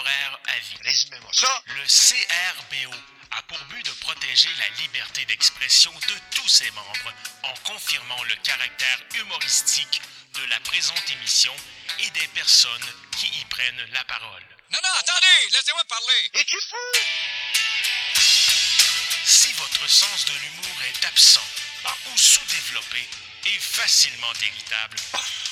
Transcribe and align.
honoraire 0.00 0.38
à 0.48 0.58
vie. 0.58 0.76
Résumez-moi 0.84 1.30
ça. 1.32 1.62
Le 1.66 1.84
CRBO 1.86 2.94
a 3.32 3.42
pour 3.42 3.58
but 3.66 3.84
de 3.84 3.92
protéger 3.92 4.48
la 4.58 4.68
liberté 4.82 5.24
d'expression 5.26 5.92
de 5.92 6.14
tous 6.34 6.48
ses 6.48 6.70
membres 6.72 7.12
en 7.42 7.54
confirmant 7.64 8.22
le 8.24 8.34
caractère 8.36 8.98
humoristique 9.14 10.00
de 10.34 10.44
la 10.44 10.60
présente 10.60 11.10
émission 11.10 11.54
et 12.00 12.10
des 12.10 12.26
personnes 12.28 12.92
qui 13.18 13.26
y 13.26 13.44
prennent 13.46 13.86
la 13.92 14.04
parole. 14.04 14.44
Non, 14.70 14.78
non, 14.82 14.90
attendez, 14.98 15.50
laissez-moi 15.50 15.84
parler. 15.88 16.30
Es-tu 16.34 16.56
fou? 16.68 16.76
Si 19.24 19.52
votre 19.54 19.88
sens 19.88 20.24
de 20.26 20.32
l'humour 20.32 20.82
est 20.88 21.04
absent 21.04 21.46
ou 22.06 22.16
sous-développé 22.16 23.08
et 23.46 23.58
facilement 23.58 24.32
irritable, 24.42 24.96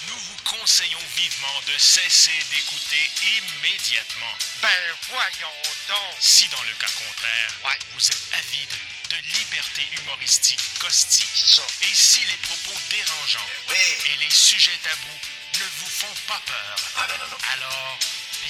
nous 0.08 0.18
vous 0.18 0.36
conseillons 0.44 1.02
vivement 1.16 1.60
de 1.66 1.78
cesser 1.78 2.32
d'écouter 2.50 3.10
immédiatement. 3.38 4.34
Ben 4.62 4.68
voyons 5.10 5.62
donc. 5.88 6.16
Si 6.20 6.48
dans 6.48 6.62
le 6.62 6.72
cas 6.74 6.90
contraire, 6.90 7.50
Ouais. 7.64 7.78
vous 7.94 8.06
êtes 8.06 8.34
avide 8.34 8.70
de 9.10 9.16
liberté 9.38 9.86
humoristique 10.00 10.60
caustique, 10.78 11.28
ça. 11.46 11.62
et 11.82 11.94
si 11.94 12.20
les 12.24 12.36
propos 12.38 12.78
dérangeants 12.90 13.48
Oui. 13.68 13.76
et 14.12 14.16
les 14.18 14.30
sujets 14.30 14.76
tabous 14.84 15.20
ne 15.60 15.64
vous 15.78 15.88
font 15.90 16.14
pas 16.26 16.40
peur, 16.46 16.76
Ah 16.96 17.06
non, 17.08 17.18
non, 17.18 17.30
non. 17.30 17.38
alors 17.54 17.98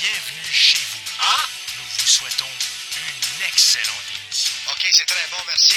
bienvenue 0.00 0.52
chez 0.52 0.78
vous. 0.92 1.02
Ah? 1.20 1.48
Nous 1.78 1.84
vous 1.98 2.06
souhaitons 2.06 2.50
une 2.96 3.42
excellente 3.46 4.04
émission. 4.24 4.52
OK, 4.72 4.88
c'est 4.92 5.06
très 5.06 5.26
bon, 5.30 5.42
merci. 5.46 5.76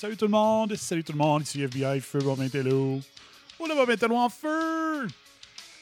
Salut 0.00 0.16
tout 0.16 0.26
le 0.26 0.30
monde, 0.30 0.76
salut 0.76 1.02
tout 1.02 1.10
le 1.10 1.18
monde, 1.18 1.42
ici 1.42 1.60
FBI 1.60 2.00
Feu 2.00 2.20
Momentello. 2.20 3.00
Oh 3.58 3.66
le 3.66 4.14
en 4.14 4.28
feu! 4.28 5.08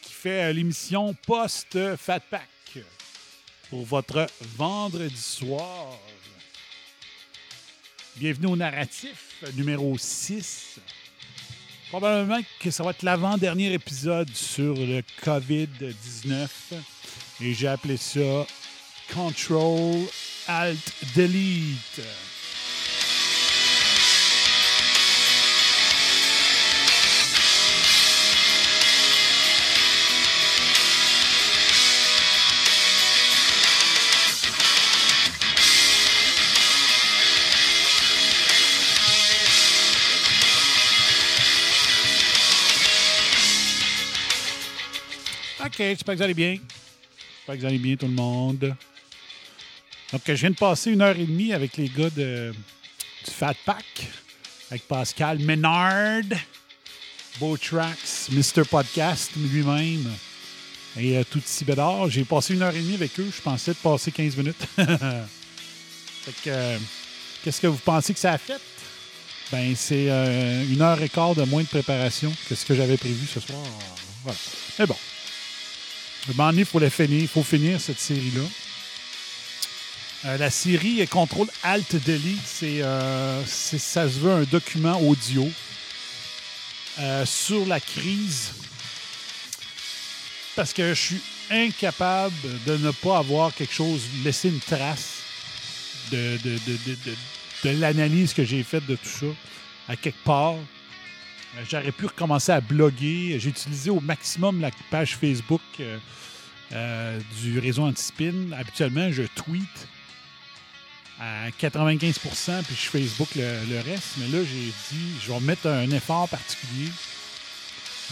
Qui 0.01 0.11
fait 0.11 0.45
euh, 0.45 0.53
l'émission 0.55 1.15
post-Fat 1.27 2.21
Pack 2.21 2.79
pour 3.69 3.85
votre 3.85 4.27
vendredi 4.57 5.15
soir. 5.15 5.99
Bienvenue 8.17 8.47
au 8.47 8.57
narratif 8.57 9.45
numéro 9.55 9.99
6. 9.99 10.81
Probablement 11.91 12.41
que 12.59 12.71
ça 12.71 12.83
va 12.85 12.93
être 12.93 13.03
l'avant-dernier 13.03 13.75
épisode 13.75 14.31
sur 14.35 14.77
le 14.77 15.03
COVID-19. 15.25 16.49
Et 17.43 17.53
j'ai 17.53 17.69
appelé 17.69 17.99
ça 17.99 18.47
Control 19.13 20.07
Alt 20.49 20.95
Delete. 21.15 22.01
OK, 45.77 45.83
j'espère 45.83 46.15
que 46.15 46.19
vous 46.21 46.25
allez 46.25 46.33
bien. 46.33 46.53
J'espère 46.55 47.55
que 47.55 47.61
vous 47.61 47.67
allez 47.67 47.79
bien, 47.79 47.97
tout 47.97 48.07
le 48.07 48.13
monde. 48.13 48.75
Donc, 50.11 50.23
je 50.27 50.33
viens 50.33 50.49
de 50.49 50.57
passer 50.57 50.91
une 50.91 51.03
heure 51.03 51.15
et 51.15 51.27
demie 51.27 51.53
avec 51.53 51.77
les 51.77 51.91
gars 51.91 52.09
du 52.09 52.55
Fat 53.31 53.53
Pack, 53.67 53.85
avec 54.71 54.89
Pascal 54.89 55.39
Ménard, 55.41 56.23
Beau 57.39 57.59
Tracks, 57.59 58.31
Mr. 58.33 58.65
Podcast 58.65 59.33
lui-même, 59.37 60.11
et 60.97 61.19
euh, 61.19 61.25
tout 61.31 61.41
ici 61.41 61.67
Bédard. 61.67 62.09
J'ai 62.09 62.25
passé 62.25 62.55
une 62.55 62.63
heure 62.63 62.75
et 62.75 62.81
demie 62.81 62.95
avec 62.95 63.21
eux. 63.21 63.31
Je 63.31 63.43
pensais 63.43 63.73
de 63.73 63.77
passer 63.77 64.11
15 64.11 64.35
minutes. 64.35 64.57
fait 64.77 64.87
que, 66.43 66.49
euh, 66.49 66.79
qu'est-ce 67.45 67.61
que 67.61 67.67
vous 67.67 67.77
pensez 67.85 68.15
que 68.15 68.21
ça 68.21 68.33
a 68.33 68.39
fait? 68.39 68.63
Ben, 69.53 69.77
c'est 69.77 70.07
euh, 70.09 70.65
une 70.73 70.81
heure 70.81 71.03
et 71.03 71.11
quart 71.11 71.35
de 71.35 71.45
moins 71.45 71.65
de 71.65 71.69
préparation 71.69 72.33
que 72.49 72.55
ce 72.55 72.65
que 72.65 72.75
j'avais 72.75 72.97
prévu 72.97 73.27
ce 73.27 73.41
soir. 73.41 73.61
Voilà. 74.25 74.39
Mais 74.79 74.87
bon. 74.87 74.97
Il 76.29 76.65
faut 76.65 76.79
la 76.79 76.91
finir. 76.91 77.29
Faut 77.29 77.43
finir 77.45 77.81
cette 77.81 78.01
série-là. 78.01 78.43
Euh, 80.25 80.39
la 80.39 80.51
série 80.51 81.07
Contrôle 81.07 81.49
Alt 81.63 81.95
Delete, 82.05 82.63
euh, 82.63 83.43
c'est- 83.47 83.79
ça 83.79 84.09
se 84.09 84.19
veut 84.19 84.33
un 84.33 84.43
document 84.45 84.99
audio 85.01 85.49
euh, 86.99 87.27
sur 87.27 87.65
la 87.67 87.79
crise. 87.79 88.53
Parce 90.57 90.73
que 90.73 90.95
je 90.95 91.01
suis 91.01 91.21
incapable 91.51 92.35
de 92.67 92.77
ne 92.79 92.91
pas 92.91 93.19
avoir 93.19 93.55
quelque 93.55 93.75
chose, 93.75 94.01
laisser 94.25 94.49
une 94.49 94.59
trace 94.61 95.11
de 96.11 96.39
l'analyse 97.65 98.33
que 98.33 98.45
j'ai 98.45 98.63
faite 98.63 98.87
de 98.87 98.97
tout 98.97 99.09
ça 99.09 99.27
à 99.93 99.97
quelque 99.97 100.25
part. 100.25 100.55
J'aurais 101.65 101.93
pu 101.93 102.07
recommencer 102.07 102.53
à 102.53 102.61
bloguer. 102.61 103.39
J'ai 103.39 103.51
utilisé 103.51 103.91
au 103.91 104.01
maximum 104.01 104.61
la 104.61 104.71
page 104.91 105.17
Facebook 105.17 105.63
euh, 105.81 105.99
euh, 106.73 107.21
du 107.41 107.59
réseau 107.59 107.85
Antispin. 107.85 108.53
Habituellement, 108.53 109.11
je 109.11 109.23
tweet 109.35 109.89
à 111.19 111.49
95% 111.49 112.63
puis 112.65 112.75
je 112.75 112.89
Facebook 112.89 113.35
le, 113.37 113.81
reste. 113.81 114.19
Mais 114.19 114.29
là, 114.29 114.45
j'ai 114.45 114.67
dit, 114.67 115.19
je 115.23 115.33
vais 115.33 115.41
mettre 115.41 115.67
un 115.67 115.91
effort 115.91 116.29
particulier. 116.29 116.91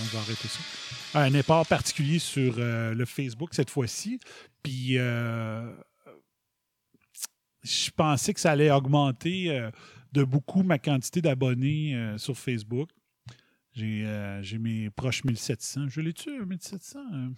On 0.01 0.05
va 0.05 0.21
arrêter 0.21 0.49
ça. 0.49 0.61
Un 1.21 1.35
effort 1.35 1.67
particulier 1.67 2.19
sur 2.19 2.57
euh, 2.59 2.95
le 2.95 3.05
Facebook 3.05 3.51
cette 3.53 3.71
fois-ci. 3.71 4.19
Puis, 4.63 4.95
je 7.63 7.91
pensais 7.95 8.33
que 8.35 8.41
ça 8.41 8.53
allait 8.53 8.71
augmenter 8.71 9.69
de 10.13 10.25
beaucoup 10.25 10.63
ma 10.63 10.79
quantité 10.79 11.21
d'abonnés 11.21 12.15
sur 12.17 12.37
Facebook. 12.39 12.89
J'ai 13.75 14.07
euh, 14.07 14.43
j'ai 14.43 14.59
mes 14.59 14.89
proches 14.91 15.25
1700. 15.25 15.89
Je 15.89 16.01
l'ai-tu, 16.01 16.31
euh, 16.31 16.45
1700? 16.47 16.99
euh? 17.13 17.29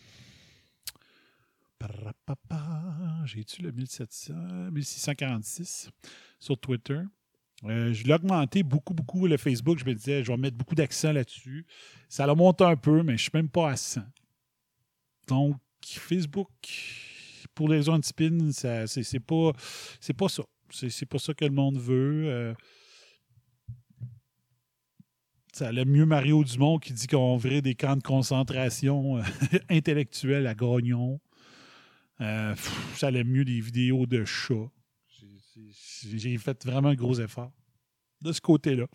Parapapa. 1.78 3.22
J'ai-tu 3.24 3.62
le 3.62 3.72
1700? 3.72 4.34
1646 4.72 5.90
sur 6.38 6.58
Twitter. 6.58 7.00
Euh, 7.64 7.92
je 7.92 8.04
l'ai 8.04 8.12
augmenté 8.14 8.62
beaucoup, 8.62 8.94
beaucoup 8.94 9.26
le 9.26 9.36
Facebook. 9.36 9.78
Je 9.78 9.84
me 9.84 9.94
disais, 9.94 10.22
je 10.22 10.30
vais 10.30 10.36
mettre 10.36 10.56
beaucoup 10.56 10.74
d'accent 10.74 11.12
là-dessus. 11.12 11.66
Ça 12.08 12.26
l'a 12.26 12.34
monté 12.34 12.64
un 12.64 12.76
peu, 12.76 13.02
mais 13.02 13.12
je 13.12 13.12
ne 13.12 13.18
suis 13.18 13.30
même 13.34 13.48
pas 13.48 13.70
à 13.70 13.76
100. 13.76 14.02
Donc, 15.28 15.56
Facebook, 15.82 16.48
pour 17.54 17.68
les 17.68 17.88
anti-spin, 17.88 18.52
ça- 18.52 18.86
c'est 18.86 19.02
c'est 19.02 19.20
pas, 19.20 19.52
pas 20.16 20.28
ça. 20.28 20.42
C'est 20.70 21.06
pas 21.06 21.18
ça 21.18 21.32
que 21.32 21.44
le 21.44 21.50
monde 21.50 21.78
veut. 21.78 22.24
Euh, 22.26 22.54
ça 25.56 25.68
allait 25.68 25.86
mieux 25.86 26.04
Mario 26.04 26.44
Dumont 26.44 26.78
qui 26.78 26.92
dit 26.92 27.06
qu'on 27.06 27.38
verrait 27.38 27.62
des 27.62 27.74
camps 27.74 27.96
de 27.96 28.02
concentration 28.02 29.16
euh, 29.16 29.22
intellectuels 29.70 30.46
à 30.46 30.54
Gagnon. 30.54 31.18
Euh, 32.20 32.54
ça 32.94 33.06
allait 33.06 33.24
mieux 33.24 33.46
des 33.46 33.62
vidéos 33.62 34.04
de 34.04 34.26
chats. 34.26 34.70
J'ai- 36.04 36.36
fait 36.36 36.62
vraiment 36.62 36.90
un 36.90 36.94
gros 36.94 37.18
effort. 37.20 37.54
De 38.20 38.32
ce 38.32 38.40
côté-là, 38.42 38.86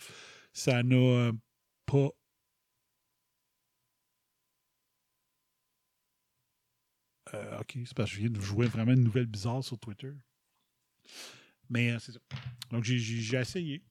ça 0.54 0.84
n'a 0.84 0.96
euh, 0.96 1.32
pas. 1.88 2.10
Ok, 7.60 7.78
c'est 7.86 7.96
parce 7.96 8.12
que 8.12 8.18
je 8.18 8.22
viens 8.22 8.30
de 8.30 8.40
jouer 8.40 8.68
vraiment 8.68 8.92
une 8.92 9.04
nouvelle 9.04 9.26
bizarre 9.26 9.64
sur 9.64 9.80
Twitter. 9.80 10.12
Mais 11.72 11.98
c'est 12.00 12.12
ça. 12.12 12.20
Donc, 12.70 12.84
j'ai 12.84 13.36
essayé. 13.36 13.82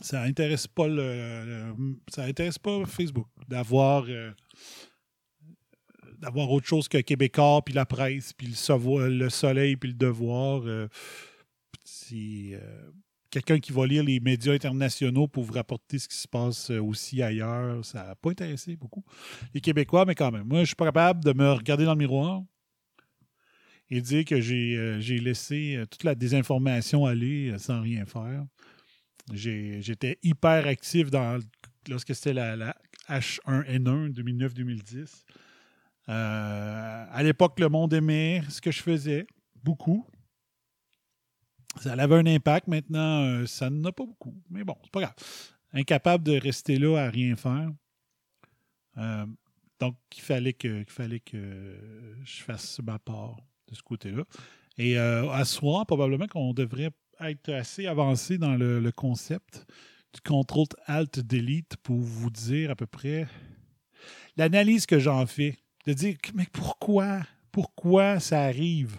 Ça 0.00 0.22
intéresse 0.22 0.66
pas 0.66 0.88
le, 0.88 1.74
ça 2.08 2.24
intéresse 2.24 2.58
pas 2.58 2.84
Facebook 2.86 3.28
d'avoir 3.48 4.04
euh, 4.08 4.30
d'avoir 6.18 6.50
autre 6.50 6.66
chose 6.66 6.88
que 6.88 6.98
Québécois 6.98 7.62
puis 7.64 7.74
la 7.74 7.86
presse 7.86 8.32
puis 8.32 8.48
le, 8.48 9.28
soleil 9.28 9.76
puis 9.76 9.90
le 9.90 9.96
devoir 9.96 10.62
euh, 10.66 10.88
euh, 12.12 12.90
quelqu'un 13.30 13.58
qui 13.58 13.72
va 13.72 13.86
lire 13.86 14.02
les 14.02 14.20
médias 14.20 14.54
internationaux 14.54 15.28
pour 15.28 15.44
vous 15.44 15.52
rapporter 15.52 15.98
ce 15.98 16.08
qui 16.08 16.16
se 16.16 16.28
passe 16.28 16.70
aussi 16.70 17.22
ailleurs 17.22 17.84
ça 17.84 18.06
n'a 18.06 18.14
pas 18.14 18.30
intéressé 18.30 18.76
beaucoup 18.76 19.04
les 19.54 19.60
Québécois 19.60 20.04
mais 20.04 20.14
quand 20.14 20.30
même. 20.30 20.44
Moi 20.44 20.60
je 20.60 20.66
suis 20.66 20.76
pas 20.76 20.86
capable 20.86 21.24
de 21.24 21.32
me 21.32 21.52
regarder 21.52 21.84
dans 21.84 21.94
le 21.94 21.98
miroir 21.98 22.42
et 23.88 24.00
dire 24.00 24.24
que 24.24 24.40
j'ai 24.40 25.20
laissé 25.20 25.80
toute 25.90 26.02
la 26.02 26.16
désinformation 26.16 27.06
aller 27.06 27.56
sans 27.58 27.80
rien 27.80 28.04
faire 28.04 28.44
J'étais 29.32 30.18
hyper 30.22 30.66
actif 30.66 31.10
dans, 31.10 31.40
lorsque 31.88 32.14
c'était 32.14 32.32
la, 32.32 32.56
la 32.56 32.76
H1N1 33.08 34.12
2009-2010. 34.12 35.24
Euh, 36.08 37.04
à 37.10 37.22
l'époque, 37.22 37.58
le 37.58 37.68
monde 37.68 37.92
aimait 37.92 38.42
ce 38.48 38.60
que 38.60 38.70
je 38.70 38.82
faisais, 38.82 39.26
beaucoup. 39.62 40.06
Ça 41.80 41.92
avait 41.92 42.14
un 42.14 42.26
impact. 42.26 42.68
Maintenant, 42.68 43.22
euh, 43.22 43.46
ça 43.46 43.70
n'en 43.70 43.88
a 43.88 43.92
pas 43.92 44.06
beaucoup. 44.06 44.34
Mais 44.50 44.64
bon, 44.64 44.76
c'est 44.82 44.92
pas 44.92 45.00
grave. 45.00 45.14
Incapable 45.72 46.24
de 46.24 46.38
rester 46.38 46.78
là 46.78 46.96
à 46.96 47.10
rien 47.10 47.36
faire. 47.36 47.70
Euh, 48.98 49.26
donc, 49.80 49.96
il 50.16 50.22
fallait 50.22 50.54
que, 50.54 50.84
qu'il 50.84 50.92
fallait 50.92 51.20
que 51.20 51.76
je 52.24 52.42
fasse 52.42 52.80
ma 52.80 52.98
part 52.98 53.36
de 53.68 53.74
ce 53.74 53.82
côté-là. 53.82 54.24
Et 54.78 54.98
à 54.98 55.44
ce 55.44 55.54
soir, 55.54 55.86
probablement 55.86 56.26
qu'on 56.26 56.52
devrait 56.52 56.90
être 57.20 57.52
assez 57.52 57.86
avancé 57.86 58.38
dans 58.38 58.54
le, 58.56 58.90
concept 58.92 59.66
du 60.12 60.20
contrôle 60.20 60.66
alt 60.86 61.20
delete 61.20 61.76
pour 61.82 61.98
vous 61.98 62.30
dire 62.30 62.70
à 62.70 62.76
peu 62.76 62.86
près 62.86 63.26
l'analyse 64.36 64.86
que 64.86 64.98
j'en 64.98 65.26
fais. 65.26 65.56
De 65.86 65.92
dire, 65.92 66.16
mais 66.34 66.46
pourquoi? 66.52 67.20
Pourquoi 67.52 68.18
ça 68.18 68.42
arrive? 68.42 68.98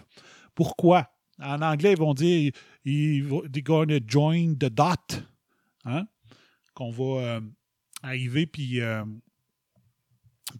Pourquoi? 0.54 1.10
En 1.40 1.60
anglais, 1.62 1.92
ils 1.92 1.98
vont 1.98 2.14
dire 2.14 2.52
ils 2.84 3.22
vont- 3.22 3.42
they're 3.42 3.62
gonna 3.62 3.98
join 4.04 4.54
the 4.54 4.70
dot. 4.70 5.22
Hein? 5.84 6.06
Qu'on 6.74 6.90
va 6.90 7.20
euh, 7.20 7.40
arriver 8.02 8.46
puis 8.46 8.80
euh, 8.80 9.04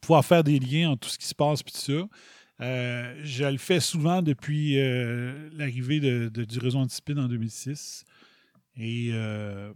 pouvoir 0.01 0.25
faire 0.25 0.45
des 0.45 0.59
liens 0.59 0.91
entre 0.91 1.07
tout 1.07 1.09
ce 1.09 1.19
qui 1.19 1.27
se 1.27 1.35
passe 1.35 1.63
puis 1.63 1.73
tout 1.73 1.81
ça. 1.81 2.09
Euh, 2.61 3.21
je 3.25 3.45
le 3.45 3.59
fais 3.59 3.79
souvent 3.81 4.21
depuis 4.23 4.79
euh, 4.79 5.49
l'arrivée 5.53 6.01
de, 6.01 6.29
de- 6.29 6.45
du 6.45 6.59
réseau 6.59 6.79
Anticipide 6.79 7.19
en 7.19 7.29
2006. 7.29 8.05
Et 8.77 9.11
euh, 9.13 9.73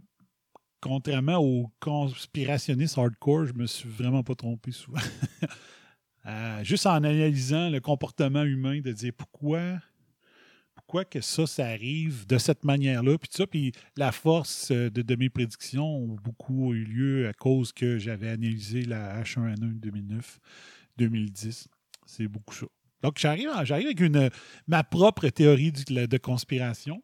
contrairement 0.81 1.37
aux 1.37 1.71
conspirationnistes 1.79 2.97
hardcore, 2.97 3.45
je 3.47 3.53
me 3.53 3.67
suis 3.67 3.87
vraiment 3.89 4.23
pas 4.23 4.35
trompé 4.35 4.71
souvent. 4.71 4.99
Juste 6.63 6.85
en 6.85 6.95
analysant 7.03 7.69
le 7.69 7.79
comportement 7.81 8.43
humain, 8.43 8.79
de 8.79 8.91
dire 8.93 9.11
pourquoi, 9.17 9.81
pourquoi 10.73 11.03
que 11.03 11.19
ça, 11.19 11.45
ça 11.45 11.65
arrive 11.67 12.25
de 12.27 12.37
cette 12.37 12.63
manière-là, 12.63 13.17
puis 13.17 13.29
ça, 13.31 13.45
puis 13.45 13.73
la 13.97 14.13
force 14.13 14.71
de, 14.71 14.87
de 14.89 15.15
mes 15.15 15.29
prédictions 15.29 15.85
ont 15.85 16.15
beaucoup 16.23 16.73
eu 16.73 16.85
lieu 16.85 17.27
à 17.27 17.33
cause 17.33 17.73
que 17.73 17.97
j'avais 17.97 18.29
analysé 18.29 18.83
la 18.83 19.21
H1N1 19.21 19.81
2009-2010. 20.99 21.67
C'est 22.13 22.27
beaucoup 22.27 22.53
ça. 22.53 22.67
Donc, 23.01 23.17
j'arrive, 23.17 23.49
avec 23.49 23.99
une, 23.99 24.29
ma 24.67 24.83
propre 24.83 25.27
théorie 25.29 25.71
de 25.71 26.17
conspiration. 26.17 27.03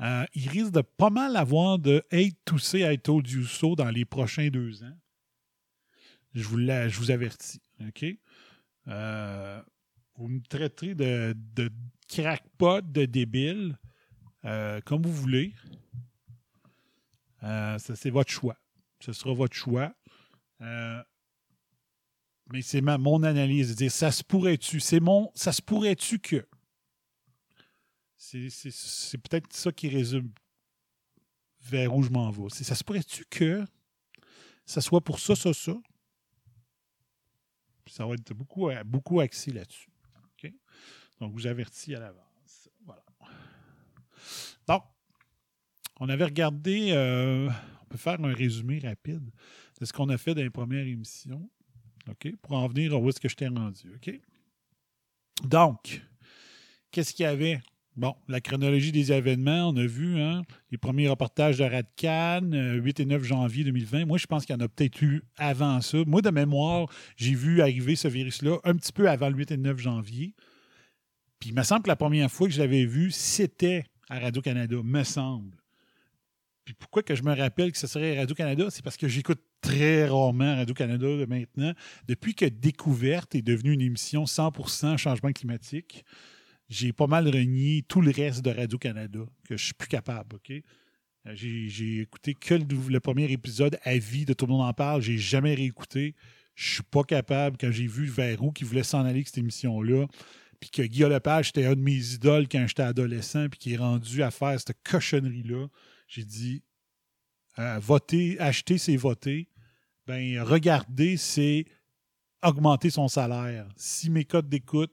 Euh, 0.00 0.24
il 0.32 0.48
risque 0.48 0.70
de 0.70 0.80
pas 0.80 1.10
mal 1.10 1.36
avoir 1.36 1.78
de 1.78 2.02
hate 2.12 2.36
to 2.44 2.56
say 2.56 2.90
I 2.90 2.98
told 2.98 3.28
you 3.28 3.44
so 3.44 3.74
dans 3.74 3.90
les 3.90 4.04
prochains 4.04 4.48
deux 4.48 4.82
ans. 4.84 4.96
Je 6.34 6.44
vous, 6.44 6.58
je 6.58 6.98
vous 6.98 7.10
avertis. 7.10 7.60
OK? 7.86 8.04
Euh, 8.86 9.60
vous 10.14 10.28
me 10.28 10.40
traiterez 10.40 10.94
de, 10.94 11.34
crackpot, 12.08 12.80
de 12.80 13.06
débile, 13.06 13.76
euh, 14.44 14.80
comme 14.82 15.02
vous 15.02 15.12
voulez. 15.12 15.52
Ça, 17.42 17.96
c'est 17.96 18.10
votre 18.10 18.30
choix. 18.30 18.56
Ce 19.00 19.12
sera 19.12 19.34
votre 19.34 19.56
choix. 19.56 19.92
Euh, 22.50 22.52
mais 22.52 22.62
c'est 22.62 22.80
mon 22.80 23.22
analyse. 23.22 23.70
de 23.70 23.74
dire, 23.74 23.92
ça 23.92 24.10
se 24.10 24.22
pourrait-tu? 24.22 24.80
C'est 24.80 25.00
mon. 25.00 25.30
Ça 25.34 25.52
se 25.52 25.62
pourrait-tu 25.62 26.18
que? 26.18 26.46
C'est, 28.16 29.18
peut-être 29.18 29.52
ça 29.52 29.72
qui 29.72 29.88
résume 29.88 30.30
vers 31.62 31.94
où 31.94 32.02
je 32.02 32.10
m'en 32.10 32.30
vais. 32.30 32.48
Ça 32.50 32.74
se 32.74 32.84
pourrait-tu 32.84 33.24
que 33.24 33.64
ça 34.66 34.80
soit 34.80 35.00
pour 35.00 35.18
ça, 35.18 35.34
ça, 35.34 35.52
ça? 35.52 35.72
Ça 37.86 38.06
va 38.06 38.14
être 38.14 38.32
beaucoup, 38.34 38.70
beaucoup 38.84 39.18
axé 39.20 39.50
là-dessus. 39.50 39.90
OK? 40.24 40.52
Donc, 41.18 41.32
vous 41.32 41.46
avertis 41.46 41.94
à 41.96 42.00
l'avance. 42.00 42.68
Voilà. 42.84 43.02
Donc, 44.68 44.84
on 45.98 46.08
avait 46.08 46.24
regardé, 46.24 46.92
euh, 46.92 47.50
on 47.82 47.84
peut 47.86 47.98
faire 47.98 48.20
un 48.22 48.32
résumé 48.32 48.78
rapide 48.78 49.28
de 49.80 49.84
ce 49.84 49.92
qu'on 49.92 50.08
a 50.08 50.18
fait 50.18 50.34
dans 50.34 50.42
les 50.42 50.50
premières 50.50 50.86
émissions. 50.86 51.50
OK? 52.08 52.34
Pour 52.42 52.52
en 52.52 52.68
venir 52.68 53.00
où 53.00 53.08
est-ce 53.08 53.20
que 53.20 53.28
je 53.28 53.36
t'ai 53.36 53.48
rendu. 53.48 53.92
OK? 53.94 54.20
Donc, 55.44 56.02
qu'est-ce 56.90 57.14
qu'il 57.14 57.24
y 57.24 57.26
avait? 57.26 57.60
Bon, 57.96 58.14
la 58.28 58.40
chronologie 58.40 58.92
des 58.92 59.12
événements, 59.12 59.68
on 59.68 59.76
a 59.76 59.84
vu 59.84 60.20
hein, 60.20 60.42
les 60.70 60.78
premiers 60.78 61.08
reportages 61.08 61.58
de 61.58 61.64
Radcan, 61.64 62.52
euh, 62.52 62.74
8 62.74 63.00
et 63.00 63.04
9 63.04 63.22
janvier 63.24 63.64
2020. 63.64 64.06
Moi, 64.06 64.16
je 64.16 64.26
pense 64.26 64.46
qu'il 64.46 64.54
y 64.54 64.58
en 64.58 64.64
a 64.64 64.68
peut-être 64.68 65.02
eu 65.02 65.22
avant 65.36 65.80
ça. 65.80 65.98
Moi, 66.06 66.22
de 66.22 66.30
mémoire, 66.30 66.88
j'ai 67.16 67.34
vu 67.34 67.60
arriver 67.60 67.96
ce 67.96 68.08
virus-là 68.08 68.58
un 68.64 68.74
petit 68.74 68.92
peu 68.92 69.10
avant 69.10 69.28
le 69.28 69.36
8 69.36 69.50
et 69.50 69.56
9 69.56 69.78
janvier. 69.78 70.34
Puis 71.40 71.50
il 71.50 71.54
me 71.54 71.62
semble 71.62 71.82
que 71.82 71.88
la 71.88 71.96
première 71.96 72.30
fois 72.30 72.46
que 72.46 72.54
je 72.54 72.60
l'avais 72.60 72.84
vu, 72.84 73.10
c'était 73.10 73.84
à 74.08 74.18
Radio-Canada, 74.18 74.76
me 74.82 75.02
semble. 75.02 75.59
Puis 76.64 76.74
pourquoi 76.74 77.02
que 77.02 77.14
je 77.14 77.22
me 77.22 77.34
rappelle 77.34 77.72
que 77.72 77.78
ce 77.78 77.86
serait 77.86 78.18
Radio-Canada, 78.18 78.66
c'est 78.70 78.82
parce 78.82 78.96
que 78.96 79.08
j'écoute 79.08 79.40
très 79.60 80.06
rarement 80.06 80.56
Radio-Canada 80.56 81.06
de 81.06 81.24
maintenant. 81.26 81.72
Depuis 82.06 82.34
que 82.34 82.44
Découverte 82.44 83.34
est 83.34 83.42
devenue 83.42 83.72
une 83.72 83.80
émission 83.80 84.24
100% 84.24 84.96
changement 84.96 85.32
climatique, 85.32 86.04
j'ai 86.68 86.92
pas 86.92 87.06
mal 87.06 87.28
renié 87.28 87.82
tout 87.88 88.00
le 88.00 88.12
reste 88.12 88.42
de 88.42 88.50
Radio-Canada, 88.50 89.20
que 89.48 89.56
je 89.56 89.64
suis 89.64 89.74
plus 89.74 89.88
capable, 89.88 90.36
OK? 90.36 90.52
Euh, 91.26 91.32
J'ai 91.34 92.00
écouté 92.00 92.34
que 92.34 92.54
le, 92.54 93.00
premier 93.00 93.30
épisode 93.30 93.78
à 93.82 93.96
vie 93.98 94.24
de 94.24 94.32
Tout 94.32 94.46
le 94.46 94.52
monde 94.52 94.66
en 94.66 94.72
parle. 94.72 95.02
J'ai 95.02 95.18
jamais 95.18 95.54
réécouté. 95.54 96.14
Je 96.54 96.74
suis 96.74 96.82
pas 96.82 97.02
capable. 97.02 97.56
Quand 97.58 97.70
j'ai 97.70 97.86
vu 97.86 98.06
vers 98.06 98.42
où 98.42 98.52
qui 98.52 98.64
voulait 98.64 98.82
s'en 98.82 99.00
aller 99.00 99.10
avec 99.10 99.28
cette 99.28 99.38
émission-là, 99.38 100.06
puis 100.60 100.70
que 100.70 100.82
Guillaume 100.82 101.12
Lepage 101.12 101.50
était 101.50 101.64
un 101.64 101.74
de 101.74 101.80
mes 101.80 102.14
idoles 102.14 102.46
quand 102.48 102.64
j'étais 102.66 102.82
adolescent, 102.82 103.48
puis 103.48 103.58
qui 103.58 103.72
est 103.74 103.78
rendu 103.78 104.22
à 104.22 104.30
faire 104.30 104.58
cette 104.60 104.76
cochonnerie-là, 104.84 105.66
j'ai 106.10 106.24
dit 106.24 106.62
euh, 107.58 107.78
voter, 107.78 108.38
acheter, 108.40 108.78
c'est 108.78 108.96
voter. 108.96 109.48
Ben, 110.06 110.40
regarder, 110.42 111.16
c'est 111.16 111.66
augmenter 112.42 112.90
son 112.90 113.06
salaire. 113.06 113.68
Si 113.76 114.10
mes 114.10 114.24
codes 114.24 114.48
d'écoute 114.48 114.92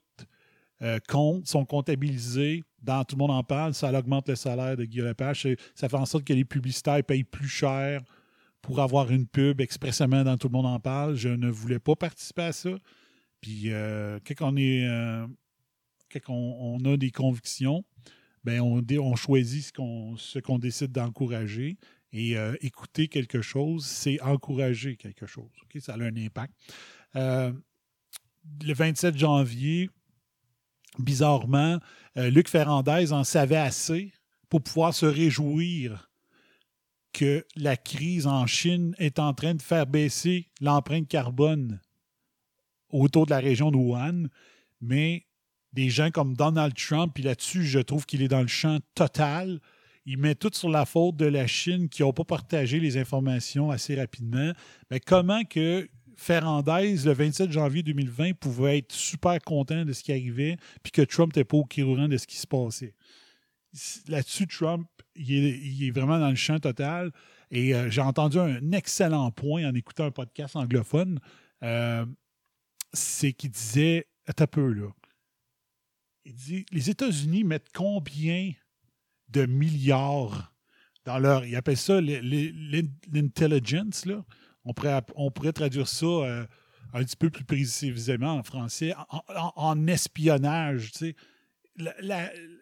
euh, 0.83 1.00
comptent, 1.07 1.47
sont 1.47 1.65
comptabilisés, 1.65 2.63
dans 2.83 3.03
Tout 3.03 3.15
le 3.15 3.21
monde 3.21 3.31
en 3.31 3.43
parle, 3.43 3.74
ça 3.74 3.91
augmente 3.91 4.29
le 4.29 4.36
salaire 4.36 4.77
de 4.77 4.86
Guillaume 4.86 5.07
Lepage. 5.07 5.47
Ça 5.74 5.89
fait 5.89 5.97
en 5.97 6.05
sorte 6.05 6.24
que 6.24 6.33
les 6.33 6.45
publicitaires 6.45 7.03
payent 7.03 7.24
plus 7.24 7.47
cher 7.47 8.03
pour 8.62 8.79
avoir 8.79 9.09
une 9.12 9.25
pub 9.25 9.59
expressément 9.59 10.24
dans 10.24 10.38
Tout 10.38 10.47
le 10.50 10.53
monde 10.53 10.67
en 10.67 10.79
parle. 10.79 11.15
Je 11.15 11.29
ne 11.29 11.50
voulais 11.50 11.79
pas 11.79 11.95
participer 11.95 12.43
à 12.43 12.51
ça. 12.51 12.69
Puis, 13.41 13.71
euh, 13.71 14.19
quand 14.38 14.55
est. 14.57 14.88
euh, 14.88 15.25
quand 16.12 16.33
on 16.33 16.79
a 16.86 16.95
des 16.95 17.12
convictions, 17.12 17.83
ben 18.44 18.62
on, 18.62 19.15
choisit 19.15 19.65
ce 19.65 20.39
qu'on 20.39 20.60
décide 20.60 20.91
d'encourager. 20.91 21.77
Et 22.13 22.38
euh, 22.38 22.56
écouter 22.62 23.10
quelque 23.10 23.41
chose, 23.41 23.86
c'est 23.86 24.22
encourager 24.22 24.96
quelque 24.96 25.25
chose. 25.25 25.50
Ça 25.79 25.94
a 25.94 25.98
un 25.98 26.15
impact. 26.15 26.53
Euh, 27.15 27.51
le 28.63 28.74
27 28.74 29.17
janvier, 29.17 29.89
bizarrement, 31.00 31.79
euh, 32.17 32.29
Luc 32.29 32.48
Ferrandez 32.50 33.12
en 33.12 33.24
savait 33.24 33.58
assez 33.58 34.13
pour 34.50 34.62
pouvoir 34.63 34.94
se 34.94 35.06
réjouir 35.06 36.10
que 37.13 37.46
la 37.56 37.75
crise 37.75 38.25
en 38.25 38.48
Chine 38.48 38.96
est 39.00 39.20
en 39.20 39.34
train 39.34 39.56
de 39.56 39.62
faire 39.62 39.86
baisser 39.86 40.50
l'empreinte 40.62 41.08
carbone 41.08 41.82
autour 42.89 43.25
de 43.25 43.32
la 43.32 43.39
région 43.39 43.72
de 43.72 43.77
Wuhan. 43.77 44.27
Mais 44.82 45.26
des 45.74 45.89
gens 45.89 46.12
comme 46.12 46.36
Donald 46.36 46.74
Trump, 46.74 47.12
puis 47.13 47.24
là-dessus, 47.24 47.63
je 47.63 47.79
trouve 47.79 48.05
qu'il 48.05 48.21
est 48.21 48.27
dans 48.27 48.41
le 48.41 48.47
champ 48.47 48.79
total. 48.95 49.59
Il 50.05 50.17
met 50.17 50.36
tout 50.36 50.51
sur 50.53 50.69
la 50.69 50.86
faute 50.86 51.17
de 51.17 51.25
la 51.25 51.47
Chine 51.47 51.89
qui 51.89 52.03
n'a 52.03 52.13
pas 52.13 52.24
partagé 52.24 52.79
les 52.79 52.97
informations 52.97 53.69
assez 53.69 53.95
rapidement. 53.95 54.53
Mais 54.89 55.00
comment 55.00 55.43
que 55.43 55.88
Ferrandez, 56.15 56.97
le 57.05 57.13
27 57.13 57.51
janvier 57.51 57.83
2020, 57.83 58.33
pouvait 58.33 58.79
être 58.79 58.91
super 58.91 59.39
content 59.41 59.86
de 59.86 59.93
ce 59.93 60.03
qui 60.03 60.12
arrivait, 60.12 60.57
puis 60.81 60.91
que 60.91 61.01
Trump 61.01 61.36
n'était 61.36 61.45
pas 61.45 61.57
au 61.57 61.65
courant 61.65 62.07
de 62.07 62.17
ce 62.17 62.25
qui 62.25 62.38
se 62.38 62.47
passait? 62.47 62.93
là-dessus, 64.07 64.47
Trump, 64.47 64.88
il 65.15 65.83
est, 65.83 65.91
vraiment 65.91 66.19
dans 66.19 66.29
le 66.29 66.36
champ 66.36 66.59
total. 66.59 67.12
Et 67.51 67.74
euh, 67.74 67.89
j'ai 67.89 68.01
entendu 68.01 68.39
un 68.39 68.71
excellent 68.71 69.31
point 69.31 69.67
en 69.67 69.74
écoutant 69.74 70.05
un 70.05 70.12
podcast 70.12 70.55
anglophone. 70.55 71.19
Euh, 71.63 72.05
c'est 72.93 73.33
qu'il 73.33 73.51
disait, 73.51 74.07
un 74.27 74.47
peu 74.47 74.71
là. 74.71 74.88
Il 76.27 76.36
dit, 76.36 76.65
les 76.72 76.89
États-Unis 76.89 77.46
mettent 77.46 77.69
combien 77.74 78.51
de 79.29 79.46
milliards 79.46 80.53
dans 81.05 81.19
leur, 81.19 81.46
il 81.46 81.55
appelle 81.55 81.77
ça 81.77 82.01
l'intelligence. 82.01 84.05
On 84.65 84.74
pourrait, 84.74 85.01
on 85.15 85.31
pourrait 85.31 85.53
traduire 85.53 85.88
ça 85.88 86.05
euh, 86.05 86.46
un 86.93 87.05
petit 87.05 87.15
peu 87.15 87.29
plus 87.29 87.46
précisément 87.46 88.34
en 88.34 88.43
français, 88.43 88.93
en, 89.29 89.88
espionnage, 89.88 90.91
tu 90.91 90.98
sais. 90.98 91.15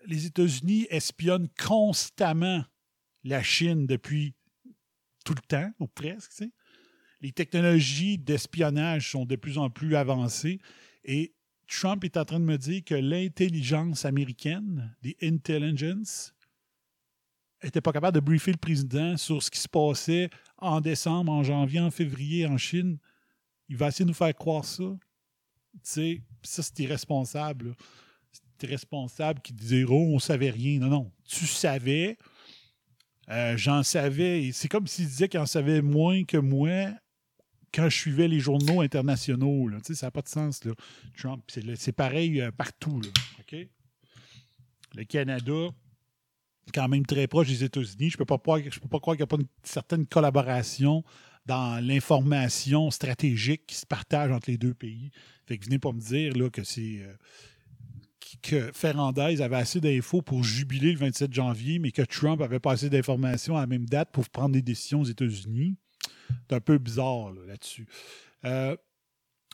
Les 0.06 0.28
États-Unis 0.28 0.86
espionnent 0.92 1.50
constamment 1.58 2.64
la 3.24 3.42
Chine 3.42 3.88
depuis 3.88 4.36
tout 5.26 5.34
le 5.34 5.42
temps, 5.42 5.72
ou 5.80 5.88
presque. 5.88 6.44
Les 7.22 7.32
technologies 7.32 8.20
d'espionnage 8.20 9.10
sont 9.10 9.26
de 9.26 9.36
plus 9.36 9.58
en 9.58 9.72
plus 9.72 9.96
avancées 9.96 10.60
et 11.04 11.35
Trump 11.68 12.04
est 12.04 12.18
en 12.18 12.26
train 12.26 12.40
de 12.40 12.46
me 12.46 12.58
dire 12.58 12.84
que 12.84 12.96
l'intelligence 12.96 14.06
américaine, 14.06 14.96
des 15.02 15.18
intelligence, 15.22 16.34
n'était 17.64 17.82
pas 17.82 17.92
capable 17.92 18.16
de 18.16 18.20
briefer 18.20 18.52
le 18.52 18.58
président 18.58 19.18
sur 19.18 19.42
ce 19.42 19.50
qui 19.50 19.60
se 19.60 19.68
passait 19.68 20.30
en 20.58 20.82
décembre, 20.82 21.32
en 21.32 21.44
janvier, 21.44 21.80
en 21.80 21.92
février 21.92 22.46
en 22.46 22.58
Chine. 22.58 22.98
Il 23.68 23.78
va 23.78 23.88
essayer 23.88 24.06
de 24.06 24.10
nous 24.10 24.16
faire 24.16 24.34
croire 24.36 24.64
ça. 24.64 24.84
Tu 25.74 25.80
sais, 25.84 26.22
ça, 26.44 26.62
c'est 26.62 26.80
irresponsable. 26.80 27.76
C'est 28.32 28.68
irresponsable 28.68 29.42
qui 29.42 29.54
disait 29.54 29.84
Oh, 29.88 30.12
on 30.14 30.20
savait 30.20 30.52
rien. 30.52 30.80
Non, 30.80 30.88
non. 30.88 31.12
Tu 31.26 31.48
savais. 31.48 32.18
Euh, 33.30 33.58
J'en 33.58 33.82
savais. 33.84 34.52
C'est 34.54 34.68
comme 34.68 34.88
s'il 34.88 35.08
disait 35.08 35.28
qu'il 35.28 35.40
en 35.40 35.46
savait 35.46 35.82
moins 35.82 36.24
que 36.24 36.38
moi 36.38 36.92
quand 37.76 37.90
je 37.90 37.98
suivais 37.98 38.28
les 38.28 38.40
journaux 38.40 38.82
internationaux. 38.82 39.68
là. 39.68 39.78
Ça 39.84 40.08
n'a 40.08 40.12
pas 40.12 40.22
de 40.22 40.30
sens. 40.30 40.62
Trump. 41.18 41.44
C'est 41.76 41.92
pareil 41.92 42.42
euh, 42.42 42.52
partout. 42.52 43.02
Le 44.96 45.04
Canada, 45.04 45.70
quand 46.74 46.88
même 46.88 47.06
très 47.06 47.28
proche 47.28 47.50
des 47.50 47.66
États-Unis. 47.66 48.12
Je 48.12 48.16
ne 48.16 48.18
peux 48.20 48.26
pas 48.26 48.38
croire, 48.38 48.60
je 48.60 48.80
peux 48.80 48.88
pas 48.88 49.00
croire 49.00 49.18
qu'il 49.18 49.24
n'y 49.24 49.28
a 49.28 49.36
pas 49.36 49.36
une 49.36 49.48
certaine 49.64 50.06
collaboration 50.08 51.04
dans 51.46 51.84
l'information 51.86 52.90
stratégique 52.92 53.68
qui 53.68 53.76
se 53.76 53.86
partage 53.86 54.32
entre 54.32 54.50
les 54.50 54.58
deux 54.58 54.74
pays. 54.74 55.12
Fait 55.46 55.58
que 55.58 55.66
venez 55.66 55.80
pas 55.80 55.92
me 55.92 56.00
dire 56.00 56.34
là, 56.34 56.50
que 56.50 56.64
c'est 56.64 57.02
euh, 57.02 57.14
que 58.42 58.72
Ferrandez 58.74 59.42
avait 59.42 59.58
assez 59.58 59.82
d'infos 59.82 60.22
pour 60.22 60.44
jubiler 60.44 60.94
le 60.94 61.00
27 61.00 61.34
janvier, 61.34 61.80
mais 61.80 61.92
que 61.92 62.02
Trump 62.02 62.42
avait 62.42 62.60
pas 62.60 62.72
assez 62.72 62.90
d'informations 62.90 63.58
à 63.58 63.62
la 63.62 63.68
même 63.68 63.86
date 63.86 64.12
pour 64.12 64.30
prendre 64.30 64.54
des 64.54 64.62
décisions 64.62 65.02
aux 65.02 65.06
États-Unis. 65.06 65.76
Un 66.50 66.60
peu 66.60 66.78
bizarre 66.78 67.32
là, 67.32 67.42
là-dessus. 67.48 67.88
Euh, 68.44 68.76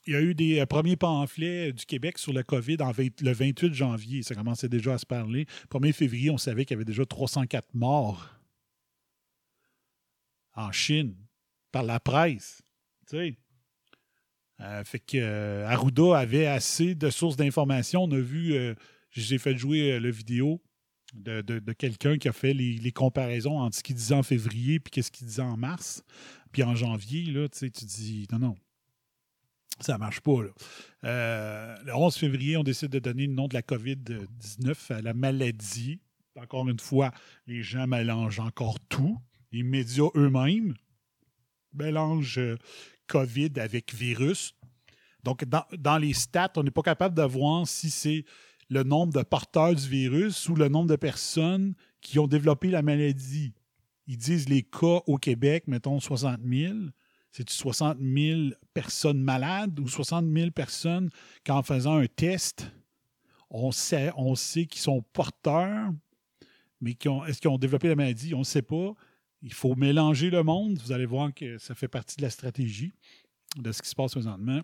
il 0.08 0.14
y 0.14 0.16
a 0.16 0.22
eu 0.22 0.34
des 0.34 0.60
euh, 0.60 0.66
premiers 0.66 0.96
pamphlets 0.96 1.74
du 1.74 1.86
Québec 1.86 2.18
sur 2.18 2.34
le 2.34 2.44
COVID 2.44 2.78
le 3.22 3.32
28 3.32 3.74
janvier. 3.74 4.24
Ça 4.24 4.36
commençait 4.36 4.70
déjà 4.70 4.94
à 4.94 4.98
se 4.98 5.06
parler. 5.06 5.46
1er 5.70 5.94
février, 5.94 6.30
on 6.30 6.38
savait 6.38 6.66
qu'il 6.66 6.76
y 6.76 6.78
avait 6.78 6.86
déjà 6.86 7.06
304 7.06 7.74
morts 7.74 8.30
en 10.56 10.72
Chine 10.72 11.16
par 11.72 11.84
la 11.84 12.00
presse. 12.00 12.62
Tu 13.08 13.18
sais. 13.18 13.38
Euh, 14.60 14.84
fait 14.84 15.00
que 15.00 15.64
Arruda 15.64 16.18
avait 16.18 16.46
assez 16.46 16.94
de 16.94 17.10
sources 17.10 17.36
d'informations. 17.36 18.04
On 18.04 18.12
a 18.12 18.20
vu, 18.20 18.76
j'ai 19.12 19.38
fait 19.38 19.58
jouer 19.58 20.00
le 20.00 20.12
vidéo 20.12 20.62
de, 21.14 21.74
quelqu'un 21.74 22.18
qui 22.18 22.28
a 22.28 22.34
fait 22.34 22.54
les, 22.54 22.92
comparaisons 22.92 23.60
entre 23.60 23.78
ce 23.78 23.84
qu'il 23.84 23.96
disait 23.96 24.16
en 24.16 24.24
février 24.24 24.80
puis 24.80 24.92
qu'est-ce 24.92 25.12
qu'il 25.12 25.28
disait 25.28 25.42
en 25.42 25.58
mars. 25.58 26.04
Puis 26.52 26.64
en 26.64 26.76
janvier, 26.76 27.24
là, 27.26 27.48
tu 27.50 27.70
dis 27.70 28.28
non, 28.32 28.40
non. 28.40 28.56
Ça 29.80 29.98
marche 29.98 30.20
pas. 30.22 30.42
Euh, 31.06 31.76
le 31.84 31.96
11 31.96 32.16
février, 32.16 32.56
on 32.56 32.64
décide 32.64 32.90
de 32.90 33.00
donner 33.00 33.26
le 33.26 33.34
nom 33.34 33.48
de 33.48 33.56
la 33.56 33.62
COVID-19 33.62 34.94
à 34.94 35.02
la 35.02 35.14
maladie. 35.14 36.00
Encore 36.36 36.68
une 36.70 36.80
fois, 36.80 37.12
les 37.48 37.64
gens 37.64 37.88
mélangent 37.88 38.40
encore 38.40 38.80
tout. 38.90 39.18
Les 39.52 39.64
médias 39.64 40.10
eux-mêmes 40.16 40.76
mélangent 41.74 42.40
euh, 42.40 42.58
COVID 43.08 43.54
avec 43.58 43.94
virus. 43.94 44.54
Donc, 45.24 45.46
dans, 45.46 45.66
dans 45.78 45.98
les 45.98 46.14
stats, 46.14 46.54
on 46.58 46.64
n'est 46.64 46.72
pas 46.72 46.82
capable 46.82 47.16
de 47.16 47.24
voir 47.24 47.68
si 47.68 47.90
c'est 47.90 48.24
le 48.72 48.84
nombre 48.84 49.12
de 49.12 49.22
porteurs 49.22 49.76
du 49.76 49.86
virus 49.88 50.48
ou 50.48 50.56
le 50.56 50.70
nombre 50.70 50.90
de 50.90 50.96
personnes 50.96 51.76
qui 52.00 52.20
ont 52.20 52.28
développé 52.28 52.70
la 52.70 52.82
maladie. 52.82 53.54
Ils 54.08 54.18
disent 54.18 54.48
les 54.48 54.64
cas 54.64 55.02
au 55.08 55.18
Québec, 55.18 55.66
mettons 55.68 56.00
60 56.00 56.40
000. 56.42 56.74
C'est-tu 57.34 57.54
60 57.54 57.98
000 58.00 58.52
personnes 58.74 59.22
malades 59.22 59.78
ou 59.78 59.90
60 59.90 60.26
000 60.26 60.52
personnes 60.52 61.10
qu'en 61.46 61.64
faisant 61.64 61.98
un 61.98 62.08
test, 62.08 62.72
on 63.50 63.74
sait, 63.74 64.10
on 64.16 64.36
sait 64.36 64.66
qu'ils 64.66 64.82
sont 64.82 65.02
porteurs, 65.12 65.92
mais 66.80 66.94
qui 66.94 67.10
est-ce 67.28 67.42
qu'ils 67.42 67.50
ont 67.50 67.58
développé 67.58 67.90
la 67.90 67.96
maladie? 67.96 68.34
On 68.34 68.40
ne 68.40 68.44
sait 68.46 68.62
pas. 68.62 68.94
Il 69.42 69.54
faut 69.54 69.76
mélanger 69.76 70.30
le 70.30 70.44
monde. 70.44 70.80
Vous 70.80 70.94
allez 70.94 71.06
voir 71.06 71.34
que 71.34 71.58
ça 71.58 71.76
fait 71.76 71.90
partie 71.90 72.16
de 72.16 72.22
la 72.22 72.30
stratégie 72.30 72.94
de 73.58 73.70
ce 73.74 73.82
qui 73.82 73.90
se 73.90 73.96
passe 73.96 74.14
présentement. 74.14 74.62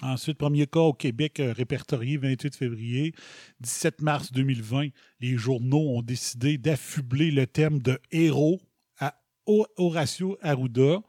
Ensuite, 0.00 0.38
premier 0.38 0.66
cas 0.66 0.80
au 0.80 0.92
Québec 0.92 1.40
euh, 1.40 1.52
répertorié 1.52 2.18
28 2.18 2.54
février. 2.56 3.14
17 3.60 4.00
mars 4.00 4.30
2020, 4.30 4.88
les 5.20 5.36
journaux 5.36 5.96
ont 5.96 6.02
décidé 6.02 6.56
d'affubler 6.56 7.32
le 7.32 7.46
thème 7.48 7.80
de 7.82 7.98
héros 8.12 8.60
à 8.98 9.20
Ho- 9.46 9.66
Horacio 9.76 10.38
Arruda. 10.40 11.00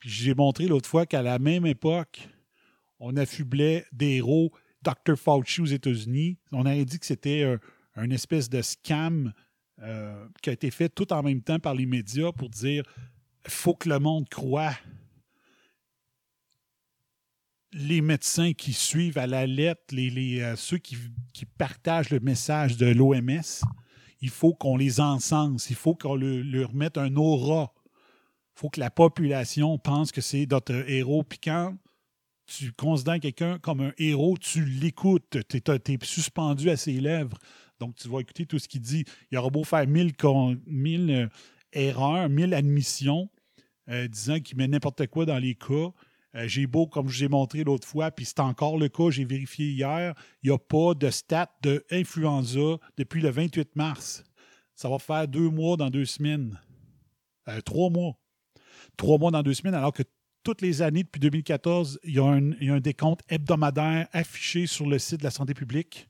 Puis 0.00 0.10
j'ai 0.10 0.34
montré 0.34 0.66
l'autre 0.66 0.88
fois 0.88 1.06
qu'à 1.06 1.22
la 1.22 1.38
même 1.38 1.64
époque, 1.64 2.28
on 3.00 3.16
affublait 3.16 3.86
des 3.92 4.16
héros 4.16 4.52
Dr. 4.82 5.16
Fauci 5.16 5.62
aux 5.62 5.66
États-Unis. 5.66 6.36
On 6.52 6.66
avait 6.66 6.84
dit 6.84 6.98
que 6.98 7.06
c'était 7.06 7.42
un, 7.44 7.58
un 8.02 8.10
espèce 8.10 8.50
de 8.50 8.60
scam 8.60 9.32
euh, 9.80 10.26
qui 10.42 10.50
a 10.50 10.52
été 10.52 10.70
fait 10.70 10.90
tout 10.90 11.10
en 11.10 11.22
même 11.22 11.40
temps 11.40 11.58
par 11.58 11.74
les 11.74 11.86
médias 11.86 12.32
pour 12.32 12.50
dire 12.50 12.82
faut 13.46 13.74
que 13.74 13.88
le 13.88 13.98
monde 13.98 14.28
croie 14.28 14.72
les 17.74 18.00
médecins 18.00 18.52
qui 18.52 18.72
suivent 18.72 19.18
à 19.18 19.26
la 19.26 19.46
lettre, 19.46 19.94
euh, 19.94 20.56
ceux 20.56 20.78
qui, 20.78 20.96
partagent 21.58 22.10
le 22.10 22.20
message 22.20 22.76
de 22.76 22.86
l'OMS, 22.86 23.64
il 24.20 24.30
faut 24.30 24.54
qu'on 24.54 24.76
les 24.76 25.00
encense, 25.00 25.68
il 25.70 25.76
faut 25.76 25.94
qu'on 25.94 26.14
le- 26.14 26.42
leur 26.42 26.72
mette 26.74 26.96
un 26.96 27.16
aura. 27.16 27.74
Il 28.56 28.60
faut 28.60 28.70
que 28.70 28.80
la 28.80 28.90
population 28.90 29.76
pense 29.78 30.12
que 30.12 30.20
c'est 30.20 30.46
notre 30.50 30.88
héros. 30.88 31.24
Puis 31.24 31.40
quand 31.40 31.76
tu 32.46 32.72
considères 32.72 33.20
quelqu'un 33.20 33.58
comme 33.58 33.80
un 33.80 33.92
héros, 33.98 34.36
tu 34.38 34.64
l'écoutes, 34.64 35.38
tu 35.48 35.56
es, 35.56 35.98
suspendu 36.02 36.70
à 36.70 36.76
ses 36.76 37.00
lèvres. 37.00 37.38
Donc, 37.80 37.96
tu 37.96 38.08
vas 38.08 38.20
écouter 38.20 38.46
tout 38.46 38.58
ce 38.58 38.68
qu'il 38.68 38.80
dit. 38.80 39.04
Il 39.30 39.38
aura 39.38 39.50
beau 39.50 39.64
faire 39.64 39.86
mille 39.86 40.12
euh, 41.10 41.28
erreurs, 41.72 42.28
mille 42.28 42.54
admissions, 42.54 43.28
euh, 43.88 44.06
disant 44.06 44.38
qu'il 44.38 44.56
met 44.56 44.68
n'importe 44.68 45.06
quoi 45.08 45.26
dans 45.26 45.38
les 45.38 45.56
cas. 45.56 45.92
Euh, 46.34 46.48
j'ai 46.48 46.66
beau, 46.66 46.86
comme 46.86 47.08
je 47.08 47.18
vous 47.18 47.24
ai 47.24 47.28
montré 47.28 47.64
l'autre 47.64 47.86
fois, 47.86 48.10
puis 48.10 48.24
c'est 48.24 48.40
encore 48.40 48.78
le 48.78 48.88
cas, 48.88 49.10
j'ai 49.10 49.24
vérifié 49.24 49.70
hier, 49.70 50.14
il 50.42 50.50
n'y 50.50 50.54
a 50.54 50.58
pas 50.58 50.94
de 50.94 51.10
stats 51.10 51.54
d'influenza 51.62 52.78
depuis 52.96 53.20
le 53.20 53.30
28 53.30 53.76
mars. 53.76 54.24
Ça 54.74 54.88
va 54.88 54.98
faire 54.98 55.28
deux 55.28 55.48
mois 55.48 55.76
dans 55.76 55.90
deux 55.90 56.04
semaines. 56.04 56.60
Euh, 57.48 57.60
trois 57.60 57.90
mois. 57.90 58.18
Trois 58.96 59.18
mois 59.18 59.30
dans 59.30 59.42
deux 59.42 59.54
semaines, 59.54 59.74
alors 59.74 59.92
que 59.92 60.02
toutes 60.42 60.60
les 60.60 60.82
années 60.82 61.04
depuis 61.04 61.20
2014, 61.20 62.00
il 62.04 62.14
y 62.14 62.18
a 62.18 62.24
un, 62.24 62.50
il 62.60 62.66
y 62.66 62.70
a 62.70 62.74
un 62.74 62.80
décompte 62.80 63.22
hebdomadaire 63.28 64.08
affiché 64.12 64.66
sur 64.66 64.86
le 64.86 64.98
site 64.98 65.20
de 65.20 65.24
la 65.24 65.30
santé 65.30 65.54
publique 65.54 66.08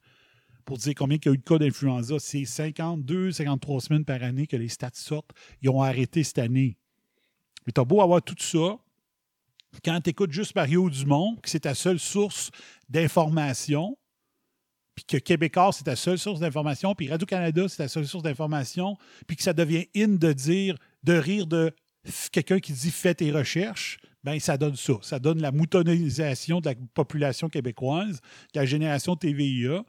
pour 0.64 0.78
dire 0.78 0.94
combien 0.96 1.18
il 1.22 1.26
y 1.26 1.28
a 1.28 1.32
eu 1.32 1.38
de 1.38 1.42
cas 1.42 1.58
d'influenza. 1.58 2.18
C'est 2.18 2.44
52, 2.44 3.32
53 3.32 3.80
semaines 3.80 4.04
par 4.04 4.22
année 4.22 4.46
que 4.46 4.56
les 4.56 4.68
stats 4.68 4.90
sortent. 4.94 5.30
Ils 5.62 5.68
ont 5.68 5.82
arrêté 5.82 6.24
cette 6.24 6.38
année. 6.38 6.78
Mais 7.66 7.72
tu 7.72 7.80
as 7.80 7.84
beau 7.84 8.00
avoir 8.00 8.22
tout 8.22 8.34
ça, 8.38 8.78
quand 9.82 10.00
tu 10.00 10.10
écoutes 10.10 10.32
juste 10.32 10.54
Mario 10.54 10.90
Dumont, 10.90 11.36
que 11.36 11.48
c'est 11.48 11.60
ta 11.60 11.74
seule 11.74 11.98
source 11.98 12.50
d'information, 12.88 13.96
puis 14.94 15.04
que 15.04 15.16
Québécois, 15.16 15.72
c'est 15.72 15.84
ta 15.84 15.96
seule 15.96 16.18
source 16.18 16.40
d'information, 16.40 16.94
puis 16.94 17.08
Radio-Canada, 17.08 17.66
c'est 17.68 17.78
ta 17.78 17.88
seule 17.88 18.06
source 18.06 18.22
d'information, 18.22 18.96
puis 19.26 19.36
que 19.36 19.42
ça 19.42 19.52
devient 19.52 19.86
in 19.96 20.08
de 20.08 20.32
dire, 20.32 20.76
de 21.02 21.14
rire 21.14 21.46
de 21.46 21.74
quelqu'un 22.30 22.60
qui 22.60 22.72
dit 22.72 22.90
fais 22.90 23.14
tes 23.14 23.32
recherches, 23.32 23.98
ben 24.22 24.38
ça 24.40 24.56
donne 24.56 24.76
ça. 24.76 24.94
Ça 25.02 25.18
donne 25.18 25.40
la 25.40 25.52
moutonnisation 25.52 26.60
de 26.60 26.70
la 26.70 26.74
population 26.94 27.48
québécoise, 27.48 28.20
de 28.54 28.60
la 28.60 28.66
génération 28.66 29.16
TVIA, 29.16 29.84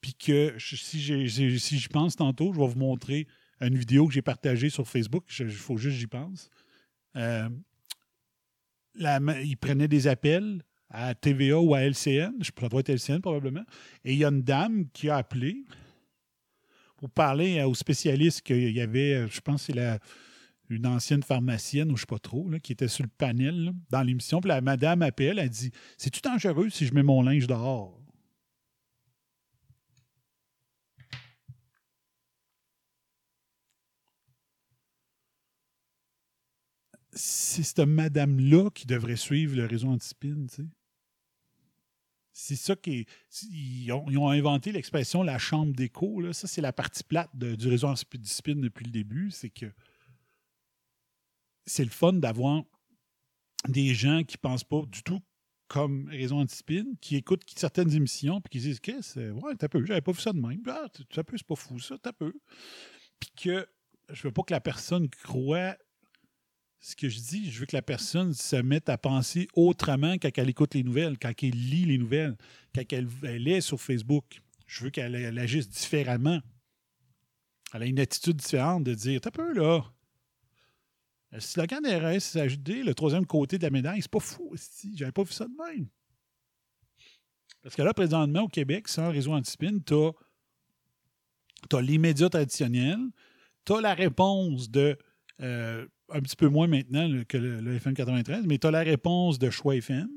puis 0.00 0.14
que 0.14 0.54
si, 0.58 1.00
j'y 1.00 1.88
pense 1.88 2.16
tantôt, 2.16 2.52
je 2.52 2.60
vais 2.60 2.66
vous 2.66 2.78
montrer 2.78 3.26
une 3.60 3.76
vidéo 3.76 4.06
que 4.06 4.14
j'ai 4.14 4.22
partagée 4.22 4.70
sur 4.70 4.88
Facebook. 4.88 5.24
Il 5.38 5.50
faut 5.50 5.76
juste 5.76 5.96
j'y 5.98 6.06
pense. 6.06 6.48
Euh, 7.16 7.48
la 8.94 9.20
il 9.42 9.56
prenait 9.56 9.88
des 9.88 10.06
appels 10.06 10.62
à 10.90 11.14
TVA 11.14 11.58
ou 11.58 11.74
à 11.74 11.82
LCN, 11.82 12.32
je 12.40 12.50
pourrais 12.50 12.80
être 12.80 12.88
LCN 12.88 13.20
probablement, 13.20 13.64
et 14.04 14.12
il 14.12 14.18
y 14.18 14.24
a 14.24 14.28
une 14.28 14.42
dame 14.42 14.86
qui 14.92 15.08
a 15.08 15.16
appelé 15.16 15.64
pour 16.96 17.10
parler 17.10 17.62
aux 17.62 17.74
spécialistes 17.74 18.42
qu'il 18.42 18.70
y 18.70 18.80
avait, 18.80 19.14
euh, 19.14 19.28
je 19.28 19.40
pense 19.40 19.62
c'est 19.62 19.74
la, 19.74 19.98
une 20.70 20.86
ancienne 20.86 21.22
pharmacienne, 21.22 21.90
ou 21.90 21.96
je 21.96 22.02
sais 22.02 22.06
pas 22.06 22.18
trop, 22.18 22.48
qui 22.62 22.72
était 22.72 22.88
sur 22.88 23.04
le 23.04 23.10
panel 23.10 23.72
dans 23.90 24.02
l'émission. 24.02 24.40
Puis 24.40 24.48
la 24.48 24.60
madame 24.60 25.02
appelle, 25.02 25.38
elle 25.38 25.48
dit 25.50 25.70
C'est-tu 25.98 26.20
dangereux 26.20 26.70
si 26.70 26.86
je 26.86 26.94
mets 26.94 27.02
mon 27.02 27.22
linge 27.22 27.46
dehors 27.46 27.99
C'est 37.12 37.62
cette 37.62 37.80
madame-là 37.80 38.70
qui 38.70 38.86
devrait 38.86 39.16
suivre 39.16 39.56
le 39.56 39.66
réseau 39.66 39.88
anti-spin, 39.88 40.46
tu 40.48 40.56
sais. 40.56 40.68
C'est 42.32 42.56
ça 42.56 42.76
qui 42.76 43.00
est. 43.00 43.08
Ils 43.50 43.92
ont, 43.92 44.30
inventé 44.30 44.72
l'expression 44.72 45.22
la 45.22 45.38
chambre 45.38 45.74
d'écho. 45.74 46.32
Ça, 46.32 46.46
c'est 46.46 46.62
la 46.62 46.72
partie 46.72 47.04
plate 47.04 47.36
du 47.36 47.68
réseau 47.68 47.88
anti-spin 47.88 48.56
depuis 48.56 48.84
le 48.84 48.92
début. 48.92 49.30
C'est 49.30 49.50
que 49.50 49.66
c'est 51.66 51.84
le 51.84 51.90
fun 51.90 52.14
d'avoir 52.14 52.62
des 53.68 53.94
gens 53.94 54.24
qui 54.24 54.38
pensent 54.38 54.64
pas 54.64 54.82
du 54.86 55.02
tout 55.02 55.20
comme 55.68 56.08
Raison 56.08 56.40
Antispin, 56.40 56.84
qui 57.00 57.14
écoutent 57.14 57.44
certaines 57.54 57.94
émissions 57.94 58.40
puis 58.40 58.50
qui 58.50 58.58
disent 58.58 58.80
que 58.80 59.00
c'est 59.02 59.30
ouais, 59.30 59.54
t'as 59.54 59.68
peu, 59.68 59.84
j'avais 59.84 60.00
pas 60.00 60.10
vu 60.10 60.20
ça 60.20 60.32
de 60.32 60.40
même. 60.40 60.60
Ah, 60.66 60.86
t'as 61.10 61.22
peu, 61.22 61.36
c'est 61.36 61.46
pas 61.46 61.54
fou 61.54 61.78
ça, 61.78 61.96
t'as 61.96 62.12
peu. 62.12 62.32
Puis 63.20 63.30
que 63.40 63.68
je 64.08 64.22
veux 64.26 64.32
pas 64.32 64.42
que 64.42 64.52
la 64.52 64.60
personne 64.60 65.08
croie 65.08 65.76
ce 66.80 66.96
que 66.96 67.08
je 67.10 67.20
dis, 67.20 67.50
je 67.50 67.60
veux 67.60 67.66
que 67.66 67.76
la 67.76 67.82
personne 67.82 68.32
se 68.32 68.56
mette 68.56 68.88
à 68.88 68.96
penser 68.96 69.48
autrement 69.54 70.14
quand 70.14 70.30
elle 70.36 70.48
écoute 70.48 70.74
les 70.74 70.82
nouvelles, 70.82 71.18
quand 71.18 71.32
elle 71.42 71.50
lit 71.50 71.84
les 71.84 71.98
nouvelles, 71.98 72.36
quand 72.74 72.90
elle, 72.92 73.08
elle 73.22 73.46
est 73.48 73.60
sur 73.60 73.78
Facebook. 73.78 74.40
Je 74.66 74.84
veux 74.84 74.90
qu'elle 74.90 75.14
elle 75.14 75.38
agisse 75.38 75.68
différemment. 75.68 76.40
Elle 77.74 77.82
a 77.82 77.86
une 77.86 78.00
attitude 78.00 78.36
différente 78.36 78.84
de 78.84 78.94
dire 78.94 79.20
T'as 79.20 79.30
peu 79.30 79.52
là. 79.52 79.82
Le 81.32 81.40
slogan 81.40 81.82
des 81.82 81.96
RSHD, 81.96 82.82
le 82.84 82.94
troisième 82.94 83.26
côté 83.26 83.58
de 83.58 83.62
la 83.62 83.70
médaille, 83.70 84.02
c'est 84.02 84.10
pas 84.10 84.18
fou. 84.18 84.52
J'avais 84.94 85.12
pas 85.12 85.22
vu 85.22 85.32
ça 85.32 85.44
de 85.44 85.72
même. 85.72 85.86
Parce 87.62 87.76
que 87.76 87.82
là, 87.82 87.94
présentement, 87.94 88.42
au 88.42 88.48
Québec, 88.48 88.88
sans 88.88 89.10
réseau 89.10 89.32
anti-spin, 89.32 89.78
tu 89.86 89.94
as, 89.94 91.80
les 91.82 91.98
médias 91.98 92.30
traditionnels, 92.30 93.10
tu 93.64 93.74
as 93.74 93.80
la 93.80 93.94
réponse 93.94 94.70
de, 94.70 94.98
euh, 95.40 95.86
un 96.12 96.20
petit 96.20 96.36
peu 96.36 96.48
moins 96.48 96.66
maintenant 96.66 97.22
que 97.28 97.36
le, 97.38 97.74
FM 97.76 97.94
93, 97.94 98.46
mais 98.46 98.58
tu 98.58 98.66
as 98.66 98.70
la 98.70 98.80
réponse 98.80 99.38
de 99.38 99.50
Choix 99.50 99.76
FM, 99.76 100.08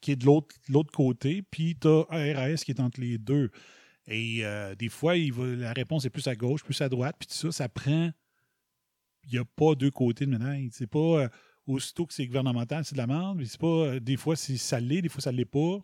qui 0.00 0.12
est 0.12 0.16
de 0.16 0.26
l'autre 0.26 0.92
côté, 0.92 1.42
puis 1.42 1.76
tu 1.80 1.88
as 1.88 2.02
RS 2.10 2.64
qui 2.64 2.70
est 2.72 2.80
entre 2.80 3.00
les 3.00 3.18
deux. 3.18 3.50
Et 4.06 4.44
euh, 4.44 4.74
des 4.74 4.88
fois, 4.90 5.16
il 5.16 5.32
la 5.34 5.72
réponse 5.72 6.04
est 6.04 6.10
plus 6.10 6.26
à 6.28 6.34
gauche, 6.34 6.62
plus 6.62 6.80
à 6.82 6.88
droite, 6.88 7.16
puis 7.18 7.26
tout 7.26 7.34
ça, 7.34 7.52
ça 7.52 7.68
prend 7.68 8.10
il 9.26 9.32
n'y 9.32 9.38
a 9.38 9.44
pas 9.44 9.74
deux 9.74 9.90
côtés 9.90 10.26
de 10.26 10.30
médaille. 10.30 10.68
C'est 10.72 10.86
pas 10.86 10.98
euh, 10.98 11.28
aussitôt 11.66 12.04
que 12.04 12.12
c'est 12.12 12.26
gouvernemental, 12.26 12.84
c'est 12.84 12.94
de 12.94 12.98
la 12.98 13.06
merde, 13.06 13.38
mais 13.38 13.46
c'est 13.46 13.58
pas. 13.60 13.66
euh, 13.66 14.00
des 14.00 14.18
fois, 14.18 14.36
c'est- 14.36 14.58
ça 14.58 14.78
l'est, 14.80 15.00
des 15.00 15.08
fois, 15.08 15.22
ça 15.22 15.32
ne 15.32 15.38
l'est 15.38 15.46
pas. 15.46 15.78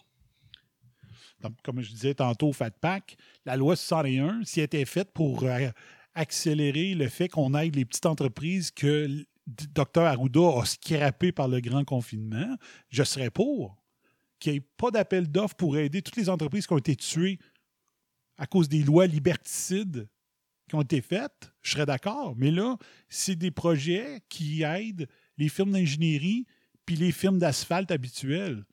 Comme 1.64 1.81
je 1.81 1.90
disais 1.90 2.12
tantôt 2.14 2.48
au 2.48 2.53
FATPAC, 2.53 3.16
la 3.46 3.57
loi 3.57 3.74
61, 3.76 4.42
si 4.44 4.61
elle 4.61 4.64
était 4.64 4.85
faite 4.85 5.11
pour 5.14 5.46
accélérer 6.14 6.94
le 6.94 7.09
fait 7.09 7.29
qu'on 7.29 7.55
aide 7.55 7.76
les 7.76 7.87
petites 7.87 8.05
entreprises 8.05 8.70
que 8.70 9.24
Dr 9.74 10.02
Arruda 10.02 10.60
a 10.60 10.64
scrappé 10.64 11.32
par 11.32 11.48
le 11.48 11.60
grand 11.60 11.84
confinement, 11.84 12.56
je 12.88 13.02
serais 13.02 13.30
pour. 13.30 13.76
Qu'il 14.38 14.52
n'y 14.52 14.58
ait 14.58 14.68
pas 14.76 14.90
d'appel 14.90 15.30
d'offres 15.30 15.56
pour 15.56 15.76
aider 15.76 16.00
toutes 16.02 16.16
les 16.16 16.28
entreprises 16.28 16.66
qui 16.66 16.72
ont 16.72 16.78
été 16.78 16.96
tuées 16.96 17.38
à 18.38 18.46
cause 18.46 18.68
des 18.68 18.82
lois 18.82 19.06
liberticides 19.06 20.08
qui 20.66 20.76
ont 20.76 20.82
été 20.82 21.02
faites, 21.02 21.52
je 21.62 21.72
serais 21.72 21.84
d'accord. 21.84 22.34
Mais 22.36 22.50
là, 22.50 22.78
c'est 23.08 23.34
des 23.34 23.50
projets 23.50 24.22
qui 24.28 24.62
aident 24.62 25.08
les 25.36 25.48
firmes 25.48 25.72
d'ingénierie 25.72 26.46
puis 26.86 26.96
les 26.96 27.12
firmes 27.12 27.38
d'asphalte 27.38 27.90
habituelles. 27.90 28.64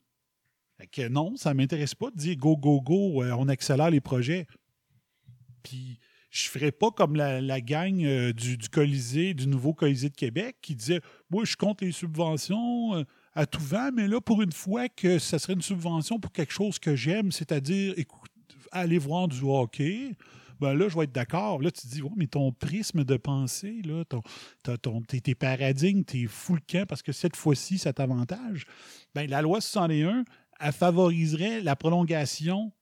Que 0.92 1.08
non, 1.08 1.36
ça 1.36 1.50
ne 1.50 1.54
m'intéresse 1.56 1.96
pas 1.96 2.10
de 2.10 2.16
dire 2.16 2.36
go, 2.36 2.56
go, 2.56 2.80
go, 2.80 3.24
euh, 3.24 3.32
on 3.32 3.48
accélère 3.48 3.90
les 3.90 4.00
projets. 4.00 4.46
Puis 5.64 5.98
je 6.30 6.46
ne 6.46 6.50
ferais 6.50 6.72
pas 6.72 6.90
comme 6.90 7.16
la, 7.16 7.40
la 7.40 7.60
gang 7.60 8.02
euh, 8.04 8.32
du, 8.32 8.56
du 8.56 8.68
Colisée, 8.68 9.34
du 9.34 9.46
nouveau 9.46 9.72
Colisée 9.72 10.10
de 10.10 10.16
Québec, 10.16 10.56
qui 10.60 10.74
disait 10.74 11.00
Moi, 11.30 11.44
je 11.44 11.56
compte 11.56 11.80
les 11.80 11.92
subventions 11.92 12.96
euh, 12.96 13.04
à 13.34 13.46
tout 13.46 13.62
vent, 13.62 13.90
mais 13.94 14.08
là, 14.08 14.20
pour 14.20 14.42
une 14.42 14.52
fois 14.52 14.88
que 14.88 15.18
ça 15.18 15.38
serait 15.38 15.54
une 15.54 15.62
subvention 15.62 16.18
pour 16.18 16.32
quelque 16.32 16.52
chose 16.52 16.78
que 16.78 16.96
j'aime, 16.96 17.32
c'est-à-dire 17.32 17.94
écoute, 17.96 18.30
aller 18.72 18.98
voir 18.98 19.28
du 19.28 19.40
hockey, 19.42 20.16
ben 20.60 20.74
là, 20.74 20.88
je 20.88 20.96
vais 20.96 21.04
être 21.04 21.12
d'accord. 21.12 21.62
Là, 21.62 21.70
tu 21.70 21.82
te 21.82 21.86
dis, 21.86 22.02
ouais, 22.02 22.10
mais 22.16 22.26
ton 22.26 22.52
prisme 22.52 23.04
de 23.04 23.16
pensée, 23.16 23.80
là, 23.84 24.04
ton, 24.04 24.22
ton, 24.82 25.02
tes, 25.02 25.34
paradigmes, 25.34 26.02
t'es 26.02 26.26
fou 26.26 26.54
le 26.54 26.60
camp 26.68 26.86
parce 26.86 27.02
que 27.02 27.12
cette 27.12 27.36
fois-ci, 27.36 27.78
ça 27.78 27.92
t'avantage. 27.92 28.64
Ben, 29.14 29.28
la 29.30 29.40
loi 29.40 29.60
61, 29.60 30.24
elle 30.60 30.72
favoriserait 30.72 31.60
la 31.60 31.76
prolongation 31.76 32.72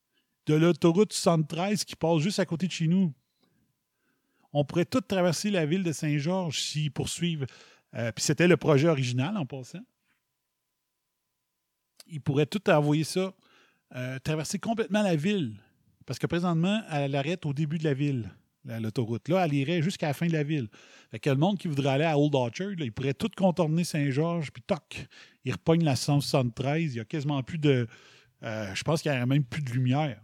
de 0.46 0.54
l'autoroute 0.54 1.12
73 1.12 1.84
qui 1.84 1.96
passe 1.96 2.20
juste 2.20 2.38
à 2.38 2.46
côté 2.46 2.66
de 2.66 2.72
chez 2.72 2.86
nous. 2.86 3.12
On 4.58 4.64
pourrait 4.64 4.86
tout 4.86 5.02
traverser 5.02 5.50
la 5.50 5.66
ville 5.66 5.82
de 5.82 5.92
Saint-Georges 5.92 6.60
s'ils 6.60 6.90
poursuivent. 6.90 7.46
euh, 7.94 8.10
Puis 8.12 8.24
c'était 8.24 8.48
le 8.48 8.56
projet 8.56 8.88
original 8.88 9.36
en 9.36 9.44
passant. 9.44 9.82
Ils 12.06 12.20
pourraient 12.20 12.46
tout 12.46 12.68
envoyer 12.70 13.04
ça, 13.04 13.34
euh, 13.94 14.18
traverser 14.20 14.58
complètement 14.58 15.02
la 15.02 15.16
ville. 15.16 15.60
Parce 16.06 16.18
que 16.18 16.26
présentement, 16.26 16.80
elle 16.90 17.14
arrête 17.16 17.44
au 17.46 17.52
début 17.52 17.78
de 17.78 17.84
la 17.84 17.92
ville, 17.94 18.30
la- 18.64 18.80
l'autoroute. 18.80 19.28
Là, 19.28 19.44
elle 19.44 19.54
irait 19.54 19.82
jusqu'à 19.82 20.06
la 20.06 20.14
fin 20.14 20.26
de 20.26 20.32
la 20.32 20.44
ville. 20.44 20.68
Fait 21.10 21.18
que 21.18 21.28
le 21.30 21.36
monde 21.36 21.58
qui 21.58 21.68
voudrait 21.68 21.90
aller 21.90 22.04
à 22.04 22.18
Old 22.18 22.34
Orchard, 22.34 22.70
là, 22.78 22.84
il 22.84 22.92
pourrait 22.92 23.14
tout 23.14 23.30
contourner 23.36 23.84
Saint-Georges, 23.84 24.52
puis 24.52 24.62
toc, 24.62 25.06
il 25.44 25.52
repogne 25.52 25.84
la 25.84 25.96
173. 25.96 26.92
Il 26.92 26.94
n'y 26.94 27.00
a 27.00 27.04
quasiment 27.04 27.42
plus 27.42 27.58
de. 27.58 27.86
euh, 28.42 28.74
je 28.74 28.82
pense 28.84 29.02
qu'il 29.02 29.10
n'y 29.10 29.16
aurait 29.18 29.26
même 29.26 29.44
plus 29.44 29.62
de 29.62 29.70
lumière 29.70 30.20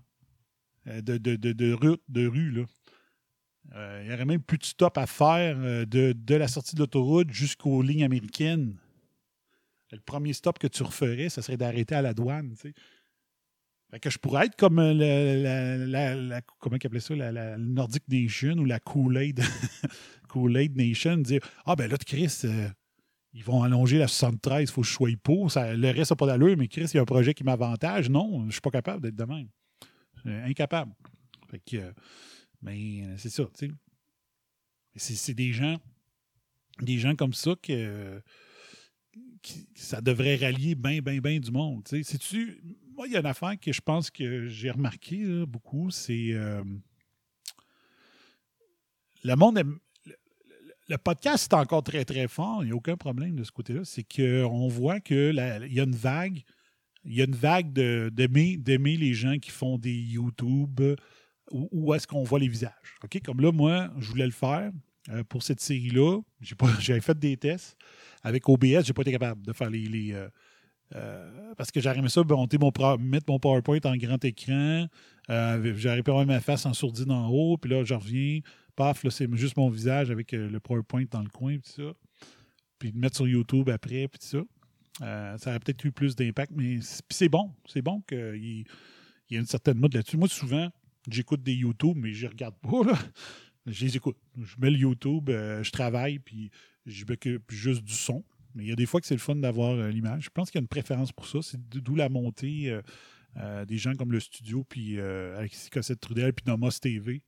de, 0.87 1.19
de, 1.19 1.37
de, 1.37 1.53
de 1.53 1.73
rue, 1.73 1.97
de 2.09 2.27
rue, 2.27 2.51
là. 2.51 2.63
Euh, 3.75 4.01
il 4.03 4.09
n'y 4.09 4.15
aurait 4.15 4.25
même 4.25 4.43
plus 4.43 4.59
de 4.59 4.65
stop 4.65 4.99
à 4.99 5.07
faire 5.07 5.57
euh, 5.59 5.85
de, 5.87 6.13
de 6.17 6.35
la 6.35 6.49
sortie 6.49 6.75
de 6.75 6.81
l'autoroute 6.81 7.31
jusqu'aux 7.31 7.81
lignes 7.81 8.05
américaines. 8.05 8.77
Le 9.93 10.01
premier 10.01 10.33
stop 10.33 10.59
que 10.59 10.67
tu 10.67 10.83
referais, 10.83 11.29
ce 11.29 11.41
serait 11.43 11.57
d'arrêter 11.57 11.95
à 11.95 12.03
la 12.03 12.13
douane. 12.15 12.55
Fait 12.57 14.01
que 14.01 14.11
je 14.11 14.19
pourrais 14.19 14.47
être 14.47 14.57
comme 14.57 14.79
euh, 14.79 14.95
la, 15.87 16.15
la- 16.15 16.41
comment 16.59 16.77
ça, 16.99 17.15
la, 17.15 17.59
Nordic 17.59 18.03
Nation 18.09 18.55
ou 18.57 18.65
la 18.65 18.81
Kool-Aid 18.81 19.43
Nation, 20.77 21.19
dire 21.19 21.41
Ah 21.65 21.77
ben 21.77 21.91
là, 21.91 21.97
Chris, 21.99 22.43
ils 23.35 23.45
vont 23.45 23.63
allonger 23.63 23.99
la 23.99 24.09
73, 24.09 24.63
il 24.63 24.73
faut 24.73 24.81
que 24.83 24.87
je 24.87 24.93
sois 24.93 25.11
pour. 25.23 25.53
Ça, 25.53 25.75
le 25.75 25.91
reste 25.91 26.11
n'a 26.11 26.17
pas 26.17 26.27
d'allure, 26.27 26.57
mais 26.57 26.69
Chris, 26.69 26.87
il 26.93 26.97
y 26.97 26.99
a 26.99 27.03
un 27.03 27.07
projet 27.07 27.33
qui 27.35 27.45
m'avantage. 27.45 28.11
Non, 28.11 28.41
je 28.41 28.47
ne 28.47 28.51
suis 28.51 28.61
pas 28.61 28.71
capable 28.71 29.03
d'être 29.03 29.17
de 29.17 29.25
même. 29.25 29.49
Incapable. 30.25 30.93
Fait 31.51 31.61
que, 31.61 31.93
mais 32.63 33.03
euh, 33.05 33.17
c'est 33.19 33.31
ça, 33.31 33.45
tu 33.59 33.69
sais. 34.95 35.15
C'est 35.17 35.35
des 35.35 35.53
gens, 35.53 35.81
des 36.81 36.99
gens 36.99 37.17
comme 37.17 37.33
ça 37.33 37.55
que, 37.61 38.23
ça 39.75 40.01
devrait 40.01 40.37
rallier 40.37 40.75
bien, 40.75 41.01
bien, 41.01 41.19
bien 41.19 41.41
du 41.41 41.51
monde. 41.51 41.85
tu 41.85 42.03
sais. 42.03 42.13
Sais-tu, 42.13 42.63
moi, 42.95 43.07
il 43.07 43.13
y 43.13 43.17
a 43.17 43.21
une 43.21 43.27
affaire 43.27 43.59
que 43.59 43.73
je 43.73 43.81
pense 43.81 44.11
que 44.11 44.47
j'ai 44.49 44.71
remarqué 44.71 45.45
beaucoup, 45.47 45.91
c'est 45.91 46.33
euh, 46.33 46.63
le 49.25 49.35
monde. 49.35 49.63
Le, 50.89 50.99
podcast 50.99 51.51
est 51.51 51.57
encore 51.57 51.83
très, 51.83 52.05
très 52.05 52.29
fort. 52.29 52.63
Il 52.63 52.67
n'y 52.67 52.73
a 52.73 52.77
aucun 52.77 52.97
problème 52.97 53.35
de 53.37 53.45
ce 53.45 53.51
côté-là. 53.51 53.85
C'est 53.85 54.05
qu'on 54.05 54.69
voit 54.69 55.01
qu'il 55.01 55.35
y 55.71 55.81
a 55.81 55.83
une 55.83 55.97
vague. 55.97 56.43
Il 57.05 57.15
y 57.15 57.23
a 57.23 57.25
une 57.25 57.35
vague 57.35 57.73
de- 57.73 58.11
d'aimer 58.13 58.57
d'aimer 58.59 58.97
les 58.97 59.15
gens 59.15 59.39
qui 59.39 59.51
font 59.51 59.79
des 59.79 59.95
YouTube 59.95 60.81
où, 61.51 61.93
est-ce 61.95 62.07
qu'on 62.07 62.23
voit 62.23 62.39
les 62.39 62.49
visages? 62.49 62.73
OK? 63.03 63.21
Comme 63.25 63.41
là, 63.41 63.53
moi, 63.53 63.91
je 63.99 64.09
voulais 64.09 64.27
le 64.27 64.33
faire 64.33 64.71
euh, 65.11 65.25
pour 65.25 65.43
cette 65.43 65.61
série-là. 65.61 66.21
J'avais 66.81 67.01
fait 67.01 67.19
des 67.19 67.37
tests. 67.37 67.77
Avec 68.23 68.49
OBS, 68.49 68.85
j'ai 68.85 68.93
pas 68.93 69.03
été 69.03 69.13
capable 69.13 69.45
de 69.45 69.53
faire 69.53 69.69
les. 69.71 70.13
euh, 70.13 70.29
euh, 70.95 71.55
parce 71.57 71.71
que 71.71 71.81
j'aurais 71.81 71.99
aimé 71.99 72.09
ça 72.09 72.23
monter 72.23 72.59
mon, 72.59 72.71
mettre 72.99 73.25
mon 73.29 73.39
PowerPoint 73.39 73.81
en 73.85 73.97
grand 73.97 74.23
écran. 74.25 74.87
J'aurais 75.29 76.03
pu 76.03 76.11
avoir 76.11 76.27
ma 76.27 76.41
face 76.41 76.67
en 76.67 76.75
sourdine 76.75 77.11
en 77.11 77.29
haut. 77.29 77.57
Puis 77.57 77.71
là, 77.71 77.83
je 77.85 77.95
reviens. 77.95 78.41
Paf, 78.77 79.03
là, 79.03 79.11
c'est 79.11 79.29
juste 79.37 79.57
mon 79.57 79.69
visage 79.71 80.11
avec 80.11 80.33
le 80.33 80.61
PowerPoint 80.61 81.05
dans 81.11 81.23
le 81.23 81.29
coin. 81.31 81.59
Puis 81.59 81.73
ça. 81.77 81.93
Puis 82.79 82.93
le 82.93 82.99
mettre 83.01 83.17
sur 83.17 83.27
YouTube 83.27 83.71
après. 83.71 84.07
Puis 84.09 84.21
ça. 84.21 84.39
Ça 85.39 85.51
aurait 85.51 85.59
peut-être 85.61 85.85
eu 85.85 85.93
plus 85.93 86.15
d'impact. 86.15 86.53
Mais 86.55 86.79
c'est- 86.81 87.29
bon. 87.29 87.53
C'est 87.67 87.83
bon 87.83 88.03
qu'il 88.07 88.65
y 89.31 89.35
ait 89.35 89.39
une 89.39 89.47
certaine 89.47 89.79
mode 89.79 89.95
là-dessus. 89.95 90.17
Moi, 90.19 90.29
souvent, 90.29 90.69
j'écoute 91.11 91.43
des 91.43 91.55
YouTube, 91.55 91.97
mais 91.97 92.13
je 92.13 92.27
regarde 92.27 92.57
pas. 92.57 92.85
Là. 92.85 92.99
Je 93.67 93.85
les 93.85 93.97
écoute. 93.97 94.17
Je 94.37 94.57
mets 94.59 94.71
le 94.71 94.79
YouTube, 94.79 95.31
euh, 95.31 95.63
je 95.63 95.71
travaille, 95.71 96.19
puis 96.19 96.51
je 96.87 97.05
m'occupe 97.05 97.51
juste 97.51 97.83
du 97.83 97.95
son. 97.95 98.25
Mais 98.55 98.65
il 98.65 98.69
y 98.69 98.73
a 98.73 98.77
des 98.77 98.87
fois 98.87 99.01
que 99.01 99.07
c'est 99.07 99.15
le 99.15 99.21
fun 99.21 99.37
d'avoir 99.37 99.73
euh, 99.73 99.89
l'image. 99.89 100.25
Je 100.25 100.31
pense 100.31 100.51
qu'il 100.51 100.59
y 100.59 100.63
a 100.63 100.63
une 100.63 100.69
préférence 100.69 101.13
pour 101.13 101.27
ça. 101.27 101.41
C'est 101.43 101.61
d'où 101.69 101.95
la 101.95 102.09
montée 102.09 102.81
euh, 103.37 103.65
des 103.65 103.79
gens 103.79 103.95
comme 103.95 104.13
le 104.13 104.21
studio, 104.21 104.65
puis 104.65 105.01
Alexis 105.01 105.71
Cossette 105.71 106.01
Trudel, 106.01 106.33
puis 106.33 106.45
Nomos 106.47 106.71
TV. 106.73 107.23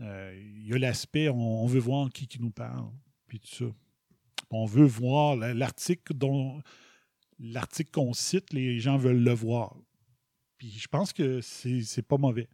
Il 0.00 0.66
y 0.66 0.72
a 0.72 0.78
l'aspect, 0.78 1.28
on, 1.28 1.66
veut 1.66 1.78
voir 1.78 2.10
qui, 2.10 2.26
qui 2.26 2.40
nous 2.40 2.50
parle, 2.50 2.90
puis 3.28 3.38
tout 3.38 3.54
ça. 3.54 3.64
On 4.50 4.66
veut 4.66 4.84
voir 4.84 5.36
la- 5.36 5.54
l'article 5.54 6.14
dont 6.14 6.60
l'article 7.38 7.90
qu'on 7.90 8.12
cite, 8.12 8.52
les 8.52 8.80
gens 8.80 8.96
veulent 8.96 9.22
le 9.22 9.32
voir. 9.32 9.76
Puis 10.58 10.70
je 10.70 10.88
pense 10.88 11.12
que 11.12 11.40
c'est 11.40 12.06
pas 12.06 12.16
mauvais. 12.16 12.48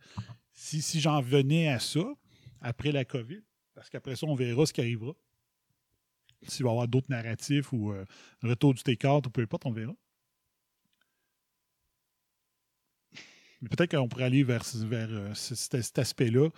Si, 0.52 0.82
si 0.82 1.00
j'en 1.00 1.20
venais 1.20 1.68
à 1.68 1.78
ça, 1.78 2.04
après 2.60 2.92
la 2.92 3.04
COVID, 3.04 3.40
parce 3.74 3.88
qu'après 3.90 4.16
ça, 4.16 4.26
on 4.26 4.34
verra 4.34 4.66
ce 4.66 4.72
qui 4.72 4.80
arrivera. 4.80 5.12
S'il 6.42 6.64
va 6.64 6.70
y 6.70 6.72
avoir 6.72 6.88
d'autres 6.88 7.10
narratifs 7.10 7.72
ou 7.72 7.92
euh, 7.92 8.04
retour 8.42 8.74
du 8.74 8.82
take-out 8.82 9.26
ou 9.26 9.30
peu 9.30 9.42
importe, 9.42 9.66
on 9.66 9.72
verra. 9.72 9.94
Mais 13.60 13.68
peut-être 13.68 13.92
qu'on 13.96 14.08
pourrait 14.08 14.24
aller 14.24 14.42
vers, 14.42 14.64
vers 14.74 15.08
euh, 15.10 15.34
ce- 15.34 15.54
cet, 15.54 15.98
aspect-là, 15.98 16.48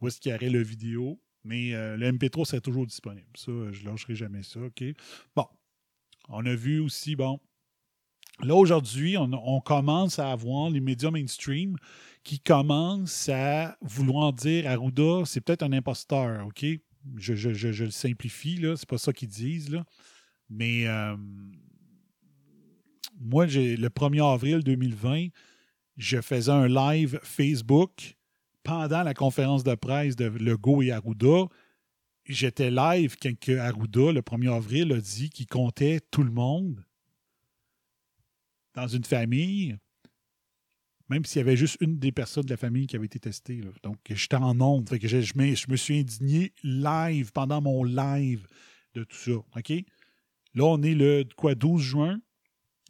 où 0.00 0.08
est-ce 0.08 0.20
qu'il 0.20 0.30
y 0.32 0.34
aurait 0.34 0.50
le 0.50 0.62
vidéo, 0.62 1.20
mais 1.42 1.74
euh, 1.74 1.96
le 1.96 2.06
MP3 2.12 2.44
serait 2.44 2.60
toujours 2.60 2.86
disponible. 2.86 3.26
Ça, 3.36 3.50
je 3.72 3.82
ne 3.84 3.90
lâcherai 3.90 4.14
jamais 4.14 4.42
ça, 4.42 4.60
OK? 4.60 4.84
Bon. 5.34 5.46
On 6.28 6.46
a 6.46 6.54
vu 6.54 6.80
aussi, 6.80 7.16
bon, 7.16 7.38
là, 8.40 8.54
aujourd'hui, 8.54 9.16
on, 9.16 9.60
commence 9.60 10.18
à 10.18 10.32
avoir 10.32 10.70
les 10.70 10.80
médias 10.80 11.10
mainstream 11.10 11.76
qui 12.22 12.40
commencent 12.40 13.28
à 13.28 13.76
vouloir 13.82 14.32
dire 14.32 14.68
Arruda, 14.68 15.24
c'est 15.24 15.40
peut-être 15.40 15.62
un 15.62 15.72
imposteur, 15.72 16.46
OK? 16.46 16.64
Je, 17.16 17.84
le 17.84 17.90
simplifie, 17.90 18.56
là, 18.56 18.76
c'est 18.76 18.88
pas 18.88 18.98
ça 18.98 19.12
qu'ils 19.12 19.28
disent, 19.28 19.70
là. 19.70 19.84
Mais 20.48 20.86
euh, 20.86 21.16
moi, 23.20 23.46
le 23.46 23.88
1er 23.88 24.32
avril 24.32 24.62
2020, 24.62 25.28
je 25.96 26.20
faisais 26.20 26.50
un 26.50 26.68
live 26.68 27.20
Facebook 27.22 28.16
pendant 28.62 29.02
la 29.02 29.14
conférence 29.14 29.64
de 29.64 29.74
presse 29.74 30.16
de 30.16 30.24
Legault 30.24 30.82
et 30.82 30.92
Arruda. 30.92 31.46
J'étais 32.26 32.70
live 32.70 33.16
quand 33.20 33.34
Arruda, 33.58 34.12
le 34.12 34.22
1er 34.22 34.54
avril, 34.54 34.92
a 34.92 35.00
dit 35.00 35.28
qu'il 35.28 35.46
comptait 35.46 36.00
tout 36.10 36.22
le 36.22 36.30
monde 36.30 36.82
dans 38.74 38.88
une 38.88 39.04
famille, 39.04 39.76
même 41.08 41.24
s'il 41.24 41.38
y 41.38 41.42
avait 41.42 41.56
juste 41.56 41.76
une 41.80 41.98
des 41.98 42.12
personnes 42.12 42.44
de 42.44 42.50
la 42.50 42.56
famille 42.56 42.86
qui 42.86 42.96
avait 42.96 43.06
été 43.06 43.20
testée. 43.20 43.60
Donc, 43.82 43.98
j'étais 44.08 44.36
en 44.36 44.60
onde. 44.60 44.88
Fait 44.88 44.98
que 44.98 45.06
je, 45.06 45.20
je 45.20 45.34
me, 45.36 45.76
suis 45.76 45.98
indigné 45.98 46.52
live, 46.62 47.30
pendant 47.32 47.60
mon 47.60 47.84
live 47.84 48.46
de 48.94 49.04
tout 49.04 49.16
ça. 49.16 49.32
OK? 49.32 49.72
Là, 50.54 50.64
on 50.64 50.82
est 50.82 50.94
le 50.94 51.24
quoi, 51.36 51.54
12 51.54 51.82
juin? 51.82 52.20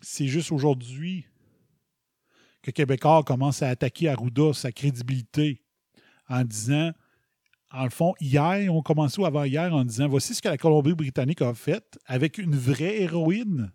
C'est 0.00 0.26
juste 0.26 0.52
aujourd'hui 0.52 1.26
que 2.62 2.70
Québécois 2.70 3.22
commence 3.24 3.62
à 3.62 3.68
attaquer 3.68 4.08
Arruda, 4.08 4.52
sa 4.52 4.72
crédibilité, 4.72 5.62
en 6.28 6.44
disant, 6.44 6.92
en 7.70 7.84
le 7.84 7.90
fond, 7.90 8.14
hier, 8.20 8.72
on 8.72 8.82
commençait 8.82 9.20
ou 9.20 9.26
avant-hier 9.26 9.74
en 9.74 9.84
disant 9.84 10.08
voici 10.08 10.34
ce 10.34 10.40
que 10.40 10.48
la 10.48 10.56
Colombie-Britannique 10.56 11.42
a 11.42 11.54
fait 11.54 11.98
avec 12.06 12.38
une 12.38 12.54
vraie 12.54 13.02
héroïne. 13.02 13.72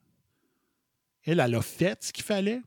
Elle, 1.31 1.39
a 1.55 1.61
fait 1.61 2.03
ce 2.03 2.13
qu'il 2.13 2.23
fallait. 2.23 2.61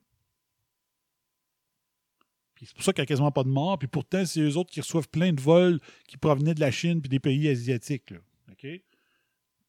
C'est 2.64 2.74
pour 2.74 2.84
ça 2.84 2.92
qu'il 2.92 3.02
n'y 3.02 3.06
a 3.06 3.06
quasiment 3.06 3.32
pas 3.32 3.42
de 3.42 3.48
mort. 3.48 3.76
Puis 3.78 3.88
pourtant, 3.88 4.24
c'est 4.24 4.40
eux 4.40 4.56
autres 4.56 4.70
qui 4.70 4.80
reçoivent 4.80 5.08
plein 5.08 5.32
de 5.32 5.40
vols 5.40 5.80
qui 6.06 6.16
provenaient 6.16 6.54
de 6.54 6.60
la 6.60 6.70
Chine 6.70 7.00
puis 7.00 7.08
des 7.08 7.18
pays 7.18 7.48
asiatiques. 7.48 8.14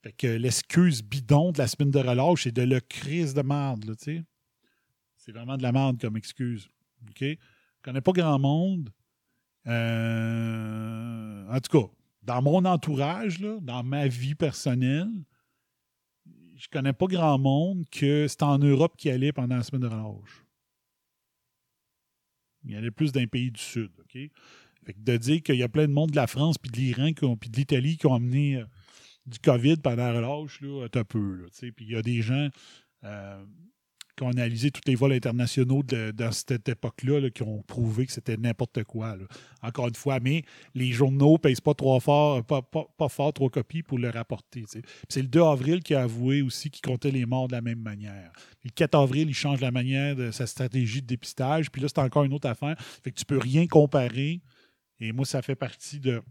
Fait 0.03 0.11
que 0.11 0.27
l'excuse 0.27 1.01
bidon 1.01 1.51
de 1.51 1.57
la 1.57 1.67
semaine 1.67 1.89
de 1.89 1.97
relâche, 1.97 2.43
c'est 2.43 2.51
de 2.51 2.61
le 2.61 2.79
crise 2.81 3.33
de 3.33 3.41
merde. 3.41 3.95
C'est 3.97 5.31
vraiment 5.31 5.57
de 5.57 5.63
la 5.63 5.71
merde 5.71 5.99
comme 5.99 6.17
excuse. 6.17 6.69
OK? 7.09 7.21
Je 7.21 7.37
connais 7.81 8.01
pas 8.01 8.11
grand 8.11 8.37
monde. 8.37 8.91
Euh, 9.65 11.47
en 11.49 11.59
tout 11.59 11.79
cas, 11.79 11.87
dans 12.21 12.41
mon 12.41 12.65
entourage, 12.65 13.39
dans 13.39 13.83
ma 13.83 14.07
vie 14.07 14.35
personnelle, 14.35 15.09
je 16.55 16.67
connais 16.69 16.93
pas 16.93 17.07
grand 17.07 17.37
monde 17.37 17.85
que 17.89 18.27
c'est 18.27 18.43
en 18.43 18.57
Europe 18.57 18.95
qui 18.97 19.09
allait 19.09 19.31
pendant 19.31 19.57
la 19.57 19.63
semaine 19.63 19.81
de 19.81 19.87
relâche. 19.87 20.43
Il 22.63 22.71
y 22.71 22.75
allait 22.75 22.91
plus 22.91 23.11
d'un 23.11 23.27
pays 23.27 23.51
du 23.51 23.59
Sud. 23.59 23.91
OK? 23.99 24.13
Fait 24.85 24.93
que 24.93 24.99
de 24.99 25.17
dire 25.17 25.41
qu'il 25.41 25.55
y 25.55 25.63
a 25.63 25.69
plein 25.69 25.87
de 25.87 25.93
monde 25.93 26.11
de 26.11 26.15
la 26.15 26.27
France, 26.27 26.57
puis 26.57 26.71
de 26.71 26.77
l'Iran, 26.77 27.11
puis 27.13 27.49
de 27.49 27.55
l'Italie 27.55 27.97
qui 27.97 28.05
ont 28.05 28.15
amené 28.15 28.57
euh, 28.57 28.65
du 29.25 29.39
COVID 29.39 29.77
pendant 29.77 30.11
la 30.11 30.13
relâche, 30.13 30.61
là, 30.61 30.87
t'as 30.89 31.03
peu. 31.03 31.35
Là, 31.35 31.47
puis 31.59 31.85
il 31.85 31.91
y 31.91 31.95
a 31.95 32.01
des 32.01 32.21
gens 32.21 32.49
euh, 33.03 33.45
qui 34.15 34.23
ont 34.23 34.29
analysé 34.29 34.69
tous 34.69 34.81
les 34.85 34.95
vols 34.95 35.13
internationaux 35.13 35.81
dans 35.83 36.31
cette 36.31 36.69
époque-là 36.69 37.19
là, 37.19 37.29
qui 37.29 37.41
ont 37.43 37.63
prouvé 37.63 38.05
que 38.05 38.11
c'était 38.11 38.37
n'importe 38.37 38.83
quoi. 38.83 39.17
Encore 39.61 39.87
une 39.87 39.95
fois, 39.95 40.19
mais 40.19 40.43
les 40.75 40.91
journaux 40.91 41.33
ne 41.33 41.37
pèsent 41.37 41.61
pas 41.61 41.73
trois 41.73 41.99
fort, 41.99 42.43
pas, 42.43 42.61
pas- 42.61 42.85
pas 42.97 43.09
fort 43.09 43.33
trois 43.33 43.49
copies 43.49 43.81
pour 43.81 43.97
le 43.97 44.09
rapporter. 44.09 44.65
C'est 45.09 45.21
le 45.21 45.27
2 45.27 45.41
avril 45.41 45.81
qui 45.81 45.95
a 45.95 46.03
avoué 46.03 46.41
aussi 46.41 46.69
qu'il 46.69 46.81
comptait 46.81 47.11
les 47.11 47.25
morts 47.25 47.47
de 47.47 47.53
la 47.53 47.61
même 47.61 47.79
manière. 47.79 48.31
Le 48.63 48.69
4 48.69 48.95
avril, 48.95 49.29
il 49.29 49.33
change 49.33 49.61
la 49.61 49.71
manière 49.71 50.15
de 50.15 50.31
sa 50.31 50.45
stratégie 50.47 51.01
de 51.01 51.07
dépistage. 51.07 51.71
Puis 51.71 51.81
là, 51.81 51.87
c'est 51.87 51.99
encore 51.99 52.23
une 52.23 52.33
autre 52.33 52.47
affaire. 52.47 52.75
Fait 53.03 53.11
que 53.11 53.17
tu 53.17 53.25
peux 53.25 53.39
rien 53.39 53.65
comparer. 53.67 54.41
Et 54.99 55.11
moi, 55.11 55.25
ça 55.25 55.41
fait 55.41 55.55
partie 55.55 55.99
de 55.99 56.21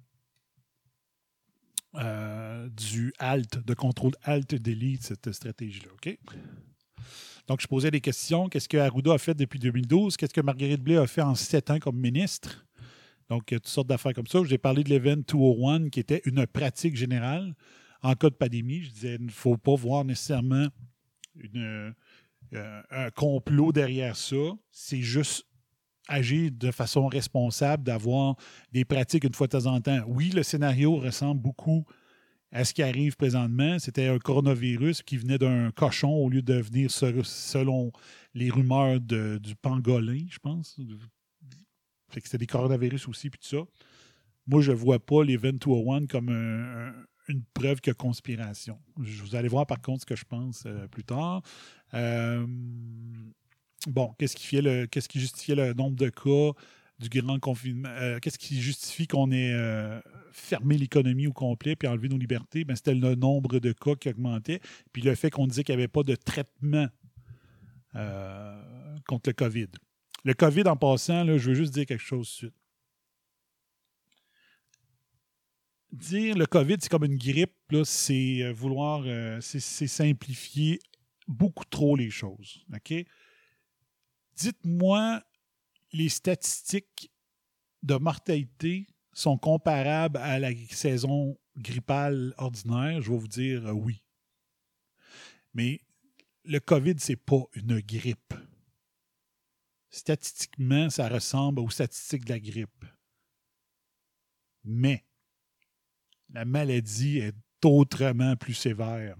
euh, 1.97 2.68
du 2.71 3.12
alt, 3.18 3.59
de 3.66 3.75
contrôle 3.75 4.12
alt 4.23 4.55
delete, 4.55 5.03
cette 5.03 5.31
stratégie-là. 5.33 5.92
OK? 5.92 6.18
Donc, 7.48 7.61
je 7.61 7.66
posais 7.66 7.90
des 7.90 8.00
questions. 8.00 8.48
Qu'est-ce 8.48 8.68
que 8.68 8.76
Arruda 8.76 9.14
a 9.14 9.18
fait 9.18 9.35
depuis 9.35 9.59
2012? 9.59 10.16
Qu'est-ce 10.16 10.33
que 10.33 10.40
Marguerite 10.40 10.83
Blais 10.83 10.96
a 10.96 11.07
fait 11.07 11.22
en 11.22 11.35
sept 11.35 11.70
ans 11.70 11.78
comme 11.78 11.96
ministre? 11.96 12.66
Donc, 13.28 13.46
toutes 13.46 13.66
sortes 13.66 13.88
d'affaires 13.88 14.12
comme 14.12 14.26
ça. 14.26 14.40
J'ai 14.44 14.59
parlé 14.59 14.85
de 14.85 14.90
l'Event 14.90 15.22
201 15.26 15.88
qui 15.88 16.00
était 16.00 16.22
une 16.24 16.46
pratique 16.46 16.96
générale 16.96 17.55
en 18.02 18.14
cas 18.14 18.31
de 18.31 18.35
pandémie. 18.35 18.83
Je 18.83 18.90
disais, 18.90 19.16
il 19.18 19.26
ne 19.26 19.31
faut 19.31 19.57
pas 19.57 19.74
voir 19.74 20.05
nécessairement 20.05 20.66
euh, 21.55 21.92
un 22.90 23.11
complot 23.11 23.72
derrière 23.72 24.16
ça. 24.16 24.37
C'est 24.70 25.00
juste 25.00 25.46
agir 26.09 26.50
de 26.52 26.70
façon 26.70 27.07
responsable, 27.07 27.85
d'avoir 27.85 28.37
des 28.72 28.85
pratiques 28.85 29.24
une 29.24 29.35
fois 29.35 29.46
de 29.46 29.52
temps 29.52 29.66
en 29.66 29.81
temps. 29.81 30.00
Oui, 30.07 30.31
le 30.31 30.42
scénario 30.42 30.96
ressemble 30.96 31.40
beaucoup 31.40 31.85
à 32.53 32.65
ce 32.65 32.75
qui 32.75 32.83
arrive 32.83 33.17
présentement. 33.17 33.79
C'était 33.79 34.07
un 34.09 34.19
coronavirus 34.19 35.03
qui 35.03 35.17
venait 35.17 35.38
d'un 35.38 35.71
cochon 35.73 36.11
au 36.11 36.29
lieu 36.29 36.43
de 36.43 36.55
venir 36.55 36.91
se- 36.91 37.23
selon 37.23 37.91
les 38.35 38.51
rumeurs 38.51 39.01
du 39.01 39.55
pangolin, 39.61 40.25
je 40.31 40.38
pense. 40.38 40.79
Fait 42.11 42.21
que 42.21 42.27
c'était 42.27 42.38
des 42.38 42.47
coronavirus 42.47 43.09
aussi, 43.09 43.31
puis 43.31 43.41
tout 43.41 43.57
ça. 43.57 43.62
Moi, 44.47 44.61
je 44.61 44.73
ne 44.73 44.77
vois 44.77 44.99
pas 44.99 45.25
l'Event 45.25 45.53
201 45.53 46.07
comme 46.07 46.29
un- 46.29 46.88
un- 46.88 46.95
une 47.29 47.43
preuve 47.55 47.81
que 47.81 47.91
conspiration. 47.93 48.79
Je- 49.01 49.23
Vous 49.23 49.35
allez 49.35 49.49
voir 49.49 49.67
par 49.67 49.81
contre 49.81 50.01
ce 50.03 50.07
que 50.07 50.17
je 50.17 50.25
pense 50.25 50.65
euh, 50.67 50.88
plus 50.88 51.05
tard. 51.05 51.41
Euh, 51.95 52.45
bon, 53.87 54.15
qu'est-ce 54.19 54.37
qui, 54.37 54.61
qu'est-ce 54.91 55.09
qui 55.09 55.21
justifiait 55.21 55.55
le 55.55 55.73
nombre 55.75 55.97
de 55.97 56.09
cas? 56.09 56.59
Du 57.03 57.21
grand 57.21 57.38
confinement? 57.38 57.88
Euh, 57.88 58.19
qu'est-ce 58.19 58.38
qui 58.38 58.61
justifie 58.61 59.07
qu'on 59.07 59.31
ait 59.31 59.53
euh, 59.53 60.01
fermé 60.33 60.79
l'économie 60.79 61.27
au 61.27 61.33
complet 61.33 61.77
puis 61.77 61.88
enlevé 61.88 62.09
nos 62.09 62.19
libertés? 62.19 62.65
Ben, 62.65 62.77
c'était 62.77 62.95
le 62.95 63.15
nombre 63.15 63.59
de 63.59 63.73
cas 63.73 63.95
qui 63.95 64.09
augmentait, 64.09 64.61
puis 64.93 65.03
le 65.03 65.15
fait 65.15 65.31
qu'on 65.31 65.47
disait 65.47 65.65
qu'il 65.65 65.75
n'y 65.75 65.83
avait 65.83 65.88
pas 65.88 66.03
de 66.03 66.15
traitement 66.15 66.87
euh, 67.95 68.99
contre 69.07 69.31
le 69.31 69.35
COVID. 69.35 69.69
Le 70.25 70.35
COVID, 70.35 70.65
en 70.69 70.77
passant, 70.77 71.27
je 71.27 71.51
veux 71.51 71.55
juste 71.55 71.75
dire 71.75 71.87
quelque 71.87 72.03
chose 72.03 72.29
suite. 72.29 72.55
Dire 75.93 76.37
le 76.37 76.47
COVID, 76.47 76.77
c'est 76.81 76.88
comme 76.88 77.05
une 77.05 77.19
grippe, 77.19 77.53
c'est 77.85 78.51
vouloir, 78.53 79.05
c'est 79.43 79.61
simplifier 79.61 80.79
beaucoup 81.29 81.65
trop 81.67 81.97
les 81.97 82.09
choses. 82.09 82.65
Dites-moi, 84.37 85.23
les 85.92 86.09
statistiques 86.09 87.11
de 87.83 87.96
mortalité 87.96 88.87
sont 89.12 89.37
comparables 89.37 90.18
à 90.18 90.38
la 90.38 90.50
saison 90.70 91.38
grippale 91.57 92.35
ordinaire? 92.38 93.02
Je 93.02 93.11
vais 93.11 93.18
vous 93.18 93.28
dire 93.28 93.66
euh, 93.66 93.72
oui. 93.72 94.02
Mais 95.55 95.81
le 96.44 96.59
COVID, 96.61 96.94
c'est 96.98 97.16
pas 97.16 97.42
une 97.55 97.81
grippe. 97.81 98.35
Statistiquement, 99.90 100.88
ça 100.88 101.09
ressemble 101.09 101.61
aux 101.61 101.68
statistiques 101.68 102.24
de 102.24 102.33
la 102.33 102.40
grippe. 102.40 102.85
Mais 104.64 105.05
la 106.31 106.44
maladie 106.44 107.18
est 107.18 107.35
autrement 107.64 108.37
plus 108.37 108.55
sévère. 108.55 109.16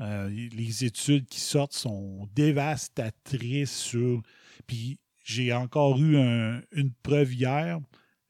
Euh, 0.00 0.28
les 0.28 0.84
études 0.84 1.26
qui 1.26 1.40
sortent 1.40 1.74
sont 1.74 2.28
dévastatrices 2.34 3.76
sur. 3.76 4.22
Puis 4.66 4.98
j'ai 5.28 5.52
encore 5.52 5.98
eu 6.00 6.16
un- 6.16 6.62
une 6.72 6.90
preuve 7.02 7.34
hier 7.34 7.78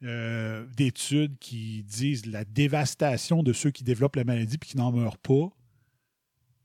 euh, 0.02 0.66
d'études 0.76 1.38
qui 1.38 1.82
disent 1.84 2.26
la 2.26 2.44
dévastation 2.44 3.42
de 3.42 3.52
ceux 3.52 3.70
qui 3.70 3.84
développent 3.84 4.16
la 4.16 4.24
maladie 4.24 4.56
et 4.56 4.58
qui 4.66 4.76
n'en 4.76 4.90
meurent 4.92 5.18
pas. 5.18 5.48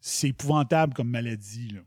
C'est 0.01 0.29
épouvantable 0.29 0.93
comme 0.93 1.09
maladie. 1.09 1.69
Là. 1.69 1.81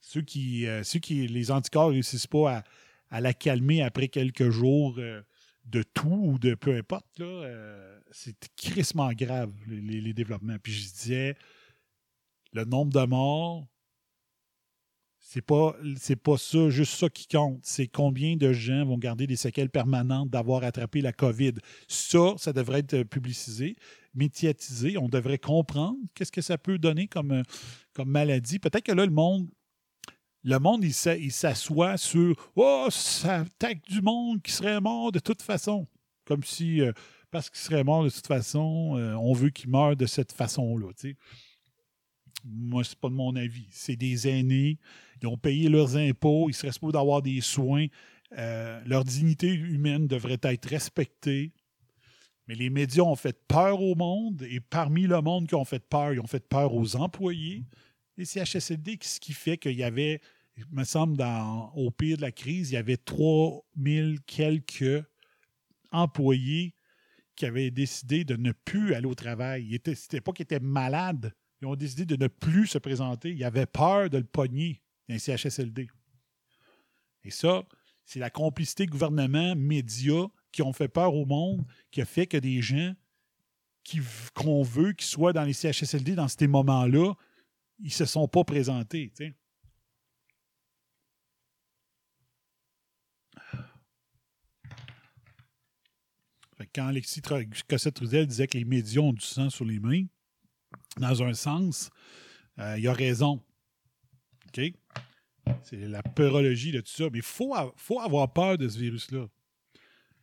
Ceux, 0.00 0.22
qui, 0.22 0.66
euh, 0.66 0.82
ceux 0.82 0.98
qui, 0.98 1.26
les 1.28 1.50
anticorps 1.52 1.88
ne 1.88 1.94
réussissent 1.94 2.26
pas 2.26 2.56
à, 2.58 2.64
à 3.10 3.20
la 3.20 3.32
calmer 3.32 3.82
après 3.82 4.08
quelques 4.08 4.50
jours 4.50 4.96
euh, 4.98 5.22
de 5.64 5.82
tout 5.84 6.08
ou 6.24 6.38
de 6.40 6.54
peu 6.56 6.76
importe, 6.76 7.06
là, 7.20 7.24
c'est 8.10 8.36
crissement 8.56 9.12
grave, 9.12 9.52
les, 9.68 9.80
les- 9.80 10.00
les 10.00 10.12
développements. 10.12 10.56
Puis 10.60 10.72
je 10.72 10.92
disais, 10.92 11.36
le 12.52 12.64
nombre 12.64 12.92
de 12.92 13.06
morts, 13.06 13.66
c'est 15.32 15.42
pas, 15.42 15.76
c'est 15.96 16.16
pas 16.16 16.36
ça, 16.36 16.70
juste 16.70 16.94
ça 16.94 17.08
qui 17.08 17.28
compte. 17.28 17.60
C'est 17.62 17.86
combien 17.86 18.34
de 18.34 18.52
gens 18.52 18.84
vont 18.84 18.98
garder 18.98 19.28
des 19.28 19.36
séquelles 19.36 19.70
permanentes 19.70 20.28
d'avoir 20.28 20.64
attrapé 20.64 21.02
la 21.02 21.12
COVID. 21.12 21.52
Ça, 21.86 22.34
ça 22.36 22.52
devrait 22.52 22.80
être 22.80 23.04
publicisé, 23.04 23.76
médiatisé. 24.12 24.98
On 24.98 25.08
devrait 25.08 25.38
comprendre 25.38 25.98
qu'est-ce 26.16 26.32
que 26.32 26.40
ça 26.40 26.58
peut 26.58 26.78
donner 26.78 27.06
comme, 27.06 27.44
maladie. 28.04 28.58
Peut-être 28.58 28.82
que 28.82 28.90
là, 28.90 29.06
le 29.06 29.12
monde 29.12 29.48
le 30.42 30.58
monde, 30.58 30.82
il 30.82 31.32
s'assoit 31.32 31.96
sur 31.96 32.34
Oh, 32.56 32.88
ça 32.90 33.42
attaque 33.42 33.82
du 33.88 34.02
monde 34.02 34.42
qui 34.42 34.50
serait 34.50 34.80
mort 34.80 35.12
de 35.12 35.20
toute 35.20 35.42
façon. 35.42 35.86
Comme 36.24 36.42
si, 36.42 36.80
euh, 36.80 36.90
parce 37.30 37.50
qu'il 37.50 37.60
serait 37.60 37.84
mort 37.84 38.02
de 38.02 38.10
toute 38.10 38.26
façon, 38.26 38.96
euh, 38.96 39.14
on 39.14 39.32
veut 39.32 39.50
qu'il 39.50 39.70
meure 39.70 39.94
de 39.94 40.06
cette 40.06 40.32
façon-là. 40.32 40.88
Moi, 42.44 42.84
c'est 42.84 42.98
pas 42.98 43.08
de 43.08 43.14
mon 43.14 43.34
avis. 43.36 43.66
C'est 43.70 43.96
des 43.96 44.28
aînés, 44.28 44.78
ils 45.22 45.28
ont 45.28 45.36
payé 45.36 45.68
leurs 45.68 45.96
impôts, 45.96 46.48
ils 46.48 46.54
seraient 46.54 46.72
supposés 46.72 46.92
d'avoir 46.92 47.22
des 47.22 47.40
soins. 47.40 47.86
euh, 48.38 48.80
leur 48.86 49.04
dignité 49.04 49.48
humaine 49.48 50.06
devrait 50.06 50.38
être 50.42 50.66
respectée. 50.66 51.52
Mais 52.46 52.54
les 52.54 52.70
médias 52.70 53.04
ont 53.04 53.16
fait 53.16 53.36
peur 53.46 53.80
au 53.80 53.94
monde, 53.94 54.42
et 54.42 54.60
parmi 54.60 55.02
le 55.02 55.20
monde 55.20 55.46
qui 55.46 55.54
ont 55.54 55.64
fait 55.64 55.84
peur, 55.84 56.12
ils 56.12 56.20
ont 56.20 56.26
fait 56.26 56.48
peur 56.48 56.74
aux 56.74 56.96
employés. 56.96 57.64
Les 58.16 58.24
CHSLD, 58.24 58.98
ce 59.02 59.20
qui 59.20 59.32
fait 59.32 59.56
qu'il 59.56 59.76
y 59.76 59.84
avait, 59.84 60.20
il 60.56 60.64
me 60.72 60.84
semble, 60.84 61.16
dans, 61.16 61.72
au 61.74 61.90
pire 61.90 62.16
de 62.16 62.22
la 62.22 62.32
crise, 62.32 62.70
il 62.70 62.74
y 62.74 62.76
avait 62.76 62.96
3000 62.96 64.20
quelques 64.26 65.04
employés 65.92 66.74
qui 67.36 67.46
avaient 67.46 67.70
décidé 67.70 68.24
de 68.24 68.36
ne 68.36 68.52
plus 68.52 68.94
aller 68.94 69.06
au 69.06 69.14
travail. 69.14 69.78
C'était 69.94 70.20
pas 70.20 70.32
qu'ils 70.32 70.42
étaient 70.42 70.60
malades. 70.60 71.32
Ils 71.60 71.66
ont 71.66 71.76
décidé 71.76 72.06
de 72.06 72.16
ne 72.16 72.28
plus 72.28 72.66
se 72.66 72.78
présenter. 72.78 73.32
Ils 73.32 73.44
avaient 73.44 73.66
peur 73.66 74.08
de 74.08 74.18
le 74.18 74.24
pogner 74.24 74.80
les 75.08 75.18
CHSLD. 75.18 75.88
Et 77.24 77.30
ça, 77.30 77.64
c'est 78.04 78.18
la 78.18 78.30
complicité 78.30 78.86
gouvernement-médias 78.86 80.26
qui 80.52 80.62
ont 80.62 80.72
fait 80.72 80.88
peur 80.88 81.14
au 81.14 81.26
monde, 81.26 81.64
qui 81.90 82.00
a 82.00 82.04
fait 82.04 82.26
que 82.26 82.36
des 82.36 82.62
gens 82.62 82.94
qu'on 84.34 84.62
veut 84.62 84.92
qu'ils 84.92 85.06
soient 85.06 85.32
dans 85.32 85.44
les 85.44 85.52
CHSLD 85.52 86.14
dans 86.14 86.28
ces 86.28 86.46
moments-là, 86.46 87.14
ils 87.80 87.92
se 87.92 88.04
sont 88.04 88.28
pas 88.28 88.44
présentés. 88.44 89.12
quand 96.74 96.86
Alexis 96.86 97.22
Cossette-Trudel 97.68 98.26
disait 98.26 98.46
que 98.46 98.58
les 98.58 98.64
médias 98.64 99.00
ont 99.00 99.12
du 99.12 99.24
sang 99.24 99.50
sur 99.50 99.64
les 99.64 99.80
mains, 99.80 100.04
dans 100.98 101.22
un 101.22 101.34
sens, 101.34 101.90
euh, 102.58 102.78
il 102.78 102.86
a 102.88 102.92
raison. 102.92 103.42
OK? 104.48 104.72
C'est 105.62 105.76
la 105.76 106.02
peurologie 106.02 106.72
de 106.72 106.80
tout 106.80 106.92
ça. 106.92 107.04
Mais 107.10 107.18
il 107.18 107.22
faut, 107.22 107.54
avoir 107.54 108.32
peur 108.32 108.58
de 108.58 108.68
ce 108.68 108.78
virus-là. 108.78 109.26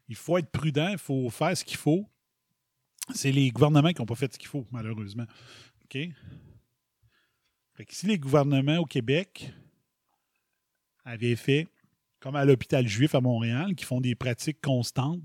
Il 0.10 0.16
faut 0.16 0.38
être 0.38 0.52
prudent, 0.52 0.90
il 0.90 0.98
faut 0.98 1.30
faire 1.30 1.56
ce 1.58 1.64
qu'il 1.64 1.78
faut. 1.78 2.10
C'est 3.14 3.32
les 3.32 3.52
gouvernements 3.52 3.92
qui 3.92 4.02
n'ont 4.02 4.06
pas 4.06 4.16
fait 4.16 4.34
ce 4.34 4.40
qu'il 4.40 4.50
faut, 4.50 4.66
malheureusement. 4.72 5.26
OK? 5.86 5.98
Si 7.90 8.08
les 8.08 8.18
gouvernements 8.18 8.80
au 8.80 8.86
Québec 8.86 9.52
avaient 11.06 11.36
fait, 11.36 11.68
comme 12.20 12.36
à 12.36 12.44
l'hôpital 12.44 12.88
juif 12.88 13.16
à 13.16 13.22
Montréal, 13.22 13.76
qui 13.76 13.86
font 13.86 14.02
des 14.02 14.16
pratiques 14.16 14.60
constantes, 14.62 15.22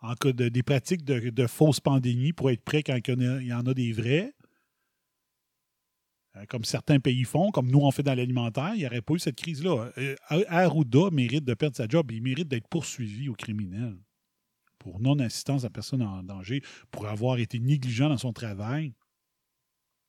en 0.00 0.14
des 0.32 0.62
pratiques 0.62 1.04
de, 1.04 1.30
de 1.30 1.46
fausses 1.46 1.80
pandémies 1.80 2.32
pour 2.32 2.50
être 2.50 2.64
prêts 2.64 2.82
quand 2.82 2.98
il 3.06 3.46
y 3.46 3.52
en 3.52 3.66
a- 3.66 3.74
des 3.74 3.92
vrais, 3.92 4.34
euh, 4.34 4.41
comme 6.48 6.64
certains 6.64 6.98
pays 6.98 7.24
font, 7.24 7.50
comme 7.50 7.70
nous 7.70 7.80
on 7.80 7.90
fait 7.90 8.02
dans 8.02 8.14
l'alimentaire, 8.14 8.72
il 8.74 8.78
n'y 8.78 8.86
aurait 8.86 9.02
pas 9.02 9.14
eu 9.14 9.18
cette 9.18 9.36
crise-là. 9.36 9.92
Euh, 9.98 10.16
Arruda 10.48 11.10
mérite 11.10 11.44
de 11.44 11.54
perdre 11.54 11.76
sa 11.76 11.86
job, 11.86 12.10
il 12.10 12.22
mérite 12.22 12.48
d'être 12.48 12.68
poursuivi 12.68 13.28
au 13.28 13.34
criminel 13.34 13.96
pour 14.78 14.98
non-assistance 14.98 15.64
à 15.64 15.70
personne 15.70 16.02
en 16.02 16.22
danger, 16.22 16.62
pour 16.90 17.06
avoir 17.06 17.38
été 17.38 17.58
négligent 17.60 18.08
dans 18.08 18.18
son 18.18 18.32
travail. 18.32 18.94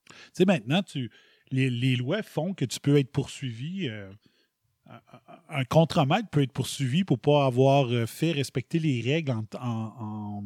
Tu 0.08 0.14
sais, 0.32 0.44
maintenant, 0.44 0.82
les, 1.50 1.70
les 1.70 1.96
lois 1.96 2.22
font 2.22 2.54
que 2.54 2.64
tu 2.64 2.80
peux 2.80 2.96
être 2.98 3.12
poursuivi. 3.12 3.88
euh, 3.88 4.10
un- 5.48 5.64
contremaître 5.64 6.28
peut 6.28 6.42
être 6.42 6.52
poursuivi 6.52 7.04
pour 7.04 7.16
ne 7.16 7.22
pas 7.22 7.46
avoir 7.46 7.86
euh, 7.90 8.06
fait 8.06 8.32
respecter 8.32 8.78
les 8.78 9.00
règles 9.00 9.34
en, 9.58 10.42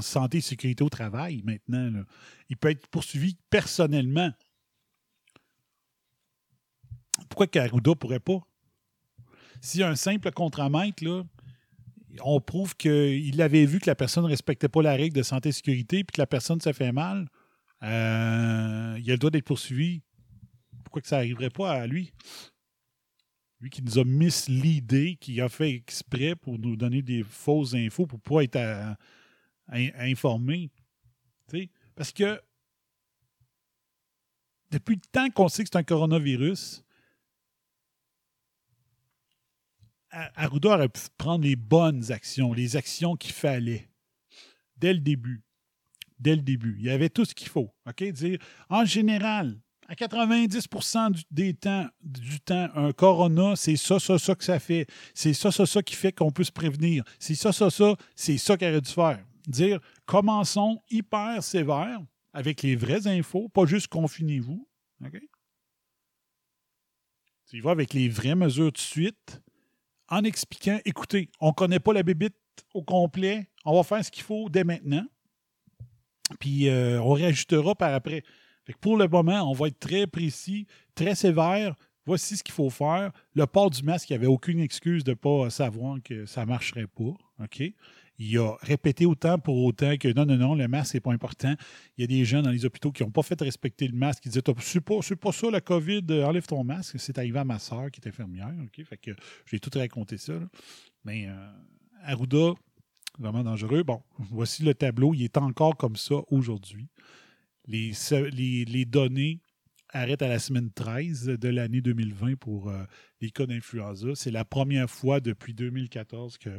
santé 0.00 0.38
et 0.38 0.40
sécurité 0.40 0.82
au 0.82 0.88
travail 0.88 1.42
maintenant. 1.44 2.02
Il 2.48 2.56
peut 2.56 2.70
être 2.70 2.86
poursuivi 2.88 3.36
personnellement. 3.50 4.32
Pourquoi 7.28 7.46
Caruda 7.46 7.90
ne 7.90 7.94
pourrait 7.94 8.20
pas? 8.20 8.40
Si 9.60 9.82
un 9.82 9.96
simple 9.96 10.30
contremaître, 10.32 11.02
là, 11.04 11.22
on 12.22 12.40
prouve 12.40 12.76
qu'il 12.76 13.40
avait 13.42 13.66
vu 13.66 13.78
que 13.78 13.88
la 13.88 13.94
personne 13.94 14.24
ne 14.24 14.28
respectait 14.28 14.68
pas 14.68 14.82
la 14.82 14.94
règle 14.94 15.16
de 15.16 15.22
santé 15.22 15.48
et 15.50 15.52
sécurité 15.52 16.04
puis 16.04 16.14
que 16.14 16.20
la 16.20 16.26
personne 16.26 16.60
se 16.60 16.72
fait 16.72 16.92
mal, 16.92 17.28
euh, 17.82 18.98
il 18.98 19.10
a 19.10 19.14
le 19.14 19.18
droit 19.18 19.30
d'être 19.30 19.44
poursuivi. 19.44 20.02
Pourquoi 20.84 21.02
que 21.02 21.08
ça 21.08 21.16
n'arriverait 21.16 21.50
pas 21.50 21.72
à 21.72 21.86
lui? 21.86 22.12
Lui 23.60 23.70
qui 23.70 23.82
nous 23.82 23.98
a 23.98 24.04
misleadés, 24.04 25.16
qui 25.16 25.40
a 25.40 25.48
fait 25.48 25.70
exprès 25.70 26.36
pour 26.36 26.58
nous 26.58 26.76
donner 26.76 27.02
des 27.02 27.22
fausses 27.22 27.74
infos 27.74 28.06
pour 28.06 28.18
ne 28.18 28.22
pas 28.22 28.44
être 28.44 28.56
à- 28.56 28.96
informé. 29.98 30.70
Parce 31.94 32.12
que 32.12 32.40
depuis 34.70 34.96
le 34.96 35.00
temps 35.10 35.30
qu'on 35.30 35.48
sait 35.48 35.64
que 35.64 35.70
c'est 35.72 35.78
un 35.78 35.82
coronavirus, 35.82 36.82
A- 39.82 39.95
Arruda 40.10 40.70
aurait 40.70 40.88
pu 40.88 41.00
prendre 41.16 41.44
les 41.44 41.56
bonnes 41.56 42.12
actions, 42.12 42.52
les 42.52 42.76
actions 42.76 43.16
qu'il 43.16 43.32
fallait 43.32 43.88
dès 44.76 44.92
le 44.92 45.00
début. 45.00 45.42
Dès 46.18 46.36
le 46.36 46.42
début. 46.42 46.76
Il 46.78 46.86
y 46.86 46.90
avait 46.90 47.10
tout 47.10 47.24
ce 47.24 47.34
qu'il 47.34 47.48
faut. 47.48 47.70
Dire, 47.98 48.38
en 48.70 48.84
général, 48.84 49.58
à 49.88 49.94
90 49.94 50.68
du, 51.10 51.22
des 51.30 51.54
temps, 51.54 51.86
du 52.02 52.40
temps, 52.40 52.68
un 52.74 52.92
corona, 52.92 53.54
c'est 53.54 53.76
ça, 53.76 53.98
ça, 54.00 54.18
ça 54.18 54.34
que 54.34 54.44
ça 54.44 54.58
fait. 54.58 54.86
C'est 55.14 55.34
ça, 55.34 55.52
ça, 55.52 55.66
ça 55.66 55.82
qui 55.82 55.94
fait 55.94 56.12
qu'on 56.12 56.30
peut 56.30 56.44
se 56.44 56.52
prévenir. 56.52 57.04
C'est 57.18 57.34
ça, 57.34 57.52
ça, 57.52 57.70
ça, 57.70 57.94
c'est 58.14 58.38
ça 58.38 58.56
qu'il 58.56 58.68
aurait 58.68 58.80
dû 58.80 58.90
faire. 58.90 59.24
Dire, 59.46 59.80
commençons 60.06 60.80
hyper 60.90 61.42
sévère 61.42 62.00
avec 62.32 62.62
les 62.62 62.76
vraies 62.76 63.06
infos, 63.06 63.48
pas 63.48 63.66
juste 63.66 63.88
confinez-vous. 63.88 64.68
OK? 65.04 65.20
Y 67.52 67.60
vas 67.60 67.70
avec 67.70 67.94
les 67.94 68.08
vraies 68.08 68.34
mesures 68.34 68.72
de 68.72 68.78
suite 68.78 69.40
en 70.08 70.24
expliquant, 70.24 70.78
écoutez, 70.84 71.30
on 71.40 71.48
ne 71.48 71.52
connaît 71.52 71.80
pas 71.80 71.92
la 71.92 72.02
bébite 72.02 72.36
au 72.74 72.82
complet, 72.82 73.48
on 73.64 73.74
va 73.74 73.82
faire 73.82 74.04
ce 74.04 74.10
qu'il 74.10 74.22
faut 74.22 74.48
dès 74.48 74.64
maintenant, 74.64 75.04
puis 76.40 76.68
euh, 76.68 77.00
on 77.00 77.12
réajustera 77.12 77.74
par 77.74 77.94
après. 77.94 78.22
Pour 78.80 78.96
le 78.96 79.06
moment, 79.08 79.48
on 79.48 79.52
va 79.52 79.68
être 79.68 79.78
très 79.78 80.06
précis, 80.06 80.66
très 80.94 81.14
sévère. 81.14 81.74
Voici 82.06 82.36
ce 82.36 82.44
qu'il 82.44 82.54
faut 82.54 82.70
faire. 82.70 83.10
Le 83.34 83.46
port 83.46 83.68
du 83.68 83.82
masque, 83.82 84.08
il 84.10 84.12
n'y 84.12 84.18
avait 84.18 84.26
aucune 84.26 84.60
excuse 84.60 85.02
de 85.02 85.10
ne 85.10 85.16
pas 85.16 85.50
savoir 85.50 85.98
que 86.02 86.24
ça 86.24 86.42
ne 86.42 86.46
marcherait 86.46 86.86
pas. 86.86 87.14
OK? 87.42 87.62
Il 88.18 88.38
a 88.38 88.56
répété 88.62 89.04
autant 89.04 89.38
pour 89.38 89.62
autant 89.64 89.96
que 89.98 90.08
non, 90.14 90.24
non, 90.24 90.36
non, 90.36 90.54
le 90.54 90.68
masque, 90.68 90.92
c'est 90.92 91.00
pas 91.00 91.12
important. 91.12 91.54
Il 91.98 92.02
y 92.02 92.04
a 92.04 92.06
des 92.06 92.24
gens 92.24 92.40
dans 92.40 92.50
les 92.50 92.64
hôpitaux 92.64 92.92
qui 92.92 93.02
n'ont 93.02 93.10
pas 93.10 93.22
fait 93.22 93.38
respecter 93.40 93.88
le 93.88 93.96
masque, 93.96 94.22
qui 94.22 94.28
disaient 94.30 94.42
C'est 94.60 94.80
pas, 94.80 95.00
pas 95.20 95.32
ça 95.32 95.50
la 95.50 95.60
COVID, 95.60 96.04
euh, 96.10 96.24
enlève 96.24 96.46
ton 96.46 96.64
masque. 96.64 96.98
C'est 96.98 97.18
arrivé 97.18 97.38
à 97.40 97.44
ma 97.44 97.58
soeur 97.58 97.90
qui 97.90 98.00
est 98.00 98.08
infirmière. 98.08 98.54
OK? 98.62 98.84
Fait 98.84 98.96
que 98.96 99.10
j'ai 99.44 99.58
tout 99.58 99.76
raconté 99.76 100.16
ça. 100.16 100.34
Mais 101.04 101.26
euh, 101.26 101.50
Arruda, 102.04 102.54
vraiment 103.18 103.42
dangereux. 103.42 103.82
Bon, 103.82 104.00
voici 104.18 104.62
le 104.62 104.74
tableau. 104.74 105.12
Il 105.12 105.24
est 105.24 105.36
encore 105.36 105.76
comme 105.76 105.96
ça 105.96 106.14
aujourd'hui. 106.30 106.88
Les 107.66 108.84
données 108.86 109.40
arrêtent 109.96 110.22
à 110.22 110.28
la 110.28 110.38
semaine 110.38 110.70
13 110.70 111.26
de 111.26 111.48
l'année 111.48 111.80
2020 111.80 112.36
pour 112.36 112.68
euh, 112.68 112.84
les 113.20 113.30
cas 113.30 113.46
d'influenza. 113.46 114.08
C'est 114.14 114.30
la 114.30 114.44
première 114.44 114.90
fois 114.90 115.20
depuis 115.20 115.54
2014 115.54 116.38
que 116.38 116.50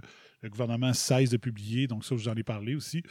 le 0.42 0.50
gouvernement 0.50 0.94
cesse 0.94 1.30
de 1.30 1.38
publier. 1.38 1.88
Donc, 1.88 2.06
ça, 2.06 2.16
j'en 2.18 2.36
ai 2.36 2.44
parlé 2.44 2.76
aussi. 2.76 3.04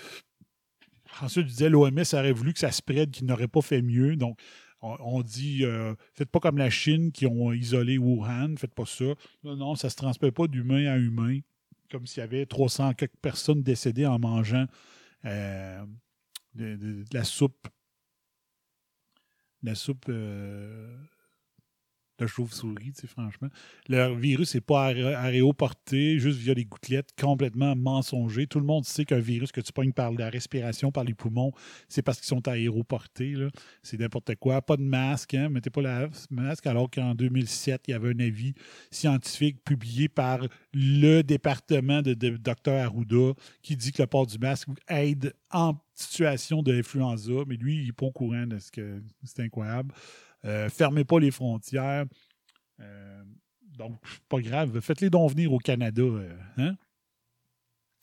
Ensuite, 1.21 1.47
je 1.47 1.51
disais, 1.51 1.69
l'OMS 1.71 2.03
aurait 2.13 2.33
voulu 2.33 2.53
que 2.53 2.59
ça 2.59 2.73
spread, 2.73 3.11
qu'il 3.11 3.27
n'aurait 3.27 3.49
pas 3.49 3.63
fait 3.63 3.83
mieux. 3.83 4.17
Donc, 4.17 4.41
on, 4.83 5.23
dit, 5.23 5.65
euh, 5.65 5.95
faites 6.15 6.31
pas 6.31 6.41
comme 6.41 6.59
la 6.59 6.71
Chine 6.71 7.11
qui 7.11 7.27
ont 7.27 7.53
isolé 7.53 7.99
Wuhan, 7.99 8.57
faites 8.57 8.75
pas 8.75 8.87
ça. 8.87 9.05
Non, 9.43 9.57
non, 9.57 9.75
ça 9.75 9.91
se 9.91 9.97
transmet 9.97 10.31
pas 10.31 10.47
d'humain 10.47 10.87
à 10.87 10.99
humain, 10.99 11.41
comme 11.91 12.07
s'il 12.07 12.21
y 12.21 12.25
avait 12.25 12.47
300 12.47 12.95
quelques 12.95 13.17
personnes 13.17 13.63
décédées 13.63 14.07
en 14.07 14.19
mangeant 14.19 14.67
euh, 15.25 15.85
de 16.55 17.05
la 17.13 17.25
soupe. 17.25 17.69
La 19.63 19.75
soupe. 19.75 20.07
euh, 20.09 20.97
de 22.19 22.27
chauve-souris, 22.27 22.93
tu 22.93 23.03
sais, 23.03 23.07
franchement. 23.07 23.49
Le 23.89 24.15
virus 24.15 24.55
n'est 24.55 24.61
pas 24.61 24.87
aéroporté 24.87 26.19
juste 26.19 26.39
via 26.39 26.55
des 26.55 26.65
gouttelettes, 26.65 27.11
complètement 27.19 27.77
mensonger. 27.77 28.47
Tout 28.47 28.61
le 28.61 28.67
monde 28.67 28.85
sait 28.85 29.05
qu'un 29.05 29.19
virus 29.19 29.53
que 29.53 29.61
tu 29.61 29.73
pognes 29.73 29.93
par 29.93 30.13
la 30.13 30.31
respiration, 30.31 30.91
par 30.91 31.05
les 31.05 31.15
poumons, 31.15 31.53
c'est 31.89 32.03
parce 32.03 32.19
qu'ils 32.19 32.29
sont 32.29 32.47
aéroportés. 32.49 33.35
C'est 33.83 34.01
n'importe 34.01 34.35
quoi. 34.37 34.63
Pas 34.63 34.77
de 34.77 34.83
masque, 34.83 35.35
hein? 35.35 35.49
mettez 35.49 35.71
pas 35.71 35.83
le 35.83 36.09
masque, 36.31 36.67
alors 36.67 36.91
qu'en 36.91 37.15
2007, 37.15 37.83
il 37.89 37.91
y 37.91 37.95
avait 37.95 38.11
un 38.11 38.21
avis 38.21 38.55
scientifique 38.91 39.63
publié 39.65 40.09
par 40.09 40.41
le 40.73 41.23
département 41.23 42.03
de, 42.03 42.15
de 42.15 42.37
Dr 42.37 42.73
Arruda 42.73 43.33
qui 43.63 43.77
dit 43.77 43.93
que 43.93 44.03
le 44.03 44.07
port 44.07 44.27
du 44.27 44.39
masque 44.39 44.69
aide 44.89 45.35
en 45.51 45.75
situation 46.01 46.63
d'influenza, 46.63 47.45
mais 47.47 47.57
lui, 47.57 47.81
il 47.81 47.87
n'est 47.87 47.93
pas 47.93 48.07
au 48.07 48.13
courant 48.13 48.47
de 48.47 48.59
ce 48.59 48.71
que 48.71 49.03
c'est 49.25 49.43
incroyable. 49.43 49.95
Euh, 50.45 50.69
fermez 50.69 51.05
pas 51.05 51.19
les 51.19 51.31
frontières. 51.31 52.05
Euh, 52.81 53.25
donc, 53.77 53.99
pas 54.29 54.41
grave. 54.41 54.81
Faites-les 54.81 55.11
donc 55.11 55.31
venir 55.31 55.53
au 55.53 55.59
Canada. 55.59 56.03
euh, 56.03 56.37
hein? 56.59 56.77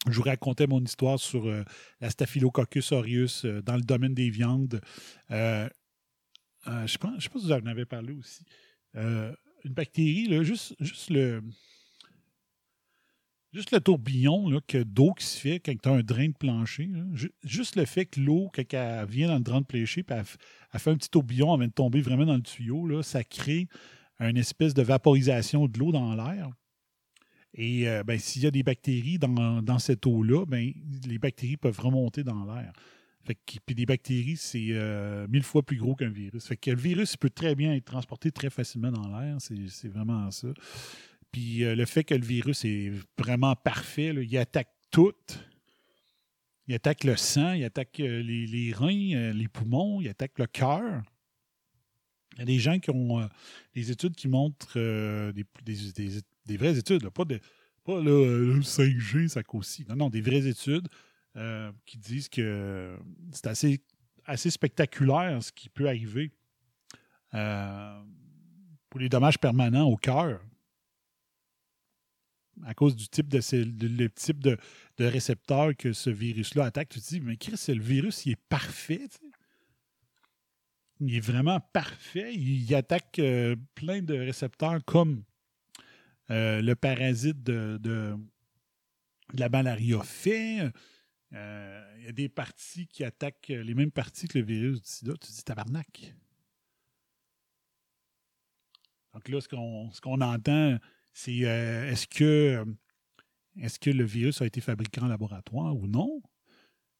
Je 0.07 0.17
vous 0.17 0.23
racontais 0.23 0.67
mon 0.67 0.83
histoire 0.83 1.17
sur 1.17 1.45
la 2.01 2.09
Staphylococcus 2.09 2.91
aureus 2.91 3.45
dans 3.45 3.77
le 3.77 3.83
domaine 3.83 4.13
des 4.13 4.29
viandes. 4.29 4.81
Je 5.29 5.69
ne 6.67 6.87
sais 6.87 6.97
pas 6.97 7.13
si 7.19 7.29
vous 7.33 7.51
en 7.53 7.65
avez 7.65 7.85
parlé 7.85 8.11
aussi. 8.11 8.43
Une 8.95 9.35
bactérie, 9.73 10.43
juste 10.43 11.09
le. 11.09 11.41
Juste 13.53 13.71
le 13.71 13.79
tourbillon 13.79 14.49
d'eau 14.85 15.13
qui 15.13 15.25
se 15.25 15.39
fait 15.39 15.59
quand 15.59 15.73
tu 15.79 15.87
as 15.87 15.91
un 15.91 16.01
drain 16.01 16.27
de 16.27 16.33
plancher. 16.33 16.89
juste 17.43 17.75
le 17.75 17.85
fait 17.85 18.05
que 18.07 18.19
l'eau, 18.19 18.49
quand 18.53 18.63
elle 18.73 19.05
vient 19.07 19.27
dans 19.27 19.35
le 19.35 19.43
drain 19.43 19.61
de 19.61 19.65
plancher, 19.65 20.01
puis 20.01 20.17
elle, 20.17 20.79
fait 20.79 20.89
un 20.89 20.97
petit 20.97 21.09
tourbillon 21.09 21.53
avant 21.53 21.67
de 21.67 21.71
tomber 21.71 22.01
vraiment 22.01 22.25
dans 22.25 22.35
le 22.35 22.41
tuyau, 22.41 22.87
là, 22.87 23.03
ça 23.03 23.23
crée 23.23 23.67
une 24.19 24.37
espèce 24.37 24.73
de 24.73 24.81
vaporisation 24.81 25.67
de 25.67 25.77
l'eau 25.77 25.91
dans 25.91 26.15
l'air. 26.15 26.49
Et 27.53 27.87
euh, 27.87 28.03
ben, 28.03 28.17
s'il 28.17 28.41
y 28.41 28.47
a 28.47 28.51
des 28.51 28.63
bactéries 28.63 29.19
dans, 29.19 29.61
dans 29.61 29.77
cette 29.77 30.07
eau-là, 30.07 30.45
ben, 30.47 30.73
les 31.05 31.19
bactéries 31.19 31.57
peuvent 31.57 31.79
remonter 31.79 32.23
dans 32.23 32.45
l'air. 32.45 32.73
Puis 33.23 33.75
des 33.75 33.85
bactéries, 33.85 34.35
c'est 34.35 34.67
euh, 34.71 35.27
mille 35.29 35.43
fois 35.43 35.63
plus 35.63 35.77
gros 35.77 35.95
qu'un 35.95 36.09
virus. 36.09 36.45
Fait 36.45 36.57
que 36.57 36.71
le 36.71 36.77
virus 36.77 37.15
peut 37.15 37.29
très 37.29 37.55
bien 37.55 37.73
être 37.73 37.85
transporté 37.85 38.31
très 38.31 38.49
facilement 38.49 38.91
dans 38.91 39.07
l'air. 39.07 39.37
C'est 39.39 39.87
vraiment 39.87 40.29
ça. 40.31 40.49
Puis 41.33 41.63
euh, 41.63 41.75
le 41.75 41.85
fait 41.85 42.03
que 42.03 42.13
le 42.13 42.23
virus 42.23 42.63
est 42.63 42.93
vraiment 43.17 43.55
parfait, 43.55 44.13
il 44.13 44.37
attaque 44.37 44.69
tout. 44.91 45.15
Il 46.67 46.75
attaque 46.75 47.03
le 47.03 47.17
sang, 47.17 47.53
il 47.53 47.65
attaque 47.65 47.99
euh, 47.99 48.21
les, 48.21 48.71
reins, 48.71 49.15
euh, 49.15 49.33
les 49.33 49.47
poumons, 49.49 49.99
il 49.99 50.07
attaque 50.07 50.37
le 50.37 50.45
cœur. 50.45 51.01
Il 52.33 52.39
y 52.39 52.41
a 52.43 52.45
des 52.45 52.59
gens 52.59 52.79
qui 52.79 52.91
ont 52.91 53.27
des 53.73 53.91
études 53.91 54.15
qui 54.15 54.27
montrent 54.27 54.79
des, 55.31 56.57
vraies 56.57 56.77
études, 56.77 57.09
pas, 57.09 57.25
de, 57.25 57.39
pas 57.83 58.01
le 58.01 58.59
5G, 58.61 59.27
ça 59.27 59.41
aussi. 59.53 59.85
Non, 59.87 59.95
non, 59.95 60.09
des 60.09 60.21
vraies 60.21 60.47
études 60.47 60.87
qui 61.85 61.97
disent 61.99 62.29
que 62.29 62.97
c'est 63.31 63.45
assez, 63.45 63.83
assez 64.25 64.49
spectaculaire 64.49 65.43
ce 65.43 65.51
qui 65.51 65.69
peut 65.69 65.87
arriver 65.87 66.31
pour 67.29 68.99
les 68.99 69.09
dommages 69.09 69.37
permanents 69.37 69.85
au 69.85 69.97
cœur 69.97 70.39
à 72.63 72.73
cause 72.73 72.95
du 72.95 73.07
type 73.07 73.27
de, 73.27 73.39
type 74.07 74.39
de, 74.39 74.57
récepteur 74.99 75.75
que 75.75 75.93
ce 75.93 76.09
virus-là 76.09 76.65
attaque. 76.65 76.89
Tu 76.89 77.01
te 77.01 77.07
dis, 77.07 77.21
mais 77.21 77.37
Chris, 77.37 77.59
le 77.67 77.81
virus, 77.81 78.25
il 78.25 78.33
est 78.33 78.41
parfait. 78.49 79.09
Il 80.99 81.15
est 81.15 81.19
vraiment 81.19 81.59
parfait. 81.59 82.33
Il, 82.35 82.73
attaque 82.75 83.19
euh, 83.19 83.55
plein 83.75 84.01
de 84.01 84.13
récepteurs 84.13 84.83
comme 84.85 85.23
euh, 86.29 86.61
le 86.61 86.75
parasite 86.75 87.43
de, 87.43 88.15
la 89.33 89.49
malaria 89.49 90.01
fait. 90.03 90.71
Euh, 91.33 91.95
il 91.97 92.05
y 92.05 92.07
a 92.07 92.11
des 92.11 92.29
parties 92.29 92.87
qui 92.87 93.03
attaquent 93.03 93.47
les 93.49 93.73
mêmes 93.73 93.91
parties 93.91 94.27
que 94.27 94.37
le 94.37 94.45
virus 94.45 94.81
du 94.81 94.87
sida. 94.87 95.13
Tu 95.13 95.27
te 95.27 95.33
dis, 95.33 95.43
tabarnak. 95.43 96.13
Donc 99.13 99.27
là, 99.29 99.41
ce 99.41 99.47
qu'on 100.01 100.21
entend, 100.21 100.79
c'est 101.13 101.45
euh, 101.45 101.89
est-ce 101.91 102.07
que 102.07 102.65
est-ce 103.59 103.79
que 103.79 103.89
le 103.91 104.03
virus 104.03 104.41
a 104.41 104.45
été 104.45 104.61
fabriqué 104.61 105.01
en 105.01 105.07
laboratoire 105.07 105.75
ou 105.75 105.87
non? 105.87 106.21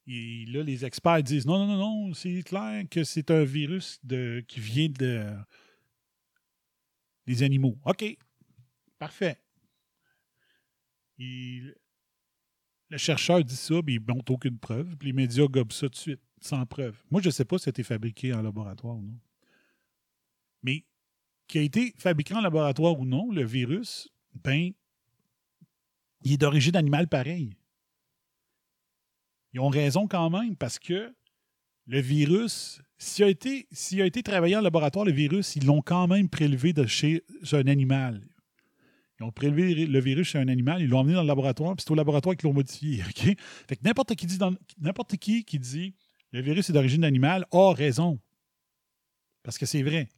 Et 0.07 0.45
là, 0.47 0.63
les 0.63 0.85
experts 0.85 1.23
disent 1.23 1.45
non, 1.45 1.59
non, 1.65 1.77
non, 1.77 2.07
non, 2.07 2.13
c'est 2.13 2.43
clair 2.43 2.83
que 2.89 3.03
c'est 3.03 3.31
un 3.31 3.43
virus 3.43 3.99
de, 4.03 4.43
qui 4.47 4.59
vient 4.59 4.89
de, 4.89 5.25
des 7.25 7.43
animaux. 7.43 7.77
OK, 7.85 8.17
parfait. 8.99 9.39
Il- 11.17 11.75
le 12.89 12.97
chercheur 12.97 13.43
dit 13.43 13.55
ça, 13.55 13.81
puis 13.81 13.95
il 13.95 14.01
ne 14.01 14.13
montre 14.13 14.31
aucune 14.31 14.59
preuve, 14.59 14.95
puis 14.97 15.07
les 15.07 15.13
médias 15.13 15.47
gobent 15.47 15.71
ça 15.71 15.89
de 15.89 15.95
suite, 15.95 16.21
sans 16.41 16.65
preuve. 16.65 17.01
Moi, 17.09 17.21
je 17.21 17.27
ne 17.27 17.31
sais 17.31 17.45
pas 17.45 17.57
si 17.57 17.65
c'était 17.65 17.83
fabriqué 17.83 18.33
en 18.33 18.41
laboratoire 18.41 18.95
ou 18.97 19.01
non. 19.01 19.19
Mais 20.63 20.85
qui 21.53 21.59
a 21.59 21.61
été 21.61 21.93
fabriqué 21.99 22.33
en 22.33 22.41
laboratoire 22.41 22.99
ou 22.99 23.05
non, 23.05 23.29
le 23.31 23.45
virus, 23.45 24.09
ben, 24.43 24.71
il 26.23 26.33
est 26.33 26.37
d'origine 26.37 26.75
animale 26.75 27.07
pareil. 27.07 27.55
Ils 29.53 29.59
ont 29.59 29.69
raison 29.69 30.07
quand 30.07 30.31
même 30.31 30.55
parce 30.55 30.79
que 30.79 31.13
le 31.85 31.99
virus, 32.01 32.81
s'il 32.97 33.25
a 33.25 33.27
été, 33.27 33.67
a 33.99 34.03
été 34.03 34.23
travaillé 34.23 34.55
en 34.55 34.61
laboratoire, 34.61 35.05
le 35.05 35.11
virus, 35.11 35.55
ils 35.55 35.63
l'ont 35.67 35.83
quand 35.83 36.07
même 36.07 36.27
prélevé 36.27 36.73
de 36.73 36.87
chez 36.87 37.23
un 37.51 37.67
animal. 37.67 38.27
Ils 39.19 39.23
ont 39.23 39.31
prélevé 39.31 39.85
le 39.85 39.99
virus 39.99 40.29
chez 40.29 40.39
un 40.39 40.47
animal, 40.47 40.81
ils 40.81 40.89
l'ont 40.89 41.01
emmené 41.01 41.13
dans 41.13 41.21
le 41.21 41.27
laboratoire, 41.27 41.75
puis 41.75 41.83
c'est 41.85 41.91
au 41.91 41.95
laboratoire 41.95 42.35
qu'ils 42.35 42.47
l'ont 42.47 42.55
modifié. 42.55 43.03
Fait 43.67 43.75
que 43.75 43.83
n'importe 43.83 44.15
qui 44.15 44.25
dit 44.25 44.39
n'importe 44.79 45.17
qui 45.17 45.45
qui 45.45 45.59
dit 45.59 45.93
le 46.31 46.41
virus 46.41 46.71
est 46.71 46.73
d'origine 46.73 47.03
animale 47.03 47.45
a 47.51 47.73
raison. 47.73 48.19
Parce 49.43 49.59
que 49.59 49.67
c'est 49.67 49.83
vrai. 49.83 50.09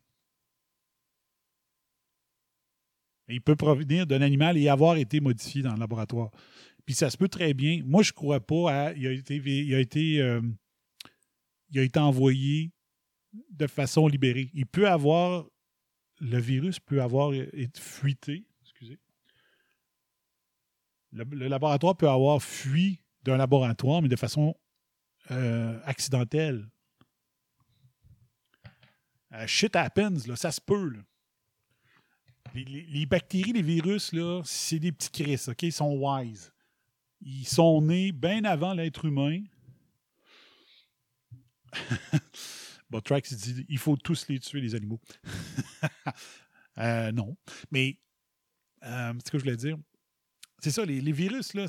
Il 3.28 3.42
peut 3.42 3.56
provenir 3.56 4.06
d'un 4.06 4.22
animal 4.22 4.58
et 4.58 4.70
avoir 4.70 4.98
été 4.98 5.20
modifié 5.20 5.62
dans 5.62 5.74
le 5.74 5.80
laboratoire. 5.80 6.32
Puis 6.86 6.94
ça 6.94 7.10
se 7.10 7.18
peut 7.18 7.28
très 7.28 7.54
bien. 7.54 7.82
Moi, 7.84 8.04
je 8.04 8.12
ne 8.12 8.16
crois 8.16 8.40
pas 8.40 8.72
à. 8.72 8.94
Il 8.94 9.08
a 9.08 9.12
été, 9.80 10.22
euh, 10.22 10.42
il 11.72 11.80
a 11.80 11.84
été 11.84 12.00
envoyé 12.00 12.72
de 13.52 13.68
façon 13.68 14.08
libérée. 14.08 14.52
Il 14.54 14.68
peut 14.68 14.88
avoir. 14.88 15.46
Le 16.22 16.40
virus 16.40 16.80
peut 16.80 17.02
avoir 17.02 17.34
été 17.34 17.82
fuité. 17.82 18.46
Excusez. 18.62 19.00
Le, 21.12 21.24
le 21.24 21.48
laboratoire 21.48 21.98
peut 21.98 22.08
avoir 22.08 22.42
fui 22.42 23.02
d'un 23.24 23.38
laboratoire, 23.38 24.02
mais 24.02 24.08
de 24.08 24.16
façon 24.16 24.56
euh, 25.32 25.80
accidentelle. 25.84 26.70
Euh, 29.34 29.48
shit 29.48 29.76
happens, 29.76 30.28
là, 30.28 30.36
ça 30.36 30.52
se 30.52 30.62
peut. 30.62 30.90
là. 30.90 31.00
Les, 32.64 33.06
bactéries, 33.06 33.52
les 33.52 33.62
virus, 33.62 34.14
c'est 34.46 34.80
des 34.80 34.92
petits 34.92 35.12
Chris, 35.12 35.42
OK? 35.48 35.64
Ils 35.64 35.74
sont 35.74 35.94
wise. 35.94 36.54
Ils 37.22 37.48
sont 37.48 37.82
nés 37.82 38.12
bien 38.12 38.44
avant 38.46 38.74
l'être 38.74 39.06
humain. 39.06 39.42
bon, 42.90 43.02
Trax 43.02 43.32
il 43.32 43.38
dit 43.38 43.66
il 43.68 43.78
faut 43.78 43.98
tous 43.98 44.28
les 44.30 44.40
tuer, 44.40 44.62
les 44.62 44.76
animaux. 44.76 45.02
Euh, 46.78 47.10
non. 47.14 47.38
Mais, 47.72 47.98
euh, 48.84 49.14
c'est 49.20 49.28
ce 49.28 49.32
que 49.32 49.38
je 49.38 49.44
voulais 49.46 49.56
dire. 49.56 49.78
C'est 50.60 50.72
ça, 50.72 50.84
les, 50.84 51.00
virus, 51.14 51.54
là, 51.54 51.68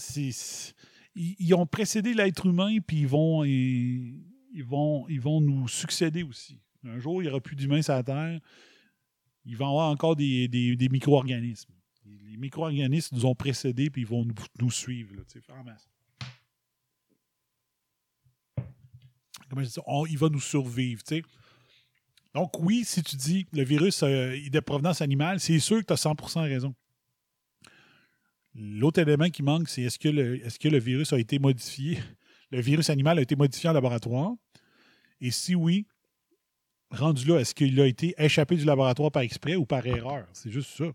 ils, 1.14 1.55
ont 1.55 1.64
précédé 1.64 2.12
l'être 2.12 2.45
humain, 2.45 2.78
puis 2.84 3.03
ils 3.03 3.07
vont, 3.07 3.45
ils 3.45 4.64
vont, 4.64 5.07
ils 5.09 5.20
vont 5.20 5.41
nous 5.41 5.68
succéder 5.68 6.24
aussi. 6.24 6.59
Un 6.82 6.99
jour, 6.99 7.22
il 7.22 7.26
n'y 7.26 7.30
aura 7.30 7.41
plus 7.41 7.55
d'humains 7.55 7.82
sur 7.82 7.95
la 7.95 8.03
Terre. 8.03 8.41
Il 9.47 9.57
va 9.57 9.64
y 9.64 9.68
avoir 9.68 9.90
encore 9.90 10.16
des, 10.16 10.49
des- 10.49 10.88
micro-organismes. 10.88 11.70
Les 12.05 12.36
micro-organismes 12.36 13.14
nous 13.16 13.26
ont 13.26 13.34
précédés, 13.34 13.90
puis 13.90 14.03
ils 14.03 14.07
vont 14.07 14.26
nous, 14.61 14.70
suivre. 14.70 15.14
Comment 19.49 19.62
je 19.62 19.68
dis? 19.68 19.78
On- 19.86 20.07
il 20.07 20.18
va 20.18 20.28
nous 20.28 20.40
survivre. 20.40 21.03
Donc, 22.34 22.59
oui, 22.61 22.84
si 22.84 23.03
tu 23.03 23.16
dis 23.16 23.47
le 23.53 23.62
virus 23.64 24.03
euh, 24.03 24.32
est 24.32 24.51
de 24.51 24.61
provenance 24.61 25.01
animale, 25.01 25.40
c'est 25.40 25.59
sûr 25.59 25.80
que 25.80 25.86
tu 25.86 25.92
as 25.92 25.97
100% 25.97 26.40
raison. 26.42 26.74
L'autre 28.55 29.01
élément 29.01 29.28
qui 29.30 29.42
manque, 29.42 29.68
c'est 29.68 29.82
est-ce 29.82 29.99
que, 29.99 30.09
le, 30.09 30.44
est-ce 30.44 30.59
que 30.59 30.68
le 30.68 30.78
virus 30.78 31.12
a 31.12 31.18
été 31.18 31.38
modifié? 31.38 31.99
Le 32.51 32.61
virus 32.61 32.90
animal 32.90 33.18
a 33.18 33.22
été 33.22 33.36
modifié 33.36 33.68
en 33.68 33.72
laboratoire? 33.72 34.32
Et 35.20 35.30
si 35.30 35.55
oui, 35.55 35.86
rendu 36.91 37.26
là, 37.26 37.39
est-ce 37.39 37.55
qu'il 37.55 37.80
a 37.80 37.87
été 37.87 38.14
échappé 38.18 38.57
du 38.57 38.64
laboratoire 38.64 39.11
par 39.11 39.22
exprès 39.22 39.57
ou 39.57 39.66
par 39.66 39.87
erreur? 39.87 40.26
C'est 40.32 40.51
juste 40.51 40.70
ça. 40.76 40.87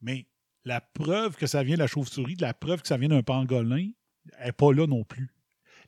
Mais 0.00 0.26
la 0.64 0.80
preuve 0.80 1.36
que 1.36 1.46
ça 1.46 1.62
vient 1.62 1.74
de 1.74 1.80
la 1.80 1.86
chauve-souris, 1.86 2.36
la 2.40 2.54
preuve 2.54 2.82
que 2.82 2.88
ça 2.88 2.96
vient 2.96 3.08
d'un 3.08 3.22
pangolin, 3.22 3.90
n'est 4.44 4.52
pas 4.52 4.72
là 4.72 4.86
non 4.86 5.04
plus. 5.04 5.30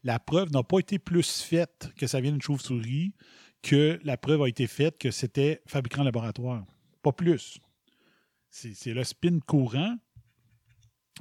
La 0.02 0.18
preuve 0.18 0.52
n'a 0.52 0.62
pas 0.62 0.78
été 0.78 0.98
plus 0.98 1.42
faite 1.42 1.90
que 1.96 2.06
ça 2.06 2.20
vient 2.20 2.32
d'une 2.32 2.42
chauve-souris 2.42 3.14
que 3.62 3.98
la 4.04 4.16
preuve 4.16 4.42
a 4.42 4.48
été 4.48 4.66
faite 4.66 4.98
que 4.98 5.10
c'était 5.10 5.62
fabriqué 5.66 6.00
en 6.00 6.04
laboratoire. 6.04 6.64
pas 7.02 7.12
plus. 7.12 7.58
C'est 8.50 8.94
le 8.94 9.04
spin 9.04 9.38
courant. 9.40 9.96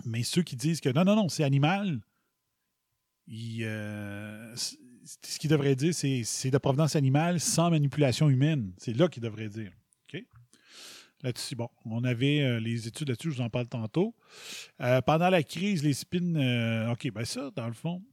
Mais 0.05 0.23
ceux 0.23 0.43
qui 0.43 0.55
disent 0.55 0.81
que 0.81 0.89
non, 0.89 1.05
non, 1.05 1.15
non, 1.15 1.29
c'est 1.29 1.43
animal, 1.43 2.01
ils, 3.27 3.63
euh, 3.63 4.53
ce 5.05 5.39
qu'ils 5.39 5.49
devraient 5.49 5.75
dire, 5.75 5.93
c'est 5.93 6.23
c'est 6.23 6.51
de 6.51 6.57
provenance 6.57 6.95
animale 6.95 7.39
sans 7.39 7.69
manipulation 7.69 8.29
humaine. 8.29 8.73
C'est 8.77 8.93
là 8.93 9.07
qu'ils 9.07 9.23
devraient 9.23 9.49
dire. 9.49 9.71
Là-dessus, 11.25 11.55
bon, 11.55 11.69
on 11.85 12.03
avait 12.03 12.41
euh, 12.41 12.59
les 12.59 12.87
études 12.87 13.09
là-dessus, 13.09 13.31
je 13.31 13.37
vous 13.37 13.41
en 13.41 13.49
parle 13.49 13.67
tantôt. 13.67 14.13
Euh, 14.79 15.01
pendant 15.01 15.29
la 15.31 15.41
crise, 15.41 15.83
les 15.83 15.93
spins. 15.93 16.35
euh, 16.35 16.91
OK, 16.91 17.11
ben 17.11 17.25
ça, 17.25 17.49
dans 17.55 17.65
le 17.65 17.73
fond. 17.73 18.03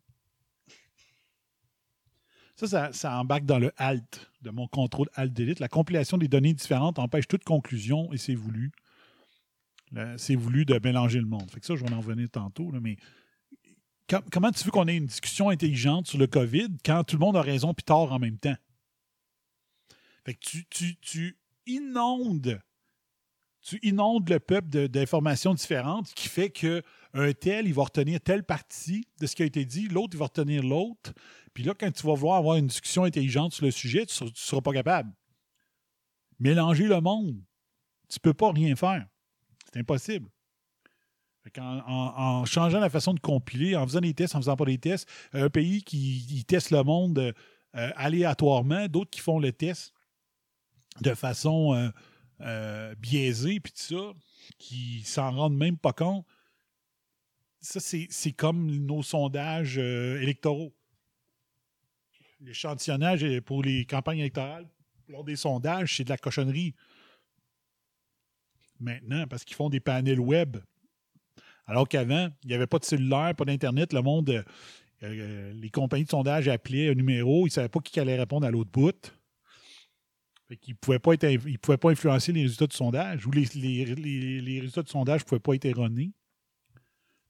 Ça, 2.57 2.91
ça, 2.93 3.19
embarque 3.19 3.45
dans 3.45 3.59
le 3.59 3.71
HALT, 3.77 4.31
de 4.41 4.51
mon 4.51 4.67
contrôle 4.67 5.09
HALT 5.15 5.31
d'élite. 5.31 5.61
La 5.61 5.69
compilation 5.69 6.17
des 6.17 6.29
données 6.29 6.55
différentes 6.55 6.99
empêche 6.99 7.29
toute 7.29 7.45
conclusion 7.45 8.11
et 8.15 8.17
c'est 8.17 8.35
voulu. 8.35 8.73
C'est 10.17 10.37
voulu 10.37 10.65
de 10.65 10.81
mélanger 10.83 11.19
le 11.19 11.27
monde. 11.27 11.51
Fait 11.51 11.61
que 11.61 11.67
ça, 11.67 11.77
je 11.77 11.85
vais 11.85 11.93
en 11.93 12.01
revenir 12.01 12.31
tantôt, 12.31 12.71
là, 12.71 12.79
mais 12.81 12.97
com- 14.13 14.25
comment 14.31 14.51
tu 14.51 14.65
veux 14.65 14.71
qu'on 14.71 14.89
ait 14.89 14.97
une 14.97 15.07
discussion 15.07 15.49
intelligente 15.49 16.07
sur 16.07 16.19
le 16.19 16.27
COVID 16.27 16.69
quand 16.85 17.03
tout 17.05 17.17
le 17.17 17.21
monde 17.21 17.37
a 17.37 17.43
raison 17.43 17.73
puis 17.73 17.85
tort 17.85 18.13
en 18.13 18.19
même 18.19 18.39
temps? 18.39 18.57
Fait 20.25 20.35
que 20.35 20.59
tu, 21.01 21.39
inondes 21.67 22.61
tu 23.63 23.79
inondes 23.83 24.29
le 24.29 24.41
peuple 24.41 24.89
d'informations 24.89 25.55
différentes, 25.55 26.13
qui 26.15 26.29
fait 26.29 26.51
que 26.51 26.83
un 27.15 27.33
tel, 27.33 27.67
il 27.67 27.75
va 27.75 27.85
retenir 27.85 28.21
telle 28.21 28.43
partie 28.43 29.07
de 29.21 29.27
ce 29.27 29.37
qui 29.37 29.43
a 29.43 29.47
été 29.47 29.65
dit, 29.65 29.87
l'autre, 29.87 30.15
il 30.15 30.19
va 30.19 30.25
retenir 30.25 30.63
l'autre. 30.63 31.13
Puis 31.55 31.63
là, 31.63 31.75
quand 31.79 31.91
tu 31.93 32.05
vas 32.07 32.15
vouloir 32.15 32.39
avoir 32.39 32.57
une 32.57 32.67
discussion 32.67 33.05
intelligente 33.05 33.53
sur 33.53 33.65
le 33.65 33.71
sujet, 33.71 34.05
tu 34.07 34.25
ne 34.25 34.31
seras 34.35 34.63
pas 34.63 34.73
capable. 34.73 35.13
Mélanger 36.41 36.89
le 36.89 37.01
monde, 37.01 37.41
tu 38.09 38.19
peux 38.19 38.35
pas 38.35 38.51
rien 38.51 38.75
faire. 38.75 39.07
C'est 39.73 39.79
impossible. 39.79 40.29
En, 41.59 42.45
changeant 42.45 42.79
la 42.79 42.89
façon 42.89 43.15
de 43.15 43.21
compiler, 43.21 43.75
en 43.75 43.85
faisant 43.85 44.01
des 44.01 44.15
tests, 44.15 44.37
en 44.37 44.39
faisant 44.39 44.57
pas 44.57 44.65
des 44.65 44.79
tests, 44.79 45.09
un 45.33 45.51
pays 45.51 45.83
qui 45.83 46.45
teste 46.47 46.71
le 46.71 46.85
monde 46.85 47.35
euh, 47.75 47.91
aléatoirement, 47.97 48.87
d'autres 48.87 49.11
qui 49.11 49.21
font 49.21 49.39
le 49.39 49.51
test 49.51 49.95
de 51.01 51.15
façon 51.15 51.75
euh, 51.75 51.89
euh, 52.43 52.95
biaisée, 52.97 53.61
puis 53.61 53.73
tout 53.73 53.81
ça, 53.81 54.13
qui 54.59 55.03
s'en 55.05 55.31
rendent 55.31 55.57
même 55.57 55.79
pas 55.79 55.95
compte. 55.95 56.27
Ça, 57.63 57.81
c'est 57.81 58.33
comme 58.33 58.71
nos 58.71 59.03
sondages 59.03 59.79
électoraux. 59.79 60.75
L'échantillonnage 62.41 63.41
pour 63.43 63.63
les 63.63 63.87
campagnes 63.87 64.19
électorales, 64.19 64.69
lors 65.09 65.23
des 65.23 65.37
sondages, 65.37 65.97
c'est 65.97 66.05
de 66.05 66.11
la 66.11 66.19
cochonnerie. 66.19 66.75
Maintenant, 68.81 69.27
parce 69.29 69.45
qu'ils 69.45 69.57
font 69.57 69.71
des 69.71 69.79
panels 69.79 70.19
web. 70.21 70.59
Alors 71.67 71.89
qu'avant, 71.89 72.29
il 72.43 72.49
n'y 72.49 72.55
avait 72.55 72.67
pas 72.67 72.79
de 72.79 72.85
cellulaire, 72.85 73.35
pas 73.37 73.45
d'Internet. 73.45 73.93
Le 73.93 74.03
monde, 74.03 74.31
euh, 74.31 74.43
euh, 75.03 75.53
les 75.55 75.71
compagnies 75.71 76.05
de 76.05 76.11
sondage 76.11 76.49
appelaient 76.49 76.91
un 76.91 76.95
numéro, 76.95 77.47
ils 77.47 77.51
ne 77.51 77.55
savaient 77.55 77.69
pas 77.69 77.81
qui 77.81 77.99
allait 78.01 78.19
répondre 78.19 78.47
à 78.47 78.51
l'autre 78.51 78.71
bout. 78.71 79.15
Fait 80.49 80.57
qu'ils 80.57 80.75
ne 80.75 80.79
pouvaient, 80.79 80.99
pas 80.99 81.15
ils 81.15 81.93
influencer 81.93 82.33
les 82.33 82.43
résultats 82.43 82.67
de 82.67 82.73
sondage 82.73 83.27
ou 83.27 83.31
les, 83.31 83.45
résultats 84.61 84.83
de 84.83 84.89
sondage 84.89 85.23
ne 85.23 85.27
pouvaient 85.27 85.41
pas 85.41 85.55
être 85.55 85.65
erronés 85.65 86.13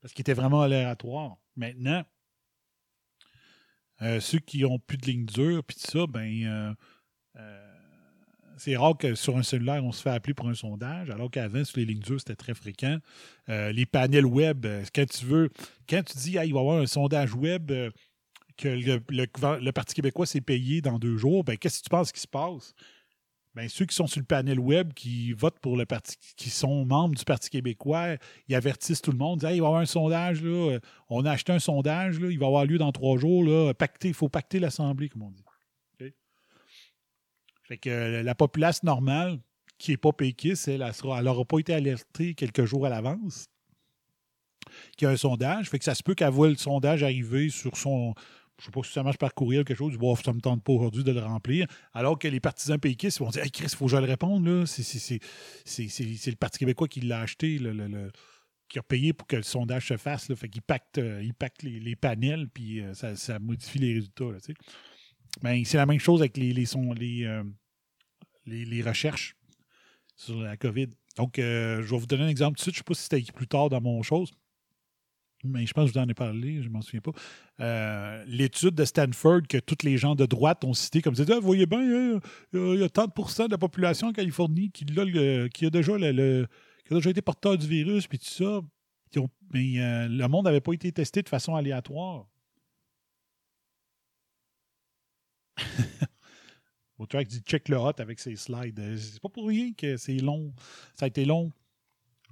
parce 0.01 0.13
qu'ils 0.13 0.23
étaient 0.23 0.33
vraiment 0.33 0.63
aléatoires. 0.63 1.37
Maintenant, 1.55 2.03
euh, 4.01 4.19
ceux 4.19 4.41
qui 4.41 4.65
ont 4.65 4.79
plus 4.79 4.99
de 4.99 5.07
ligne 5.07 5.27
dure 5.27 5.63
puis 5.63 5.77
tout 5.77 5.91
ça, 5.91 6.07
ben 6.09 6.75
c'est 8.63 8.77
rare 8.77 8.97
que 8.97 9.17
sur 9.17 9.37
un 9.37 9.43
cellulaire, 9.43 9.85
on 9.85 9.91
se 9.91 10.01
fait 10.01 10.11
appeler 10.11 10.35
pour 10.35 10.49
un 10.49 10.55
sondage, 10.55 11.11
alors 11.11 11.33
qu'avant, 11.33 11.65
sur 11.65 11.79
les 11.79 11.85
lignes 11.85 11.99
dures, 11.99 12.21
c'était 12.21 12.37
très 12.37 12.55
fréquent. 12.55 12.99
Euh, 13.49 13.73
les 13.73 13.87
panels 13.87 14.25
web, 14.25 14.65
euh, 14.67 14.85
quand 14.95 15.05
tu 15.05 15.27
veux, 15.27 15.51
quand 15.89 16.05
tu 16.05 16.17
dis, 16.17 16.39
Ah, 16.39 16.45
il 16.45 16.53
va 16.53 16.61
y 16.61 16.63
avoir 16.63 16.81
un 16.81 16.87
sondage 16.87 17.35
web 17.35 17.73
euh, 17.73 17.91
que 18.57 18.69
le, 18.69 19.73
Parti 19.73 19.95
québécois 19.95 20.27
s'est 20.27 20.41
payé 20.41 20.81
dans 20.81 21.01
deux 21.01 21.17
jours, 21.17 21.43
ben, 21.43 21.59
qu'est-ce 21.59 21.81
que 21.81 21.85
tu 21.85 21.91
penses 21.91 22.13
qui 22.13 22.21
se 22.21 22.29
passe? 22.29 22.73
Ben, 23.57 23.69
ceux 23.69 23.85
qui 23.85 23.97
sont 23.97 24.07
sur 24.07 24.21
le 24.21 24.27
panel 24.27 24.61
web, 24.61 24.93
qui 24.93 25.33
votent 25.33 25.59
pour 25.59 25.77
le 25.77 25.85
parti, 25.85 26.17
qui 26.37 26.49
sont 26.49 26.85
membres 26.85 27.17
du 27.17 27.25
Parti 27.25 27.51
québécois, 27.51 28.17
ils 28.47 28.55
avertissent 28.55 29.03
tout 29.03 29.11
le 29.11 29.19
monde, 29.19 29.41
disent, 29.41 29.51
il 29.51 29.61
va 29.61 29.67
y 29.67 29.67
avoir 29.67 29.81
un 29.81 29.87
sondage, 29.87 30.41
là, 30.41 30.79
on 31.09 31.25
a 31.25 31.33
acheté 31.33 31.53
un 31.53 31.59
sondage, 31.59 32.21
là, 32.21 32.31
il 32.31 32.39
va 32.39 32.47
avoir 32.47 32.65
lieu 32.65 32.79
dans 32.79 32.93
trois 32.93 33.19
jours, 33.19 33.43
là, 33.45 33.75
pacter, 33.75 34.09
il 34.09 34.15
faut 34.15 34.29
pacter 34.29 34.61
l'Assemblée, 34.61 35.09
comme 35.09 35.23
on 35.23 35.31
dit. 35.33 35.43
Fait 37.63 37.79
que 37.79 37.91
euh, 37.91 38.23
la 38.23 38.35
populace 38.35 38.83
normale, 38.83 39.39
qui 39.79 39.91
n'est 39.93 39.97
pas 39.97 40.13
péquiste, 40.13 40.69
elle 40.69 40.85
n'aura 41.23 41.45
pas 41.45 41.59
été 41.59 41.75
alertée 41.75 42.35
quelques 42.35 42.65
jours 42.65 42.87
à 42.87 42.89
l'avance 42.89 43.47
qu'il 44.97 45.07
y 45.07 45.09
a 45.09 45.11
un 45.13 45.17
sondage. 45.17 45.69
Fait 45.71 45.79
que 45.79 45.85
ça 45.85 45.95
se 45.95 46.03
peut 46.03 46.15
qu'elle 46.15 46.31
voit 46.31 46.49
le 46.49 46.57
sondage 46.57 47.03
arriver 47.03 47.51
sur 47.51 47.77
son. 47.77 48.15
Je 48.59 48.63
ne 48.63 48.65
sais 48.67 48.71
pas 48.71 48.83
si 48.87 48.93
ça 48.93 49.03
marche 49.03 49.19
par 49.19 49.35
courriel 49.35 49.63
ou 49.63 49.65
quelque 49.65 49.79
chose. 49.79 49.97
Bon, 49.97 50.15
ça 50.15 50.31
ne 50.31 50.37
me 50.37 50.41
tente 50.41 50.63
pas 50.63 50.73
aujourd'hui 50.73 51.03
de 51.03 51.11
le 51.11 51.21
remplir. 51.21 51.67
Alors 51.93 52.17
que 52.19 52.29
les 52.29 52.39
partisans 52.39 52.79
péquistes 52.79 53.19
vont 53.19 53.31
dire 53.31 53.43
Hey 53.43 53.51
Chris, 53.51 53.67
il 53.73 53.77
faut 53.77 53.87
que 53.87 53.91
je 53.91 53.97
le 53.97 54.05
réponde. 54.05 54.67
C'est, 54.67 55.19
le 55.67 56.37
Parti 56.37 56.59
québécois 56.61 56.87
qui 56.87 57.01
l'a 57.01 57.21
acheté, 57.21 57.59
le- 57.59 57.73
le- 57.73 58.13
qui 58.69 58.79
a 58.79 58.83
payé 58.83 59.13
pour 59.13 59.27
que 59.27 59.37
le 59.37 59.43
sondage 59.43 59.89
se 59.89 59.97
fasse. 59.97 60.29
Là. 60.29 60.37
Fait 60.37 60.49
qu'il 60.49 60.63
pacte, 60.63 60.99
euh, 60.99 61.21
il 61.25 61.35
pacte 61.35 61.63
les, 61.65 61.81
les 61.81 61.97
panels, 61.97 62.49
puis 62.49 62.81
euh, 62.81 62.95
ça, 62.95 63.17
ça 63.17 63.39
modifie 63.41 63.79
les 63.79 63.95
résultats. 63.95 64.25
Là. 64.31 64.39
Ben, 65.41 65.65
c'est 65.65 65.79
la 65.79 65.87
même 65.87 65.99
chose 65.99 66.21
avec 66.21 66.37
les, 66.37 66.53
les, 66.53 66.67
euh, 67.25 67.43
les, 68.47 68.83
recherches 68.83 69.35
sur 70.15 70.41
la 70.41 70.57
COVID. 70.57 70.89
Donc, 71.17 71.39
euh, 71.39 71.83
je 71.83 71.91
vais 71.91 71.99
vous 71.99 72.07
donner 72.07 72.25
un 72.25 72.29
exemple 72.29 72.59
tout 72.59 72.61
de 72.61 72.63
suite. 72.63 72.75
Je 72.75 72.81
ne 72.81 72.83
sais 72.83 72.85
pas 72.85 72.95
si 72.95 73.03
c'était 73.03 73.33
plus 73.33 73.49
tard 73.49 73.71
dans 73.71 73.81
mon 73.81 74.03
chose, 74.03 74.31
mais 75.43 75.67
je 75.67 75.73
pense 75.73 75.85
que 75.85 75.95
je 75.95 75.99
vous 75.99 76.05
en 76.05 76.09
ai 76.09 76.15
parlé, 76.15 76.63
je 76.63 76.69
ne 76.69 76.73
m'en 76.73 76.83
souviens 76.83 77.01
pas. 77.01 77.13
Euh, 77.61 78.25
L'étude 78.27 78.75
de 78.75 78.85
Stanford 78.85 79.43
que 79.49 79.59
tous 79.59 79.85
les 79.85 79.97
gens 79.97 80.15
de 80.15 80.27
droite 80.27 80.65
ont 80.65 80.75
cité 80.75 81.01
comme 81.01 81.15
disant 81.15 81.35
ah, 81.37 81.41
voyez 81.41 81.67
bien, 81.67 81.81
il 82.53 82.79
y 82.79 82.83
a 82.85 82.89
tant 82.89 83.07
de 83.07 83.47
de 83.47 83.51
la 83.51 83.59
population 83.59 84.09
en 84.09 84.13
Californie 84.13 84.71
qui, 84.71 84.85
a 84.85 85.71
déjà 85.71 87.11
été 87.11 87.23
porteur 87.23 87.57
du 87.57 87.67
virus, 87.67 88.07
puis 88.07 88.19
tout 88.19 88.27
ça. 88.27 88.61
Mais 89.53 90.09
le 90.09 90.27
monde 90.29 90.45
n'avait 90.45 90.61
pas 90.61 90.73
été 90.73 90.93
testé 90.93 91.23
de 91.23 91.29
façon 91.29 91.55
aléatoire. 91.55 92.27
Autrac 96.99 97.27
dit 97.27 97.41
check 97.41 97.69
le 97.69 97.77
hot 97.77 97.95
avec 97.99 98.21
ses 98.21 98.37
slides. 98.37 98.79
Euh, 98.79 98.97
C'est 98.97 99.21
pas 99.21 99.29
pour 99.29 99.49
rien 99.49 99.73
que 99.73 99.97
c'est 99.97 100.19
long. 100.19 100.53
Ça 100.95 101.07
a 101.07 101.09
été 101.09 101.25
long. 101.25 101.53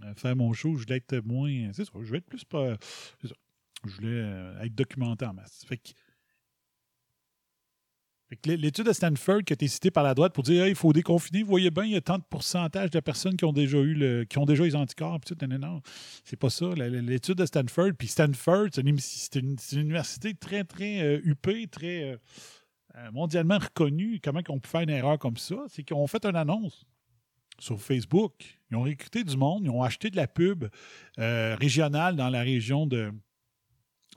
euh, 0.04 0.14
faire 0.14 0.36
mon 0.36 0.52
show, 0.52 0.76
je 0.76 0.84
voulais 0.84 0.96
être 0.96 1.18
moins. 1.24 1.72
C'est 1.72 1.84
ça, 1.84 1.92
je 1.94 2.06
voulais 2.06 2.18
être 2.18 2.26
plus. 2.26 2.44
pas- 2.44 2.76
ça. 3.24 3.34
Je 3.86 3.94
voulais 3.94 4.08
euh, 4.08 4.60
être 4.62 4.74
documenté 4.74 5.24
en 5.24 5.32
masse. 5.32 5.64
Fait 5.66 5.78
que, 5.78 5.90
l'étude 8.44 8.86
de 8.86 8.92
Stanford 8.92 9.42
qui 9.44 9.52
a 9.52 9.54
été 9.54 9.66
citée 9.66 9.90
par 9.90 10.04
la 10.04 10.14
droite 10.14 10.32
pour 10.34 10.44
dire 10.44 10.68
il 10.68 10.74
faut 10.74 10.92
déconfiner, 10.92 11.42
vous 11.42 11.48
voyez 11.48 11.70
bien, 11.70 11.84
il 11.84 11.92
y 11.92 11.96
a 11.96 12.00
tant 12.00 12.18
de 12.18 12.24
pourcentage 12.28 12.90
de 12.90 13.00
personnes 13.00 13.36
qui 13.36 13.44
ont 13.44 13.52
déjà 13.52 13.78
eu 13.78 13.94
le, 13.94 14.24
qui 14.24 14.38
ont 14.38 14.44
déjà 14.44 14.64
les 14.64 14.76
anticorps. 14.76 15.18
Puis 15.20 15.34
non, 15.48 15.58
non, 15.58 15.82
c'est 16.24 16.36
pas 16.38 16.50
ça. 16.50 16.66
L'étude 16.76 17.36
de 17.36 17.46
Stanford, 17.46 17.92
puis 17.98 18.06
Stanford, 18.06 18.68
c'est 18.72 19.36
une, 19.36 19.56
université 19.72 20.34
très, 20.34 20.64
très 20.64 21.00
euh, 21.00 21.20
huppée, 21.24 21.66
très 21.66 22.18
mondialement 23.12 23.58
reconnue. 23.58 24.20
Comment 24.22 24.40
on 24.48 24.58
peut 24.58 24.68
faire 24.68 24.80
une 24.80 24.90
erreur 24.90 25.18
comme 25.18 25.36
ça? 25.36 25.56
C'est 25.68 25.82
qu'ils 25.82 25.96
ont 25.96 26.06
fait 26.06 26.24
une 26.24 26.36
annonce 26.36 26.84
sur 27.60 27.80
Facebook. 27.80 28.32
Ils 28.70 28.76
ont 28.76 28.82
recruté 28.82 29.22
du 29.22 29.36
monde, 29.36 29.64
ils 29.64 29.70
ont 29.70 29.82
acheté 29.82 30.10
de 30.10 30.16
la 30.16 30.26
pub 30.26 30.66
euh, 31.18 31.54
régionale 31.56 32.16
dans 32.16 32.28
la 32.28 32.40
région 32.40 32.86
de, 32.86 33.12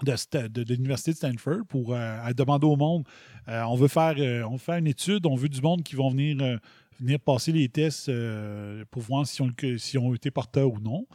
de, 0.01 0.73
l'Université 0.73 1.11
de 1.11 1.17
Stanford 1.17 1.65
pour 1.67 1.93
euh, 1.93 2.33
demander 2.35 2.65
au 2.65 2.75
monde 2.75 3.05
euh, 3.47 3.61
on, 3.63 3.75
veut 3.75 3.87
faire, 3.87 4.15
euh, 4.17 4.43
on 4.43 4.57
une 4.73 4.87
étude, 4.87 5.25
on 5.25 5.35
veut 5.35 5.49
du 5.49 5.61
monde 5.61 5.83
qui 5.83 5.95
vont 5.95 6.09
venir, 6.09 6.37
euh, 6.41 6.57
venir 6.99 7.19
passer 7.19 7.51
les 7.51 7.69
tests 7.69 8.09
euh, 8.09 8.85
pour 8.89 9.01
voir 9.01 9.27
si 9.27 9.41
on, 9.41 9.51
si 9.77 9.97
ont 9.97 10.13
été 10.13 10.31
porteurs 10.31 10.71
ou 10.71 10.79
non. 10.79 11.05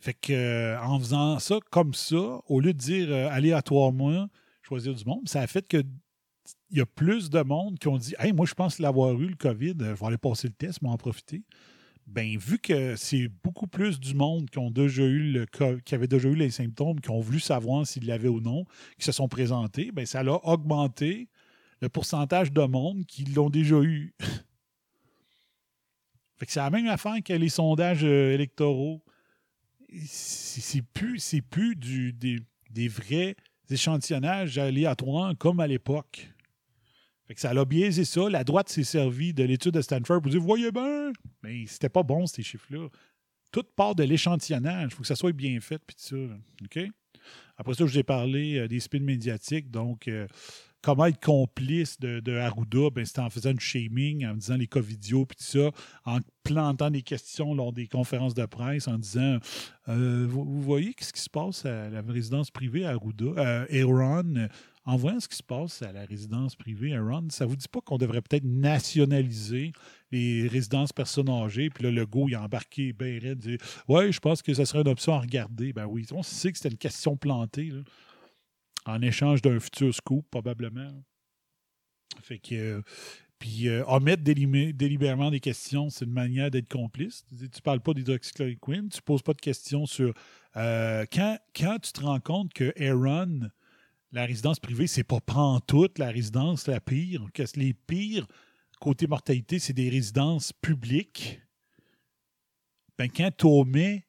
Fait 0.00 0.14
que 0.14 0.32
euh, 0.32 0.80
en 0.80 0.98
faisant 0.98 1.38
ça 1.38 1.58
comme 1.70 1.94
ça, 1.94 2.40
au 2.46 2.60
lieu 2.60 2.72
de 2.72 2.78
dire 2.78 3.08
euh, 3.10 3.28
aléatoirement 3.30 4.28
choisir 4.62 4.94
du 4.94 5.04
monde, 5.04 5.28
ça 5.28 5.42
a 5.42 5.46
fait 5.46 5.66
que 5.68 5.82
il 6.70 6.78
y 6.78 6.80
a 6.80 6.86
plus 6.86 7.30
de 7.30 7.42
monde 7.42 7.78
qui 7.78 7.88
ont 7.88 7.98
dit 7.98 8.14
Hey, 8.18 8.32
moi, 8.32 8.46
je 8.46 8.54
pense 8.54 8.78
l'avoir 8.78 9.20
eu, 9.20 9.26
le 9.26 9.36
COVID, 9.36 9.74
euh, 9.80 9.94
je 9.94 10.00
vais 10.00 10.06
aller 10.06 10.18
passer 10.18 10.48
le 10.48 10.54
test, 10.54 10.82
m'en 10.82 10.96
profiter. 10.96 11.42
Ben, 12.06 12.36
vu 12.38 12.58
que 12.58 12.96
c'est 12.96 13.28
beaucoup 13.44 13.68
plus 13.68 14.00
du 14.00 14.14
monde 14.14 14.48
qui 14.50 14.58
avait 14.58 16.08
déjà 16.08 16.28
eu 16.28 16.34
les 16.34 16.50
symptômes, 16.50 17.00
qui 17.00 17.10
ont 17.10 17.20
voulu 17.20 17.38
savoir 17.38 17.86
s'ils 17.86 18.06
l'avaient 18.06 18.28
ou 18.28 18.40
non, 18.40 18.64
qui 18.98 19.04
se 19.04 19.12
sont 19.12 19.28
présentés, 19.28 19.92
ben, 19.92 20.06
ça 20.06 20.20
a 20.20 20.24
augmenté 20.24 21.28
le 21.80 21.88
pourcentage 21.88 22.52
de 22.52 22.62
monde 22.62 23.04
qui 23.06 23.24
l'ont 23.24 23.50
déjà 23.50 23.80
eu. 23.80 24.14
fait 26.36 26.46
que 26.46 26.52
c'est 26.52 26.60
la 26.60 26.70
même 26.70 26.88
affaire 26.88 27.16
que 27.24 27.32
les 27.32 27.48
sondages 27.48 28.04
euh, 28.04 28.32
électoraux. 28.32 29.02
C'est 30.06 30.82
plus, 30.82 31.34
plus 31.50 31.76
du, 31.76 32.12
des, 32.12 32.38
des 32.70 32.88
vrais 32.88 33.36
échantillonnages 33.68 34.58
aléatoires 34.58 35.34
comme 35.38 35.60
à 35.60 35.66
l'époque. 35.66 36.30
Que 37.34 37.40
ça 37.40 37.50
a 37.50 37.64
biaisé 37.64 38.04
ça. 38.04 38.28
La 38.28 38.42
droite 38.42 38.68
s'est 38.68 38.84
servie 38.84 39.32
de 39.32 39.44
l'étude 39.44 39.72
de 39.72 39.80
Stanford 39.80 40.20
pour 40.20 40.30
dire 40.30 40.40
Voyez 40.40 40.72
bien, 40.72 41.12
mais 41.42 41.64
c'était 41.66 41.88
pas 41.88 42.02
bon, 42.02 42.26
ces 42.26 42.42
chiffres-là. 42.42 42.88
Tout 43.52 43.64
part 43.76 43.94
de 43.94 44.02
l'échantillonnage. 44.02 44.88
Il 44.90 44.94
faut 44.94 45.02
que 45.02 45.08
ça 45.08 45.16
soit 45.16 45.32
bien 45.32 45.60
fait, 45.60 45.80
puis 45.86 45.96
ça. 45.98 46.16
OK? 46.16 46.80
Après 47.56 47.74
ça, 47.74 47.84
je 47.86 47.92
vous 47.92 47.98
ai 47.98 48.02
parlé 48.02 48.58
euh, 48.58 48.68
des 48.68 48.80
spins 48.80 49.00
médiatiques. 49.00 49.70
Donc, 49.70 50.08
euh, 50.08 50.26
comment 50.82 51.06
être 51.06 51.20
complice 51.20 51.98
de, 52.00 52.20
de 52.20 52.90
ben, 52.90 53.04
c'était 53.04 53.20
en 53.20 53.30
faisant 53.30 53.52
du 53.52 53.60
shaming, 53.60 54.26
en 54.26 54.34
disant 54.34 54.56
les 54.56 54.66
covidios, 54.66 55.26
puis 55.26 55.36
tout 55.36 55.44
ça, 55.44 55.70
en 56.04 56.20
plantant 56.42 56.90
des 56.90 57.02
questions 57.02 57.54
lors 57.54 57.72
des 57.72 57.86
conférences 57.86 58.34
de 58.34 58.46
presse, 58.46 58.88
en 58.88 58.98
disant 58.98 59.38
euh, 59.88 60.26
vous, 60.28 60.62
voyez 60.62 60.94
ce 61.00 61.12
qui 61.12 61.20
se 61.20 61.30
passe 61.30 61.66
à 61.66 61.90
la 61.90 62.02
résidence 62.02 62.50
privée 62.50 62.84
à 62.86 62.96
Aaron, 62.96 64.48
en 64.84 64.96
voyant 64.96 65.20
ce 65.20 65.28
qui 65.28 65.36
se 65.36 65.42
passe 65.42 65.82
à 65.82 65.92
la 65.92 66.04
résidence 66.04 66.56
privée 66.56 66.94
Aaron, 66.94 67.28
ça 67.30 67.46
vous 67.46 67.56
dit 67.56 67.68
pas 67.68 67.80
qu'on 67.80 67.98
devrait 67.98 68.22
peut-être 68.22 68.44
nationaliser 68.44 69.72
les 70.10 70.48
résidences 70.48 70.92
personnes 70.92 71.28
âgées, 71.28 71.70
puis 71.70 71.84
là, 71.84 71.90
le 71.90 72.06
go, 72.06 72.28
il 72.28 72.34
a 72.34 72.42
embarqué 72.42 72.92
ben 72.92 73.20
raide, 73.20 73.38
dit 73.38 73.58
Ouais, 73.88 74.10
je 74.10 74.20
pense 74.20 74.42
que 74.42 74.54
ça 74.54 74.64
serait 74.64 74.80
une 74.80 74.88
option 74.88 75.14
à 75.14 75.20
regarder. 75.20 75.72
Ben 75.72 75.86
oui, 75.86 76.06
on 76.12 76.22
sait 76.22 76.50
que 76.50 76.58
c'était 76.58 76.70
une 76.70 76.78
question 76.78 77.16
plantée, 77.16 77.72
en 78.86 79.02
échange 79.02 79.42
d'un 79.42 79.60
futur 79.60 79.94
scoop, 79.94 80.26
probablement. 80.30 80.90
Fait 82.22 82.38
que. 82.38 82.54
euh, 82.54 82.82
puis 83.40 83.68
euh, 83.68 83.82
omettre 83.86 84.22
délibérément 84.22 85.30
des 85.30 85.40
questions, 85.40 85.88
c'est 85.88 86.04
une 86.04 86.12
manière 86.12 86.50
d'être 86.50 86.68
complice. 86.68 87.24
Tu 87.26 87.44
ne 87.44 87.60
parles 87.62 87.80
pas 87.80 87.94
d'hydroxychloroquine, 87.94 88.90
tu 88.90 88.98
ne 88.98 89.02
poses 89.02 89.22
pas 89.22 89.32
de 89.32 89.40
questions 89.40 89.86
sur. 89.86 90.12
euh, 90.56 91.06
quand, 91.10 91.38
quand 91.56 91.78
tu 91.78 91.92
te 91.92 92.02
rends 92.02 92.20
compte 92.20 92.52
que 92.52 92.70
Aaron, 92.78 93.48
la 94.12 94.26
résidence 94.26 94.58
privée, 94.58 94.86
c'est 94.86 95.04
pas 95.04 95.20
pantoute 95.20 95.98
la 95.98 96.10
résidence 96.10 96.66
la 96.66 96.80
pire, 96.80 97.26
les 97.56 97.74
pires 97.74 98.26
côté 98.80 99.06
mortalité, 99.06 99.58
c'est 99.58 99.74
des 99.74 99.88
résidences 99.88 100.52
publiques. 100.52 101.40
Ben, 102.98 103.08
quand 103.08 103.30
tu 103.36 103.46
omets, 103.46 104.06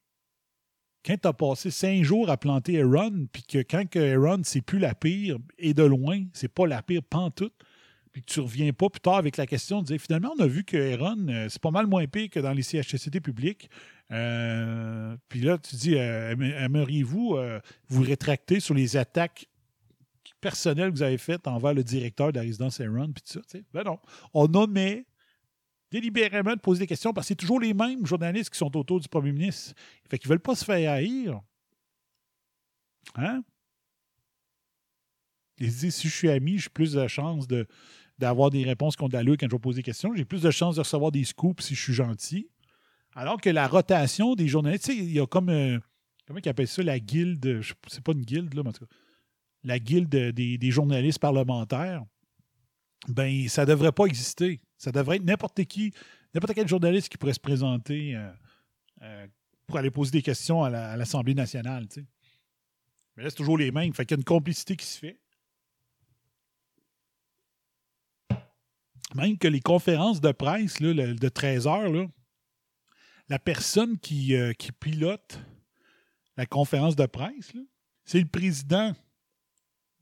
quand 1.06 1.18
tu 1.22 1.28
as 1.28 1.34
passé 1.34 1.70
cinq 1.70 2.04
jours 2.04 2.30
à 2.30 2.38
planter 2.38 2.82
Aaron, 2.82 3.28
puis 3.32 3.44
que 3.44 3.60
quand 3.60 3.88
que 3.88 4.16
Aaron, 4.16 4.42
c'est 4.44 4.62
plus 4.62 4.80
la 4.80 4.96
pire, 4.96 5.38
et 5.58 5.74
de 5.74 5.84
loin, 5.84 6.24
c'est 6.34 6.48
pas 6.48 6.66
la 6.66 6.82
pire 6.82 7.04
pantoute, 7.04 7.54
puis 8.12 8.22
que 8.22 8.32
tu 8.32 8.40
reviens 8.40 8.74
pas 8.74 8.90
plus 8.90 9.00
tard 9.00 9.16
avec 9.16 9.38
la 9.38 9.46
question 9.46 9.82
de 9.82 9.88
dire 9.88 10.02
finalement, 10.02 10.34
on 10.38 10.44
a 10.44 10.48
vu 10.48 10.64
que 10.64 10.94
Aaron, 10.94 11.28
euh, 11.30 11.48
c'est 11.50 11.62
pas 11.62 11.72
mal 11.72 11.88
moins 11.88 12.08
pire 12.08 12.30
que 12.30 12.40
dans 12.40 12.54
les 12.54 12.64
CHSCT 12.64 13.22
publics. 13.22 13.70
Euh, 14.12 15.16
puis 15.30 15.42
là, 15.42 15.58
tu 15.58 15.76
dis, 15.78 15.96
euh, 15.96 16.36
aimeriez-vous 16.60 17.38
vous 17.88 18.02
rétracter 18.02 18.60
sur 18.60 18.74
les 18.74 18.98
attaques 18.98 19.48
personnelles 20.42 20.90
que 20.92 20.96
vous 20.96 21.04
avez 21.04 21.18
faites 21.18 21.48
envers 21.48 21.74
le 21.74 21.84
directeur 21.84 22.32
de 22.32 22.38
la 22.38 22.42
résidence 22.42 22.82
Aaron, 22.82 23.12
puis 23.14 23.24
tout 23.24 23.34
ça? 23.34 23.42
tu 23.42 23.60
sais? 23.60 23.64
Ben 23.74 23.84
non. 23.84 24.00
On 24.34 24.54
omet 24.56 25.06
délibérément 25.92 26.56
de 26.56 26.60
poser 26.60 26.82
des 26.82 26.88
questions 26.88 27.14
parce 27.14 27.26
que 27.26 27.30
c'est 27.30 27.36
toujours 27.36 27.60
les 27.60 27.74
mêmes 27.74 28.06
journalistes 28.06 28.50
qui 28.50 28.58
sont 28.58 28.76
autour 28.78 29.00
du 29.00 29.08
premier 29.08 29.32
ministre. 29.32 29.74
Fait 30.10 30.18
qu'ils 30.18 30.30
veulent 30.30 30.40
pas 30.40 30.56
se 30.56 30.66
faire 30.66 30.92
haïr. 30.92 31.42
Hein? 33.16 33.44
Ils 35.60 35.72
se 35.72 35.80
disent, 35.82 35.96
si 35.96 36.08
je 36.08 36.16
suis 36.16 36.30
ami, 36.30 36.58
j'ai 36.58 36.70
plus 36.70 36.94
de 36.94 37.08
chances 37.08 37.48
de, 37.48 37.68
d'avoir 38.18 38.50
des 38.50 38.64
réponses 38.64 38.96
contre 38.96 39.16
l'allure 39.16 39.36
quand 39.40 39.48
je 39.48 39.56
vais 39.56 39.60
poser 39.60 39.78
des 39.78 39.84
questions. 39.84 40.14
J'ai 40.16 40.26
plus 40.26 40.42
de 40.42 40.50
chances 40.52 40.76
de 40.76 40.82
recevoir 40.82 41.12
des 41.12 41.24
scoops 41.24 41.64
si 41.64 41.76
je 41.76 41.82
suis 41.82 41.94
gentil. 41.94 42.50
Alors 43.14 43.40
que 43.40 43.50
la 43.50 43.68
rotation 43.68 44.36
des 44.36 44.48
journalistes, 44.48 44.88
il 44.88 45.12
y 45.12 45.20
a 45.20 45.28
comme. 45.28 45.50
euh, 45.50 45.78
comment 46.26 46.40
ils 46.44 46.50
appellent 46.50 46.68
ça 46.68 46.82
La 46.82 47.00
guilde. 47.00 47.62
C'est 47.88 48.04
pas 48.04 48.14
une 48.14 48.22
guilde, 48.22 48.54
là, 48.54 48.64
mais 48.64 48.70
en 48.70 48.74
tout 48.74 48.86
cas. 48.86 48.96
La 49.64 49.80
guilde 49.80 50.10
des, 50.10 50.72
journalistes 50.72 51.20
parlementaires. 51.20 52.04
Ben, 53.08 53.48
ça 53.48 53.66
devrait 53.66 53.92
pas 53.92 54.06
exister. 54.06 54.60
Ça 54.78 54.92
devrait 54.92 55.18
être 55.18 55.24
n'importe 55.26 55.64
qui, 55.66 55.94
n'importe 56.34 56.54
quel 56.54 56.68
journaliste 56.68 57.10
qui 57.10 57.18
pourrait 57.18 57.34
se 57.34 57.40
présenter 57.40 58.16
euh, 58.16 58.32
euh, 59.02 59.28
pour 59.68 59.78
aller 59.78 59.92
poser 59.92 60.12
des 60.12 60.22
questions 60.22 60.64
à 60.64 60.70
la- 60.70 60.92
à 60.92 60.98
l'Assemblée 60.98 61.34
nationale. 61.34 61.88
Mais 63.16 63.24
là, 63.24 63.30
c'est 63.30 63.36
toujours 63.36 63.58
les 63.58 63.72
mêmes. 63.72 63.94
Fait 63.94 64.06
qu'il 64.06 64.16
y 64.16 64.20
a 64.20 64.22
une 64.22 64.24
complicité 64.24 64.76
qui 64.76 64.86
se 64.86 64.98
fait. 65.00 65.20
Même 69.14 69.38
que 69.38 69.48
les 69.48 69.60
conférences 69.60 70.22
de 70.22 70.32
presse 70.32 70.80
le- 70.80 71.14
de 71.16 71.30
13 71.30 71.68
heures, 71.68 72.08
la 73.28 73.40
personne 73.40 73.98
qui, 74.00 74.36
euh, 74.36 74.54
qui 74.54 74.72
pilote 74.72 75.40
la 76.38 76.46
conférence 76.46 76.96
de 76.96 77.06
presse, 77.06 77.52
c'est 78.06 78.20
le 78.20 78.28
président 78.28 78.94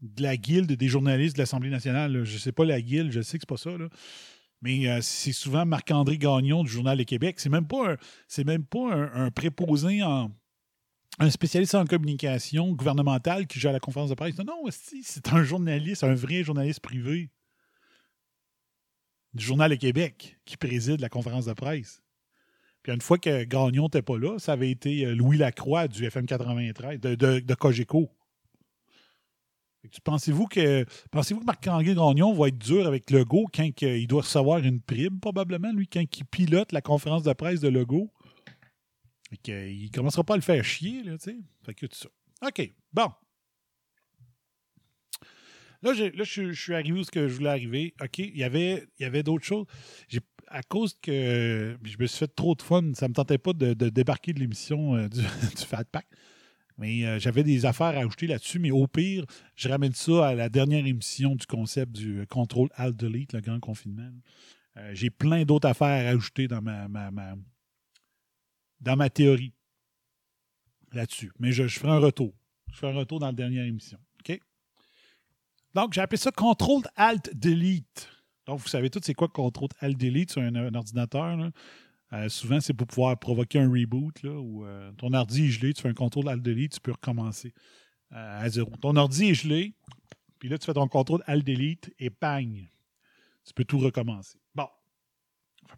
de 0.02 0.24
la 0.24 0.38
guilde 0.38 0.72
des 0.72 0.88
journalistes 0.88 1.36
de 1.36 1.42
l'Assemblée 1.42 1.70
nationale. 1.70 2.24
Je 2.24 2.34
ne 2.34 2.40
sais 2.40 2.52
pas 2.52 2.66
la 2.66 2.82
guilde, 2.82 3.12
je 3.12 3.22
sais 3.22 3.38
que 3.38 3.44
c'est 3.44 3.50
pas 3.50 3.58
ça. 3.58 3.72
Mais 4.62 4.88
euh, 4.88 5.00
c'est 5.02 5.32
souvent 5.32 5.66
Marc-André 5.66 6.18
Gagnon 6.18 6.64
du 6.64 6.70
Journal 6.70 6.98
de 6.98 7.04
Québec. 7.04 7.40
C'est 7.40 7.50
même 7.50 7.68
pas 7.68 7.94
un, 7.94 8.44
même 8.44 8.66
pas 8.66 8.94
un, 8.94 9.32
préposé 9.32 10.04
en 10.04 10.32
un 11.20 11.30
spécialiste 11.30 11.76
en 11.76 11.86
communication 11.86 12.72
gouvernementale 12.74 13.46
qui 13.46 13.60
gère 13.60 13.74
la 13.74 13.80
conférence 13.80 14.10
de 14.10 14.16
presse. 14.16 14.38
Non, 14.38 14.46
non, 14.46 14.64
c'est 14.72 15.34
un 15.34 15.44
journaliste, 15.44 16.04
un 16.04 16.14
vrai 16.14 16.44
journaliste 16.44 16.80
privé 16.80 17.30
du 19.34 19.44
Journal 19.44 19.70
de 19.70 19.76
Québec 19.76 20.38
qui 20.46 20.58
préside 20.58 21.02
la 21.02 21.10
conférence 21.10 21.46
de 21.46 21.54
presse. 21.54 22.02
Puis 22.84 22.94
une 22.94 23.02
fois 23.02 23.18
que 23.18 23.44
Gagnon 23.44 23.84
n'était 23.84 24.02
pas 24.02 24.18
là, 24.18 24.40
ça 24.40 24.54
avait 24.54 24.72
été 24.72 25.06
euh, 25.06 25.14
Louis 25.14 25.38
Lacroix 25.38 25.88
du 25.88 26.06
FM 26.06 26.26
93, 26.26 27.00
de, 27.00 27.16
de, 27.16 27.40
de 27.40 27.54
Cogeco. 27.54 28.10
Pensez-vous 30.04 30.48
que 30.48 30.86
pensez-vous 31.12 31.40
que 31.40 31.46
Marc-André 31.46 31.86
Gagnon 31.86 32.34
va 32.34 32.50
être 32.50 32.58
dur 32.58 32.86
avec 32.86 33.10
Legault 33.12 33.48
quand 33.54 33.70
il 33.82 34.08
doit 34.08 34.22
recevoir 34.22 34.60
une 34.60 34.82
prime, 34.82 35.20
probablement, 35.20 35.72
lui, 35.72 35.88
quand 35.88 36.02
il 36.02 36.26
pilote 36.26 36.72
la 36.72 36.82
conférence 36.82 37.24
de 37.24 37.34
presse 37.34 37.62
de 37.62 37.70
Legault? 37.70 38.12
Fait 39.30 39.38
que, 39.38 39.70
il 39.70 39.90
commencera 39.92 40.24
pas 40.24 40.34
à 40.34 40.38
le 40.38 40.44
faire 40.44 40.64
chier, 40.64 41.04
là, 41.04 41.18
tu 41.18 41.32
sais. 41.32 41.38
Fait 41.64 41.74
que 41.74 41.86
tout 41.86 41.96
ça. 41.96 42.10
OK, 42.46 42.74
bon. 42.92 43.10
Là, 45.82 45.94
là, 45.94 46.24
je, 46.24 46.52
suis 46.52 46.74
arrivé 46.74 47.00
où 47.00 47.04
que 47.04 47.28
je 47.28 47.36
voulais 47.36 47.50
arriver. 47.50 47.94
OK, 48.02 48.18
il 48.18 48.38
y 48.38 48.44
avait, 48.44 48.86
avait 49.02 49.24
d'autres 49.24 49.46
choses. 49.46 49.66
À 50.48 50.64
cause 50.64 50.96
que 51.02 51.78
je 51.84 51.98
me 52.00 52.08
suis 52.08 52.18
fait 52.18 52.36
trop 52.36 52.56
de 52.56 52.62
fun, 52.62 52.94
ça 52.96 53.08
me 53.08 53.14
tentait 53.14 53.38
pas 53.38 53.54
de, 53.54 53.74
de 53.74 53.90
débarquer 53.90 54.34
de 54.34 54.40
l'émission 54.40 54.96
euh, 54.96 55.08
du, 55.08 55.22
du 55.56 55.66
Fat 55.66 55.86
Pack. 55.86 56.08
Mais 56.80 57.06
euh, 57.06 57.20
j'avais 57.20 57.44
des 57.44 57.66
affaires 57.66 57.88
à 57.88 58.00
ajouter 58.00 58.26
là-dessus. 58.26 58.58
Mais 58.58 58.72
au 58.72 58.88
pire, 58.88 59.26
je 59.56 59.68
ramène 59.68 59.94
ça 59.94 60.30
à 60.30 60.34
la 60.34 60.48
dernière 60.48 60.86
émission 60.86 61.36
du 61.36 61.46
concept 61.46 61.92
du 61.92 62.22
euh, 62.22 62.26
contrôle 62.26 62.70
Alt 62.74 62.96
Delete, 62.96 63.34
le 63.34 63.42
grand 63.42 63.60
confinement. 63.60 64.10
Euh, 64.78 64.92
J'ai 64.94 65.10
plein 65.10 65.44
d'autres 65.44 65.68
affaires 65.68 66.08
à 66.08 66.10
ajouter 66.10 66.48
dans 66.48 66.62
ma, 66.62 66.88
dans 68.80 68.96
ma 68.96 69.10
théorie 69.10 69.54
là-dessus. 70.94 71.32
Mais 71.38 71.52
je, 71.52 71.68
ferai 71.68 71.92
un 71.92 72.00
retour. 72.00 72.34
Je 72.72 72.78
ferai 72.78 72.94
un 72.94 72.96
retour 72.96 73.20
dans 73.20 73.28
la 73.28 73.34
dernière 73.34 73.66
émission. 73.66 74.00
OK? 74.22 74.40
Donc, 75.76 75.94
j'ai 75.94 76.02
appelé 76.02 76.18
ça 76.18 76.32
Control 76.32 76.84
Alt 76.96 77.30
Delete. 77.38 78.10
Donc, 78.46 78.60
vous 78.60 78.70
savez 78.70 78.90
tous 78.90 79.02
c'est 79.04 79.14
quoi 79.14 79.28
Control 79.28 79.70
Alt 79.82 79.98
Delete 79.98 80.32
sur 80.32 80.42
un, 80.42 80.74
ordinateur. 80.74 81.52
Euh, 82.12 82.28
souvent, 82.28 82.60
c'est 82.60 82.74
pour 82.74 82.88
pouvoir 82.88 83.18
provoquer 83.20 83.60
un 83.60 83.70
reboot. 83.70 84.24
Là, 84.24 84.32
où, 84.32 84.66
euh, 84.66 84.92
ton 84.94 85.14
ordi 85.14 85.46
est 85.46 85.50
gelé, 85.50 85.74
tu 85.74 85.82
fais 85.82 85.90
un 85.90 85.94
Control 85.94 86.28
Alt 86.28 86.42
Delete, 86.42 86.74
tu 86.74 86.82
peux 86.82 86.92
recommencer 86.92 87.54
euh, 88.14 88.42
à 88.42 88.50
zéro. 88.50 88.72
Ton 88.82 88.96
ordi 88.96 89.30
est 89.30 89.34
gelé, 89.36 89.76
puis 90.40 90.50
là, 90.50 90.58
tu 90.58 90.66
fais 90.66 90.74
ton 90.74 90.88
Control 90.88 91.22
Alt 91.28 91.46
Delete 91.46 91.94
et 92.00 92.10
bang! 92.10 92.68
Tu 93.46 93.54
peux 93.54 93.64
tout 93.64 93.80
recommencer. 93.80 94.40
Bon. 94.54 94.68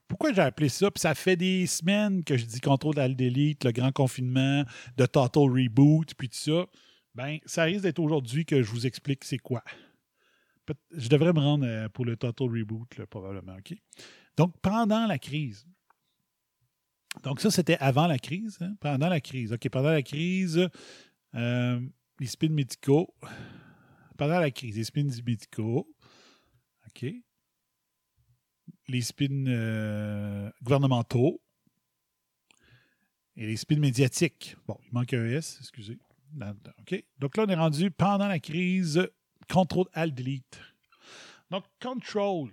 Pourquoi 0.08 0.34
j'ai 0.34 0.42
appelé 0.42 0.70
ça? 0.70 0.90
Puis 0.90 1.02
ça 1.02 1.16
fait 1.16 1.36
des 1.36 1.68
semaines 1.68 2.24
que 2.24 2.38
je 2.38 2.46
dis 2.46 2.60
Control 2.60 2.98
Alt 3.00 3.18
Delete, 3.18 3.66
le 3.66 3.72
grand 3.72 3.92
confinement, 3.92 4.64
de 4.98 5.06
Total 5.06 5.44
Reboot, 5.44 6.14
puis 6.16 6.30
tout 6.30 6.38
ça. 6.38 6.66
Ben, 7.14 7.40
ça 7.46 7.64
risque 7.64 7.84
d'être 7.84 8.00
aujourd'hui 8.00 8.46
que 8.46 8.62
je 8.62 8.70
vous 8.72 8.88
explique 8.88 9.26
c'est 9.26 9.38
quoi. 9.38 9.64
Je 10.92 11.10
devrais 11.10 11.34
me 11.34 11.40
rendre 11.40 11.88
pour 11.90 12.06
le 12.06 12.16
Total 12.16 12.48
Reboot, 12.48 13.04
probablement? 13.10 13.58
Donc, 14.38 14.54
pendant 14.62 15.06
la 15.06 15.18
crise. 15.18 15.66
Donc, 17.24 17.42
ça, 17.42 17.52
c'était 17.52 17.78
avant 17.78 18.08
la 18.08 18.18
crise. 18.18 18.58
hein? 18.62 18.76
Pendant 18.80 19.10
la 19.10 19.22
crise. 19.22 19.54
OK, 19.54 19.70
pendant 19.70 19.92
la 19.92 20.02
crise, 20.02 20.68
euh, 21.36 21.80
les 22.20 22.28
spins 22.28 22.50
médicaux. 22.50 23.14
Pendant 24.18 24.40
la 24.40 24.52
crise, 24.52 24.78
les 24.78 24.84
spins 24.84 25.08
médicaux. 25.26 25.88
OK. 26.88 27.06
Les 28.88 29.02
spins 29.02 29.46
euh, 29.48 30.50
gouvernementaux. 30.64 31.42
Et 33.36 33.48
les 33.48 33.58
spins 33.58 33.80
médiatiques. 33.80 34.56
Bon, 34.68 34.78
il 34.86 34.94
manque 34.94 35.14
un 35.14 35.26
S, 35.26 35.58
excusez. 35.60 35.98
OK? 36.80 37.04
Donc 37.18 37.38
là, 37.38 37.46
on 37.48 37.50
est 37.50 37.56
rendu 37.56 37.92
pendant 37.92 38.28
la 38.28 38.40
crise, 38.40 39.08
contrôle 39.50 39.88
alt 39.94 40.14
delete. 40.14 40.60
Donc, 41.50 41.66
control. 41.82 42.52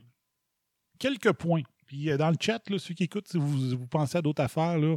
Quelques 0.98 1.32
points. 1.32 1.62
Puis 1.88 2.10
euh, 2.10 2.16
dans 2.16 2.30
le 2.30 2.36
chat, 2.38 2.62
là, 2.70 2.78
ceux 2.78 2.94
qui 2.94 3.04
écoutent, 3.04 3.26
si 3.26 3.38
vous, 3.38 3.76
vous 3.76 3.86
pensez 3.88 4.18
à 4.18 4.22
d'autres 4.22 4.42
affaires, 4.42 4.78
là, 4.78 4.96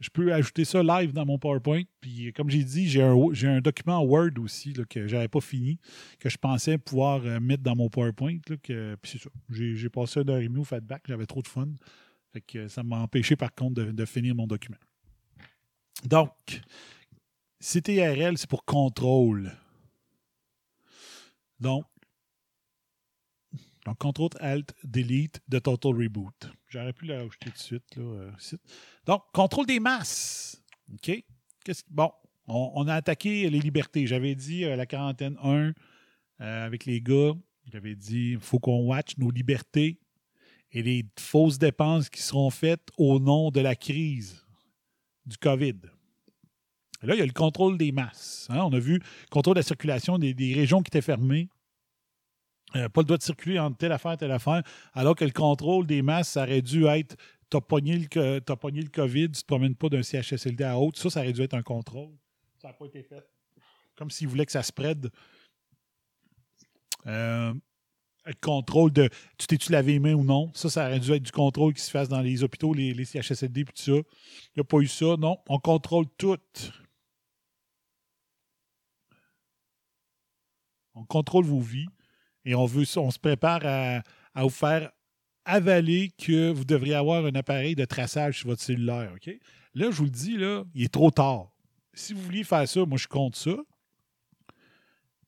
Je 0.00 0.08
peux 0.08 0.32
ajouter 0.32 0.64
ça 0.64 0.80
live 0.80 1.12
dans 1.12 1.26
mon 1.26 1.38
PowerPoint. 1.38 1.82
Puis, 2.00 2.32
comme 2.32 2.48
j'ai 2.48 2.62
dit, 2.62 2.88
j'ai 2.88 3.02
un, 3.02 3.16
un 3.16 3.60
document 3.60 4.00
Word 4.00 4.38
aussi 4.38 4.72
là, 4.72 4.84
que 4.88 5.08
j'avais 5.08 5.26
pas 5.26 5.40
fini, 5.40 5.80
que 6.20 6.28
je 6.28 6.38
pensais 6.38 6.78
pouvoir 6.78 7.20
euh, 7.24 7.40
mettre 7.40 7.64
dans 7.64 7.74
mon 7.74 7.90
PowerPoint. 7.90 8.38
Là, 8.48 8.56
que, 8.62 8.96
puis 9.02 9.10
c'est 9.10 9.22
ça. 9.22 9.30
J'ai, 9.50 9.88
passé 9.90 10.20
une 10.20 10.30
heure 10.30 10.38
et 10.38 10.48
demie 10.48 10.60
au 10.60 10.64
feedback. 10.64 11.02
J'avais 11.08 11.26
trop 11.26 11.42
de 11.42 11.48
fun. 11.48 11.68
Fait 12.32 12.40
que 12.40 12.68
ça 12.68 12.84
m'a 12.84 12.98
empêché, 13.00 13.34
par 13.34 13.52
contre, 13.52 13.82
de, 13.82 13.90
de 13.90 14.04
finir 14.04 14.36
mon 14.36 14.46
document. 14.46 14.78
Donc, 16.04 16.62
CTRL, 17.60 18.38
c'est 18.38 18.48
pour 18.48 18.64
contrôle. 18.64 19.50
Donc, 21.58 21.84
donc, 23.88 23.98
Ctrl 23.98 24.28
Alt 24.40 24.74
Delete 24.84 25.40
de 25.48 25.58
Total 25.58 25.92
Reboot. 25.92 26.50
J'aurais 26.68 26.92
pu 26.92 27.06
la 27.06 27.18
rajouter 27.18 27.46
tout 27.46 27.50
de 27.50 27.58
suite. 27.58 27.98
Euh. 27.98 28.30
Donc, 29.06 29.22
contrôle 29.32 29.66
des 29.66 29.80
masses. 29.80 30.62
OK? 30.92 31.24
Bon, 31.90 32.10
on, 32.46 32.86
a 32.88 32.94
attaqué 32.94 33.48
les 33.48 33.60
libertés. 33.60 34.06
J'avais 34.06 34.34
dit 34.34 34.64
euh, 34.64 34.76
la 34.76 34.86
quarantaine 34.86 35.36
1 35.42 35.48
euh, 35.48 35.72
avec 36.38 36.84
les 36.84 37.00
gars. 37.00 37.32
J'avais 37.72 37.94
dit 37.94 38.32
il 38.32 38.40
faut 38.40 38.58
qu'on 38.58 38.86
watch 38.86 39.16
nos 39.16 39.30
libertés 39.30 39.98
et 40.72 40.82
les 40.82 41.06
fausses 41.18 41.58
dépenses 41.58 42.10
qui 42.10 42.20
seront 42.20 42.50
faites 42.50 42.88
au 42.98 43.18
nom 43.18 43.50
de 43.50 43.60
la 43.60 43.74
crise 43.74 44.44
du 45.24 45.38
COVID. 45.38 45.76
Là, 47.02 47.14
il 47.14 47.18
y 47.18 47.22
a 47.22 47.26
le 47.26 47.32
contrôle 47.32 47.78
des 47.78 47.92
masses. 47.92 48.48
hein. 48.50 48.64
On 48.64 48.72
a 48.72 48.78
vu 48.78 48.94
le 48.94 49.30
contrôle 49.30 49.54
de 49.54 49.60
la 49.60 49.66
circulation 49.66 50.18
des 50.18 50.54
régions 50.54 50.82
qui 50.82 50.88
étaient 50.88 51.00
fermées. 51.00 51.48
Euh, 52.76 52.88
pas 52.88 53.00
le 53.00 53.06
droit 53.06 53.16
de 53.16 53.22
circuler 53.22 53.58
entre 53.58 53.78
telle 53.78 53.92
affaire, 53.92 54.16
telle 54.16 54.30
affaire, 54.30 54.62
alors 54.92 55.14
que 55.14 55.24
le 55.24 55.30
contrôle 55.30 55.86
des 55.86 56.02
masses, 56.02 56.30
ça 56.30 56.42
aurait 56.42 56.60
dû 56.60 56.84
être 56.84 57.16
t'as 57.48 57.60
pogné, 57.60 57.96
le, 57.96 58.38
t'as 58.40 58.56
pogné 58.56 58.82
le 58.82 58.90
COVID, 58.90 59.30
tu 59.30 59.40
te 59.40 59.46
promènes 59.46 59.74
pas 59.74 59.88
d'un 59.88 60.02
CHSLD 60.02 60.64
à 60.64 60.78
autre. 60.78 60.98
Ça, 60.98 61.10
ça 61.10 61.20
aurait 61.20 61.32
dû 61.32 61.42
être 61.42 61.54
un 61.54 61.62
contrôle. 61.62 62.10
Ça 62.60 62.68
n'a 62.68 62.74
pas 62.74 62.86
été 62.86 63.02
fait. 63.02 63.26
Comme 63.96 64.10
s'ils 64.10 64.28
voulaient 64.28 64.46
que 64.46 64.52
ça 64.52 64.62
spread. 64.62 65.10
Euh, 67.06 67.54
le 68.26 68.34
contrôle 68.40 68.92
de 68.92 69.08
tu 69.38 69.46
t'es-tu 69.46 69.72
lavé 69.72 69.92
les 69.92 69.98
mains 69.98 70.14
ou 70.14 70.24
non? 70.24 70.50
Ça, 70.54 70.68
ça 70.68 70.86
aurait 70.86 71.00
dû 71.00 71.12
être 71.12 71.22
du 71.22 71.32
contrôle 71.32 71.72
qui 71.72 71.80
se 71.80 71.90
fasse 71.90 72.08
dans 72.08 72.20
les 72.20 72.42
hôpitaux, 72.42 72.74
les, 72.74 72.92
les 72.92 73.04
CHSLD, 73.04 73.64
puis 73.64 73.74
tout 73.74 73.82
ça. 73.82 73.92
Il 73.92 74.58
n'y 74.58 74.60
a 74.60 74.64
pas 74.64 74.78
eu 74.78 74.86
ça. 74.86 75.16
Non, 75.16 75.38
on 75.48 75.58
contrôle 75.58 76.06
tout. 76.18 76.36
On 80.94 81.04
contrôle 81.04 81.44
vos 81.44 81.60
vies 81.60 81.86
et 82.48 82.54
on 82.54 82.64
veut 82.64 82.86
on 82.96 83.10
se 83.10 83.18
prépare 83.18 83.60
à, 83.64 84.02
vous 84.42 84.48
faire 84.48 84.90
avaler 85.44 86.10
que 86.16 86.50
vous 86.50 86.64
devriez 86.64 86.94
avoir 86.94 87.26
un 87.26 87.34
appareil 87.34 87.74
de 87.74 87.84
traçage 87.84 88.38
sur 88.38 88.48
votre 88.48 88.62
cellulaire. 88.62 89.14
Là, 89.74 89.90
je 89.90 89.96
vous 89.96 90.04
le 90.04 90.10
dis, 90.10 90.38
là, 90.38 90.64
il 90.74 90.84
est 90.84 90.92
trop 90.92 91.10
tard. 91.10 91.52
Si 91.92 92.14
vous 92.14 92.22
vouliez 92.22 92.44
faire 92.44 92.66
ça, 92.66 92.86
moi, 92.86 92.96
je 92.96 93.06
compte 93.06 93.36
ça. 93.36 93.54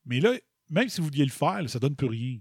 Mais 0.07 0.21
là, 0.21 0.33
même 0.71 0.89
si 0.89 1.03
vous 1.03 1.09
vouliez 1.09 1.27
le 1.27 1.31
faire, 1.31 1.63
ça 1.69 1.79
ne 1.79 1.81
donne 1.81 1.95
plus 1.95 2.07
rien. 2.07 2.39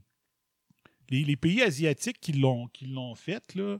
Les, 1.09 1.35
pays 1.35 1.61
asiatiques 1.61 2.21
qui 2.21 2.31
l'ont, 2.31 2.67
qui 2.67 2.85
l'ont 2.85 3.15
fait, 3.15 3.55
là, 3.55 3.79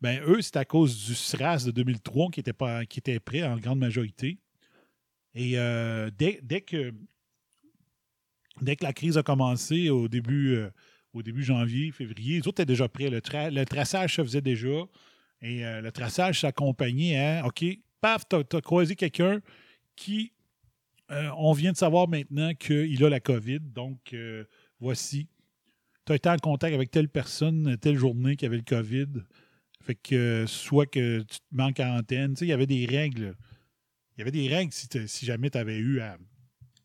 ben, 0.00 0.22
eux, 0.22 0.40
c'est 0.40 0.56
à 0.56 0.64
cause 0.64 1.04
du 1.04 1.14
SRAS 1.14 1.64
de 1.66 1.72
2003 1.72 2.30
qui 2.30 2.40
était, 2.40 2.54
pas, 2.54 2.86
qui 2.86 3.00
était 3.00 3.20
prêt 3.20 3.42
en 3.42 3.58
grande 3.58 3.80
majorité. 3.80 4.38
Et 5.34 5.58
euh, 5.58 6.10
dès, 6.16 6.40
dès 6.42 6.62
que, 6.62 6.94
dès 8.62 8.76
que 8.76 8.84
la 8.84 8.92
crise 8.92 9.16
a 9.18 9.22
commencé 9.22 9.90
au 9.90 10.08
début, 10.08 10.54
euh, 10.54 10.70
au 11.12 11.22
début 11.22 11.42
janvier, 11.42 11.90
février, 11.92 12.34
les 12.40 12.48
autres 12.48 12.60
étaient 12.62 12.66
déjà 12.66 12.88
prêts. 12.88 13.10
Le, 13.10 13.20
tra- 13.20 13.52
le 13.52 13.64
traçage 13.64 14.14
se 14.16 14.22
faisait 14.22 14.40
déjà. 14.40 14.84
Et 15.40 15.64
euh, 15.64 15.80
le 15.80 15.92
traçage 15.92 16.40
s'accompagnait 16.40 17.16
à 17.18 17.46
OK, 17.46 17.64
paf, 18.00 18.24
tu 18.28 18.36
as, 18.36 18.60
croisé 18.60 18.96
quelqu'un 18.96 19.40
qui. 19.96 20.32
euh, 21.10 21.30
on 21.36 21.52
vient 21.52 21.72
de 21.72 21.76
savoir 21.76 22.08
maintenant 22.08 22.52
qu'il 22.54 23.04
a 23.04 23.08
la 23.08 23.20
COVID. 23.20 23.60
Donc, 23.60 24.14
voici. 24.80 25.28
Tu 26.06 26.12
as 26.12 26.16
été 26.16 26.28
en 26.28 26.36
contact 26.38 26.74
avec 26.74 26.90
telle 26.90 27.08
personne, 27.08 27.76
telle 27.78 27.96
journée 27.96 28.36
qui 28.36 28.46
avait 28.46 28.56
le 28.56 28.62
COVID. 28.62 29.06
Fait 29.82 29.94
que 29.94 30.44
soit 30.46 30.86
que 30.86 31.20
tu 31.20 31.38
te 31.38 31.44
mets 31.52 31.62
en 31.64 31.72
quarantaine. 31.72 32.34
Tu 32.34 32.44
il 32.44 32.48
y 32.48 32.52
avait 32.52 32.66
des 32.66 32.86
règles. 32.86 33.34
Il 34.16 34.20
y 34.20 34.22
avait 34.22 34.30
des 34.32 34.48
règles 34.48 34.72
si, 34.72 34.88
t'as- 34.88 35.06
jamais 35.06 35.50
tu 35.50 35.58
avais 35.58 35.78
eu 35.78 36.00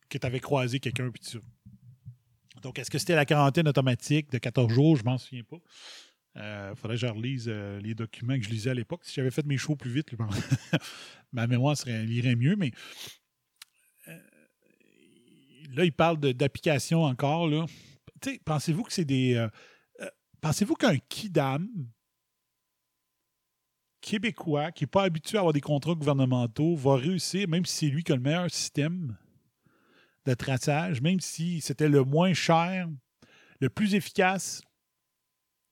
que 0.09 0.17
tu 0.19 0.27
avais 0.27 0.39
croisé 0.39 0.79
quelqu'un 0.79 1.09
puis 1.09 1.23
ça. 1.23 1.39
Donc, 2.63 2.79
est-ce 2.79 2.89
que 2.89 2.97
c'était 2.97 3.15
la 3.15 3.25
quarantaine 3.25 3.67
automatique 3.67 4.31
de 4.31 4.37
14 4.39 4.71
jours? 4.71 4.95
Je 4.95 5.03
m'en 5.03 5.17
souviens 5.17 5.43
pas. 5.43 5.57
Il 6.35 6.75
faudrait 6.75 6.95
que 6.95 7.01
je 7.01 7.05
relise 7.07 7.45
euh, 7.47 7.79
les 7.81 7.93
documents 7.93 8.35
que 8.35 8.43
je 8.43 8.49
lisais 8.49 8.71
à 8.71 8.73
l'époque. 8.73 9.05
Si 9.05 9.13
j'avais 9.13 9.29
fait 9.29 9.45
mes 9.45 9.57
shows 9.57 9.75
plus 9.75 9.91
vite, 9.91 10.07
ma 11.31 11.45
mémoire 11.45 11.77
serait, 11.77 12.03
lirait 12.05 12.35
mieux, 12.35 12.55
mais 12.55 12.71
euh, 14.07 14.17
là, 15.75 15.85
il 15.85 15.93
parle 15.93 16.17
d'application 16.17 17.03
encore. 17.03 17.49
Pensez-vous 18.45 18.83
que 18.83 18.93
c'est 18.93 19.05
des. 19.05 19.35
euh, 19.35 19.47
euh, 20.01 20.09
Pensez-vous 20.41 20.75
qu'un 20.75 20.97
kidam 20.97 21.67
québécois 24.01 24.71
qui 24.71 24.83
n'est 24.83 24.87
pas 24.87 25.03
habitué 25.03 25.37
à 25.37 25.41
avoir 25.41 25.53
des 25.53 25.61
contrats 25.61 25.93
gouvernementaux 25.95 26.75
va 26.75 26.95
réussir, 26.95 27.47
même 27.47 27.65
si 27.65 27.85
c'est 27.85 27.91
lui 27.91 28.03
qui 28.03 28.11
a 28.11 28.15
le 28.15 28.21
meilleur 28.21 28.49
système? 28.49 29.15
De 30.25 30.33
traçage, 30.33 31.01
même 31.01 31.19
si 31.19 31.61
c'était 31.61 31.89
le 31.89 32.03
moins 32.03 32.33
cher, 32.33 32.87
le 33.59 33.69
plus 33.69 33.95
efficace, 33.95 34.61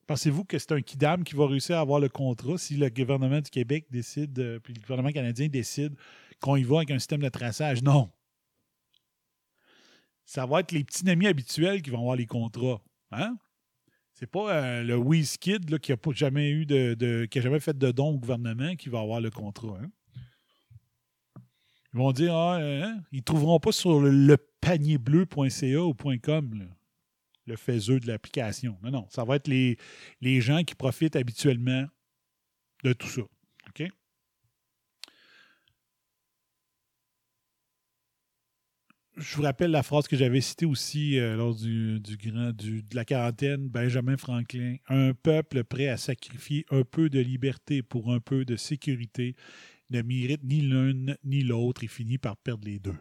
pensez-vous 0.08 0.44
que 0.44 0.60
c'est 0.60 0.72
un 0.74 0.82
kidam 0.82 1.24
qui 1.24 1.36
va 1.36 1.48
réussir 1.48 1.78
à 1.78 1.82
avoir 1.82 2.00
le 2.00 2.10
contrat 2.10 2.58
si 2.58 2.76
le 2.76 2.90
gouvernement 2.90 3.40
du 3.40 3.50
Québec 3.50 3.86
décide, 3.90 4.38
euh, 4.40 4.60
puis 4.60 4.74
le 4.74 4.82
gouvernement 4.82 5.12
canadien 5.12 5.48
décide 5.48 5.96
qu'on 6.42 6.56
y 6.56 6.64
va 6.64 6.78
avec 6.78 6.92
un 6.92 7.00
système 7.00 7.22
de 7.22 7.30
traçage? 7.30 7.82
Non. 7.82 8.12
Ça 10.26 10.46
va 10.46 10.62
être 10.62 10.72
les 10.72 10.84
petits 10.84 11.10
amis 11.10 11.28
habituels 11.28 11.82
qui 11.82 11.90
vont 11.90 12.00
avoir 12.00 12.16
les 12.16 12.26
contrats. 12.26 12.82
Hein? 13.12 13.38
C'est 14.14 14.30
pas 14.30 14.54
euh, 14.54 14.84
le 14.84 14.96
WizKid 14.96 15.80
qui 15.80 15.92
n'a 15.92 15.98
pas 15.98 16.12
jamais 16.12 16.50
eu 16.50 16.66
de, 16.66 16.94
de- 16.94 17.26
qui 17.26 17.40
a 17.40 17.42
jamais 17.42 17.60
fait 17.60 17.78
de 17.78 17.92
don 17.92 18.10
au 18.10 18.18
gouvernement 18.18 18.76
qui 18.76 18.90
va 18.90 19.00
avoir 19.00 19.22
le 19.22 19.30
contrat. 19.30 19.78
hein? 19.82 19.92
Ils 21.94 21.98
vont 21.98 22.12
dire 22.12 22.36
ah, 22.36 22.58
euh, 22.60 22.84
hein, 22.84 23.02
ils 23.12 23.18
ne 23.18 23.24
trouveront 23.24 23.60
pas 23.60 23.72
sur 23.72 24.00
le, 24.00 24.10
le 24.10 24.38
panierbleu.ca 24.62 25.82
ou 25.82 25.94
.com 25.94 26.68
le 27.48 27.56
faiseux 27.56 28.00
de 28.00 28.08
l'application. 28.08 28.78
Non, 28.82 28.92
non. 28.92 29.08
Ça 29.10 29.24
va 29.24 29.36
être 29.36 29.48
les, 29.48 29.78
gens 30.42 30.64
qui 30.64 30.76
profitent 30.76 31.16
habituellement 31.16 31.86
de 32.84 32.94
tout 32.94 33.08
ça. 33.08 33.22
OK? 33.22 33.88
Je 39.18 39.36
vous 39.36 39.44
rappelle 39.44 39.72
la 39.72 39.84
phrase 39.84 40.08
que 40.08 40.16
j'avais 40.16 40.42
citée 40.42 40.66
aussi 40.66 41.20
euh, 41.20 41.36
lors 41.36 41.54
du, 41.54 42.00
du 42.00 42.18
grand 42.18 42.52
de 42.56 42.96
la 42.96 43.06
quarantaine, 43.06 43.68
Benjamin 43.68 44.18
Franklin. 44.18 44.78
Un 44.88 45.14
peuple 45.14 45.64
prêt 45.64 45.90
à 45.90 45.98
sacrifier 45.98 46.66
un 46.72 46.84
peu 46.84 47.10
de 47.10 47.20
liberté 47.20 47.84
pour 47.84 48.12
un 48.14 48.20
peu 48.20 48.46
de 48.46 48.56
sécurité 48.56 49.36
ne 49.92 50.02
mérite 50.02 50.44
ni 50.44 50.62
l'un 50.62 51.16
ni 51.24 51.44
l'autre 51.44 51.84
et 51.84 51.88
finit 51.88 52.18
par 52.18 52.38
perdre 52.38 52.66
les 52.66 52.80
deux. 52.80 52.96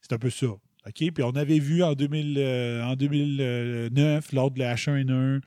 C'est 0.00 0.12
un 0.12 0.18
peu 0.18 0.30
ça. 0.30 0.46
Puis 0.94 1.12
on 1.22 1.32
avait 1.36 1.58
vu 1.58 1.82
en, 1.82 1.94
2000, 1.94 2.36
euh, 2.38 2.96
2009, 2.96 4.32
lors 4.32 4.50
de 4.50 4.58
la 4.58 4.74
H1N1, 4.74 5.40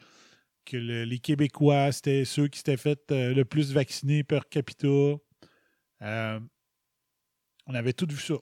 que 0.66 0.78
le- 0.78 1.04
les 1.06 1.20
Québécois, 1.20 1.92
c'était 1.92 2.26
ceux 2.26 2.48
qui 2.48 2.60
s'étaient 2.60 2.78
fait 2.78 3.12
euh, 3.12 3.34
le 3.34 3.44
plus 3.46 3.72
vacciner 3.74 4.24
per 4.24 4.42
capita. 4.50 4.88
Euh, 6.02 6.40
on 7.66 7.74
avait 7.74 7.94
tout 7.94 8.08
vu 8.10 8.18
ça. 8.20 8.36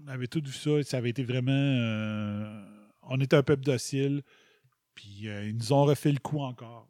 On 0.00 0.06
avait 0.08 0.28
tout 0.28 0.42
vu 0.44 0.52
ça 0.52 0.78
et 0.78 0.82
ça 0.84 0.98
avait 0.98 1.10
été 1.10 1.24
vraiment. 1.24 1.52
on 3.02 3.20
était 3.20 3.36
un 3.36 3.42
peuple 3.42 3.64
docile. 3.64 4.22
Puis 4.94 5.24
ils 5.26 5.56
nous 5.56 5.72
ont 5.72 5.84
refait 5.84 6.12
le 6.12 6.18
coup 6.20 6.40
encore. 6.40 6.88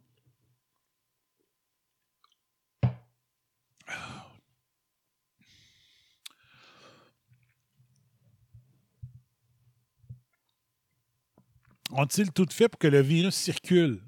Ont-ils 11.90 12.32
tout 12.32 12.46
fait 12.50 12.68
pour 12.68 12.78
que 12.78 12.88
le 12.88 13.00
virus 13.00 13.34
circule? 13.34 14.02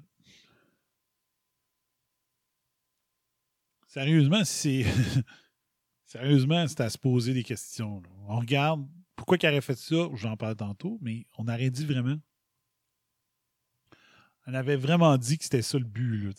Sérieusement, 3.87 4.43
c'est. 4.43 4.85
Sérieusement, 6.05 6.67
c'est 6.67 6.81
à 6.81 6.89
se 6.89 6.97
poser 6.97 7.33
des 7.33 7.43
questions. 7.43 8.01
On 8.27 8.39
regarde 8.39 8.87
pourquoi 9.15 9.37
il 9.41 9.47
aurait 9.47 9.61
fait 9.61 9.77
ça, 9.77 10.07
j'en 10.13 10.37
parle 10.37 10.55
tantôt, 10.55 10.99
mais 11.01 11.25
on 11.37 11.47
aurait 11.47 11.69
dit 11.69 11.85
vraiment. 11.85 12.17
On 14.45 14.53
avait 14.53 14.77
vraiment 14.77 15.17
dit 15.17 15.37
que 15.37 15.43
c'était 15.43 15.61
ça 15.61 15.77
le 15.77 15.83
but. 15.83 16.33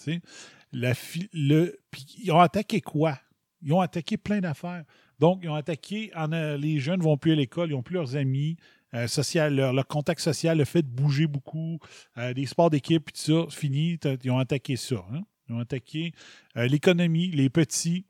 Le, 0.73 1.77
puis 1.91 2.07
ils 2.23 2.33
ont 2.33 2.41
attaqué 2.41 2.81
quoi? 2.81 3.19
Ils 3.63 3.73
ont 3.73 3.81
attaqué 3.81 4.17
plein 4.17 4.41
d'affaires. 4.41 4.85
Donc, 5.19 5.41
ils 5.43 5.49
ont 5.49 5.55
attaqué, 5.55 6.11
en, 6.15 6.33
euh, 6.33 6.57
les 6.57 6.79
jeunes 6.79 7.01
ne 7.01 7.05
vont 7.05 7.17
plus 7.17 7.33
à 7.33 7.35
l'école, 7.35 7.71
ils 7.71 7.73
n'ont 7.73 7.83
plus 7.83 7.95
leurs 7.95 8.17
amis, 8.17 8.57
euh, 8.95 9.07
leur, 9.51 9.87
contact 9.87 10.21
social, 10.21 10.59
le 10.59 10.65
fait 10.65 10.83
de 10.83 10.89
bouger 10.89 11.27
beaucoup, 11.27 11.79
euh, 12.17 12.33
des 12.33 12.47
sports 12.47 12.71
d'équipe, 12.71 13.05
puis 13.05 13.13
tout 13.13 13.49
ça, 13.49 13.57
fini, 13.57 13.99
ils 14.25 14.31
ont 14.31 14.39
attaqué 14.39 14.77
ça. 14.77 15.05
hein. 15.13 15.23
Ils 15.49 15.55
ont 15.55 15.61
attaqué 15.61 16.13
euh, 16.57 16.67
l'économie, 16.67 17.31
les 17.31 17.51
petits. 17.51 18.07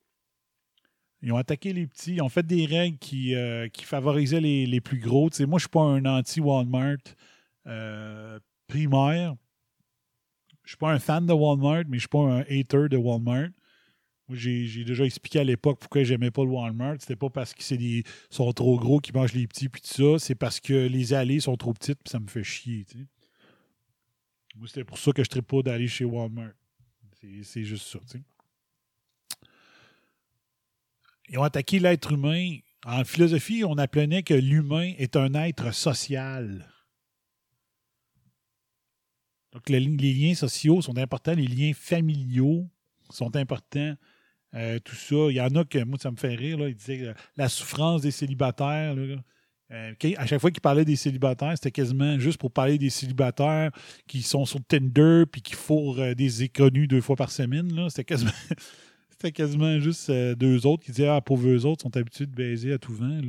Ils 1.22 1.32
ont 1.32 1.36
attaqué 1.36 1.72
les 1.72 1.86
petits. 1.86 2.14
Ils 2.14 2.22
ont 2.22 2.28
fait 2.28 2.46
des 2.46 2.66
règles 2.66 2.98
qui, 2.98 3.34
euh, 3.34 3.68
qui 3.68 3.84
favorisaient 3.84 4.40
les, 4.40 4.66
les 4.66 4.80
plus 4.80 4.98
gros. 4.98 5.30
Moi, 5.30 5.30
je 5.38 5.44
ne 5.54 5.58
suis 5.58 5.68
pas 5.68 5.82
un 5.82 6.04
anti-Walmart 6.04 6.98
primaire. 8.68 9.34
Je 10.64 10.74
ne 10.74 10.76
suis 10.76 10.76
pas 10.76 10.92
un 10.92 10.98
fan 10.98 11.26
de 11.26 11.32
Walmart, 11.32 11.84
mais 11.88 11.92
je 11.92 11.94
ne 11.94 11.98
suis 12.00 12.08
pas 12.08 12.18
un 12.18 12.40
hater 12.40 12.88
de 12.90 12.96
Walmart. 12.96 13.48
Moi, 14.28 14.36
j'ai 14.36 14.84
déjà 14.84 15.04
expliqué 15.04 15.38
à 15.38 15.44
l'époque 15.44 15.78
pourquoi 15.80 16.04
j'aimais 16.04 16.30
pas 16.30 16.44
le 16.44 16.50
Walmart. 16.50 16.96
C'était 17.00 17.16
pas 17.16 17.30
parce 17.30 17.54
qu'ils 17.54 18.04
sont 18.28 18.52
trop 18.52 18.78
gros 18.78 19.00
qu'ils 19.00 19.14
mangent 19.14 19.32
les 19.32 19.46
petits 19.46 19.70
puis 19.70 19.80
tout 19.80 19.88
ça. 19.88 20.18
C'est 20.18 20.34
parce 20.34 20.60
que 20.60 20.74
les 20.86 21.14
allées 21.14 21.40
sont 21.40 21.56
trop 21.56 21.72
petites 21.72 21.98
puis 22.04 22.10
ça 22.10 22.20
me 22.20 22.26
fait 22.28 22.44
chier. 22.44 22.84
Moi, 24.54 24.66
c'était 24.68 24.84
pour 24.84 24.98
ça 24.98 25.12
que 25.12 25.22
je 25.24 25.28
ne 25.34 25.40
pas 25.40 25.62
d'aller 25.62 25.88
chez 25.88 26.04
Walmart. 26.04 26.52
C'est- 27.42 27.64
juste 27.64 27.86
ça. 27.86 27.98
Ils 31.30 31.38
ont 31.38 31.42
attaqué 31.42 31.78
l'être 31.78 32.12
humain. 32.12 32.58
En 32.84 33.04
philosophie, 33.04 33.64
on 33.64 33.76
apprenait 33.78 34.22
que 34.22 34.34
l'humain 34.34 34.92
est 34.98 35.16
un 35.16 35.34
être 35.34 35.72
social. 35.74 36.70
Donc, 39.52 39.68
le- 39.68 39.78
les 39.78 40.12
liens 40.12 40.34
sociaux 40.34 40.80
sont 40.82 40.96
importants, 40.98 41.34
les 41.34 41.46
liens 41.46 41.72
familiaux 41.74 42.68
sont 43.10 43.34
importants. 43.36 43.96
Euh, 44.54 44.78
tout 44.78 44.94
ça. 44.94 45.16
Il 45.30 45.34
y 45.34 45.40
en 45.40 45.54
a 45.54 45.64
que, 45.64 45.82
moi, 45.84 45.98
ça 46.00 46.10
me 46.10 46.16
fait 46.16 46.34
rire. 46.34 46.58
Là, 46.58 46.68
il 46.68 46.74
disait 46.74 47.06
euh, 47.06 47.14
la 47.36 47.48
souffrance 47.48 48.02
des 48.02 48.10
célibataires. 48.10 48.94
Euh, 49.70 49.94
à 50.16 50.26
chaque 50.26 50.40
fois 50.40 50.50
qu'il 50.50 50.62
parlait 50.62 50.84
des 50.84 50.96
célibataires, 50.96 51.52
c'était 51.54 51.70
quasiment 51.70 52.18
juste 52.18 52.38
pour 52.38 52.50
parler 52.50 52.78
des 52.78 52.90
célibataires 52.90 53.70
qui 54.06 54.22
sont 54.22 54.46
sur 54.46 54.60
Tinder 54.64 55.24
puis 55.30 55.42
qui 55.42 55.54
fourrent 55.54 56.14
des 56.14 56.42
inconnus 56.42 56.88
deux 56.88 57.02
fois 57.02 57.16
par 57.16 57.30
semaine. 57.30 57.70
C'était 57.90 58.04
quasiment, 58.04 58.30
c'était 59.10 59.32
quasiment 59.32 59.78
juste 59.78 60.10
deux 60.10 60.66
autres 60.66 60.84
qui 60.84 60.92
disaient 60.92 61.08
Ah, 61.08 61.20
pauvres 61.20 61.48
eux 61.48 61.66
autres 61.66 61.82
sont 61.82 61.96
habitués 61.96 62.26
de 62.26 62.34
baiser 62.34 62.72
à 62.72 62.78
tout 62.78 62.94
vent. 62.94 63.20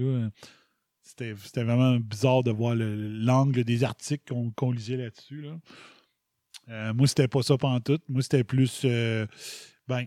C'était, 1.01 1.63
vraiment 1.63 1.97
bizarre 1.97 2.43
de 2.43 2.51
voir 2.51 2.75
le- 2.75 2.95
l'angle 2.95 3.65
des 3.65 3.83
articles 3.83 4.33
qu'on, 4.55 4.71
lisait 4.71 4.95
là-dessus. 4.95 5.41
Là. 5.41 6.93
Moi, 6.93 7.07
c'était 7.07 7.27
pas 7.27 7.41
ça 7.41 7.57
pantoute. 7.57 8.03
Moi, 8.07 8.21
c'était 8.21 8.45
plus. 8.45 8.85
ben, 8.85 10.05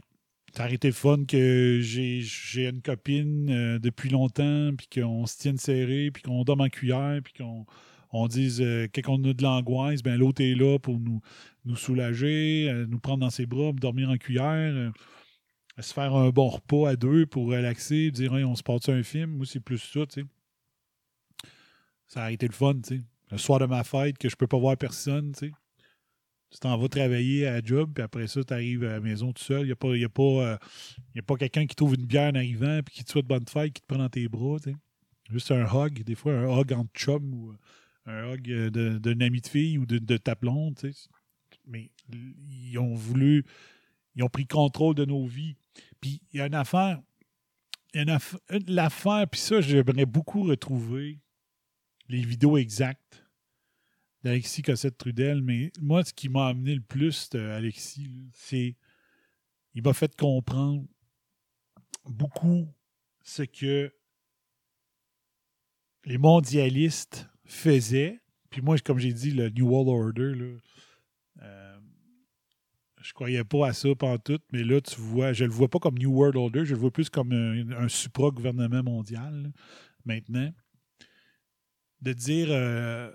ça 0.52 0.64
aurait 0.64 0.74
été 0.74 0.88
le 0.88 0.94
fun 0.94 1.24
que 1.26 1.80
j'ai, 1.80 2.24
une 2.56 2.82
copine 2.82 3.50
euh, 3.50 3.78
depuis 3.78 4.10
longtemps, 4.10 4.70
puis 4.76 4.86
qu'on 5.00 5.26
se 5.26 5.38
tienne 5.38 5.58
serré, 5.58 6.10
puis 6.10 6.22
qu'on 6.22 6.44
dorme 6.44 6.60
en 6.60 6.68
cuillère, 6.68 7.20
puis 7.22 7.32
qu'on 7.32 7.66
on 8.12 8.28
dise 8.28 8.60
euh, 8.60 8.86
a 8.94 9.32
de 9.32 9.42
l'angoisse, 9.42 10.02
ben 10.02 10.16
l'autre 10.16 10.42
est 10.42 10.54
là 10.54 10.78
pour 10.78 11.00
nous, 11.00 11.20
nous 11.64 11.76
soulager, 11.76 12.68
euh, 12.70 12.86
nous 12.86 12.98
prendre 12.98 13.20
dans 13.20 13.30
ses 13.30 13.46
bras, 13.46 13.72
dormir 13.72 14.10
en 14.10 14.18
cuillère, 14.18 14.74
euh, 14.74 14.90
se 15.80 15.94
faire 15.94 16.14
un 16.14 16.28
bon 16.28 16.48
repas 16.48 16.90
à 16.90 16.96
deux 16.96 17.24
pour 17.24 17.46
relaxer, 17.46 18.10
dire 18.10 18.32
on 18.32 18.54
se 18.54 18.62
passe 18.62 18.88
un 18.90 19.02
film? 19.02 19.30
Moi, 19.36 19.46
c'est 19.46 19.60
plus 19.60 19.78
ça, 19.78 20.06
tu 20.06 20.20
sais. 20.20 20.26
Ça 22.06 22.24
a 22.24 22.30
été 22.30 22.46
le 22.46 22.52
fun, 22.52 22.74
tu 22.74 22.98
sais. 22.98 23.04
Le 23.30 23.38
soir 23.38 23.58
de 23.58 23.64
ma 23.64 23.82
fête, 23.82 24.18
que 24.18 24.28
je 24.28 24.36
peux 24.36 24.46
pas 24.46 24.58
voir 24.58 24.76
personne, 24.76 25.32
tu 25.32 25.46
sais. 25.46 25.52
Tu 26.52 26.58
t'en 26.60 26.76
vas 26.76 26.88
travailler 26.88 27.46
à 27.46 27.52
la 27.52 27.62
job, 27.64 27.92
puis 27.94 28.04
après 28.04 28.26
ça, 28.26 28.44
tu 28.44 28.52
arrives 28.52 28.84
à 28.84 28.92
la 28.92 29.00
maison 29.00 29.32
tout 29.32 29.42
seul. 29.42 29.62
Il 29.62 29.66
n'y 29.66 29.72
a 29.72 29.76
pas, 29.76 29.88
pas, 30.12 30.22
euh, 30.22 31.22
pas 31.26 31.36
quelqu'un 31.36 31.66
qui 31.66 31.74
trouve 31.74 31.94
une 31.94 32.04
bière 32.04 32.30
en 32.30 32.34
arrivant, 32.36 32.80
puis 32.84 32.96
qui 32.96 33.04
te 33.04 33.10
souhaite 33.10 33.26
bonne 33.26 33.46
fête, 33.48 33.72
qui 33.72 33.80
te 33.80 33.86
prend 33.86 33.98
dans 33.98 34.10
tes 34.10 34.28
bras, 34.28 34.58
tu 34.58 34.70
sais. 34.70 34.76
Juste 35.30 35.50
un 35.50 35.64
hug, 35.64 36.02
des 36.04 36.14
fois 36.14 36.34
un 36.34 36.58
hug 36.58 36.72
entre 36.74 36.90
chum 36.92 37.32
ou 37.32 37.54
un 38.04 38.32
hug 38.32 38.50
euh, 38.50 38.98
d'un 38.98 39.20
ami 39.20 39.40
de 39.40 39.46
fille 39.46 39.78
ou 39.78 39.86
de, 39.86 39.98
de 39.98 40.16
ta 40.18 40.34
blonde, 40.34 40.76
tu 40.78 40.92
sais. 40.92 41.08
Mais 41.66 41.90
ils 42.12 42.78
ont 42.78 42.94
voulu, 42.94 43.44
ils 44.14 44.22
ont 44.22 44.28
pris 44.28 44.46
contrôle 44.46 44.94
de 44.94 45.06
nos 45.06 45.24
vies. 45.26 45.56
Puis 46.02 46.20
il 46.32 46.38
y 46.38 46.40
a 46.42 46.46
une 46.46 46.54
affaire, 46.54 47.00
il 47.94 47.96
y 47.96 48.00
a 48.00 48.02
une 48.02 48.10
aff- 48.10 48.38
une- 48.50 48.74
l'affaire, 48.74 49.26
puis 49.30 49.40
ça, 49.40 49.62
j'aimerais 49.62 50.04
beaucoup 50.04 50.42
retrouver 50.42 51.18
les 52.08 52.20
vidéos 52.20 52.58
exactes 52.58 53.21
d'Alexis 54.22 54.62
Cossette-Trudel, 54.62 55.42
mais 55.42 55.72
moi, 55.80 56.04
ce 56.04 56.12
qui 56.12 56.28
m'a 56.28 56.48
amené 56.48 56.74
le 56.74 56.80
plus 56.80 57.28
de 57.30 57.40
Alexis, 57.40 58.10
c'est 58.32 58.76
il 59.74 59.82
m'a 59.82 59.94
fait 59.94 60.14
comprendre 60.14 60.84
beaucoup 62.04 62.68
ce 63.22 63.42
que 63.42 63.92
les 66.04 66.18
mondialistes 66.18 67.28
faisaient. 67.44 68.20
Puis 68.50 68.60
moi, 68.60 68.76
comme 68.78 68.98
j'ai 68.98 69.12
dit, 69.12 69.30
le 69.30 69.48
New 69.50 69.68
World 69.68 69.88
Order, 69.88 70.34
là, 70.34 70.58
euh, 71.42 71.78
je 73.00 73.12
croyais 73.12 73.44
pas 73.44 73.68
à 73.68 73.72
ça 73.72 73.88
tout, 74.24 74.40
mais 74.52 74.62
là, 74.62 74.80
tu 74.80 75.00
vois, 75.00 75.32
je 75.32 75.44
le 75.44 75.50
vois 75.50 75.68
pas 75.68 75.78
comme 75.78 75.98
New 75.98 76.12
World 76.12 76.36
Order, 76.36 76.64
je 76.64 76.74
le 76.74 76.80
vois 76.80 76.90
plus 76.90 77.08
comme 77.08 77.32
un, 77.32 77.88
supra-gouvernement 77.88 78.82
mondial, 78.82 79.52
maintenant. 80.04 80.52
De 82.00 82.12
dire, 82.12 82.48
euh, 82.50 83.10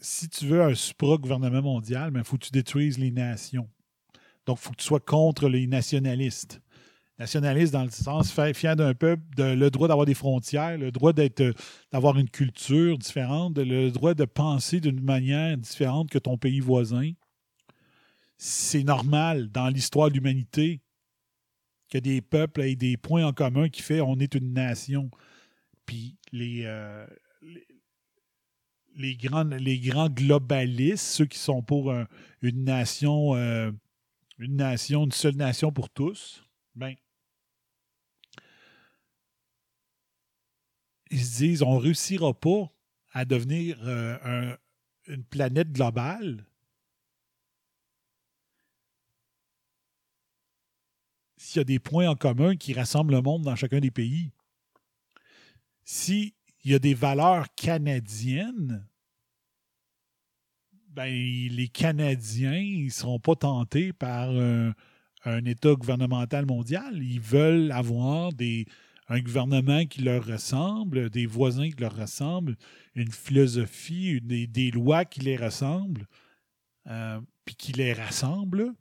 si 0.00 0.28
tu 0.28 0.46
veux 0.46 0.62
un 0.62 0.74
supra-gouvernement 0.74 1.62
mondial, 1.62 2.12
il 2.14 2.24
faut 2.24 2.36
que 2.38 2.46
tu 2.46 2.50
détruises 2.50 2.98
les 2.98 3.10
nations. 3.10 3.68
Donc, 4.46 4.58
il 4.58 4.62
faut 4.62 4.70
que 4.70 4.76
tu 4.76 4.84
sois 4.86 5.00
contre 5.00 5.48
les 5.48 5.66
nationalistes. 5.66 6.60
Nationaliste 7.18 7.74
dans 7.74 7.84
le 7.84 7.90
sens 7.90 8.32
fi- 8.32 8.54
fier 8.54 8.74
d'un 8.76 8.94
peuple, 8.94 9.22
le 9.36 9.68
droit 9.68 9.88
d'avoir 9.88 10.06
des 10.06 10.14
frontières, 10.14 10.78
le 10.78 10.90
droit 10.90 11.12
d'avoir 11.12 12.18
une 12.18 12.30
culture 12.30 12.96
différente, 12.96 13.58
le 13.58 13.90
droit 13.90 14.14
de 14.14 14.24
penser 14.24 14.80
d'une 14.80 15.02
manière 15.02 15.56
différente 15.58 16.08
que 16.08 16.18
ton 16.18 16.38
pays 16.38 16.60
voisin. 16.60 17.12
C'est 18.38 18.84
normal 18.84 19.50
dans 19.50 19.68
l'histoire 19.68 20.08
de 20.08 20.14
l'humanité 20.14 20.80
que 21.90 21.98
des 21.98 22.22
peuples 22.22 22.62
aient 22.62 22.76
des 22.76 22.96
points 22.96 23.26
en 23.26 23.34
commun 23.34 23.68
qui 23.68 23.82
fait 23.82 24.00
on 24.00 24.18
est 24.18 24.34
une 24.34 24.54
nation. 24.54 25.10
Puis 25.84 26.16
les, 26.32 26.62
euh, 26.64 27.06
les, 28.96 29.16
grands, 29.16 29.44
les 29.44 29.78
grands 29.78 30.08
globalistes, 30.08 31.04
ceux 31.06 31.26
qui 31.26 31.38
sont 31.38 31.62
pour 31.62 31.92
un- 31.92 32.06
une 32.42 32.64
nation, 32.64 33.34
euh, 33.36 33.70
une 34.38 34.56
nation, 34.56 35.04
une 35.04 35.12
seule 35.12 35.36
nation 35.36 35.72
pour 35.72 35.90
tous, 35.90 36.44
ben, 36.76 36.94
ils 41.10 41.24
se 41.24 41.38
disent 41.38 41.62
on 41.62 41.74
ne 41.74 41.80
réussira 41.82 42.32
pas 42.34 42.70
à 43.12 43.24
devenir 43.24 43.78
euh, 43.86 44.16
un- 44.24 44.56
une 45.12 45.24
planète 45.24 45.72
globale 45.72 46.44
s'il 51.36 51.56
y 51.58 51.60
a 51.60 51.64
des 51.64 51.80
points 51.80 52.08
en 52.08 52.14
commun 52.14 52.54
qui 52.54 52.72
rassemblent 52.72 53.12
le 53.14 53.20
monde 53.20 53.42
dans 53.42 53.56
chacun 53.56 53.80
des 53.80 53.90
pays. 53.90 54.30
S'il 56.60 56.72
y 56.72 56.74
a 56.74 56.78
des 56.78 56.94
valeurs 56.94 57.46
canadiennes, 57.54 58.86
ben, 60.88 61.10
les 61.10 61.68
Canadiens 61.68 62.84
ne 62.84 62.90
seront 62.90 63.18
pas 63.20 63.36
tentés 63.36 63.92
par 63.92 64.28
un, 64.30 64.74
un 65.24 65.44
État 65.44 65.72
gouvernemental 65.74 66.46
mondial. 66.46 67.02
Ils 67.02 67.20
veulent 67.20 67.70
avoir 67.72 68.32
des, 68.32 68.66
un 69.08 69.20
gouvernement 69.20 69.86
qui 69.86 70.02
leur 70.02 70.26
ressemble, 70.26 71.08
des 71.08 71.26
voisins 71.26 71.70
qui 71.70 71.80
leur 71.80 71.96
ressemblent, 71.96 72.56
une 72.94 73.10
philosophie, 73.10 74.10
une- 74.10 74.26
des, 74.26 74.46
des 74.46 74.70
lois 74.70 75.04
qui 75.04 75.20
les 75.20 75.36
ressemblent, 75.36 76.06
euh, 76.88 77.20
puis 77.44 77.54
qui 77.54 77.72
les 77.72 77.92
rassemblent. 77.92 78.74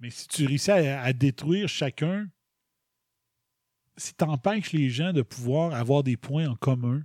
Mais 0.00 0.10
si 0.10 0.28
tu 0.28 0.44
réussis 0.44 0.72
à 0.72 1.12
détruire 1.12 1.68
chacun, 1.68 2.28
si 3.96 4.14
tu 4.14 4.24
empêches 4.24 4.72
les 4.72 4.90
gens 4.90 5.12
de 5.12 5.22
pouvoir 5.22 5.74
avoir 5.74 6.02
des 6.02 6.16
points 6.16 6.48
en 6.48 6.56
commun, 6.56 7.04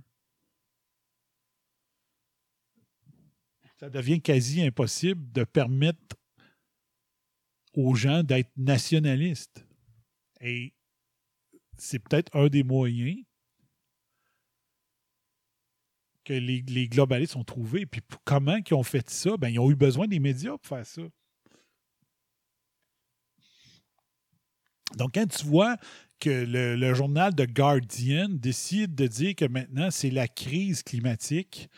ça 3.78 3.88
devient 3.88 4.20
quasi 4.20 4.62
impossible 4.62 5.32
de 5.32 5.44
permettre 5.44 6.16
aux 7.74 7.94
gens 7.94 8.22
d'être 8.22 8.50
nationalistes. 8.56 9.66
Et 10.40 10.74
c'est 11.78 11.98
peut-être 11.98 12.34
un 12.36 12.48
des 12.48 12.62
moyens 12.62 13.24
que 16.24 16.34
les, 16.34 16.62
les 16.62 16.88
globalistes 16.88 17.36
ont 17.36 17.44
trouvé. 17.44 17.86
Puis 17.86 18.02
comment 18.24 18.56
ils 18.56 18.74
ont 18.74 18.82
fait 18.82 19.08
ça? 19.08 19.36
Ben, 19.36 19.48
ils 19.48 19.58
ont 19.58 19.70
eu 19.70 19.76
besoin 19.76 20.06
des 20.06 20.20
médias 20.20 20.58
pour 20.58 20.66
faire 20.66 20.86
ça. 20.86 21.02
Donc, 24.96 25.14
quand 25.14 25.26
tu 25.26 25.46
vois 25.46 25.76
que 26.20 26.44
le, 26.44 26.94
journal 26.94 27.34
The 27.34 27.46
Guardian 27.46 28.28
décide 28.30 28.94
de 28.94 29.06
dire 29.06 29.34
que 29.34 29.46
maintenant 29.46 29.90
c'est 29.90 30.10
la 30.10 30.28
crise 30.28 30.82
climatique, 30.82 31.68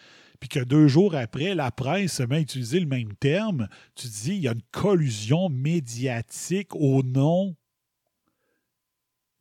puis 0.41 0.49
que 0.49 0.61
deux 0.61 0.89
jours 0.89 1.15
après, 1.15 1.55
la 1.55 1.71
presse 1.71 2.15
se 2.15 2.23
met 2.25 2.37
à 2.37 2.41
utiliser 2.41 2.81
le 2.81 2.87
même 2.87 3.15
terme, 3.15 3.69
tu 3.95 4.09
dis 4.09 4.35
il 4.35 4.43
y 4.43 4.49
a 4.49 4.53
une 4.53 4.63
collusion 4.73 5.49
médiatique 5.49 6.75
au 6.75 7.03
nom 7.03 7.55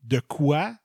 de 0.04 0.20
quoi? 0.20 0.78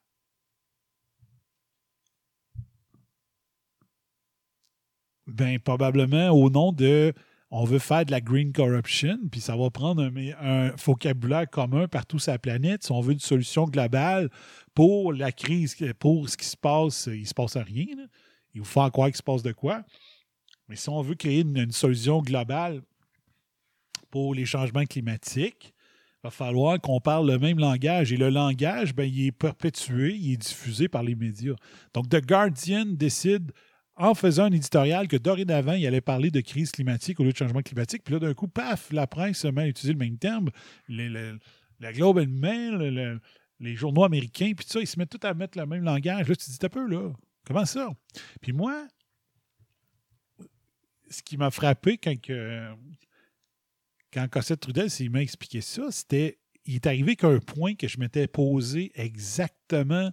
Ben, 5.27 5.59
probablement 5.59 6.29
au 6.29 6.49
nom 6.49 6.71
de 6.71 7.13
on 7.49 7.63
veut 7.63 7.79
faire 7.79 8.05
de 8.05 8.11
la 8.11 8.19
green 8.19 8.51
corruption, 8.51 9.17
puis 9.31 9.39
ça 9.39 9.55
va 9.55 9.69
prendre 9.69 10.03
un, 10.03 10.71
vocabulaire 10.75 11.49
commun 11.49 11.87
partout 11.87 12.19
sur 12.19 12.33
la 12.33 12.39
planète. 12.39 12.83
Si 12.83 12.91
on 12.91 12.99
veut 12.99 13.13
une 13.13 13.19
solution 13.19 13.65
globale 13.65 14.29
pour 14.73 15.13
la 15.13 15.31
crise, 15.31 15.75
pour 15.97 16.29
ce 16.29 16.35
qui 16.35 16.45
se 16.45 16.57
passe, 16.57 17.07
il 17.11 17.21
ne 17.21 17.25
se 17.25 17.33
passe 17.33 17.55
rien. 17.55 17.95
Il 18.53 18.61
faut 18.61 18.81
faire 18.81 18.91
croire 18.91 19.07
qu'il 19.07 19.17
se 19.17 19.23
passe 19.23 19.43
de 19.43 19.53
quoi. 19.53 19.83
Mais 20.67 20.75
si 20.75 20.89
on 20.89 21.01
veut 21.01 21.15
créer 21.15 21.41
une, 21.41 21.57
une 21.57 21.71
solution 21.71 22.21
globale 22.21 22.81
pour 24.11 24.35
les 24.35 24.45
changements 24.45 24.85
climatiques, 24.85 25.73
il 26.17 26.27
va 26.27 26.31
falloir 26.31 26.81
qu'on 26.81 26.99
parle 26.99 27.31
le 27.31 27.39
même 27.39 27.59
langage. 27.59 28.11
Et 28.11 28.17
le 28.17 28.29
langage, 28.29 28.93
ben, 28.93 29.03
il 29.03 29.27
est 29.27 29.31
perpétué, 29.31 30.15
il 30.15 30.33
est 30.33 30.37
diffusé 30.37 30.89
par 30.89 31.03
les 31.03 31.15
médias. 31.15 31.55
Donc, 31.93 32.09
The 32.09 32.25
Guardian 32.25 32.87
décide, 32.87 33.53
en 33.97 34.13
faisant 34.13 34.45
un 34.45 34.51
éditorial, 34.51 35.07
que 35.07 35.17
dorénavant, 35.17 35.73
il 35.73 35.85
allait 35.87 36.01
parler 36.01 36.31
de 36.31 36.39
crise 36.41 36.71
climatique 36.71 37.19
au 37.19 37.23
lieu 37.23 37.31
de 37.31 37.37
changement 37.37 37.61
climatique. 37.61 38.03
Puis 38.03 38.13
là, 38.13 38.19
d'un 38.19 38.33
coup, 38.33 38.47
paf, 38.47 38.91
la 38.91 39.07
presse 39.07 39.39
se 39.39 39.47
met 39.47 39.63
à 39.63 39.67
utiliser 39.67 39.93
le 39.93 39.99
même 39.99 40.17
terme. 40.17 40.49
Les- 40.87 41.09
le- 41.09 41.39
la 41.79 41.91
Globe 41.93 42.19
and 42.19 42.29
Mail, 42.29 42.73
le- 42.77 43.19
les 43.59 43.75
journaux 43.75 44.03
américains, 44.03 44.53
puis 44.55 44.65
tout 44.65 44.71
ça, 44.71 44.79
ils 44.79 44.87
se 44.87 44.99
mettent 44.99 45.09
tout 45.09 45.25
à 45.25 45.33
mettre 45.33 45.57
le 45.57 45.65
même 45.65 45.83
langage. 45.83 46.27
Là, 46.27 46.35
tu 46.35 46.49
dis, 46.49 46.59
t'as 46.59 46.69
peu, 46.69 46.87
là. 46.87 47.11
Comment 47.45 47.65
ça? 47.65 47.89
Puis 48.41 48.51
moi, 48.53 48.87
ce 51.09 51.23
qui 51.23 51.37
m'a 51.37 51.49
frappé 51.49 51.97
quand, 51.97 52.13
quand 54.13 54.27
Cossette 54.29 54.59
Trudel 54.59 54.89
m'a 55.09 55.21
expliqué 55.21 55.61
ça, 55.61 55.89
c'était 55.91 56.37
il 56.65 56.75
est 56.75 56.85
arrivé 56.85 57.15
qu'à 57.15 57.29
un 57.29 57.39
point 57.39 57.75
que 57.75 57.87
je 57.87 57.97
m'étais 57.97 58.27
posé 58.27 58.91
exactement 58.95 60.11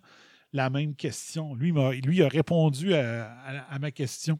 la 0.54 0.70
même 0.70 0.94
question. 0.94 1.54
Lui, 1.56 1.72
il 1.72 2.22
a 2.22 2.28
répondu 2.28 2.94
à, 2.94 3.76
ma 3.80 3.90
question. 3.90 4.38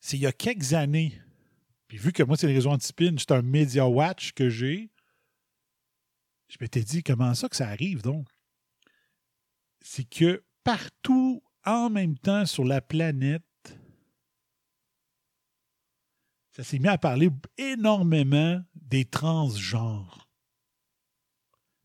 C'est 0.00 0.16
il 0.16 0.20
y 0.20 0.26
a 0.26 0.32
quelques 0.32 0.74
années. 0.74 1.20
Puis 1.88 1.98
vu 1.98 2.12
que 2.12 2.22
moi, 2.22 2.36
c'est 2.36 2.46
les 2.46 2.54
réseaux 2.54 2.70
anti-spin, 2.70 3.16
c'est 3.18 3.32
un 3.32 3.42
Media 3.42 3.86
Watch 3.86 4.32
que 4.32 4.48
j'ai, 4.48 4.90
je 6.48 6.56
m'étais 6.60 6.82
dit, 6.82 7.02
comment 7.02 7.34
ça 7.34 7.48
que 7.48 7.56
ça 7.56 7.68
arrive 7.68 8.02
donc? 8.02 8.28
C'est 9.80 10.08
que 10.08 10.44
partout 10.62 11.42
en 11.64 11.90
même 11.90 12.16
temps 12.16 12.46
sur 12.46 12.64
la 12.64 12.80
planète, 12.80 13.42
ça 16.52 16.62
s'est 16.62 16.78
mis 16.78 16.88
à 16.88 16.96
parler 16.96 17.30
énormément 17.58 18.62
des 18.74 19.04
transgenres. 19.04 20.28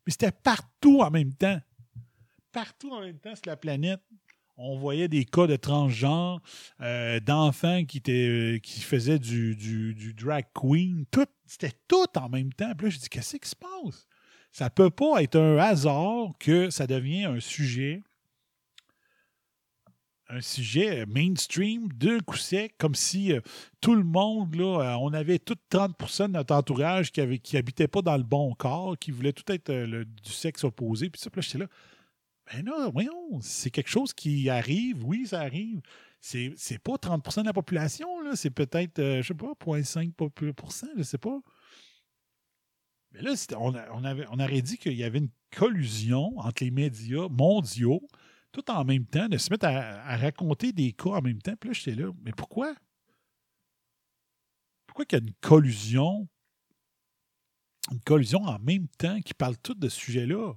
Mais 0.05 0.11
c'était 0.11 0.31
partout 0.31 1.01
en 1.01 1.09
même 1.09 1.33
temps. 1.33 1.59
Partout 2.51 2.91
en 2.91 3.01
même 3.01 3.19
temps 3.19 3.35
sur 3.35 3.45
la 3.47 3.55
planète, 3.57 4.01
on 4.57 4.77
voyait 4.77 5.07
des 5.07 5.25
cas 5.25 5.47
de 5.47 5.55
transgenres, 5.55 6.41
euh, 6.81 7.19
d'enfants 7.19 7.83
qui, 7.85 8.01
euh, 8.09 8.59
faisaient 8.63 9.19
du, 9.19 9.55
du, 9.55 10.13
drag 10.13 10.45
queen. 10.53 11.05
Tout, 11.11 11.25
c'était 11.45 11.73
tout 11.87 12.05
en 12.15 12.29
même 12.29 12.53
temps. 12.53 12.73
Puis 12.77 12.87
là, 12.87 12.89
je 12.91 12.99
dis, 12.99 13.09
qu'est-ce 13.09 13.37
qui 13.37 13.49
se 13.49 13.55
passe? 13.55 14.05
Ça 14.51 14.69
peut 14.69 14.89
pas 14.89 15.23
être 15.23 15.37
un 15.37 15.57
hasard 15.57 16.33
que 16.39 16.69
ça 16.69 16.87
devient 16.87 17.25
un 17.25 17.39
sujet 17.39 18.03
un 20.33 20.39
sujet 20.39 21.05
mainstream 21.07 21.89
d'un 21.91 22.19
coup 22.19 22.37
sec, 22.37 22.75
comme 22.77 22.95
si 22.95 23.33
euh, 23.33 23.41
tout 23.81 23.95
le 23.95 24.03
monde, 24.05 24.55
là, 24.55 24.97
on 25.01 25.11
avait 25.11 25.39
tout 25.39 25.57
30 25.69 25.91
de 25.99 26.27
notre 26.27 26.55
entourage 26.55 27.11
qui 27.11 27.19
avait, 27.19 27.37
qui 27.37 27.57
habitait 27.57 27.89
pas 27.89 28.01
dans 28.01 28.15
le 28.15 28.23
bon 28.23 28.53
corps, 28.53 28.97
qui 28.97 29.11
voulait 29.11 29.33
tout 29.33 29.51
être 29.51 29.73
du 29.73 30.31
sexe 30.31 30.63
opposé. 30.63 31.09
Puis 31.09 31.19
ça, 31.19 31.29
puis 31.29 31.41
là, 31.41 31.45
j'étais 31.45 31.57
là. 31.57 31.67
Ben 32.51 32.65
là, 32.65 32.89
voyons, 32.91 33.39
c'est 33.41 33.71
quelque 33.71 33.89
chose 33.89 34.13
qui 34.13 34.49
arrive. 34.49 35.03
Oui, 35.05 35.27
ça 35.27 35.41
arrive. 35.41 35.81
C'est, 36.19 36.53
c'est 36.57 36.79
pas 36.79 36.97
30% 36.97 37.41
de 37.41 37.47
la 37.47 37.53
population, 37.53 38.21
là. 38.21 38.35
C'est 38.35 38.49
peut-être, 38.51 38.99
euh, 38.99 39.21
je 39.21 39.27
sais 39.29 39.33
pas, 39.33 39.53
0,5 39.55 40.13
popu- 40.15 40.53
je 40.97 41.03
sais 41.03 41.17
pas. 41.17 41.39
Mais 43.13 43.21
là, 43.21 43.33
on, 43.57 44.03
avait, 44.03 44.25
on 44.31 44.39
aurait 44.39 44.61
dit 44.61 44.77
qu'il 44.77 44.93
y 44.93 45.03
avait 45.03 45.19
une 45.19 45.29
collusion 45.55 46.37
entre 46.37 46.63
les 46.63 46.71
médias 46.71 47.27
mondiaux 47.29 48.01
tout 48.51 48.69
en 48.69 48.83
même 48.83 49.05
temps, 49.05 49.29
de 49.29 49.37
se 49.37 49.49
mettre 49.49 49.65
à, 49.65 50.01
à 50.05 50.17
raconter 50.17 50.73
des 50.73 50.91
cas 50.91 51.11
en 51.11 51.21
même 51.21 51.41
temps. 51.41 51.55
Puis 51.55 51.69
là, 51.69 51.73
j'étais 51.73 51.95
là, 52.01 52.11
mais 52.23 52.31
pourquoi? 52.33 52.75
Pourquoi 54.87 55.05
qu'il 55.05 55.19
y 55.19 55.21
a 55.21 55.25
une 55.25 55.33
collusion, 55.35 56.27
une 57.91 58.01
collusion 58.01 58.43
en 58.43 58.59
même 58.59 58.87
temps 58.89 59.21
qui 59.21 59.33
parle 59.33 59.57
tout 59.57 59.73
de 59.73 59.87
ce 59.87 59.97
sujet-là? 59.97 60.53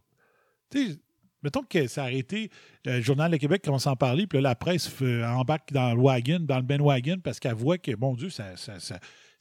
Tu 0.71 0.93
sais, 0.93 1.01
mettons 1.45 1.63
que 1.63 1.87
ça 1.87 2.03
a 2.03 2.07
arrêté, 2.07 2.51
le 2.85 3.01
Journal 3.01 3.31
de 3.31 3.37
Québec 3.37 3.63
commence 3.63 3.87
à 3.87 3.93
en 3.93 3.97
parler, 3.97 4.27
puis 4.27 4.39
là, 4.39 4.51
la 4.51 4.55
presse 4.55 4.89
fait- 4.89 5.25
embarque 5.25 5.73
dans 5.73 5.95
le 5.95 6.01
wagon, 6.01 6.41
dans 6.41 6.57
le 6.57 6.63
bandwagon, 6.63 7.19
parce 7.23 7.39
qu'elle 7.39 7.55
voit 7.55 7.79
que, 7.79 7.95
mon 7.95 8.15
Dieu, 8.15 8.31
ça, 8.31 8.55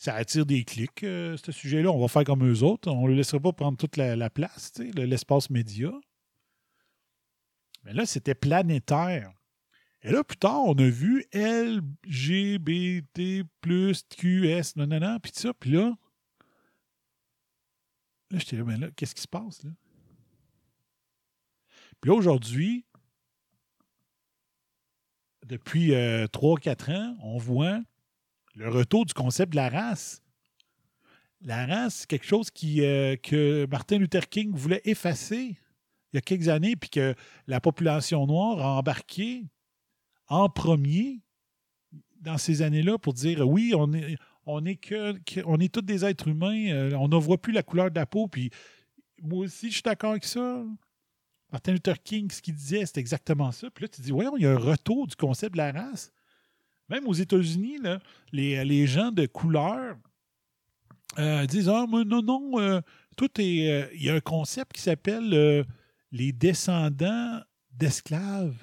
attire 0.08 0.46
des 0.46 0.66
clics, 0.66 1.04
euh, 1.04 1.38
ce 1.38 1.52
sujet-là. 1.52 1.90
On 1.90 2.00
va 2.00 2.10
faire 2.10 2.26
comme 2.26 2.46
eux 2.46 2.64
autres. 2.64 2.92
On 2.92 3.04
ne 3.04 3.10
le 3.10 3.16
laissera 3.16 3.40
pas 3.40 3.54
prendre 3.54 3.78
toute 3.78 3.98
la, 3.98 4.16
la 4.16 4.30
place, 4.30 4.74
l'espace 4.96 5.50
média. 5.50 5.92
Mais 7.84 7.94
là, 7.94 8.06
c'était 8.06 8.36
planétaire. 8.36 9.32
Et 10.02 10.12
là, 10.12 10.24
plus 10.24 10.38
tard, 10.38 10.64
on 10.66 10.74
a 10.74 10.90
vu 10.90 11.26
LGBT 11.34 13.44
plus 13.62 14.04
QS, 14.10 14.76
non, 14.76 15.20
puis 15.20 15.32
ça. 15.34 15.54
Puis 15.54 15.72
là, 15.72 15.94
là, 18.30 18.40
j'étais 18.40 18.58
là, 18.58 18.64
mais 18.66 18.78
là, 18.78 18.90
qu'est-ce 18.96 19.16
qui 19.16 19.22
se 19.22 19.28
passe, 19.28 19.64
là? 19.64 19.72
Puis 22.04 22.10
là, 22.10 22.18
aujourd'hui, 22.18 22.84
depuis 25.48 25.92
3-4 26.34 26.92
ans, 26.92 27.16
on 27.24 27.38
voit 27.38 27.80
le 28.56 28.68
retour 28.68 29.06
du 29.06 29.14
concept 29.14 29.54
de 29.54 29.56
la 29.56 29.70
race. 29.70 30.22
La 31.40 31.66
race, 31.66 32.00
c'est 32.00 32.08
quelque 32.08 32.26
chose 32.26 32.52
qui, 32.52 32.84
euh, 32.84 33.16
que 33.16 33.66
Martin 33.72 34.00
Luther 34.00 34.28
King 34.28 34.52
voulait 34.54 34.82
effacer 34.84 35.58
il 36.12 36.16
y 36.16 36.18
a 36.18 36.22
quelques 36.22 36.50
années, 36.50 36.76
puis 36.76 36.90
que 36.90 37.16
la 37.48 37.62
population 37.62 38.28
noire 38.28 38.60
a 38.60 38.80
embarqué 38.80 39.46
en 40.28 40.50
premier 40.50 41.22
dans 42.20 42.38
ces 42.38 42.64
années-là 42.64 42.98
pour 42.98 43.14
dire 43.14 43.48
oui, 43.48 43.72
on 43.78 43.94
est, 43.94 44.18
on 44.46 44.66
est 44.66 44.76
que, 44.76 45.14
que- 45.20 45.40
on 45.46 45.58
est 45.62 45.74
tous 45.74 45.82
des 45.82 46.04
êtres 46.04 46.28
humains, 46.28 46.68
euh, 46.70 46.96
on 46.96 47.08
ne 47.08 47.16
voit 47.16 47.42
plus 47.42 47.54
la 47.54 47.64
couleur 47.64 47.90
de 47.90 47.96
la 47.96 48.06
peau, 48.06 48.28
puis 48.28 48.50
moi 49.22 49.46
aussi, 49.46 49.70
je 49.70 49.76
suis 49.76 49.84
d'accord 49.84 50.12
avec 50.12 50.26
ça. 50.26 50.66
Martin 51.54 51.74
Luther 51.74 52.02
King, 52.02 52.32
ce 52.32 52.42
qu'il 52.42 52.56
disait, 52.56 52.84
c'est 52.88 52.98
exactement 52.98 53.52
ça. 53.52 53.70
Puis 53.70 53.84
là, 53.84 53.88
tu 53.88 54.02
dis, 54.02 54.10
voyons, 54.10 54.36
il 54.36 54.44
y 54.44 54.48
a 54.48 54.52
un 54.52 54.58
retour 54.58 55.06
du 55.06 55.16
concept 55.16 55.54
de 55.54 55.60
la 55.60 55.72
race. 55.72 56.12
Même 56.90 57.08
aux 57.08 57.14
États-Unis, 57.14 57.78
les, 58.32 58.66
les 58.66 58.88
gens 58.88 59.12
de 59.12 59.28
couleur 59.28 59.96
euh, 61.20 61.46
disent 61.46 61.70
Ah, 61.70 61.86
non, 61.88 62.24
non, 62.24 62.60
euh, 62.60 62.82
tout 63.16 63.30
est. 63.40 63.70
euh, 63.70 63.88
il 63.94 64.04
y 64.04 64.10
a 64.10 64.16
un 64.16 64.20
concept 64.20 64.74
qui 64.74 64.82
s'appelle 64.82 65.66
les 66.12 66.32
descendants 66.32 67.42
d'esclaves. 67.72 68.58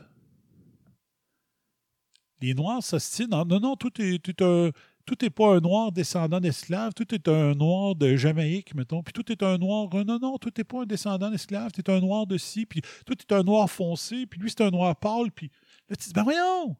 Les 2.41 2.55
Noirs 2.55 2.83
s'ostinent. 2.83 3.31
Non, 3.31 3.45
non, 3.45 3.61
non, 3.61 3.77
tout 3.77 3.93
est, 4.03 4.19
tout 4.19 4.33
est 4.33 4.43
un. 4.43 4.71
Tout 5.11 5.17
n'est 5.23 5.31
pas 5.31 5.57
un 5.57 5.61
noir 5.61 5.91
descendant 5.91 6.39
d'esclaves, 6.39 6.95
tout 6.95 7.13
est 7.13 7.27
un 7.27 7.53
noir 7.57 7.97
de 7.97 8.15
Jamaïque, 8.15 8.77
mettons, 8.77 9.03
puis 9.03 9.13
tout 9.13 9.33
est 9.33 9.43
un 9.43 9.59
noir. 9.59 9.89
euh, 9.93 10.05
Non, 10.05 10.21
non, 10.21 10.39
tout 10.39 10.53
n'est 10.57 10.63
pas 10.63 10.83
un 10.83 10.87
descendant 10.87 11.29
d'esclaves, 11.29 11.73
tu 11.73 11.81
es 11.81 11.91
un 11.91 11.99
noir 11.99 12.29
de 12.29 12.39
ci, 12.39 12.65
puis 12.65 12.81
tout 13.05 13.17
est 13.21 13.33
un 13.33 13.43
noir 13.43 13.69
foncé, 13.69 14.27
puis 14.27 14.39
lui, 14.39 14.51
c'est 14.51 14.63
un 14.63 14.71
noir 14.71 14.95
pâle, 14.95 15.33
puis 15.33 15.51
là, 15.89 15.97
tu 15.97 16.07
dis, 16.07 16.13
ben 16.13 16.23
voyons! 16.23 16.77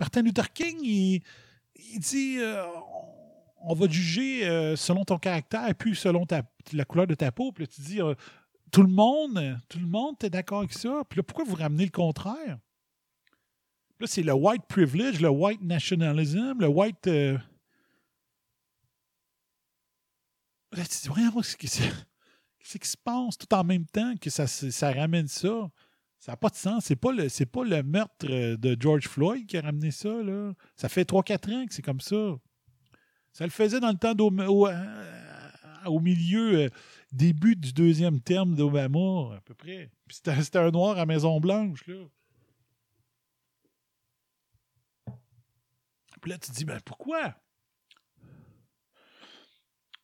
Martin 0.00 0.22
Luther 0.22 0.50
King, 0.50 0.78
il, 0.82 1.20
dit 1.98 2.38
euh, 2.38 2.64
on, 3.60 3.74
va 3.74 3.86
juger 3.86 4.48
euh, 4.48 4.74
selon 4.74 5.04
ton 5.04 5.18
caractère, 5.18 5.74
puis 5.74 5.94
selon 5.94 6.24
la 6.72 6.84
couleur 6.86 7.06
de 7.06 7.14
ta 7.14 7.32
peau. 7.32 7.52
Puis 7.52 7.64
là, 7.64 7.70
tu 7.70 7.82
dis 7.82 8.00
tout 8.70 8.82
le 8.82 8.88
monde, 8.88 9.58
tout 9.68 9.78
le 9.78 9.86
monde, 9.86 10.16
t'es 10.18 10.30
d'accord 10.30 10.60
avec 10.60 10.72
ça? 10.72 11.02
Puis 11.06 11.18
là, 11.18 11.22
pourquoi 11.22 11.44
vous 11.44 11.56
ramenez 11.56 11.84
le 11.84 11.90
contraire? 11.90 12.56
Là, 14.02 14.08
c'est 14.08 14.24
le 14.24 14.32
white 14.32 14.64
privilege, 14.68 15.20
le 15.20 15.28
white 15.28 15.62
nationalism, 15.62 16.56
le 16.58 16.66
white. 16.66 17.06
euh, 17.06 17.38
Là, 20.72 20.82
tu 20.84 20.96
dis, 21.02 21.08
voyons, 21.08 21.30
qu'est-ce 21.30 21.56
qui 21.56 21.68
se- 21.68 22.96
passe 22.96 23.38
tout 23.38 23.54
en 23.54 23.62
même 23.62 23.86
temps 23.86 24.14
que 24.20 24.28
ça, 24.28 24.48
ça 24.48 24.90
ramène 24.92 25.28
ça? 25.28 25.70
Ça 26.18 26.32
n'a 26.32 26.36
pas 26.36 26.48
de 26.48 26.56
sens. 26.56 26.84
C'est 26.86 26.96
pas 26.96 27.12
le 27.12 27.28
pas 27.46 27.64
le 27.64 27.82
meurtre 27.84 28.26
euh, 28.28 28.56
de 28.56 28.76
George 28.80 29.06
Floyd 29.06 29.46
qui 29.46 29.56
a 29.56 29.60
ramené 29.60 29.92
ça. 29.92 30.08
Là. 30.08 30.52
Ça 30.74 30.88
fait 30.88 31.04
3-4 31.08 31.52
ans 31.54 31.66
que 31.66 31.72
c'est 31.74 31.82
comme 31.82 32.00
ça. 32.00 32.34
Ça 33.32 33.44
le 33.44 33.50
faisait 33.50 33.78
dans 33.78 33.90
le 33.90 33.98
temps 33.98 34.14
au, 34.18 34.66
euh, 34.66 35.48
au 35.86 36.00
milieu, 36.00 36.64
euh, 36.64 36.68
début 37.12 37.54
du 37.54 37.72
deuxième 37.72 38.20
terme 38.20 38.56
d'Obama, 38.56 39.36
à 39.36 39.40
peu 39.44 39.54
près. 39.54 39.92
C'était 40.10 40.42
c'était 40.42 40.58
un 40.58 40.72
noir 40.72 40.98
à 40.98 41.06
Maison-Blanche. 41.06 41.86
Là. 41.86 42.04
Puis 46.22 46.30
là, 46.30 46.38
tu 46.38 46.50
te 46.50 46.56
dis, 46.56 46.64
ben 46.64 46.80
pourquoi? 46.80 47.34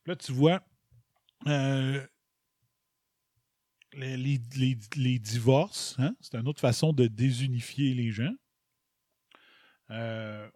Là, 0.05 0.17
tu 0.17 0.33
vois 0.33 0.63
euh, 1.47 2.05
les, 3.93 4.17
les- 4.17 4.41
les- 4.57 4.79
les 4.97 5.19
divorces, 5.19 5.95
hein? 5.99 6.15
c'est 6.21 6.35
une 6.35 6.49
autre 6.49 6.61
façon 6.61 6.93
de 6.93 7.07
désunifier 7.07 7.95
les 7.95 8.11
gens. 8.11 8.35
Euh, 9.91 10.51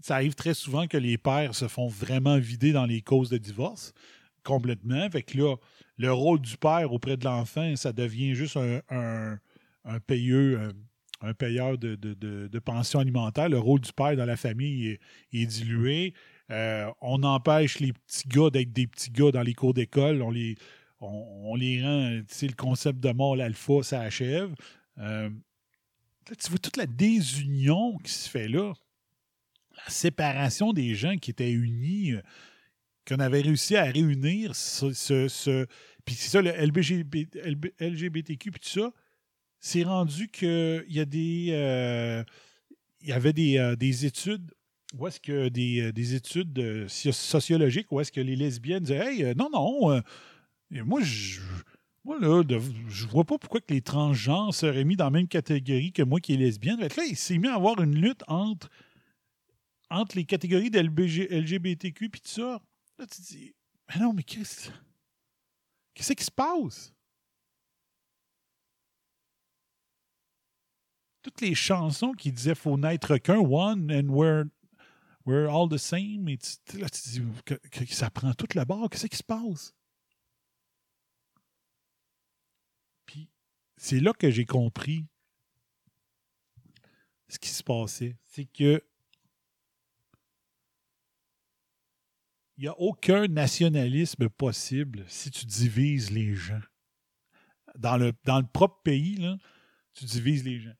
ça 0.00 0.16
arrive 0.16 0.34
très 0.34 0.52
souvent 0.52 0.86
que 0.86 0.96
les 0.98 1.16
pères 1.16 1.54
se 1.54 1.68
font 1.68 1.88
vraiment 1.88 2.38
vider 2.38 2.72
dans 2.72 2.84
les 2.86 3.00
causes 3.02 3.30
de 3.30 3.38
divorce 3.38 3.92
complètement. 4.42 5.08
Fait 5.10 5.22
que 5.22 5.38
là, 5.38 5.56
le 5.96 6.12
rôle 6.12 6.40
du 6.40 6.56
père 6.56 6.92
auprès 6.92 7.16
de 7.16 7.24
l'enfant, 7.24 7.74
ça 7.76 7.92
devient 7.92 8.34
juste 8.34 8.56
un, 8.56 9.38
un, 9.84 10.00
payeux, 10.00 10.60
un, 10.60 10.72
un 11.20 11.34
payeur 11.34 11.78
de, 11.78 11.94
de, 11.94 12.14
de, 12.14 12.58
pension 12.58 13.00
alimentaire. 13.00 13.48
Le 13.48 13.58
rôle 13.58 13.80
du 13.80 13.92
père 13.92 14.16
dans 14.16 14.24
la 14.24 14.36
famille 14.36 14.98
est, 15.32 15.46
dilué. 15.46 16.14
Euh, 16.50 16.90
on 17.00 17.22
empêche 17.22 17.80
les 17.80 17.92
petits 17.92 18.28
gars 18.28 18.50
d'être 18.50 18.72
des 18.72 18.86
petits 18.86 19.10
gars 19.10 19.30
dans 19.30 19.42
les 19.42 19.54
cours 19.54 19.74
d'école. 19.74 20.22
On 20.22 20.30
les, 20.30 20.56
on, 21.00 21.50
on 21.50 21.54
les 21.54 21.82
rend, 21.82 22.08
le 22.10 22.54
concept 22.54 23.00
de 23.00 23.10
mort, 23.12 23.36
l'alpha, 23.36 23.82
ça 23.82 24.00
achève. 24.00 24.54
Euh, 24.98 25.28
là, 25.28 26.36
tu 26.36 26.50
vois 26.50 26.58
toute 26.58 26.76
la 26.76 26.86
désunion 26.86 27.96
qui 27.98 28.12
se 28.12 28.28
fait 28.28 28.48
là. 28.48 28.72
La 29.76 29.90
séparation 29.90 30.72
des 30.72 30.94
gens 30.94 31.16
qui 31.16 31.30
étaient 31.30 31.50
unis, 31.50 32.12
euh, 32.12 32.22
qu'on 33.06 33.20
avait 33.20 33.42
réussi 33.42 33.76
à 33.76 33.84
réunir. 33.84 34.52
Puis 34.52 36.14
c'est 36.14 36.28
ça, 36.28 36.42
le 36.42 36.52
LGBTQ, 37.80 38.50
puis 38.50 38.60
tout 38.60 38.68
ça, 38.68 38.92
c'est 39.66 39.82
rendu 39.82 40.28
qu'il 40.28 40.84
y 40.88 41.00
a 41.00 41.04
des. 41.04 41.48
euh, 41.50 42.22
il 43.00 43.08
y 43.08 43.12
avait 43.12 43.32
des, 43.32 43.58
euh, 43.58 43.74
des 43.74 44.06
études. 44.06 44.52
Où 44.96 45.08
est-ce 45.08 45.18
que 45.18 45.48
des, 45.48 45.80
euh, 45.80 45.92
des 45.92 46.14
études 46.14 46.56
soci- 46.86 47.12
sociologiques 47.12 47.90
où 47.90 48.00
est-ce 48.00 48.12
que 48.12 48.20
les 48.20 48.36
lesbiennes 48.36 48.84
disaient 48.84 49.04
Hey, 49.04 49.34
non, 49.34 49.50
non, 49.52 50.00
moi, 50.70 51.00
je. 51.02 51.40
Moi, 52.04 52.20
là, 52.20 52.44
je 52.88 53.06
vois 53.08 53.24
pas 53.24 53.36
pourquoi 53.36 53.60
que 53.60 53.74
les 53.74 53.82
transgenres 53.82 54.54
seraient 54.54 54.84
mis 54.84 54.94
dans 54.94 55.06
la 55.06 55.10
même 55.10 55.26
catégorie 55.26 55.92
que 55.92 56.04
moi 56.04 56.20
qui 56.20 56.34
est 56.34 56.36
lesbienne. 56.36 56.78
Fait 56.78 56.88
que 56.88 57.00
là, 57.00 57.06
il 57.08 57.16
s'est 57.16 57.36
mis 57.36 57.48
à 57.48 57.56
avoir 57.56 57.80
une 57.82 57.96
lutte 57.96 58.22
entre, 58.28 58.70
entre 59.90 60.16
les 60.16 60.24
catégories 60.24 60.70
de 60.70 60.78
LBG 60.78 61.26
LGBTQ 61.28 62.08
puis 62.08 62.20
tout 62.20 62.28
ça. 62.28 62.62
Là, 63.00 63.06
tu 63.10 63.20
te 63.20 63.26
dis, 63.26 63.54
mais 63.88 64.00
non, 64.00 64.12
mais 64.12 64.22
qu'est-ce 64.22 64.70
qu'est-ce 65.94 66.12
qui 66.12 66.24
se 66.24 66.30
passe? 66.30 66.92
Toutes 71.26 71.40
les 71.40 71.56
chansons 71.56 72.12
qui 72.12 72.30
disaient 72.30 72.54
faut 72.54 72.78
n'être 72.78 73.16
qu'un 73.16 73.40
one 73.40 73.90
and 73.90 74.08
we're, 74.10 74.44
we're 75.24 75.50
all 75.50 75.68
the 75.68 75.76
same. 75.76 76.28
Et 76.28 76.38
là, 76.78 76.88
tu 76.88 77.08
dis 77.08 77.20
que 77.44 77.84
ça 77.86 78.10
prend 78.10 78.32
toute 78.32 78.54
la 78.54 78.64
barre. 78.64 78.88
Qu'est-ce 78.88 79.08
qui 79.08 79.16
se 79.16 79.24
passe? 79.24 79.74
Puis 83.06 83.28
c'est 83.76 83.98
là 83.98 84.12
que 84.12 84.30
j'ai 84.30 84.44
compris 84.44 85.04
ce 87.26 87.40
qui 87.40 87.48
se 87.48 87.64
passait. 87.64 88.16
C'est 88.26 88.44
que 88.44 88.80
il 92.56 92.62
n'y 92.62 92.68
a 92.68 92.78
aucun 92.78 93.26
nationalisme 93.26 94.28
possible 94.28 95.04
si 95.08 95.32
tu 95.32 95.44
divises 95.44 96.12
les 96.12 96.36
gens. 96.36 96.62
Dans 97.76 97.96
le, 97.96 98.12
dans 98.22 98.38
le 98.38 98.46
propre 98.46 98.80
pays, 98.84 99.16
là, 99.16 99.36
tu 99.92 100.04
divises 100.04 100.44
les 100.44 100.60
gens. 100.60 100.76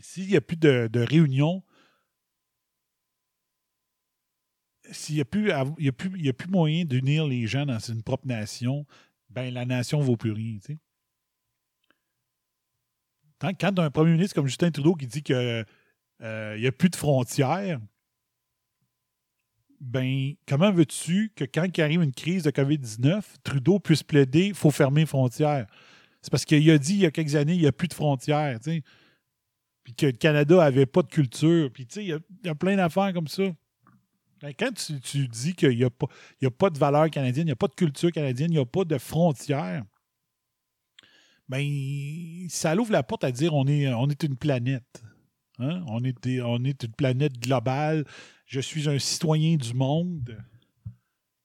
S'il 0.00 0.28
n'y 0.28 0.36
a 0.36 0.40
plus 0.40 0.56
de, 0.56 1.00
réunion, 1.00 1.62
s'il 4.90 5.16
n'y 5.16 5.20
a, 5.20 5.24
plus 5.24 5.52
il 5.78 6.28
a, 6.28 6.32
moyen 6.48 6.84
d'unir 6.84 7.26
les 7.26 7.46
gens 7.46 7.66
dans 7.66 7.78
une 7.78 8.02
propre 8.02 8.26
nation, 8.26 8.86
ben 9.28 9.52
la 9.52 9.64
nation 9.64 10.00
ne 10.00 10.04
vaut 10.04 10.16
plus 10.16 10.32
rien. 10.32 10.58
tu 10.64 10.78
Quand 13.38 13.78
un 13.78 13.90
premier 13.90 14.12
ministre 14.12 14.34
comme 14.34 14.46
Justin 14.46 14.70
Trudeau 14.70 14.94
qui 14.94 15.06
dit 15.06 15.22
qu'il 15.22 15.66
n'y 16.20 16.66
a 16.66 16.72
plus 16.72 16.90
de 16.90 16.96
frontières, 16.96 17.80
ben 19.80 20.34
comment 20.46 20.70
veux-tu 20.70 21.32
que 21.34 21.44
quand 21.44 21.66
il 21.74 21.82
arrive 21.82 22.02
une 22.02 22.12
crise 22.12 22.42
de 22.42 22.50
COVID-19, 22.50 23.22
Trudeau 23.42 23.78
puisse 23.78 24.02
plaider 24.02 24.52
faut 24.54 24.70
fermer 24.70 25.02
les 25.02 25.06
frontières? 25.06 25.66
C'est 26.20 26.30
parce 26.30 26.44
qu'il 26.44 26.70
a 26.70 26.78
dit 26.78 26.94
il 26.94 27.00
y 27.00 27.06
a 27.06 27.10
quelques 27.10 27.34
années, 27.34 27.54
il 27.54 27.60
n'y 27.60 27.66
a 27.66 27.72
plus 27.72 27.88
de 27.88 27.94
frontières. 27.94 28.60
tu. 28.60 28.82
Puis 29.84 29.94
que 29.94 30.06
le 30.06 30.12
Canada 30.12 30.56
n'avait 30.56 30.86
pas 30.86 31.02
de 31.02 31.08
culture. 31.08 31.70
Puis 31.72 31.86
tu 31.86 31.94
sais, 31.94 32.04
il 32.04 32.20
y 32.44 32.48
a, 32.48 32.54
plein 32.54 32.76
d'affaires 32.76 33.12
comme 33.12 33.28
ça. 33.28 33.44
Ben, 34.42 34.52
Quand 34.58 34.70
tu, 35.02 35.28
dis 35.28 35.54
qu'il 35.54 35.76
n'y 35.76 35.84
a, 35.84 35.90
pas- 35.90 36.06
a 36.42 36.50
pas 36.50 36.70
de 36.70 36.78
valeur 36.78 37.10
canadienne, 37.10 37.44
il 37.44 37.50
n'y 37.50 37.52
a 37.52 37.56
pas 37.56 37.68
de 37.68 37.74
culture 37.74 38.10
canadienne, 38.12 38.50
il 38.50 38.54
n'y 38.56 38.60
a 38.60 38.66
pas 38.66 38.84
de 38.84 38.96
frontières, 38.98 39.84
ben, 41.48 42.46
ça 42.48 42.74
l'ouvre 42.74 42.92
la 42.92 43.02
porte 43.02 43.24
à 43.24 43.32
dire 43.32 43.54
on 43.54 43.66
est, 43.66 43.92
on 43.92 44.08
est 44.08 44.22
une 44.22 44.36
planète. 44.36 45.02
Hein? 45.58 45.82
On, 45.88 46.02
est 46.04 46.16
des- 46.22 46.40
on 46.40 46.62
est 46.64 46.84
une 46.84 46.92
planète 46.92 47.38
globale. 47.40 48.06
Je 48.46 48.60
suis 48.60 48.88
un 48.88 48.98
citoyen 48.98 49.56
du 49.56 49.74
monde. 49.74 50.38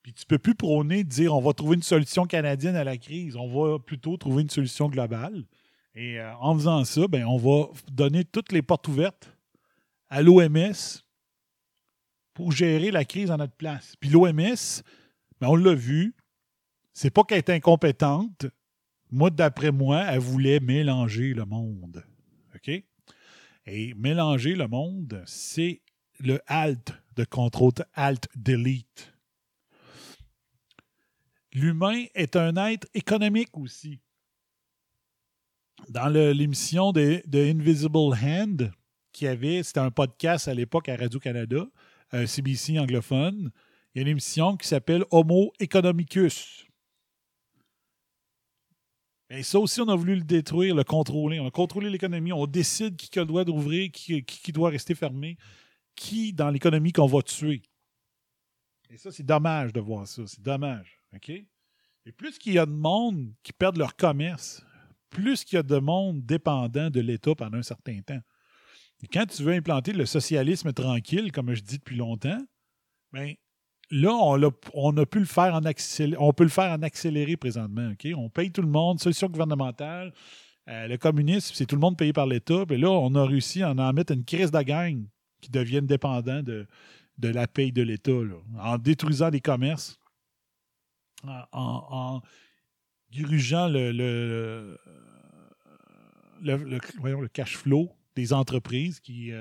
Puis 0.04 0.14
tu 0.14 0.26
peux 0.26 0.38
plus 0.38 0.54
prôner 0.54 1.04
de 1.04 1.10
dire 1.10 1.34
on 1.36 1.42
va 1.42 1.54
trouver 1.54 1.76
une 1.76 1.84
solution 1.84 2.26
canadienne 2.26 2.76
à 2.76 2.84
la 2.84 2.98
crise. 2.98 3.36
On 3.36 3.48
va 3.48 3.80
plutôt 3.80 4.16
trouver 4.18 4.44
une 4.44 4.50
solution 4.50 4.88
globale. 4.90 5.44
Et 5.96 6.20
euh, 6.20 6.36
en 6.38 6.56
faisant 6.56 6.84
ça, 6.84 7.08
ben, 7.08 7.26
on 7.26 7.38
va 7.38 7.70
donner 7.92 8.26
toutes 8.26 8.52
les 8.52 8.62
portes 8.62 8.88
ouvertes 8.88 9.32
à 10.10 10.22
l'OMS 10.22 11.02
pour 12.34 12.52
gérer 12.52 12.92
la 12.92 13.06
crise 13.06 13.32
à 13.32 13.38
notre 13.38 13.56
place. 13.56 13.96
Puis 14.00 14.10
l'OMS, 14.10 14.84
ben, 15.40 15.48
on 15.48 15.56
l'a 15.56 15.74
vu, 15.74 16.14
c'est 16.94 17.10
pas 17.10 17.24
qu'elle 17.24 17.38
est 17.38 17.50
incompétente. 17.50 18.46
Moi, 19.10 19.30
d'après 19.30 19.72
moi, 19.72 20.04
elle 20.10 20.20
voulait 20.20 20.60
mélanger 20.60 21.34
le 21.34 21.46
monde. 21.46 22.04
OK? 22.56 22.84
Et 23.68 23.94
mélanger 23.94 24.56
le 24.56 24.68
monde, 24.68 25.24
c'est 25.26 25.82
le 26.20 26.40
Alt 26.48 26.94
de 27.16 27.24
contrôle 27.24 27.72
Alt 27.94 28.28
Delete. 28.36 29.14
L'humain 31.54 32.06
est 32.16 32.36
un 32.36 32.56
être 32.68 32.88
économique 32.94 33.58
aussi. 33.58 34.02
Dans 35.90 36.08
l'émission 36.08 36.92
de, 36.92 37.22
Invisible 37.34 37.98
Hand, 38.24 38.72
qui 39.12 39.28
avait, 39.28 39.62
c'était 39.64 39.80
un 39.80 39.92
podcast 39.92 40.48
à 40.48 40.54
l'époque 40.54 40.90
à 40.90 40.96
Radio-Canada, 40.96 41.68
euh, 42.14 42.26
CBC 42.26 42.80
anglophone, 42.80 43.52
il 43.94 43.98
y 43.98 44.00
a 44.00 44.02
une 44.02 44.08
émission 44.10 44.58
qui 44.58 44.68
s'appelle 44.68 45.06
Homo 45.12 45.54
economicus. 45.60 46.66
Et 49.30 49.42
ça 49.44 49.60
aussi, 49.60 49.82
on 49.82 49.88
a 49.90 49.96
voulu 49.96 50.16
le 50.16 50.24
détruire, 50.24 50.76
le 50.76 50.84
contrôler. 50.84 51.40
On 51.40 51.48
a 51.48 51.52
contrôlé 51.52 51.90
l'économie. 51.90 52.32
On 52.34 52.46
décide 52.46 52.96
qui 52.96 53.10
droit 53.26 53.44
d'ouvrir, 53.44 53.90
qui, 53.92 54.24
qui- 54.24 54.40
qui 54.42 54.52
doit 54.52 54.70
rester 54.70 54.96
fermé, 54.96 55.38
qui 55.96 56.34
dans 56.34 56.50
l'économie 56.50 56.92
qu'on 56.92 57.08
va 57.08 57.22
tuer. 57.22 57.64
Et 58.90 58.98
ça, 58.98 59.12
c'est 59.12 59.26
dommage 59.26 59.72
de 59.74 59.80
voir 59.80 60.08
ça. 60.08 60.24
C'est 60.28 60.42
dommage. 60.42 61.00
Et 62.06 62.12
plus 62.12 62.38
qu'il 62.38 62.54
y 62.54 62.60
a 62.60 62.66
de 62.66 62.72
monde 62.72 63.34
qui 63.42 63.54
perdent 63.54 63.78
leur 63.78 63.96
commerce, 63.96 64.65
plus 65.16 65.46
qu'il 65.46 65.56
y 65.56 65.60
a 65.60 65.64
de 65.64 65.78
monde 65.78 66.26
dépendant 66.26 66.90
de 66.90 67.00
l'État 67.00 67.34
pendant 67.36 67.58
un 67.58 67.64
certain 67.64 68.02
temps. 68.02 68.20
Et 69.02 69.08
quand 69.08 69.26
tu 69.26 69.44
veux 69.44 69.54
implanter 69.54 69.94
le 69.94 70.06
socialisme 70.06 70.74
tranquille, 70.74 71.32
comme 71.32 71.54
je 71.54 71.62
dis 71.62 71.78
depuis 71.78 71.96
longtemps, 71.96 72.42
ben, 73.14 73.34
là, 73.92 74.12
on, 74.74 74.98
a 74.98 75.06
pu 75.06 75.20
le 75.20 75.26
faire 75.26 75.56
en 75.56 75.62
on 76.20 76.34
peut 76.34 76.44
le 76.44 76.50
faire 76.50 76.72
en 76.72 76.82
accéléré 76.82 77.38
présentement. 77.38 77.94
On 78.18 78.30
paye 78.30 78.52
tout 78.52 78.62
le 78.62 78.68
monde, 78.68 79.00
solution 79.00 79.28
gouvernementale. 79.28 80.14
Euh, 80.68 80.88
le 80.88 80.98
communisme, 80.98 81.54
c'est 81.56 81.66
tout 81.66 81.76
le 81.76 81.82
monde 81.82 81.98
payé 81.98 82.12
par 82.12 82.26
l'État. 82.26 82.66
Puis 82.66 82.78
là, 82.78 82.90
on 82.90 83.16
a 83.16 83.26
réussi 83.26 83.64
à 83.64 83.72
en 83.72 83.94
mettre 83.94 84.12
une 84.12 84.26
crise 84.26 84.52
de 84.52 84.62
gang 84.62 85.06
qui 85.40 85.50
deviennent 85.50 85.88
dépendants 85.88 86.44
de, 86.44 86.68
la 87.22 87.48
paye 87.48 87.72
de 87.72 87.84
l'État, 87.84 88.12
en 88.60 88.78
détruisant 88.78 89.30
les 89.30 89.42
commerces, 89.42 89.98
en, 91.24 91.46
en, 91.54 92.22
dirigeant 93.12 93.70
le, 93.70 94.78
le, 96.42 97.28
cash 97.28 97.58
flow 97.58 97.92
des 98.16 98.34
entreprises 98.34 99.00
qui 99.00 99.32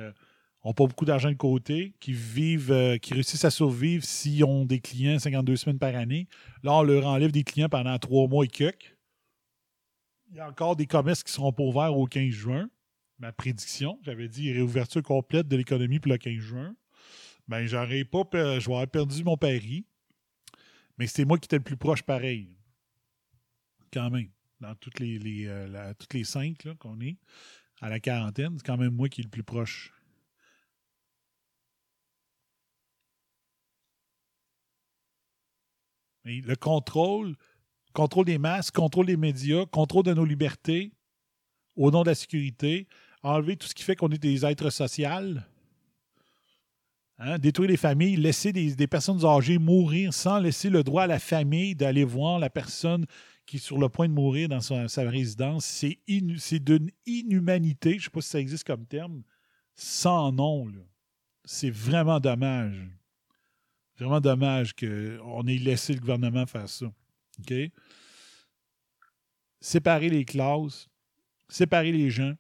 n'ont 0.65 0.73
pas 0.73 0.87
beaucoup 0.87 1.05
d'argent 1.05 1.31
de 1.31 1.37
côté, 1.37 1.95
qui 2.01 2.13
vivent, 2.13 2.73
euh, 2.73 2.97
qui 2.97 3.13
réussissent 3.15 3.45
à 3.45 3.51
survivre 3.51 4.05
s'ils 4.05 4.45
ont 4.45 4.65
des 4.65 4.81
clients 4.81 5.19
52 5.19 5.57
semaines 5.57 5.79
par 5.79 5.95
année. 5.95 6.27
Là, 6.63 6.75
on 6.75 6.83
leur 6.83 7.07
enlève 7.07 7.33
des 7.33 7.45
clients 7.45 7.69
pendant 7.69 7.99
trois 7.99 8.27
mois 8.29 8.45
et 8.45 8.49
quelques. 8.49 8.97
Il 10.31 10.39
y 10.39 10.41
a 10.41 10.49
encore 10.49 10.75
des 10.75 10.87
commerces 10.87 11.23
qui 11.23 11.33
seront 11.33 11.53
pas 11.53 11.63
ouverts 11.63 11.97
au 11.97 12.07
15 12.07 12.31
juin. 12.31 12.69
Ma 13.19 13.31
prédiction, 13.31 13.99
j'avais 14.03 14.29
dit 14.29 14.53
réouverture 14.53 15.03
complète 15.03 15.47
de 15.47 15.57
l'économie 15.57 16.01
pour 16.01 16.11
le 16.11 16.19
15 16.19 16.35
juin. 16.35 16.75
Ben, 17.47 17.67
j'aurais 17.67 18.05
pas 18.05 18.25
je 18.33 18.87
perdu 18.87 19.23
mon 19.23 19.37
pari. 19.37 19.87
Mais 20.99 21.07
c'était 21.07 21.25
moi 21.25 21.39
qui 21.39 21.47
étais 21.47 21.59
le 21.59 21.63
plus 21.63 21.77
proche 21.77 22.03
pareil. 22.03 22.57
Quand 23.93 24.11
même. 24.11 24.31
Dans 24.61 24.75
toutes 24.77 25.01
les, 25.01 25.47
euh, 25.47 25.95
toutes 25.99 26.15
les 26.15 26.25
cinq 26.25 26.67
qu'on 26.79 27.01
est 27.01 27.17
à 27.81 27.89
la 27.89 28.01
quarantaine, 28.01 28.55
c'est 28.57 28.67
quand 28.67 28.77
même 28.77 28.95
moi 28.95 29.09
qui 29.09 29.21
est 29.21 29.25
le 29.25 29.31
plus 29.31 29.43
proche. 29.43 29.93
Le 36.25 36.55
contrôle, 36.55 37.37
contrôle 37.93 38.25
des 38.25 38.39
masses, 38.39 38.71
contrôle 38.71 39.07
des 39.07 39.17
médias, 39.17 39.67
contrôle 39.67 40.05
de 40.05 40.15
nos 40.15 40.25
libertés, 40.25 40.93
au 41.77 41.91
nom 41.91 42.03
de 42.03 42.09
la 42.09 42.15
sécurité, 42.15 42.87
enlever 43.23 43.57
tout 43.57 43.67
ce 43.67 43.75
qui 43.75 43.83
fait 43.83 43.97
qu'on 43.97 44.11
est 44.11 44.19
des 44.19 44.47
êtres 44.47 44.71
sociaux, 44.71 45.39
hein, 47.19 47.39
détruire 47.39 47.69
les 47.69 47.77
familles, 47.77 48.17
laisser 48.17 48.53
des 48.53 48.87
personnes 48.87 49.25
âgées 49.27 49.59
mourir 49.59 50.15
sans 50.15 50.39
laisser 50.39 50.71
le 50.71 50.83
droit 50.83 51.03
à 51.03 51.07
la 51.07 51.19
famille 51.19 51.75
d'aller 51.75 52.05
voir 52.05 52.39
la 52.39 52.49
personne 52.49 53.05
qui 53.47 53.57
est 53.57 53.61
sur 53.61 53.79
le 53.79 53.89
point 53.89 54.09
de 54.09 54.13
mourir 54.13 54.49
dans 54.49 54.61
sa, 54.61 55.03
résidence. 55.03 55.65
C'est 55.65 55.99
d'une 56.61 56.91
inhumanité, 57.07 57.93
je 57.93 57.97
ne 57.97 58.03
sais 58.03 58.11
pas 58.11 58.21
si 58.21 58.29
ça 58.29 58.41
existe 58.41 58.65
comme 58.65 58.87
terme, 58.87 59.23
sans 59.75 60.33
nom. 60.33 60.73
C'est 61.45 61.71
vraiment 61.71 62.21
dommage. 62.21 62.81
Vraiment 63.97 64.21
dommage 64.21 64.75
qu'on 64.75 65.47
ait 65.47 65.59
laissé 65.59 65.95
le 65.95 66.01
gouvernement 66.01 66.47
faire 66.47 66.69
ça. 66.69 66.93
Séparer 69.61 70.09
les 70.09 70.25
classes, 70.25 70.89
séparer 71.49 71.93
les 71.93 72.11
gens, 72.11 72.35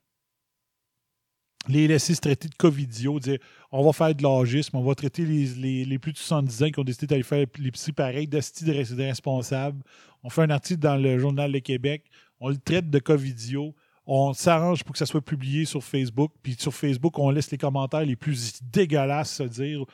les 1.68 1.88
laisser 1.88 2.14
se 2.14 2.20
traiter 2.20 2.48
de 2.48 2.54
covidio, 2.54 3.18
dire 3.20 3.38
on 3.72 3.84
va 3.84 3.92
faire 3.92 4.14
de 4.14 4.22
l'agisme, 4.22 4.76
on 4.76 4.82
va 4.84 4.94
traiter 4.94 5.24
les, 5.24 5.46
les- 5.54 5.84
les 5.84 5.98
plus 5.98 6.12
de 6.12 6.18
70 6.18 6.62
ans 6.62 6.70
qui 6.70 6.78
ont 6.80 6.84
décidé 6.84 7.06
d'aller 7.06 7.22
faire 7.22 7.46
l'épicerie 7.58 7.92
pareil, 7.92 8.26
d'asti 8.28 8.64
de 8.64 8.72
res- 8.72 8.94
de 8.94 9.02
responsables. 9.02 9.82
On 10.22 10.30
fait 10.30 10.42
un 10.42 10.50
article 10.50 10.80
dans 10.80 10.96
le 10.96 11.18
Journal 11.18 11.50
de 11.52 11.58
Québec, 11.58 12.04
on 12.40 12.48
le 12.50 12.56
traite 12.56 12.90
de 12.90 12.98
covidio, 12.98 13.74
on 14.06 14.32
s'arrange 14.34 14.84
pour 14.84 14.92
que 14.92 14.98
ça 14.98 15.06
soit 15.06 15.22
publié 15.24 15.64
sur 15.64 15.82
Facebook, 15.82 16.32
puis 16.42 16.54
sur 16.58 16.74
Facebook, 16.74 17.18
on 17.18 17.30
laisse 17.30 17.50
les 17.50 17.58
commentaires 17.58 18.04
les 18.04 18.16
plus 18.16 18.60
dégueulasses 18.62 19.34
se 19.36 19.42
dire 19.44 19.84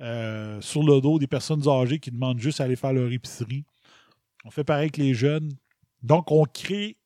euh, 0.00 0.60
sur 0.60 0.82
le 0.84 1.00
dos 1.00 1.18
des 1.18 1.26
personnes 1.26 1.66
âgées 1.68 1.98
qui 1.98 2.10
demandent 2.10 2.38
juste 2.38 2.60
à 2.60 2.64
aller 2.64 2.76
faire 2.76 2.92
leur 2.92 3.10
épicerie. 3.10 3.64
On 4.44 4.50
fait 4.50 4.62
pareil 4.64 4.82
avec 4.84 4.96
les 4.98 5.14
jeunes. 5.14 5.50
Donc, 6.02 6.30
on 6.30 6.44
crée, 6.44 6.96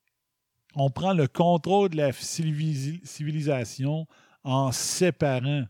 on 0.74 0.90
prend 0.90 1.12
le 1.14 1.26
contrôle 1.28 1.90
de 1.90 1.96
la 1.96 2.12
civili- 2.12 3.00
civilisation 3.04 4.06
en 4.44 4.72
séparant 4.72 5.66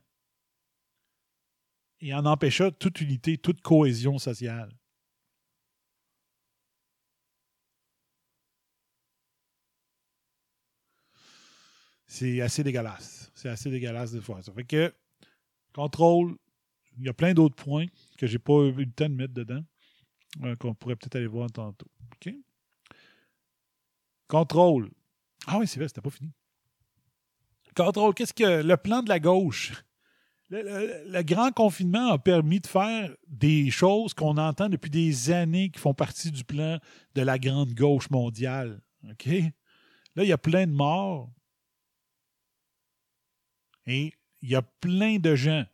et 2.01 2.15
en 2.15 2.25
empêchant 2.25 2.71
toute 2.71 3.01
unité, 3.01 3.39
toute 3.39 3.61
cohésion 3.61 4.19
sociale. 4.19 4.71
C'est 12.07 12.41
assez 12.41 12.65
dégueulasse. 12.65 13.31
C'est 13.35 13.49
assez 13.49 13.71
dégueulasse 13.71 14.13
de 14.13 14.21
faire 14.21 14.43
ça. 14.43 14.53
Fait 14.53 14.65
que, 14.65 14.93
contrôle, 15.73 16.37
il 16.99 17.05
y 17.05 17.09
a 17.09 17.15
plein 17.15 17.35
d'autres 17.35 17.55
points 17.57 17.87
que 18.19 18.27
j'ai 18.27 18.39
pas 18.39 18.55
eu 18.65 18.73
le 18.73 18.91
temps 18.91 19.09
de 19.09 19.15
mettre 19.15 19.35
dedans, 19.35 19.63
euh, 20.43 20.57
qu'on 20.57 20.75
pourrait 20.75 20.97
peut-être 20.97 21.17
aller 21.17 21.27
voir 21.27 21.51
tantôt. 21.51 21.87
OK? 22.15 22.35
Contrôle. 24.31 24.89
Ah 25.49 25.59
oui, 25.59 25.67
c'est 25.67 25.81
vrai, 25.81 25.89
c'était 25.89 26.01
pas 26.01 26.11
fini. 26.11 26.31
Contrôle, 27.75 28.15
qu'est-ce 28.15 28.33
que 28.33 28.63
le 28.63 28.77
plan 28.77 29.03
de 29.03 29.09
la 29.09 29.19
gauche? 29.19 29.73
Le, 30.51 30.63
le- 30.63 31.05
le 31.11 31.23
grand 31.23 31.51
confinement 31.51 32.13
a 32.13 32.19
permis 32.19 32.61
de 32.61 32.67
faire 32.69 33.11
des 33.27 33.71
choses 33.71 34.15
qu'on 34.15 34.37
entend 34.37 34.69
depuis 34.69 34.91
des 34.91 35.31
années 35.33 35.71
qui 35.71 35.81
font 35.81 35.95
partie 35.95 36.31
du 36.31 36.45
plan 36.45 36.79
de 37.15 37.23
la 37.23 37.39
grande 37.41 37.75
gauche 37.75 38.09
mondiale. 38.11 38.81
OK? 39.11 39.27
Là, 39.27 40.23
il 40.25 40.29
y 40.29 40.33
a 40.33 40.39
plein 40.39 40.67
de 40.67 40.73
morts. 40.73 41.29
Et 43.87 44.13
il 44.43 44.49
y 44.51 44.55
a 44.55 44.63
plein 44.63 45.19
de 45.19 45.35
gens. 45.35 45.65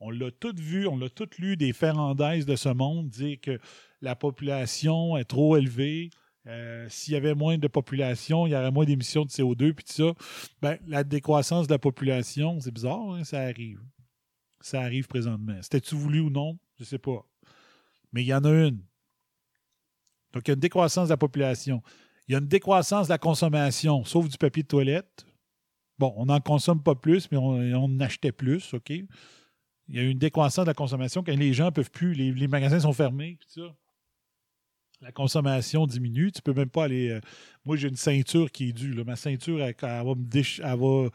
On 0.00 0.10
l'a 0.10 0.30
tout 0.30 0.54
vu, 0.56 0.86
on 0.86 0.96
l'a 0.96 1.10
tout 1.10 1.28
lu 1.38 1.56
des 1.58 1.72
Ferrandaises 1.74 2.46
de 2.46 2.56
ce 2.56 2.68
monde 2.70 3.10
dire 3.10 3.38
que 3.40 3.58
la 4.00 4.14
population 4.16 5.16
est 5.18 5.24
trop 5.24 5.56
élevée. 5.56 6.08
Euh, 6.46 6.86
S'il 6.88 7.14
y 7.14 7.16
avait 7.16 7.34
moins 7.34 7.58
de 7.58 7.68
population, 7.68 8.46
il 8.46 8.50
y 8.50 8.56
aurait 8.56 8.70
moins 8.70 8.84
d'émissions 8.84 9.24
de 9.24 9.30
CO2 9.30 9.72
puis 9.74 9.84
tout 9.84 9.92
ça. 9.92 10.14
Ben, 10.62 10.78
la 10.86 11.04
décroissance 11.04 11.66
de 11.66 11.72
la 11.72 11.78
population, 11.78 12.60
c'est 12.60 12.70
bizarre, 12.70 13.12
hein, 13.12 13.24
ça 13.24 13.40
arrive. 13.40 13.80
Ça 14.60 14.80
arrive 14.80 15.06
présentement. 15.06 15.58
C'était-tu 15.62 15.94
voulu 15.94 16.20
ou 16.20 16.30
non? 16.30 16.58
Je 16.78 16.82
ne 16.82 16.86
sais 16.86 16.98
pas. 16.98 17.24
Mais 18.12 18.22
il 18.22 18.26
y 18.26 18.34
en 18.34 18.44
a 18.44 18.50
une. 18.50 18.82
Donc, 20.32 20.46
il 20.46 20.48
y 20.48 20.52
a 20.52 20.54
une 20.54 20.60
décroissance 20.60 21.08
de 21.08 21.12
la 21.12 21.16
population. 21.16 21.82
Il 22.26 22.32
y 22.32 22.34
a 22.34 22.38
une 22.38 22.48
décroissance 22.48 23.08
de 23.08 23.12
la 23.12 23.18
consommation, 23.18 24.04
sauf 24.04 24.28
du 24.28 24.36
papier 24.36 24.62
de 24.62 24.68
toilette. 24.68 25.26
Bon, 25.98 26.12
on 26.16 26.26
n'en 26.26 26.40
consomme 26.40 26.82
pas 26.82 26.94
plus, 26.94 27.30
mais 27.30 27.38
on, 27.38 28.00
achetait 28.00 28.32
plus, 28.32 28.74
OK? 28.74 28.90
Il 28.90 29.06
y 29.96 29.98
a 29.98 30.02
une 30.02 30.18
décroissance 30.18 30.64
de 30.64 30.70
la 30.70 30.74
consommation 30.74 31.22
quand 31.22 31.34
les 31.34 31.52
gens 31.54 31.66
ne 31.66 31.70
peuvent 31.70 31.90
plus, 31.90 32.12
les, 32.12 32.32
les 32.32 32.46
magasins 32.46 32.80
sont 32.80 32.92
fermés, 32.92 33.36
puis 33.40 33.48
ça. 33.48 33.74
La 35.00 35.12
consommation 35.12 35.86
diminue. 35.86 36.32
Tu 36.32 36.42
peux 36.42 36.52
même 36.52 36.70
pas 36.70 36.84
aller. 36.84 37.10
euh, 37.10 37.20
moi, 37.64 37.76
j'ai 37.76 37.88
une 37.88 37.96
ceinture 37.96 38.50
qui 38.50 38.70
est 38.70 38.72
due. 38.72 38.92
Ma 39.04 39.16
ceinture, 39.16 39.62
elle, 39.62 39.74
va 39.80 40.02
me 40.04 40.24
déch- 40.28 40.60
elle 40.64 40.78
va- 40.78 41.08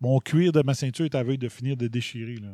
Mon 0.00 0.18
cuir 0.20 0.52
de 0.52 0.62
ma 0.62 0.74
ceinture 0.74 1.04
est 1.06 1.14
à 1.14 1.22
veille 1.22 1.38
de 1.38 1.48
finir 1.48 1.76
de 1.76 1.86
déchirer. 1.86 2.36
Là. 2.36 2.48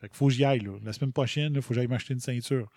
Fait 0.00 0.08
faut 0.14 0.26
que 0.28 0.32
j'y 0.34 0.44
aille. 0.44 0.66
La 0.84 0.92
semaine 0.92 1.12
prochaine, 1.12 1.52
il 1.54 1.62
faut 1.62 1.68
que 1.70 1.74
j'aille 1.74 1.86
m'acheter 1.86 2.14
une 2.14 2.20
ceinture. 2.20 2.68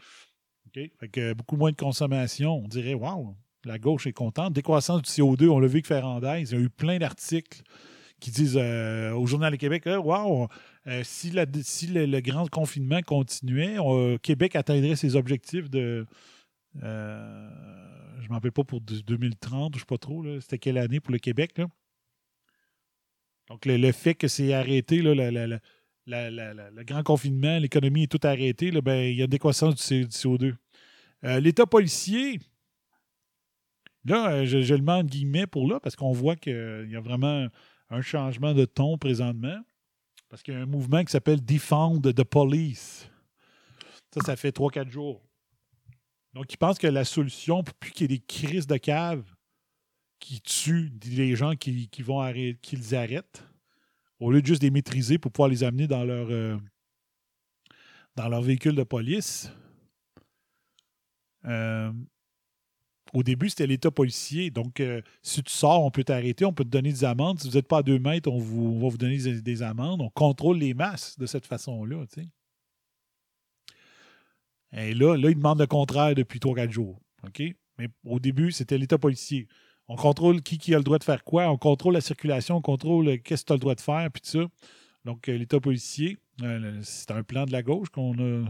Fait 0.73 0.91
que 1.11 1.19
euh, 1.21 1.33
beaucoup 1.33 1.55
moins 1.57 1.71
de 1.71 1.75
consommation. 1.75 2.57
On 2.63 2.67
dirait, 2.67 2.93
waouh, 2.93 3.35
la 3.65 3.77
gauche 3.79 4.05
est 4.07 4.13
contente. 4.13 4.53
Décroissance 4.53 5.01
du 5.01 5.09
CO2, 5.09 5.47
on 5.49 5.59
l'a 5.59 5.67
vu 5.67 5.75
avec 5.77 5.87
Ferrandez. 5.87 6.43
Il 6.45 6.51
y 6.51 6.55
a 6.55 6.59
eu 6.59 6.69
plein 6.69 6.97
d'articles 6.97 7.61
qui 8.19 8.31
disent 8.31 8.57
euh, 8.57 9.11
au 9.13 9.25
Journal 9.25 9.51
du 9.51 9.57
Québec, 9.57 9.83
waouh, 9.85 10.47
euh, 10.87 11.01
si, 11.03 11.31
le, 11.31 12.19
grand 12.19 12.49
confinement 12.49 13.01
continuait, 13.01 13.79
on- 13.79 14.17
Québec 14.17 14.55
atteindrait 14.55 14.95
ses 14.97 15.15
objectifs 15.15 15.69
de. 15.69 16.05
Euh, 16.83 17.49
je 18.19 18.23
ne 18.23 18.27
m'en 18.29 18.35
rappelle 18.35 18.51
pas 18.51 18.63
pour 18.63 18.81
de- 18.81 18.99
2030, 19.01 19.73
je 19.73 19.77
ne 19.77 19.79
sais 19.79 19.85
pas 19.85 19.97
trop. 19.97 20.23
C'était 20.39 20.57
quelle 20.59 20.77
année 20.77 20.99
pour 20.99 21.11
le 21.11 21.19
Québec? 21.19 21.57
Là? 21.57 21.67
Donc, 23.47 23.65
le, 23.65 23.91
fait 23.91 24.15
que 24.15 24.27
c'est 24.27 24.53
arrêté, 24.53 25.01
là, 25.01 25.13
le 26.05 26.83
grand 26.83 27.03
confinement, 27.03 27.57
l'économie 27.57 28.03
est 28.03 28.11
toute 28.11 28.25
arrêtée, 28.25 28.71
ben, 28.71 29.01
il 29.09 29.15
y 29.15 29.21
a 29.21 29.25
une 29.25 29.29
décroissance 29.31 29.75
du 29.75 30.05
CO2. 30.05 30.55
Euh, 31.25 31.39
L'État 31.39 31.65
policier, 31.65 32.39
là, 34.05 34.31
euh, 34.31 34.45
je, 34.45 34.61
je 34.61 34.75
le 34.75 34.81
mets 34.81 34.91
en 34.91 35.03
guillemets 35.03 35.47
pour 35.47 35.67
là, 35.67 35.79
parce 35.79 35.95
qu'on 35.95 36.11
voit 36.11 36.35
qu'il 36.35 36.87
y 36.89 36.95
a 36.95 37.01
vraiment 37.01 37.47
un 37.89 38.01
changement 38.01 38.53
de 38.53 38.65
ton 38.65 38.97
présentement. 38.97 39.59
Parce 40.29 40.43
qu'il 40.43 40.53
y 40.53 40.57
a 40.57 40.59
un 40.61 40.67
mouvement 40.67 41.03
qui 41.03 41.11
s'appelle 41.11 41.43
Defend 41.43 41.99
the 41.99 42.23
Police. 42.23 43.09
Ça, 44.13 44.21
ça 44.21 44.35
fait 44.35 44.55
3-4 44.55 44.89
jours. 44.89 45.23
Donc, 46.33 46.53
ils 46.53 46.57
pensent 46.57 46.77
que 46.77 46.87
la 46.87 47.05
solution, 47.05 47.63
pour 47.63 47.73
plus 47.75 47.91
qu'il 47.91 48.11
y 48.11 48.13
ait 48.13 48.17
des 48.17 48.23
crises 48.25 48.67
de 48.67 48.77
cave 48.77 49.23
qui 50.19 50.41
tuent 50.41 50.91
les 51.05 51.35
gens 51.35 51.55
qui, 51.55 51.89
vont 51.99 52.19
arrêter, 52.19 52.95
arrêtent, 52.95 53.43
au 54.19 54.31
lieu 54.31 54.41
de 54.41 54.47
juste 54.47 54.61
les 54.61 54.71
maîtriser 54.71 55.17
pour 55.17 55.31
pouvoir 55.31 55.49
les 55.49 55.63
amener 55.63 55.87
dans 55.87 56.03
leur, 56.03 56.29
euh, 56.29 56.57
dans 58.15 58.27
leur 58.27 58.41
véhicule 58.41 58.75
de 58.75 58.83
police, 58.83 59.51
euh, 61.45 61.91
au 63.13 63.23
début, 63.23 63.49
c'était 63.49 63.65
l'État 63.65 63.89
policier. 63.89 64.51
Donc, 64.51 64.79
euh, 64.79 65.01
si 65.23 65.41
tu 65.41 65.51
sors, 65.51 65.83
on 65.83 65.89
peut 65.89 66.03
t'arrêter, 66.03 66.45
on 66.45 66.53
peut 66.53 66.63
te 66.63 66.69
donner 66.69 66.91
des 66.91 67.03
amendes. 67.03 67.39
Si 67.39 67.47
vous 67.49 67.55
n'êtes 67.55 67.67
pas 67.67 67.79
à 67.79 67.83
deux 67.83 67.97
mètres, 67.97 68.29
on, 68.29 68.37
va 68.37 68.89
vous 68.89 68.97
donner 68.97 69.17
des, 69.17 69.41
des 69.41 69.63
amendes. 69.63 70.01
On 70.01 70.09
contrôle 70.09 70.59
les 70.59 70.75
masses 70.75 71.17
de 71.17 71.25
cette 71.25 71.47
façon-là. 71.47 72.05
Et 74.73 74.93
là, 74.93 75.15
là, 75.15 75.29
ils 75.29 75.35
demandent 75.35 75.59
le 75.59 75.67
contraire 75.67 76.15
depuis 76.15 76.39
3-4 76.39 76.71
jours. 76.71 76.99
Mais 77.77 77.87
au 78.05 78.19
début, 78.19 78.51
c'était 78.51 78.77
l'État 78.77 78.97
policier. 78.97 79.47
On 79.87 79.95
contrôle 79.95 80.41
qui, 80.43 80.73
a 80.75 80.77
le 80.77 80.83
droit 80.83 80.99
de 80.99 81.03
faire 81.03 81.23
quoi. 81.23 81.49
On 81.49 81.57
contrôle 81.57 81.95
la 81.95 82.01
circulation, 82.01 82.57
on 82.57 82.61
contrôle 82.61 83.07
euh, 83.07 83.17
qu'est-ce 83.17 83.41
que 83.41 83.47
tu 83.47 83.53
as 83.53 83.55
le 83.55 83.59
droit 83.59 83.75
de 83.75 83.81
faire, 83.81 84.07
puis 84.11 84.21
tout 84.21 84.29
ça. 84.29 84.45
Donc, 85.03 85.27
euh, 85.27 85.35
l'État 85.35 85.59
policier, 85.59 86.19
euh, 86.43 86.79
c'est 86.83 87.09
un 87.09 87.23
plan 87.23 87.45
de 87.45 87.51
la 87.51 87.63
gauche 87.63 87.89
qu'on 87.89 88.13
a. 88.19 88.45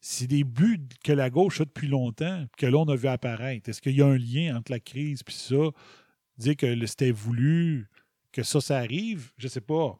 C'est 0.00 0.26
des 0.26 0.44
buts 0.44 0.88
que 1.04 1.12
la 1.12 1.30
gauche 1.30 1.60
a 1.60 1.64
depuis 1.64 1.88
longtemps, 1.88 2.46
que 2.56 2.66
là, 2.66 2.78
on 2.78 2.88
a 2.88 2.96
vu 2.96 3.06
apparaître. 3.06 3.68
Est-ce 3.68 3.82
qu'il 3.82 3.94
y 3.94 4.02
a 4.02 4.06
un 4.06 4.16
lien 4.16 4.56
entre 4.56 4.72
la 4.72 4.80
crise 4.80 5.22
puis 5.22 5.34
ça? 5.34 5.70
Dire 6.38 6.56
que 6.56 6.86
c'était 6.86 7.12
voulu, 7.12 7.88
que 8.32 8.42
ça, 8.42 8.60
ça 8.60 8.78
arrive, 8.78 9.30
je 9.36 9.46
sais 9.46 9.60
pas. 9.60 9.98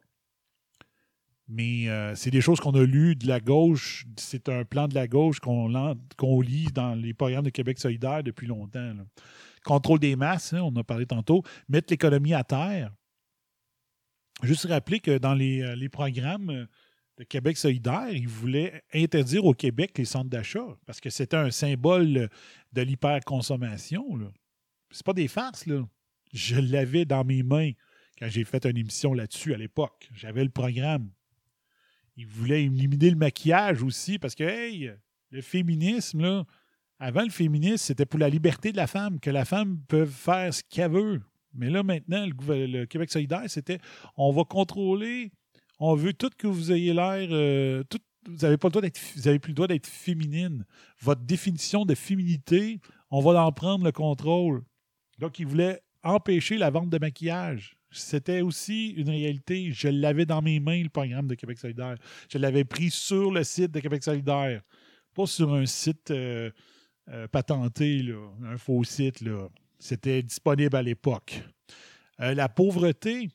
Mais 1.48 1.88
euh, 1.88 2.14
c'est 2.14 2.30
des 2.30 2.40
choses 2.40 2.60
qu'on 2.60 2.72
a 2.72 2.84
lues 2.84 3.16
de 3.16 3.26
la 3.26 3.40
gauche. 3.40 4.06
C'est 4.16 4.48
un 4.48 4.64
plan 4.64 4.88
de 4.88 4.94
la 4.94 5.08
gauche 5.08 5.40
qu'on 5.40 6.40
lit 6.40 6.68
dans 6.72 6.94
les 6.94 7.14
programmes 7.14 7.44
de 7.44 7.50
Québec 7.50 7.78
solidaire 7.78 8.22
depuis 8.22 8.46
longtemps. 8.46 8.94
Contrôle 9.64 9.98
des 9.98 10.16
masses, 10.16 10.52
hein, 10.52 10.62
on 10.62 10.74
a 10.76 10.84
parlé 10.84 11.06
tantôt. 11.06 11.42
Mettre 11.68 11.92
l'économie 11.92 12.34
à 12.34 12.44
terre. 12.44 12.92
Juste 14.42 14.66
rappeler 14.66 15.00
que 15.00 15.18
dans 15.18 15.34
les, 15.34 15.62
euh, 15.62 15.88
programmes 15.88 16.50
euh, 16.50 16.66
de 17.18 17.24
Québec 17.24 17.56
solidaire, 17.56 18.08
ils 18.10 18.28
voulaient 18.28 18.82
interdire 18.92 19.44
au 19.44 19.52
Québec 19.52 19.92
les 19.98 20.04
centres 20.04 20.30
d'achat 20.30 20.66
parce 20.86 21.00
que 21.00 21.10
c'était 21.10 21.36
un 21.36 21.50
symbole 21.50 22.28
de 22.72 22.82
l'hyperconsommation. 22.82 24.32
C'est 24.90 25.04
pas 25.04 25.12
des 25.12 25.28
farces. 25.28 25.64
Je 26.32 26.56
l'avais 26.56 27.04
dans 27.04 27.24
mes 27.24 27.42
mains 27.42 27.72
quand 28.18 28.28
j'ai 28.28 28.44
fait 28.44 28.64
une 28.64 28.78
émission 28.78 29.12
là-dessus 29.12 29.54
à 29.54 29.58
l'époque. 29.58 30.08
J'avais 30.14 30.42
le 30.42 30.50
programme. 30.50 31.10
Ils 32.16 32.26
voulaient 32.26 32.64
éliminer 32.64 33.10
le 33.10 33.16
maquillage 33.16 33.82
aussi 33.82 34.18
parce 34.18 34.34
que, 34.34 34.44
hey, 34.44 34.92
le 35.30 35.40
féminisme, 35.40 36.20
là, 36.20 36.44
avant 36.98 37.22
le 37.22 37.30
féminisme, 37.30 37.78
c'était 37.78 38.06
pour 38.06 38.20
la 38.20 38.28
liberté 38.28 38.70
de 38.70 38.76
la 38.76 38.86
femme, 38.86 39.18
que 39.18 39.30
la 39.30 39.44
femme 39.44 39.80
peut 39.88 40.06
faire 40.06 40.52
ce 40.52 40.62
qu'elle 40.68 40.92
veut. 40.92 41.22
Mais 41.54 41.68
là, 41.68 41.82
maintenant, 41.82 42.26
le, 42.26 42.84
Québec 42.84 43.10
solidaire, 43.10 43.44
c'était 43.48 43.78
on 44.16 44.30
va 44.30 44.44
contrôler, 44.44 45.32
on 45.78 45.94
veut 45.94 46.12
tout 46.12 46.30
que 46.36 46.46
vous 46.46 46.72
ayez 46.72 46.94
l'air. 46.94 47.28
euh, 47.32 47.82
vous 48.26 48.36
n'avez 48.36 48.56
plus 48.56 48.68
le 49.50 49.54
droit 49.54 49.66
d'être 49.66 49.86
féminine. 49.86 50.64
Votre 51.00 51.22
définition 51.22 51.84
de 51.84 51.94
féminité, 51.94 52.80
on 53.10 53.20
va 53.20 53.42
en 53.42 53.52
prendre 53.52 53.84
le 53.84 53.92
contrôle. 53.92 54.62
Donc, 55.18 55.38
ils 55.38 55.46
voulaient 55.46 55.82
empêcher 56.04 56.56
la 56.56 56.70
vente 56.70 56.88
de 56.88 56.98
maquillage. 56.98 57.76
C'était 57.92 58.40
aussi 58.40 58.90
une 58.90 59.10
réalité. 59.10 59.70
Je 59.72 59.88
l'avais 59.88 60.26
dans 60.26 60.42
mes 60.42 60.60
mains, 60.60 60.82
le 60.82 60.88
programme 60.88 61.26
de 61.26 61.34
Québec 61.34 61.58
solidaire. 61.58 61.96
Je 62.28 62.38
l'avais 62.38 62.64
pris 62.64 62.90
sur 62.90 63.30
le 63.30 63.44
site 63.44 63.70
de 63.70 63.80
Québec 63.80 64.02
solidaire, 64.02 64.62
pas 65.14 65.26
sur 65.26 65.52
un 65.54 65.66
site 65.66 66.10
euh, 66.10 66.50
euh, 67.08 67.28
patenté, 67.28 68.04
un 68.44 68.56
faux 68.56 68.84
site. 68.84 69.24
C'était 69.78 70.22
disponible 70.22 70.76
à 70.76 70.82
l'époque. 70.82 71.42
Euh, 72.20 72.34
la 72.34 72.48
pauvreté, 72.48 73.28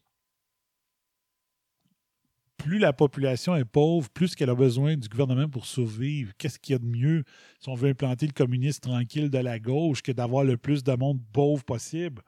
plus 2.58 2.80
la 2.80 2.94
population 2.94 3.56
est 3.56 3.66
pauvre, 3.66 4.10
plus 4.10 4.36
qu'elle 4.36 4.50
a 4.50 4.56
besoin 4.56 4.96
du 4.96 5.08
gouvernement 5.08 5.48
pour 5.48 5.66
survivre. 5.66 6.34
Qu'est-ce 6.38 6.60
qu'il 6.60 6.74
y 6.74 6.76
a 6.76 6.80
de 6.80 6.86
mieux 6.86 7.24
si 7.60 7.70
on 7.70 7.76
veut 7.76 7.90
implanter 7.90 8.28
le 8.28 8.34
communisme 8.34 8.82
tranquille 8.82 9.30
de 9.30 9.38
la 9.38 9.60
gauche 9.60 10.02
que 10.02 10.12
d'avoir 10.12 10.44
le 10.44 10.58
plus 10.58 10.84
de 10.84 10.94
monde 10.94 11.22
pauvre 11.32 11.64
possible? 11.64 12.22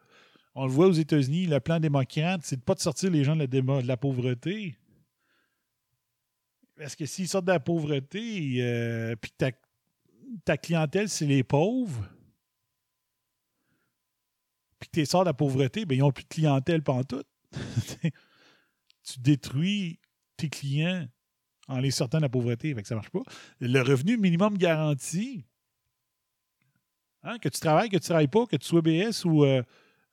On 0.56 0.66
le 0.66 0.72
voit 0.72 0.88
aux 0.88 0.94
États-Unis, 0.94 1.46
le 1.46 1.60
plan 1.60 1.80
démocrate, 1.80 2.42
c'est 2.44 2.58
de 2.58 2.62
pas 2.62 2.76
de 2.76 2.80
sortir 2.80 3.12
les 3.12 3.24
gens 3.24 3.36
de 3.36 3.88
la, 3.88 3.98
pauvreté. 3.98 4.78
Parce 6.76 6.96
que 6.96 7.06
s'ils 7.06 7.28
sortent 7.28 7.46
de 7.46 7.52
la 7.52 7.60
pauvreté, 7.60 8.62
euh, 8.62 9.16
puis 9.16 9.32
ta, 9.38 9.52
ta 10.46 10.58
clientèle, 10.58 11.10
c'est 11.10 11.26
les 11.26 11.44
pauvres, 11.44 12.10
puis 14.80 14.90
que 14.90 15.00
tu 15.00 15.06
sors 15.06 15.22
de 15.24 15.30
la 15.30 15.34
pauvreté, 15.34 15.86
ben, 15.86 15.96
ils 15.96 16.00
n'ont 16.00 16.12
plus 16.12 16.24
de 16.24 16.30
clientèle 16.30 16.82
pantoute. 16.82 17.28
tu 19.04 19.20
détruis 19.20 20.00
tes 20.38 20.50
clients 20.50 21.08
en 21.68 21.80
les 21.80 21.92
sortant 21.92 22.18
de 22.18 22.24
la 22.24 22.30
pauvreté, 22.30 22.74
fait 22.74 22.82
que 22.82 22.88
ça 22.88 22.96
marche 22.96 23.10
pas. 23.10 23.22
Le 23.60 23.82
revenu 23.82 24.18
minimum 24.18 24.58
garanti, 24.58 25.46
hein, 27.24 27.38
que 27.38 27.50
tu 27.50 27.60
travailles, 27.60 27.90
que 27.90 27.98
tu 27.98 28.06
travailles 28.06 28.28
pas, 28.28 28.46
que 28.48 28.56
tu 28.56 28.66
sois 28.66 28.82
BS 28.82 29.26
ou 29.26 29.44
euh, 29.44 29.62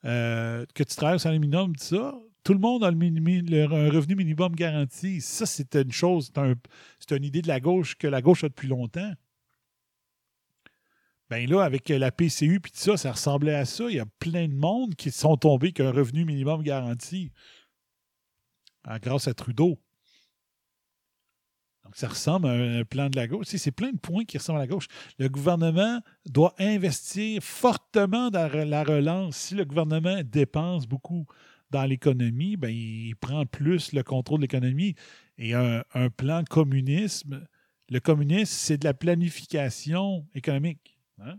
euh, 0.04 0.64
que 0.74 0.82
tu 0.82 0.94
travailles 0.96 1.20
sur 1.20 1.30
minimum, 1.30 1.74
tout 1.76 1.84
ça, 1.84 2.14
tout 2.44 2.52
le 2.52 2.60
monde 2.60 2.84
a 2.84 2.88
un 2.88 3.90
revenu 3.90 4.14
minimum 4.14 4.54
garanti. 4.54 5.20
Ça, 5.20 5.46
c'est 5.46 5.74
une 5.74 5.90
chose, 5.90 6.26
c'est 6.32 6.38
un- 6.40 6.54
c'est 7.00 7.16
une 7.16 7.24
idée 7.24 7.42
de 7.42 7.48
la 7.48 7.58
gauche 7.60 7.96
que 7.96 8.06
la 8.06 8.22
gauche 8.22 8.44
a 8.44 8.48
depuis 8.48 8.68
longtemps. 8.68 9.12
Ben 11.28 11.48
là, 11.50 11.62
avec 11.64 11.88
la 11.88 12.12
PCU 12.12 12.60
puis 12.60 12.70
tout 12.70 12.78
ça, 12.78 12.96
ça 12.96 13.10
ressemblait 13.12 13.54
à 13.54 13.64
ça. 13.64 13.84
Il 13.90 13.96
y 13.96 14.00
a 14.00 14.06
plein 14.20 14.46
de 14.46 14.54
monde 14.54 14.94
qui 14.94 15.10
sont 15.10 15.36
tombés 15.36 15.72
qu'un 15.72 15.90
revenu 15.90 16.24
minimum 16.24 16.62
garanti 16.62 17.32
ah, 18.84 19.00
grâce 19.00 19.26
à 19.26 19.34
Trudeau. 19.34 19.80
Donc, 21.86 21.94
ça 21.94 22.08
ressemble 22.08 22.48
à 22.48 22.50
un 22.50 22.84
plan 22.84 23.08
de 23.08 23.14
la 23.14 23.28
gauche. 23.28 23.46
C'est 23.46 23.70
plein 23.70 23.92
de 23.92 23.98
points 23.98 24.24
qui 24.24 24.38
ressemblent 24.38 24.58
à 24.58 24.62
la 24.62 24.66
gauche. 24.66 24.88
Le 25.20 25.28
gouvernement 25.28 26.00
doit 26.28 26.52
investir 26.58 27.40
fortement 27.44 28.28
dans 28.28 28.52
la 28.52 28.82
relance. 28.82 29.36
Si 29.36 29.54
le 29.54 29.64
gouvernement 29.64 30.20
dépense 30.24 30.88
beaucoup 30.88 31.26
dans 31.70 31.84
l'économie, 31.84 32.56
ben, 32.56 32.70
il 32.70 33.14
prend 33.14 33.46
plus 33.46 33.92
le 33.92 34.02
contrôle 34.02 34.40
de 34.40 34.42
l'économie. 34.42 34.96
Et 35.38 35.54
un, 35.54 35.84
plan 36.16 36.42
communisme, 36.42 37.46
le 37.88 38.00
communisme, 38.00 38.52
c'est 38.52 38.78
de 38.78 38.84
la 38.84 38.94
planification 38.94 40.26
économique. 40.34 40.98
hein? 41.20 41.38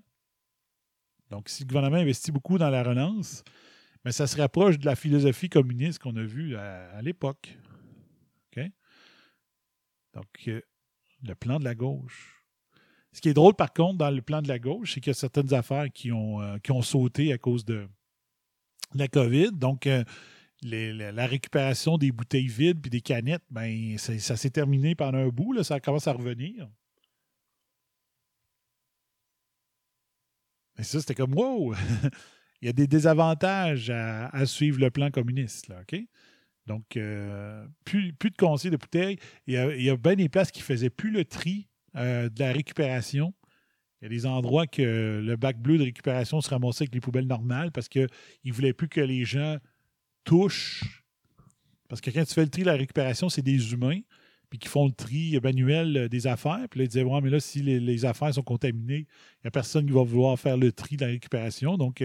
Donc, 1.30 1.50
si 1.50 1.64
le 1.64 1.68
gouvernement 1.68 1.98
investit 1.98 2.32
beaucoup 2.32 2.58
dans 2.58 2.70
la 2.70 2.84
relance, 2.84 3.44
ben, 4.06 4.12
ça 4.14 4.28
se 4.28 4.38
rapproche 4.38 4.80
de 4.80 4.86
la 4.86 4.96
philosophie 4.96 5.50
communiste 5.50 6.00
qu'on 6.00 6.16
a 6.16 6.24
vue 6.24 6.56
à 6.56 7.02
l'époque. 7.02 7.58
Donc, 10.18 10.64
le 11.24 11.36
plan 11.36 11.60
de 11.60 11.64
la 11.64 11.76
gauche. 11.76 12.44
Ce 13.12 13.22
qui 13.22 13.30
est 13.30 13.34
drôle, 13.34 13.54
par 13.54 13.72
contre, 13.72 13.98
dans 13.98 14.10
le 14.10 14.22
plan 14.22 14.42
de 14.42 14.48
la 14.48 14.60
gauche, 14.60 14.94
c'est 14.94 15.00
qu'il 15.00 15.12
y 15.12 15.12
a 15.12 15.14
certaines 15.14 15.54
affaires 15.54 15.88
qui 15.94 16.12
ont, 16.12 16.42
euh, 16.42 16.58
qui 16.58 16.72
ont 16.72 16.82
sauté 16.82 17.32
à 17.34 17.38
cause 17.38 17.66
de 17.66 17.88
la 18.96 19.08
COVID. 19.08 19.52
Donc, 19.54 19.86
euh, 19.88 20.04
la, 20.64 21.28
récupération 21.28 21.98
des 21.98 22.12
bouteilles 22.12 22.48
vides 22.48 22.82
puis 22.82 22.90
des 22.90 23.02
canettes, 23.02 23.44
ben, 23.50 23.98
ça, 23.98 24.36
s'est 24.36 24.50
terminé 24.50 24.96
pendant 24.96 25.20
un 25.20 25.30
bout. 25.30 25.54
Là, 25.54 25.64
ça 25.64 25.80
commence 25.80 26.08
à 26.08 26.14
revenir. 26.14 26.68
Et 30.80 30.84
ça, 30.84 31.00
c'était 31.00 31.16
comme 31.16 31.36
wow! 31.36 31.74
Il 32.62 32.66
y 32.66 32.70
a 32.70 32.74
des 32.74 32.88
désavantages 32.88 33.92
à, 33.92 34.30
à 34.30 34.46
suivre 34.48 34.80
le 34.80 34.90
plan 34.90 35.12
communiste. 35.12 35.68
Là, 35.68 35.82
OK? 35.82 36.00
Donc, 36.68 36.98
euh, 36.98 37.66
plus, 37.86 38.12
de 38.12 38.38
conseils 38.38 38.70
de 38.70 38.78
bouteilles. 38.78 39.18
Il 39.48 39.54
y 39.54 39.90
a, 39.90 39.98
bien 39.98 40.16
des 40.16 40.30
places 40.30 40.52
qui 40.52 40.60
ne 40.60 40.66
faisaient 40.66 40.90
plus 40.90 41.12
le 41.12 41.26
tri 41.26 41.68
euh, 41.96 42.30
de 42.30 42.40
la 42.40 42.52
récupération. 42.52 43.34
Il 44.02 44.06
y 44.06 44.08
a 44.08 44.10
des 44.10 44.26
endroits 44.28 44.68
que 44.68 45.22
le 45.24 45.36
bac 45.38 45.60
bleu 45.60 45.78
de 45.78 45.84
récupération 45.84 46.42
se 46.42 46.50
ramassait 46.50 46.84
avec 46.84 46.94
les 46.94 47.00
poubelles 47.00 47.26
normales 47.26 47.72
parce 47.72 47.88
qu'ils 47.88 48.08
ne 48.46 48.52
voulaient 48.52 48.74
plus 48.74 48.90
que 48.90 49.02
les 49.02 49.26
gens 49.26 49.58
touchent. 50.24 51.04
Parce 51.88 52.02
que 52.02 52.12
quand 52.12 52.26
tu 52.26 52.34
fais 52.34 52.44
le 52.44 52.50
tri 52.50 52.62
de 52.62 52.68
la 52.68 52.76
récupération, 52.76 53.30
c'est 53.30 53.42
des 53.42 53.72
humains, 53.72 54.02
puis 54.50 54.60
qui 54.60 54.68
font 54.68 54.86
le 54.86 54.92
tri 54.92 55.40
manuel 55.42 55.98
euh, 55.98 56.10
des 56.10 56.28
affaires. 56.28 56.68
Puis 56.70 56.80
là, 56.80 56.84
ils 56.84 56.90
disaient, 56.90 57.04
ouais, 57.04 57.22
mais 57.22 57.30
là, 57.30 57.40
si 57.40 57.62
les, 57.62 58.06
affaires 58.06 58.34
sont 58.34 58.44
contaminées, 58.44 59.08
il 59.08 59.46
n'y 59.46 59.48
a 59.48 59.52
personne 59.52 59.86
qui 59.86 59.94
va 59.94 60.04
vouloir 60.04 60.38
faire 60.38 60.58
le 60.58 60.74
tri 60.74 60.98
de 60.98 61.06
la 61.06 61.12
récupération. 61.12 61.78
Donc, 61.78 62.04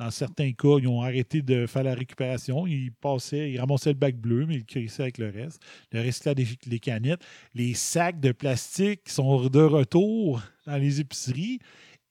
dans 0.00 0.10
certains 0.10 0.50
cas, 0.52 0.78
ils 0.78 0.88
ont 0.88 1.02
arrêté 1.02 1.42
de 1.42 1.66
faire 1.66 1.82
la 1.82 1.94
récupération. 1.94 2.66
Ils 2.66 2.90
passaient, 2.90 3.52
ils 3.52 3.60
ramassaient 3.60 3.90
le 3.90 3.98
bac 3.98 4.16
bleu, 4.16 4.46
mais 4.46 4.54
ils 4.54 4.64
crissaient 4.64 5.02
avec 5.02 5.18
le 5.18 5.28
reste. 5.28 5.60
Le 5.92 6.00
recyclage 6.00 6.36
des, 6.36 6.48
des 6.66 6.80
canettes. 6.80 7.22
Les 7.52 7.74
sacs 7.74 8.18
de 8.18 8.32
plastique 8.32 9.10
sont 9.10 9.50
de 9.50 9.60
retour 9.60 10.40
dans 10.64 10.78
les 10.78 11.00
épiceries 11.00 11.58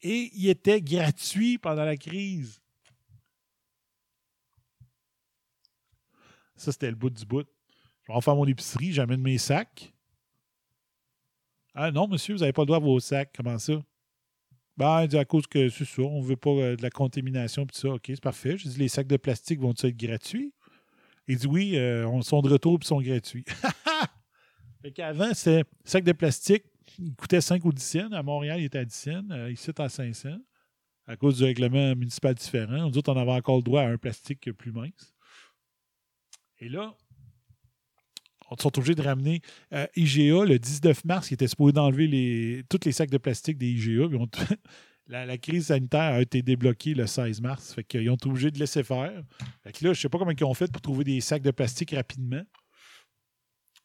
et 0.04 0.30
ils 0.36 0.50
étaient 0.50 0.82
gratuits 0.82 1.58
pendant 1.58 1.84
la 1.84 1.98
crise. 1.98 2.62
Ça, 6.58 6.72
c'était 6.72 6.92
le 6.92 6.96
bout 6.96 7.10
du 7.10 7.26
bout. 7.26 7.48
Je 8.04 8.12
vais 8.12 8.16
en 8.16 8.22
faire 8.22 8.36
mon 8.36 8.46
épicerie, 8.46 8.94
j'amène 8.94 9.22
mes 9.22 9.40
sacs. 9.40 9.92
Ah 11.74 11.90
non, 11.90 12.08
monsieur, 12.08 12.36
vous 12.36 12.42
n'avez 12.42 12.54
pas 12.54 12.62
le 12.62 12.68
droit 12.68 12.78
à 12.78 12.82
vos 12.82 13.00
sacs. 13.00 13.34
Comment 13.36 13.58
ça? 13.58 13.82
Ben, 14.80 15.04
il 15.04 15.10
dit 15.10 15.18
à 15.18 15.26
cause 15.26 15.46
que 15.46 15.68
c'est 15.68 15.84
ça, 15.84 16.02
on 16.04 16.22
ne 16.22 16.26
veut 16.26 16.38
pas 16.38 16.52
euh, 16.52 16.78
de 16.78 16.82
la 16.82 16.90
contamination 16.90 17.66
puis 17.66 17.76
ça. 17.76 17.90
OK, 17.90 18.04
c'est 18.08 18.22
parfait. 18.22 18.58
Je 18.58 18.70
dis 18.70 18.80
les 18.80 18.88
sacs 18.88 19.08
de 19.08 19.18
plastique 19.18 19.60
vont-ils 19.60 19.88
être 19.88 19.98
gratuits? 19.98 20.54
Il 21.28 21.38
dit 21.38 21.48
oui, 21.48 21.74
euh, 21.76 22.08
on 22.08 22.22
sont 22.22 22.42
de 22.42 22.50
retour 22.50 22.80
et 22.82 22.86
sont 22.86 23.02
gratuits. 23.02 23.44
fait 24.82 24.92
qu'avant, 24.94 25.34
c'est 25.34 25.66
sac 25.84 26.06
de 26.06 26.14
plastique, 26.14 26.64
il 26.98 27.14
coûtait 27.14 27.42
5 27.42 27.66
ou 27.66 27.74
10 27.74 27.84
cents. 27.84 28.12
À 28.14 28.24
Montréal, 28.24 28.62
il 28.62 28.66
était 28.66 28.78
à 28.78 28.86
10 28.86 28.96
cents. 28.96 29.32
Euh, 29.32 29.52
ici, 29.52 29.64
c'est 29.66 29.82
à 29.82 29.90
5 29.90 30.16
cents. 30.16 30.40
À 31.08 31.18
cause 31.18 31.40
du 31.40 31.44
règlement 31.44 31.94
municipal 31.94 32.34
différent. 32.34 32.88
Nous 32.88 32.98
autres, 32.98 33.12
on 33.12 33.18
avait 33.18 33.32
encore 33.32 33.58
le 33.58 33.64
droit 33.64 33.82
à 33.82 33.88
un 33.88 33.98
plastique 33.98 34.50
plus 34.54 34.72
mince. 34.72 35.14
Et 36.60 36.70
là, 36.70 36.96
sont 38.60 38.78
obligés 38.78 38.96
de 38.96 39.02
ramener 39.02 39.42
euh, 39.74 39.86
IGA 39.96 40.46
le 40.46 40.58
19 40.58 41.06
mars, 41.06 41.28
qui 41.28 41.34
était 41.34 41.48
supposé 41.48 41.74
d'enlever 41.74 42.64
tous 42.70 42.80
les 42.86 42.92
sacs 42.92 43.10
de 43.10 43.18
plastique 43.18 43.58
des 43.58 43.68
IGA. 43.68 44.08
la, 45.08 45.38
crise 45.38 45.68
sanitaire 45.68 46.16
a 46.16 46.22
été 46.22 46.42
débloquée 46.42 46.94
le 46.94 47.08
16 47.08 47.42
mars. 47.42 47.74
Fait 47.74 47.84
qu'ils 47.84 48.10
ont 48.10 48.16
été 48.16 48.30
obligés 48.30 48.52
de 48.52 48.60
laisser 48.60 48.84
faire. 48.84 49.24
Fait 49.64 49.72
que 49.72 49.86
là, 49.86 49.94
je 49.94 50.02
sais 50.02 50.10
pas 50.10 50.18
comment 50.18 50.32
ils 50.32 50.44
ont 50.44 50.54
fait 50.54 50.72
pour 50.72 50.82
trouver 50.82 51.04
des 51.04 51.22
sacs 51.22 51.42
de 51.42 51.52
plastique 51.52 51.92
rapidement. 51.92 52.44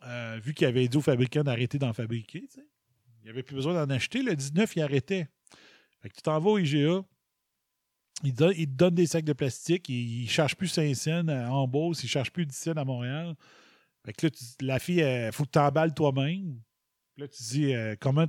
Euh, 0.07 0.39
vu 0.43 0.53
qu'ils 0.53 0.67
avaient 0.67 0.87
dit 0.87 0.97
aux 0.97 1.03
fabricants 1.03 1.43
d'arrêter 1.43 1.79
d'en 1.79 1.93
fabriquer. 1.93 2.47
Il 2.57 3.25
n'y 3.25 3.31
avait 3.31 3.43
plus 3.43 3.55
besoin 3.55 3.73
d'en 3.75 3.89
acheter. 3.93 4.23
Le 4.23 4.37
19, 4.37 4.77
il 4.77 4.83
arrêtait. 4.83 5.29
Fait 6.03 6.11
tu 6.11 6.21
t'en 6.23 6.39
vas 6.39 6.51
au 6.51 6.59
IGA. 6.59 7.03
Ils 8.23 8.35
te 8.35 8.53
ils 8.55 8.67
donnent 8.67 8.95
des 8.95 9.07
sacs 9.07 9.25
de 9.25 9.33
plastique. 9.33 9.89
Ils 9.89 10.25
ne 10.25 10.29
chargent 10.29 10.57
plus 10.57 10.69
5 10.69 10.95
cents 10.95 11.29
à- 11.29 11.49
en 11.49 11.67
Beauce. 11.67 12.03
Ils 12.03 12.07
ne 12.07 12.11
chargent 12.11 12.33
plus 12.33 12.45
10 12.45 12.55
cents 12.55 12.73
à 12.73 12.85
Montréal. 12.85 13.35
Fait 14.05 14.13
que 14.13 14.27
là, 14.27 14.33
la 14.61 14.79
fille, 14.79 15.01
il 15.01 15.33
faut 15.33 15.45
que 15.45 15.51
tu 15.51 15.59
emballes 15.59 15.95
toi-même. 15.95 16.61
Là, 17.17 17.29
tu 17.29 17.43
dis, 17.43 17.75
euh, 17.75 17.95
comment, 18.01 18.27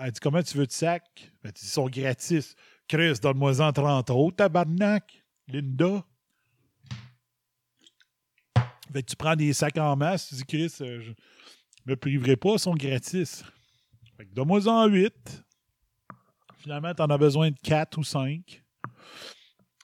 elle 0.00 0.12
dit, 0.12 0.20
comment 0.20 0.42
tu 0.42 0.58
veux 0.58 0.66
de 0.66 0.72
sacs? 0.72 1.32
Ben, 1.42 1.52
tu 1.52 1.60
dis, 1.60 1.66
ils 1.66 1.72
sont 1.72 1.88
gratis. 1.88 2.54
Chris, 2.88 3.14
donne-moi-en 3.22 3.72
30 3.72 4.10
autres, 4.10 4.36
tabarnak. 4.36 5.24
Linda. 5.48 6.04
Fait 8.92 9.02
que 9.02 9.10
tu 9.10 9.16
prends 9.16 9.36
des 9.36 9.52
sacs 9.52 9.76
en 9.78 9.96
masse, 9.96 10.28
tu 10.28 10.34
dis, 10.36 10.44
Chris, 10.44 10.74
euh, 10.80 11.00
je 11.00 11.12
me 11.86 11.96
priverai 11.96 12.36
pas, 12.36 12.54
ils 12.54 12.58
sont 12.58 12.74
gratis. 12.74 13.44
Fait 14.16 14.26
que 14.26 14.34
donne-moi-en 14.34 14.86
8. 14.86 15.44
Finalement, 16.58 16.94
tu 16.94 17.02
en 17.02 17.10
as 17.10 17.18
besoin 17.18 17.50
de 17.50 17.58
4 17.62 17.98
ou 17.98 18.04
5. 18.04 18.64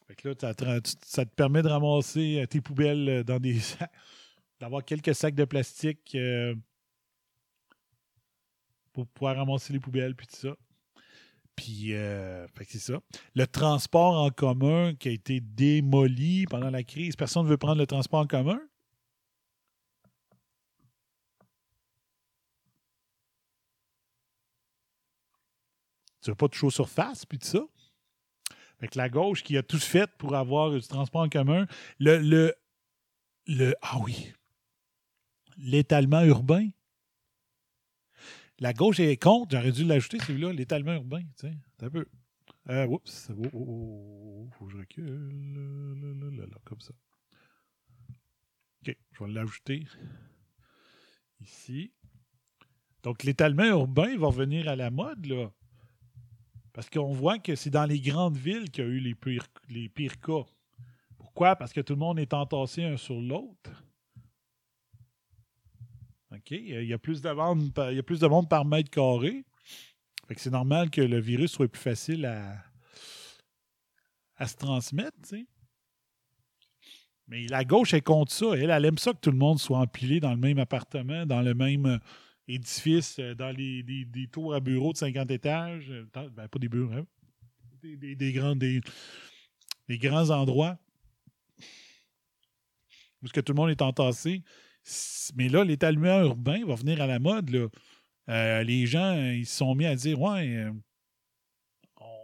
Fait 0.07 0.15
que 0.15 0.29
là, 0.29 0.81
ça 1.03 1.25
te 1.25 1.35
permet 1.35 1.63
de 1.63 1.69
ramasser 1.69 2.41
euh, 2.41 2.47
tes 2.47 2.61
poubelles 2.61 3.09
euh, 3.09 3.25
dans 3.25 3.39
des 3.39 3.59
sacs, 3.61 3.93
d'avoir 4.61 4.85
quelques 4.85 5.15
sacs 5.15 5.35
de 5.35 5.45
plastique 5.45 6.15
euh, 6.15 6.55
pour 8.93 9.07
pouvoir 9.09 9.37
ramasser 9.37 9.73
les 9.73 9.81
poubelles 9.81 10.15
puis 10.15 10.27
tout 10.27 10.37
ça. 10.37 10.57
Puis, 11.57 11.95
euh, 11.95 12.47
c'est 12.69 12.79
ça. 12.79 13.01
Le 13.35 13.47
transport 13.47 14.21
en 14.21 14.31
commun 14.31 14.95
qui 14.95 15.09
a 15.09 15.13
été 15.13 15.41
démoli 15.41 16.47
pendant 16.47 16.71
la 16.71 16.83
crise. 16.83 17.15
Personne 17.17 17.45
ne 17.45 17.49
veut 17.49 17.57
prendre 17.57 17.79
le 17.79 17.87
transport 17.87 18.21
en 18.21 18.27
commun? 18.27 18.61
Tu 26.23 26.31
veux 26.31 26.35
pas 26.35 26.49
de 26.49 26.55
chaud 26.55 26.71
surface, 26.71 27.27
puis 27.27 27.39
tout 27.39 27.47
ça? 27.47 27.61
Fait 28.81 28.89
que 28.89 28.99
la 28.99 29.09
gauche 29.09 29.43
qui 29.43 29.57
a 29.57 29.63
tout 29.63 29.79
fait 29.79 30.11
pour 30.17 30.35
avoir 30.35 30.71
du 30.71 30.81
transport 30.81 31.23
en 31.23 31.29
commun. 31.29 31.67
Le, 32.01 32.19
le, 32.19 32.55
le 33.47 33.75
ah 33.83 33.99
oui. 34.03 34.33
L'étalement 35.59 36.23
urbain. 36.23 36.69
La 38.61 38.73
gauche 38.73 39.01
est 39.01 39.17
contre, 39.17 39.57
j'aurais 39.57 39.73
dû 39.73 39.85
l'ajouter 39.85 40.19
celui-là, 40.21 40.53
l'étalement 40.53 40.95
urbain. 40.95 41.23
Tiens, 41.37 41.57
un 41.83 41.91
peu. 41.91 42.07
Euh, 42.71 42.87
oups, 42.87 43.31
oh, 43.31 43.43
oh, 43.53 43.59
oh, 43.59 44.49
faut 44.53 44.67
que 44.67 44.73
je 44.73 44.79
recule. 44.79 46.51
Comme 46.65 46.81
ça. 46.81 46.95
OK, 48.81 48.97
je 49.13 49.25
vais 49.25 49.31
l'ajouter 49.31 49.85
ici. 51.41 51.93
Donc, 53.03 53.23
l'étalement 53.23 53.65
urbain 53.65 54.17
va 54.17 54.29
revenir 54.29 54.69
à 54.69 54.77
la 54.77 54.91
mode, 54.91 55.27
là. 55.27 55.51
Parce 56.73 56.89
qu'on 56.91 57.13
voit 57.13 57.39
que 57.39 57.55
c'est 57.55 57.71
dans 57.71 57.85
les 57.85 58.01
grandes 58.01 58.37
villes 58.37 58.71
qu'il 58.71 58.85
y 58.85 58.87
a 58.87 58.91
eu 58.91 58.99
les 58.99 59.15
pires, 59.15 59.47
les 59.69 59.89
pires 59.89 60.21
cas. 60.21 60.45
Pourquoi? 61.19 61.55
Parce 61.55 61.73
que 61.73 61.81
tout 61.81 61.93
le 61.93 61.99
monde 61.99 62.19
est 62.19 62.35
entassé 62.35 62.83
un 62.83 62.97
sur 62.97 63.21
l'autre. 63.21 63.85
OK? 66.37 66.51
Il 66.51 66.85
y 66.85 66.93
a 66.93 66.99
plus 66.99 67.23
de 67.23 67.31
monde 67.31 67.73
par, 67.73 67.91
il 67.91 67.97
y 67.97 68.01
a 68.01 68.03
plus 68.03 68.21
de 68.21 68.27
monde 68.27 68.49
par 68.49 68.65
mètre 68.65 68.91
carré. 68.91 69.45
Fait 70.27 70.35
que 70.35 70.41
c'est 70.41 70.51
normal 70.51 70.91
que 70.91 71.01
le 71.01 71.21
virus 71.21 71.53
soit 71.53 71.69
plus 71.69 71.83
facile 71.83 72.25
à, 72.27 72.57
à 74.37 74.47
se 74.47 74.57
transmettre. 74.57 75.35
Mais 77.29 77.47
la 77.47 77.65
gauche 77.65 77.95
est 77.95 78.01
contre 78.01 78.33
ça. 78.33 78.47
Elle, 78.55 78.71
elle 78.71 78.85
aime 78.85 78.99
ça 78.99 79.13
que 79.13 79.19
tout 79.21 79.31
le 79.31 79.37
monde 79.37 79.59
soit 79.59 79.79
empilé 79.79 80.21
dans 80.21 80.31
le 80.31 80.39
même 80.39 80.59
appartement, 80.59 81.27
dans 81.27 81.43
le 81.43 81.55
même 81.55 81.87
euh, 81.87 81.99
édifice, 82.49 83.19
euh, 83.19 83.35
dans 83.35 83.51
les, 83.51 83.83
des, 83.83 84.29
tours 84.29 84.55
à 84.55 84.61
bureaux 84.61 84.93
de 84.93 84.99
50 84.99 85.31
étages. 85.31 85.91
euh, 85.91 86.07
Ben, 86.31 86.49
pas 86.49 86.59
des 86.59 86.69
bureaux, 86.69 86.93
hein. 86.93 87.07
Des, 87.83 88.33
grands, 88.33 88.57
des, 88.57 88.81
grands 89.91 90.31
endroits 90.31 90.79
est-ce 93.25 93.33
que 93.33 93.41
tout 93.41 93.53
le 93.53 93.57
monde 93.57 93.71
est 93.71 93.83
entassé. 93.83 94.43
Mais 95.35 95.49
là, 95.49 95.65
l'étalement 95.65 96.21
urbain 96.23 96.65
va 96.67 96.75
venir 96.75 97.01
à 97.01 97.07
la 97.07 97.19
mode. 97.19 97.51
Là. 97.51 97.69
Euh, 98.29 98.63
les 98.63 98.87
gens, 98.87 99.17
euh, 99.17 99.35
ils 99.35 99.47
se 99.47 99.57
sont 99.57 99.75
mis 99.75 99.87
à 99.87 99.95
dire 99.95 100.21
Ouais, 100.21 100.49
euh, 100.57 100.73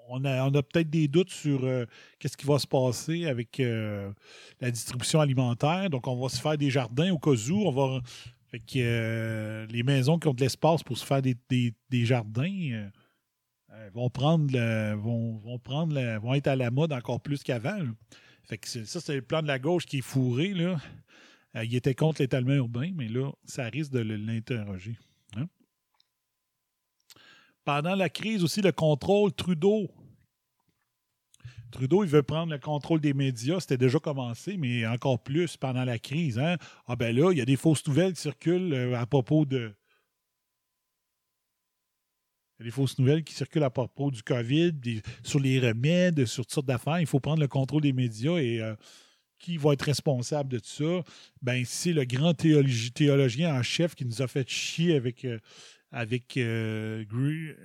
on 0.09 0.25
a, 0.25 0.45
on 0.49 0.55
a 0.55 0.63
peut-être 0.63 0.91
des 0.91 1.09
doutes 1.09 1.31
sur 1.31 1.61
qu'est-ce 2.19 2.37
qui 2.37 2.47
va 2.47 2.59
se 2.59 2.67
passer 2.67 3.27
avec 3.27 3.59
la 4.61 4.71
distribution 4.71 5.21
alimentaire. 5.21 5.89
Donc, 5.89 6.07
on 6.09 6.21
va 6.21 6.29
se 6.29 6.41
faire 6.41 6.59
des 6.59 6.69
jardins 6.71 7.13
au 7.13 7.19
cas 7.19 7.31
où. 7.31 7.63
On 7.67 7.71
va. 7.71 8.01
Fait 8.49 8.59
que 8.59 9.67
les 9.71 9.83
maisons 9.85 10.19
qui 10.19 10.27
ont 10.27 10.35
de 10.35 10.41
l'espace 10.41 10.83
pour 10.83 10.99
se 10.99 11.07
faire 11.07 11.23
des, 11.23 11.37
des- 11.49 11.73
des 11.91 12.05
jardins 12.05 12.91
vont 13.95 14.11
prendre 14.11 14.51
le- 14.53 14.95
vont, 14.95 15.37
vont 15.39 15.61
prendre 15.61 15.95
le- 15.95 16.19
vont 16.19 16.35
être 16.35 16.49
à 16.49 16.57
la 16.57 16.73
mode 16.73 16.93
encore 16.93 17.21
plus 17.21 17.45
qu'avant. 17.45 17.79
Fait 18.43 18.59
que 18.59 18.67
ça, 18.69 19.01
c'est 19.01 19.15
le 19.15 19.23
plan 19.23 19.43
de 19.43 19.47
la 19.47 19.61
gauche 19.61 19.87
qui 19.87 19.99
est 19.99 20.03
fourré. 20.03 20.49
Là. 20.55 20.81
Euh, 21.57 21.65
il 21.65 21.75
était 21.75 21.95
contre 21.95 22.23
l'étalement 22.23 22.55
urbain, 22.55 22.91
mais 22.95 23.09
là, 23.09 23.31
ça 23.45 23.65
risque 23.65 23.93
de 23.93 24.01
l'interroger. 24.01 24.97
hein. 25.37 25.49
Pendant 27.65 27.95
la 27.95 28.09
crise 28.09 28.43
aussi, 28.45 28.63
le 28.63 28.73
contrôle 28.73 29.33
Trudeau. 29.33 29.89
Trudeau, 31.71 32.03
il 32.03 32.11
veut 32.11 32.23
prendre 32.23 32.53
le 32.53 32.59
contrôle 32.59 33.01
des 33.01 33.15
médias. 33.15 33.61
C'était 33.61 33.79
déjà 33.79 33.99
commencé, 33.99 34.57
mais 34.57 34.87
encore 34.87 35.23
plus 35.23 35.57
pendant 35.57 35.85
la 35.85 35.99
crise. 35.99 36.39
Hein? 36.39 36.57
Ah 36.87 36.97
ben 36.97 37.15
là, 37.15 37.33
il 37.33 37.39
y 37.39 37.41
a 37.41 37.45
des 37.45 37.57
fausses 37.57 37.87
nouvelles 37.87 38.15
qui 38.15 38.23
circulent 38.23 38.75
euh, 38.75 38.99
à 38.99 39.07
propos 39.07 39.45
de. 39.45 39.73
Des 42.59 42.71
fausses 42.71 42.99
nouvelles 42.99 43.25
qui 43.25 43.33
circulent 43.33 43.63
à 43.63 43.71
propos 43.71 44.11
du 44.11 44.23
COVID, 44.23 44.73
sur 45.23 45.41
les 45.41 45.61
remèdes, 45.61 46.27
sur 46.27 46.45
toutes 46.45 46.53
sortes 46.53 46.67
d'affaires. 46.67 47.01
Il 47.01 47.07
faut 47.07 47.21
prendre 47.21 47.41
le 47.41 47.49
contrôle 47.49 47.81
des 47.83 47.95
médias 47.95 48.37
et 48.37 48.61
euh, 48.61 48.75
qui 49.41 49.57
va 49.57 49.73
être 49.73 49.83
responsable 49.83 50.51
de 50.51 50.59
tout 50.59 50.67
ça? 50.67 51.03
Ben, 51.43 51.65
c'est 51.65 51.93
le 51.93 52.05
grand 52.05 52.33
théologi- 52.35 52.93
théologien 52.93 53.59
en 53.59 53.63
chef 53.63 53.95
qui 53.95 54.05
nous 54.05 54.23
a 54.23 54.29
fait 54.29 54.49
chier 54.49 54.95
avec, 54.95 55.25
euh, 55.25 55.41
avec, 55.91 56.37
euh, 56.37 57.03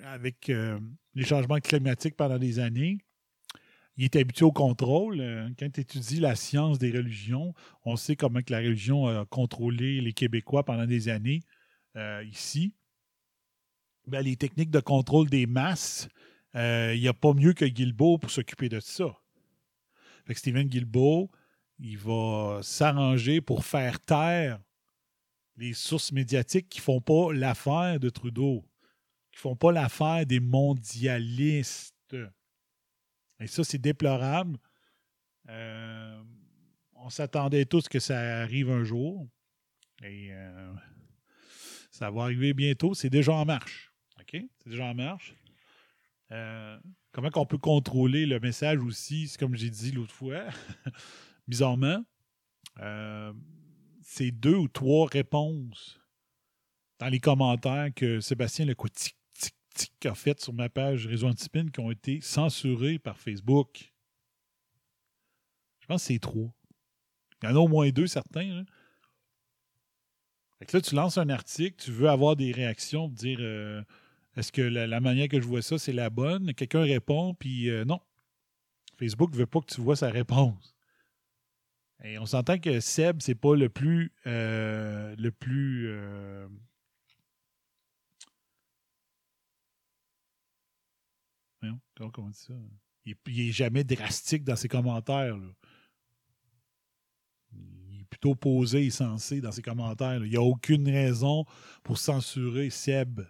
avec 0.06 0.50
euh, 0.50 0.80
les 1.14 1.26
changements 1.26 1.60
climatiques 1.60 2.16
pendant 2.16 2.40
des 2.40 2.58
années. 2.58 2.98
Il 3.98 4.06
est 4.06 4.16
habitué 4.16 4.46
au 4.46 4.52
contrôle. 4.52 5.18
Quand 5.58 5.72
tu 5.72 5.80
étudies 5.82 6.20
la 6.20 6.36
science 6.36 6.80
des 6.80 6.92
religions, 6.92 7.54
on 7.86 7.96
sait 7.96 8.16
comment 8.16 8.42
que 8.42 8.52
la 8.52 8.60
religion 8.60 9.08
a 9.08 9.26
contrôlé 9.26 10.02
les 10.02 10.12
Québécois 10.12 10.66
pendant 10.66 10.86
des 10.86 11.08
années 11.08 11.40
ici. 12.24 12.74
Ben, 14.06 14.22
les 14.22 14.36
techniques 14.36 14.70
de 14.70 14.82
contrôle 14.82 15.30
des 15.30 15.46
masses, 15.46 16.10
il 16.54 17.00
n'y 17.00 17.08
a 17.08 17.14
pas 17.14 17.34
mieux 17.34 17.54
que 17.54 17.64
Guilbeault 17.64 18.18
pour 18.18 18.32
s'occuper 18.32 18.68
de 18.68 18.82
ça. 18.82 19.16
Fait 20.26 20.34
que 20.34 20.40
Stephen 20.40 20.68
Guilbeault, 20.68 21.32
il 21.80 21.98
va 21.98 22.60
s'arranger 22.62 23.42
pour 23.42 23.66
faire 23.66 24.00
taire 24.00 24.60
les 25.58 25.74
sources 25.74 26.12
médiatiques 26.12 26.70
qui 26.70 26.80
font 26.80 27.02
pas 27.02 27.34
l'affaire 27.34 28.00
de 28.00 28.10
Trudeau, 28.10 28.66
qui 29.32 29.40
font 29.40 29.56
pas 29.56 29.72
l'affaire 29.72 30.26
des 30.26 30.40
mondialistes. 30.40 32.16
Et 33.40 33.48
ça, 33.48 33.64
c'est 33.64 33.78
déplorable. 33.78 34.58
Euh, 35.50 36.22
on 36.96 37.10
s'attendait 37.10 37.66
tous 37.66 37.88
que 37.88 38.00
ça 38.00 38.42
arrive 38.42 38.70
un 38.72 38.84
jour. 38.84 39.28
Et 40.04 40.30
euh, 40.32 40.74
ça 41.92 42.10
va 42.12 42.24
arriver 42.24 42.54
bientôt. 42.54 42.94
C'est 42.94 43.10
déjà 43.10 43.34
en 43.34 43.46
marche. 43.46 43.94
OK? 44.20 44.42
C'est 44.60 44.70
déjà 44.70 44.86
en 44.86 44.96
marche. 44.96 45.36
Euh, 46.32 46.80
comment 47.12 47.30
qu'on 47.30 47.46
peut 47.46 47.58
contrôler 47.58 48.26
le 48.26 48.40
message 48.40 48.80
aussi, 48.80 49.28
c'est 49.28 49.40
comme 49.40 49.56
j'ai 49.56 49.70
dit 49.70 49.92
l'autre 49.92 50.14
fois, 50.14 50.44
bizarrement, 51.48 52.04
euh, 52.80 53.34
c'est 54.02 54.32
deux 54.32 54.56
ou 54.56 54.68
trois 54.68 55.08
réponses 55.08 56.00
dans 57.00 57.08
les 57.08 57.20
commentaires 57.20 57.90
que 57.94 58.20
Sébastien 58.20 58.66
tic, 58.94 60.06
a 60.06 60.16
fait 60.16 60.40
sur 60.40 60.54
ma 60.54 60.70
page 60.70 61.08
Réseau 61.08 61.28
Antipine 61.28 61.72
qui 61.72 61.80
ont 61.80 61.92
été 61.92 62.22
censurées 62.22 63.00
par 63.00 63.18
Facebook. 63.18 63.94
Je 65.82 65.88
pense 65.88 66.02
que 66.04 66.14
c'est 66.14 66.20
trois. 66.20 66.54
Il 67.42 67.50
y 67.50 67.52
en 67.52 67.56
a 67.56 67.60
au 67.60 67.68
moins 67.68 67.90
deux, 67.90 68.08
certains. 68.08 68.64
Fait 70.60 70.66
que 70.66 70.78
là, 70.78 70.82
tu 70.82 70.96
lances 70.96 71.18
un 71.18 71.30
article, 71.30 71.76
tu 71.84 71.92
veux 71.92 72.10
avoir 72.10 72.36
des 72.36 72.52
réactions, 72.52 73.10
dire 73.10 73.40
euh, 73.42 73.84
est-ce 74.38 74.52
que 74.52 74.62
la, 74.62 74.88
la 74.88 75.00
manière 75.02 75.28
que 75.28 75.40
je 75.42 75.46
vois 75.46 75.62
ça, 75.62 75.78
c'est 75.78 75.94
la 75.94 76.10
bonne? 76.10 76.54
Quelqu'un 76.54 76.82
répond, 76.82 77.34
puis 77.34 77.70
euh, 77.70 77.84
non. 77.84 78.00
Facebook 78.98 79.32
ne 79.34 79.38
veut 79.38 79.46
pas 79.46 79.60
que 79.60 79.74
tu 79.74 79.82
vois 79.82 79.98
sa 79.98 80.10
réponse. 80.10 80.75
On 82.04 82.26
s'entend 82.26 82.60
que 82.60 82.80
Seb, 82.80 83.22
c'est 83.22 83.36
pas 83.36 83.56
le 83.56 83.70
plus 83.70 84.12
euh, 84.28 85.16
le 85.18 85.32
plus 85.32 85.88
euh, 85.88 86.48
comment 91.96 92.28
on 92.28 92.30
dit 92.30 92.38
ça? 92.38 92.54
Il, 93.06 93.16
il 93.28 93.50
est 93.50 93.52
jamais 93.52 93.84
drastique 93.84 94.44
dans 94.44 94.56
ses 94.56 94.68
commentaires. 94.68 95.38
Il 97.54 98.02
est 98.02 98.06
plutôt 98.06 98.36
posé 98.36 98.86
et 98.86 98.90
sensé 98.92 99.42
dans 99.42 99.52
ses 99.52 99.62
commentaires. 99.62 100.24
Il 100.24 100.30
n'y 100.30 100.38
a 100.38 100.42
aucune 100.42 100.88
raison 100.90 101.46
pour 101.84 101.98
censurer 101.98 102.70
Seb. 102.70 103.22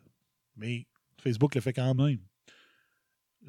Mais 0.55 0.87
Facebook 1.21 1.55
le 1.55 1.61
fait 1.61 1.73
quand 1.73 1.93
même. 1.93 2.19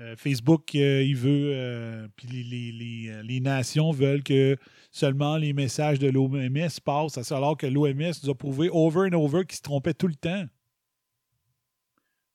Euh, 0.00 0.14
Facebook, 0.16 0.74
euh, 0.74 1.02
il 1.02 1.16
veut, 1.16 1.52
euh, 1.54 2.06
puis 2.16 2.28
les, 2.28 3.40
nations 3.40 3.92
veulent 3.92 4.22
que 4.22 4.58
seulement 4.90 5.38
les 5.38 5.54
messages 5.54 5.98
de 5.98 6.08
l'OMS 6.08 6.68
passent, 6.84 7.32
alors 7.32 7.56
que 7.56 7.66
l'OMS 7.66 8.12
nous 8.22 8.30
a 8.30 8.34
prouvé 8.34 8.68
over 8.70 9.08
and 9.10 9.14
over 9.14 9.44
qu'il 9.46 9.56
se 9.56 9.62
trompait 9.62 9.94
tout 9.94 10.08
le 10.08 10.14
temps. 10.14 10.44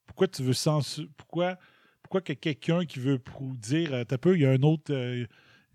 Pourquoi 0.08 0.28
tu 0.28 0.42
veux 0.42 0.54
censurer? 0.54 1.08
Pourquoi, 1.18 1.58
pourquoi 2.02 2.22
que 2.22 2.34
quelqu'un 2.34 2.86
qui 2.86 3.00
veut 3.00 3.22
dire, 3.60 4.06
t'as 4.08 4.18
peu, 4.18 4.36
il 4.36 4.42
y 4.42 4.46
a 4.46 4.52
un 4.52 4.64
autre, 4.64 4.92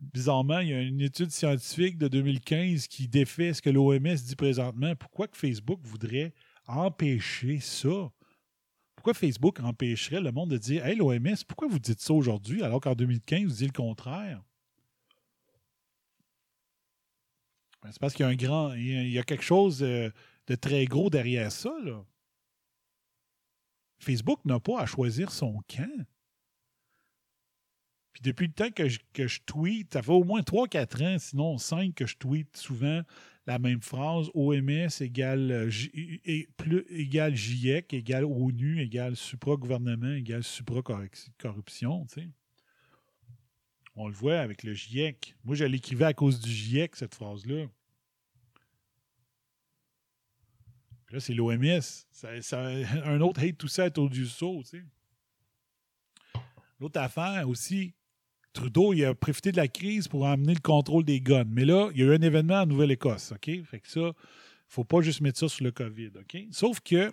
bizarrement, 0.00 0.58
il 0.58 0.68
y 0.68 0.74
a 0.74 0.80
une 0.80 1.00
étude 1.00 1.30
scientifique 1.30 1.98
de 1.98 2.08
2015 2.08 2.88
qui 2.88 3.06
défait 3.06 3.52
ce 3.52 3.62
que 3.62 3.70
l'OMS 3.70 4.00
dit 4.00 4.36
présentement. 4.36 4.94
Pourquoi 4.96 5.28
que 5.28 5.36
Facebook 5.36 5.80
voudrait 5.84 6.34
empêcher 6.66 7.60
ça? 7.60 8.10
Pourquoi 9.06 9.20
Facebook 9.20 9.60
empêcherait 9.60 10.20
le 10.20 10.32
monde 10.32 10.50
de 10.50 10.58
dire 10.58 10.84
Hey, 10.84 10.96
l'OMS, 10.96 11.36
pourquoi 11.46 11.68
vous 11.68 11.78
dites 11.78 12.00
ça 12.00 12.12
aujourd'hui 12.12 12.64
alors 12.64 12.80
qu'en 12.80 12.96
2015, 12.96 13.44
vous 13.44 13.54
dites 13.54 13.68
le 13.68 13.72
contraire? 13.72 14.42
Ben, 17.84 17.92
C'est 17.92 18.00
parce 18.00 18.14
qu'il 18.14 18.24
y 18.24 18.28
a 18.28 18.32
un 18.32 18.34
grand. 18.34 18.72
Il 18.72 19.08
y 19.08 19.16
a, 19.20 19.22
quelque 19.22 19.44
chose 19.44 19.84
euh, 19.84 20.10
de 20.48 20.56
très 20.56 20.86
gros 20.86 21.08
derrière 21.08 21.52
ça. 21.52 21.72
Facebook 24.00 24.44
n'a 24.44 24.58
pas 24.58 24.80
à 24.80 24.86
choisir 24.86 25.30
son 25.30 25.62
camp. 25.68 26.04
Puis 28.12 28.22
depuis 28.22 28.48
le 28.48 28.54
temps 28.54 28.72
que 28.72 28.88
je, 28.88 28.98
que 29.12 29.28
je 29.28 29.40
tweet, 29.46 29.92
ça 29.92 30.02
fait 30.02 30.10
au 30.10 30.24
moins 30.24 30.40
3-4 30.40 31.14
ans, 31.14 31.18
sinon 31.20 31.58
5 31.58 31.94
que 31.94 32.06
je 32.06 32.16
tweet 32.16 32.56
souvent 32.56 33.02
la 33.46 33.58
même 33.60 33.80
phrase 33.80 34.28
OMS 34.34 34.88
égale, 35.00 35.50
euh, 35.52 35.70
J- 35.70 36.20
et 36.24 36.48
plus, 36.56 36.84
égale 36.88 37.34
GIEC 37.36 37.92
égale 37.94 38.24
ONU 38.24 38.80
égale 38.80 39.14
supra-gouvernement 39.16 40.14
égale 40.14 40.42
supra-corruption. 40.42 42.06
On 43.94 44.08
le 44.08 44.14
voit 44.14 44.40
avec 44.40 44.62
le 44.62 44.74
GIEC. 44.74 45.36
Moi, 45.44 45.54
je 45.54 45.64
l'écrivais 45.64 46.04
à 46.06 46.12
cause 46.14 46.40
du 46.40 46.50
GIEC, 46.50 46.96
cette 46.96 47.14
phrase-là. 47.14 47.66
Là, 51.10 51.20
c'est 51.20 51.34
l'OMS. 51.34 51.80
Ça, 52.10 52.66
un 53.04 53.20
autre 53.20 53.40
hate 53.42 53.56
tout 53.56 53.68
ça 53.68 53.86
autour 53.86 54.10
du 54.10 54.26
saut. 54.26 54.62
L'autre 56.80 57.00
affaire 57.00 57.48
aussi, 57.48 57.94
Trudeau, 58.56 58.92
il 58.94 59.04
a 59.04 59.14
profité 59.14 59.52
de 59.52 59.56
la 59.58 59.68
crise 59.68 60.08
pour 60.08 60.26
amener 60.26 60.54
le 60.54 60.60
contrôle 60.60 61.04
des 61.04 61.20
guns. 61.20 61.44
Mais 61.46 61.64
là, 61.66 61.90
il 61.94 62.00
y 62.00 62.02
a 62.02 62.06
eu 62.06 62.14
un 62.14 62.22
événement 62.22 62.62
en 62.62 62.66
Nouvelle-Écosse, 62.66 63.32
OK? 63.32 63.50
Fait 63.64 63.80
que 63.80 63.88
ça, 63.88 64.12
faut 64.66 64.82
pas 64.84 65.02
juste 65.02 65.20
mettre 65.20 65.38
ça 65.38 65.48
sur 65.48 65.62
le 65.64 65.70
COVID, 65.72 66.12
OK? 66.20 66.38
Sauf 66.50 66.80
que 66.80 67.12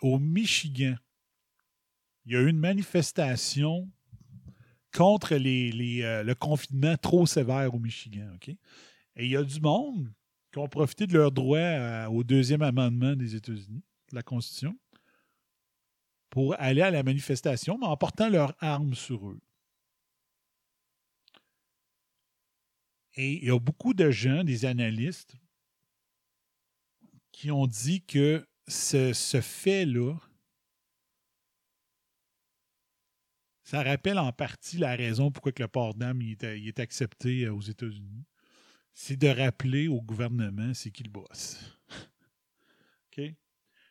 au 0.00 0.18
Michigan, 0.18 0.94
il 2.24 2.32
y 2.32 2.36
a 2.36 2.40
eu 2.40 2.48
une 2.48 2.58
manifestation 2.58 3.90
contre 4.92 5.34
les, 5.34 5.72
les, 5.72 6.02
euh, 6.02 6.22
le 6.22 6.34
confinement 6.34 6.96
trop 6.96 7.26
sévère 7.26 7.74
au 7.74 7.78
Michigan, 7.78 8.30
OK? 8.36 8.48
Et 8.48 9.24
il 9.24 9.30
y 9.30 9.36
a 9.36 9.42
du 9.42 9.60
monde 9.60 10.12
qui 10.52 10.58
ont 10.58 10.68
profité 10.68 11.06
de 11.08 11.12
leur 11.14 11.32
droit 11.32 11.58
à- 11.58 12.08
au 12.08 12.22
deuxième 12.22 12.62
amendement 12.62 13.16
des 13.16 13.34
États-Unis, 13.34 13.82
de 14.10 14.14
la 14.14 14.22
Constitution, 14.22 14.76
pour 16.34 16.60
aller 16.60 16.82
à 16.82 16.90
la 16.90 17.04
manifestation, 17.04 17.78
mais 17.78 17.86
en 17.86 17.96
portant 17.96 18.28
leurs 18.28 18.56
armes 18.58 18.94
sur 18.94 19.30
eux. 19.30 19.40
Et 23.14 23.34
il 23.34 23.44
y 23.44 23.50
a 23.52 23.58
beaucoup 23.60 23.94
de 23.94 24.10
gens, 24.10 24.42
des 24.42 24.64
analystes, 24.64 25.36
qui 27.30 27.52
ont 27.52 27.68
dit 27.68 28.02
que 28.02 28.44
ce, 28.66 29.12
ce 29.12 29.40
fait-là, 29.40 30.16
ça 33.62 33.84
rappelle 33.84 34.18
en 34.18 34.32
partie 34.32 34.78
la 34.78 34.96
raison 34.96 35.30
pourquoi 35.30 35.52
que 35.52 35.62
le 35.62 35.68
port 35.68 35.94
d'armes 35.94 36.22
est, 36.22 36.42
est 36.42 36.80
accepté 36.80 37.44
euh, 37.44 37.54
aux 37.54 37.62
États-Unis. 37.62 38.24
C'est 38.92 39.16
de 39.16 39.28
rappeler 39.28 39.86
au 39.86 40.02
gouvernement 40.02 40.74
c'est 40.74 40.90
qui 40.90 41.04
le? 41.04 41.12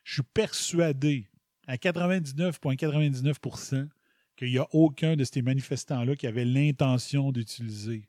Je 0.04 0.12
suis 0.12 0.22
persuadé 0.22 1.30
à 1.66 1.76
99,99% 1.76 3.88
qu'il 4.36 4.50
n'y 4.50 4.58
a 4.58 4.66
aucun 4.72 5.16
de 5.16 5.24
ces 5.24 5.42
manifestants-là 5.42 6.14
qui 6.16 6.26
avait 6.26 6.44
l'intention 6.44 7.32
d'utiliser 7.32 8.08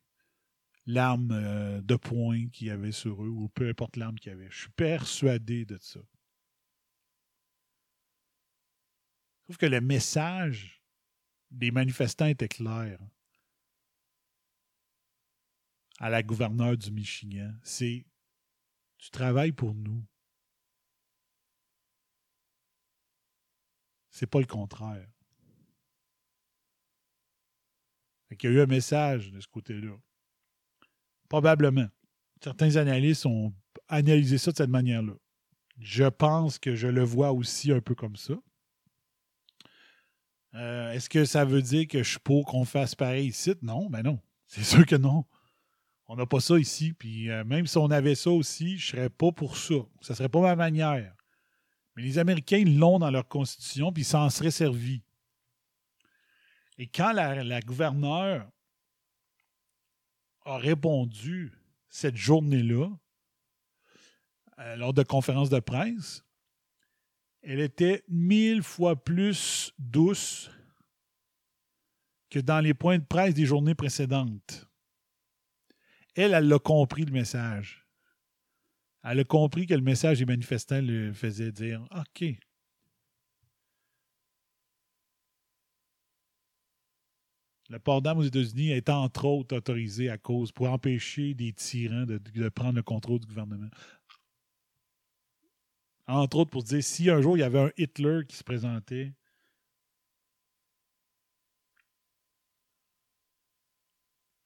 l'arme 0.88 1.32
euh, 1.32 1.82
de 1.82 1.96
poing 1.96 2.48
qu'il 2.50 2.68
y 2.68 2.72
avait 2.72 2.92
sur 2.92 3.24
eux 3.24 3.30
ou 3.30 3.50
peu 3.50 3.70
importe 3.70 3.98
l'arme 3.98 4.20
qu'il 4.20 4.32
y 4.32 4.36
avait. 4.36 4.50
Je 4.50 4.62
suis 4.62 4.70
persuadé 4.70 5.66
de 5.66 5.78
ça. 5.80 6.00
Trouve 9.44 9.58
que 9.58 9.66
le 9.66 9.82
message 9.82 10.82
des 11.52 11.72
manifestants 11.72 12.26
était 12.26 12.48
clair 12.48 13.00
à 16.00 16.10
la 16.10 16.24
gouverneure 16.24 16.78
du 16.78 16.92
Michigan. 16.92 17.54
C'est 17.64 18.06
tu 18.98 19.12
travailles 19.12 19.52
pour 19.52 19.76
nous. 19.76 20.04
C'est 24.16 24.28
pas 24.28 24.40
le 24.40 24.46
contraire. 24.46 25.06
Qu'il 28.40 28.50
y 28.50 28.54
a 28.54 28.56
eu 28.56 28.62
un 28.62 28.66
message 28.66 29.30
de 29.30 29.42
ce 29.42 29.48
côté-là. 29.48 29.94
Probablement. 31.28 31.88
Certains 32.42 32.78
analystes 32.78 33.26
ont 33.26 33.54
analysé 33.90 34.38
ça 34.38 34.54
de 34.54 34.56
cette 34.56 34.70
manière-là. 34.70 35.16
Je 35.80 36.06
pense 36.06 36.60
que 36.60 36.76
je 36.76 36.88
le 36.88 37.04
vois 37.04 37.34
aussi 37.34 37.74
un 37.74 37.82
peu 37.82 37.94
comme 37.94 38.16
ça. 38.16 38.36
Euh, 40.54 40.94
Est-ce 40.94 41.10
que 41.10 41.26
ça 41.26 41.44
veut 41.44 41.62
dire 41.62 41.86
que 41.86 42.02
je 42.02 42.12
suis 42.12 42.20
pour 42.20 42.46
qu'on 42.46 42.64
fasse 42.64 42.96
pareil 42.96 43.28
ici? 43.28 43.54
Non, 43.62 43.90
ben 43.90 44.02
non. 44.02 44.22
C'est 44.48 44.64
sûr 44.64 44.86
que 44.86 44.96
non. 44.96 45.26
On 46.08 46.16
n'a 46.16 46.26
pas 46.26 46.40
ça 46.40 46.58
ici. 46.58 46.94
Puis 46.94 47.30
euh, 47.30 47.44
même 47.44 47.68
si 47.68 47.78
on 47.78 47.92
avait 47.92 48.16
ça 48.16 48.32
aussi, 48.32 48.78
je 48.78 48.96
ne 48.96 48.98
serais 48.98 49.10
pas 49.10 49.34
pour 49.34 49.58
ça. 49.58 49.76
Ça 50.00 50.14
ne 50.14 50.16
serait 50.16 50.30
pas 50.30 50.40
ma 50.40 50.56
manière. 50.56 51.14
Mais 51.96 52.04
les 52.04 52.18
Américains 52.18 52.64
l'ont 52.66 53.00
dans 53.00 53.12
leur 53.12 53.28
constitution, 53.28 53.92
puis 53.92 54.04
ils 54.04 54.06
s'en 54.06 54.30
seraient 54.30 54.52
servis. 54.52 55.02
Et 56.78 56.88
quand 56.88 57.14
la, 57.14 57.44
la 57.44 57.62
gouverneure 57.62 58.50
a 60.46 60.58
répondu 60.58 61.54
cette 61.90 62.18
journée-là, 62.18 62.90
euh, 64.60 64.76
lors 64.76 64.94
de 64.94 65.04
conférences 65.04 65.50
de 65.50 65.60
presse, 65.60 66.24
elle 67.42 67.60
était 67.60 68.04
mille 68.08 68.64
fois 68.64 69.02
plus 69.02 69.74
douce 69.78 70.50
que 72.30 72.40
dans 72.40 72.60
les 72.60 72.74
points 72.74 72.98
de 72.98 73.06
presse 73.06 73.34
des 73.34 73.46
journées 73.46 73.76
précédentes. 73.76 74.68
Elle, 76.16 76.34
elle 76.34 76.48
l'a 76.48 76.60
compris 76.60 77.06
le 77.06 77.12
message. 77.12 77.85
Elle 79.08 79.20
a 79.20 79.24
compris 79.24 79.68
que 79.68 79.76
le 79.76 79.82
message 79.82 80.18
des 80.18 80.26
manifestants 80.26 80.82
le 80.82 81.14
faisait 81.14 81.52
dire 81.52 81.88
OK. 81.96 82.26
Le 87.70 87.80
port 87.80 88.02
d'armes 88.02 88.20
aux 88.20 88.24
États-Unis 88.24 88.72
est 88.72 88.90
entre 88.90 89.26
autres 89.26 89.58
autorisé 89.58 90.10
à 90.10 90.18
cause 90.18 90.52
pour 90.52 90.70
empêcher 90.72 91.36
des 91.36 91.54
tyrans 91.54 92.06
de, 92.06 92.50
prendre 92.50 92.76
le 92.76 92.84
contrôle 92.84 93.20
du 93.20 93.28
gouvernement. 93.28 93.70
Entre 96.08 96.38
autres 96.38 96.52
pour 96.52 96.64
dire 96.64 96.84
si 96.84 97.10
un 97.10 97.22
jour 97.22 97.38
il 97.38 97.42
y 97.42 97.44
avait 97.44 97.60
un 97.60 97.72
Hitler 97.78 98.22
qui 98.28 98.36
se 98.36 98.44
présentait, 98.44 99.14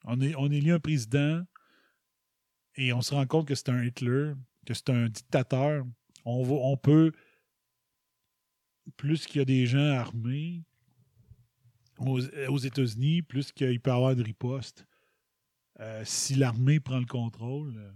on, 0.04 0.20
est, 0.20 0.36
on 0.36 0.52
un 0.52 0.80
président 0.80 1.44
et 2.76 2.92
on 2.92 3.02
se 3.02 3.14
rend 3.14 3.26
compte 3.26 3.48
que 3.48 3.56
c'est 3.56 3.70
un 3.70 3.84
Hitler, 3.84 4.34
que 4.66 4.74
c'est 4.74 4.90
un 4.90 5.08
dictateur. 5.08 5.86
On, 6.26 6.78
peut, 6.78 7.12
plus 8.98 9.26
qu'il 9.26 9.40
y 9.40 9.42
a 9.42 9.46
des 9.46 9.66
gens 9.66 9.92
armés 9.92 10.64
aux, 11.98 12.58
États-Unis, 12.58 13.22
plus 13.22 13.52
qu'il 13.52 13.80
peut 13.80 13.90
y 13.90 13.94
avoir 13.94 14.16
de 14.16 14.24
riposte. 14.24 14.86
Euh, 15.80 16.04
si 16.06 16.36
l'armée 16.36 16.80
prend 16.80 17.00
le 17.00 17.06
contrôle 17.06 17.74
euh, 17.78 17.92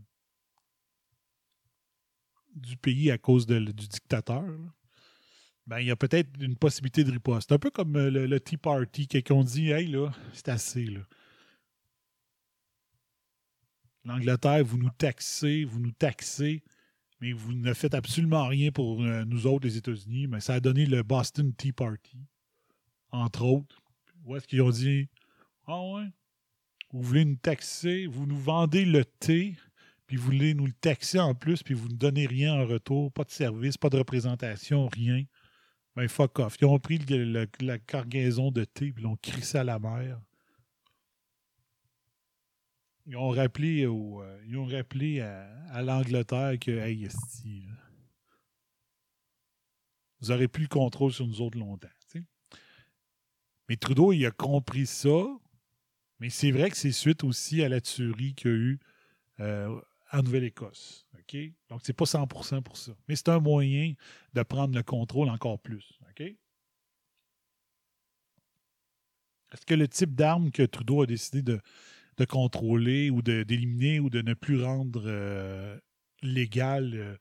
du 2.56 2.78
pays 2.78 3.12
à 3.12 3.18
cause 3.18 3.46
du 3.46 3.60
dictateur, 3.74 4.46
ben, 5.68 5.80
il 5.80 5.88
y 5.88 5.92
a 5.92 5.96
peut-être 5.96 6.30
une 6.42 6.58
possibilité 6.58 7.04
de 7.04 7.12
riposte. 7.12 7.52
Un 7.52 7.60
peu 7.60 7.72
comme 7.72 7.96
euh, 7.96 8.10
le, 8.10 8.40
Tea 8.40 8.58
Party, 8.58 9.08
quelqu'un 9.08 9.44
dit 9.44 9.72
Hey, 9.72 9.88
là, 9.88 10.12
c'est 10.34 10.50
assez. 10.50 10.88
L'Angleterre, 14.06 14.64
vous 14.66 14.78
nous 14.78 14.90
taxez, 14.90 15.64
vous 15.64 15.80
nous 15.80 15.92
taxez, 15.92 16.62
mais 17.22 17.32
vous 17.32 17.54
ne 17.54 17.74
faites 17.74 17.94
absolument 17.94 18.48
rien 18.48 18.72
pour 18.72 19.02
euh, 19.02 19.24
nous 19.26 19.48
autres, 19.48 19.66
les 19.66 19.78
États-Unis. 19.78 20.28
Mais 20.28 20.42
ça 20.42 20.56
a 20.56 20.60
donné 20.60 20.86
le 20.86 21.04
Boston 21.04 21.54
Tea 21.54 21.72
Party, 21.72 22.18
entre 23.12 23.44
autres. 23.44 23.82
Où 24.26 24.36
est-ce 24.36 24.48
qu'ils 24.48 24.62
ont 24.62 24.70
dit 24.70 25.08
Ah 25.68 25.82
ouais, 25.82 26.08
vous 26.92 27.02
voulez 27.02 27.26
nous 27.26 27.38
taxer, 27.38 28.08
vous 28.08 28.26
nous 28.26 28.38
vendez 28.38 28.86
le 28.86 29.06
thé, 29.06 29.56
puis 30.06 30.18
vous 30.18 30.26
voulez 30.26 30.54
nous 30.54 30.66
le 30.66 30.74
taxer 30.74 31.20
en 31.20 31.34
plus, 31.34 31.64
puis 31.64 31.74
vous 31.74 31.88
ne 31.88 31.96
donnez 31.96 32.28
rien 32.28 32.54
en 32.54 32.68
retour, 32.68 33.12
pas 33.12 33.24
de 33.24 33.32
service, 33.32 33.78
pas 33.78 33.90
de 33.90 33.98
représentation, 33.98 34.88
rien. 34.88 35.24
Ben 35.96 36.08
fuck 36.08 36.40
off. 36.40 36.58
Ils 36.60 36.66
ont 36.66 36.80
pris 36.80 37.00
la 37.62 37.78
cargaison 37.78 38.52
de 38.52 38.64
thé, 38.64 38.92
puis 38.92 39.04
l'ont 39.04 39.16
crissé 39.16 39.60
à 39.60 39.64
la 39.64 39.80
mer. 39.80 40.20
Ils 43.06 43.18
ont 43.18 43.30
rappelé, 43.30 43.86
euh, 43.86 44.44
ils 44.48 44.58
ont 44.58 44.66
rappelé 44.66 45.22
à, 45.22 45.82
l'Angleterre 45.82 46.58
que, 46.60 46.72
hey, 46.72 47.06
esti, 47.06 47.66
vous 50.22 50.32
aurez 50.32 50.48
plus 50.48 50.64
le 50.64 50.70
contrôle 50.70 51.12
sur 51.12 51.28
nous 51.28 51.42
autres 51.42 51.58
longtemps. 51.58 51.90
Mais 53.70 53.78
Trudeau, 53.78 54.12
il 54.12 54.26
a 54.26 54.32
compris 54.32 54.86
ça, 54.86 55.24
mais 56.20 56.30
c'est 56.30 56.52
vrai 56.52 56.70
que 56.70 56.76
c'est 56.78 56.92
suite 56.92 57.24
aussi 57.24 57.64
à 57.64 57.70
la 57.70 57.80
tuerie 57.82 58.36
qu'il 58.36 58.52
y 58.52 58.54
a 58.54 58.58
eu 58.58 58.80
euh, 59.40 59.82
en 60.12 60.22
Nouvelle-Écosse. 60.22 61.08
OK? 61.18 61.38
Donc, 61.70 61.82
c'est 61.84 61.94
pas 61.94 62.06
100% 62.06 62.62
pour 62.62 62.78
ça. 62.78 62.92
Mais 63.08 63.16
c'est 63.16 63.30
un 63.30 63.40
moyen 63.40 63.96
de 64.34 64.44
prendre 64.44 64.76
le 64.76 64.84
contrôle 64.84 65.30
encore 65.30 65.60
plus. 65.60 65.98
OK? 66.10 66.20
Est-ce 66.22 66.36
que 69.66 69.76
le 69.76 69.88
type 69.88 70.14
d'arme 70.14 70.52
que 70.52 70.64
Trudeau 70.64 71.04
a 71.04 71.06
décidé 71.06 71.42
de, 71.42 71.62
de 72.18 72.26
contrôler 72.26 73.10
ou 73.10 73.22
d'éliminer 73.22 74.00
ou 74.00 74.10
de 74.10 74.22
ne 74.22 74.34
plus 74.34 74.62
rendre 74.64 75.04
euh, 75.06 75.78
légal 76.22 76.92
euh, 76.94 77.18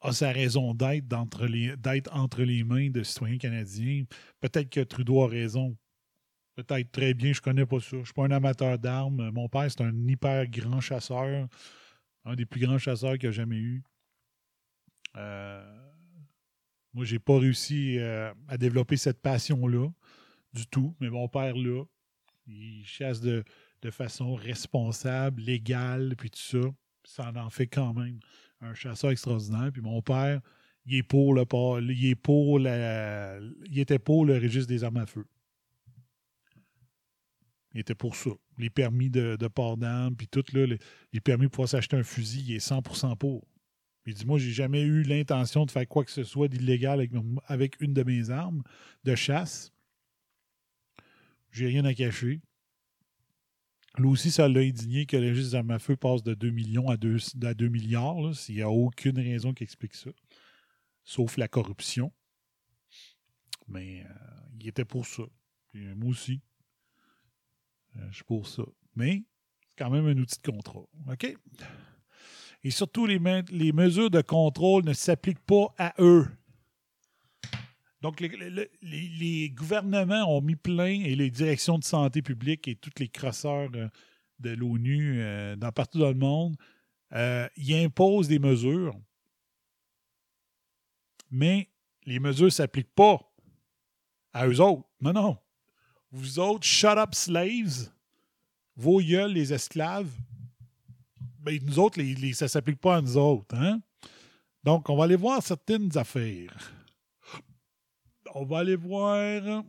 a 0.00 0.12
sa 0.12 0.30
raison 0.30 0.74
d'être 0.74 1.08
d'entre 1.08 1.46
les- 1.46 1.76
d'être 1.76 2.14
entre 2.14 2.42
les 2.42 2.64
mains 2.64 2.90
de 2.90 3.02
citoyens 3.02 3.38
canadiens? 3.38 4.04
Peut-être 4.40 4.70
que 4.70 4.80
Trudeau 4.80 5.22
a 5.24 5.28
raison 5.28 5.76
Peut-être 6.58 6.90
très 6.90 7.14
bien, 7.14 7.32
je 7.32 7.40
connais 7.40 7.66
pas 7.66 7.78
ça. 7.78 7.98
Je 8.00 8.04
suis 8.04 8.12
pas 8.12 8.24
un 8.24 8.32
amateur 8.32 8.80
d'armes. 8.80 9.30
Mon 9.30 9.48
père, 9.48 9.70
c'est 9.70 9.80
un 9.80 9.94
hyper 10.08 10.44
grand 10.48 10.80
chasseur. 10.80 11.46
Un 12.24 12.34
des 12.34 12.46
plus 12.46 12.60
grands 12.60 12.78
chasseurs 12.78 13.16
qu'il 13.16 13.28
a 13.28 13.32
jamais 13.32 13.58
eu. 13.58 13.84
Euh, 15.16 15.88
moi, 16.92 17.04
j'ai 17.04 17.20
pas 17.20 17.38
réussi 17.38 17.98
euh, 18.00 18.34
à 18.48 18.58
développer 18.58 18.96
cette 18.96 19.22
passion-là 19.22 19.88
du 20.52 20.66
tout. 20.66 20.96
Mais 20.98 21.10
mon 21.10 21.28
père, 21.28 21.54
là, 21.54 21.84
il 22.48 22.84
chasse 22.84 23.20
de, 23.20 23.44
de 23.82 23.90
façon 23.90 24.34
responsable, 24.34 25.42
légale, 25.42 26.14
puis 26.16 26.30
tout 26.30 26.38
ça. 26.38 26.70
Ça 27.04 27.32
en 27.36 27.50
fait 27.50 27.66
quand 27.66 27.94
même 27.94 28.18
un 28.60 28.74
chasseur 28.74 29.10
extraordinaire. 29.10 29.70
Puis 29.72 29.82
mon 29.82 30.02
père, 30.02 30.40
il 30.86 30.96
est 30.96 31.02
pour 31.02 31.34
le 31.34 31.44
il 31.92 32.06
est 32.06 32.14
pour 32.14 32.58
la, 32.58 33.38
il 33.66 33.78
était 33.78 33.98
pour 33.98 34.24
le 34.24 34.34
registre 34.34 34.68
des 34.68 34.84
armes 34.84 34.96
à 34.98 35.06
feu. 35.06 35.26
Il 37.74 37.80
était 37.80 37.94
pour 37.94 38.16
ça. 38.16 38.30
Les 38.56 38.70
permis 38.70 39.10
de, 39.10 39.36
port 39.48 39.76
d'armes, 39.76 40.16
puis 40.16 40.26
tout, 40.26 40.44
là, 40.52 40.66
les, 41.12 41.20
permis 41.20 41.48
pour 41.48 41.68
s'acheter 41.68 41.96
un 41.96 42.02
fusil, 42.02 42.42
il 42.48 42.54
est 42.56 42.66
100% 42.66 43.16
pour. 43.16 43.46
Il 44.06 44.14
dit, 44.14 44.26
moi, 44.26 44.38
j'ai 44.38 44.50
jamais 44.50 44.80
eu 44.80 45.02
l'intention 45.02 45.66
de 45.66 45.70
faire 45.70 45.86
quoi 45.86 46.02
que 46.02 46.10
ce 46.10 46.24
soit 46.24 46.48
d'illégal 46.48 46.98
avec, 46.98 47.12
avec 47.46 47.80
une 47.80 47.92
de 47.92 48.02
mes 48.02 48.30
armes 48.30 48.62
de 49.04 49.14
chasse. 49.14 49.70
J'ai 51.52 51.66
rien 51.66 51.84
à 51.84 51.92
cacher. 51.92 52.40
Lui 53.96 54.08
aussi, 54.08 54.30
ça 54.30 54.48
l'a 54.48 54.60
indigné 54.60 55.06
que 55.06 55.16
le 55.16 55.28
registre 55.28 55.52
des 55.52 55.56
armes 55.56 55.70
à 55.70 55.78
feu 55.78 55.96
passe 55.96 56.22
de 56.22 56.34
2 56.34 56.50
millions 56.50 56.88
à 56.88 56.96
2, 56.96 57.16
à 57.42 57.54
2 57.54 57.68
milliards. 57.68 58.34
S'il 58.34 58.56
n'y 58.56 58.62
a 58.62 58.70
aucune 58.70 59.18
raison 59.18 59.52
qui 59.52 59.64
explique 59.64 59.94
ça. 59.94 60.10
Sauf 61.04 61.36
la 61.36 61.48
corruption. 61.48 62.12
Mais 63.66 64.02
euh, 64.02 64.14
il 64.60 64.68
était 64.68 64.84
pour 64.84 65.06
ça. 65.06 65.22
Moi 65.74 66.10
aussi. 66.10 66.40
Euh, 67.96 68.06
je 68.10 68.16
suis 68.16 68.24
pour 68.24 68.46
ça. 68.46 68.62
Mais 68.94 69.24
c'est 69.68 69.76
quand 69.78 69.90
même 69.90 70.06
un 70.06 70.18
outil 70.18 70.40
de 70.40 70.50
contrôle. 70.50 70.86
OK? 71.10 71.36
Et 72.64 72.70
surtout, 72.70 73.06
les 73.06 73.18
mesures 73.72 74.10
de 74.10 74.20
contrôle 74.20 74.84
ne 74.84 74.92
s'appliquent 74.92 75.44
pas 75.46 75.74
à 75.78 75.94
eux. 75.98 76.26
Donc, 78.00 78.20
les, 78.20 79.50
gouvernements 79.50 80.24
ont 80.24 80.40
mis 80.40 80.54
plein, 80.54 81.00
et 81.02 81.16
les 81.16 81.30
directions 81.30 81.78
de 81.78 81.84
santé 81.84 82.22
publique 82.22 82.68
et 82.68 82.76
tous 82.76 82.92
les 82.98 83.08
crosseurs 83.08 83.70
euh, 83.74 83.88
de 84.38 84.50
l'ONU 84.50 85.20
euh, 85.20 85.56
dans, 85.56 85.72
partout 85.72 85.98
dans 85.98 86.08
le 86.08 86.14
monde, 86.14 86.56
euh, 87.12 87.48
ils 87.56 87.74
imposent 87.74 88.28
des 88.28 88.38
mesures. 88.38 88.94
Mais 91.30 91.68
les 92.06 92.20
mesures 92.20 92.46
ne 92.46 92.50
s'appliquent 92.50 92.94
pas 92.94 93.18
à 94.32 94.46
eux 94.46 94.60
autres. 94.60 94.88
Non, 95.00 95.12
non. 95.12 95.36
Vous 96.12 96.38
autres, 96.38 96.64
shut 96.64 96.96
up 96.96 97.14
slaves, 97.14 97.90
vos 98.76 99.00
gueules, 99.00 99.32
les 99.32 99.52
esclaves, 99.52 100.10
ben, 101.40 101.58
nous 101.64 101.78
autres, 101.78 102.00
ça 102.34 102.44
ne 102.44 102.48
s'applique 102.48 102.80
pas 102.80 102.96
à 102.96 103.00
nous 103.00 103.16
autres. 103.16 103.54
Hein? 103.56 103.80
Donc, 104.62 104.88
on 104.88 104.96
va 104.96 105.04
aller 105.04 105.16
voir 105.16 105.42
certaines 105.42 105.96
affaires. 105.98 106.77
On 108.40 108.44
va 108.44 108.58
aller 108.58 108.76
voir. 108.76 109.64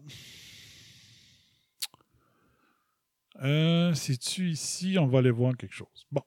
Euh, 3.42 3.94
C'est-tu 3.96 4.52
ici? 4.52 4.96
On 5.00 5.08
va 5.08 5.20
aller 5.20 5.32
voir 5.32 5.58
quelque 5.58 5.74
chose. 5.74 6.06
Bon. 6.12 6.22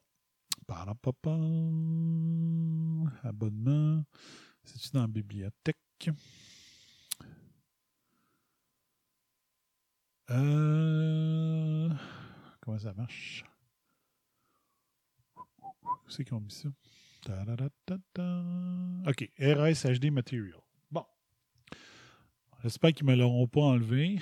Parapapa. 0.67 1.31
Abonnement. 3.23 4.05
C'est-tu 4.65 4.91
dans 4.93 5.03
la 5.03 5.07
bibliothèque? 5.07 6.11
Euh, 10.31 11.89
comment 12.61 12.79
ça 12.81 12.93
marche? 12.95 13.45
Où 15.37 16.11
c'est 16.11 16.25
qu'ils 16.25 16.35
ont 16.35 16.41
mis 16.41 16.51
ça? 16.51 16.71
Ta-da-da-da-da. 17.25 18.45
OK. 19.09 19.31
RS 19.39 19.87
HD 19.87 20.11
Material. 20.11 20.59
J'espère 22.63 22.93
qu'ils 22.93 23.07
ne 23.07 23.13
me 23.13 23.17
l'auront 23.17 23.49
pas 23.49 23.63
enlevé. 23.63 24.21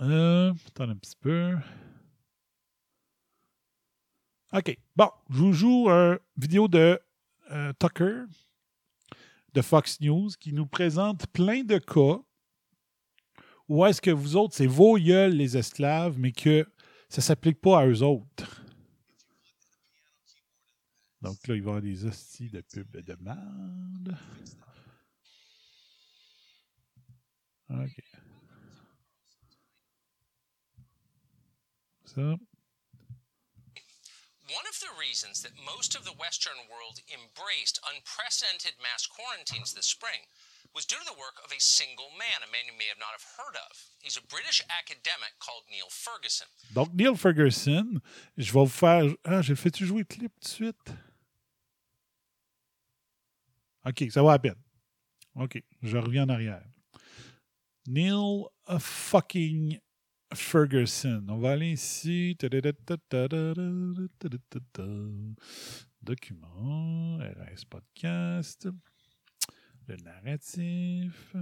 Euh, 0.00 0.54
attends 0.68 0.88
un 0.88 0.96
petit 0.96 1.16
peu. 1.20 1.58
OK. 4.54 4.78
Bon, 4.96 5.10
je 5.28 5.36
vous 5.36 5.52
joue 5.52 5.90
une 5.90 6.18
vidéo 6.38 6.68
de 6.68 6.98
euh, 7.50 7.72
Tucker 7.78 8.22
de 9.52 9.60
Fox 9.60 10.00
News 10.00 10.30
qui 10.40 10.54
nous 10.54 10.66
présente 10.66 11.26
plein 11.26 11.64
de 11.64 11.76
cas 11.76 12.22
où 13.68 13.84
est-ce 13.86 14.00
que 14.00 14.10
vous 14.10 14.36
autres, 14.36 14.54
c'est 14.54 14.66
vos 14.66 14.98
gueules, 14.98 15.32
les 15.32 15.56
esclaves, 15.56 16.18
mais 16.18 16.32
que 16.32 16.66
ça 17.08 17.18
ne 17.18 17.22
s'applique 17.22 17.60
pas 17.60 17.80
à 17.80 17.86
eux 17.86 18.02
autres? 18.02 18.62
Donc 21.22 21.46
là, 21.48 21.54
il 21.54 21.62
va 21.62 21.70
y 21.70 21.76
avoir 21.76 21.82
des 21.82 22.04
hosties 22.04 22.50
de 22.50 22.60
pub 22.60 22.96
de 22.96 23.16
merde. 23.20 24.18
OK. 27.70 28.02
Ça. 32.04 32.20
One 34.52 34.66
of 34.68 34.78
the 34.78 34.92
reasons 35.00 35.40
that 35.40 35.56
most 35.56 35.96
of 35.96 36.04
the 36.04 36.12
Western 36.12 36.68
world 36.68 37.00
embraced 37.08 37.80
unprecedented 37.88 38.76
mass 38.78 39.06
quarantines 39.06 39.72
this 39.72 39.86
spring 39.86 40.28
was 40.74 40.84
due 40.84 40.96
to 40.98 41.04
the 41.04 41.18
work 41.18 41.38
of 41.44 41.52
a 41.52 41.60
single 41.60 42.10
man, 42.18 42.42
a 42.42 42.50
man 42.50 42.66
you 42.66 42.76
may 42.76 42.88
have 42.90 42.98
not 42.98 43.14
have 43.14 43.24
heard 43.38 43.56
of. 43.56 43.72
He's 44.02 44.16
a 44.16 44.26
British 44.26 44.62
academic 44.68 45.32
called 45.38 45.62
Neil 45.70 45.88
Ferguson. 45.88 46.46
Donc, 46.74 46.92
Neil 46.94 47.16
Ferguson, 47.16 48.00
je 48.36 48.52
vais 48.52 48.60
vous 48.60 48.66
faire. 48.66 49.04
Ah, 49.24 49.40
j'ai 49.42 49.54
fait-tu 49.54 49.86
jouer 49.86 50.00
le 50.00 50.04
clip 50.04 50.32
tout 50.40 50.48
de 50.48 50.48
suite? 50.48 50.90
OK, 53.86 54.10
ça 54.10 54.22
va 54.22 54.32
à 54.32 54.38
peine. 54.38 54.60
OK, 55.36 55.62
je 55.82 55.96
reviens 55.96 56.24
en 56.24 56.30
arrière. 56.30 56.64
Neil 57.86 58.44
fucking 58.78 59.78
Ferguson. 60.34 61.24
On 61.28 61.38
va 61.38 61.52
aller 61.52 61.72
ici. 61.72 62.36
Document, 66.02 67.18
RS 67.18 67.64
Podcast, 67.68 68.68
le 69.88 69.96
narratif, 69.96 71.36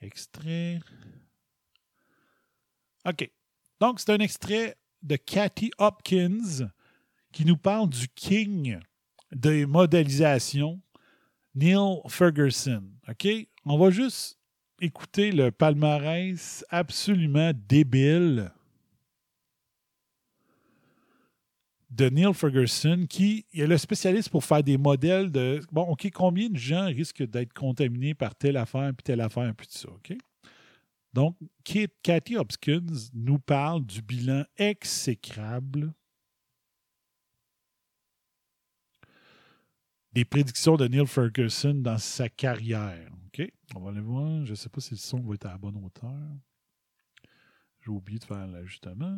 extrait. 0.00 0.80
OK. 3.06 3.30
Donc, 3.80 4.00
c'est 4.00 4.12
un 4.12 4.18
extrait 4.18 4.76
de 5.02 5.16
Cathy 5.16 5.70
Hopkins 5.78 6.70
qui 7.32 7.44
nous 7.44 7.56
parle 7.56 7.88
du 7.88 8.08
king 8.08 8.78
des 9.32 9.64
modélisations, 9.66 10.80
Neil 11.54 12.00
Ferguson. 12.08 12.84
OK? 13.08 13.28
On 13.64 13.78
va 13.78 13.90
juste 13.90 14.38
écouter 14.80 15.30
le 15.32 15.50
palmarès 15.50 16.64
absolument 16.70 17.52
débile 17.54 18.52
de 21.90 22.08
Neil 22.08 22.32
Ferguson, 22.32 23.04
qui 23.08 23.44
est 23.52 23.66
le 23.66 23.76
spécialiste 23.76 24.28
pour 24.28 24.44
faire 24.44 24.62
des 24.62 24.78
modèles 24.78 25.30
de. 25.30 25.60
Bon, 25.72 25.82
OK, 25.82 26.08
combien 26.12 26.48
de 26.48 26.56
gens 26.56 26.86
risquent 26.86 27.24
d'être 27.24 27.52
contaminés 27.52 28.14
par 28.14 28.34
telle 28.34 28.56
affaire, 28.56 28.92
puis 28.96 29.02
telle 29.02 29.20
affaire, 29.20 29.52
puis 29.56 29.66
tout 29.66 29.78
ça, 29.78 29.88
OK? 29.90 30.12
Donc, 31.12 31.36
Kate- 31.64 31.90
Cathy 32.02 32.36
Hopkins 32.36 32.86
nous 33.12 33.40
parle 33.40 33.84
du 33.84 34.00
bilan 34.00 34.44
exécrable 34.56 35.92
des 40.12 40.24
prédictions 40.24 40.76
de 40.76 40.86
Neil 40.86 41.06
Ferguson 41.06 41.74
dans 41.74 41.98
sa 41.98 42.28
carrière. 42.28 43.10
OK? 43.26 43.48
On 43.74 43.80
va 43.80 43.90
aller 43.90 44.00
voir. 44.00 44.44
Je 44.44 44.50
ne 44.50 44.56
sais 44.56 44.68
pas 44.68 44.80
si 44.80 44.92
le 44.92 44.96
son 44.98 45.20
va 45.20 45.34
être 45.34 45.46
à 45.46 45.50
la 45.52 45.58
bonne 45.58 45.76
hauteur. 45.84 46.12
J'ai 47.82 47.90
oublié 47.90 48.18
de 48.18 48.24
faire 48.24 48.46
l'ajustement. 48.46 49.16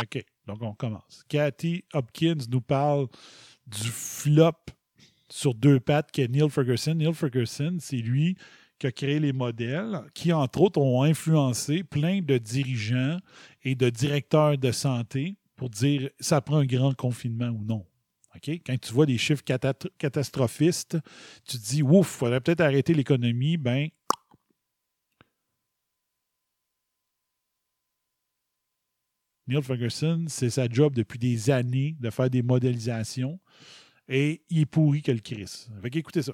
Okay. 0.00 0.20
OK. 0.20 0.24
Donc, 0.46 0.62
on 0.62 0.74
commence. 0.74 1.22
Cathy 1.28 1.84
Hopkins 1.92 2.38
nous 2.50 2.60
parle 2.60 3.06
du 3.66 3.88
flop 3.88 4.52
sur 5.30 5.54
deux 5.54 5.78
pattes 5.80 6.10
qu'est 6.10 6.28
Neil 6.28 6.48
Ferguson. 6.50 6.94
Neil 6.94 7.14
Ferguson, 7.14 7.76
c'est 7.80 7.96
lui 7.96 8.36
qui 8.78 8.86
a 8.86 8.92
créé 8.92 9.18
les 9.18 9.32
modèles 9.32 10.00
qui, 10.14 10.32
entre 10.32 10.60
autres, 10.60 10.80
ont 10.80 11.02
influencé 11.02 11.82
plein 11.82 12.20
de 12.20 12.38
dirigeants 12.38 13.18
et 13.62 13.74
de 13.74 13.90
directeurs 13.90 14.56
de 14.56 14.72
santé 14.72 15.36
pour 15.56 15.68
dire 15.68 16.08
ça 16.20 16.40
prend 16.40 16.58
un 16.58 16.64
grand 16.66 16.94
confinement 16.94 17.48
ou 17.48 17.64
non. 17.64 17.84
OK? 18.36 18.48
Quand 18.64 18.80
tu 18.80 18.92
vois 18.92 19.06
des 19.06 19.18
chiffres 19.18 19.42
cata- 19.44 19.74
catastrophistes, 19.98 20.96
tu 21.44 21.58
te 21.58 21.62
dis 21.62 21.82
ouf, 21.82 22.08
il 22.14 22.18
faudrait 22.18 22.40
peut-être 22.40 22.60
arrêter 22.60 22.94
l'économie. 22.94 23.56
Ben, 23.56 23.88
Neil 29.48 29.62
Ferguson, 29.62 30.26
c'est 30.28 30.50
sa 30.50 30.68
job 30.68 30.94
depuis 30.94 31.18
des 31.18 31.50
années 31.50 31.96
de 32.00 32.10
faire 32.10 32.28
des 32.28 32.42
modélisations 32.42 33.40
et 34.06 34.42
il 34.50 34.60
est 34.60 34.66
pourri 34.66 35.00
que 35.00 35.10
le 35.10 35.20
Chris. 35.20 35.68
Fait 35.82 35.90
qu'écoutez 35.90 36.22
ça. 36.22 36.32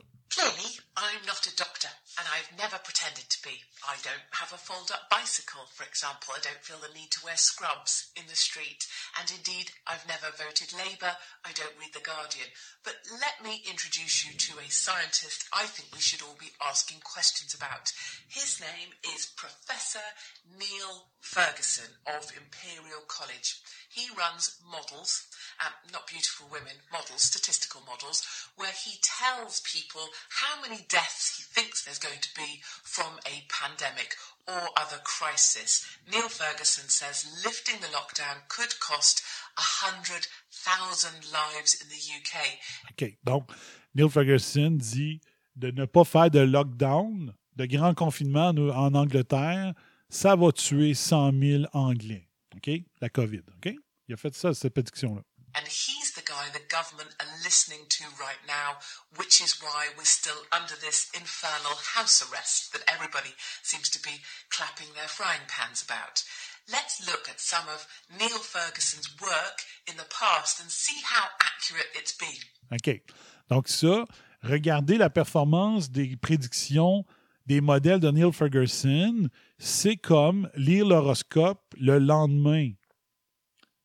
I 3.84 4.00
don't 4.00 4.24
have 4.40 4.52
a 4.52 4.60
fold 4.60 4.90
up 4.90 5.10
bicycle, 5.10 5.68
for 5.68 5.84
example. 5.84 6.32
I 6.32 6.40
don't 6.40 6.64
feel 6.64 6.80
the 6.80 6.92
need 6.96 7.10
to 7.12 7.24
wear 7.24 7.36
scrubs 7.36 8.08
in 8.16 8.24
the 8.28 8.36
street. 8.36 8.88
And 9.20 9.28
indeed, 9.28 9.72
I've 9.86 10.08
never 10.08 10.32
voted 10.32 10.72
Labour. 10.72 11.12
I 11.44 11.52
don't 11.52 11.76
read 11.76 11.92
The 11.92 12.00
Guardian. 12.00 12.48
But 12.82 13.04
let 13.12 13.44
me 13.44 13.60
introduce 13.68 14.24
you 14.24 14.32
to 14.32 14.60
a 14.60 14.70
scientist 14.72 15.44
I 15.52 15.68
think 15.68 15.92
we 15.92 16.00
should 16.00 16.22
all 16.22 16.36
be 16.40 16.56
asking 16.64 17.04
questions 17.04 17.52
about. 17.52 17.92
His 18.28 18.60
name 18.60 18.96
is 19.14 19.32
Professor 19.36 20.04
Neil 20.48 21.12
Ferguson 21.20 22.00
of 22.08 22.32
Imperial 22.32 23.04
College. 23.06 23.60
He 23.94 24.10
runs 24.18 24.58
models, 24.68 25.28
um, 25.62 25.72
not 25.92 26.08
beautiful 26.08 26.48
women, 26.50 26.82
models, 26.90 27.22
statistical 27.22 27.80
models, 27.86 28.26
where 28.56 28.74
he 28.84 28.98
tells 29.02 29.60
people 29.60 30.10
how 30.42 30.60
many 30.60 30.82
deaths 30.88 31.38
he 31.38 31.44
thinks 31.46 31.84
there's 31.84 32.00
going 32.00 32.18
to 32.20 32.34
be 32.34 32.60
from 32.82 33.20
a 33.24 33.46
pandemic 33.46 34.16
or 34.48 34.68
other 34.76 34.98
crisis. 35.04 35.86
Neil 36.10 36.28
Ferguson 36.28 36.88
says 36.88 37.24
lifting 37.44 37.80
the 37.80 37.94
lockdown 37.94 38.42
could 38.48 38.74
cost 38.80 39.22
100,000 39.56 41.30
lives 41.32 41.78
in 41.80 41.88
the 41.88 42.02
UK. 42.18 43.14
Donc, 43.22 43.48
Neil 43.94 44.10
Ferguson 44.10 44.76
dit 44.76 45.20
de 45.54 45.70
ne 45.70 45.84
pas 45.86 46.04
faire 46.04 46.30
de 46.30 46.40
lockdown, 46.40 47.32
de 47.54 47.66
grand 47.66 47.94
confinement 47.94 48.48
en, 48.48 48.70
en 48.70 48.94
Angleterre, 48.94 49.72
ça 50.08 50.34
va 50.34 50.50
tuer 50.50 50.94
100 50.94 51.32
000 51.40 51.64
Anglais. 51.72 52.28
OK? 52.56 52.70
La 53.00 53.08
COVID. 53.08 53.42
OK? 53.56 53.74
Il 54.08 54.14
a 54.14 54.16
fait 54.16 54.34
ça, 54.34 54.54
cette 54.54 54.74
prédiction-là. 54.74 55.22
And 55.56 55.66
he's 55.68 56.10
the 56.14 56.26
guy 56.26 56.50
the 56.52 56.66
government 56.68 57.14
are 57.20 57.30
listening 57.44 57.86
to 57.88 58.04
right 58.18 58.42
now, 58.44 58.78
which 59.16 59.40
is 59.40 59.62
why 59.62 59.86
we're 59.96 60.04
still 60.04 60.42
under 60.50 60.74
this 60.80 61.10
infernal 61.14 61.78
house 61.94 62.26
arrest 62.26 62.72
that 62.72 62.82
everybody 62.88 63.30
seems 63.62 63.88
to 63.90 64.00
be 64.02 64.18
clapping 64.50 64.92
their 64.94 65.06
frying 65.06 65.46
pans 65.46 65.80
about. 65.80 66.24
Let's 66.66 67.06
look 67.06 67.28
at 67.28 67.38
some 67.38 67.68
of 67.68 67.86
Neil 68.18 68.42
Ferguson's 68.42 69.08
work 69.22 69.62
in 69.86 69.96
the 69.96 70.08
past 70.10 70.60
and 70.60 70.68
see 70.70 71.00
how 71.04 71.28
accurate 71.40 71.86
it's 71.94 72.16
been. 72.16 72.42
OK. 72.72 73.02
Donc, 73.48 73.68
ça, 73.68 74.06
regardez 74.42 74.98
la 74.98 75.10
performance 75.10 75.88
des 75.88 76.16
prédictions 76.16 77.04
des 77.46 77.60
modèles 77.60 78.00
de 78.00 78.10
Neil 78.10 78.32
Ferguson. 78.32 79.28
C'est 79.58 79.96
comme 79.96 80.50
lire 80.56 80.86
l'horoscope 80.86 81.62
le 81.78 81.98
lendemain. 81.98 82.70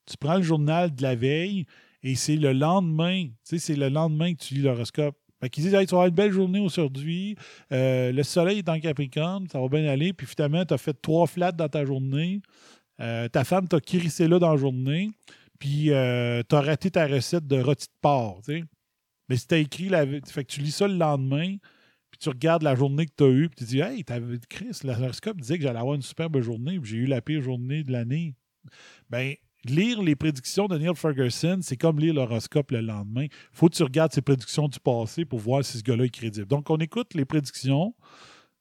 Tu 0.09 0.17
prends 0.17 0.37
le 0.37 0.43
journal 0.43 0.93
de 0.93 1.01
la 1.01 1.15
veille 1.15 1.65
et 2.03 2.15
c'est 2.15 2.35
le 2.35 2.53
lendemain. 2.53 3.25
Tu 3.25 3.35
sais, 3.43 3.59
c'est 3.59 3.75
le 3.75 3.89
lendemain 3.89 4.33
que 4.33 4.39
tu 4.39 4.55
lis 4.55 4.61
l'horoscope. 4.61 5.15
Fait 5.41 5.49
qu'ils 5.49 5.63
disent, 5.63 5.73
hey, 5.73 5.85
tu 5.85 5.91
vas 5.91 5.97
avoir 5.97 6.07
une 6.07 6.15
belle 6.15 6.31
journée 6.31 6.59
aujourd'hui. 6.59 7.35
Euh, 7.71 8.11
le 8.11 8.23
soleil 8.23 8.59
est 8.59 8.69
en 8.69 8.79
Capricorne, 8.79 9.47
ça 9.47 9.59
va 9.59 9.67
bien 9.69 9.85
aller. 9.85 10.11
Puis 10.11 10.27
finalement, 10.27 10.65
tu 10.65 10.73
as 10.73 10.77
fait 10.77 10.99
trois 11.01 11.27
flats 11.27 11.51
dans 11.51 11.69
ta 11.69 11.85
journée. 11.85 12.41
Euh, 12.99 13.29
ta 13.29 13.45
femme 13.45 13.67
t'a 13.67 13.79
crissé 13.79 14.27
là 14.27 14.39
dans 14.39 14.51
la 14.51 14.57
journée. 14.57 15.11
Puis 15.59 15.91
euh, 15.91 16.41
tu 16.47 16.55
as 16.55 16.61
raté 16.61 16.91
ta 16.91 17.07
recette 17.07 17.47
de 17.47 17.61
rôti 17.61 17.87
de 17.87 17.93
porc. 18.01 18.41
tu 18.43 18.59
sais. 18.59 18.63
Mais 19.29 19.37
si 19.37 19.47
tu 19.47 19.55
as 19.55 19.59
écrit, 19.59 19.89
la... 19.89 20.05
fait 20.05 20.43
que 20.43 20.51
tu 20.51 20.61
lis 20.61 20.71
ça 20.71 20.87
le 20.87 20.95
lendemain, 20.95 21.57
puis 22.09 22.19
tu 22.19 22.29
regardes 22.29 22.63
la 22.63 22.75
journée 22.75 23.05
que 23.05 23.13
tu 23.15 23.23
as 23.23 23.29
eue, 23.29 23.49
puis 23.49 23.57
tu 23.57 23.63
dis, 23.65 23.79
hey, 23.79 24.03
t'avais 24.03 24.39
Chris, 24.49 24.79
l'horoscope 24.83 25.39
disait 25.39 25.57
que 25.57 25.63
j'allais 25.63 25.79
avoir 25.79 25.95
une 25.95 26.01
superbe 26.01 26.41
journée, 26.41 26.79
puis 26.79 26.91
j'ai 26.91 26.97
eu 26.97 27.05
la 27.05 27.21
pire 27.21 27.41
journée 27.41 27.83
de 27.83 27.91
l'année. 27.91 28.33
Ben, 29.09 29.35
lire 29.65 30.01
les 30.01 30.15
prédictions 30.15 30.67
de 30.67 30.77
Neil 30.77 30.95
Ferguson, 30.95 31.59
c'est 31.61 31.77
comme 31.77 31.99
lire 31.99 32.13
l'horoscope 32.13 32.71
le 32.71 32.81
lendemain. 32.81 33.23
Il 33.23 33.29
faut 33.51 33.69
que 33.69 33.75
tu 33.75 33.83
regardes 33.83 34.13
ses 34.13 34.21
prédictions 34.21 34.67
du 34.67 34.79
passé 34.79 35.25
pour 35.25 35.39
voir 35.39 35.63
si 35.63 35.77
ce 35.77 35.83
gars-là 35.83 36.05
est 36.05 36.09
crédible. 36.09 36.47
Donc, 36.47 36.69
on 36.69 36.77
écoute 36.77 37.13
les 37.13 37.25
prédictions 37.25 37.93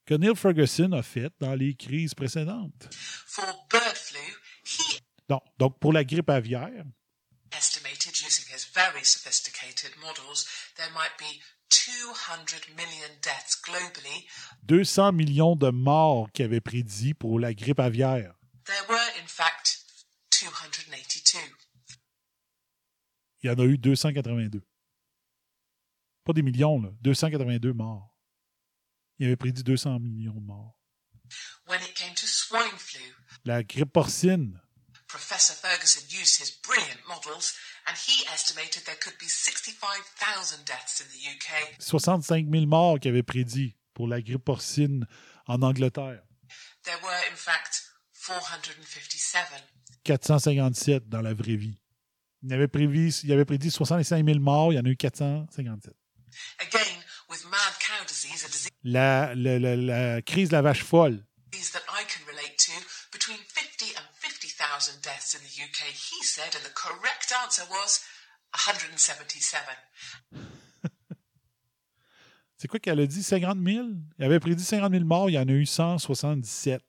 que 0.04 0.14
Neil 0.14 0.34
Ferguson 0.34 0.92
a 0.92 1.02
faites 1.02 1.34
dans 1.38 1.54
les 1.54 1.74
crises 1.74 2.14
précédentes. 2.14 2.88
For 2.92 3.44
bird 3.70 3.96
flu, 3.96 4.18
he 4.64 5.00
Donc, 5.28 5.42
donc 5.58 5.78
pour 5.78 5.92
la 5.92 6.04
grippe 6.04 6.30
aviaire, 6.30 6.84
estimated 7.52 8.14
using 8.20 8.46
his 8.52 8.66
very 8.74 9.04
sophisticated 9.04 9.92
models 10.00 10.46
there 10.76 10.90
might 10.94 11.16
be 11.18 11.40
200 11.70 12.74
million 12.76 13.10
deaths 13.22 13.60
globally. 13.62 14.26
200 14.66 15.12
millions 15.12 15.56
de 15.56 15.70
morts 15.70 16.30
qu'il 16.32 16.46
avait 16.46 16.60
prédit 16.60 17.14
pour 17.14 17.38
la 17.38 17.52
grippe 17.52 17.80
aviaire. 17.80 18.34
There 18.64 18.84
were, 18.88 19.08
in 19.20 19.26
fact, 19.26 19.77
282. 20.40 21.38
Il 23.42 23.50
y 23.50 23.50
en 23.50 23.58
a 23.58 23.64
eu 23.64 23.78
282. 23.78 24.62
Pas 26.24 26.32
des 26.32 26.42
millions, 26.42 26.80
là. 26.80 26.90
282 27.00 27.72
morts. 27.72 28.14
Il 29.18 29.26
avait 29.26 29.36
prédit 29.36 29.62
200 29.62 29.98
millions 30.00 30.34
de 30.34 30.46
morts. 30.46 30.78
When 31.66 31.80
it 31.82 31.94
came 31.94 32.14
to 32.14 32.26
swine 32.26 32.78
flu, 32.78 33.00
La 33.44 33.62
grippe 33.62 33.92
porcine, 33.92 34.60
Professor 35.08 35.54
Ferguson 35.54 36.02
used 36.10 36.40
his 36.40 36.50
brilliant 36.62 37.00
models 37.06 37.54
and 37.86 37.94
he 37.96 38.24
estimated 38.32 38.84
there 38.84 38.96
could 39.00 39.16
be 39.18 39.28
65,000 39.28 40.64
deaths 40.64 41.00
in 41.00 41.06
the 41.08 41.28
UK. 41.28 41.76
65 41.80 42.46
000 42.50 42.66
morts 42.66 43.00
qu'il 43.00 43.10
avait 43.10 43.22
prédit 43.22 43.76
pour 43.94 44.06
la 44.08 44.20
grippe 44.22 44.44
porcine 44.44 45.06
en 45.46 45.62
Angleterre. 45.62 46.22
There 46.84 46.98
were, 47.02 47.20
in 47.30 47.36
fact, 47.36 47.82
457. 48.12 49.62
457 50.08 51.08
dans 51.08 51.20
la 51.20 51.34
vraie 51.34 51.56
vie. 51.56 51.78
Il 52.42 52.52
avait, 52.54 52.68
prévu, 52.68 53.10
il 53.24 53.32
avait 53.32 53.44
prédit 53.44 53.70
65 53.70 54.24
000 54.24 54.38
morts, 54.38 54.72
il 54.72 54.76
y 54.76 54.78
en 54.78 54.84
a 54.84 54.88
eu 54.88 54.96
457. 54.96 55.92
Again, 56.60 56.78
with 57.28 57.44
mad 57.50 57.74
cow 57.80 58.04
disease, 58.06 58.44
a 58.44 58.48
disease 58.48 58.70
La, 58.84 59.34
la- 59.34 59.58
la- 59.58 59.76
la 59.76 60.22
crise 60.22 60.48
de 60.48 60.54
la 60.54 60.62
vache 60.62 60.82
folle, 60.84 61.24
that 61.72 61.82
I 61.90 62.04
can 62.06 62.24
relate 62.26 62.56
to, 62.56 62.72
between 63.12 63.38
50 63.48 63.96
and 63.96 64.04
50,000 64.20 65.02
deaths 65.02 65.34
in 65.34 65.40
the 65.40 65.62
UK, 65.62 65.90
he 65.92 66.24
said, 66.24 66.54
and 66.54 66.62
the 66.64 66.72
correct 66.74 67.32
answer 67.44 67.64
was 67.68 68.00
177. 68.54 69.60
c'est 72.56 72.68
quoi 72.68 72.78
qu'elle 72.78 73.00
a 73.00 73.06
dit? 73.06 73.22
50 73.22 73.58
000? 73.62 73.88
Il 74.18 74.24
avait 74.24 74.40
prédit 74.40 74.64
50 74.64 74.90
000 74.92 75.04
morts, 75.04 75.28
il 75.28 75.34
y 75.34 75.38
en 75.38 75.48
a 75.48 75.52
eu 75.52 75.66
177. 75.66 76.80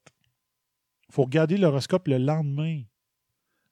Il 1.10 1.14
faut 1.16 1.24
regarder 1.24 1.58
l'horoscope 1.58 2.08
le 2.08 2.18
lendemain 2.20 2.84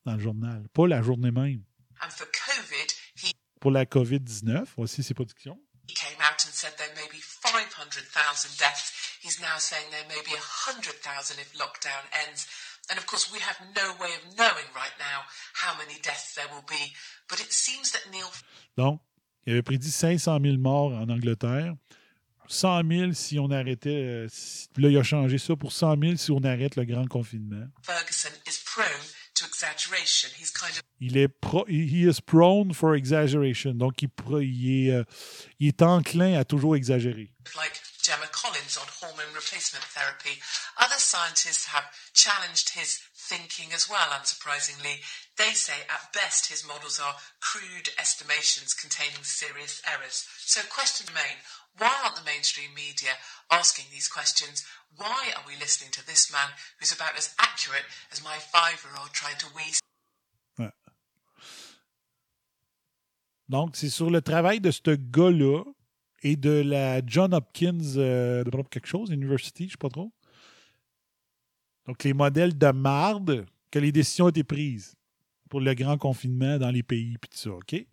dans 0.08 0.16
le 0.16 0.22
journal, 0.24 0.64
pas 0.74 0.88
la 0.88 1.02
journée 1.02 1.32
même. 1.32 1.62
And 2.02 2.10
for 2.10 2.28
COVID, 2.28 2.88
he 3.24 3.34
Pour 3.60 3.72
la 3.72 3.86
COVID-19, 3.86 4.66
voici 4.78 5.04
ses 5.04 5.14
prédictions. 5.14 5.60
He 5.90 5.94
came 5.94 6.20
out 6.22 6.38
and 6.46 6.52
said 6.52 6.74
there 6.78 6.94
may 6.96 7.08
be 7.12 7.22
500,000 7.22 8.58
deaths. 8.60 8.92
He's 9.24 9.40
now 9.42 9.58
saying 9.58 9.86
there 9.90 10.06
may 10.08 10.22
be 10.24 10.36
100,000 10.36 11.40
if 11.40 11.54
lockdown 11.56 12.04
ends. 12.28 12.46
And 12.90 12.98
of 12.98 13.06
course, 13.06 13.32
we 13.32 13.40
have 13.40 13.58
no 13.76 13.94
way 14.00 14.12
of 14.16 14.36
knowing 14.38 14.68
right 14.76 14.96
now 15.00 15.24
how 15.54 15.76
many 15.78 16.00
deaths 16.04 16.36
there 16.36 16.48
will 16.54 16.64
be. 16.70 16.94
But 17.30 17.40
it 17.40 17.52
seems 17.52 17.92
that 17.92 18.10
Neil 18.12 18.28
Donc, 18.78 19.02
il 19.46 19.54
avait 19.54 19.62
prédit 19.64 19.92
500 19.92 20.40
000 20.42 20.58
morts 20.58 20.94
en 20.94 21.10
Angleterre. 21.10 21.74
100 22.50 22.84
000 22.90 23.14
si 23.14 23.40
on 23.40 23.50
arrêtait. 23.52 23.90
euh, 23.90 24.28
si- 24.30 24.68
là, 24.78 24.90
il 24.90 24.98
a 24.98 25.04
changé 25.04 25.38
ça 25.38 25.56
pour 25.58 25.72
100 25.74 25.98
000 26.02 26.16
si 26.16 26.32
on 26.32 26.44
arrête 26.44 26.76
le 26.78 26.86
grand 26.86 27.08
confinement. 27.08 27.66
Ferguson 27.84 28.30
is 28.48 28.60
prone 28.66 28.86
to 29.40 29.46
exaggeration. 29.46 30.30
He's 30.38 30.52
kind 30.52 30.74
of 30.74 30.84
Il 31.00 31.16
est 31.18 31.28
pro, 31.28 31.64
he 31.66 32.08
is 32.08 32.20
prone 32.20 32.74
for 32.74 32.96
exaggeration. 32.96 33.74
Donc, 33.74 34.02
il, 34.02 34.10
il 34.42 34.88
est, 34.88 34.92
euh, 34.92 35.04
il 35.60 35.68
est 35.68 35.82
enclin 35.82 36.40
à 36.40 36.44
toujours 36.44 36.76
exagérer. 36.76 37.30
like 37.56 37.80
Gemma 38.02 38.28
Collins 38.32 38.78
on 38.80 38.88
hormone 39.02 39.34
replacement 39.36 39.84
therapy. 39.94 40.40
Other 40.80 40.98
scientists 40.98 41.68
have 41.68 41.86
challenged 42.14 42.70
his 42.70 43.00
thinking 43.14 43.74
as 43.74 43.90
well, 43.90 44.10
unsurprisingly. 44.16 45.04
They 45.38 45.52
say 45.54 45.86
at 45.90 46.14
best 46.14 46.48
his 46.48 46.66
models 46.66 47.00
are 47.00 47.16
crude 47.42 47.90
estimations 48.00 48.74
containing 48.74 49.24
serious 49.24 49.82
errors. 49.86 50.26
So 50.40 50.62
question 50.70 51.08
remain, 51.12 51.44
why 51.78 51.94
aren't 52.04 52.16
the 52.16 52.26
mainstream 52.26 52.74
media 52.76 53.14
asking 53.52 53.86
these 53.92 54.08
questions? 54.08 54.66
Why 54.96 55.32
are 55.36 55.44
we 55.48 55.56
listening 55.60 55.92
to 55.92 56.06
this 56.06 56.32
man 56.32 56.50
who's 56.80 56.92
about 56.92 57.18
as 57.18 57.34
accurate 57.40 57.86
as 58.12 58.24
my 58.24 58.38
five-year-old 58.38 59.12
trying 59.14 59.38
to 59.38 59.48
wheeze 59.56 59.80
Donc, 63.50 63.78
c'est 63.78 63.90
sur 63.90 64.10
le 64.10 64.22
travail 64.22 64.60
de 64.60 64.72
ce 64.72 64.96
gars-là 64.96 65.64
et 66.22 66.36
de 66.36 66.50
la 66.50 67.02
John 67.06 67.34
Hopkins, 67.34 67.96
euh, 67.96 68.44
de 68.44 68.62
quelque 68.70 68.88
chose, 68.88 69.10
University, 69.10 69.64
je 69.64 69.68
ne 69.68 69.72
sais 69.72 69.78
pas 69.78 69.90
trop. 69.90 70.12
Donc, 71.86 72.04
les 72.04 72.14
modèles 72.14 72.58
de 72.58 72.72
marde 72.72 73.46
que 73.72 73.80
les 73.80 73.94
décisions 73.94 74.28
été 74.28 74.44
prises 74.44 74.96
pour 75.50 75.62
le 75.62 75.74
grand 75.76 75.98
confinement 75.98 76.58
dans 76.58 76.72
les 76.72 76.84
pays, 76.84 77.18
puis 77.18 77.30
tout 77.30 77.38
ça, 77.38 77.52
OK? 77.52 77.88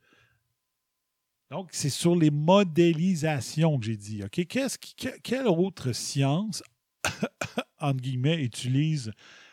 Donc, 1.50 1.68
c'est 1.72 1.90
sur 1.90 2.16
les 2.16 2.30
modélisations 2.30 3.78
que 3.78 3.86
j'ai 3.86 3.96
dit, 3.96 4.22
quelle 5.22 5.46
autre 5.46 5.92
science, 5.92 6.62
entre 7.78 8.00
guillemets, 8.00 8.42
utilise 8.42 9.12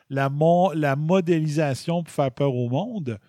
la, 0.09 0.29
la 0.73 0.95
modélisation 0.95 2.03
pour 2.03 2.13
faire 2.13 2.31
peur 2.31 2.55
au 2.55 2.69
monde? 2.69 3.19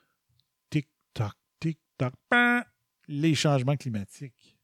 Tic-toc, 0.71 1.33
tic-toc, 1.61 2.15
les 3.09 3.35
changements 3.35 3.77
climatiques. 3.77 4.57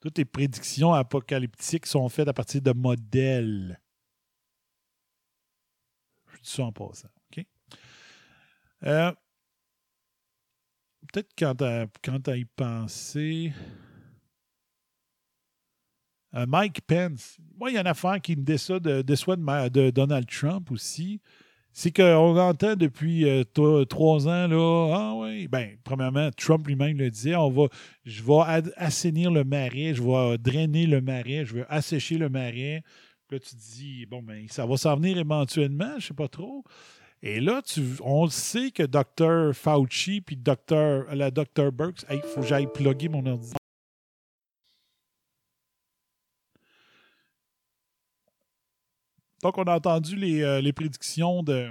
Toutes 0.00 0.18
les 0.18 0.24
prédictions 0.24 0.94
apocalyptiques 0.94 1.86
sont 1.86 2.08
faites 2.08 2.28
à 2.28 2.32
partir 2.32 2.62
de 2.62 2.72
modèles. 2.72 3.78
Je 6.32 6.40
dis 6.40 6.50
ça 6.50 6.64
en 6.64 6.72
passant. 6.72 7.08
OK? 7.30 7.44
Euh, 8.84 9.12
Peut-être 11.12 11.30
quand 11.36 11.60
à, 11.62 11.86
quand 12.04 12.28
à 12.28 12.36
y. 12.36 12.46
Euh, 16.34 16.46
Mike 16.46 16.82
Pence. 16.82 17.38
Moi, 17.58 17.70
il 17.70 17.74
y 17.74 17.76
a 17.78 17.80
une 17.80 17.86
affaire 17.88 18.20
qui 18.20 18.36
me 18.36 18.42
déçoit 18.42 18.78
de, 18.78 19.02
de, 19.02 19.90
Donald 19.90 20.28
Trump 20.28 20.70
aussi. 20.70 21.20
C'est 21.72 21.90
qu'on 21.92 22.36
entend 22.36 22.76
depuis 22.76 23.28
euh, 23.28 23.44
trois 23.84 24.28
ans, 24.28 24.48
là, 24.48 24.92
ah 24.96 25.14
oui, 25.16 25.46
ben, 25.46 25.76
premièrement, 25.84 26.30
Trump 26.36 26.66
lui-même 26.66 26.98
le 26.98 27.10
disait, 27.10 27.36
on 27.36 27.48
va, 27.48 27.66
je 28.04 28.22
vais 28.24 28.70
assainir 28.76 29.30
le 29.30 29.44
marais, 29.44 29.94
je 29.94 30.02
vais 30.02 30.36
drainer 30.38 30.86
le 30.86 31.00
marais, 31.00 31.44
je 31.44 31.54
vais 31.54 31.66
assécher 31.68 32.18
le 32.18 32.28
marais. 32.28 32.82
Là, 33.30 33.38
tu 33.38 33.50
te 33.50 33.60
dis, 33.60 34.04
bon, 34.06 34.20
ben, 34.20 34.46
ça 34.48 34.66
va 34.66 34.76
s'en 34.76 34.96
venir 34.96 35.16
éventuellement, 35.18 35.94
je 35.98 36.08
sais 36.08 36.14
pas 36.14 36.26
trop. 36.26 36.64
Et 37.22 37.40
là, 37.40 37.60
tu, 37.60 37.82
on 38.02 38.28
sait 38.28 38.70
que 38.70 38.82
Dr. 38.82 39.54
Fauci 39.54 40.22
puis 40.22 40.36
Dr. 40.36 41.14
la 41.14 41.30
Dr. 41.30 41.70
Burks, 41.70 42.04
il 42.10 42.22
faut 42.22 42.40
que 42.40 42.46
j'aille 42.46 42.66
plugger 42.72 43.08
mon 43.08 43.26
ordinateur. 43.26 43.56
Donc, 49.42 49.58
on 49.58 49.64
a 49.64 49.76
entendu 49.76 50.16
les, 50.16 50.42
euh, 50.42 50.60
les 50.60 50.72
prédictions 50.72 51.42
de. 51.42 51.70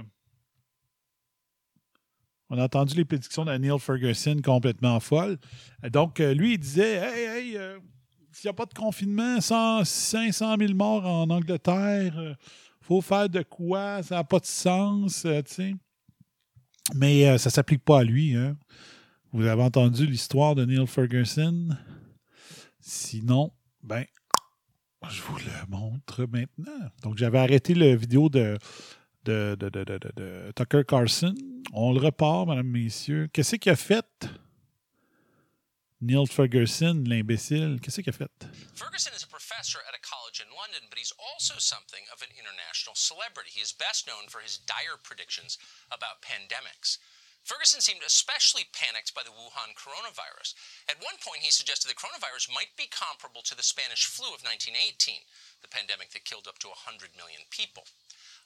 On 2.48 2.58
a 2.58 2.64
entendu 2.64 2.94
les 2.96 3.04
prédictions 3.04 3.44
de 3.44 3.52
Neil 3.52 3.78
Ferguson 3.78 4.40
complètement 4.42 4.98
folles. 4.98 5.38
Donc, 5.84 6.18
euh, 6.18 6.34
lui, 6.34 6.54
il 6.54 6.58
disait 6.58 6.96
Hey, 6.96 7.24
hey, 7.24 7.56
euh, 7.56 7.78
s'il 8.32 8.48
n'y 8.48 8.50
a 8.50 8.54
pas 8.54 8.66
de 8.66 8.74
confinement, 8.74 9.40
100, 9.40 9.84
500 9.84 10.56
000 10.58 10.74
morts 10.74 11.06
en 11.06 11.30
Angleterre, 11.30 12.36
faire 13.00 13.28
de 13.28 13.42
quoi 13.42 14.02
Ça 14.02 14.16
n'a 14.16 14.24
pas 14.24 14.40
de 14.40 14.46
sens, 14.46 15.24
euh, 15.24 15.42
tu 15.42 15.54
sais. 15.54 15.74
Mais 16.94 17.28
euh, 17.28 17.38
ça 17.38 17.50
ne 17.50 17.52
s'applique 17.52 17.84
pas 17.84 18.00
à 18.00 18.04
lui. 18.04 18.34
hein. 18.34 18.56
Vous 19.32 19.46
avez 19.46 19.62
entendu 19.62 20.06
l'histoire 20.06 20.56
de 20.56 20.64
Neil 20.64 20.84
Ferguson? 20.88 21.68
Sinon, 22.80 23.52
ben, 23.82 24.04
je 25.08 25.22
vous 25.22 25.36
le 25.36 25.68
montre 25.68 26.26
maintenant. 26.26 26.88
Donc, 27.02 27.16
j'avais 27.16 27.38
arrêté 27.38 27.74
la 27.74 27.94
vidéo 27.94 28.28
de, 28.28 28.58
de, 29.24 30.52
Tucker 30.56 30.82
Carlson. 30.86 31.34
On 31.72 31.92
le 31.92 32.00
repart, 32.00 32.48
mesdames, 32.48 32.66
messieurs. 32.66 33.28
Qu'est-ce 33.32 33.56
qu'il 33.56 33.70
a 33.70 33.76
fait? 33.76 34.04
Neil 36.00 36.24
Ferguson, 36.24 37.04
l'imbécile, 37.04 37.76
qu'est-ce 37.76 38.00
qu'il 38.00 38.08
a 38.08 38.16
fait? 38.16 38.32
Ferguson 38.72 39.12
is 39.12 39.22
a 39.22 39.28
professor 39.28 39.84
at 39.84 39.92
a 39.92 40.00
college 40.00 40.40
in 40.40 40.48
London, 40.48 40.88
but 40.88 40.96
he's 40.96 41.12
also 41.20 41.60
something 41.60 42.08
of 42.08 42.24
an 42.24 42.32
international 42.32 42.96
celebrity. 42.96 43.52
He 43.52 43.60
is 43.60 43.76
best 43.76 44.08
known 44.08 44.24
for 44.32 44.40
his 44.40 44.56
dire 44.56 44.96
predictions 44.96 45.60
about 45.92 46.24
pandemics. 46.24 46.96
Ferguson 47.44 47.84
seemed 47.84 48.00
especially 48.00 48.64
panicked 48.72 49.12
by 49.12 49.20
the 49.20 49.32
Wuhan 49.32 49.76
coronavirus. 49.76 50.56
At 50.88 51.04
one 51.04 51.20
point, 51.20 51.44
he 51.44 51.52
suggested 51.52 51.88
the 51.88 52.00
coronavirus 52.00 52.48
might 52.48 52.72
be 52.80 52.88
comparable 52.88 53.44
to 53.44 53.56
the 53.56 53.64
Spanish 53.64 54.08
flu 54.08 54.32
of 54.32 54.40
1918, 54.40 55.20
the 55.60 55.68
pandemic 55.68 56.16
that 56.16 56.24
killed 56.24 56.48
up 56.48 56.56
to 56.64 56.72
100 56.72 57.12
million 57.12 57.44
people. 57.52 57.84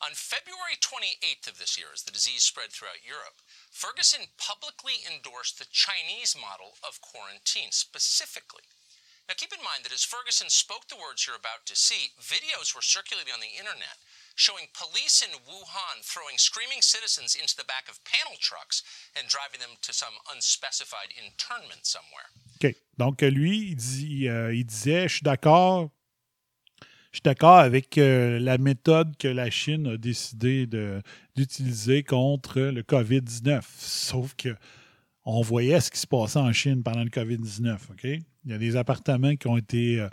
On 0.02 0.12
February 0.12 0.76
28th 0.80 1.48
of 1.48 1.58
this 1.58 1.78
year, 1.78 1.94
as 1.94 2.02
the 2.02 2.12
disease 2.12 2.42
spread 2.42 2.72
throughout 2.72 3.06
Europe, 3.06 3.40
Ferguson 3.70 4.32
publicly 4.36 5.04
endorsed 5.06 5.58
the 5.58 5.70
Chinese 5.70 6.34
model 6.34 6.76
of 6.82 7.00
quarantine 7.00 7.70
specifically. 7.70 8.66
Now, 9.28 9.34
keep 9.38 9.54
in 9.56 9.64
mind 9.64 9.84
that 9.84 9.94
as 9.94 10.04
Ferguson 10.04 10.50
spoke 10.50 10.88
the 10.88 11.00
words 11.00 11.24
you're 11.24 11.38
about 11.38 11.64
to 11.66 11.76
see, 11.76 12.12
videos 12.20 12.74
were 12.74 12.84
circulating 12.84 13.32
on 13.32 13.40
the 13.40 13.56
internet 13.56 13.96
showing 14.34 14.66
police 14.74 15.22
in 15.22 15.30
Wuhan 15.46 16.02
throwing 16.02 16.38
screaming 16.38 16.82
citizens 16.82 17.34
into 17.34 17.56
the 17.56 17.64
back 17.64 17.88
of 17.88 18.02
panel 18.04 18.36
trucks 18.40 18.82
and 19.16 19.28
driving 19.28 19.60
them 19.60 19.78
to 19.82 19.92
some 19.92 20.14
unspecified 20.34 21.14
internment 21.16 21.86
somewhere. 21.86 22.28
OK. 22.56 22.74
Donc, 22.98 23.22
lui, 23.22 23.70
il, 23.70 23.76
dit, 23.76 24.28
euh, 24.28 24.54
il 24.54 24.66
disait 24.66 25.08
Je 25.08 25.16
suis 25.16 25.24
d'accord. 25.24 25.90
Je 27.14 27.18
suis 27.18 27.22
d'accord 27.22 27.58
avec 27.58 27.96
euh, 27.96 28.40
la 28.40 28.58
méthode 28.58 29.16
que 29.16 29.28
la 29.28 29.48
Chine 29.48 29.86
a 29.86 29.96
décidé 29.96 30.66
d'utiliser 31.36 32.02
contre 32.02 32.60
le 32.60 32.82
COVID-19. 32.82 33.62
Sauf 33.78 34.34
que 34.34 34.48
on 35.24 35.40
voyait 35.40 35.78
ce 35.78 35.92
qui 35.92 36.00
se 36.00 36.08
passait 36.08 36.40
en 36.40 36.52
Chine 36.52 36.82
pendant 36.82 37.04
le 37.04 37.10
COVID-19. 37.10 37.74
OK? 37.92 38.02
Il 38.02 38.50
y 38.50 38.52
a 38.52 38.58
des 38.58 38.74
appartements 38.74 39.36
qui 39.36 39.46
ont 39.46 39.56
été. 39.56 40.00
euh, 40.00 40.08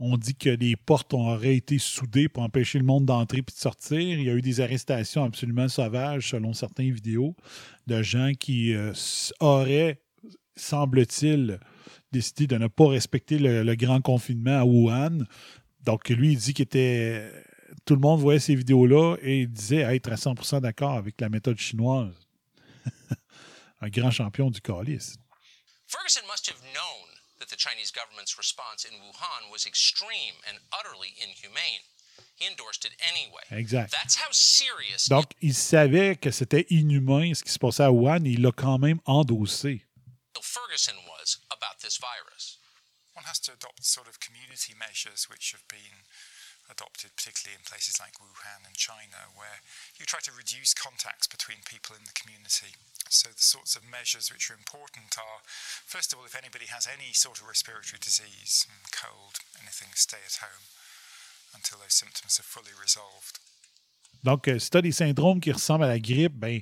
on 0.00 0.18
dit 0.18 0.34
que 0.34 0.50
les 0.50 0.76
portes 0.76 1.14
auraient 1.14 1.56
été 1.56 1.78
soudées 1.78 2.28
pour 2.28 2.42
empêcher 2.42 2.78
le 2.78 2.84
monde 2.84 3.06
d'entrer 3.06 3.40
puis 3.40 3.54
de 3.54 3.60
sortir. 3.60 3.98
Il 3.98 4.24
y 4.24 4.28
a 4.28 4.34
eu 4.34 4.42
des 4.42 4.60
arrestations 4.60 5.24
absolument 5.24 5.68
sauvages, 5.68 6.28
selon 6.28 6.52
certaines 6.52 6.92
vidéos, 6.92 7.36
de 7.86 8.02
gens 8.02 8.32
qui 8.38 8.74
euh, 8.74 8.92
auraient, 9.40 10.02
semble-t-il, 10.56 11.58
décidé 12.12 12.46
de 12.46 12.58
ne 12.58 12.66
pas 12.66 12.88
respecter 12.88 13.38
le 13.38 13.74
grand 13.76 14.02
confinement 14.02 14.58
à 14.58 14.64
Wuhan. 14.64 15.24
Donc, 15.84 16.08
lui, 16.08 16.32
il 16.32 16.38
dit 16.38 16.54
qu'il 16.54 16.64
était. 16.64 17.30
Tout 17.84 17.94
le 17.94 18.00
monde 18.00 18.20
voyait 18.20 18.40
ces 18.40 18.54
vidéos-là 18.54 19.16
et 19.22 19.40
il 19.40 19.50
disait 19.50 19.84
être 19.94 20.10
à 20.10 20.16
100% 20.16 20.60
d'accord 20.60 20.94
avec 20.94 21.20
la 21.20 21.28
méthode 21.28 21.58
chinoise. 21.58 22.14
Un 23.80 23.88
grand 23.88 24.10
champion 24.10 24.50
du 24.50 24.60
calice. 24.60 25.16
Ferguson 25.86 26.26
must 26.26 26.48
have 26.50 26.60
known 26.74 27.08
that 27.38 27.48
the 27.48 27.56
Chinese 27.56 27.90
government's 27.90 28.36
response 28.36 28.84
in 28.84 28.94
Wuhan 28.98 29.50
was 29.50 29.66
extreme 29.66 30.34
and 30.48 30.58
utterly 30.72 31.14
inhumane. 31.22 31.84
He 32.36 32.46
endorsed 32.46 32.84
it 32.84 32.92
anyway. 33.00 33.42
Exact. 33.50 33.92
That's 33.92 34.16
how 34.16 34.30
serious 34.32 35.08
Donc, 35.08 35.32
il 35.40 35.54
savait 35.54 36.16
que 36.16 36.30
c'était 36.30 36.66
inhumain 36.70 37.34
ce 37.34 37.42
qui 37.42 37.50
se 37.52 37.58
passait 37.58 37.84
à 37.84 37.92
Wuhan 37.92 38.24
et 38.24 38.30
il 38.30 38.42
l'a 38.42 38.52
quand 38.52 38.78
même 38.78 39.00
endossé. 39.06 39.84
Ferguson 40.40 40.94
was 41.06 41.38
about 41.50 41.78
this 41.80 41.98
virus. 41.98 42.57
One 43.18 43.26
has 43.26 43.42
to 43.42 43.50
adopt 43.50 43.82
sort 43.82 44.06
of 44.06 44.22
community 44.22 44.78
measures 44.78 45.26
which 45.26 45.50
have 45.50 45.66
been 45.66 46.06
adopted, 46.70 47.10
particularly 47.18 47.58
in 47.58 47.66
places 47.66 47.98
like 47.98 48.14
Wuhan 48.22 48.62
and 48.62 48.78
China, 48.78 49.34
where 49.34 49.58
you 49.98 50.06
try 50.06 50.22
to 50.22 50.30
reduce 50.30 50.70
contacts 50.70 51.26
between 51.26 51.66
people 51.66 51.98
in 51.98 52.06
the 52.06 52.14
community. 52.14 52.78
So, 53.10 53.34
the 53.34 53.42
sorts 53.42 53.74
of 53.74 53.82
measures 53.82 54.30
which 54.30 54.46
are 54.52 54.54
important 54.54 55.18
are 55.18 55.42
first 55.88 56.12
of 56.12 56.20
all, 56.20 56.28
if 56.30 56.38
anybody 56.38 56.70
has 56.70 56.86
any 56.86 57.10
sort 57.10 57.42
of 57.42 57.50
respiratory 57.50 57.98
disease, 57.98 58.68
mm, 58.70 58.86
cold, 58.94 59.42
anything, 59.58 59.90
stay 59.98 60.22
at 60.22 60.38
home 60.38 60.68
until 61.56 61.82
those 61.82 61.96
symptoms 61.98 62.38
are 62.38 62.46
fully 62.46 62.76
resolved. 62.78 63.42
Donc, 64.22 64.46
euh, 64.46 64.58
si 64.58 64.70
tu 64.70 64.78
as 64.78 64.82
des 64.82 64.92
syndromes 64.92 65.40
qui 65.40 65.50
ressemblent 65.52 65.84
à 65.84 65.88
la 65.88 65.98
grippe, 65.98 66.34
ben, 66.34 66.60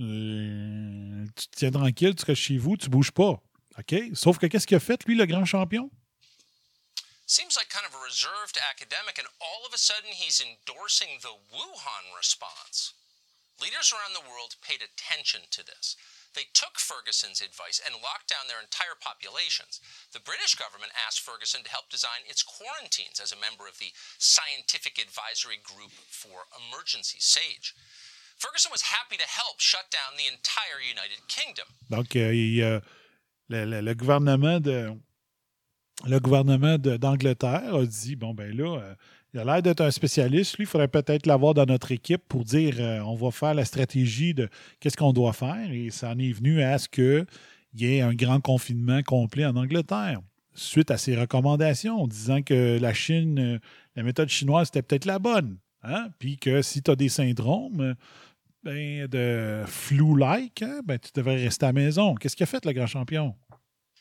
euh, 0.00 1.26
tu 1.36 1.46
tiens 1.52 1.70
tranquille, 1.70 2.14
tu 2.16 2.24
restes 2.24 2.42
chez 2.42 2.58
vous, 2.58 2.76
tu 2.76 2.88
bouges 2.88 3.12
pas. 3.12 3.40
OK? 3.78 4.14
Sauf 4.14 4.38
que 4.38 4.46
qu'est-ce 4.46 4.66
qu'il 4.66 4.76
a 4.76 4.80
fait, 4.80 5.04
lui, 5.04 5.14
le 5.14 5.26
grand 5.26 5.44
champion? 5.44 5.90
Seems 7.26 7.56
like 7.56 7.68
kind 7.68 7.84
of 7.84 7.94
a 7.94 8.02
reserved 8.04 8.56
academic, 8.70 9.18
and 9.18 9.26
all 9.42 9.66
of 9.66 9.74
a 9.74 9.78
sudden 9.78 10.14
he's 10.14 10.38
endorsing 10.38 11.18
the 11.22 11.34
Wuhan 11.50 12.04
response. 12.16 12.94
Leaders 13.60 13.90
around 13.90 14.14
the 14.14 14.22
world 14.30 14.54
paid 14.62 14.78
attention 14.78 15.42
to 15.50 15.64
this. 15.64 15.96
They 16.36 16.46
took 16.52 16.76
Ferguson's 16.78 17.40
advice 17.40 17.80
and 17.80 17.96
locked 17.96 18.28
down 18.28 18.44
their 18.46 18.60
entire 18.60 18.94
populations. 18.94 19.80
The 20.12 20.20
British 20.20 20.54
government 20.54 20.92
asked 20.92 21.24
Ferguson 21.24 21.64
to 21.64 21.72
help 21.72 21.88
design 21.88 22.28
its 22.28 22.44
quarantines 22.44 23.18
as 23.18 23.32
a 23.32 23.40
member 23.40 23.66
of 23.66 23.80
the 23.80 23.90
Scientific 24.20 25.00
Advisory 25.00 25.56
Group 25.64 25.96
for 26.12 26.44
Emergency, 26.52 27.16
SAGE. 27.18 27.74
Ferguson 28.36 28.70
was 28.70 28.92
happy 28.92 29.16
to 29.16 29.24
help 29.24 29.58
shut 29.58 29.88
down 29.90 30.20
the 30.20 30.28
entire 30.28 30.84
United 30.84 31.24
Kingdom. 31.26 31.66
Donc, 31.88 32.14
euh, 32.14 32.36
il, 32.36 32.60
euh, 32.60 32.80
le, 33.48 33.94
gouvernement 33.94 34.60
de 34.60 34.90
le 36.06 36.20
gouvernement 36.20 36.76
d'Angleterre 36.78 37.74
a 37.74 37.86
dit 37.86 38.16
bon 38.16 38.34
ben 38.34 38.54
là, 38.54 38.78
euh, 38.78 38.94
il 39.32 39.40
a 39.40 39.44
l'air 39.44 39.62
d'être 39.62 39.80
un 39.80 39.90
spécialiste. 39.90 40.56
Lui, 40.56 40.64
il 40.64 40.66
faudrait 40.66 40.88
peut-être 40.88 41.26
l'avoir 41.26 41.54
dans 41.54 41.66
notre 41.66 41.92
équipe 41.92 42.22
pour 42.28 42.44
dire 42.44 42.76
euh, 42.78 43.00
on 43.00 43.14
va 43.14 43.30
faire 43.30 43.54
la 43.54 43.64
stratégie 43.64 44.34
de 44.34 44.48
qu'est-ce 44.80 44.96
qu'on 44.96 45.12
doit 45.12 45.32
faire. 45.32 45.70
Et 45.70 45.90
ça 45.90 46.10
en 46.10 46.18
est 46.18 46.32
venu 46.32 46.62
à 46.62 46.78
ce 46.78 46.88
qu'il 46.88 47.26
y 47.74 47.86
ait 47.86 48.00
un 48.00 48.14
grand 48.14 48.40
confinement 48.40 49.02
complet 49.02 49.44
en 49.44 49.56
Angleterre. 49.56 50.20
Suite 50.54 50.90
à 50.90 50.96
ses 50.96 51.16
recommandations, 51.16 52.06
disant 52.06 52.42
que 52.42 52.78
la 52.80 52.94
Chine, 52.94 53.38
euh, 53.38 53.58
la 53.94 54.02
méthode 54.02 54.28
chinoise, 54.28 54.68
c'était 54.68 54.82
peut-être 54.82 55.04
la 55.04 55.18
bonne. 55.18 55.58
Hein? 55.82 56.08
Puis 56.18 56.38
que 56.38 56.62
si 56.62 56.82
tu 56.82 56.90
as 56.90 56.96
des 56.96 57.10
syndromes, 57.10 57.94
ben, 58.66 59.06
de 59.06 59.64
flu-like, 59.68 60.62
hein, 60.62 60.82
ben, 60.82 60.98
tu 60.98 61.14
devrais 61.14 61.38
rester 61.38 61.66
à 61.66 61.68
la 61.70 61.72
maison. 61.72 62.16
Qu'est-ce 62.16 62.34
qu'il 62.34 62.42
a 62.42 62.50
fait, 62.50 62.64
le 62.64 62.72
grand 62.72 62.90
champion? 62.90 63.38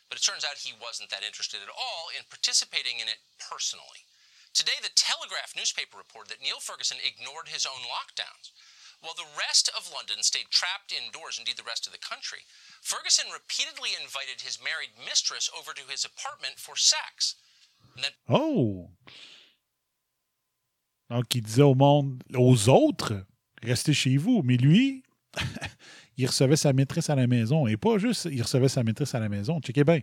But 0.10 0.18
it 0.18 0.26
turns 0.26 0.42
out 0.42 0.58
he 0.58 0.74
wasn't 0.82 1.10
that 1.14 1.22
interested 1.22 1.62
at 1.62 1.70
all 1.70 2.10
in 2.18 2.26
participating 2.30 2.98
in 2.98 3.06
it 3.06 3.22
personally. 3.38 4.02
Today, 4.54 4.78
the 4.82 4.90
Telegraph 4.96 5.54
newspaper 5.54 5.98
reported 5.98 6.34
that 6.34 6.42
Neil 6.42 6.58
Ferguson 6.58 6.98
ignored 7.06 7.50
his 7.50 7.66
own 7.66 7.82
lockdowns. 7.86 8.50
While 9.02 9.14
the 9.14 9.30
rest 9.38 9.70
of 9.78 9.92
London 9.94 10.24
stayed 10.24 10.50
trapped 10.50 10.90
indoors, 10.90 11.38
indeed 11.38 11.58
the 11.58 11.68
rest 11.68 11.86
of 11.86 11.94
the 11.94 12.02
country, 12.02 12.42
Ferguson 12.82 13.30
repeatedly 13.30 13.94
invited 13.94 14.42
his 14.42 14.58
married 14.58 14.98
mistress 14.98 15.50
over 15.54 15.74
to 15.78 15.86
his 15.86 16.06
apartment 16.06 16.58
for 16.58 16.76
sex. 16.76 17.36
Then 17.94 18.18
Oh! 18.30 18.90
Donc, 21.12 21.36
il 21.36 21.42
disait 21.42 21.62
au 21.62 21.76
monde, 21.76 22.24
aux 22.34 22.68
autres, 22.68 23.14
restez 23.66 23.94
chez 23.94 24.18
vous. 24.18 24.42
Mais 24.44 24.58
lui, 24.58 25.04
il 26.18 26.28
recevait 26.28 26.56
sa 26.56 26.74
maîtresse 26.74 27.10
à 27.10 27.16
la 27.16 27.28
maison. 27.28 27.68
Et 27.68 27.78
pas 27.78 27.98
juste, 27.98 28.28
il 28.32 28.42
recevait 28.42 28.70
sa 28.70 28.84
maîtresse 28.84 29.14
à 29.16 29.20
la 29.20 29.30
maison. 29.30 29.60
Checkez 29.60 29.84
bien. 29.84 30.00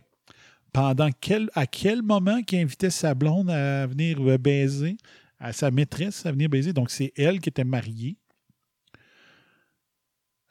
Pendant 0.73 1.11
quel, 1.21 1.51
à 1.55 1.67
quel 1.67 2.03
moment 2.03 2.43
qu'il 2.43 2.59
invitait 2.61 2.91
sa 2.91 3.15
blonde 3.15 3.51
à 3.51 3.87
venir 3.87 4.39
baiser, 4.39 4.97
à 5.39 5.53
sa 5.53 5.71
maîtresse 5.71 6.25
à 6.25 6.33
venir 6.33 6.49
baiser? 6.49 6.73
Donc, 6.73 6.91
c'est 6.91 7.13
elle 7.17 7.41
qui 7.41 7.51
était 7.51 7.65
mariée. 7.65 8.17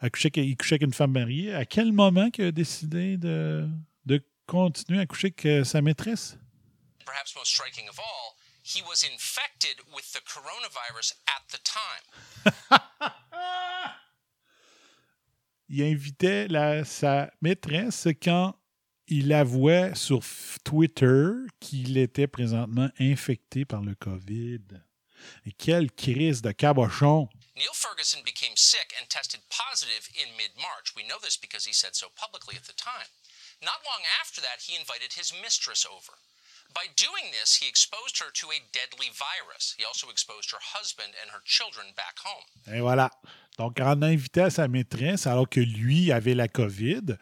Elle 0.01 0.11
couchait, 0.11 0.31
il 0.35 0.57
couchait 0.57 0.75
avec 0.75 0.83
une 0.83 0.93
femme 0.93 1.11
mariée. 1.11 1.53
À 1.53 1.65
quel 1.65 1.91
moment 1.91 2.29
qu'il 2.29 2.45
a 2.45 2.51
décidé 2.51 3.17
de, 3.17 3.67
de 4.05 4.23
continuer 4.47 4.99
à 4.99 5.05
coucher 5.05 5.27
avec 5.27 5.45
euh, 5.45 5.63
sa 5.63 5.81
maîtresse? 5.81 6.37
striking 7.43 7.87
he 8.73 8.81
was 8.81 9.03
infected 9.03 9.81
with 9.93 10.11
the 10.13 10.21
coronavirus 10.21 11.13
at 11.27 11.43
the 11.51 11.59
time. 11.63 12.03
il 15.69 15.83
invitait 15.83 16.47
la- 16.47 16.83
sa 16.85 17.29
maîtresse 17.41 18.07
quand 18.21 18.55
il 19.07 19.33
avouait 19.33 19.93
sur 19.95 20.21
Twitter 20.63 21.31
qu'il 21.59 21.97
était 21.97 22.27
présentement 22.27 22.89
infecté 22.99 23.65
par 23.65 23.81
le 23.81 23.95
COVID. 23.95 24.81
Et 25.45 25.51
quelle 25.51 25.91
crise 25.91 26.41
de 26.41 26.51
cabochon! 26.51 27.29
Neil 27.55 27.67
Ferguson 27.73 28.23
became 28.25 28.55
sick 28.55 28.95
and 28.99 29.07
tested 29.09 29.41
positive 29.49 30.09
in 30.15 30.35
mid 30.37 30.51
March. 30.57 30.95
We 30.95 31.03
know 31.03 31.19
this 31.21 31.37
because 31.37 31.65
he 31.65 31.73
said 31.73 31.95
so 31.95 32.07
publicly 32.15 32.55
at 32.55 32.65
the 32.65 32.73
time. 32.73 33.07
Not 33.61 33.83
long 33.85 34.01
after 34.19 34.41
that, 34.41 34.65
he 34.65 34.75
invited 34.75 35.13
his 35.13 35.31
mistress 35.41 35.85
over. 35.85 36.17
By 36.73 36.87
doing 36.95 37.31
this, 37.31 37.55
he 37.61 37.67
exposed 37.67 38.17
her 38.19 38.31
to 38.31 38.47
a 38.47 38.59
deadly 38.71 39.09
virus. 39.13 39.75
He 39.77 39.85
also 39.85 40.09
exposed 40.09 40.51
her 40.51 40.59
husband 40.61 41.13
and 41.21 41.29
her 41.31 41.41
children 41.43 41.87
back 41.95 42.17
home. 42.23 42.73
Et 42.75 42.79
voilà. 42.79 43.09
Donc, 43.57 43.79
en 43.79 44.01
invitant 44.01 44.49
sa 44.49 44.67
maîtresse, 44.67 45.27
alors 45.27 45.49
que 45.49 45.59
lui 45.59 46.11
avait 46.11 46.33
la 46.33 46.47
COVID, 46.47 47.17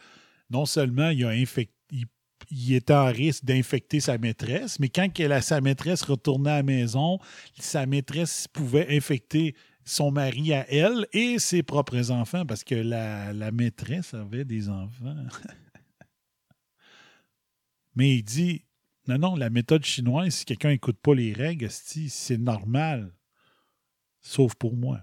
non 0.49 0.65
seulement 0.65 1.09
il 1.09 1.25
a 1.25 1.29
infecté, 1.29 1.73
il, 1.91 2.05
il 2.51 2.73
était 2.75 2.93
en 2.93 3.11
risque 3.11 3.43
d'infecter 3.45 3.99
sa 3.99 4.17
maîtresse, 4.17 4.79
mais 4.79 4.89
quand 4.89 5.17
la- 5.19 5.41
sa 5.41 5.61
maîtresse 5.61 6.03
retournait 6.03 6.51
à 6.51 6.57
la 6.57 6.63
maison, 6.63 7.19
sa 7.59 7.85
maîtresse 7.85 8.47
pouvait 8.47 8.95
infecter 8.95 9.55
son 9.83 10.11
mari 10.11 10.53
à 10.53 10.69
elle 10.71 11.07
et 11.13 11.39
ses 11.39 11.63
propres 11.63 12.11
enfants 12.11 12.45
parce 12.45 12.63
que 12.63 12.75
la 12.75 13.51
maîtresse 13.51 14.13
avait 14.13 14.45
des 14.45 14.69
enfants. 14.69 15.15
mais 17.95 18.17
il 18.17 18.23
dit 18.23 18.63
non, 19.09 19.17
non, 19.17 19.35
la 19.35 19.49
méthode 19.49 19.83
chinoise, 19.83 20.35
si 20.35 20.45
quelqu'un 20.45 20.69
n'écoute 20.69 20.99
pas 21.01 21.15
les 21.15 21.33
règles, 21.33 21.71
c'est 21.71 22.37
normal. 22.37 23.11
Sauf 24.21 24.53
pour 24.53 24.75
moi. 24.75 24.99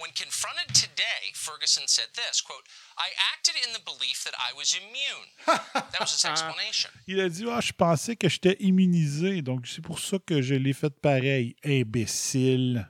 When 0.00 0.10
confronted 0.12 0.74
today, 0.74 1.30
Ferguson 1.34 1.86
said 1.86 2.08
this 2.14 2.40
quote, 2.40 2.64
I 2.98 3.10
acted 3.34 3.54
in 3.64 3.72
the 3.74 3.84
belief 3.84 4.24
that 4.24 4.34
I 4.34 4.56
was 4.56 4.74
immune. 4.74 5.28
That 5.46 6.00
was 6.00 6.12
his 6.12 6.24
explanation. 6.24 6.90
Il 7.06 7.20
a 7.20 7.28
dit 7.28 7.44
Ah, 7.48 7.60
je 7.60 7.72
pensais 7.72 8.16
que 8.16 8.28
j'étais 8.28 8.56
immunisé, 8.60 9.42
donc 9.42 9.68
c'est 9.68 9.82
pour 9.82 10.00
ça 10.00 10.18
que 10.18 10.42
je 10.42 10.54
l'ai 10.54 10.72
fait 10.72 10.90
pareil. 10.90 11.54
Imbécile. 11.62 12.88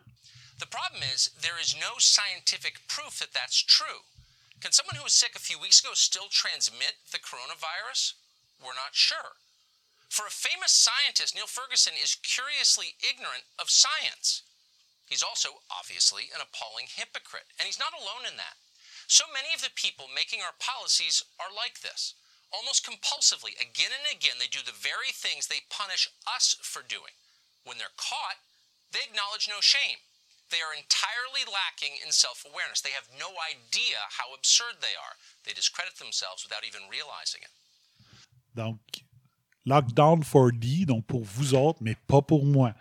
The 0.61 0.67
problem 0.67 1.03
is, 1.15 1.31
there 1.43 1.59
is 1.61 1.75
no 1.75 1.99
scientific 1.99 2.87
proof 2.87 3.19
that 3.19 3.33
that's 3.35 3.63
true. 3.63 4.07
Can 4.61 4.73
someone 4.73 4.97
who 4.97 5.05
was 5.05 5.13
sick 5.13 5.35
a 5.37 5.41
few 5.41 5.59
weeks 5.59 5.81
ago 5.81 5.93
still 5.95 6.29
transmit 6.31 6.95
the 7.13 7.19
coronavirus? 7.19 8.15
We're 8.63 8.77
not 8.77 8.93
sure. 8.93 9.37
For 10.11 10.27
a 10.27 10.35
famous 10.35 10.75
scientist, 10.75 11.39
Neil 11.39 11.47
Ferguson 11.47 11.95
is 11.95 12.19
curiously 12.19 12.99
ignorant 12.99 13.47
of 13.63 13.71
science. 13.71 14.43
He's 15.07 15.23
also, 15.23 15.63
obviously, 15.71 16.35
an 16.35 16.43
appalling 16.43 16.91
hypocrite, 16.91 17.47
and 17.59 17.71
he's 17.71 17.79
not 17.79 17.95
alone 17.95 18.27
in 18.27 18.35
that. 18.35 18.59
So 19.07 19.23
many 19.31 19.55
of 19.55 19.63
the 19.63 19.71
people 19.79 20.11
making 20.11 20.43
our 20.43 20.55
policies 20.59 21.23
are 21.39 21.55
like 21.55 21.83
this. 21.87 22.19
Almost 22.51 22.83
compulsively, 22.83 23.55
again 23.55 23.95
and 23.95 24.11
again, 24.11 24.43
they 24.43 24.51
do 24.51 24.67
the 24.67 24.75
very 24.75 25.15
things 25.15 25.47
they 25.47 25.63
punish 25.71 26.11
us 26.27 26.59
for 26.59 26.83
doing. 26.83 27.15
When 27.63 27.79
they're 27.79 27.95
caught, 27.95 28.43
they 28.91 29.07
acknowledge 29.07 29.47
no 29.47 29.63
shame. 29.63 30.03
They 30.51 30.59
are 30.59 30.75
entirely 30.75 31.47
lacking 31.47 32.03
in 32.03 32.11
self 32.11 32.43
awareness. 32.43 32.83
They 32.83 32.95
have 32.99 33.07
no 33.15 33.39
idea 33.39 34.11
how 34.19 34.35
absurd 34.35 34.83
they 34.83 34.99
are. 34.99 35.15
They 35.47 35.55
discredit 35.55 36.03
themselves 36.03 36.43
without 36.43 36.67
even 36.67 36.91
realizing 36.91 37.47
it. 37.47 37.55
Donc, 38.59 38.83
Lockdown 39.67 40.21
4D, 40.23 40.87
donc 40.87 41.05
pour 41.07 41.25
vous 41.25 41.55
autres, 41.55 41.79
mais 41.83 41.97
pas 42.07 42.23
pour 42.23 42.45
moi. 42.45 42.75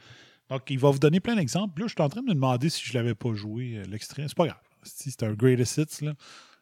Donc, 0.49 0.64
il 0.69 0.80
va 0.80 0.89
vous 0.89 0.99
donner 0.99 1.19
plein 1.19 1.35
d'exemples. 1.35 1.80
Là, 1.80 1.88
je 1.88 1.93
suis 1.93 2.01
en 2.01 2.10
train 2.10 2.22
de 2.22 2.27
me 2.27 2.34
demander 2.34 2.69
si 2.69 2.84
je 2.84 2.89
ne 2.89 2.99
l'avais 2.99 3.15
pas 3.15 3.34
joué, 3.35 3.76
euh, 3.76 3.84
l'extrait. 3.84 4.26
C'est 4.27 4.38
pas 4.38 4.47
grave. 4.47 4.61
C'est 4.84 5.23
un 5.23 5.34
greatest 5.34 5.77
hits. 5.77 6.10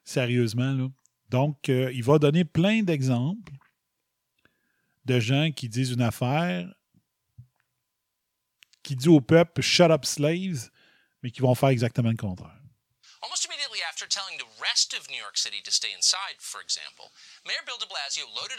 Sérieusement. 0.04 0.90
Donc, 1.30 1.70
euh, 1.70 1.92
il 1.94 2.04
va 2.04 2.20
donner 2.20 2.44
plein 2.44 2.84
d'exemples 2.84 3.54
de 5.06 5.20
gens 5.20 5.52
qui 5.52 5.70
disent 5.70 5.92
une 5.92 6.02
affaire, 6.02 6.68
qui 8.84 8.96
dit 8.96 9.10
au 9.10 9.22
peuple 9.22 9.62
shut 9.62 9.90
up 9.90 10.06
slaves, 10.06 10.70
mais 11.24 11.32
qui 11.32 11.42
vont 11.42 11.56
faire 11.56 11.70
exactement 11.70 12.10
le 12.10 12.18
contraire. 12.18 12.62
Almost 13.24 13.46
immediately 13.46 13.82
after 13.90 14.06
telling 14.06 14.38
the 14.38 14.48
rest 14.62 14.94
of 14.94 15.10
New 15.10 15.18
York 15.18 15.38
City 15.38 15.62
to 15.64 15.72
stay 15.72 15.90
inside, 15.96 16.38
for 16.40 16.62
example, 16.62 17.12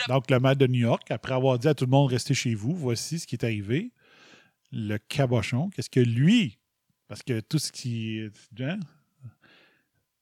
Donc, 0.08 0.30
le 0.30 0.40
maire 0.40 0.56
de 0.56 0.66
New 0.66 0.80
York, 0.80 1.10
après 1.10 1.34
avoir 1.34 1.58
dit 1.58 1.68
à 1.68 1.74
tout 1.74 1.84
le 1.84 1.90
monde 1.90 2.10
restez 2.10 2.34
chez 2.34 2.54
vous, 2.54 2.74
voici 2.74 3.18
ce 3.18 3.26
qui 3.26 3.34
est 3.34 3.44
arrivé. 3.44 3.90
Le 4.72 4.98
cabochon, 4.98 5.70
qu'est-ce 5.70 5.90
que 5.90 6.00
lui, 6.00 6.58
parce 7.08 7.22
que 7.22 7.40
tout 7.40 7.58
ce 7.58 7.72
qui. 7.72 8.20
hein, 8.60 8.78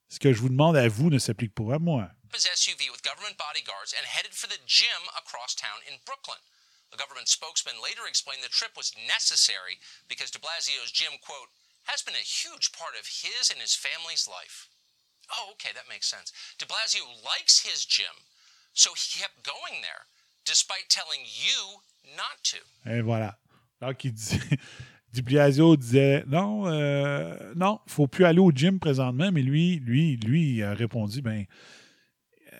ce 0.09 0.19
que 0.19 0.33
je 0.33 0.39
vous 0.39 0.49
demande 0.49 0.77
à 0.77 0.87
vous 0.89 1.11
ne 1.11 1.19
s'applique 1.19 1.55
pas 1.55 1.75
à 1.75 1.79
moi. 1.79 2.11
his 2.35 2.47
SUV 2.55 2.91
with 2.93 3.03
government 3.03 3.39
bodyguards 3.39 3.95
and 3.97 4.05
headed 4.05 4.35
for 4.35 4.47
the 4.47 4.61
gym 4.67 5.09
across 5.17 5.55
town 5.55 5.81
in 5.89 5.97
Brooklyn. 6.05 6.39
A 6.93 6.97
government 6.97 7.29
spokesman 7.29 7.81
later 7.83 8.07
explained 8.07 8.45
the 8.45 8.53
trip 8.53 8.77
was 8.77 8.93
necessary 9.09 9.81
because 10.07 10.31
de 10.31 10.39
Blasio's 10.39 10.93
gym, 10.93 11.17
quote, 11.25 11.49
has 11.89 12.03
been 12.03 12.15
a 12.15 12.23
huge 12.23 12.71
part 12.73 12.95
of 12.99 13.07
his 13.07 13.51
and 13.51 13.59
his 13.59 13.75
family's 13.75 14.29
life. 14.29 14.69
Oh, 15.33 15.57
okay, 15.57 15.73
that 15.75 15.89
makes 15.89 16.07
sense. 16.07 16.31
De 16.59 16.67
Blasio 16.67 17.09
likes 17.25 17.65
his 17.67 17.85
gym, 17.85 18.15
so 18.77 18.90
he 18.94 19.19
kept 19.19 19.43
going 19.43 19.81
there 19.82 20.07
despite 20.44 20.89
telling 20.89 21.24
you 21.24 21.81
not 22.16 22.39
to. 22.44 22.59
Et 22.89 23.01
voilà. 23.01 23.36
Donc, 23.81 24.05
il 24.05 24.12
dit. 24.12 24.39
Disait 25.12 26.24
non, 26.27 26.66
euh, 26.66 27.55
non, 27.57 27.81
faut 27.86 28.07
plus 28.07 28.27
aller 28.27 28.39
au 28.39 28.53
gym 28.53 28.78
présentement, 28.78 29.32
mais 29.32 29.40
lui, 29.40 29.77
lui, 29.77 30.16
lui, 30.19 30.62
a 30.62 30.74
répondu 30.74 31.23
ben, 31.23 31.47
euh, 32.53 32.57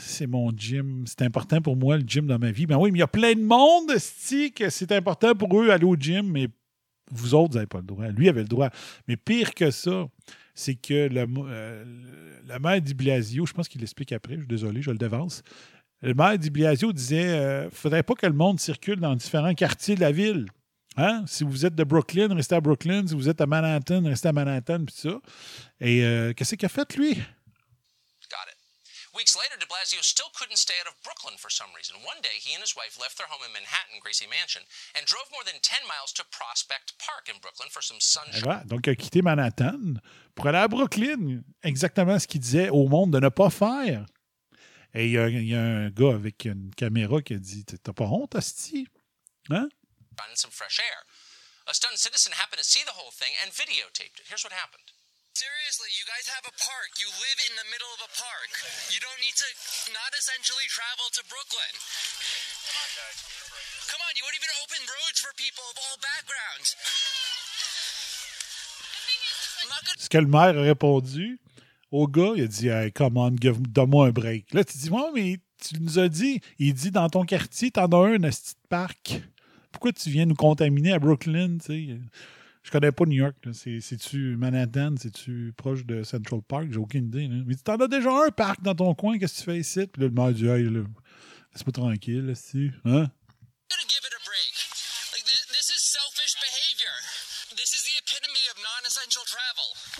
c'est 0.00 0.28
mon 0.28 0.52
gym, 0.56 1.04
c'est 1.08 1.22
important 1.22 1.60
pour 1.60 1.76
moi 1.76 1.96
le 1.96 2.04
gym 2.06 2.28
dans 2.28 2.38
ma 2.38 2.52
vie. 2.52 2.66
Ben 2.66 2.76
oui, 2.76 2.92
mais 2.92 2.98
il 2.98 3.00
y 3.00 3.02
a 3.02 3.08
plein 3.08 3.34
de 3.34 3.42
monde, 3.42 3.88
que 4.54 4.70
c'est 4.70 4.92
important 4.92 5.34
pour 5.34 5.60
eux 5.60 5.70
aller 5.70 5.86
au 5.86 5.96
gym, 5.96 6.30
mais 6.30 6.46
vous 7.10 7.34
autres, 7.34 7.52
vous 7.52 7.54
n'avez 7.56 7.66
pas 7.66 7.78
le 7.78 7.84
droit. 7.84 8.06
Lui 8.08 8.28
avait 8.28 8.42
le 8.42 8.48
droit. 8.48 8.70
Mais 9.08 9.16
pire 9.16 9.52
que 9.52 9.72
ça, 9.72 10.06
c'est 10.58 10.74
que 10.74 11.08
le, 11.08 11.24
euh, 11.38 11.84
le 12.48 12.58
maire 12.58 12.82
Di 12.82 12.92
Blasio, 12.92 13.46
je 13.46 13.52
pense 13.52 13.68
qu'il 13.68 13.80
l'explique 13.80 14.12
après, 14.12 14.34
je 14.34 14.40
suis 14.40 14.48
désolé, 14.48 14.82
je 14.82 14.90
le 14.90 14.98
devance. 14.98 15.42
Le 16.02 16.14
maire 16.14 16.36
Di 16.36 16.50
Blasio 16.50 16.92
disait 16.92 17.64
ne 17.64 17.70
faudrait 17.70 18.02
pas 18.02 18.14
que 18.14 18.26
le 18.26 18.32
monde 18.32 18.58
circule 18.58 18.96
dans 18.96 19.14
différents 19.14 19.54
quartiers 19.54 19.94
de 19.94 20.00
la 20.00 20.10
ville. 20.10 20.46
Hein? 20.96 21.22
Si 21.26 21.44
vous 21.44 21.64
êtes 21.64 21.76
de 21.76 21.84
Brooklyn, 21.84 22.34
restez 22.34 22.56
à 22.56 22.60
Brooklyn. 22.60 23.06
Si 23.06 23.14
vous 23.14 23.28
êtes 23.28 23.40
à 23.40 23.46
Manhattan, 23.46 24.02
restez 24.04 24.28
à 24.28 24.32
Manhattan, 24.32 24.84
puis 24.84 24.96
ça. 24.96 25.20
Et 25.80 26.04
euh, 26.04 26.32
qu'est-ce 26.32 26.56
qu'il 26.56 26.66
a 26.66 26.68
fait, 26.68 26.96
lui? 26.96 27.16
Weeks 29.18 29.34
later, 29.34 29.58
de 29.58 29.66
Blasio 29.66 29.98
still 30.06 30.30
couldn't 30.38 30.62
stay 30.62 30.78
out 30.80 30.86
of 30.86 30.94
Brooklyn 31.02 31.34
for 31.42 31.50
some 31.50 31.74
reason. 31.74 31.96
One 32.06 32.22
day, 32.22 32.38
he 32.38 32.54
and 32.54 32.62
his 32.62 32.76
wife 32.78 32.94
left 33.02 33.18
their 33.18 33.26
home 33.26 33.42
in 33.42 33.50
Manhattan, 33.52 33.98
Gracie 33.98 34.30
Mansion, 34.30 34.62
and 34.94 35.02
drove 35.10 35.26
more 35.34 35.42
than 35.42 35.58
10 35.58 35.82
miles 35.90 36.14
to 36.14 36.22
Prospect 36.30 36.94
Park 37.02 37.26
in 37.26 37.34
Brooklyn 37.42 37.66
for 37.74 37.82
some 37.82 37.98
sunshine. 37.98 38.42
voilà. 38.46 38.62
Donc, 38.70 38.86
il 38.86 38.90
a 38.90 38.94
quitté 38.94 39.20
Manhattan 39.22 39.98
pour 40.36 40.46
aller 40.46 40.62
à 40.62 40.68
Brooklyn. 40.68 41.42
Exactement 41.64 42.16
ce 42.20 42.28
qu'il 42.28 42.40
disait 42.40 42.70
au 42.70 42.86
monde 42.86 43.12
de 43.12 43.18
ne 43.18 43.28
pas 43.28 43.50
faire. 43.50 44.06
Et 44.94 45.06
il 45.06 45.10
y, 45.10 45.48
y 45.50 45.54
a 45.54 45.60
un 45.60 45.90
gars 45.90 46.14
avec 46.14 46.44
une 46.46 46.72
caméra 46.76 47.20
qui 47.20 47.34
a 47.34 47.38
dit 47.38 47.64
T'as 47.64 47.92
pas 47.92 48.04
honte, 48.06 48.36
Asti? 48.36 48.86
Hein? 49.50 49.68
and 50.30 50.38
some 50.38 50.50
fresh 50.50 50.78
air. 50.78 51.02
A 51.66 51.74
stunned 51.74 51.98
citizen 51.98 52.32
happened 52.32 52.58
to 52.58 52.64
see 52.64 52.82
the 52.84 52.96
whole 52.96 53.10
thing 53.10 53.32
and 53.42 53.52
videotaped 53.52 54.18
it. 54.18 54.26
Here's 54.28 54.42
what 54.44 54.52
happened. 54.52 54.87
Seriously, 55.38 55.94
you 55.94 56.02
guys 56.02 56.26
have 56.34 56.42
a 56.50 56.54
park. 56.58 56.98
You 56.98 57.06
live 57.14 57.38
in 57.46 57.54
the 57.54 57.66
middle 57.70 57.86
of 57.94 58.02
a 58.02 58.10
park. 58.10 58.50
You 58.90 58.98
don't 58.98 59.20
need 59.22 59.38
to 59.38 59.46
not 59.94 60.10
essentially 60.18 60.66
travel 60.66 61.06
to 61.14 61.22
Brooklyn. 61.30 61.74
Come 63.86 64.02
on, 64.02 64.18
you 64.18 64.26
won't 64.26 64.34
even 64.34 64.50
open 64.66 64.82
roads 64.82 65.22
for 65.22 65.30
people 65.38 65.62
of 65.70 65.78
all 65.78 65.94
backgrounds. 66.02 66.74
Ce 70.02 70.08
que 70.08 70.18
le 70.18 70.26
maire 70.26 70.58
a 70.58 70.62
répondu 70.66 71.38
au 71.92 72.08
gars, 72.08 72.34
il 72.34 72.42
a 72.42 72.46
dit 72.48 72.68
Hey, 72.68 72.90
come 72.90 73.16
on, 73.16 73.30
donne-moi 73.30 74.08
un 74.08 74.10
break. 74.10 74.52
Là, 74.52 74.64
tu 74.64 74.76
dis 74.76 74.90
Ouais, 74.90 75.12
mais 75.14 75.38
tu 75.62 75.78
nous 75.78 76.00
as 76.00 76.08
dit, 76.08 76.40
il 76.58 76.74
dit 76.74 76.90
dans 76.90 77.08
ton 77.08 77.24
quartier, 77.24 77.70
t'en 77.70 77.86
as 77.86 77.96
un, 77.96 78.24
un 78.24 78.28
petit 78.28 78.56
parc. 78.68 79.20
Pourquoi 79.70 79.92
tu 79.92 80.10
viens 80.10 80.26
nous 80.26 80.34
contaminer 80.34 80.94
à 80.94 80.98
Brooklyn, 80.98 81.58
tu 81.58 81.86
sais? 81.86 81.98
Je 82.68 82.70
connais 82.70 82.92
pas 82.92 83.06
New 83.06 83.16
York. 83.16 83.34
C'est- 83.54 83.80
C'est-tu 83.80 84.36
Manhattan? 84.36 84.94
C'est-tu 85.00 85.54
proche 85.56 85.86
de 85.86 86.02
Central 86.02 86.42
Park? 86.46 86.66
J'ai 86.70 86.76
aucune 86.76 87.06
idée. 87.06 87.26
Là. 87.26 87.42
Mais 87.46 87.54
t'en 87.54 87.76
as 87.76 87.88
déjà 87.88 88.10
un 88.10 88.28
parc 88.28 88.60
dans 88.60 88.74
ton 88.74 88.94
coin. 88.94 89.18
Qu'est-ce 89.18 89.36
que 89.36 89.38
tu 89.38 89.44
fais 89.44 89.58
ici? 89.58 89.86
Puis 89.86 90.02
là, 90.02 90.08
le 90.08 90.12
maire 90.12 90.32
dit 90.34 90.46
Hey, 90.46 90.64
là, 90.64 90.80
laisse-moi 91.54 91.72
tranquille, 91.72 92.26
là, 92.26 92.34
si. 92.34 92.70
Hein? 92.84 93.08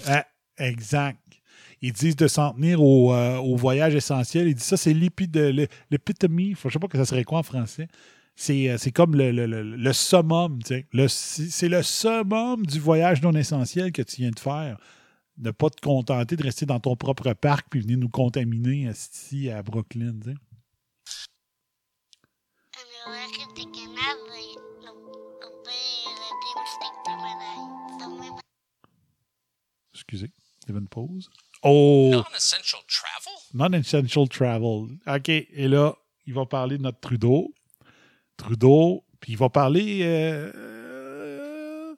Ah, 0.07 0.27
exact. 0.59 1.19
Ils 1.81 1.93
disent 1.95 2.17
de 2.17 2.29
s'en 2.29 2.53
tenir 2.53 2.83
au, 2.83 3.15
euh, 3.15 3.39
au 3.39 3.57
voyage 3.57 3.95
essentiel. 3.95 4.47
Ils 4.49 4.55
disent 4.55 4.65
ça, 4.65 4.77
c'est 4.77 4.93
l'épi- 4.93 5.27
de- 5.29 5.41
le- 5.53 5.69
l'épitome. 5.91 6.39
Je 6.55 6.69
sais 6.69 6.79
pas 6.79 6.89
que 6.89 6.99
ça 6.99 7.07
serait 7.07 7.25
quoi 7.25 7.39
en 7.39 7.43
français. 7.43 7.89
C'est 8.41 8.71
euh, 8.71 8.79
c'est 8.79 8.93
comme 8.93 9.17
le, 9.17 9.33
le, 9.33 9.47
le, 9.47 9.63
le 9.65 9.93
summum. 9.93 10.63
tu 10.63 10.69
sais. 10.69 10.87
Le- 10.93 11.09
C'est 11.09 11.69
le 11.69 11.83
summum 11.83 12.65
du 12.65 12.79
voyage 12.79 13.21
non 13.21 13.33
essentiel 13.33 13.91
que 13.91 14.01
tu 14.03 14.17
viens 14.23 14.31
de 14.31 14.39
faire. 14.39 14.79
Ne 15.39 15.51
pas 15.51 15.71
te 15.71 15.81
contenter 15.81 16.37
de 16.37 16.43
rester 16.45 16.65
dans 16.65 16.79
ton 16.79 16.95
propre 16.95 17.33
parc 17.33 17.67
puis 17.69 17.81
venir 17.81 17.99
nous 17.99 18.09
contaminer 18.09 18.89
ici 18.91 19.51
à 19.51 19.63
Brooklyn. 19.65 20.15
tu 20.23 20.31
sais. 20.31 20.37
Excusez, 29.95 30.31
il 30.63 30.69
y 30.69 30.71
avait 30.73 30.81
une 30.81 30.89
pause. 30.89 31.29
Oh! 31.63 32.11
Non-essential 32.13 32.81
travel? 32.87 33.35
Non-essential 33.55 34.29
travel. 34.29 34.99
OK. 35.07 35.29
Et 35.29 35.69
là, 35.69 35.95
il 36.27 36.35
va 36.35 36.47
parler 36.47 36.79
de 36.79 36.83
notre 36.83 37.01
Trudeau. 37.01 37.53
Trudeau. 38.39 39.05
Puis 39.21 39.33
il 39.33 39.39
va 39.39 39.51
parler. 39.51 40.01
euh, 40.03 41.95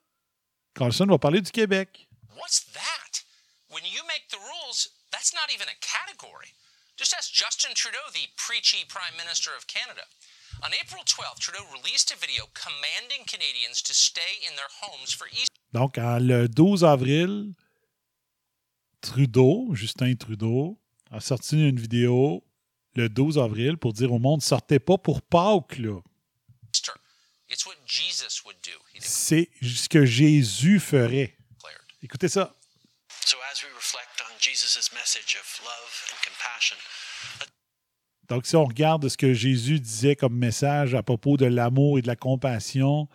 Carlson 0.74 1.06
va 1.06 1.18
parler 1.18 1.40
du 1.40 1.52
Québec. 1.52 2.08
What's 2.36 2.64
that? 2.72 3.22
When 3.70 3.84
you 3.84 4.02
make 4.08 4.26
the 4.30 4.40
rules, 4.40 4.88
that's 5.12 5.32
not 5.34 5.52
even 5.54 5.68
a 5.68 5.76
category. 5.80 6.48
Just 6.96 7.14
ask 7.16 7.32
Justin 7.32 7.72
Trudeau, 7.74 8.02
the 8.12 8.26
preachy 8.36 8.84
Prime 8.88 9.16
Minister 9.16 9.50
of 9.56 9.66
Canada. 9.66 10.02
On 10.62 10.68
April 10.82 11.02
12th, 11.04 11.38
Trudeau 11.38 11.64
released 11.72 12.10
a 12.12 12.16
video 12.16 12.44
commanding 12.52 13.24
Canadians 13.26 13.80
to 13.82 13.94
stay 13.94 14.40
in 14.48 14.56
their 14.56 14.68
homes 14.82 15.12
for 15.12 15.26
Easter. 15.28 15.54
Donc, 15.72 15.96
le 15.96 16.48
12 16.48 16.84
avril, 16.84 17.54
Trudeau, 19.00 19.68
Justin 19.74 20.14
Trudeau, 20.16 20.78
a 21.10 21.20
sorti 21.20 21.68
une 21.68 21.78
vidéo 21.78 22.44
le 22.96 23.08
12 23.08 23.38
avril 23.38 23.76
pour 23.76 23.92
dire 23.92 24.12
au 24.12 24.18
monde 24.18 24.42
sortez 24.42 24.78
pas 24.78 24.98
pour 24.98 25.22
Pâques, 25.22 25.78
là. 25.78 26.00
C'est 29.00 29.48
ce 29.62 29.88
que 29.88 30.04
Jésus 30.04 30.80
ferait. 30.80 31.36
Écoutez 32.02 32.28
ça. 32.28 32.54
So, 33.24 33.36
as 33.52 33.62
we 33.62 33.70
reflect 33.76 34.22
on 34.22 34.38
Jesus' 34.40 34.90
message 34.94 35.36
of 35.38 35.60
love 35.62 36.10
and 36.10 36.16
compassion, 36.24 36.76
Donc, 38.28 38.46
si 38.46 38.54
on 38.56 38.64
regarde 38.64 39.08
ce 39.08 39.16
que 39.16 39.34
Jésus 39.34 39.80
disait 39.80 40.14
comme 40.16 40.36
message 40.36 40.94
à 40.94 41.02
propos 41.02 41.36
de 41.36 41.46
l'amour 41.46 41.98
et 41.98 42.02
de 42.02 42.06
la 42.06 42.16
compassion, 42.16 43.08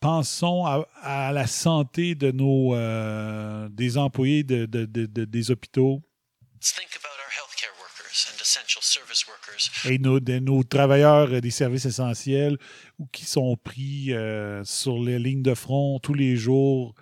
pensons 0.00 0.64
à, 0.64 0.88
à 1.02 1.32
la 1.32 1.46
santé 1.46 2.14
de 2.14 2.30
nos 2.32 2.74
euh, 2.74 3.68
des 3.70 3.98
employés 3.98 4.42
de- 4.44 4.64
de- 4.66 4.86
de- 4.86 5.06
de- 5.06 5.24
des 5.26 5.50
hôpitaux 5.50 6.02
let's 6.54 6.72
think 6.72 6.88
about 6.96 7.17
et 9.84 9.98
nos, 9.98 10.20
de 10.20 10.38
nos 10.38 10.62
travailleurs 10.62 11.40
des 11.40 11.50
services 11.50 11.84
essentiels 11.84 12.56
ou 12.98 13.06
qui 13.06 13.24
sont 13.24 13.56
pris 13.56 14.12
euh, 14.12 14.64
sur 14.64 14.98
les 14.98 15.18
lignes 15.18 15.42
de 15.42 15.54
front 15.54 15.98
tous 16.00 16.14
les 16.14 16.36
jours 16.36 16.94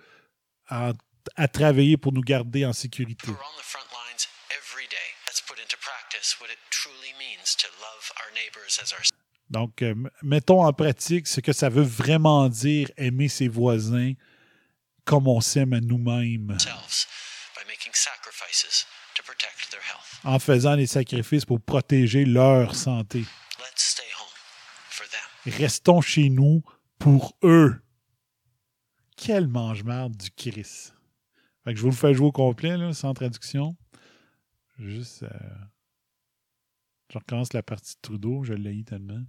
à, 0.67 0.93
à 1.35 1.47
travailler 1.47 1.97
pour 1.97 2.13
nous 2.13 2.21
garder 2.21 2.65
en 2.65 2.73
sécurité. 2.73 3.27
who 3.27 3.33
are 3.33 3.45
on 3.53 3.57
the 3.57 3.63
front 3.63 3.87
lines 3.91 4.27
every 4.51 4.87
day. 4.87 5.09
Let's 5.27 5.41
put 5.41 5.59
into 5.59 5.77
practice 5.77 6.39
what 6.39 6.49
it 6.49 6.59
truly 6.69 7.13
means 7.17 7.55
to 7.57 7.67
love 7.79 8.11
our 8.17 8.31
neighbors 8.33 8.79
as 8.81 8.93
ourselves. 8.93 9.13
Donc, 9.49 9.81
euh, 9.81 9.95
mettons 10.23 10.65
en 10.65 10.73
pratique 10.73 11.27
ce 11.27 11.39
que 11.39 11.53
ça 11.53 11.69
veut 11.69 11.83
vraiment 11.83 12.49
dire 12.49 12.89
aimer 12.97 13.29
ses 13.29 13.47
voisins 13.47 14.13
comme 15.05 15.27
on 15.27 15.39
s'aime 15.39 15.71
à 15.71 15.79
nous-mêmes, 15.79 16.57
by 16.57 17.63
making 17.65 17.93
sacrifices 17.93 18.85
to 19.15 19.23
protect 19.23 19.71
their 19.71 19.81
health. 19.81 20.16
En 20.27 20.39
faisant 20.39 20.75
des 20.75 20.87
sacrifices 20.87 21.45
pour 21.45 21.61
protéger 21.61 22.25
leur 22.25 22.75
santé. 22.75 23.19
Let's 23.59 23.81
stay 23.81 24.03
home 24.19 24.27
for 24.89 25.05
them. 25.07 25.53
Restons 25.53 26.01
chez 26.01 26.29
nous 26.29 26.63
pour 26.99 27.37
eux. 27.43 27.81
Quel 29.15 29.47
mange-marde 29.47 30.15
du 30.17 30.29
Christ. 30.31 30.93
Fait 31.63 31.71
que 31.73 31.77
je 31.77 31.81
vous 31.83 31.89
le 31.91 31.95
fais 31.95 32.13
jouer 32.13 32.27
au 32.27 32.31
complet, 32.31 32.75
là, 32.77 32.93
sans 32.93 33.13
traduction. 33.13 33.75
Juste. 34.79 35.23
euh, 35.23 35.29
Je 37.11 37.17
recommence 37.17 37.53
la 37.53 37.63
partie 37.63 37.95
de 37.95 37.99
Trudeau, 38.01 38.43
je 38.43 38.53
l'ai 38.53 38.83
tellement. 38.83 39.23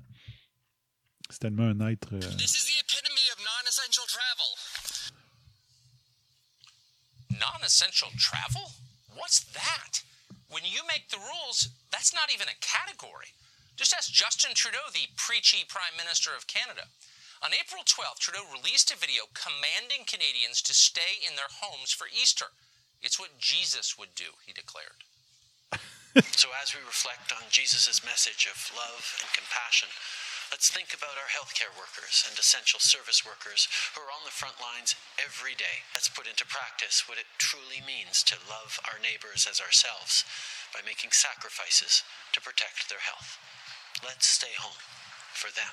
C'est 1.31 1.39
tellement 1.39 1.65
un 1.69 1.81
être. 1.89 2.15
euh, 2.15 2.19
This 2.37 2.55
is 2.59 2.65
the 2.67 2.81
epitome 2.83 3.17
of 3.33 3.39
non-essential 3.39 4.05
travel. 4.07 4.51
Non 7.41 7.65
essential 7.65 8.11
travel? 8.19 8.63
What's 9.17 9.45
that? 9.53 10.03
When 10.49 10.65
you 10.65 10.81
make 10.89 11.09
the 11.09 11.21
rules, 11.21 11.69
that's 11.93 12.15
not 12.17 12.33
even 12.33 12.49
a 12.49 12.65
category. 12.65 13.37
Just 13.77 13.95
ask 13.95 14.11
Justin 14.11 14.57
Trudeau, 14.57 14.91
the 14.93 15.13
preachy 15.17 15.65
Prime 15.69 15.95
Minister 15.97 16.35
of 16.35 16.49
Canada. 16.49 16.89
On 17.45 17.55
April 17.55 17.85
12th, 17.87 18.19
Trudeau 18.19 18.43
released 18.51 18.91
a 18.91 18.99
video 18.99 19.31
commanding 19.37 20.03
Canadians 20.09 20.61
to 20.67 20.75
stay 20.75 21.23
in 21.23 21.37
their 21.37 21.53
homes 21.63 21.93
for 21.93 22.09
Easter. 22.11 22.51
It's 23.01 23.21
what 23.21 23.39
Jesus 23.39 23.97
would 23.97 24.17
do, 24.17 24.35
he 24.45 24.53
declared. 24.53 25.05
So, 26.35 26.49
as 26.59 26.75
we 26.75 26.83
reflect 26.83 27.31
on 27.31 27.47
Jesus' 27.47 28.03
message 28.03 28.51
of 28.51 28.59
love 28.75 29.07
and 29.23 29.31
compassion, 29.31 29.87
let's 30.51 30.71
think 30.71 30.95
about 30.97 31.17
our 31.21 31.31
healthcare 31.31 31.73
workers 31.77 32.25
and 32.29 32.39
essential 32.39 32.81
service 32.81 33.25
workers 33.25 33.69
who 33.95 34.01
are 34.01 34.13
on 34.13 34.25
the 34.25 34.33
front 34.35 34.57
lines 34.61 34.97
every 35.21 35.55
day. 35.55 35.85
Let's 35.95 36.09
put 36.09 36.29
into 36.29 36.47
practice 36.47 37.05
what 37.09 37.19
it 37.19 37.29
truly 37.39 37.81
means 37.85 38.23
to 38.25 38.37
love 38.49 38.81
our 38.89 38.99
neighbors 39.01 39.47
as 39.51 39.61
ourselves 39.61 40.25
by 40.73 40.81
making 40.85 41.13
sacrifices 41.13 42.03
to 42.33 42.41
protect 42.41 42.89
their 42.89 43.03
health. 43.03 43.37
Let's 44.05 44.27
stay 44.27 44.55
home 44.59 44.81
for 45.33 45.53
them. 45.53 45.73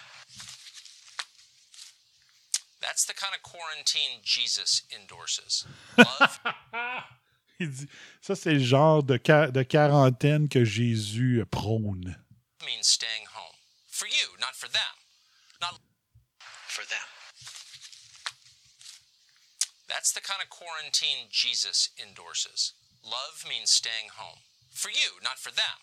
That's 2.82 3.06
the 3.06 3.14
kind 3.14 3.34
of 3.34 3.42
quarantine 3.42 4.22
Jesus 4.24 4.84
endorses. 4.94 5.66
Love 5.98 6.40
ça, 8.22 8.36
c'est 8.36 8.52
le 8.52 8.60
genre 8.60 9.02
de, 9.02 9.18
de 9.18 9.64
quarantaine 9.64 10.50
que 10.50 10.66
Jésus 10.66 11.42
prône. 11.50 12.18
means 12.66 12.88
staying 12.88 13.26
home. 13.32 13.35
For 14.06 14.14
you, 14.14 14.38
not 14.38 14.54
for 14.54 14.70
them. 14.70 15.02
Not 15.58 15.82
for 16.70 16.86
them. 16.86 17.10
That's 19.90 20.14
the 20.14 20.22
kind 20.22 20.46
of 20.46 20.54
quarantine 20.54 21.34
Jesus 21.34 21.90
endorses. 21.98 22.78
Love 23.02 23.42
means 23.50 23.74
staying 23.74 24.14
home. 24.14 24.46
For 24.70 24.94
you, 24.94 25.18
not 25.26 25.42
for 25.42 25.50
them. 25.50 25.82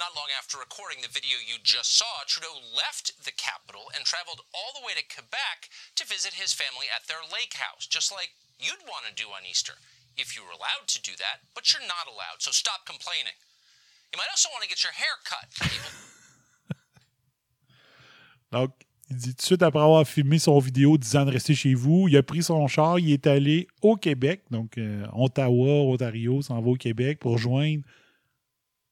Not 0.00 0.16
long 0.16 0.32
after 0.32 0.56
recording 0.56 1.04
the 1.04 1.12
video 1.12 1.36
you 1.36 1.60
just 1.60 1.92
saw, 1.92 2.24
Trudeau 2.24 2.64
left 2.64 3.12
the 3.28 3.36
capital 3.36 3.92
and 3.92 4.08
traveled 4.08 4.40
all 4.56 4.72
the 4.72 4.80
way 4.80 4.96
to 4.96 5.04
Quebec 5.04 5.68
to 6.00 6.08
visit 6.08 6.40
his 6.40 6.56
family 6.56 6.88
at 6.88 7.12
their 7.12 7.20
lake 7.28 7.60
house, 7.60 7.84
just 7.84 8.08
like 8.08 8.40
you'd 8.56 8.88
want 8.88 9.04
to 9.04 9.12
do 9.12 9.36
on 9.36 9.44
Easter 9.44 9.76
if 10.16 10.32
you 10.32 10.40
were 10.40 10.56
allowed 10.56 10.88
to 10.96 11.04
do 11.04 11.12
that, 11.20 11.44
but 11.52 11.76
you're 11.76 11.84
not 11.84 12.08
allowed, 12.08 12.40
so 12.40 12.56
stop 12.56 12.88
complaining. 12.88 13.36
You 14.12 14.16
might 14.16 14.32
also 14.32 14.48
want 14.48 14.64
to 14.64 14.72
get 14.72 14.80
your 14.80 14.96
hair 14.96 15.20
cut. 15.28 16.08
Donc, 18.52 18.72
il 19.08 19.16
dit 19.16 19.30
tout 19.30 19.36
de 19.36 19.42
suite 19.42 19.62
après 19.62 19.80
avoir 19.80 20.06
filmé 20.06 20.38
son 20.38 20.58
vidéo 20.58 20.96
disant 20.96 21.24
de 21.24 21.30
rester 21.30 21.54
chez 21.54 21.74
vous, 21.74 22.06
il 22.08 22.16
a 22.16 22.22
pris 22.22 22.42
son 22.42 22.66
char, 22.68 22.98
il 22.98 23.12
est 23.12 23.26
allé 23.26 23.66
au 23.82 23.96
Québec, 23.96 24.42
donc 24.50 24.78
euh, 24.78 25.06
Ottawa, 25.12 25.82
Ontario, 25.92 26.42
s'en 26.42 26.60
va 26.60 26.70
au 26.70 26.76
Québec 26.76 27.18
pour 27.18 27.32
rejoindre 27.32 27.82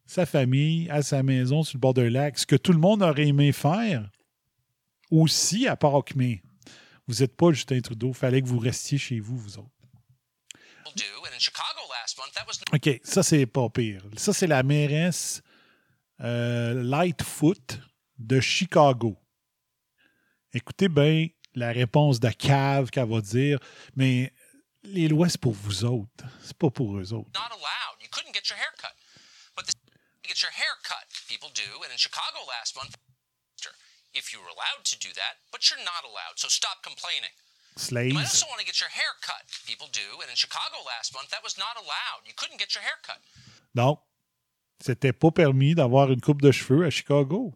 sa 0.07 0.27
famille 0.27 0.89
à 0.91 1.03
sa 1.03 1.23
maison 1.23 1.63
sur 1.63 1.77
le 1.77 1.81
bord 1.81 1.95
d'un 1.95 2.11
lac. 2.11 2.39
Ce 2.39 2.47
que 2.47 2.57
tout 2.57 2.73
le 2.73 2.79
monde 2.79 3.03
aurait 3.03 3.29
aimé 3.29 3.53
faire 3.53 4.11
aussi 5.11 5.69
à 5.69 5.77
Pâques, 5.77 6.15
mais 6.17 6.43
vous 7.07 7.21
n'êtes 7.21 7.37
pas 7.37 7.53
Justin 7.53 7.81
Trudeau, 7.81 8.13
fallait 8.13 8.43
que 8.43 8.49
vous 8.49 8.59
restiez 8.59 8.99
chez 8.99 9.21
vous, 9.21 9.37
vous 9.37 9.59
autres. 9.59 9.71
OK, 12.73 13.01
ça, 13.05 13.23
c'est 13.23 13.47
pas 13.47 13.69
pire. 13.69 14.03
Ça, 14.17 14.33
c'est 14.33 14.47
la 14.47 14.63
mairesse 14.63 15.43
euh, 16.21 16.83
Lightfoot. 16.83 17.81
de 18.19 18.41
Chicago. 18.41 19.17
Écoutez 20.53 20.89
bien 20.89 21.29
la 21.55 21.73
réponse 21.73 22.21
de 22.21 22.31
cave 22.31 22.91
qu'elle 22.91 23.09
va 23.09 23.21
dire, 23.21 23.59
mais 23.97 24.33
les 24.83 25.09
lois, 25.09 25.29
c'est 25.29 25.41
pour 25.41 25.53
vous 25.53 25.85
autres. 25.85 26.25
C'est 26.43 26.57
pas 26.57 26.71
pour 26.71 26.97
eux 26.99 27.13
autres. 27.13 27.31
not 27.35 27.51
allowed. 27.53 27.97
You 28.01 28.09
couldn't 28.11 28.33
get 28.33 28.49
your 28.49 28.59
hair 28.59 28.73
cut. 28.79 28.95
But 29.57 29.67
the 29.67 29.75
get 30.27 30.41
your 30.43 30.53
hair 30.53 30.75
cut. 30.85 31.05
People 31.29 31.51
do. 31.55 31.83
And 31.85 31.91
in 31.93 31.99
Chicago 31.99 32.39
last 32.49 32.77
month, 32.77 32.95
if 34.15 34.33
you 34.33 34.41
were 34.41 34.49
allowed 34.49 34.85
to 34.85 34.97
do 34.99 35.13
that, 35.15 35.43
but 35.53 35.69
you're 35.69 35.83
not 35.85 36.05
allowed. 36.05 36.37
So 36.37 36.49
stop 36.49 36.83
complaining. 36.83 37.35
You 37.77 38.15
might 38.15 38.17
Slaves. 38.17 38.43
also 38.43 38.47
want 38.49 38.61
to 38.61 38.67
get 38.67 38.81
your 38.81 38.91
hair 38.91 39.13
cut. 39.21 39.45
People 39.67 39.87
do. 39.93 40.19
And 40.23 40.31
in 40.31 40.37
Chicago 40.37 40.79
last 40.87 41.13
month, 41.15 41.31
that 41.31 41.43
was 41.45 41.57
not 41.59 41.77
allowed. 41.77 42.25
You 42.27 42.35
couldn't 42.37 42.59
get 42.59 42.75
your 42.75 42.83
hair 42.83 42.99
cut. 43.05 43.21
Donc, 43.75 44.01
c'était 44.81 45.13
pas 45.13 45.31
permis 45.31 45.75
d'avoir 45.75 46.11
une 46.11 46.21
coupe 46.21 46.41
de 46.43 46.51
cheveux 46.51 46.85
à 46.87 46.91
Chicago. 46.91 47.53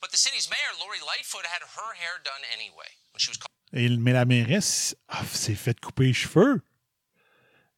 But 0.00 0.10
the 0.10 0.16
city's 0.16 0.48
mayor, 0.48 0.72
Lori 0.80 0.98
Lightfoot, 1.06 1.44
had 1.44 1.62
her 1.62 1.94
hair 1.94 2.20
done 2.24 2.42
anyway 2.54 2.90
when 3.12 3.18
she 3.18 3.30
was 3.30 3.36
called. 3.36 3.50
Et, 3.72 3.88
mais 3.96 4.12
la 4.12 4.24
mairesse 4.24 4.96
ah, 5.08 5.22
s'est 5.32 5.54
fait 5.54 5.78
couper 5.78 6.06
les 6.06 6.12
cheveux. 6.12 6.62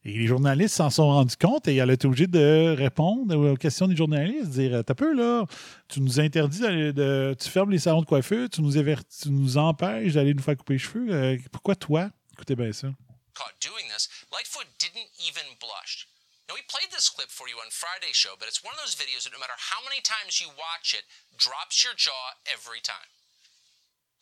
Et 0.05 0.13
les 0.13 0.27
journalistes 0.27 0.77
s'en 0.77 0.91
sont 0.91 1.07
rendus 1.07 1.37
compte 1.37 1.69
et 1.69 1.77
elle 1.77 1.91
a 1.91 1.93
été 1.93 2.09
obligée 2.09 2.27
de 2.27 2.75
répondre 2.77 3.37
aux 3.37 3.57
questions 3.57 3.87
des 3.87 3.95
journalistes, 3.95 4.51
dire 4.51 4.83
T'as 4.85 4.95
peu 4.95 5.15
là, 5.15 5.45
tu 5.89 6.01
nous 6.01 6.19
interdis 6.19 6.61
d'aller 6.61 6.93
de. 6.93 7.37
Tu 7.39 7.49
fermes 7.49 7.71
les 7.71 7.79
salons 7.79 8.01
de 8.01 8.07
coiffure, 8.07 8.49
tu 8.51 8.63
nous, 8.63 8.73
tu 8.73 9.31
nous 9.31 9.59
empêches 9.59 10.15
d'aller 10.15 10.35
nous 10.35 10.43
faire 10.43 10.57
couper 10.57 10.75
les 10.75 10.79
cheveux. 10.79 11.07
Euh, 11.11 11.39
pourquoi 11.53 11.77
toi? 11.77 12.11
Écoutez 12.33 12.57
bien 12.57 12.73
ça. 12.73 12.89
caught 13.35 13.57
doing 13.61 13.89
this, 13.89 14.09
Lightfoot 14.33 14.67
didn't 14.79 15.09
even 15.19 15.45
blush. 15.61 16.07
Now, 16.53 16.57
we 16.61 16.65
played 16.69 16.91
this 16.93 17.09
clip 17.09 17.31
for 17.31 17.49
you 17.49 17.57
on 17.65 17.71
Friday's 17.71 18.15
show, 18.15 18.35
but 18.39 18.47
it's 18.47 18.63
one 18.63 18.75
of 18.75 18.81
those 18.85 18.95
videos 18.95 19.25
that 19.25 19.33
no 19.33 19.39
matter 19.41 19.57
how 19.57 19.81
many 19.89 20.03
times 20.03 20.39
you 20.39 20.49
watch 20.49 20.93
it, 20.93 21.01
drops 21.39 21.83
your 21.83 21.95
jaw 21.97 22.25
every 22.53 22.81
time. 22.85 23.09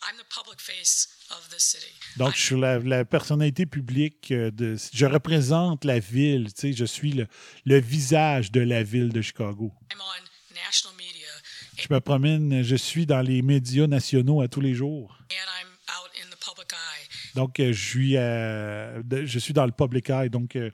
I'm 0.06 0.16
the 0.16 0.24
public 0.32 0.60
face 0.60 1.08
of 1.32 1.50
this 1.50 1.64
city. 1.64 1.90
Donc, 2.18 2.36
je 2.36 2.40
suis 2.40 2.60
la, 2.60 2.78
la 2.78 3.04
personnalité 3.04 3.66
publique 3.66 4.30
euh, 4.30 4.52
de. 4.52 4.76
Je 4.94 5.06
représente 5.06 5.84
la 5.84 5.98
ville, 5.98 6.52
tu 6.54 6.60
sais, 6.60 6.72
je 6.72 6.84
suis 6.84 7.12
le, 7.14 7.26
le 7.66 7.80
visage 7.80 8.52
de 8.52 8.60
la 8.60 8.84
ville 8.84 9.12
de 9.12 9.20
Chicago. 9.22 9.72
I'm 9.92 10.00
on 10.00 10.54
national 10.54 10.96
media 10.96 11.26
Je 11.76 11.88
me 11.92 11.98
promène, 11.98 12.62
je 12.62 12.76
suis 12.76 13.06
dans 13.06 13.22
les 13.22 13.42
médias 13.42 13.88
nationaux 13.88 14.40
à 14.40 14.46
tous 14.46 14.60
les 14.60 14.74
jours. 14.74 15.18
and 15.32 15.34
I'm 15.60 15.68
out 15.98 16.10
in 16.24 16.30
the 16.30 16.38
public 16.38 16.72
eye. 16.72 17.08
Donc, 17.34 17.56
je 17.58 17.72
suis, 17.72 18.16
euh, 18.16 19.02
de- 19.04 19.26
je 19.26 19.38
suis 19.40 19.52
dans 19.52 19.66
le 19.66 19.72
public 19.72 20.08
eye. 20.10 20.30
Donc, 20.30 20.54
euh, 20.54 20.70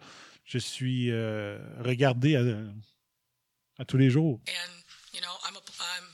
je 0.46 0.58
suis 0.58 1.10
euh, 1.10 1.58
regardé 1.80 2.36
à, 2.36 2.42
à 3.78 3.84
tous 3.84 3.98
les 3.98 4.10
jours. 4.10 4.40
And, 4.48 4.72
you 5.12 5.20
know, 5.20 5.34
I'm 5.44 5.56
a, 5.56 5.60
I'm, 5.80 6.04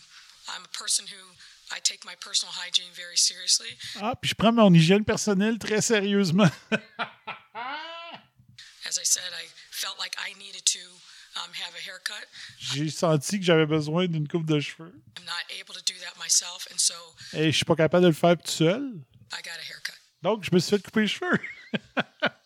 I'm 0.48 0.64
a 0.64 0.78
person 0.78 1.06
who 1.06 1.36
I 1.70 1.78
take 1.80 2.04
my 2.04 2.14
personal 2.16 2.52
hygiene 2.52 2.90
very 2.94 3.16
seriously. 3.16 3.68
Ah, 4.00 4.16
puis 4.20 4.30
je 4.30 4.34
prends 4.34 4.52
mon 4.52 4.72
hygiène 4.72 5.04
personnelle 5.04 5.59
très 5.59 5.82
sérieusement. 5.82 6.50
As 8.84 8.98
I 8.98 9.04
said, 9.04 9.30
I 9.32 9.46
felt 9.70 9.98
like 9.98 10.16
I 10.18 10.34
needed 10.38 10.64
to 10.66 10.80
um, 11.36 11.50
have 11.52 11.74
a 11.74 11.80
haircut. 11.80 12.26
J'ai 12.59 12.90
senti 12.90 13.38
que 13.38 13.44
j'avais 13.44 13.66
besoin 13.66 14.06
d'une 14.06 14.28
coupe 14.28 14.44
de 14.44 14.60
cheveux. 14.60 14.92
I'm 15.16 15.24
not 15.24 15.44
able 15.59 15.74
to 15.74 15.82
do 15.86 15.94
that 16.00 16.18
myself, 16.18 16.66
and 16.70 16.78
so 16.78 16.94
Et 17.32 17.52
je 17.52 17.56
suis 17.56 17.64
pas 17.64 17.76
capable 17.76 18.02
de 18.02 18.09
le 18.09 18.14
faire 18.14 18.36
tout 18.36 18.50
seul. 18.50 18.82
I 19.32 19.40
got 19.42 19.56
a 19.59 19.62
haircut. 19.62 19.98
Donc, 20.22 20.44
je 20.44 20.50
me 20.52 20.59
suis 20.59 20.76
fait 20.76 20.82
couper 20.82 21.02
les 21.02 21.09
cheveux. 21.09 21.38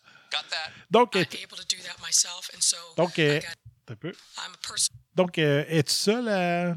Donc, 0.89 1.15
Not 1.15 1.21
est- 1.21 1.43
able 1.43 1.57
to 1.57 1.63
do 1.75 1.81
that 1.83 1.97
myself, 2.05 2.49
and 2.55 2.61
so 2.61 2.77
donc, 2.95 3.19
euh, 3.19 3.41
un 3.89 3.95
peu. 3.95 4.09
I'm 4.09 4.53
a 4.53 4.67
person. 4.67 4.95
Donc, 5.15 5.37
euh, 5.37 5.65
es-tu 5.67 5.91
seule 5.93 6.29
à... 6.29 6.75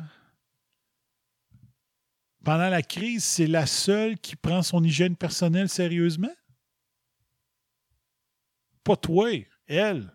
Pendant 2.45 2.71
la 2.71 2.83
crise, 2.83 3.23
c'est 3.25 3.47
la 3.47 3.67
seule 3.67 4.19
qui 4.19 4.35
prend 4.35 4.63
son 4.63 4.83
hygiène 4.83 5.15
personnelle 5.15 5.69
sérieusement? 5.69 6.35
Pas 8.83 8.97
toi, 8.97 9.31
elle. 9.67 10.11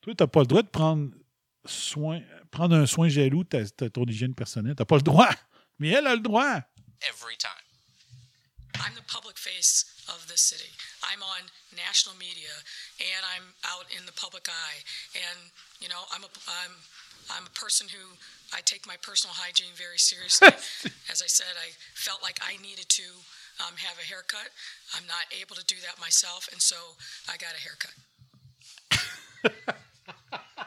Toi, 0.00 0.14
t'as 0.16 0.26
pas 0.26 0.40
le 0.40 0.46
droit 0.46 0.62
de 0.62 0.68
prendre 0.68 1.10
soin, 1.64 2.20
prendre 2.50 2.74
un 2.74 2.86
soin 2.86 3.08
jaloux 3.08 3.44
de 3.44 3.88
ton 3.88 4.04
hygiène 4.04 4.34
personnelle. 4.34 4.74
T'as 4.74 4.84
pas 4.84 4.96
le 4.96 5.02
droit. 5.02 5.30
Mais 5.78 5.90
elle 5.90 6.06
a 6.08 6.14
le 6.16 6.20
droit. 6.20 6.60
Every 7.08 7.36
time. 7.38 7.50
I'm 8.74 8.94
the 8.94 9.06
public 9.06 9.38
face 9.38 9.86
of 10.10 10.26
the 10.28 10.36
city. 10.36 10.70
I'm 11.06 11.22
on 11.22 11.48
national 11.72 12.18
media, 12.18 12.52
and 12.98 13.22
I'm 13.22 13.54
out 13.64 13.86
in 13.94 14.04
the 14.06 14.12
public 14.12 14.50
eye. 14.50 14.80
And 15.14 15.54
you 15.80 15.88
know, 15.88 16.02
I'm 16.10 16.26
a 16.26 16.30
I'm 16.62 16.74
I'm 17.30 17.46
a 17.46 17.54
person 17.54 17.86
who 17.88 18.18
I 18.52 18.60
take 18.66 18.86
my 18.86 18.98
personal 19.00 19.34
hygiene 19.34 19.74
very 19.78 19.98
seriously. 19.98 20.50
As 21.12 21.22
I 21.22 21.30
said, 21.30 21.54
I 21.54 21.70
felt 21.94 22.22
like 22.22 22.42
I 22.42 22.58
needed 22.58 22.90
to 22.98 23.06
um, 23.62 23.78
have 23.78 23.96
a 23.98 24.06
haircut. 24.06 24.50
I'm 24.94 25.06
not 25.06 25.30
able 25.30 25.54
to 25.54 25.64
do 25.64 25.78
that 25.86 26.00
myself, 26.02 26.48
and 26.50 26.60
so 26.60 26.76
I 27.30 27.38
got 27.38 27.54
a 27.54 27.62
haircut. 27.62 27.94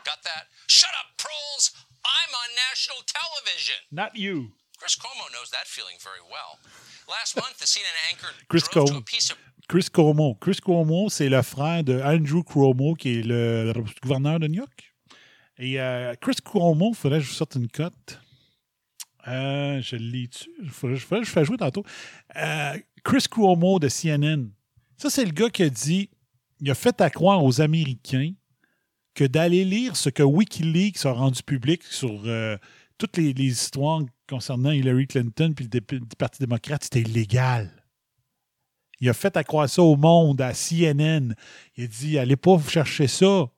Got 0.03 0.23
that? 0.23 0.51
Shut 0.67 0.91
up, 0.99 1.15
proles! 1.17 1.71
I'm 2.03 2.31
on 2.35 2.49
national 2.69 3.03
television. 3.07 3.79
Not 3.91 4.15
you. 4.17 4.51
Chris 4.83 4.97
Cuomo 4.99 5.31
knows 5.31 5.49
that 5.51 5.65
feeling 5.65 5.95
very 6.03 6.19
well. 6.29 6.59
Last 7.07 7.37
month, 7.37 7.57
the 7.57 7.65
CNN 7.65 8.11
anchor 8.11 8.27
Chris 8.49 8.67
drove 8.67 8.87
to 8.87 8.93
Cuomo. 8.95 8.99
a 8.99 9.01
piece 9.01 9.31
of 9.31 9.37
Chris 9.69 9.87
Cuomo. 9.87 10.37
Chris 10.41 10.59
Cuomo, 10.61 11.07
c'est 11.07 11.29
le 11.29 11.41
frère 11.41 11.85
de 11.85 12.01
Andrew 12.01 12.43
Cuomo, 12.43 12.93
qui 12.93 13.19
est 13.19 13.23
le, 13.23 13.71
le 13.71 13.83
gouverneur 14.01 14.41
de 14.41 14.47
New 14.47 14.57
York. 14.57 14.93
Et 15.57 15.79
euh, 15.79 16.15
Chris 16.19 16.35
Cuomo, 16.43 16.89
il 16.89 16.95
faudrait 16.95 17.19
que 17.19 17.23
je 17.23 17.29
vous 17.29 17.35
sorte 17.35 17.55
une 17.55 17.69
cote. 17.69 18.19
Euh, 19.29 19.81
je 19.81 19.95
l'ai 19.95 20.27
tu 20.27 20.49
Il 20.61 20.69
faudrait, 20.69 20.97
faudrait 20.97 21.21
que 21.21 21.27
je 21.27 21.31
fasse 21.31 21.47
jouer 21.47 21.55
tantôt. 21.55 21.85
Euh, 22.35 22.77
Chris 23.05 23.23
Cuomo 23.31 23.79
de 23.79 23.87
CNN. 23.87 24.49
Ça, 24.97 25.09
c'est 25.09 25.23
le 25.23 25.31
gars 25.31 25.49
qui 25.49 25.63
a 25.63 25.69
dit 25.69 26.09
il 26.59 26.69
a 26.69 26.75
fait 26.75 26.99
à 26.99 27.09
croire 27.09 27.41
aux 27.41 27.61
Américains 27.61 28.33
que 29.13 29.23
d'aller 29.23 29.63
lire 29.63 29.95
ce 29.95 30.09
que 30.09 30.23
Wikileaks 30.23 31.05
a 31.05 31.13
rendu 31.13 31.41
public 31.41 31.83
sur 31.83 32.21
toutes 32.97 33.15
les, 33.15 33.31
les 33.31 33.45
histoires 33.45 34.01
concernant 34.29 34.71
Hillary 34.71 35.07
Clinton 35.07 35.53
puis 35.55 35.69
le, 35.71 35.81
Parti 36.17 36.39
démocrate, 36.39 36.83
c'était 36.83 37.01
illégal. 37.01 37.71
Il 38.99 39.09
a 39.09 39.13
fait 39.13 39.35
à 39.35 39.43
croire 39.43 39.69
ça 39.69 39.81
au 39.81 39.97
monde, 39.97 40.41
à 40.41 40.53
CNN. 40.53 41.35
Il 41.75 41.83
a 41.83 41.87
dit 41.87 42.17
allez 42.17 42.35
pas 42.35 42.57
chercher 42.67 43.07
ça. 43.07 43.49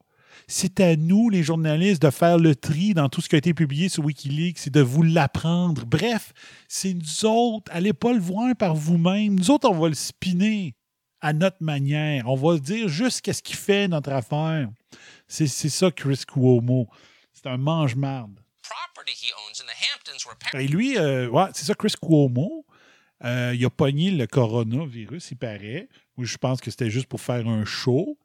C'est 0.48 0.80
à 0.80 0.96
nous, 0.96 1.30
les 1.30 1.44
journalistes, 1.44 2.02
de 2.02 2.10
faire 2.10 2.38
le 2.38 2.56
tri 2.56 2.94
dans 2.94 3.10
tout 3.10 3.22
ce 3.22 3.30
qui 3.30 3.36
a 3.36 3.38
été 3.38 3.54
publié 3.54 3.90
sur 3.90 4.06
Wikileaks 4.06 4.68
et 4.68 4.70
de 4.70 4.82
vous 4.82 5.04
l'apprendre. 5.04 5.86
Bref, 5.86 6.34
c'est 6.68 6.94
nous 6.94 7.26
autres. 7.26 7.72
Allez 7.74 7.94
pas 7.94 8.14
le 8.14 8.20
voir 8.20 8.56
par 8.56 8.76
vous-même. 8.76 9.36
Nous 9.36 9.52
autres, 9.52 9.70
on 9.70 9.80
va 9.80 9.88
le 9.88 9.96
spinner 9.96 10.76
à 11.22 11.34
notre 11.34 11.64
manière. 11.64 12.28
On 12.28 12.36
va 12.36 12.58
dire 12.60 12.88
juste 12.88 13.22
qu'est-ce 13.22 13.42
qu'il 13.42 13.56
fait, 13.56 13.88
notre 13.88 14.12
affaire. 14.12 14.70
C'est 15.28 15.48
ça, 15.48 15.90
Chris 15.90 16.22
Cuomo. 16.28 16.88
C'est 17.34 17.48
un 17.48 17.58
mange-marde. 17.58 18.40
Et 20.60 20.68
lui, 20.68 20.98
euh, 20.98 21.30
c'est 21.54 21.66
ça, 21.66 21.76
Chris 21.76 21.94
Cuomo. 22.02 22.66
euh, 23.24 23.54
il 23.56 23.66
a 23.66 23.70
pogné 23.70 24.12
le 24.12 24.28
coronavirus, 24.28 25.32
il 25.32 25.38
paraît. 25.38 25.88
Moi, 26.18 26.26
je 26.26 26.38
pense 26.38 26.62
que 26.62 26.72
c'était 26.72 26.90
juste 26.90 27.08
pour 27.08 27.22
faire 27.22 27.48
un 27.48 27.66
show. 27.66 28.18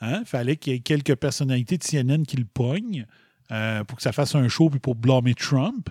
Il 0.00 0.22
fallait 0.26 0.56
qu'il 0.56 0.72
y 0.72 0.76
ait 0.76 0.80
quelques 0.80 1.16
personnalités 1.16 1.76
de 1.76 1.82
CNN 1.82 2.22
qui 2.22 2.36
le 2.36 2.44
pognent 2.44 3.04
euh, 3.50 3.82
pour 3.82 3.96
que 3.96 4.02
ça 4.02 4.12
fasse 4.12 4.36
un 4.36 4.46
show 4.48 4.70
puis 4.70 4.78
pour 4.78 4.94
blâmer 4.94 5.34
Trump. 5.34 5.90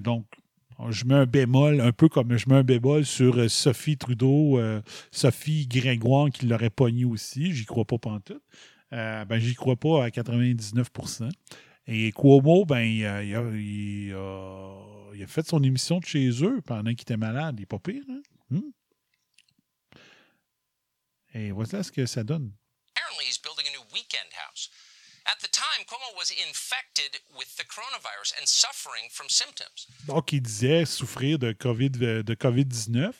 Donc, 0.00 0.26
je 0.90 1.04
mets 1.04 1.16
un 1.16 1.26
bémol, 1.26 1.80
un 1.80 1.92
peu 1.92 2.08
comme 2.08 2.36
je 2.36 2.48
mets 2.48 2.56
un 2.56 2.62
bémol 2.62 3.04
sur 3.04 3.50
Sophie 3.50 3.96
Trudeau, 3.96 4.60
Sophie 5.10 5.66
Grégoire 5.66 6.30
qui 6.30 6.46
l'aurait 6.46 6.70
pogné 6.70 7.04
aussi. 7.04 7.52
J'y 7.52 7.64
crois 7.64 7.84
pas 7.84 7.98
pantoute. 7.98 8.42
Euh, 8.92 9.24
ben, 9.24 9.38
j'y 9.38 9.54
crois 9.54 9.76
pas 9.76 10.04
à 10.04 10.10
99 10.10 10.88
Et 11.92 12.12
Cuomo, 12.12 12.64
ben, 12.64 12.80
il 12.82 13.04
a, 13.04 13.22
il 13.24 13.34
a- 13.34 13.40
il 13.52 14.12
a- 14.14 15.12
il 15.14 15.22
a 15.22 15.26
fait 15.26 15.46
son 15.46 15.60
émission 15.62 15.98
de 15.98 16.06
chez 16.06 16.28
eux 16.44 16.60
pendant 16.64 16.90
qu'il 16.90 17.02
était 17.02 17.16
malade. 17.16 17.56
Il 17.58 17.60
n'est 17.62 17.66
pas 17.66 17.80
pire, 17.80 18.04
hein? 18.08 18.22
Hmm? 18.50 18.70
Et 21.34 21.50
voilà 21.50 21.82
ce 21.82 21.90
que 21.92 22.06
ça 22.06 22.22
donne. 22.24 22.52
apparently 22.96 23.26
he's 23.26 23.38
building 23.40 23.66
a 23.66 23.72
new 23.76 23.84
weekend 23.92 24.28
house. 24.34 24.70
At 25.26 25.38
the 25.40 25.50
time, 25.50 25.84
Cuomo 25.86 26.16
was 26.16 26.30
infected 26.48 27.10
with 27.36 27.54
the 27.56 27.64
coronavirus 27.66 28.34
and 28.40 28.46
suffering 28.46 29.08
from 29.10 29.28
symptoms. 29.28 29.86
Donc, 30.06 30.32
il 30.32 30.40
disait 30.42 30.84
souffrir 30.86 31.38
de 31.38 31.52
COVID, 31.52 31.90
de 31.90 32.34
COVID-19 32.34 33.12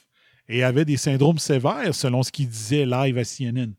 et 0.49 0.65
avait 0.65 0.85
des 0.85 0.97
syndromes 0.97 1.39
sévères, 1.39 1.95
selon 1.95 2.23
ce 2.23 2.31
qu'il 2.33 2.49
disait 2.49 2.87
live 2.87 3.19
à 3.19 3.25
CNN. 3.25 3.75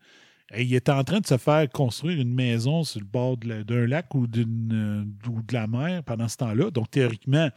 Il 0.57 0.73
était 0.73 0.91
en 0.91 1.03
train 1.03 1.19
de 1.19 1.27
se 1.27 1.37
faire 1.37 1.69
construire 1.69 2.19
une 2.19 2.33
maison 2.33 2.83
sur 2.83 2.99
le 2.99 3.05
bord 3.05 3.37
d'un 3.37 3.87
lac 3.87 4.13
ou, 4.13 4.27
d'une, 4.27 5.15
euh, 5.25 5.29
ou 5.29 5.41
de 5.41 5.53
la 5.53 5.67
mer 5.67 6.03
pendant 6.03 6.27
ce 6.27 6.37
temps-là. 6.37 6.71
Donc, 6.71 6.91
théoriquement, 6.91 7.49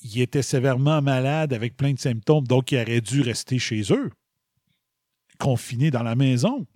il 0.00 0.20
était 0.20 0.42
sévèrement 0.42 1.02
malade 1.02 1.52
avec 1.52 1.76
plein 1.76 1.92
de 1.92 1.98
symptômes. 1.98 2.46
Donc, 2.46 2.72
il 2.72 2.78
aurait 2.78 3.00
dû 3.00 3.20
rester 3.20 3.58
chez 3.58 3.82
eux, 3.92 4.10
confiné 5.38 5.90
dans 5.90 6.02
la 6.02 6.14
maison. 6.14 6.66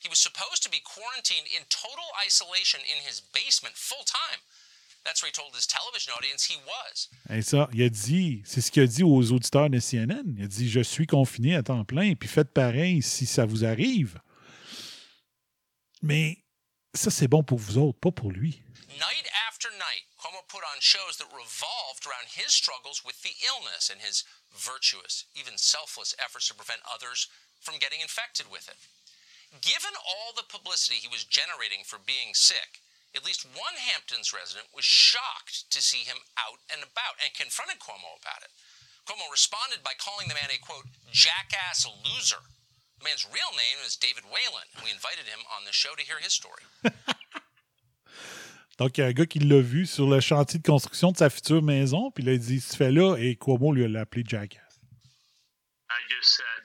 He 0.00 0.08
was 0.08 0.20
supposed 0.20 0.62
to 0.62 0.70
be 0.70 0.80
quarantined 0.80 1.46
in 1.52 1.64
total 1.68 2.06
isolation 2.24 2.80
in 2.80 3.02
his 3.04 3.20
basement 3.20 3.74
full 3.74 4.04
time. 4.06 4.40
That's 5.04 5.22
where 5.22 5.30
he 5.30 5.32
told 5.32 5.54
his 5.54 5.66
television 5.66 6.12
audience 6.18 6.44
he 6.44 6.56
was. 6.66 7.08
Et 7.30 7.42
ça, 7.42 7.68
il 7.72 7.82
a 7.82 7.88
dit, 7.88 8.42
c'est 8.44 8.60
ce 8.60 8.70
qu'il 8.70 8.82
a 8.82 8.86
dit 8.86 9.02
aux 9.02 9.32
auditeurs 9.32 9.70
de 9.70 9.80
CNN. 9.80 10.34
Il 10.36 10.44
a 10.44 10.46
dit 10.46 10.68
Je 10.68 10.80
suis 10.80 11.06
confiné 11.06 11.56
à 11.56 11.62
temps 11.62 11.84
plein, 11.84 12.14
puis 12.14 12.28
faites 12.28 12.52
pareil 12.52 13.02
si 13.02 13.26
ça 13.26 13.46
vous 13.46 13.64
arrive. 13.64 14.20
Mais 16.02 16.44
ça, 16.94 17.10
c'est 17.10 17.28
bon 17.28 17.42
pour 17.42 17.58
vous 17.58 17.78
autres, 17.78 17.98
pas 17.98 18.12
pour 18.12 18.30
lui. 18.30 18.62
Night 18.98 19.26
after 19.48 19.70
night, 19.70 20.04
Cuomo 20.18 20.42
put 20.48 20.62
on 20.66 20.80
shows 20.80 21.16
that 21.18 21.30
revolved 21.30 22.06
around 22.06 22.26
his 22.34 22.50
struggles 22.52 23.04
with 23.04 23.22
the 23.22 23.34
illness 23.46 23.90
and 23.90 24.00
his 24.02 24.24
virtuous, 24.50 25.26
even 25.34 25.56
selfless 25.56 26.14
efforts 26.18 26.48
to 26.48 26.54
prevent 26.54 26.80
others 26.82 27.28
from 27.60 27.78
getting 27.78 28.00
infected 28.00 28.50
with 28.50 28.68
it. 28.68 28.76
Given 29.62 29.94
all 30.02 30.34
the 30.34 30.44
publicity 30.48 30.96
he 30.96 31.08
was 31.08 31.24
generating 31.24 31.84
for 31.84 31.98
being 31.98 32.34
sick, 32.34 32.82
at 33.16 33.24
least 33.24 33.46
one 33.56 33.76
Hamptons 33.76 34.32
resident 34.32 34.68
was 34.74 34.84
shocked 34.84 35.70
to 35.70 35.80
see 35.80 36.04
him 36.04 36.18
out 36.36 36.60
and 36.68 36.82
about 36.82 37.16
and 37.24 37.32
confronted 37.32 37.80
Cuomo 37.80 38.18
about 38.20 38.44
it. 38.44 38.52
Cuomo 39.08 39.30
responded 39.32 39.80
by 39.82 39.96
calling 39.96 40.28
the 40.28 40.36
man 40.36 40.52
a 40.52 40.58
quote, 40.60 40.84
jackass 41.10 41.88
loser. 42.04 42.44
The 43.00 43.04
man's 43.04 43.24
real 43.24 43.52
name 43.56 43.80
is 43.86 43.96
David 43.96 44.24
Whalen, 44.28 44.68
and 44.76 44.84
we 44.84 44.90
invited 44.90 45.24
him 45.24 45.40
on 45.54 45.64
the 45.64 45.72
show 45.72 45.94
to 45.96 46.02
hear 46.04 46.18
his 46.20 46.34
story. 46.34 46.62
Donc, 48.78 48.96
il 48.96 49.00
y 49.00 49.04
a 49.04 49.08
un 49.08 49.12
gars 49.12 49.26
qui 49.26 49.40
l'a 49.40 49.60
vu 49.60 49.86
sur 49.86 50.06
le 50.06 50.20
chantier 50.20 50.60
de 50.60 50.66
construction 50.66 51.10
de 51.10 51.16
sa 51.18 51.30
future 51.30 51.62
maison, 51.62 52.12
puis 52.12 52.22
il 52.22 52.30
a 52.30 52.36
dit 52.36 52.60
Ce 52.60 52.76
fait 52.76 52.92
là, 52.92 53.16
et 53.16 53.34
Cuomo 53.36 53.72
lui 53.72 53.84
a 53.84 54.00
appelé 54.00 54.22
Jackass. 54.26 54.62
I 55.90 55.98
just 56.08 56.36
said, 56.36 56.62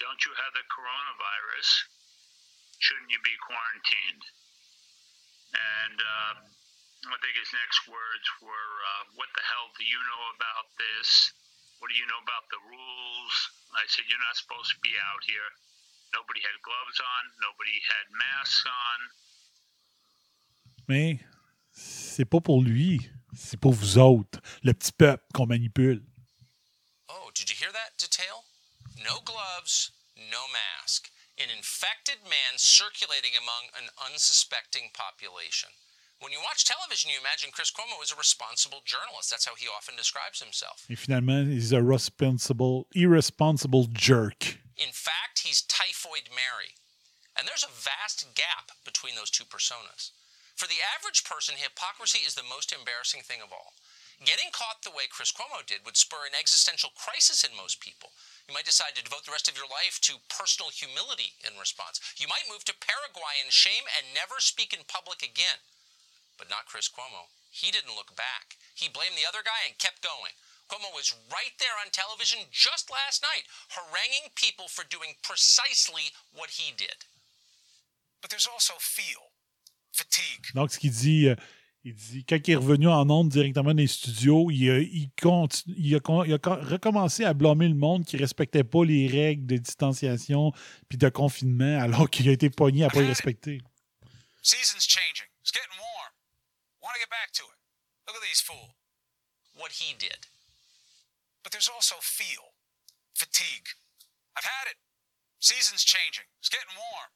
Don't 0.00 0.20
you 0.24 0.32
have 0.32 0.52
the 0.52 0.66
coronavirus? 0.68 1.88
Shouldn't 2.78 3.10
you 3.10 3.18
be 3.24 3.34
quarantined? 3.40 4.17
And 5.84 5.98
uh, 6.00 6.32
I 7.12 7.16
think 7.22 7.34
his 7.38 7.52
next 7.54 7.86
words 7.86 8.26
were, 8.42 8.72
uh, 8.82 9.04
What 9.14 9.30
the 9.34 9.44
hell 9.44 9.68
do 9.78 9.84
you 9.84 10.00
know 10.10 10.22
about 10.34 10.66
this? 10.78 11.32
What 11.78 11.92
do 11.92 11.96
you 11.96 12.06
know 12.10 12.22
about 12.22 12.50
the 12.50 12.60
rules? 12.66 13.34
I 13.78 13.86
said, 13.86 14.08
You're 14.10 14.22
not 14.26 14.34
supposed 14.34 14.74
to 14.74 14.80
be 14.82 14.94
out 14.98 15.22
here. 15.22 15.50
Nobody 16.16 16.40
had 16.40 16.56
gloves 16.64 16.98
on, 16.98 17.22
nobody 17.38 17.76
had 17.84 18.06
masks 18.16 18.64
on. 18.64 18.98
Mais 20.88 21.20
c'est 21.70 22.24
pas 22.24 22.40
pour 22.40 22.62
lui, 22.62 23.10
c'est 23.36 23.60
pour 23.60 23.74
vous 23.74 23.98
autres, 23.98 24.40
le 24.62 24.72
petit 24.72 24.92
peuple 24.92 25.22
qu'on 25.34 25.46
manipule. 25.46 26.02
Oh, 27.08 27.30
did 27.34 27.50
you 27.50 27.56
hear 27.56 27.72
that 27.72 27.92
detail? 27.98 28.44
No 29.04 29.20
gloves, 29.20 29.92
no 30.16 30.40
mask. 30.48 31.10
An 31.38 31.54
infected 31.54 32.26
man 32.26 32.58
circulating 32.58 33.38
among 33.38 33.70
an 33.78 33.94
unsuspecting 33.94 34.90
population. 34.90 35.70
When 36.18 36.34
you 36.34 36.42
watch 36.42 36.66
television, 36.66 37.14
you 37.14 37.22
imagine 37.22 37.54
Chris 37.54 37.70
Cuomo 37.70 38.02
is 38.02 38.10
a 38.10 38.18
responsible 38.18 38.82
journalist. 38.82 39.30
That's 39.30 39.46
how 39.46 39.54
he 39.54 39.70
often 39.70 39.94
describes 39.94 40.42
himself. 40.42 40.82
Et 40.90 40.98
finalement, 40.98 41.46
he's 41.54 41.70
a 41.70 41.80
responsible, 41.80 42.90
irresponsible 42.90 43.86
jerk. 43.92 44.58
In 44.74 44.90
fact, 44.90 45.46
he's 45.46 45.62
Typhoid 45.62 46.26
Mary. 46.34 46.74
And 47.38 47.46
there's 47.46 47.62
a 47.62 47.70
vast 47.70 48.26
gap 48.34 48.74
between 48.82 49.14
those 49.14 49.30
two 49.30 49.46
personas. 49.46 50.10
For 50.58 50.66
the 50.66 50.82
average 50.82 51.22
person, 51.22 51.54
hypocrisy 51.54 52.26
is 52.26 52.34
the 52.34 52.42
most 52.42 52.74
embarrassing 52.74 53.22
thing 53.22 53.38
of 53.38 53.54
all. 53.54 53.78
Getting 54.18 54.50
caught 54.50 54.82
the 54.82 54.90
way 54.90 55.06
Chris 55.06 55.30
Cuomo 55.30 55.62
did 55.62 55.86
would 55.86 55.94
spur 55.94 56.26
an 56.26 56.34
existential 56.34 56.90
crisis 56.98 57.46
in 57.46 57.54
most 57.54 57.78
people. 57.78 58.10
You 58.48 58.56
might 58.56 58.64
decide 58.64 58.96
to 58.96 59.04
devote 59.04 59.28
the 59.28 59.36
rest 59.36 59.44
of 59.46 59.60
your 59.60 59.68
life 59.68 60.00
to 60.08 60.16
personal 60.32 60.72
humility 60.72 61.36
in 61.44 61.52
response. 61.60 62.00
You 62.16 62.32
might 62.32 62.48
move 62.48 62.64
to 62.64 62.80
Paraguay 62.80 63.44
in 63.44 63.52
shame 63.52 63.84
and 63.92 64.16
never 64.16 64.40
speak 64.40 64.72
in 64.72 64.88
public 64.88 65.20
again. 65.20 65.60
But 66.40 66.48
not 66.48 66.64
Chris 66.64 66.88
Cuomo. 66.88 67.28
He 67.52 67.68
didn't 67.68 67.92
look 67.92 68.16
back. 68.16 68.56
He 68.72 68.88
blamed 68.88 69.20
the 69.20 69.28
other 69.28 69.44
guy 69.44 69.68
and 69.68 69.76
kept 69.76 70.00
going. 70.00 70.32
Cuomo 70.72 70.88
was 70.96 71.12
right 71.28 71.52
there 71.60 71.76
on 71.76 71.92
television 71.92 72.48
just 72.48 72.88
last 72.88 73.20
night, 73.20 73.44
haranguing 73.76 74.32
people 74.32 74.68
for 74.68 74.84
doing 74.88 75.20
precisely 75.20 76.16
what 76.32 76.56
he 76.56 76.72
did. 76.72 77.04
But 78.20 78.30
there's 78.30 78.48
also 78.48 78.74
feel, 78.80 79.32
fatigue. 79.92 80.48
Donc, 80.54 80.72
ce 80.72 80.78
qu'il 80.78 80.90
dit, 80.90 81.28
euh, 81.28 81.36
il 81.84 81.94
dit, 81.94 82.24
quand 82.24 82.36
il 82.46 82.50
est 82.52 82.56
revenu 82.56 82.88
en 82.88 83.08
ondes 83.08 83.28
directement 83.28 83.70
dans 83.70 83.76
les 83.76 83.86
studios, 83.86 84.50
il 84.50 84.70
a, 84.70 84.78
il 84.80 85.10
continue- 85.20 85.74
il 85.78 85.94
a 85.94 86.00
il 86.26 86.34
a 86.34 86.38
co- 86.38 86.56
recommencé 86.56 87.24
à 87.24 87.32
blâmer 87.34 87.68
le 87.68 87.74
monde 87.74 88.04
qui 88.04 88.16
respectait 88.16 88.64
pas 88.64 88.84
les 88.84 89.06
règles 89.06 89.46
de 89.46 89.56
distanciation 89.56 90.52
puis 90.88 90.98
de 90.98 91.08
confinement 91.08 91.80
alors 91.80 92.10
qu'il 92.10 92.28
a 92.28 92.32
été 92.32 92.50
pogné 92.50 92.84
à 92.84 92.88
pas 92.90 93.00
les 93.00 93.08
respecter. 93.08 93.62
Season's 94.42 94.86
changing. 94.86 95.26
It's 95.42 95.52
getting 95.52 95.78
warm. 95.78 96.12
Want 96.82 96.92
to 96.94 97.00
get 97.00 97.10
back 97.10 97.32
to 97.32 97.44
it. 97.44 97.56
Look 98.06 98.16
at 98.16 98.22
these 98.26 98.40
fools. 98.40 98.74
What 99.54 99.70
he 99.72 99.94
did. 99.98 100.18
But 101.42 101.52
there's 101.52 101.68
also 101.68 101.94
feel, 102.00 102.54
fatigue. 103.14 103.68
I've 104.36 104.44
had 104.44 104.66
it. 104.70 104.76
Season's 105.40 105.84
changing. 105.84 106.24
It's 106.40 106.48
getting 106.50 106.74
warm. 106.76 107.10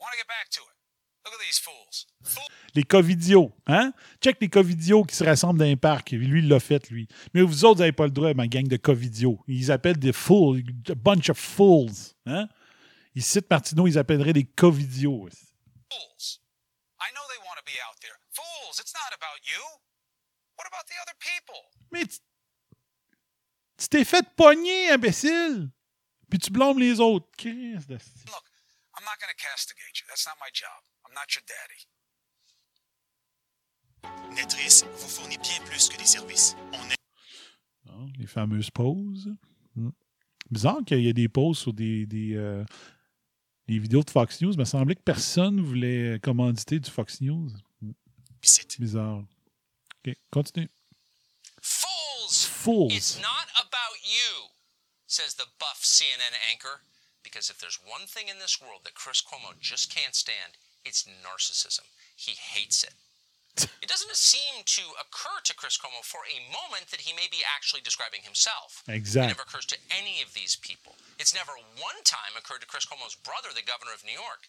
Want 0.00 0.12
to 0.12 0.18
get 0.18 0.28
back 0.28 0.48
to 0.58 0.62
it. 0.62 0.76
Look 1.24 1.34
at 1.34 1.44
these 1.46 1.58
fools. 1.58 2.06
Fool- 2.22 2.42
Les 2.74 2.82
Covidios, 2.84 3.52
hein? 3.66 3.92
Check 4.22 4.38
les 4.40 4.48
Covidios 4.48 5.04
qui 5.04 5.14
se 5.16 5.24
rassemblent 5.24 5.58
dans 5.58 5.64
un 5.66 5.76
parc. 5.76 6.10
Lui, 6.12 6.40
il 6.40 6.48
l'a 6.48 6.60
fait, 6.60 6.88
lui. 6.90 7.06
Mais 7.34 7.42
vous 7.42 7.64
autres, 7.64 7.74
vous 7.76 7.80
n'avez 7.80 7.92
pas 7.92 8.04
le 8.06 8.10
droit, 8.12 8.32
ma 8.34 8.46
gang 8.46 8.66
de 8.66 8.76
Covidios. 8.76 9.42
Ils 9.46 9.70
appellent 9.70 9.98
des 9.98 10.12
fools, 10.12 10.62
a 10.88 10.94
bunch 10.94 11.28
of 11.30 11.38
fools, 11.38 12.14
hein? 12.26 12.48
Ils 13.14 13.22
citent 13.24 13.50
Martineau, 13.50 13.86
ils 13.86 13.98
appelleraient 13.98 14.32
des 14.32 14.44
Covidios. 14.44 15.28
Fools. 15.90 16.40
I 17.00 17.10
know 17.12 17.22
they 17.28 17.38
want 17.46 17.56
to 17.58 17.64
be 17.64 17.76
out 17.88 17.98
there. 18.00 18.14
Fools. 18.32 18.78
It's 18.80 18.94
not 18.94 19.12
about 19.14 19.40
you. 19.44 19.60
What 20.56 20.66
about 20.66 20.86
the 20.88 20.96
other 21.02 21.14
people? 21.18 21.60
Mais 21.90 22.06
tu 22.06 22.18
tu 23.76 23.88
t'es 23.88 24.04
fait 24.04 24.26
pogner, 24.36 24.90
imbécile! 24.90 25.70
Puis 26.28 26.38
tu 26.40 26.50
blâmes 26.50 26.78
les 26.78 26.98
autres. 27.00 27.26
Christ 27.36 27.88
de- 27.88 27.94
Look, 27.94 28.44
I'm 28.98 29.04
not 29.04 29.16
going 29.20 29.30
to 29.30 29.36
castigate 29.38 30.00
you. 30.00 30.06
That's 30.08 30.26
not 30.26 30.34
my 30.40 30.50
job. 30.52 30.82
I'm 31.08 31.14
not 31.14 31.34
your 31.34 31.44
daddy. 31.46 31.86
Netris 34.34 34.84
vous 34.84 35.08
fournit 35.08 35.38
bien 35.38 35.60
plus 35.64 35.88
que 35.88 35.96
des 35.96 36.06
services. 36.06 36.54
On 36.72 36.90
est 36.90 36.98
Hein, 37.90 38.08
Les 38.18 38.26
fameuses 38.26 38.70
pauses. 38.70 39.28
Hmm. 39.74 39.90
Bizarre 40.50 40.78
qu'il 40.86 41.00
y 41.00 41.08
ait 41.08 41.14
des 41.14 41.28
pauses 41.28 41.58
sur 41.58 41.72
des, 41.72 42.06
des, 42.06 42.34
euh, 42.34 42.64
des 43.66 43.78
vidéos 43.78 44.02
de 44.02 44.10
Fox 44.10 44.40
News. 44.40 44.52
Il 44.52 44.58
me 44.58 44.64
semblait 44.64 44.94
que 44.94 45.02
personne 45.02 45.60
voulait 45.60 46.18
commanditer 46.20 46.80
du 46.80 46.90
Fox 46.90 47.20
News. 47.20 47.50
Hmm. 47.80 47.92
Bizarre. 48.78 49.24
OK, 50.06 50.14
continue. 50.30 50.68
Fools! 51.60 52.46
Fools. 52.46 52.92
It's 52.92 53.18
not 53.20 53.48
about 53.58 53.96
you, 54.04 54.50
says 55.06 55.34
the 55.34 55.46
buff 55.58 55.80
CNN 55.82 56.34
anchor. 56.52 56.82
Because 57.22 57.50
if 57.50 57.58
there's 57.58 57.78
one 57.84 58.06
thing 58.06 58.28
in 58.28 58.38
this 58.38 58.60
world 58.60 58.84
that 58.84 58.94
Chris 58.94 59.20
Cuomo 59.20 59.58
just 59.60 59.94
can't 59.94 60.14
stand, 60.14 60.56
it's 60.88 61.04
narcissism. 61.04 61.84
He 62.16 62.32
hates 62.32 62.82
it. 62.82 62.94
it 63.82 63.88
doesn't 63.88 64.14
seem 64.14 64.64
to 64.64 64.82
occur 64.96 65.38
to 65.44 65.54
Chris 65.54 65.76
Cuomo 65.76 66.00
for 66.02 66.24
a 66.26 66.38
moment 66.48 66.90
that 66.90 67.02
he 67.04 67.12
may 67.12 67.28
be 67.30 67.44
actually 67.44 67.82
describing 67.82 68.22
himself. 68.22 68.82
Exactly. 68.88 69.28
It 69.28 69.36
never 69.36 69.46
occurs 69.46 69.66
to 69.66 69.78
any 69.92 70.22
of 70.22 70.32
these 70.32 70.56
people. 70.56 70.96
It's 71.18 71.34
never 71.34 71.52
one 71.76 72.00
time 72.04 72.32
occurred 72.38 72.62
to 72.62 72.70
Chris 72.70 72.86
Cuomo's 72.86 73.14
brother, 73.14 73.50
the 73.54 73.66
governor 73.66 73.92
of 73.92 74.02
New 74.06 74.14
York. 74.16 74.48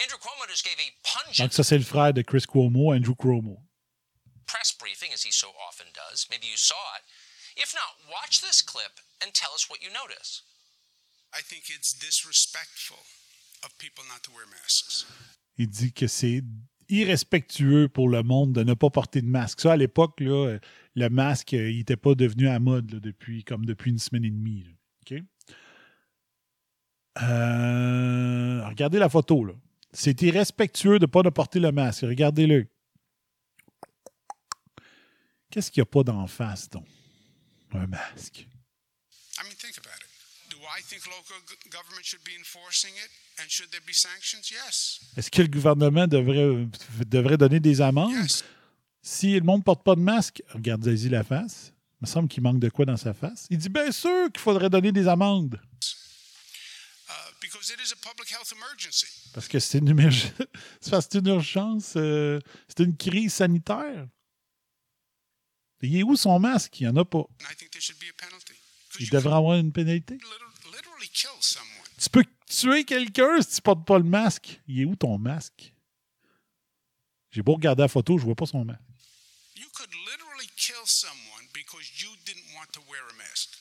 Andrew 0.00 0.18
Cuomo 0.18 0.48
just 0.48 0.64
gave 0.64 0.76
a 0.80 0.92
pungent 1.04 1.38
Donc, 1.38 1.52
ça, 1.52 1.64
c'est 1.64 1.78
le 1.78 1.84
frère 1.84 2.12
de 2.12 2.22
Chris 2.22 2.44
Cuomo, 2.44 2.92
Andrew 2.92 3.14
Cuomo. 3.14 3.62
press 4.46 4.72
briefing, 4.72 5.10
as 5.12 5.24
he 5.24 5.30
so 5.32 5.52
often 5.58 5.86
does. 5.92 6.26
Maybe 6.30 6.46
you 6.46 6.56
saw 6.56 6.96
it. 6.96 7.02
If 7.60 7.74
not, 7.74 7.98
watch 8.10 8.40
this 8.40 8.62
clip 8.62 9.00
and 9.20 9.34
tell 9.34 9.52
us 9.54 9.68
what 9.68 9.82
you 9.82 9.90
notice. 9.90 10.42
I 11.34 11.40
think 11.40 11.64
it's 11.68 11.92
disrespectful 11.92 13.02
of 13.64 13.76
people 13.78 14.04
not 14.08 14.22
to 14.24 14.30
wear 14.30 14.46
masks. 14.46 15.04
Il 15.58 15.68
dit 15.68 15.92
que 15.92 16.06
c'est 16.06 16.42
irrespectueux 16.88 17.88
pour 17.88 18.08
le 18.08 18.22
monde 18.22 18.52
de 18.52 18.62
ne 18.62 18.74
pas 18.74 18.90
porter 18.90 19.20
de 19.20 19.26
masque. 19.26 19.60
Ça, 19.60 19.72
à 19.72 19.76
l'époque, 19.76 20.20
le 20.20 20.60
masque, 21.08 21.54
euh, 21.54 21.70
il 21.70 21.78
n'était 21.78 21.96
pas 21.96 22.14
devenu 22.14 22.48
à 22.48 22.58
mode 22.58 22.86
depuis, 22.86 23.44
comme 23.44 23.64
depuis 23.64 23.90
une 23.90 23.98
semaine 23.98 24.24
et 24.24 24.30
demie. 24.30 24.64
Euh, 27.22 28.66
regardez 28.68 28.98
la 28.98 29.08
photo. 29.08 29.44
là. 29.44 29.54
C'est 29.92 30.20
irrespectueux 30.22 30.98
de 30.98 31.06
ne 31.06 31.10
pas 31.10 31.22
porter 31.30 31.60
le 31.60 31.72
masque. 31.72 32.02
Regardez-le. 32.02 32.66
Qu'est-ce 35.50 35.70
qu'il 35.70 35.80
n'y 35.80 35.86
a 35.88 35.90
pas 35.90 36.02
d'en 36.02 36.26
face, 36.26 36.68
donc? 36.68 36.86
Un 37.72 37.86
masque. 37.86 38.46
I 39.38 39.42
mean, 39.44 39.54
think 39.58 39.76
Est-ce 45.16 45.30
que 45.30 45.42
le 45.42 45.48
gouvernement 45.48 46.06
devrait, 46.06 46.66
devrait 47.06 47.36
donner 47.36 47.60
des 47.60 47.80
amendes? 47.80 48.14
Si 49.02 49.34
le 49.34 49.40
monde 49.40 49.60
ne 49.60 49.64
porte 49.64 49.84
pas 49.84 49.94
de 49.94 50.00
masque, 50.00 50.42
regardez-y 50.48 51.08
la 51.08 51.22
face. 51.24 51.72
Il 52.00 52.02
me 52.02 52.06
semble 52.06 52.28
qu'il 52.28 52.42
manque 52.42 52.58
de 52.58 52.68
quoi 52.68 52.84
dans 52.84 52.96
sa 52.96 53.14
face. 53.14 53.46
Il 53.50 53.58
dit 53.58 53.68
bien 53.68 53.90
sûr 53.90 54.30
qu'il 54.32 54.40
faudrait 54.40 54.68
donner 54.68 54.92
des 54.92 55.08
amendes. 55.08 55.60
Uh, 57.08 57.12
because 57.40 57.70
it 57.70 57.80
is 57.80 57.92
a 57.92 57.96
public 57.96 58.28
health 58.30 58.52
emergency. 58.52 59.06
Parce 59.32 59.48
que 59.48 59.58
c'est 59.58 59.78
une, 59.78 59.88
une 61.14 61.26
urgence, 61.28 61.94
euh, 61.96 62.40
c'est 62.68 62.84
une 62.84 62.96
crise 62.96 63.32
sanitaire. 63.34 64.08
Il 65.80 65.96
est 65.96 66.02
où 66.02 66.16
son 66.16 66.38
masque? 66.38 66.80
Il 66.80 66.84
n'y 66.84 66.88
en 66.90 66.96
a 66.96 67.04
pas. 67.04 67.24
Il 68.98 69.10
devrait 69.10 69.36
avoir 69.36 69.56
une 69.58 69.72
pénalité. 69.72 70.18
Literally 70.96 71.12
kill 71.12 71.36
someone. 71.40 71.88
Tu 71.98 72.08
peux 72.08 72.24
tuer 72.48 72.84
quelqu'un 72.84 73.42
si 73.42 73.56
tu 73.56 73.62
portes 73.62 73.84
pas 73.84 73.98
le 73.98 74.04
masque. 74.04 74.60
Il 74.66 74.80
est 74.80 74.84
où 74.84 74.96
ton 74.96 75.18
masque? 75.18 75.72
J'ai 77.30 77.42
beau 77.42 77.54
regarder 77.54 77.82
la 77.82 77.88
photo, 77.88 78.16
je 78.18 78.24
vois 78.24 78.34
pas 78.34 78.46
son 78.46 78.64
masque. 78.64 78.80
You 79.56 79.68
could 79.74 79.92
literally 80.08 80.48
kill 80.56 80.86
someone 80.86 81.44
because 81.52 81.84
you 82.00 82.08
didn't 82.24 82.48
want 82.56 82.72
to 82.72 82.80
wear 82.88 83.04
a 83.12 83.16
mask. 83.18 83.52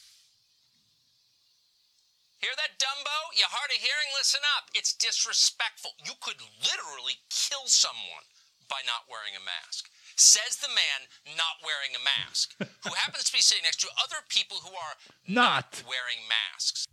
Hear 2.39 2.55
that, 2.55 2.79
Dumbo? 2.79 3.17
You're 3.35 3.51
hard 3.51 3.71
of 3.71 3.79
hearing? 3.83 4.09
Listen 4.15 4.39
up. 4.55 4.69
It's 4.75 4.93
disrespectful. 4.95 5.91
You 6.05 6.13
could 6.21 6.39
literally 6.63 7.19
kill 7.27 7.67
someone 7.67 8.23
by 8.69 8.79
not 8.87 9.03
wearing 9.11 9.35
a 9.35 9.43
mask. 9.43 9.89
Says 10.15 10.55
the 10.63 10.71
man 10.71 11.11
not 11.35 11.59
wearing 11.59 11.91
a 11.91 11.99
mask, 11.99 12.55
who 12.87 12.93
happens 12.95 13.27
to 13.27 13.33
be 13.35 13.43
sitting 13.43 13.67
next 13.67 13.83
to 13.83 13.91
other 13.99 14.23
people 14.29 14.63
who 14.63 14.71
are 14.71 14.95
Not. 15.27 15.83
wearing 15.83 16.23
masks. 16.31 16.87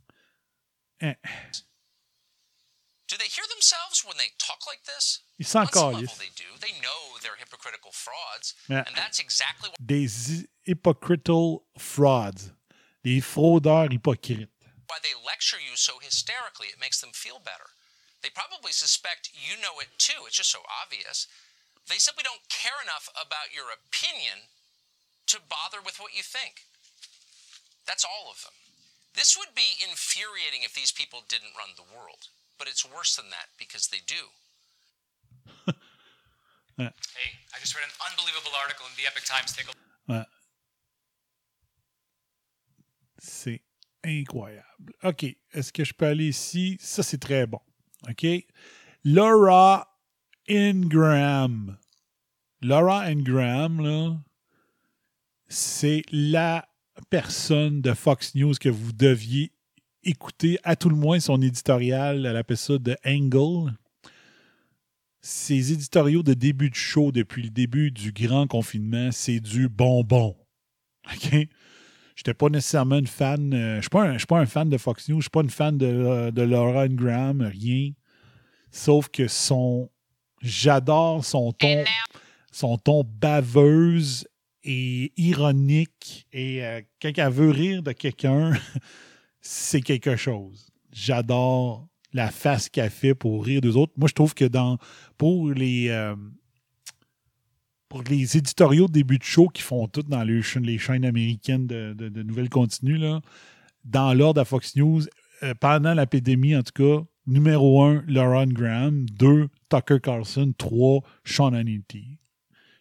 Eh, 1.02 1.14
Do 3.08 3.16
they 3.18 3.26
hear 3.28 3.44
themselves 3.52 4.04
when 4.06 4.16
they 4.16 4.30
talk 4.38 4.64
like 4.66 4.84
this? 4.84 5.20
Ils 5.38 5.46
s'en 5.48 5.66
On 5.66 5.72
some 5.72 5.92
level, 5.94 6.14
they 6.18 6.30
do. 6.34 6.44
They 6.60 6.72
know 6.80 7.18
they're 7.22 7.36
hypocritical 7.36 7.90
frauds, 7.92 8.54
Yeah. 8.68 8.84
and 8.86 8.94
that's 8.96 9.18
exactly 9.18 9.68
what 9.68 9.84
Des 9.84 10.08
hy- 10.28 10.46
hypocritical 10.62 11.66
frauds. 11.76 12.52
Des 13.02 13.20
fraudeurs 13.20 13.90
hypocrites. 13.90 14.48
why 14.88 14.98
they 15.02 15.14
lecture 15.26 15.58
you 15.60 15.76
so 15.76 15.98
hysterically. 15.98 16.68
It 16.68 16.78
makes 16.78 17.00
them 17.00 17.12
feel 17.12 17.38
better. 17.40 17.70
They 18.22 18.30
probably 18.30 18.70
suspect 18.72 19.30
you 19.34 19.56
know 19.60 19.80
it 19.80 19.88
too. 19.98 20.24
It's 20.26 20.36
just 20.36 20.50
so 20.52 20.62
obvious. 20.70 21.26
They 21.88 21.98
simply 21.98 22.22
don't 22.22 22.46
care 22.48 22.80
enough 22.80 23.08
about 23.18 23.52
your 23.52 23.66
opinion 23.72 24.46
to 25.26 25.40
bother 25.40 25.82
with 25.82 25.98
what 25.98 26.14
you 26.14 26.22
think. 26.22 26.62
That's 27.86 28.04
all 28.04 28.30
of 28.30 28.42
them. 28.42 28.54
This 29.14 29.36
would 29.36 29.54
be 29.54 29.76
infuriating 29.82 30.62
if 30.64 30.74
these 30.74 30.92
people 30.92 31.20
didn't 31.28 31.54
run 31.56 31.76
the 31.76 31.84
world. 31.94 32.28
But 32.58 32.68
it's 32.68 32.84
worse 32.84 33.16
than 33.16 33.30
that 33.30 33.48
because 33.58 33.88
they 33.88 34.00
do. 34.06 34.30
Hey, 36.78 36.88
I 37.54 37.60
just 37.60 37.76
read 37.76 37.84
an 37.84 37.92
unbelievable 38.10 38.50
article 38.60 38.86
in 38.86 38.92
the 38.96 39.06
Epic 39.06 39.24
Times. 39.24 39.52
Take 39.52 39.68
a 39.68 39.72
Ouais. 40.12 40.24
C'est 43.18 43.60
incroyable. 44.02 44.92
OK. 45.04 45.36
Est-ce 45.52 45.72
que 45.72 45.84
je 45.84 45.92
peux 45.92 46.06
aller 46.06 46.28
ici? 46.28 46.78
Ça, 46.80 47.02
c'est 47.02 47.18
très 47.18 47.46
bon. 47.46 47.60
OK. 48.08 48.26
Laura 49.04 49.86
Ingram. 50.48 51.78
Laura 52.62 53.02
Ingram, 53.02 53.80
là, 53.80 54.16
c'est 55.48 56.02
la 56.10 56.66
personne 57.10 57.80
de 57.80 57.92
Fox 57.94 58.34
News 58.34 58.54
que 58.60 58.68
vous 58.68 58.92
deviez 58.92 59.52
écouter, 60.04 60.58
à 60.64 60.76
tout 60.76 60.88
le 60.88 60.96
moins 60.96 61.20
son 61.20 61.40
éditorial, 61.40 62.26
elle 62.26 62.36
appelle 62.36 62.56
ça 62.56 62.78
de 62.78 62.96
Angle. 63.04 63.72
Ses 65.20 65.72
éditoriaux 65.72 66.22
de 66.24 66.34
début 66.34 66.68
de 66.70 66.74
show 66.74 67.12
depuis 67.12 67.42
le 67.44 67.50
début 67.50 67.92
du 67.92 68.10
grand 68.12 68.48
confinement, 68.48 69.10
c'est 69.12 69.38
du 69.38 69.68
bonbon. 69.68 70.36
OK? 71.12 71.48
J'étais 72.16 72.34
pas 72.34 72.48
nécessairement 72.48 72.98
une 72.98 73.06
fan. 73.06 73.54
euh, 73.54 73.76
je 73.76 73.82
suis 73.82 73.88
pas, 73.88 74.04
un- 74.04 74.16
pas 74.18 74.44
fan 74.46 74.68
de 74.68 74.76
Fox 74.78 75.08
News. 75.08 75.18
Je 75.20 75.22
suis 75.24 75.30
pas 75.30 75.42
une 75.42 75.50
fan 75.50 75.78
de, 75.78 76.30
de 76.30 76.42
Laura 76.42 76.82
Ingram, 76.82 77.40
rien. 77.42 77.92
Sauf 78.70 79.08
que 79.08 79.28
son. 79.28 79.90
J'adore 80.42 81.24
son 81.24 81.52
ton. 81.52 81.84
Son 82.50 82.76
ton 82.76 83.04
baveuse 83.04 84.26
et 84.64 85.12
ironique. 85.16 86.26
Et 86.32 86.64
euh, 86.64 86.80
quand 87.00 87.12
elle 87.16 87.32
veut 87.32 87.50
rire 87.50 87.82
de 87.82 87.92
quelqu'un, 87.92 88.52
c'est 89.40 89.80
quelque 89.82 90.16
chose. 90.16 90.68
J'adore 90.92 91.88
la 92.12 92.30
face 92.30 92.68
qu'elle 92.68 92.90
fait 92.90 93.14
pour 93.14 93.44
rire 93.44 93.60
des 93.62 93.76
autres. 93.76 93.92
Moi, 93.96 94.08
je 94.08 94.14
trouve 94.14 94.34
que 94.34 94.44
dans 94.44 94.78
pour 95.18 95.50
les. 95.50 95.88
euh, 95.88 96.14
pour 97.88 98.02
les 98.04 98.36
éditoriaux 98.38 98.86
de 98.86 98.92
début 98.92 99.18
de 99.18 99.22
show 99.24 99.48
qui 99.48 99.62
font 99.62 99.86
tout 99.86 100.02
dans 100.02 100.22
les, 100.24 100.40
les 100.62 100.78
chaînes 100.78 101.04
américaines 101.04 101.66
de, 101.66 101.92
de- 101.92 102.08
de 102.08 102.22
nouvelles 102.22 102.48
continues, 102.48 103.00
dans 103.84 104.14
l'ordre 104.14 104.40
à 104.40 104.44
Fox 104.46 104.76
News, 104.76 105.02
euh, 105.42 105.54
pendant 105.60 105.92
l'épidémie, 105.92 106.56
en 106.56 106.62
tout 106.62 106.72
cas, 106.72 107.04
numéro 107.26 107.82
un, 107.82 108.02
Lauren 108.06 108.46
Graham, 108.46 109.04
deux, 109.10 109.48
Tucker 109.68 109.98
Carlson, 110.00 110.54
trois, 110.56 111.02
Sean 111.24 111.52
Hannity. 111.52 112.18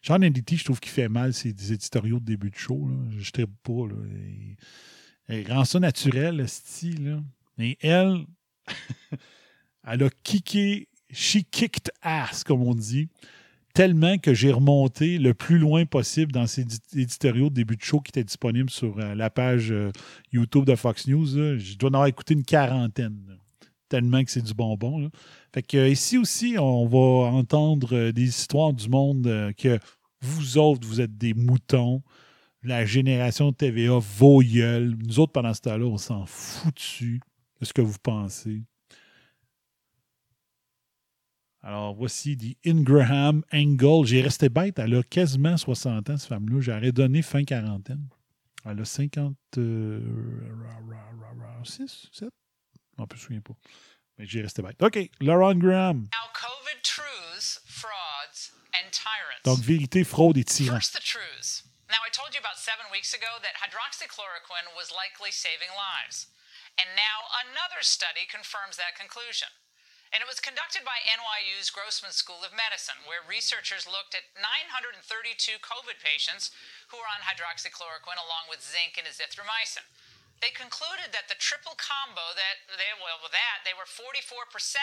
Sean 0.01 0.21
Hannity, 0.21 0.57
je 0.57 0.65
trouve 0.65 0.79
qu'il 0.79 0.91
fait 0.91 1.09
mal 1.09 1.33
ses 1.33 1.49
éditoriaux 1.49 2.19
de 2.19 2.25
début 2.25 2.49
de 2.49 2.55
show. 2.55 2.89
Je 3.17 3.31
ne 3.41 3.45
pas. 3.45 3.87
Là. 3.87 3.95
Il, 5.29 5.51
rend 5.51 5.65
ça 5.65 5.79
naturel, 5.79 6.37
le 6.37 6.47
style. 6.47 7.21
Et 7.59 7.77
elle, 7.81 8.25
elle 9.87 10.03
a 10.03 10.09
kické, 10.23 10.87
she 11.11 11.39
kicked 11.51 11.91
ass, 12.01 12.43
comme 12.43 12.63
on 12.63 12.73
dit 12.73 13.09
tellement 13.73 14.17
que 14.17 14.33
j'ai 14.33 14.51
remonté 14.51 15.17
le 15.17 15.33
plus 15.33 15.57
loin 15.57 15.85
possible 15.85 16.31
dans 16.31 16.47
ces 16.47 16.63
édi- 16.63 16.99
éditoriaux 16.99 17.49
de 17.49 17.55
début 17.55 17.77
de 17.77 17.81
show 17.81 17.99
qui 17.99 18.09
étaient 18.09 18.23
disponibles 18.23 18.69
sur 18.69 18.97
euh, 18.99 19.15
la 19.15 19.29
page 19.29 19.71
euh, 19.71 19.91
YouTube 20.31 20.65
de 20.65 20.75
Fox 20.75 21.07
News. 21.07 21.57
Je 21.57 21.77
dois 21.77 21.89
en 21.89 21.93
avoir 21.93 22.07
écouté 22.07 22.33
une 22.33 22.43
quarantaine. 22.43 23.37
Tellement 23.89 24.23
que 24.23 24.31
c'est 24.31 24.41
du 24.41 24.53
bonbon. 24.53 25.09
Fait 25.53 25.63
que 25.63 25.77
euh, 25.77 25.89
ici 25.89 26.17
aussi, 26.17 26.55
on 26.57 26.87
va 26.87 27.29
entendre 27.29 27.95
euh, 27.95 28.11
des 28.11 28.23
histoires 28.23 28.73
du 28.73 28.87
monde 28.87 29.27
euh, 29.27 29.51
que 29.51 29.79
vous 30.21 30.57
autres, 30.57 30.87
vous 30.87 31.01
êtes 31.01 31.17
des 31.17 31.33
moutons. 31.33 32.01
La 32.63 32.85
génération 32.85 33.51
TVA, 33.51 33.97
vos 33.97 34.41
gueules. 34.41 34.95
Nous 35.03 35.19
autres, 35.19 35.33
pendant 35.33 35.53
ce 35.53 35.61
temps-là, 35.61 35.85
on 35.85 35.97
s'en 35.97 36.25
fout 36.25 36.73
dessus 36.75 37.19
de 37.59 37.65
ce 37.65 37.73
que 37.73 37.81
vous 37.81 37.97
pensez. 38.01 38.63
Alors, 41.63 41.93
voici 41.93 42.37
The 42.37 42.67
Ingraham 42.67 43.43
Angle. 43.51 44.05
J'ai 44.05 44.21
resté 44.21 44.49
bête. 44.49 44.79
Elle 44.79 44.95
a 44.95 45.03
quasiment 45.03 45.57
60 45.57 46.09
ans, 46.09 46.17
cette 46.17 46.29
femme-là. 46.29 46.59
J'aurais 46.59 46.91
donné 46.91 47.21
fin 47.21 47.43
quarantaine. 47.43 48.07
Elle 48.65 48.79
a 48.79 48.85
50. 48.85 49.35
Euh, 49.57 50.01
6, 51.63 52.09
7? 52.11 52.29
Non, 52.97 53.05
je 53.09 53.15
me 53.15 53.19
souviens 53.19 53.41
pas. 53.41 53.55
Mais 54.21 54.29
j'ai 54.29 54.45
resté 54.45 54.61
bête. 54.61 54.77
OK. 54.85 55.09
Laura 55.17 55.57
Graham. 55.57 56.05
Now, 56.13 56.29
COVID 56.37 56.77
truths, 56.85 57.57
frauds, 57.65 58.53
and 58.77 58.85
tyrants. 58.93 59.41
Donc, 59.41 59.57
vérité, 59.65 60.05
fraude 60.05 60.37
et 60.37 60.45
tyran. 60.45 60.77
First, 60.77 60.93
the 60.93 61.01
truths. 61.01 61.65
Now, 61.89 62.05
I 62.05 62.13
told 62.13 62.37
you 62.37 62.39
about 62.39 62.61
seven 62.61 62.85
weeks 62.93 63.17
ago 63.17 63.41
that 63.41 63.57
hydroxychloroquine 63.57 64.77
was 64.77 64.93
likely 64.93 65.33
saving 65.33 65.73
lives. 65.73 66.29
And 66.77 66.93
now 66.93 67.33
another 67.49 67.81
study 67.81 68.29
confirms 68.29 68.77
that 68.77 68.93
conclusion. 68.93 69.49
And 70.13 70.21
it 70.21 70.29
was 70.29 70.37
conducted 70.37 70.85
by 70.85 71.01
NYU's 71.09 71.73
Grossman 71.73 72.13
School 72.13 72.45
of 72.45 72.53
Medicine, 72.53 73.01
where 73.09 73.25
researchers 73.25 73.89
looked 73.89 74.13
at 74.13 74.29
932 74.37 75.57
COVID 75.65 75.97
patients 75.97 76.53
who 76.93 77.01
were 77.01 77.09
on 77.09 77.25
hydroxychloroquine 77.25 78.21
along 78.21 78.53
with 78.53 78.61
zinc 78.61 79.01
and 79.01 79.09
azithromycin. 79.09 79.87
They 80.41 80.49
concluded 80.57 81.13
that 81.13 81.29
the 81.29 81.37
triple 81.37 81.77
combo 81.77 82.25
that 82.33 82.57
they 82.73 82.91
well 82.97 83.21
with 83.21 83.31
that 83.31 83.61
they 83.63 83.77
were 83.77 83.85
44% 83.85 84.81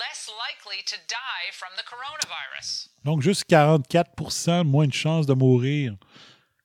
less 0.00 0.28
likely 0.32 0.80
to 0.86 0.96
die 1.08 1.52
from 1.52 1.76
the 1.76 1.84
coronavirus. 1.84 2.88
Donc, 3.04 3.20
juste 3.20 3.44
44% 3.50 4.64
moins 4.64 4.86
de 4.86 4.94
chances 4.94 5.26
de 5.26 5.34
mourir 5.34 5.96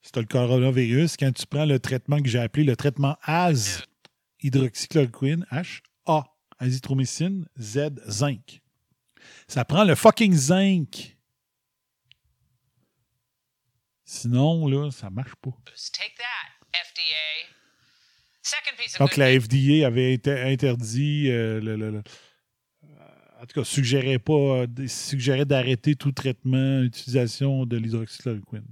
si 0.01 0.11
tu 0.11 0.19
as 0.19 0.21
le 0.21 0.27
coronavirus 0.27 1.17
quand 1.17 1.31
tu 1.33 1.45
prends 1.45 1.65
le 1.65 1.79
traitement 1.79 2.21
que 2.21 2.29
j'ai 2.29 2.39
appelé 2.39 2.63
le 2.65 2.75
traitement 2.75 3.17
AZ, 3.23 3.83
hydroxychloroquine, 4.39 5.45
H, 5.51 5.81
A, 6.05 6.23
azithromycine, 6.59 7.47
Z, 7.57 7.99
zinc. 8.07 8.61
Ça 9.47 9.65
prend 9.65 9.83
le 9.83 9.95
fucking 9.95 10.33
zinc. 10.33 11.17
Sinon, 14.05 14.67
là, 14.67 14.91
ça 14.91 15.09
marche 15.09 15.35
pas. 15.35 15.51
Take 15.91 16.15
that, 16.17 16.67
FDA. 16.73 17.62
Donc, 18.99 19.17
la 19.17 19.31
FDA 19.39 19.87
avait 19.87 20.19
interdit, 20.27 21.29
euh, 21.29 21.59
le- 21.61 21.75
le- 21.75 21.91
le- 21.91 22.03
euh, 22.83 23.41
en 23.41 23.45
tout 23.45 23.59
cas, 23.59 23.63
suggérait 23.63 24.19
pas, 24.19 24.33
euh, 24.33 24.67
suggérait 24.87 25.45
d'arrêter 25.45 25.95
tout 25.95 26.11
traitement, 26.11 26.81
utilisation 26.81 27.65
de 27.65 27.77
l'hydroxychloroquine. 27.77 28.65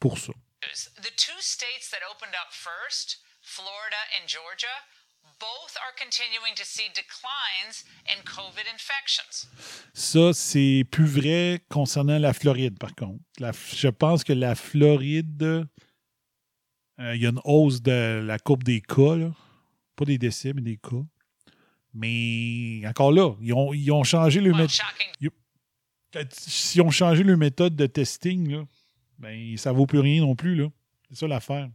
Pour 0.00 0.18
ça. 0.18 0.32
news. 0.32 0.90
The 1.02 1.14
two 1.16 1.40
states 1.40 1.90
that 1.90 1.98
opened 2.10 2.34
up 2.34 2.50
first, 2.52 3.20
Florida 3.42 3.96
and 4.20 4.26
Georgia, 4.26 4.66
both 5.40 5.76
are 5.76 5.94
continuing 5.96 6.54
to 6.56 6.64
see 6.64 6.88
declines 6.94 7.84
in 8.08 8.22
COVID 8.24 8.66
infections. 8.72 9.46
Ça, 9.94 10.32
c'est 10.34 10.84
plus 10.90 11.06
vrai 11.06 11.60
concernant 11.68 12.18
la 12.18 12.32
Floride, 12.32 12.78
par 12.78 12.94
contre. 12.96 13.20
La- 13.38 13.52
je 13.52 13.88
pense 13.88 14.24
que 14.24 14.32
la 14.32 14.54
Floride, 14.56 15.64
euh, 17.00 17.14
il 17.14 17.22
y 17.22 17.26
a 17.26 17.30
une 17.30 17.40
hausse 17.44 17.80
de 17.82 18.22
la 18.24 18.38
courbe 18.38 18.64
des 18.64 18.80
cas, 18.80 19.16
là. 19.16 19.32
pas 19.96 20.04
des 20.04 20.18
décès, 20.18 20.52
mais 20.52 20.62
des 20.62 20.76
cas. 20.76 21.04
Mais 21.94 22.82
encore 22.86 23.12
là, 23.12 23.34
ils 23.40 23.52
ont, 23.52 23.72
ils 23.72 23.90
ont 23.92 24.04
changé 24.04 24.40
le 24.40 24.52
méthode. 24.52 24.70
Ils 26.74 26.82
ont 26.82 26.90
changé 26.90 27.22
le 27.22 27.36
méthode 27.36 27.76
de 27.76 27.86
testing, 27.86 28.50
là. 28.50 28.64
ben, 29.18 29.56
ça 29.56 29.72
vaut 29.72 29.86
plus 29.86 30.00
rien 30.00 30.22
non 30.22 30.34
plus, 30.34 30.54
là. 30.54 30.68
C'est 31.08 31.18
ça 31.18 31.28
l'affaire. 31.28 31.68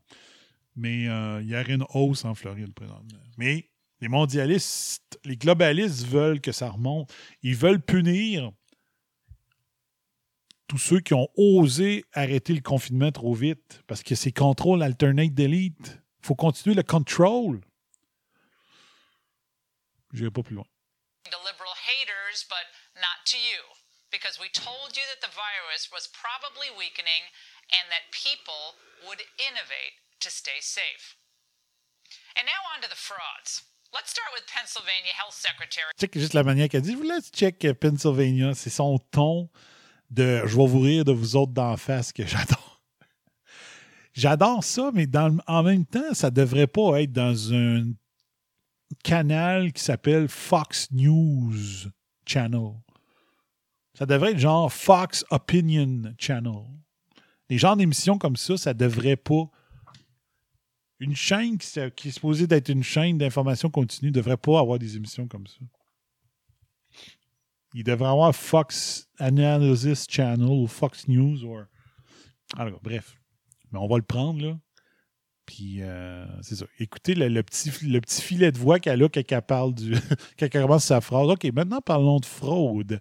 Mais 0.75 1.07
euh, 1.07 1.41
il 1.41 1.49
y 1.49 1.55
aurait 1.55 1.73
une 1.73 1.85
hausse 1.93 2.25
en 2.25 2.35
Floride 2.35 2.73
présentement. 2.73 3.19
Mais 3.37 3.69
les 4.01 4.07
mondialistes, 4.07 5.19
les 5.23 5.37
globalistes 5.37 6.05
veulent 6.05 6.41
que 6.41 6.51
ça 6.51 6.69
remonte. 6.69 7.11
Ils 7.41 7.55
veulent 7.55 7.81
punir 7.81 8.51
tous 10.67 10.77
ceux 10.77 10.99
qui 10.99 11.13
ont 11.13 11.29
osé 11.35 12.05
arrêter 12.13 12.53
le 12.53 12.61
confinement 12.61 13.11
trop 13.11 13.33
vite 13.33 13.81
parce 13.87 14.03
que 14.03 14.15
c'est 14.15 14.31
contrôle 14.31 14.81
alternate 14.83 15.33
delete. 15.33 15.99
Il 16.21 16.27
faut 16.27 16.35
continuer 16.35 16.75
le 16.75 16.83
control. 16.83 17.61
Je 20.13 20.19
n'irai 20.19 20.31
pas 20.31 20.43
plus 20.43 20.55
loin. 20.55 20.65
liberal 21.43 21.75
haters, 21.75 22.45
but 22.47 22.65
not 22.95 23.25
to 23.25 23.37
you. 23.37 23.61
Because 24.11 24.37
we 24.37 24.49
told 24.53 24.93
you 24.93 25.03
that 25.09 25.25
the 25.25 25.33
virus 25.33 25.89
was 25.89 26.05
probably 26.13 26.69
weakening 26.69 27.25
and 27.73 27.89
that 27.89 28.13
people 28.13 28.77
would 29.09 29.25
innovate 29.41 29.97
to 30.21 30.29
stay 30.29 30.61
safe. 30.61 31.17
And 32.37 32.45
now 32.45 32.61
on 32.73 32.81
to 32.85 32.89
the 32.89 32.97
frauds. 32.97 33.65
Let's 33.93 34.09
start 34.09 34.29
with 34.33 34.45
Pennsylvania 34.47 35.13
Health 35.17 35.33
Secretary. 35.33 35.89
Check 35.99 36.13
juste 36.13 36.33
la 36.33 36.43
manière 36.43 36.69
qu'elle 36.69 36.81
dit. 36.81 36.95
Laisse 36.95 37.31
check 37.31 37.65
euh, 37.65 37.73
Pennsylvania. 37.73 38.53
C'est 38.55 38.69
son 38.69 38.97
ton 39.11 39.49
de 40.13 40.41
je 40.45 40.55
vais 40.55 40.67
vous 40.67 40.79
rire 40.79 41.05
de 41.05 41.11
vous 41.11 41.35
autres 41.35 41.51
d'en 41.51 41.75
face 41.77 42.11
que 42.11 42.25
j'adore. 42.27 42.81
J'adore 44.13 44.63
ça, 44.63 44.91
mais 44.93 45.07
dans, 45.07 45.35
en 45.47 45.63
même 45.63 45.85
temps, 45.85 46.13
ça 46.13 46.29
devrait 46.29 46.67
pas 46.67 47.01
être 47.01 47.11
dans 47.11 47.53
un 47.53 47.85
canal 49.03 49.73
qui 49.73 49.81
s'appelle 49.83 50.27
Fox 50.27 50.89
News 50.91 51.53
Channel. 52.27 52.73
Ça 53.97 54.05
devrait 54.05 54.31
être 54.31 54.39
genre 54.39 54.71
Fox 54.71 55.25
Opinion 55.31 56.13
Channel. 56.19 56.63
Les 57.49 57.57
genres 57.57 57.75
d'émissions 57.75 58.19
comme 58.19 58.35
ça, 58.35 58.55
ça 58.57 58.73
devrait 58.73 59.15
pas. 59.15 59.49
Une 60.99 61.15
chaîne 61.15 61.57
qui, 61.57 61.67
qui 61.95 62.07
est 62.07 62.11
supposée 62.11 62.47
d'être 62.47 62.69
une 62.69 62.83
chaîne 62.83 63.17
d'information 63.17 63.69
continue 63.69 64.09
ne 64.09 64.15
devrait 64.15 64.37
pas 64.37 64.59
avoir 64.59 64.77
des 64.77 64.95
émissions 64.95 65.27
comme 65.27 65.47
ça. 65.47 65.57
Il 67.73 67.83
devrait 67.83 68.09
avoir 68.09 68.35
Fox 68.35 69.07
Analysis 69.17 70.05
Channel 70.09 70.47
ou 70.47 70.67
Fox 70.67 71.07
News 71.07 71.43
ou. 71.43 71.57
Alors, 72.57 72.79
bref. 72.81 73.15
Mais 73.71 73.79
on 73.79 73.87
va 73.87 73.97
le 73.97 74.03
prendre, 74.03 74.45
là. 74.45 74.57
Puis, 75.45 75.81
euh, 75.81 76.25
c'est 76.41 76.55
ça. 76.55 76.65
Écoutez 76.79 77.15
le, 77.15 77.43
petit, 77.43 77.71
le 77.85 77.99
petit 77.99 78.21
filet 78.21 78.51
de 78.51 78.57
voix 78.57 78.79
qu'elle 78.79 79.03
a 79.03 79.09
quand 79.09 79.21
elle 79.27 79.41
parle 79.41 79.73
du. 79.73 79.93
quand 80.39 80.49
commence 80.51 80.85
sa 80.85 81.01
phrase. 81.01 81.27
OK, 81.27 81.43
maintenant 81.45 81.81
parlons 81.81 82.19
de 82.19 82.25
fraude. 82.25 82.99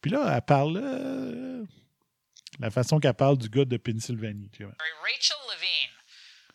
Puis 0.00 0.10
là, 0.10 0.34
elle 0.34 0.42
parle. 0.42 0.80
euh, 0.82 1.64
la 2.60 2.70
façon 2.70 2.98
qu'elle 2.98 3.14
parle 3.14 3.38
du 3.38 3.48
gars 3.48 3.64
de 3.64 3.76
Pennsylvanie. 3.76 4.50
tu 4.50 4.64
vois. 4.64 4.74
Rachel 5.02 5.36
Levine, 5.50 5.92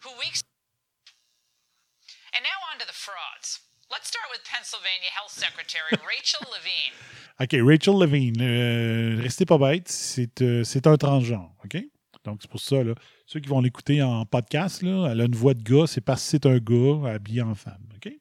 who 0.04 0.12
weeks. 0.20 0.44
And. 2.34 2.46
Let's 3.92 4.08
start 4.08 4.30
with 4.32 4.44
Pennsylvania 4.44 5.10
Health 5.18 5.32
Secretary 5.32 5.98
Rachel 6.06 6.46
Levine. 6.54 6.94
OK, 7.40 7.56
Rachel 7.68 7.98
Levine, 7.98 8.40
euh, 8.40 9.20
restez 9.20 9.46
pas 9.48 9.58
bête, 9.58 9.88
c'est 9.88 10.44
euh, 10.44 10.64
un 10.86 10.98
transgenre, 10.98 11.52
OK? 11.66 11.84
Donc, 12.24 12.38
c'est 12.42 12.52
pour 12.52 12.60
ça, 12.60 12.84
là, 12.84 12.94
ceux 13.26 13.40
qui 13.40 13.50
vont 13.50 13.62
l'écouter 13.62 14.04
en 14.04 14.28
podcast, 14.28 14.84
là, 14.84 15.10
elle 15.12 15.22
a 15.22 15.24
une 15.24 15.36
voix 15.36 15.56
de 15.56 15.64
gars, 15.64 15.88
c'est 15.88 16.02
parce 16.02 16.22
que 16.22 16.30
c'est 16.30 16.46
un 16.46 16.60
gars 16.60 17.16
habillé 17.16 17.42
en 17.42 17.56
femme, 17.56 17.82
OK? 17.96 18.14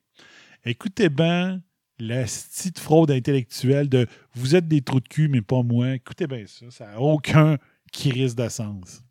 Écoutez 0.64 1.10
bien 1.10 1.60
la 1.98 2.22
petite 2.22 2.78
fraude 2.78 3.10
intellectuelle 3.10 3.90
de 3.90 4.06
«vous 4.34 4.56
êtes 4.56 4.68
des 4.68 4.80
trous 4.80 5.00
de 5.00 5.08
cul, 5.08 5.28
mais 5.28 5.42
pas 5.42 5.62
moi». 5.62 5.90
Écoutez 5.96 6.26
bien 6.26 6.46
ça, 6.46 6.70
ça 6.70 6.86
n'a 6.86 7.00
aucun 7.00 7.58
qui 7.92 8.10
risque 8.10 8.36
de 8.36 8.48
sens. 8.48 9.02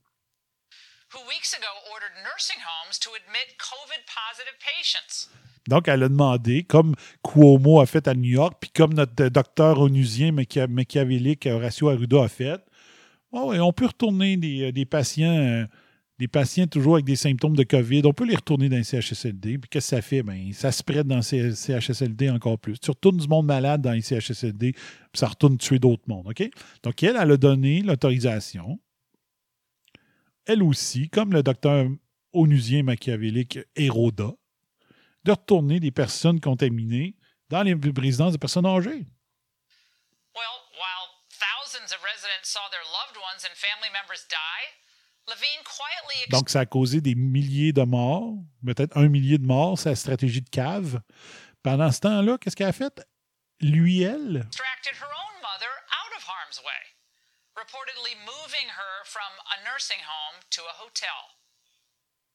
Who 1.13 1.19
weeks 1.27 1.53
ago 1.53 1.71
ordered 1.91 2.15
nursing 2.23 2.59
homes 2.61 2.99
to 2.99 3.09
admit 3.15 3.55
COVID 3.57 4.01
positive 4.07 4.57
patients. 4.59 5.29
Donc, 5.67 5.87
elle 5.89 6.03
a 6.03 6.09
demandé, 6.09 6.63
comme 6.63 6.95
Cuomo 7.23 7.81
a 7.81 7.85
fait 7.85 8.07
à 8.07 8.13
New 8.13 8.29
York, 8.31 8.55
puis 8.61 8.69
comme 8.69 8.93
notre 8.93 9.27
docteur 9.27 9.79
onusien 9.79 10.31
Machia- 10.31 10.67
machiavélique 10.67 11.45
Horacio 11.45 11.89
Arruda 11.89 12.23
a 12.23 12.27
fait, 12.29 12.61
ouais, 13.33 13.41
ouais, 13.41 13.59
on 13.59 13.73
peut 13.73 13.87
retourner 13.87 14.37
des, 14.37 14.71
euh, 14.71 14.85
patients, 14.85 15.37
euh, 15.37 15.65
des 16.19 16.29
patients 16.29 16.67
toujours 16.67 16.93
avec 16.95 17.05
des 17.05 17.17
symptômes 17.17 17.55
de 17.55 17.63
COVID, 17.63 18.01
on 18.05 18.13
peut 18.13 18.25
les 18.25 18.37
retourner 18.37 18.69
dans 18.69 18.77
les 18.77 18.83
CHSLD. 18.85 19.57
Puis 19.57 19.69
qu'est-ce 19.69 19.91
que 19.91 19.95
ça 19.97 20.01
fait? 20.01 20.23
Ben, 20.23 20.51
ça 20.53 20.71
se 20.71 20.81
prête 20.81 21.05
dans 21.05 21.21
ces 21.21 21.53
CHSLD 21.53 22.29
encore 22.29 22.57
plus. 22.57 22.79
Tu 22.79 22.89
retournes 22.89 23.17
du 23.17 23.27
monde 23.27 23.45
malade 23.45 23.81
dans 23.81 23.91
les 23.91 24.01
CHSLD, 24.01 24.71
puis 24.71 24.81
ça 25.13 25.27
retourne 25.27 25.57
tuer 25.57 25.79
d'autres 25.79 26.03
mondes. 26.07 26.27
OK? 26.27 26.49
Donc, 26.81 27.03
elle, 27.03 27.17
elle 27.21 27.31
a 27.31 27.37
donné 27.37 27.81
l'autorisation. 27.81 28.79
Elle 30.47 30.63
aussi, 30.63 31.09
comme 31.09 31.33
le 31.33 31.43
docteur 31.43 31.85
onusien 32.33 32.83
machiavélique 32.83 33.59
Héroda, 33.75 34.31
de 35.23 35.31
retourner 35.31 35.79
des 35.79 35.91
personnes 35.91 36.39
contaminées 36.39 37.15
dans 37.49 37.63
les 37.63 37.75
résidences 37.97 38.33
de 38.33 38.37
personnes 38.37 38.65
âgées. 38.65 39.05
Well, 40.35 40.57
while 40.73 41.07
thousands 41.29 41.91
of 41.93 41.99
residents 42.03 42.47
saw 42.49 42.63
their 42.71 42.83
loved 42.91 43.17
ones 43.17 43.43
and 43.43 43.55
family 43.55 43.89
members 43.91 44.25
die, 44.29 44.65
Levine 45.27 45.63
quietly 45.65 46.21
ex- 46.23 46.29
Donc, 46.31 46.49
ça 46.49 46.61
a 46.61 46.65
causé 46.65 47.01
des 47.01 47.15
milliers 47.15 47.73
de 47.73 47.83
morts, 47.83 48.35
peut-être 48.65 48.95
un 48.95 49.09
millier 49.09 49.37
de 49.37 49.45
morts, 49.45 49.77
sa 49.77 49.93
stratégie 49.95 50.41
de 50.41 50.49
cave. 50.49 51.01
Pendant 51.63 51.91
ce 51.91 51.99
temps-là, 51.99 52.37
qu'est-ce 52.37 52.55
qu'elle 52.55 52.67
a 52.69 52.73
fait? 52.73 53.05
Lui, 53.59 54.01
elle, 54.03 54.45
extracted 54.47 54.93
her 54.95 55.09
own 55.11 55.41
mother 55.41 55.67
out 55.91 56.15
of 56.15 56.23
harm's 56.23 56.59
way, 56.63 56.81
reportedly 57.57 58.13
moving 58.21 58.69
her 58.69 58.93
from 59.05 59.31
a 59.53 59.57
nursing 59.65 60.01
home 60.05 60.37
to 60.55 60.61
a 60.61 60.73
hotel. 60.77 61.19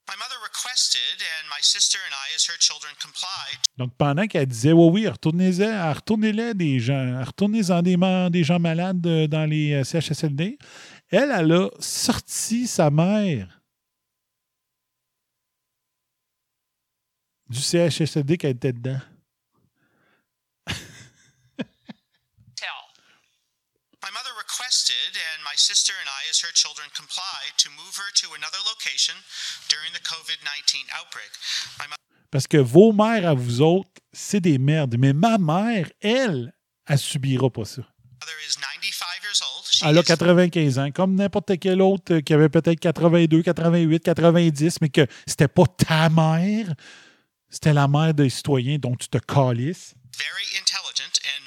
My 0.08 0.16
mother 0.16 0.34
requested, 0.42 1.22
and 1.22 1.48
my 1.48 1.60
sister 1.62 1.98
and 2.04 2.12
I, 2.12 2.34
as 2.34 2.44
her 2.46 2.58
children, 2.58 2.92
complied. 3.00 3.58
donc 3.78 3.94
pendant 3.96 4.26
qu'elle 4.26 4.46
disait, 4.46 4.72
oui, 4.72 4.88
oui, 4.92 5.08
retournez-les 5.08 6.54
des 6.54 6.80
gens, 6.80 7.24
retournez-en 7.24 7.82
des, 7.82 7.96
des 8.30 8.44
gens 8.44 8.58
malades 8.58 9.06
euh, 9.06 9.28
dans 9.28 9.48
les 9.48 9.74
euh, 9.74 9.84
CHSLD, 9.84 10.58
elle, 11.10 11.30
elle 11.30 11.52
a 11.52 11.68
sorti 11.78 12.66
sa 12.66 12.90
mère 12.90 13.60
du 17.48 17.60
CHSLD 17.60 18.38
qu'elle 18.38 18.56
était 18.56 18.72
dedans. 18.72 19.00
Hotel. 20.66 22.74
My 24.02 24.10
mother 24.10 24.34
requested, 24.36 25.14
and 25.14 25.41
my 25.52 25.56
sister 25.56 25.92
and 26.00 26.08
I, 26.08 26.22
as 26.32 26.40
her 26.40 26.52
children, 26.54 26.86
complied 26.96 27.52
to 27.58 27.68
move 27.76 27.94
her 28.00 28.10
to 28.22 28.26
another 28.38 28.60
location 28.72 29.14
during 29.68 29.92
the 29.92 30.00
COVID 30.00 30.38
19 30.40 30.86
outbreak. 30.98 31.30
My 31.78 31.86
mo- 31.88 31.96
Parce 32.30 32.46
que 32.46 32.56
vos 32.56 32.92
mères 32.92 33.26
à 33.28 33.34
vous 33.34 33.60
autres, 33.60 33.90
c'est 34.12 34.40
des 34.40 34.56
merdes. 34.58 34.96
Mais 34.98 35.12
ma 35.12 35.36
mère, 35.36 35.90
elle, 36.00 36.54
elle 36.86 36.98
subira 36.98 37.50
pas 37.50 37.66
ça. 37.66 37.82
mother 38.22 38.38
is 38.48 38.56
95 38.56 39.06
years 39.24 39.42
old. 39.42 39.64
She 39.70 39.82
Elle 39.84 39.98
a 39.98 40.00
is 40.00 40.04
95 40.04 40.78
ans, 40.78 40.90
comme 40.92 41.14
n'importe 41.16 41.58
quel 41.60 41.82
autre 41.82 42.14
euh, 42.14 42.20
qui 42.22 42.32
avait 42.32 42.48
peut-être 42.48 42.80
82, 42.80 43.42
88, 43.42 44.02
90, 44.04 44.80
mais 44.80 44.88
que 44.88 45.06
c'était 45.26 45.48
pas 45.48 45.64
ta 45.66 46.08
mère, 46.08 46.72
c'était 47.50 47.72
la 47.74 47.88
mère 47.88 48.14
des 48.14 48.30
citoyens 48.30 48.78
dont 48.78 48.94
tu 48.96 49.08
te 49.08 49.18
calisses. 49.18 49.94
very 50.16 50.46
intelligent 50.56 51.12
and 51.24 51.44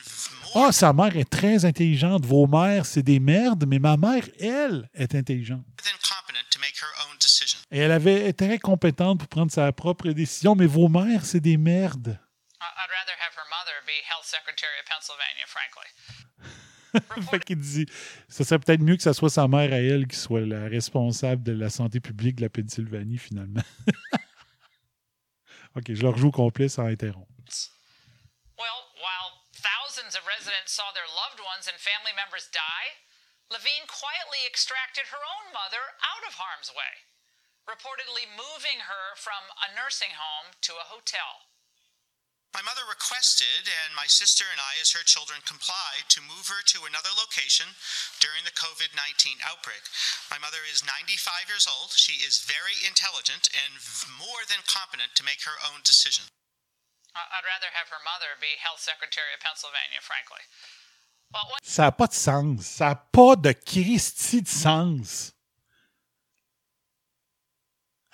Ah, 0.57 0.72
sa 0.72 0.94
mère 0.94 1.18
est 1.18 1.30
très 1.30 1.65
intelligente. 1.65 2.26
Vos 2.26 2.48
mères, 2.48 2.86
c'est 2.86 3.03
des 3.03 3.19
merdes, 3.19 3.65
mais 3.68 3.77
ma 3.77 3.98
mère, 3.98 4.23
elle, 4.40 4.90
est 4.94 5.14
intelligente. 5.14 5.65
Et 7.72 7.80
elle 7.80 7.91
avait 7.91 8.30
été 8.30 8.48
très 8.48 8.57
compétente 8.57 9.19
pour 9.19 9.27
prendre 9.27 9.52
sa 9.52 9.69
propre 9.73 10.10
décision, 10.11 10.56
mais 10.56 10.65
vos 10.65 10.88
mères, 10.88 11.26
c'est 11.26 11.41
des 11.41 11.57
merdes. 11.57 12.18
I- 12.61 12.64
I'd 12.64 12.90
rather 12.90 13.15
have 13.19 13.36
her 13.36 13.45
mother 13.52 13.84
be 13.86 13.99
health 14.10 14.23
secretary 14.23 14.80
of 14.80 14.86
Pennsylvania, 14.88 15.45
frankly. 15.45 15.90
fait 17.30 17.44
qu'il 17.44 17.60
dit, 17.60 17.86
ce 18.30 18.45
serait 18.45 18.60
peut-être 18.60 18.80
mieux 18.82 18.95
que 18.95 19.03
ce 19.03 19.11
soit 19.11 19.30
sa 19.30 19.49
mère 19.49 19.73
à 19.73 19.77
elle 19.82 20.07
qui 20.07 20.15
soit 20.15 20.45
la 20.45 20.69
responsable 20.69 21.44
de 21.44 21.52
la 21.52 21.69
santé 21.69 21.99
publique 21.99 22.38
de 22.38 22.44
la 22.44 22.49
Pennsylvanie, 22.49 23.18
finalement. 23.18 23.61
OK, 25.76 25.94
je 25.94 26.02
le 26.02 26.07
rejoue 26.10 26.30
au 26.30 26.32
complet 26.32 26.69
sans 26.69 26.86
interrompre. 26.86 27.35
Of 30.16 30.24
residents 30.24 30.72
saw 30.72 30.96
their 30.96 31.12
loved 31.12 31.44
ones 31.44 31.68
and 31.68 31.76
family 31.76 32.16
members 32.16 32.48
die, 32.48 33.04
Levine 33.52 33.84
quietly 33.84 34.48
extracted 34.48 35.12
her 35.12 35.20
own 35.20 35.52
mother 35.52 36.00
out 36.00 36.24
of 36.24 36.40
harm's 36.40 36.72
way, 36.72 37.04
reportedly 37.68 38.24
moving 38.24 38.88
her 38.88 39.20
from 39.20 39.52
a 39.60 39.76
nursing 39.76 40.16
home 40.16 40.56
to 40.66 40.80
a 40.80 40.88
hotel. 40.88 41.52
My 42.56 42.64
mother 42.64 42.88
requested, 42.88 43.68
and 43.68 43.92
my 43.92 44.08
sister 44.08 44.48
and 44.48 44.64
I, 44.64 44.80
as 44.80 44.96
her 44.96 45.04
children, 45.04 45.44
complied 45.44 46.08
to 46.16 46.24
move 46.24 46.48
her 46.48 46.64
to 46.64 46.88
another 46.88 47.12
location 47.12 47.76
during 48.24 48.48
the 48.48 48.56
COVID 48.56 48.96
19 48.96 49.44
outbreak. 49.44 49.84
My 50.32 50.40
mother 50.40 50.64
is 50.64 50.80
95 50.80 51.52
years 51.52 51.68
old. 51.68 51.92
She 51.92 52.24
is 52.24 52.48
very 52.48 52.80
intelligent 52.88 53.52
and 53.52 53.84
more 54.16 54.48
than 54.48 54.64
competent 54.64 55.12
to 55.20 55.28
make 55.28 55.44
her 55.44 55.60
own 55.60 55.84
decision. 55.84 56.32
I'd 57.16 57.48
rather 57.48 57.72
have 57.72 57.88
her 57.90 58.02
mother 58.04 58.36
be 58.44 58.52
health 58.60 58.80
secretary 58.80 59.32
of 59.34 59.40
Pennsylvania, 59.40 60.02
frankly. 60.02 60.44
Well, 61.34 61.48
Ça 61.64 61.84
n'a 61.84 61.92
pas 61.92 62.08
de 62.08 62.14
sens. 62.14 62.62
Ça 62.66 62.90
n'a 62.90 62.96
pas 62.96 63.36
de 63.36 63.52
Christie 63.52 64.42
de 64.42 64.48
sens. 64.48 65.36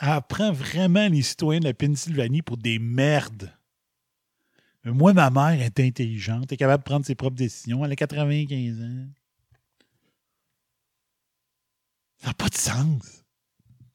elle 0.02 0.22
prend 0.28 0.52
vraiment 0.52 1.08
les 1.10 1.22
citoyens 1.22 1.60
de 1.60 1.68
la 1.68 1.74
Pennsylvanie 1.74 2.42
pour 2.42 2.58
des 2.58 2.80
merdes. 2.80 3.56
Mais 4.84 4.92
moi, 4.92 5.14
ma 5.14 5.30
mère 5.30 5.62
est 5.62 5.80
intelligente, 5.80 6.46
elle 6.50 6.56
est 6.56 6.58
capable 6.58 6.84
de 6.84 6.90
prendre 6.90 7.06
ses 7.06 7.14
propres 7.14 7.36
décisions. 7.36 7.86
Elle 7.86 7.92
a 7.92 7.96
95 7.96 8.82
ans. 8.82 9.08
Ça 12.18 12.28
n'a 12.28 12.34
pas 12.34 12.50
de 12.50 12.58
sens. 12.58 13.24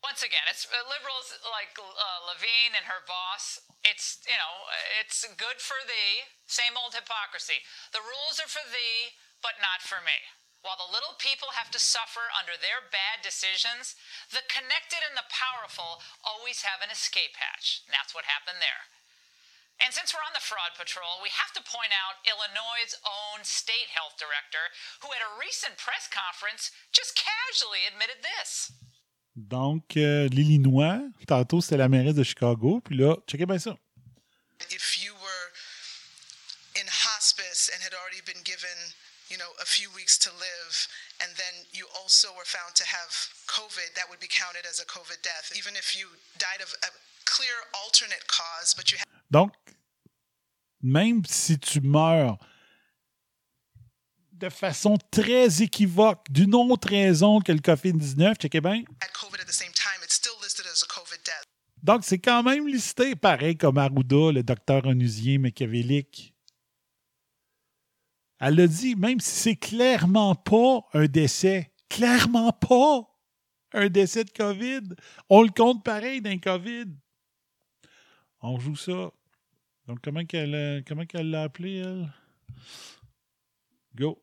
Once 0.02 0.22
again, 0.22 0.46
it's 0.48 0.64
uh, 0.66 0.78
liberals 0.86 1.34
like 1.50 1.74
uh, 1.76 2.30
Levine 2.30 2.74
and 2.78 2.86
her 2.86 3.02
boss. 3.06 3.65
It's 3.86 4.18
you 4.26 4.34
know, 4.34 4.54
it's 4.98 5.22
good 5.38 5.62
for 5.62 5.78
thee. 5.86 6.26
Same 6.50 6.74
old 6.74 6.94
hypocrisy. 6.94 7.62
The 7.94 8.02
rules 8.02 8.42
are 8.42 8.50
for 8.50 8.64
thee, 8.66 9.14
but 9.42 9.62
not 9.62 9.82
for 9.82 10.02
me. 10.02 10.18
While 10.66 10.82
the 10.82 10.90
little 10.90 11.14
people 11.22 11.54
have 11.54 11.70
to 11.70 11.78
suffer 11.78 12.26
under 12.34 12.58
their 12.58 12.82
bad 12.82 13.22
decisions, 13.22 13.94
the 14.34 14.42
connected 14.50 14.98
and 15.06 15.14
the 15.14 15.30
powerful 15.30 16.02
always 16.26 16.66
have 16.66 16.82
an 16.82 16.90
escape 16.90 17.38
hatch. 17.38 17.86
And 17.86 17.94
that's 17.94 18.10
what 18.10 18.26
happened 18.26 18.58
there. 18.58 18.90
And 19.78 19.92
since 19.92 20.10
we're 20.10 20.24
on 20.24 20.34
the 20.34 20.42
fraud 20.42 20.74
patrol, 20.74 21.20
we 21.20 21.30
have 21.30 21.52
to 21.54 21.62
point 21.62 21.92
out 21.92 22.24
Illinois' 22.24 22.96
own 23.04 23.44
state 23.44 23.92
health 23.92 24.16
director, 24.16 24.72
who 25.04 25.12
at 25.12 25.22
a 25.22 25.36
recent 25.36 25.76
press 25.76 26.08
conference 26.08 26.72
just 26.90 27.14
casually 27.14 27.84
admitted 27.84 28.24
this. 28.24 28.72
Donc, 29.36 29.98
euh, 29.98 30.28
l'Illinois, 30.28 30.98
tantôt 31.28 31.60
c'était 31.60 31.76
la 31.76 31.88
mairesse 31.88 32.14
de 32.14 32.24
Chicago, 32.24 32.80
puis 32.80 32.96
là, 32.96 33.14
checkez 33.28 33.44
bien 33.44 33.58
ça. 33.58 33.76
If 34.70 34.98
you 35.04 35.12
were 35.12 35.52
in 36.80 36.88
hospice 36.88 37.70
and 37.74 37.84
had 37.84 37.92
already 37.92 38.22
been 38.24 38.42
given, 38.44 38.72
you 39.30 39.36
know, 39.36 39.52
a 39.60 39.66
few 39.66 39.90
weeks 39.94 40.18
to 40.20 40.30
live, 40.30 40.88
and 41.20 41.28
then 41.36 41.66
you 41.74 41.84
also 42.00 42.28
were 42.32 42.48
found 42.48 42.74
to 42.76 42.84
have 42.84 43.12
COVID, 43.46 43.92
that 43.94 44.08
would 44.08 44.20
be 44.20 44.28
counted 44.28 44.64
as 44.64 44.80
a 44.80 44.86
COVID 44.86 45.20
death. 45.22 45.52
Even 45.54 45.76
if 45.76 45.92
you 45.92 46.08
died 46.38 46.64
of 46.64 46.72
a 46.82 46.90
clear 47.26 47.52
alternate 47.84 48.24
cause, 48.28 48.72
but 48.72 48.90
you 48.90 48.96
had 48.96 49.06
Donc, 49.30 49.52
même 50.82 51.26
si 51.26 51.58
tu 51.58 51.82
meurs 51.82 52.38
de 54.38 54.48
façon 54.48 54.96
très 55.10 55.62
équivoque, 55.62 56.26
d'une 56.30 56.54
autre 56.54 56.88
raison 56.88 57.40
que 57.40 57.52
le 57.52 57.58
COVID-19, 57.58 58.36
checkez 58.36 58.60
bien. 58.60 58.82
Donc, 61.82 62.04
c'est 62.04 62.18
quand 62.18 62.42
même 62.42 62.66
listé 62.68 63.14
pareil 63.14 63.56
comme 63.56 63.78
Arruda, 63.78 64.32
le 64.32 64.42
docteur 64.42 64.86
onusien 64.86 65.38
machiavélique. 65.38 66.34
Elle 68.38 68.60
a 68.60 68.66
dit, 68.66 68.94
même 68.96 69.20
si 69.20 69.30
c'est 69.30 69.56
clairement 69.56 70.34
pas 70.34 70.80
un 70.92 71.06
décès, 71.06 71.72
clairement 71.88 72.52
pas 72.52 73.08
un 73.72 73.88
décès 73.88 74.24
de 74.24 74.30
COVID, 74.30 74.94
on 75.30 75.42
le 75.42 75.50
compte 75.50 75.84
pareil 75.84 76.20
d'un 76.20 76.38
COVID. 76.38 76.86
On 78.42 78.58
joue 78.58 78.76
ça. 78.76 79.10
Donc, 79.86 80.00
comment 80.02 80.24
qu'elle 80.24 80.54
euh, 80.54 80.82
comment 80.86 81.06
qu'elle 81.06 81.30
l'a 81.30 81.44
appelé, 81.44 81.76
elle? 81.76 82.12
Go. 83.94 84.22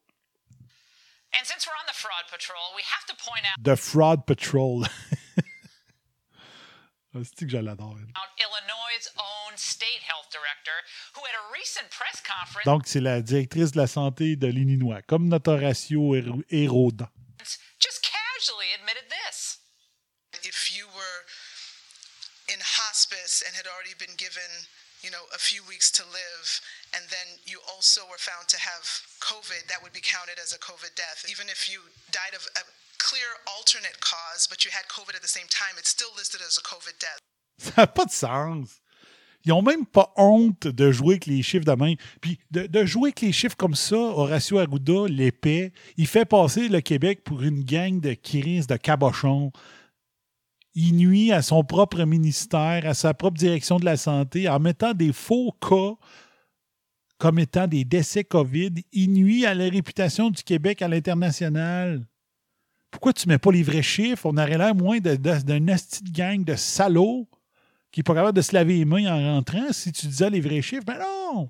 And 1.44 1.48
since 1.52 1.68
we're 1.68 1.76
on 1.76 1.84
the 1.92 1.94
fraud 2.00 2.24
patrol, 2.32 2.72
we 2.74 2.84
have 2.88 3.04
to 3.12 3.16
point 3.20 3.44
out 3.44 3.60
The 3.62 3.76
Fraud 3.76 4.26
Patrol. 4.26 4.86
C'est 7.24 7.46
que 7.46 7.50
je 7.52 7.58
l'adore. 7.58 7.98
elle? 8.00 8.08
Illinois' 8.40 9.08
own 9.20 9.58
state 9.58 10.02
health 10.08 10.32
director, 10.32 10.72
who 11.14 11.22
at 11.28 11.36
a 11.36 11.52
recent 11.52 11.92
press 11.92 12.22
conference 12.24 12.64
Donc, 12.66 12.88
c'est 12.88 13.02
la 13.02 13.22
directrice 13.22 13.74
de 13.74 13.78
la 13.80 13.88
santé 13.88 14.36
de 14.38 14.48
l'Illinois, 14.48 15.02
comme 15.04 15.28
notre 15.28 15.52
Horatio 15.54 16.16
Héro- 16.16 16.42
Hérodan. 16.50 17.10
just 17.78 18.02
casually 18.02 18.72
admitted 18.80 19.04
this. 19.12 19.60
If 20.44 20.72
you 20.76 20.88
were 20.88 21.20
in 22.56 22.60
hospice 22.64 23.44
and 23.46 23.54
had 23.56 23.68
already 23.68 23.94
been 24.00 24.16
given, 24.18 24.50
you 25.04 25.12
know, 25.12 25.22
a 25.36 25.38
few 25.38 25.62
weeks 25.68 25.92
to 25.92 26.04
live, 26.06 26.62
and 26.96 27.04
then 27.10 27.28
you 27.46 27.60
also 27.72 28.02
were 28.10 28.22
found 28.22 28.48
to 28.50 28.60
have 28.60 28.84
COVID, 29.20 29.68
that 29.68 29.82
would 29.82 29.94
be 29.94 30.02
counted 30.02 30.38
as 30.38 30.54
a 30.54 30.60
COVID 30.60 30.94
death. 30.96 31.26
Even 31.30 31.50
if 31.50 31.70
you 31.70 31.80
died 32.12 32.34
of 32.36 32.46
a 32.56 32.64
clear 32.98 33.30
alternate 33.48 34.00
cause, 34.00 34.48
but 34.48 34.64
you 34.64 34.72
had 34.72 34.86
COVID 34.88 35.16
at 35.16 35.22
the 35.22 35.28
same 35.28 35.50
time, 35.50 35.76
it's 35.78 35.90
still 35.90 36.14
listed 36.16 36.42
as 36.42 36.58
a 36.58 36.62
COVID 36.62 36.98
death. 37.00 37.20
Ça 37.60 37.82
n'a 37.82 37.88
pas 37.88 38.06
de 38.06 38.12
sens. 38.12 38.82
Ils 39.46 39.52
ont 39.52 39.62
même 39.62 39.86
pas 39.86 40.14
honte 40.16 40.68
de 40.68 40.92
jouer 40.92 41.16
avec 41.16 41.26
les 41.26 41.44
chiffres 41.44 41.66
de 41.66 41.74
même. 41.74 41.98
Puis 42.22 42.40
de, 42.52 42.66
de 42.66 42.86
jouer 42.86 43.10
avec 43.10 43.22
les 43.22 43.34
chiffres 43.34 43.58
comme 43.58 43.76
ça, 43.76 43.98
Horacio 43.98 44.58
Arruda, 44.58 45.08
l'épais, 45.10 45.74
il 45.98 46.08
fait 46.08 46.26
passer 46.26 46.70
le 46.70 46.80
Québec 46.80 47.24
pour 47.26 47.42
une 47.42 47.64
gang 47.64 48.00
de 48.00 48.14
crises, 48.14 48.68
de 48.68 48.78
cabochons. 48.78 49.52
Il 50.76 50.96
nuit 50.96 51.32
à 51.34 51.42
son 51.42 51.64
propre 51.64 52.04
ministère, 52.04 52.86
à 52.86 52.94
sa 52.94 53.14
propre 53.14 53.38
direction 53.38 53.80
de 53.80 53.86
la 53.86 53.98
santé, 53.98 54.48
en 54.48 54.60
mettant 54.60 54.94
des 54.94 55.12
faux 55.12 55.52
cas 55.60 55.98
comme 57.24 57.40
étant 57.40 57.68
des 57.68 57.86
décès 57.86 58.26
COVID. 58.26 58.74
Il 58.92 59.14
nuit 59.14 59.46
à 59.46 59.54
la 59.54 59.70
réputation 59.70 60.30
du 60.30 60.44
Québec 60.44 60.82
à 60.82 60.90
l'international. 60.90 62.06
Pourquoi 62.92 63.14
tu 63.14 63.30
mets 63.30 63.38
pas 63.38 63.50
les 63.50 63.64
vrais 63.64 63.82
chiffres? 63.82 64.26
On 64.26 64.36
aurait 64.36 64.58
l'air 64.58 64.76
moins 64.76 65.00
d'un 65.00 65.16
de 65.16 66.12
gang 66.12 66.44
de 66.44 66.56
salauds 66.56 67.30
qui 67.94 68.02
n'est 68.02 68.04
pas 68.04 68.14
capable 68.14 68.36
de 68.36 68.42
se 68.42 68.54
laver 68.54 68.80
les 68.80 68.84
mains 68.84 69.06
en 69.06 69.36
rentrant 69.36 69.72
si 69.72 69.94
tu 69.94 70.08
disais 70.08 70.30
les 70.30 70.42
vrais 70.42 70.62
chiffres. 70.62 70.84
Mais 70.86 71.00
non! 71.00 71.50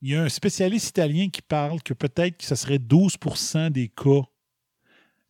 Il 0.00 0.10
y 0.10 0.16
a 0.16 0.22
un 0.24 0.28
spécialiste 0.28 0.88
italien 0.88 1.28
qui 1.28 1.40
parle 1.40 1.80
que 1.80 1.94
peut-être 1.94 2.38
que 2.38 2.44
ce 2.44 2.56
serait 2.56 2.78
12% 2.78 3.70
des 3.70 3.86
cas 3.86 4.22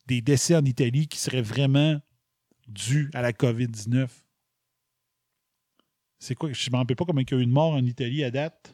des 0.07 0.21
décès 0.21 0.55
en 0.55 0.65
Italie 0.65 1.07
qui 1.07 1.19
seraient 1.19 1.43
vraiment 1.43 2.01
dus 2.67 3.11
à 3.13 3.21
la 3.21 3.33
COVID-19. 3.33 4.07
C'est 6.23 6.35
quoi? 6.35 6.53
Je 6.53 6.69
ne 6.69 6.71
me 6.71 6.77
rappelle 6.77 6.95
pas 6.95 7.03
combien 7.03 7.25
il 7.27 7.29
y 7.29 7.33
a 7.33 7.41
eu 7.41 7.45
de 7.45 7.51
morts 7.51 7.73
en 7.73 7.85
Italie 7.85 8.23
à 8.23 8.31
date. 8.31 8.73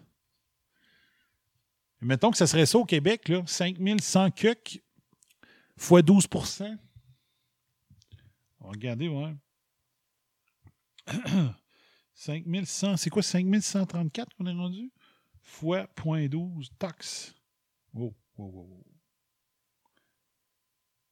Mettons 1.99 2.30
que 2.30 2.38
ça 2.38 2.45
serait 2.45 2.67
ça 2.67 2.77
au 2.77 2.85
Québec, 2.85 3.27
là, 3.27 3.41
5100 3.43 4.30
cucs 4.30 4.84
fois 5.76 6.01
12% 6.01 6.77
On 8.59 8.65
va 8.65 8.69
regarder, 8.69 9.07
ouais. 9.07 9.34
5100, 12.13 12.97
c'est 12.97 13.09
quoi 13.09 13.23
5134 13.23 14.35
qu'on 14.35 14.45
est 14.45 14.53
rendu? 14.53 14.91
Fois 15.41 15.88
0.12 15.97 16.69
taxe. 16.77 17.34
Oh, 17.95 18.13
wow, 18.38 18.45
wow, 18.45 18.67
wow. 18.67 18.85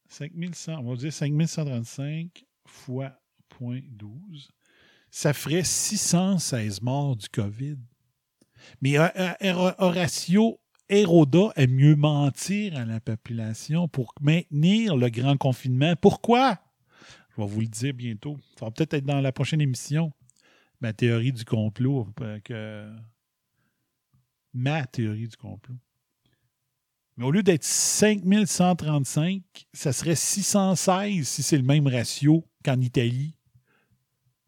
5100, 0.07 0.73
on 0.73 0.91
va 0.91 0.95
dire 0.97 1.11
5135 1.11 2.45
fois 2.67 3.19
0.12. 3.59 4.51
Ça 5.17 5.33
ferait 5.33 5.63
616 5.63 6.83
morts 6.83 7.15
du 7.15 7.27
COVID. 7.29 7.77
Mais 8.83 8.99
euh, 8.99 9.07
euh, 9.41 9.71
Horatio 9.79 10.59
Héroda 10.89 11.51
aime 11.55 11.71
mieux 11.71 11.95
mentir 11.95 12.77
à 12.77 12.85
la 12.85 12.99
population 12.99 13.87
pour 13.87 14.13
maintenir 14.21 14.95
le 14.95 15.09
grand 15.09 15.35
confinement. 15.35 15.95
Pourquoi? 15.95 16.59
Je 17.35 17.41
vais 17.41 17.47
vous 17.47 17.61
le 17.61 17.65
dire 17.67 17.95
bientôt. 17.95 18.37
Ça 18.59 18.65
va 18.65 18.71
peut-être 18.71 18.93
être 18.93 19.05
dans 19.07 19.19
la 19.19 19.31
prochaine 19.31 19.59
émission. 19.59 20.13
Ma 20.81 20.93
théorie 20.93 21.33
du 21.33 21.45
complot. 21.45 22.07
euh, 22.21 22.39
que- 22.41 22.93
Ma 24.53 24.85
théorie 24.85 25.27
du 25.29 25.35
complot. 25.35 25.77
Mais 27.15 27.25
au 27.25 27.31
lieu 27.31 27.41
d'être 27.41 27.63
5135, 27.63 29.41
ça 29.73 29.91
serait 29.93 30.13
616 30.15 31.27
si 31.27 31.41
c'est 31.41 31.57
le 31.57 31.63
même 31.63 31.87
ratio 31.87 32.47
qu'en 32.63 32.79
Italie. 32.79 33.33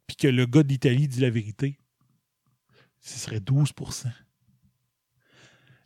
Puis 0.09 0.15
que 0.15 0.27
le 0.27 0.47
gars 0.47 0.63
d'Italie 0.63 1.07
dit 1.07 1.19
la 1.19 1.29
vérité. 1.29 1.77
Ce 2.99 3.19
serait 3.19 3.37
12% 3.37 4.07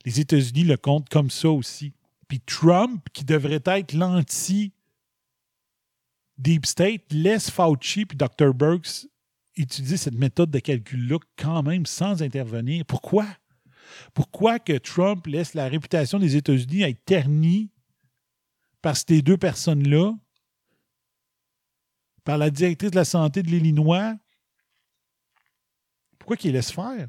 Les 0.06 0.22
États-Unis 0.22 0.64
le 0.64 0.78
comptent 0.78 1.10
comme 1.10 1.30
ça 1.30 1.50
aussi. 1.50 1.92
Puis 2.30 2.40
Trump, 2.40 3.06
qui 3.12 3.26
devrait 3.26 3.62
être 3.66 3.92
l'anti 3.92 4.72
Deep 6.38 6.66
State, 6.66 7.02
laisse 7.12 7.50
Fauci 7.50 8.06
puis 8.06 8.18
Dr. 8.18 8.54
Burks 8.54 9.08
utiliser 9.58 9.98
cette 9.98 10.16
méthode 10.16 10.52
de 10.52 10.60
calcul-là 10.60 11.18
quand 11.38 11.62
même 11.62 11.86
sans 11.86 12.24
intervenir. 12.24 12.86
Pourquoi? 12.86 13.28
Pourquoi 14.14 14.58
que 14.58 14.78
Trump 14.78 15.28
laisse 15.28 15.54
la 15.54 15.68
réputation 15.68 16.18
des 16.18 16.38
États-Unis 16.38 16.84
être 16.84 17.04
ternie 17.04 17.72
par 18.82 18.96
ces 18.96 19.22
deux 19.22 19.38
personnes-là, 19.38 20.14
par 22.24 22.38
la 22.38 22.50
directrice 22.50 22.92
de 22.92 22.96
la 22.96 23.06
santé 23.06 23.44
de 23.44 23.50
l'Illinois? 23.50 24.16
Pourquoi 26.20 26.38
qu'il 26.38 26.54
laisse 26.54 26.72
faire? 26.72 27.08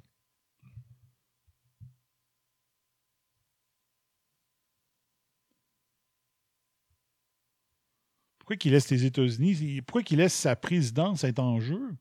Pourquoi 8.39 8.57
qu'il 8.57 8.73
laisse 8.73 8.91
les 8.91 9.07
États-Unis? 9.07 9.81
Pourquoi 9.83 10.03
qu'il 10.03 10.19
laisse 10.19 10.35
sa 10.35 10.55
présidence 10.55 11.25
être 11.25 11.39
en 11.39 11.61
jeu? 11.61 11.97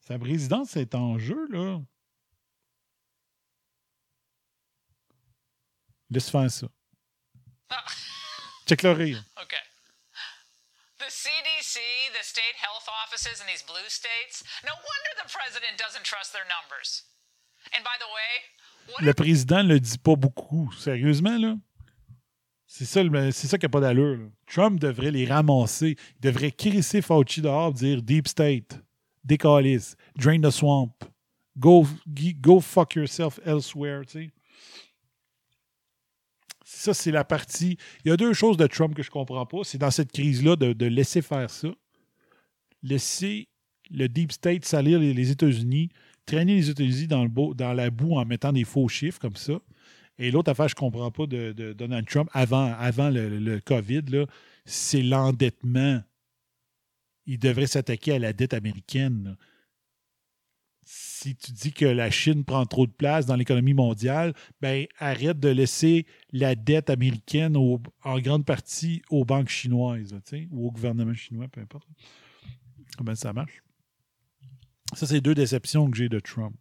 Sa 0.00 0.18
présidence 0.18 0.74
est 0.76 0.94
en 0.94 1.18
jeu, 1.18 1.46
là. 1.50 1.80
Laisse 6.10 6.30
faire 6.30 6.50
ça. 6.50 6.66
Check 8.66 8.82
le 8.82 8.92
rire. 8.92 9.24
Okay. 9.42 9.71
CDC, 11.22 11.78
the 12.18 12.24
state 12.24 12.56
health 12.58 12.86
offices 13.04 13.40
in 13.40 13.46
these 13.46 13.62
blue 13.62 13.88
states, 13.88 14.42
no 14.66 14.72
wonder 14.74 15.12
the 15.22 15.28
president 15.30 15.78
doesn't 15.78 16.04
trust 16.04 16.32
their 16.32 16.46
numbers. 16.50 17.04
And 17.76 17.84
by 17.84 17.96
the 18.02 18.10
way, 18.10 18.32
Le 19.06 19.12
président 19.14 19.62
le 19.62 19.78
dit 19.78 19.98
pas 19.98 20.16
beaucoup. 20.16 20.72
Sérieusement, 20.76 21.38
là? 21.38 21.54
C'est 22.66 22.84
ça, 22.86 23.02
c'est 23.30 23.46
ça 23.46 23.58
qui 23.58 23.64
n'a 23.66 23.68
pas 23.68 23.80
d'allure. 23.80 24.16
là. 24.18 24.28
Trump 24.46 24.80
devrait 24.80 25.10
les 25.12 25.26
ramasser. 25.26 25.96
Il 26.16 26.20
devrait 26.20 26.50
crisser 26.50 27.02
Fauci 27.02 27.40
dehors 27.40 27.72
dire 27.72 28.02
Deep 28.02 28.26
State, 28.26 28.80
décalisse, 29.24 29.94
drain 30.16 30.40
the 30.40 30.50
swamp, 30.50 30.90
go, 31.56 31.86
go 32.40 32.60
fuck 32.60 32.96
yourself 32.96 33.38
elsewhere. 33.44 34.04
tu 34.06 34.24
sais. 34.24 34.30
Ça, 36.74 36.94
c'est 36.94 37.10
la 37.10 37.22
partie. 37.22 37.76
Il 38.04 38.08
y 38.08 38.12
a 38.12 38.16
deux 38.16 38.32
choses 38.32 38.56
de 38.56 38.66
Trump 38.66 38.94
que 38.94 39.02
je 39.02 39.10
comprends 39.10 39.46
pas. 39.46 39.58
C'est 39.62 39.78
dans 39.78 39.90
cette 39.90 40.10
crise-là 40.10 40.56
de, 40.56 40.86
laisser 40.86 41.22
faire 41.22 41.48
ça. 41.50 41.68
Laisser 42.82 43.48
le 43.90 44.08
Deep 44.08 44.32
State 44.32 44.64
salir 44.64 44.98
les, 44.98 45.30
États-Unis, 45.30 45.90
traîner 46.26 46.56
les 46.56 46.70
États-Unis 46.70 47.06
dans, 47.06 47.72
la 47.74 47.90
boue 47.90 48.16
en 48.16 48.24
mettant 48.24 48.52
des 48.52 48.64
faux 48.64 48.88
chiffres 48.88 49.20
comme 49.20 49.36
ça. 49.36 49.60
Et 50.18 50.30
l'autre 50.30 50.50
affaire, 50.50 50.66
je 50.66 50.74
ne 50.74 50.80
comprends 50.80 51.10
pas 51.10 51.26
de, 51.26 51.72
Donald 51.72 52.08
Trump 52.08 52.28
avant, 52.32 52.72
avant 52.72 53.10
le, 53.10 53.60
COVID, 53.60 54.26
c'est 54.64 55.02
l'endettement. 55.02 56.02
Il 57.26 57.38
devrait 57.38 57.66
s'attaquer 57.66 58.14
à 58.14 58.18
la 58.18 58.32
dette 58.32 58.54
américaine. 58.54 59.36
Si 61.22 61.36
tu 61.36 61.52
dis 61.52 61.72
que 61.72 61.84
la 61.84 62.10
Chine 62.10 62.44
prend 62.44 62.66
trop 62.66 62.84
de 62.84 62.90
place 62.90 63.26
dans 63.26 63.36
l'économie 63.36 63.74
mondiale, 63.74 64.34
ben 64.60 64.88
arrête 64.98 65.38
de 65.38 65.50
laisser 65.50 66.04
la 66.32 66.56
dette 66.56 66.90
américaine 66.90 67.56
au- 67.56 67.80
en 68.02 68.18
grande 68.18 68.44
partie 68.44 69.02
aux 69.08 69.24
banques 69.24 69.48
chinoises, 69.48 70.12
ou 70.50 70.66
au 70.66 70.72
gouvernement 70.72 71.14
chinois, 71.14 71.46
peu 71.46 71.60
importe. 71.60 71.86
Comment 72.98 73.14
ça 73.14 73.32
marche? 73.32 73.62
Ça, 74.94 75.06
c'est 75.06 75.20
deux 75.20 75.36
déceptions 75.36 75.88
que 75.88 75.96
j'ai 75.96 76.08
de 76.08 76.18
Trump. 76.18 76.56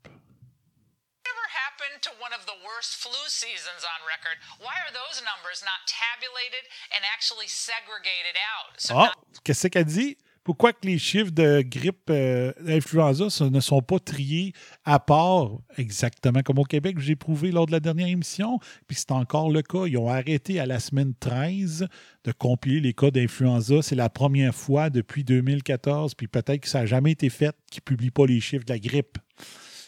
Flu 2.83 3.13
seasons 3.29 3.83
on 3.85 4.01
record? 4.09 4.37
Why 4.59 4.73
are 4.85 4.91
those 4.91 5.21
numbers 5.21 5.61
not 5.61 5.85
tabulated 5.85 6.65
and 6.97 7.03
actually 7.13 7.47
segregated 7.47 8.35
out? 8.35 8.73
So 8.79 8.95
qu'est-ce 9.43 9.67
qu'elle 9.67 9.85
dit? 9.85 10.17
Pourquoi 10.43 10.73
que 10.73 10.87
les 10.87 10.97
chiffres 10.97 11.31
de 11.31 11.61
grippe 11.61 12.09
euh, 12.09 12.51
d'influenza 12.59 13.29
ce 13.29 13.43
ne 13.43 13.59
sont 13.59 13.83
pas 13.83 13.99
triés 13.99 14.53
à 14.83 14.99
part, 14.99 15.59
exactement 15.77 16.41
comme 16.41 16.57
au 16.57 16.63
Québec, 16.63 16.97
j'ai 16.99 17.15
prouvé 17.15 17.51
lors 17.51 17.67
de 17.67 17.71
la 17.71 17.79
dernière 17.79 18.07
émission, 18.07 18.57
puis 18.87 18.97
c'est 18.97 19.11
encore 19.11 19.51
le 19.51 19.61
cas. 19.61 19.85
Ils 19.85 19.97
ont 19.97 20.09
arrêté 20.09 20.59
à 20.59 20.65
la 20.65 20.79
semaine 20.79 21.13
13 21.19 21.85
de 22.23 22.31
compiler 22.31 22.79
les 22.79 22.93
cas 22.93 23.11
d'influenza. 23.11 23.83
C'est 23.83 23.95
la 23.95 24.09
première 24.09 24.55
fois 24.55 24.89
depuis 24.89 25.23
2014, 25.23 26.15
puis 26.15 26.27
peut-être 26.27 26.61
que 26.61 26.69
ça 26.69 26.79
n'a 26.79 26.85
jamais 26.87 27.11
été 27.11 27.29
fait 27.29 27.55
qu'ils 27.69 27.81
ne 27.81 27.95
publient 27.95 28.11
pas 28.11 28.25
les 28.25 28.39
chiffres 28.39 28.65
de 28.65 28.73
la 28.73 28.79
grippe. 28.79 29.19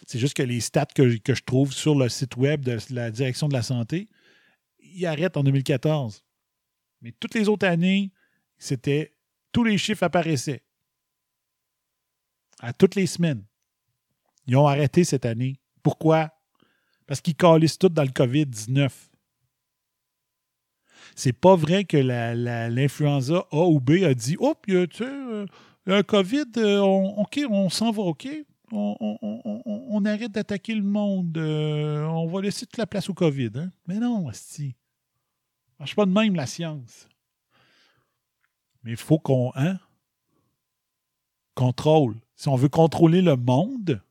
C'est 0.05 0.19
juste 0.19 0.35
que 0.35 0.43
les 0.43 0.59
stats 0.59 0.85
que, 0.85 1.17
que 1.17 1.34
je 1.34 1.43
trouve 1.43 1.73
sur 1.73 1.95
le 1.95 2.09
site 2.09 2.38
web 2.38 2.63
de 2.63 2.77
la 2.91 3.09
direction 3.09 3.47
de 3.47 3.53
la 3.53 3.63
santé, 3.63 4.07
ils 4.80 5.05
arrêtent 5.07 5.38
en 5.38 5.43
2014. 5.43 6.23
Mais 7.01 7.11
toutes 7.19 7.34
les 7.34 7.49
autres 7.49 7.65
années, 7.65 8.11
c'était 8.57 9.13
tous 9.53 9.63
les 9.63 9.77
chiffres 9.77 10.03
apparaissaient. 10.03 10.63
À 12.59 12.73
toutes 12.73 12.95
les 12.95 13.07
semaines. 13.07 13.45
Ils 14.48 14.57
ont 14.57 14.67
arrêté 14.67 15.03
cette 15.06 15.25
année. 15.25 15.59
Pourquoi? 15.82 16.32
Parce 17.07 17.22
qu'ils 17.22 17.35
calissent 17.35 17.77
tout 17.77 17.90
dans 17.90 18.03
le 18.03 18.09
COVID-19. 18.09 18.90
C'est 21.15 21.33
pas 21.33 21.56
vrai 21.56 21.83
que 21.85 21.98
l'influenza 21.98 23.45
A 23.51 23.65
ou 23.67 23.80
B 23.80 24.03
a 24.03 24.14
dit 24.14 24.35
Oh, 24.40 24.56
euh, 24.69 24.88
tu 24.88 24.98
sais, 24.98 25.03
euh, 25.06 25.45
le 25.85 26.01
COVID, 26.01 26.45
euh, 26.57 26.80
on- 26.80 27.22
OK, 27.22 27.40
on 27.49 27.69
s'en 27.69 27.91
va, 27.91 28.01
OK. 28.03 28.27
On, 28.72 30.03
arrête 30.06 30.32
d'attaquer 30.32 30.73
le 30.73 30.82
monde. 30.82 31.38
on 31.38 32.25
va 32.25 32.41
laisser 32.41 32.65
toute 32.65 32.77
la 32.77 32.88
place 32.88 33.07
au 33.09 33.14
COVID. 33.14 33.51
hein. 33.56 33.72
Mais 33.88 33.99
non, 33.99 34.27
Asti. 34.27 34.75
Marche 35.77 35.95
pas 35.95 36.06
de 36.06 36.11
même, 36.11 36.33
la 36.35 36.48
science. 36.48 37.07
Mais 38.84 38.92
il 38.92 38.98
faut 38.98 39.20
qu'on 39.20 39.52
hein, 39.56 39.80
contrôle. 41.56 42.20
Si 42.36 42.48
on 42.48 42.56
veut 42.56 42.70
contrôler 42.70 43.22
le 43.22 43.36
monde, 43.36 44.02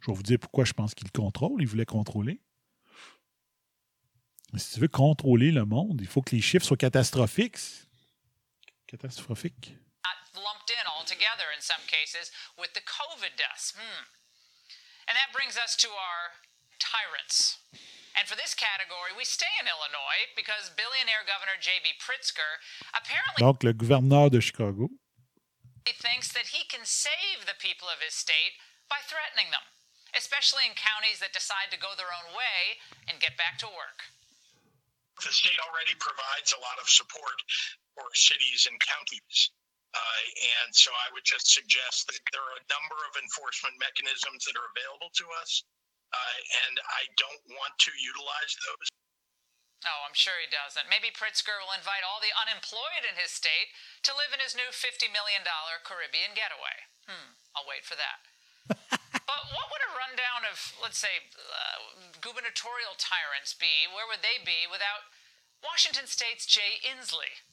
je 0.00 0.10
vais 0.10 0.16
vous 0.16 0.22
dire 0.22 0.38
pourquoi 0.38 0.64
je 0.64 0.72
pense 0.72 0.94
qu'il 0.94 1.10
contrôle. 1.10 1.60
Il 1.60 1.66
voulait 1.66 1.86
contrôler. 1.86 2.40
Mais 4.52 4.58
si 4.58 4.74
tu 4.74 4.80
veux 4.80 4.88
contrôler 4.88 5.50
le 5.50 5.64
monde, 5.64 6.00
il 6.00 6.06
faut 6.06 6.22
que 6.22 6.34
les 6.34 6.40
chiffres 6.40 6.64
soient 6.64 6.76
catastrophiques. 6.76 7.58
Catastrophiques. 8.86 9.76
lumped 10.34 10.70
in 10.70 10.86
altogether 10.90 11.46
in 11.54 11.60
some 11.62 11.80
cases 11.86 12.30
with 12.58 12.72
the 12.74 12.82
COVID 12.82 13.36
deaths. 13.36 13.72
Hmm. 13.76 14.04
And 15.08 15.14
that 15.16 15.32
brings 15.32 15.56
us 15.56 15.76
to 15.76 15.88
our 15.88 16.34
tyrants. 16.78 17.58
And 18.14 18.30
for 18.30 18.38
this 18.38 18.54
category, 18.54 19.10
we 19.10 19.26
stay 19.26 19.50
in 19.58 19.66
Illinois 19.66 20.30
because 20.38 20.70
billionaire 20.70 21.26
Governor 21.26 21.58
J.B. 21.58 21.98
Pritzker 21.98 22.62
apparently 22.94 23.42
Donc, 23.42 23.62
le 23.66 23.74
gouverneur 23.74 24.30
de 24.30 24.40
Chicago, 24.40 24.88
He 25.84 25.92
thinks 25.92 26.32
that 26.32 26.54
he 26.54 26.64
can 26.64 26.86
save 26.86 27.44
the 27.44 27.58
people 27.58 27.90
of 27.90 28.00
his 28.00 28.14
state 28.14 28.56
by 28.88 29.02
threatening 29.04 29.50
them, 29.50 29.66
especially 30.16 30.64
in 30.64 30.78
counties 30.78 31.18
that 31.20 31.34
decide 31.34 31.74
to 31.74 31.78
go 31.78 31.92
their 31.98 32.14
own 32.14 32.32
way 32.32 32.78
and 33.10 33.20
get 33.20 33.36
back 33.36 33.58
to 33.60 33.68
work. 33.68 34.06
The 35.20 35.34
state 35.34 35.58
already 35.60 35.94
provides 35.98 36.54
a 36.54 36.62
lot 36.62 36.78
of 36.80 36.88
support 36.88 37.38
for 37.94 38.06
cities 38.14 38.66
and 38.70 38.78
counties. 38.80 39.50
Uh, 39.94 40.22
and 40.64 40.74
so 40.74 40.90
I 40.90 41.12
would 41.14 41.22
just 41.22 41.46
suggest 41.54 42.10
that 42.10 42.18
there 42.34 42.42
are 42.42 42.58
a 42.58 42.66
number 42.66 42.98
of 43.06 43.14
enforcement 43.14 43.78
mechanisms 43.78 44.42
that 44.46 44.58
are 44.58 44.68
available 44.74 45.10
to 45.14 45.26
us. 45.38 45.62
Uh, 46.14 46.36
and 46.70 46.78
I 46.78 47.10
don't 47.18 47.42
want 47.58 47.74
to 47.74 47.90
utilize 47.98 48.54
those. 48.70 48.86
Oh, 49.84 50.00
I'm 50.06 50.16
sure 50.16 50.38
he 50.40 50.48
doesn't. 50.48 50.88
Maybe 50.88 51.12
Pritzker 51.12 51.60
will 51.60 51.74
invite 51.74 52.06
all 52.06 52.22
the 52.22 52.32
unemployed 52.32 53.04
in 53.04 53.20
his 53.20 53.34
state 53.34 53.74
to 54.06 54.16
live 54.16 54.32
in 54.32 54.40
his 54.40 54.56
new 54.56 54.72
$50 54.72 55.12
million 55.12 55.44
Caribbean 55.84 56.32
getaway. 56.32 56.88
Hmm, 57.04 57.36
I'll 57.52 57.68
wait 57.68 57.84
for 57.84 57.98
that. 57.98 58.24
but 59.28 59.42
what 59.52 59.68
would 59.68 59.84
a 59.84 59.92
rundown 59.92 60.48
of, 60.48 60.56
let's 60.80 60.96
say, 60.96 61.28
uh, 61.36 62.08
gubernatorial 62.24 62.96
tyrants 62.96 63.52
be? 63.52 63.84
Where 63.92 64.08
would 64.08 64.24
they 64.24 64.40
be 64.40 64.64
without 64.64 65.04
Washington 65.60 66.08
State's 66.08 66.48
Jay 66.48 66.80
Inslee? 66.80 67.44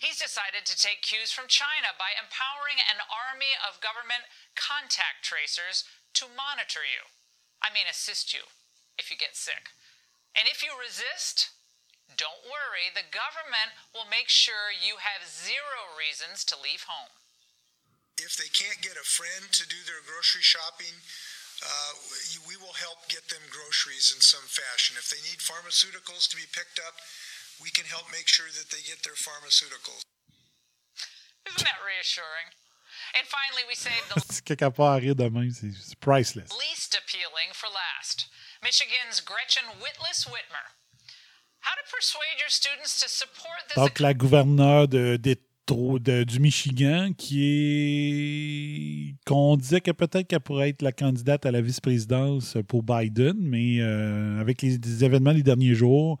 He's 0.00 0.20
decided 0.20 0.64
to 0.68 0.76
take 0.76 1.04
cues 1.04 1.32
from 1.32 1.48
China 1.48 1.92
by 1.96 2.16
empowering 2.16 2.80
an 2.84 3.04
army 3.08 3.52
of 3.64 3.84
government 3.84 4.28
contact 4.56 5.24
tracers 5.24 5.84
to 6.20 6.28
monitor 6.28 6.84
you. 6.84 7.08
I 7.66 7.74
mean, 7.74 7.90
assist 7.90 8.30
you 8.30 8.46
if 8.94 9.10
you 9.10 9.18
get 9.18 9.34
sick. 9.34 9.74
And 10.38 10.46
if 10.46 10.62
you 10.62 10.70
resist, 10.78 11.50
don't 12.14 12.46
worry, 12.46 12.94
the 12.94 13.02
government 13.10 13.74
will 13.90 14.06
make 14.06 14.30
sure 14.30 14.70
you 14.70 15.02
have 15.02 15.26
zero 15.26 15.90
reasons 15.98 16.46
to 16.46 16.54
leave 16.54 16.86
home. 16.86 17.10
If 18.22 18.38
they 18.38 18.46
can't 18.54 18.78
get 18.80 18.94
a 18.94 19.02
friend 19.02 19.50
to 19.50 19.64
do 19.66 19.82
their 19.82 20.00
grocery 20.06 20.46
shopping, 20.46 20.94
uh, 21.60 21.92
we 22.38 22.54
we 22.54 22.56
will 22.62 22.76
help 22.78 23.02
get 23.10 23.26
them 23.28 23.42
groceries 23.50 24.14
in 24.14 24.20
some 24.22 24.46
fashion. 24.46 24.94
If 24.96 25.10
they 25.10 25.20
need 25.26 25.42
pharmaceuticals 25.42 26.30
to 26.30 26.36
be 26.38 26.46
picked 26.54 26.78
up, 26.80 26.96
we 27.60 27.68
can 27.74 27.84
help 27.84 28.06
make 28.12 28.28
sure 28.28 28.48
that 28.54 28.70
they 28.70 28.80
get 28.86 29.02
their 29.02 29.18
pharmaceuticals. 29.18 30.04
Isn't 31.48 31.64
that 31.64 31.80
reassuring? 31.82 32.52
And 33.18 33.24
finally, 33.24 33.64
we 33.68 33.74
saved 33.74 34.08
the 34.14 34.42
quelque 34.44 34.68
part 34.70 34.92
à 34.92 34.96
rire 34.96 35.14
demain, 35.14 35.48
c'est 35.50 35.72
c'est 35.72 35.98
priceless. 35.98 36.48
least 36.70 36.94
appealing 37.00 37.50
for 37.54 37.68
last 37.72 38.28
Michigan's 38.62 39.22
Gretchen 39.24 39.64
Whitless 39.80 40.26
Whitmer. 40.26 40.66
How 41.62 41.72
to 41.74 41.90
persuade 41.90 42.38
your 42.38 42.50
students 42.50 43.00
to 43.00 43.08
support 43.08 43.58
this 43.68 43.76
Donc, 43.76 43.98
la 44.00 44.12
gouverneure 44.14 44.86
de, 44.86 45.16
de- 45.16 46.24
du 46.24 46.38
Michigan, 46.38 47.10
qui 47.16 47.42
est. 47.42 49.14
qu'on 49.26 49.56
disait 49.56 49.80
que 49.80 49.90
peut-être 49.90 50.28
qu'elle 50.28 50.40
pourrait 50.40 50.68
être 50.68 50.82
la 50.82 50.92
candidate 50.92 51.44
à 51.46 51.50
la 51.50 51.60
vice-présidence 51.60 52.56
pour 52.68 52.82
Biden, 52.84 53.34
mais 53.38 53.80
euh, 53.80 54.40
avec 54.40 54.62
les, 54.62 54.78
les 54.78 55.04
événements 55.04 55.34
des 55.34 55.42
derniers 55.42 55.74
jours, 55.74 56.18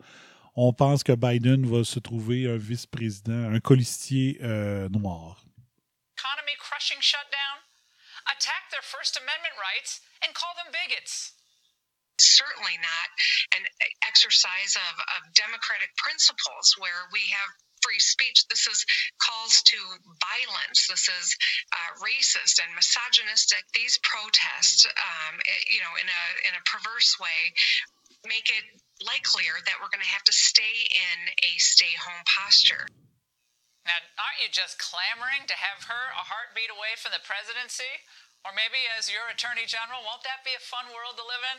on 0.56 0.72
pense 0.72 1.04
que 1.04 1.12
Biden 1.12 1.64
va 1.66 1.84
se 1.84 2.00
trouver 2.00 2.48
un 2.48 2.56
vice-président, 2.56 3.52
un 3.52 3.60
colistier 3.60 4.38
euh, 4.42 4.88
noir. 4.88 5.45
Economy 6.46 6.62
crushing 6.62 7.02
shutdown, 7.02 7.66
attack 8.30 8.70
their 8.70 8.82
First 8.86 9.18
Amendment 9.18 9.58
rights, 9.58 9.98
and 10.22 10.30
call 10.34 10.54
them 10.54 10.70
bigots. 10.70 11.34
certainly 12.18 12.78
not 12.80 13.08
an 13.58 13.64
exercise 14.08 14.72
of, 14.88 14.94
of 15.18 15.20
democratic 15.36 15.92
principles 16.00 16.72
where 16.80 17.12
we 17.12 17.20
have 17.28 17.50
free 17.84 18.00
speech. 18.00 18.40
This 18.48 18.64
is 18.64 18.80
calls 19.20 19.60
to 19.68 19.76
violence. 20.24 20.88
This 20.88 21.12
is 21.12 21.26
uh, 21.76 21.90
racist 22.00 22.56
and 22.62 22.72
misogynistic. 22.72 23.60
These 23.76 24.00
protests, 24.00 24.86
um, 24.88 25.36
it- 25.44 25.68
you 25.68 25.84
know, 25.84 25.92
in 26.00 26.08
a 26.08 26.22
in 26.48 26.54
a 26.56 26.62
perverse 26.64 27.20
way, 27.20 27.52
make 28.24 28.48
it 28.48 28.64
likelier 29.04 29.60
that 29.68 29.76
we're 29.84 29.92
going 29.92 30.00
to 30.04 30.08
have 30.16 30.24
to 30.24 30.32
stay 30.32 30.88
in 30.88 31.18
a 31.44 31.52
stay 31.60 31.92
home 32.00 32.24
posture. 32.24 32.88
Now, 33.86 33.98
aren't 34.18 34.42
you 34.42 34.50
just 34.50 34.78
clamoring 34.82 35.46
to 35.46 35.54
have 35.56 35.86
her 35.86 36.04
a 36.18 36.24
heartbeat 36.26 36.70
away 36.74 36.92
from 36.98 37.12
the 37.14 37.22
presidency? 37.22 37.88
Or 38.44 38.50
maybe 38.54 38.78
as 38.98 39.06
your 39.10 39.26
attorney 39.30 39.66
general, 39.66 40.02
won't 40.06 40.22
that 40.26 40.42
be 40.46 40.54
a 40.54 40.62
fun 40.62 40.86
world 40.90 41.14
to 41.18 41.24
live 41.26 41.44
in? 41.54 41.58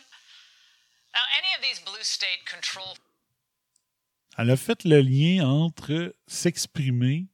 Now, 1.16 1.26
any 1.40 1.52
of 1.56 1.62
these 1.64 1.80
blue 1.80 2.04
state 2.04 2.44
control 2.46 2.96
Elle 4.38 4.52
a 4.52 4.58
fait 4.58 4.84
le 4.86 5.02
lien 5.02 5.44
entre 5.48 6.14
s'exprimer 6.28 7.26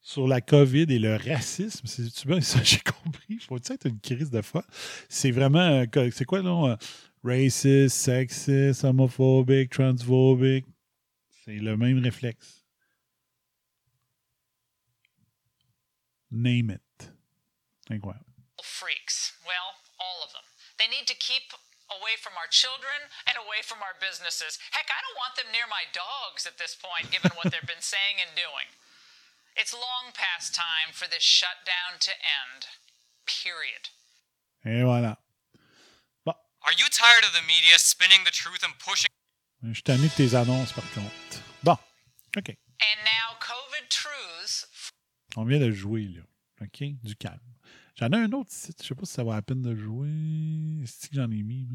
sur 0.00 0.26
la 0.26 0.40
COVID 0.40 0.86
et 0.88 0.98
le 0.98 1.16
racisme. 1.16 1.86
C'est 1.86 2.26
bien 2.26 2.40
ça, 2.40 2.62
j'ai 2.62 2.80
compris. 2.80 3.38
Vais 3.50 3.74
être 3.74 3.86
une 3.86 4.00
crise 4.00 4.30
de 4.30 4.40
foi? 4.40 4.64
C'est 5.08 5.30
vraiment. 5.30 5.84
euh, 5.84 6.10
C'est 6.10 6.24
quoi, 6.24 6.40
non? 6.42 6.70
euh, 6.70 6.76
Racist, 7.22 7.96
sexist, 7.96 8.84
homophobic, 8.84 9.70
transphobic. 9.70 10.64
C'est 11.44 11.56
le 11.56 11.76
même 11.76 12.02
réflexe. 12.02 12.57
Name 16.30 16.70
it. 16.70 17.10
Incroyable. 17.90 18.26
freaks. 18.62 19.32
Well, 19.46 19.80
all 19.98 20.22
of 20.22 20.32
them. 20.32 20.44
They 20.78 20.86
need 20.86 21.06
to 21.08 21.16
keep 21.16 21.56
away 21.88 22.20
from 22.20 22.36
our 22.36 22.50
children 22.50 23.08
and 23.24 23.40
away 23.40 23.64
from 23.64 23.80
our 23.80 23.96
businesses. 23.96 24.60
Heck, 24.76 24.92
I 24.92 25.00
don't 25.00 25.16
want 25.16 25.40
them 25.40 25.48
near 25.50 25.64
my 25.64 25.88
dogs 25.88 26.44
at 26.44 26.60
this 26.60 26.76
point, 26.76 27.08
given 27.10 27.32
what 27.32 27.48
they've 27.48 27.64
been 27.64 27.80
saying 27.82 28.20
and 28.20 28.36
doing. 28.36 28.68
It's 29.56 29.72
long 29.72 30.12
past 30.12 30.54
time 30.54 30.92
for 30.92 31.08
this 31.08 31.24
shutdown 31.24 31.98
to 32.04 32.12
end. 32.12 32.68
Period. 33.24 33.88
Et 34.64 34.84
voilà. 34.84 35.16
Are 36.66 36.74
you 36.76 36.86
tired 36.90 37.24
of 37.24 37.32
the 37.32 37.46
media 37.46 37.78
spinning 37.78 38.24
the 38.24 38.30
truth 38.34 38.62
and 38.62 38.74
pushing? 38.78 39.08
Je 39.62 39.74
suis 39.74 39.82
tanné 39.82 40.08
de 40.08 40.14
tes 40.14 40.34
annonces, 40.34 40.72
par 40.72 40.84
contre. 40.92 41.42
Bon. 41.62 41.78
OK. 42.36 42.50
And 42.50 42.98
now, 43.04 43.38
COVID 43.40 43.88
truths 43.88 44.66
On 45.40 45.44
vient 45.44 45.60
de 45.60 45.70
jouer, 45.70 46.08
là. 46.08 46.22
OK? 46.62 46.82
Du 47.04 47.14
calme. 47.14 47.38
J'en 47.94 48.08
ai 48.08 48.16
un 48.16 48.32
autre 48.32 48.50
site. 48.50 48.82
Je 48.82 48.88
sais 48.88 48.94
pas 48.96 49.06
si 49.06 49.12
ça 49.12 49.22
vaut 49.22 49.30
la 49.30 49.40
peine 49.40 49.62
de 49.62 49.72
jouer. 49.72 50.10
C'est 50.84 51.10
que 51.10 51.14
j'en 51.14 51.30
ai 51.30 51.44
mis, 51.44 51.68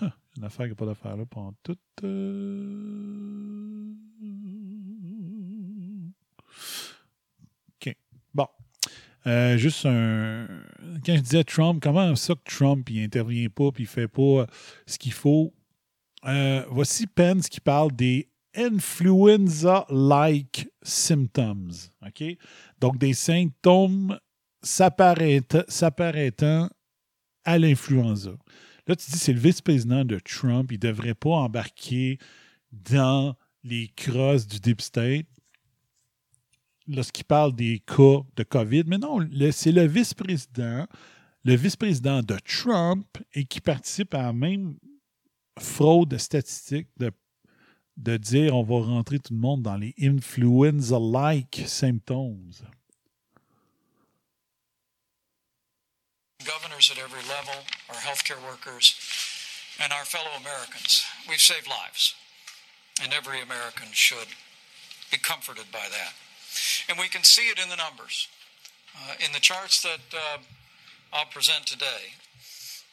là? 0.00 0.12
Une 0.36 0.44
affaire 0.44 0.66
qui 0.66 0.70
n'a 0.70 0.76
pas 0.76 0.86
d'affaire 0.86 1.16
là 1.16 1.26
pendant 1.26 1.52
tout. 1.64 1.76
euh. 2.04 3.92
OK. 7.74 7.96
Bon. 8.32 8.46
Euh, 9.26 9.56
juste 9.56 9.84
un. 9.84 10.46
Quand 11.04 11.16
je 11.16 11.20
disais 11.22 11.42
Trump, 11.42 11.82
comment 11.82 12.14
ça 12.14 12.36
que 12.36 12.54
Trump 12.54 12.88
il 12.88 13.02
intervient 13.02 13.48
pas 13.48 13.72
puis 13.72 13.82
il 13.82 13.88
fait 13.88 14.06
pas 14.06 14.46
ce 14.86 14.96
qu'il 14.96 15.12
faut? 15.12 15.52
Euh, 16.24 16.64
voici 16.70 17.08
Pence 17.08 17.48
qui 17.48 17.60
parle 17.60 17.90
des 17.90 18.28
influenza-like 18.56 20.68
symptoms. 20.82 21.70
Donc, 22.80 22.98
des 22.98 23.14
symptômes 23.14 24.18
s'apparaitant 24.62 26.68
à 27.44 27.58
l'influenza. 27.58 28.32
Là, 28.86 28.96
tu 28.96 29.10
dis, 29.10 29.18
c'est 29.18 29.32
le 29.32 29.40
vice-président 29.40 30.04
de 30.04 30.18
Trump, 30.18 30.70
il 30.70 30.74
ne 30.74 30.80
devrait 30.80 31.14
pas 31.14 31.30
embarquer 31.30 32.18
dans 32.70 33.34
les 33.62 33.88
crosses 33.88 34.46
du 34.46 34.60
Deep 34.60 34.82
State 34.82 35.26
lorsqu'il 36.86 37.24
parle 37.24 37.54
des 37.54 37.80
cas 37.80 38.20
de 38.36 38.42
COVID. 38.42 38.84
Mais 38.86 38.98
non, 38.98 39.26
c'est 39.52 39.72
le 39.72 39.86
vice-président, 39.86 40.86
le 41.44 41.54
vice-président 41.54 42.22
de 42.22 42.36
Trump 42.44 43.06
et 43.32 43.44
qui 43.44 43.60
participe 43.60 44.14
à 44.14 44.22
la 44.22 44.32
même 44.32 44.76
fraude 45.58 46.16
statistique 46.18 46.88
de, 46.98 47.10
de 47.96 48.16
dire 48.16 48.54
on 48.54 48.62
va 48.62 48.86
rentrer 48.86 49.18
tout 49.18 49.32
le 49.32 49.40
monde 49.40 49.62
dans 49.62 49.76
les 49.76 49.94
influenza-like 49.98 51.62
symptoms. 51.66 52.64
governors 56.44 56.90
at 56.90 56.98
every 56.98 57.22
level, 57.28 57.56
our 57.88 57.96
healthcare 57.96 58.40
workers, 58.44 58.94
and 59.80 59.92
our 59.92 60.04
fellow 60.04 60.30
Americans. 60.40 61.04
We've 61.28 61.40
saved 61.40 61.68
lives, 61.68 62.14
and 63.02 63.12
every 63.12 63.40
American 63.40 63.88
should 63.92 64.28
be 65.10 65.18
comforted 65.18 65.66
by 65.72 65.86
that. 65.90 66.12
And 66.88 66.98
we 66.98 67.08
can 67.08 67.24
see 67.24 67.48
it 67.48 67.58
in 67.58 67.68
the 67.68 67.76
numbers. 67.76 68.28
Uh, 68.94 69.14
in 69.24 69.32
the 69.32 69.40
charts 69.40 69.82
that 69.82 70.04
uh, 70.14 70.38
I'll 71.12 71.26
present 71.26 71.66
today, 71.66 72.14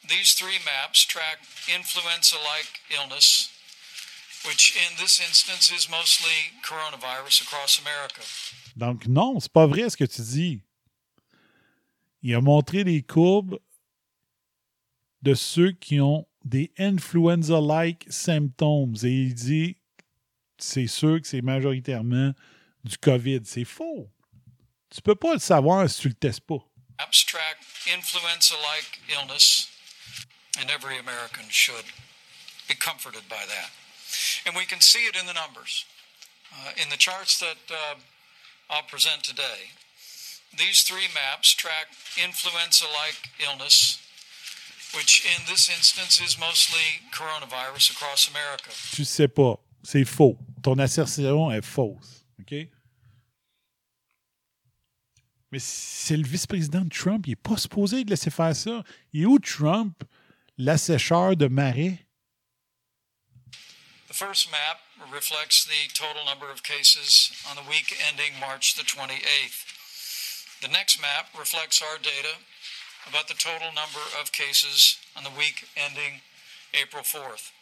these 0.08 0.32
three 0.32 0.58
maps 0.64 1.04
track 1.04 1.38
influenza 1.72 2.36
like 2.36 2.80
illness, 2.90 3.50
which 4.46 4.74
in 4.76 4.96
this 4.96 5.20
instance 5.20 5.70
is 5.70 5.88
mostly 5.90 6.52
coronavirus 6.64 7.42
across 7.42 7.80
America. 7.80 8.22
Donc, 8.76 9.06
non, 9.06 9.40
c'est 9.40 9.52
pas 9.52 9.66
vrai 9.66 9.88
ce 9.90 9.96
que 9.96 10.04
tu 10.04 10.22
dis. 10.22 10.60
Il 12.22 12.34
a 12.34 12.40
montré 12.40 12.84
des 12.84 13.02
courbes 13.02 13.58
de 15.22 15.34
ceux 15.34 15.72
qui 15.72 16.00
ont 16.00 16.26
des 16.44 16.72
influenza-like. 16.78 18.06
Et 18.08 19.08
il 19.08 19.34
dit 19.34 19.76
c'est 20.58 20.86
sûr 20.86 21.20
que 21.20 21.26
c'est 21.26 21.42
majoritairement 21.42 22.32
du 22.84 22.96
COVID. 22.98 23.40
C'est 23.44 23.64
faux. 23.64 24.08
Tu 24.90 25.02
peux 25.02 25.14
pas 25.16 25.34
le 25.34 25.40
savoir 25.40 25.88
si 25.88 26.00
tu 26.02 26.08
le 26.08 26.14
testes 26.14 26.40
pas. 26.40 26.64
abstract 27.02 27.64
influenza 27.92 28.54
like 28.54 29.00
illness, 29.08 29.66
and 30.58 30.70
every 30.70 30.98
American 30.98 31.46
should 31.50 31.86
be 32.68 32.74
comforted 32.74 33.28
by 33.28 33.44
that. 33.48 33.70
And 34.46 34.56
we 34.56 34.64
can 34.64 34.80
see 34.80 35.06
it 35.06 35.16
in 35.16 35.26
the 35.26 35.34
numbers. 35.34 35.84
Uh, 36.52 36.72
in 36.82 36.88
the 36.90 36.96
charts 36.96 37.38
that 37.38 37.58
uh, 37.70 37.94
I'll 38.70 38.82
present 38.88 39.22
today, 39.22 39.72
these 40.56 40.82
three 40.82 41.08
maps 41.14 41.54
track 41.54 41.88
influenza 42.22 42.84
like 42.92 43.30
illness, 43.40 43.98
which 44.94 45.24
in 45.24 45.42
this 45.48 45.70
instance 45.70 46.20
is 46.20 46.38
mostly 46.38 47.00
coronavirus 47.12 47.92
across 47.92 48.28
America. 48.28 48.70
Tu 48.92 49.04
sais 49.04 49.28
pas. 49.28 49.58
C'est 49.82 50.04
faux. 50.04 50.36
Ton 50.62 50.78
assertion 50.78 51.50
est 51.50 51.64
fausse. 51.64 52.24
OK? 52.40 52.68
Mais 55.50 55.58
c'est 55.58 56.16
le 56.16 56.26
vice-président 56.26 56.82
de 56.82 56.88
Trump. 56.88 57.26
Il 57.26 57.30
n'est 57.30 57.36
pas 57.36 57.56
supposé 57.56 58.04
de 58.04 58.10
laisser 58.10 58.30
faire 58.30 58.54
ça. 58.54 58.82
Il 59.12 59.22
est 59.22 59.26
où 59.26 59.38
Trump, 59.38 60.02
l'assécheur 60.56 61.36
de 61.36 61.46
marais? 61.46 62.01
The 64.12 64.28
first 64.28 64.52
map 64.52 64.84
reflects 65.10 65.64
the 65.64 65.88
total 65.94 66.26
number 66.26 66.52
of 66.52 66.62
cases 66.62 67.32
on 67.48 67.56
the 67.56 67.64
week 67.64 67.96
ending 67.96 68.36
March 68.38 68.76
the 68.76 68.84
28th. 68.84 70.60
The 70.60 70.68
next 70.68 71.00
map 71.00 71.32
reflects 71.32 71.80
our 71.80 71.96
data 71.96 72.36
about 73.08 73.28
the 73.28 73.40
total 73.40 73.72
number 73.72 74.04
of 74.20 74.30
cases 74.30 75.00
on 75.16 75.24
the 75.24 75.32
week 75.32 75.64
ending 75.80 76.20
April 76.76 77.00
4th. 77.02 77.56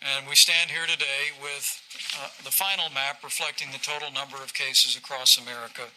And 0.00 0.26
we 0.26 0.34
stand 0.34 0.70
here 0.70 0.88
today 0.88 1.36
with 1.44 1.68
uh, 2.16 2.32
the 2.42 2.56
final 2.56 2.88
map 2.88 3.20
reflecting 3.22 3.68
the 3.68 3.84
total 3.84 4.08
number 4.10 4.40
of 4.40 4.54
cases 4.54 4.96
across 4.96 5.36
America 5.36 5.92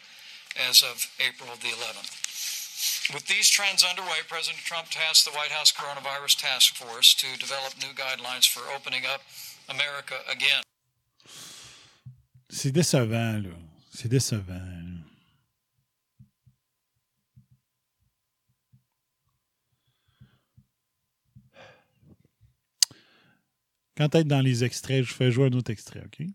as 0.60 0.84
of 0.84 1.08
April 1.24 1.56
the 1.56 1.72
11th. 1.72 3.16
With 3.16 3.26
these 3.28 3.48
trends 3.48 3.82
underway, 3.82 4.28
President 4.28 4.60
Trump 4.60 4.88
tasked 4.90 5.24
the 5.24 5.32
White 5.32 5.56
House 5.56 5.72
Coronavirus 5.72 6.36
Task 6.36 6.76
Force 6.76 7.14
to 7.14 7.38
develop 7.40 7.80
new 7.80 7.96
guidelines 7.96 8.46
for 8.46 8.60
opening 8.76 9.08
up 9.08 9.22
America 9.70 10.16
again. 10.28 10.60
C'est 12.48 12.72
décevant, 12.72 13.38
là. 13.38 13.50
C'est 13.92 14.08
décevant. 14.08 14.54
là. 14.54 15.00
Quand 23.96 24.14
es 24.14 24.24
dans 24.24 24.40
les 24.40 24.64
extraits, 24.64 25.04
je 25.04 25.12
fais 25.12 25.30
jouer 25.30 25.46
un 25.46 25.52
autre 25.52 25.70
extrait, 25.70 26.02
OK? 26.04 26.26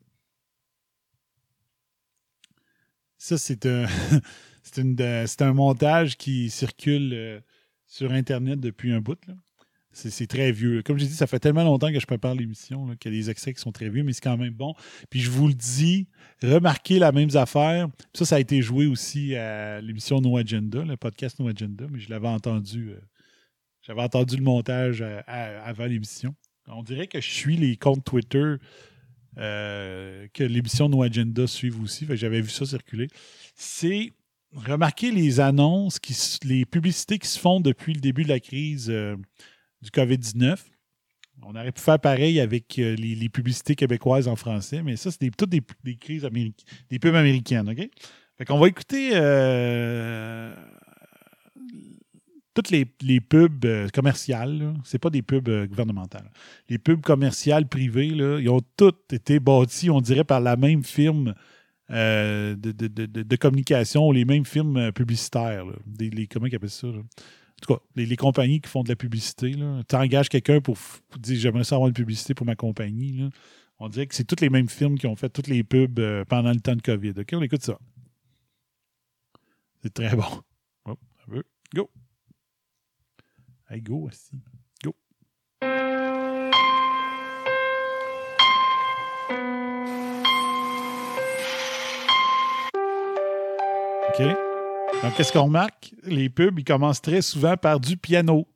Ça, 3.17 3.37
c'est 3.37 3.65
un, 3.65 3.87
c'est 4.63 5.41
un 5.41 5.53
montage 5.53 6.15
qui 6.15 6.51
circule 6.51 7.13
euh, 7.13 7.41
sur 7.87 8.11
Internet 8.11 8.59
depuis 8.59 8.93
un 8.93 9.01
bout. 9.01 9.17
là. 9.27 9.33
C'est 9.95 10.27
très 10.27 10.51
vieux. 10.51 10.83
Comme 10.83 10.97
j'ai 10.99 11.07
dit, 11.07 11.13
ça 11.13 11.25
fait 11.25 11.39
tellement 11.39 11.63
longtemps 11.63 11.89
que 11.91 11.99
je 11.99 12.05
prépare 12.05 12.35
l'émission 12.35 12.95
qu'il 12.97 13.13
y 13.13 13.17
a 13.17 13.21
des 13.21 13.29
extraits 13.29 13.55
qui 13.55 13.61
sont 13.61 13.71
très 13.71 13.89
vieux, 13.89 14.03
mais 14.03 14.11
c'est 14.11 14.21
quand 14.21 14.35
même 14.35 14.53
bon. 14.53 14.73
Puis 15.09 15.21
je 15.21 15.29
vous 15.31 15.47
le 15.47 15.53
dis, 15.53 16.07
remarquez 16.43 16.99
la 16.99 17.13
même 17.13 17.29
affaire. 17.35 17.87
Ça, 18.13 18.25
ça 18.25 18.35
a 18.35 18.39
été 18.39 18.61
joué 18.61 18.87
aussi 18.87 19.35
à 19.35 19.79
l'émission 19.79 20.19
No 20.19 20.37
Agenda, 20.37 20.83
le 20.83 20.97
podcast 20.97 21.39
No 21.39 21.47
Agenda, 21.47 21.85
mais 21.89 21.99
je 21.99 22.09
l'avais 22.09 22.27
entendu. 22.27 22.89
euh, 22.89 22.99
J'avais 23.81 24.01
entendu 24.01 24.35
le 24.35 24.43
montage 24.43 25.01
euh, 25.01 25.21
avant 25.27 25.85
l'émission. 25.85 26.35
On 26.67 26.83
dirait 26.83 27.07
que 27.07 27.21
je 27.21 27.29
suis 27.29 27.55
les 27.55 27.77
comptes 27.77 28.03
Twitter 28.03 28.55
euh, 29.37 30.27
que 30.33 30.43
l'émission 30.43 30.89
No 30.89 31.03
Agenda 31.03 31.47
suive 31.47 31.81
aussi. 31.81 32.05
J'avais 32.11 32.41
vu 32.41 32.49
ça 32.49 32.65
circuler. 32.65 33.07
C'est 33.55 34.11
remarquez 34.51 35.11
les 35.11 35.39
annonces, 35.39 35.99
qui, 35.99 36.15
les 36.43 36.65
publicités 36.65 37.17
qui 37.17 37.27
se 37.29 37.39
font 37.39 37.61
depuis 37.61 37.93
le 37.93 38.01
début 38.01 38.23
de 38.23 38.29
la 38.29 38.39
crise 38.41 38.93
du 39.85 39.91
COVID-19. 39.91 40.57
On 41.43 41.55
aurait 41.55 41.71
pu 41.71 41.81
faire 41.81 41.99
pareil 41.99 42.39
avec 42.39 42.79
euh, 42.79 42.95
les, 42.95 43.29
publicités 43.29 43.75
québécoises 43.75 44.27
en 44.27 44.35
français, 44.35 44.81
mais 44.81 44.95
ça, 44.95 45.11
c'est 45.11 45.29
toutes 45.35 45.49
des, 45.49 45.61
crises 45.95 46.25
américaines, 46.25 46.65
des 46.89 46.99
pubs 46.99 47.15
américaines, 47.15 47.69
OK? 47.69 47.89
Fait 48.37 48.45
qu'on 48.45 48.59
va 48.59 48.67
écouter 48.67 49.11
euh, 49.13 50.53
toutes 52.53 52.69
les, 52.71 52.85
pubs 53.21 53.65
euh, 53.65 53.87
commerciales. 53.93 54.73
C'est 54.83 54.97
pas 54.97 55.09
des 55.09 55.21
pubs 55.21 55.49
gouvernementales. 55.67 56.29
Les 56.69 56.77
pubs 56.77 57.01
commerciales 57.01 57.67
privées, 57.67 58.07
ils 58.07 58.49
ont 58.49 58.61
toutes 58.75 59.13
été 59.13 59.39
bâties, 59.39 59.89
on 59.89 60.01
dirait, 60.01 60.23
par 60.23 60.41
la 60.41 60.55
même 60.55 60.83
firme 60.83 61.33
de, 61.89 62.55
de- 62.55 62.87
de- 63.05 63.35
communication, 63.35 64.11
les 64.11 64.25
mêmes 64.25 64.45
firmes 64.45 64.91
publicitaires. 64.91 65.65
les, 65.99 66.27
comment 66.27 66.47
ils 66.47 66.55
appellent 66.55 66.69
ça? 66.69 66.87
En 67.57 67.65
tout 67.65 67.73
cas, 67.73 67.79
les, 67.95 68.05
les 68.05 68.17
compagnies 68.17 68.61
qui 68.61 68.69
font 68.69 68.83
de 68.83 68.89
la 68.89 68.95
publicité. 68.95 69.51
Tu 69.87 69.95
engages 69.95 70.29
quelqu'un 70.29 70.61
pour, 70.61 70.77
dire 71.17 71.39
j'aimerais 71.39 71.63
ça 71.63 71.75
avoir 71.75 71.87
une 71.87 71.93
publicité 71.93 72.33
pour 72.33 72.45
ma 72.45 72.55
compagnie. 72.55 73.29
On 73.79 73.89
dirait 73.89 74.07
que 74.07 74.15
c'est 74.15 74.23
toutes 74.23 74.41
les 74.41 74.49
mêmes 74.49 74.69
firmes 74.69 74.97
qui 74.97 75.07
ont 75.07 75.15
fait 75.15 75.29
toutes 75.29 75.47
les 75.47 75.63
pubs 75.63 75.99
euh, 75.99 76.23
pendant 76.25 76.51
le 76.51 76.59
temps 76.59 76.75
de 76.75 76.81
COVID. 76.81 77.13
OK, 77.17 77.29
on 77.33 77.41
écoute 77.41 77.63
ça. 77.63 77.77
C'est 79.81 79.93
très 79.93 80.15
bon. 80.15 80.43
Hop, 80.85 80.99
un 81.27 81.31
peu. 81.31 81.43
Go. 81.73 81.89
Hey, 83.69 83.81
go, 83.81 84.07
aussi. 84.07 84.39
Go. 84.83 84.95
OK. 94.09 94.44
Donc, 95.03 95.15
qu'est-ce 95.15 95.31
qu'on 95.31 95.43
remarque? 95.43 95.93
Les 96.03 96.29
pubs, 96.29 96.57
ils 96.59 96.65
commencent 96.65 97.01
très 97.01 97.21
souvent 97.21 97.55
par 97.57 97.79
du 97.79 97.95
piano. 97.97 98.47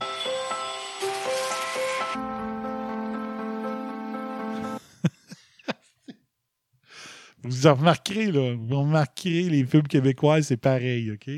Vous 7.42 7.66
en 7.66 7.74
remarquerez, 7.74 8.30
là. 8.30 8.54
Vous 8.56 8.78
remarquerez, 8.80 9.48
les 9.48 9.64
pubs 9.64 9.88
québécoises, 9.88 10.46
c'est 10.48 10.56
pareil, 10.56 11.10
OK? 11.12 11.30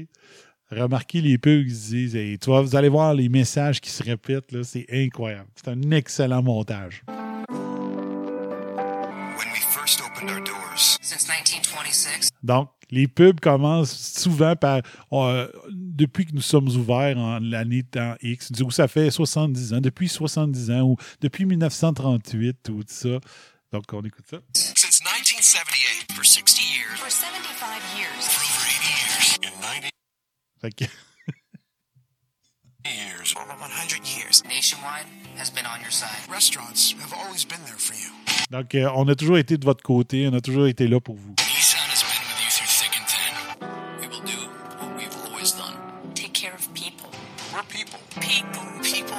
Remarquez 0.71 1.21
les 1.21 1.39
pubs 1.39 1.65
qui 1.65 1.75
se 1.75 1.89
disent, 1.91 2.17
hey, 2.17 2.39
tu 2.39 2.51
vois, 2.51 2.63
vous 2.63 2.75
allez 2.75 2.89
voir 2.89 3.15
les 3.15 3.29
messages 3.29 3.81
qui 3.81 3.91
se 3.91 4.03
répètent, 4.03 4.51
là, 4.53 4.65
c'est 4.65 4.87
incroyable. 4.91 5.49
C'est 5.55 5.69
un 5.69 5.91
excellent 5.93 6.43
montage. 6.43 7.03
When 7.09 7.55
we 9.53 9.61
first 9.61 10.01
opened 10.01 10.31
our 10.31 10.41
doors, 10.43 10.99
Since 11.01 11.29
1926, 11.29 12.31
Donc, 12.43 12.71
les 12.95 13.09
pubs 13.09 13.41
commencent 13.41 13.93
souvent 14.21 14.55
par 14.57 14.81
euh, 15.13 15.49
depuis 15.71 16.25
que 16.27 16.33
nous 16.33 16.41
sommes 16.41 16.69
ouverts 16.69 17.19
en 17.19 17.39
l'année 17.41 17.83
temps 17.83 18.15
X, 18.23 18.53
du 18.53 18.65
coup, 18.65 18.71
ça 18.71 18.89
fait 18.89 19.11
70 19.11 19.75
ans, 19.75 19.81
depuis 19.81 20.09
70 20.09 20.71
ans 20.71 20.83
ou 20.83 20.97
depuis 21.21 21.45
1938 21.45 22.69
ou 22.71 22.83
tout 22.83 22.85
ça. 22.89 23.19
Donc, 23.73 23.85
on 23.93 24.03
écoute 24.03 24.25
ça. 24.31 24.39
since 24.55 25.01
1978, 25.03 26.13
for 26.15 26.25
60 26.25 26.63
years, 26.63 26.97
for 27.01 27.11
75 27.11 27.99
years, 27.99 28.25
for 28.29 28.43
over 28.47 28.65
80 28.71 28.87
years, 28.87 29.39
in 29.43 29.51
90 29.61 29.91
Fait 30.61 30.71
que- 30.75 30.85
years, 32.87 33.35
over 33.37 33.55
100 33.59 34.07
years, 34.17 34.43
Nationwide 34.45 35.07
has 35.37 35.51
been 35.51 35.65
on 35.67 35.81
your 35.83 35.91
side. 35.91 36.09
restaurants 36.31 36.95
have 37.01 37.13
always 37.13 37.45
been 37.45 37.61
there 37.67 37.79
for 37.79 37.95
you. 37.95 38.11
donc, 38.51 38.75
euh, 38.75 38.89
on 38.95 39.09
a 39.09 39.15
toujours 39.15 39.39
été 39.39 39.57
de 39.59 39.65
votre 39.65 39.83
côté, 39.83 40.29
on 40.29 40.35
a 40.35 40.41
toujours 40.41 40.67
été 40.67 40.87
là 40.87 41.01
pour 41.01 41.17
vous. 41.17 41.35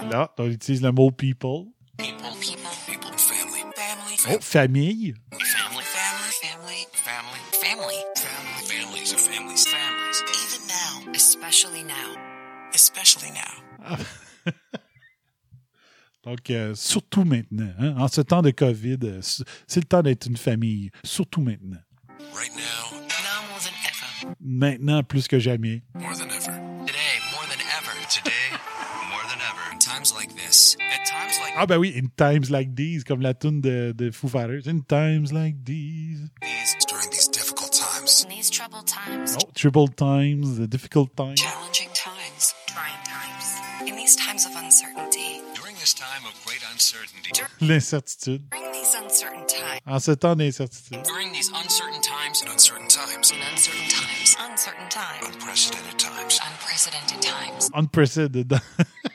Là, 0.09 0.33
on 0.37 0.45
utilise 0.49 0.81
le 0.81 0.91
mot 0.91 1.11
people. 1.11 1.65
People. 1.97 2.17
People. 2.39 2.69
People. 2.87 3.11
Family. 3.17 3.61
Family. 3.75 4.15
Oh, 4.29 4.39
famille. 4.41 5.13
Family. 5.31 5.83
Family. 5.83 5.83
Family. 5.83 6.87
Family. 6.93 7.39
Family. 7.51 7.97
Family. 8.15 8.65
Families 8.67 9.13
are 9.13 9.17
families. 9.17 9.65
Families. 9.65 10.23
Even 10.43 10.67
now, 10.67 11.11
especially 11.13 11.83
now. 11.83 12.15
Especially 12.73 13.31
now. 13.31 13.97
Donc, 16.23 16.49
euh, 16.49 16.73
surtout 16.75 17.23
maintenant. 17.23 17.71
hein, 17.79 17.95
En 17.97 18.07
ce 18.07 18.21
temps 18.21 18.41
de 18.41 18.49
COVID, 18.51 18.97
euh, 19.03 19.19
c'est 19.21 19.79
le 19.79 19.85
temps 19.85 20.01
d'être 20.01 20.25
une 20.27 20.37
famille. 20.37 20.89
Surtout 21.03 21.41
maintenant. 21.41 21.77
Right 22.33 22.51
now. 22.55 22.97
Now 22.97 23.47
more 23.49 23.59
than 23.59 23.73
ever. 23.85 24.35
Maintenant, 24.41 25.03
plus 25.03 25.27
que 25.27 25.37
jamais. 25.39 25.83
More 25.93 26.15
than 26.17 26.25
ever. 26.29 26.34
This. 30.55 30.77
At 30.79 31.05
times 31.05 31.39
like 31.41 31.53
Ah 31.57 31.65
ben 31.65 31.79
oui, 31.79 31.93
In 31.95 32.09
Times 32.17 32.49
Like 32.49 32.75
These, 32.75 33.03
comme 33.03 33.21
la 33.21 33.33
tune 33.33 33.61
de, 33.61 33.93
de 33.93 34.11
Foo 34.11 34.27
Fighters. 34.27 34.67
In 34.67 34.83
Times 34.83 35.31
Like 35.31 35.55
These. 35.63 36.29
these, 36.41 36.75
during 36.87 37.09
these 37.11 37.27
difficult 37.27 37.71
times. 37.73 38.23
In 38.23 38.29
these 38.29 38.49
troubled 38.49 38.87
times, 38.87 39.35
Oh, 39.39 39.49
Troubled 39.53 39.95
Times, 39.97 40.57
the 40.57 40.67
Difficult 40.67 41.15
Times. 41.15 41.39
challenging 41.41 41.89
times, 41.93 42.53
trying 42.67 43.01
times, 43.03 43.89
in 43.89 43.95
these 43.95 44.15
times 44.15 44.45
of 44.45 44.51
uncertainty, 44.55 45.41
During 45.55 45.75
this 45.75 45.93
time 45.93 46.23
of 46.25 46.33
great 46.45 46.63
uncertainty. 46.71 47.31
L'incertitude. 47.61 48.49
during 48.49 48.71
these 48.73 48.93
uncertain 48.95 49.45
times, 49.47 49.81
En 49.87 49.99
ce 49.99 50.11
temps 50.15 50.35
d'incertitude. 50.37 51.03
During 51.03 51.31
these 51.33 51.49
uncertain 51.51 52.01
times 52.01 52.41
and 52.41 52.51
uncertain 52.51 52.87
times. 52.87 53.31
in 53.31 53.39
uncertain 53.51 53.87
times, 53.89 54.35
uncertain 54.39 54.89
times, 54.89 55.25
Unprecedented 55.27 55.97
times. 55.99 56.39
unprecedented 56.47 57.21
times, 57.21 57.69
Unprecedented. 57.73 58.53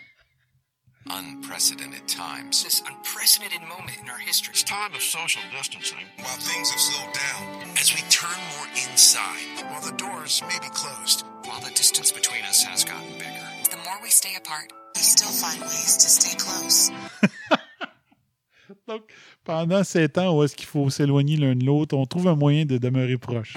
Unprecedented 1.13 2.07
times. 2.07 2.63
This 2.63 2.83
unprecedented 2.87 3.63
moment 3.69 3.99
in 4.01 4.09
our 4.09 4.19
history. 4.19 4.53
It's 4.53 4.63
time 4.63 4.95
of 4.95 5.03
social 5.03 5.43
distancing. 5.51 5.99
While 6.19 6.39
things 6.39 6.71
have 6.71 6.81
slowed 6.81 7.13
down. 7.13 7.69
As 7.79 7.93
we 7.93 8.01
turn 8.09 8.39
more 8.57 8.67
inside. 8.89 9.43
While 9.71 9.83
the 9.83 9.97
doors 9.97 10.41
may 10.49 10.59
be 10.61 10.69
closed. 10.73 11.25
While 11.45 11.61
the 11.61 11.71
distance 11.71 12.13
between 12.13 12.45
us 12.45 12.63
has 12.63 12.85
gotten 12.85 13.13
bigger. 13.19 13.47
the 13.71 13.77
more 13.79 13.99
we 14.03 14.11
stay 14.11 14.37
apart, 14.37 14.73
we 14.95 15.01
still 15.01 15.31
find 15.31 15.61
ways 15.63 15.97
to 15.97 16.09
stay 16.09 16.37
close. 16.37 16.91
Donc, 18.89 19.03
pendant 19.45 19.83
sept 19.83 20.17
ans 20.19 20.37
où 20.37 20.45
est-ce 20.45 20.55
qu'il 20.55 20.67
faut 20.67 20.91
s'éloigner 20.91 21.37
l'un 21.37 21.57
de 21.57 21.65
l'autre, 21.65 21.97
on 21.97 22.07
trouve 22.07 22.29
un 22.29 22.37
moyen 22.37 22.65
de 22.65 22.79
demeurer 22.79 23.19
proche. 23.19 23.57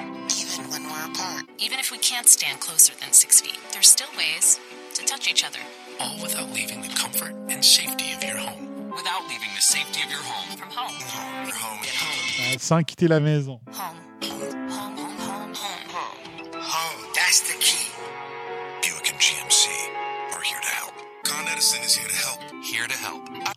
sans 12.59 12.83
quitter 12.83 13.07
la 13.07 13.19
maison. 13.19 13.59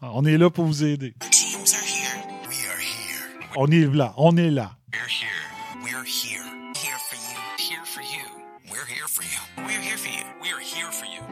Ah, 0.03 0.11
on 0.13 0.25
est 0.25 0.39
là 0.39 0.51
pour 0.51 0.65
vous 0.67 0.85
aider. 0.85 1.15
On 3.57 3.71
est 3.71 3.87
là, 3.87 4.15
on 4.17 4.37
est 4.37 4.51
là. 4.51 4.77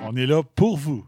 On 0.02 0.16
est 0.16 0.26
là 0.26 0.42
pour 0.42 0.76
vous. 0.76 1.04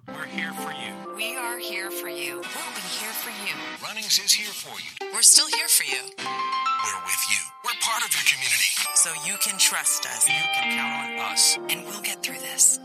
We're 5.16 5.22
still 5.22 5.46
here 5.46 5.68
for 5.68 5.84
you. 5.84 6.02
We're 6.18 7.04
with 7.06 7.24
you. 7.30 7.38
We're 7.64 7.80
part 7.80 8.04
of 8.04 8.12
your 8.12 8.22
community. 8.28 8.74
So 8.96 9.08
you 9.26 9.38
can 9.40 9.56
trust 9.56 10.04
us. 10.04 10.28
You 10.28 10.34
can 10.54 10.76
count 10.76 11.20
on 11.22 11.32
us. 11.32 11.56
And 11.70 11.86
we'll 11.86 12.02
get 12.02 12.22
through 12.22 12.38
this. 12.40 12.78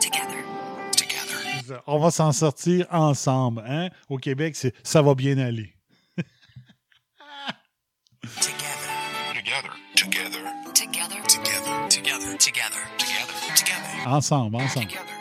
Together. 0.00 0.42
Together. 0.96 1.82
On 1.86 1.98
va 1.98 2.10
s'en 2.10 2.32
sortir 2.32 2.86
ensemble. 2.90 3.62
Hein? 3.68 3.90
Au 4.08 4.16
Québec, 4.16 4.56
c'est 4.56 4.72
ça 4.82 5.02
va 5.02 5.14
bien 5.14 5.36
aller. 5.36 5.76
Together. 8.40 8.88
Together. 9.34 9.70
Together. 9.94 10.40
Together. 10.72 11.20
Together. 11.28 11.88
Together. 11.90 12.38
Together. 12.38 12.80
Together. 12.96 13.54
Together. 13.54 14.06
Ensemble, 14.06 14.56
ensemble. 14.56 14.88
Together. 14.88 15.04
Together. 15.04 15.11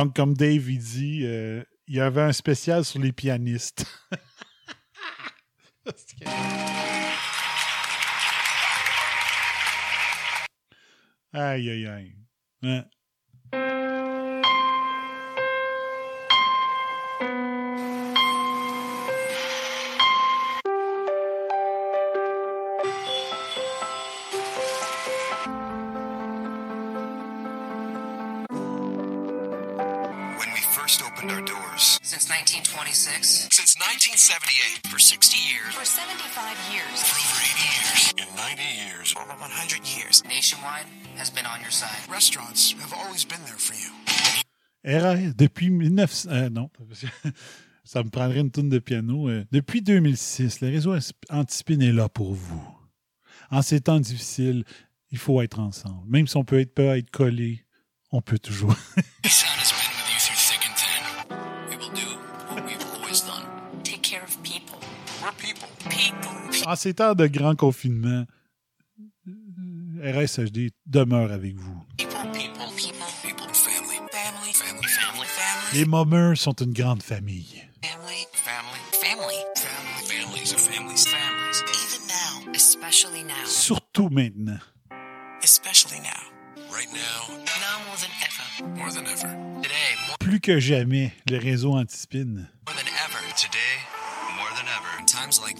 Donc, 0.00 0.16
comme 0.16 0.32
Dave 0.32 0.70
il 0.70 0.78
dit, 0.78 1.20
euh, 1.24 1.62
il 1.86 1.96
y 1.96 2.00
avait 2.00 2.22
un 2.22 2.32
spécial 2.32 2.86
sur 2.86 3.00
les 3.00 3.12
pianistes. 3.12 3.84
aïe, 11.34 11.68
aïe, 11.68 11.86
aïe. 11.86 12.16
Hein? 12.62 12.86
1926. 32.44 33.48
Since 33.52 33.76
1978. 33.76 34.88
For 34.88 34.98
60 34.98 35.36
years. 35.36 35.74
For 35.74 35.84
75 35.84 36.56
years. 36.72 36.96
For 37.04 37.16
over 37.20 37.40
80 37.44 37.68
years. 37.68 38.00
In 38.16 38.28
90 38.34 38.62
years. 38.64 39.14
Over 39.14 39.36
100 39.36 39.84
years. 39.84 40.24
Nationwide 40.24 40.86
has 41.18 41.28
been 41.30 41.44
on 41.44 41.60
your 41.60 41.70
side. 41.70 42.00
Restaurants 42.10 42.72
have 42.80 42.94
always 42.94 43.24
been 43.26 43.42
there 43.44 43.58
for 43.60 43.74
you. 43.76 43.92
RAS, 44.84 45.34
depuis 45.36 45.68
1900. 45.68 46.30
euh, 46.30 46.48
non, 46.48 46.70
ça 47.84 48.02
me 48.02 48.08
prendrait 48.08 48.40
une 48.40 48.50
tourne 48.50 48.70
de 48.70 48.78
piano. 48.78 49.28
euh, 49.28 49.44
depuis 49.52 49.82
2006, 49.82 50.62
le 50.62 50.68
réseau 50.68 50.96
Antispin 51.28 51.80
est 51.80 51.92
là 51.92 52.08
pour 52.08 52.32
vous. 52.32 52.64
En 53.50 53.60
ces 53.60 53.82
temps 53.82 54.00
difficiles, 54.00 54.64
il 55.10 55.18
faut 55.18 55.42
être 55.42 55.58
ensemble. 55.58 56.08
Même 56.08 56.26
si 56.26 56.36
on 56.38 56.44
peut 56.44 56.60
être, 56.60 56.72
peut 56.72 56.96
être 56.96 57.10
collé, 57.10 57.66
on 58.10 58.22
peut 58.22 58.38
toujours. 58.38 58.74
en 66.70 66.76
ces 66.76 66.94
temps 66.94 67.14
de 67.14 67.26
grand 67.26 67.56
confinement, 67.56 68.24
RSHD 70.02 70.70
demeure 70.86 71.32
avec 71.32 71.56
vous. 71.56 71.84
Les 75.74 75.84
Mummers 75.84 76.38
sont 76.38 76.52
une 76.52 76.72
grande 76.72 77.02
famille. 77.02 77.64
Surtout 83.46 84.08
maintenant. 84.08 84.58
Plus 90.20 90.40
que 90.40 90.60
jamais, 90.60 91.12
le 91.28 91.38
réseau 91.38 91.72
antispin. 91.72 92.46
More 95.20 95.59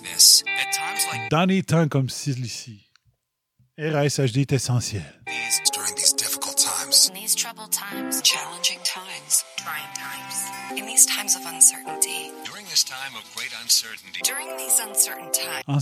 During 5.72 5.96
these 5.96 6.12
difficult 6.12 6.58
times, 6.58 7.08
in 7.08 7.14
these 7.14 7.34
troubled 7.34 7.72
times, 7.72 8.20
challenging 8.20 8.80
times, 8.84 9.44
trying 9.56 9.88
times, 9.94 10.50
in 10.78 10.84
these 10.84 11.06
times 11.06 11.36
of 11.36 11.42
uncertainty, 11.46 12.32
during 12.44 12.66
this 12.66 12.84
time 12.84 13.16
of 13.16 13.24
great 13.34 13.52
uncertainty, 13.62 14.20
during 14.22 14.54
these 14.58 14.78
uncertain 14.78 15.32
times, 15.32 15.64
en 15.66 15.80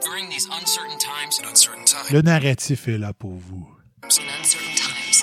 during 0.00 0.30
these 0.30 0.46
uncertain 0.46 0.98
times, 0.98 1.38
in 1.40 1.44
uncertain 1.46 1.84
times, 1.84 2.10
le 2.10 2.22
narratif 2.22 2.88
est 2.88 2.96
là 2.96 3.12
pour 3.12 3.34
vous. 3.34 3.68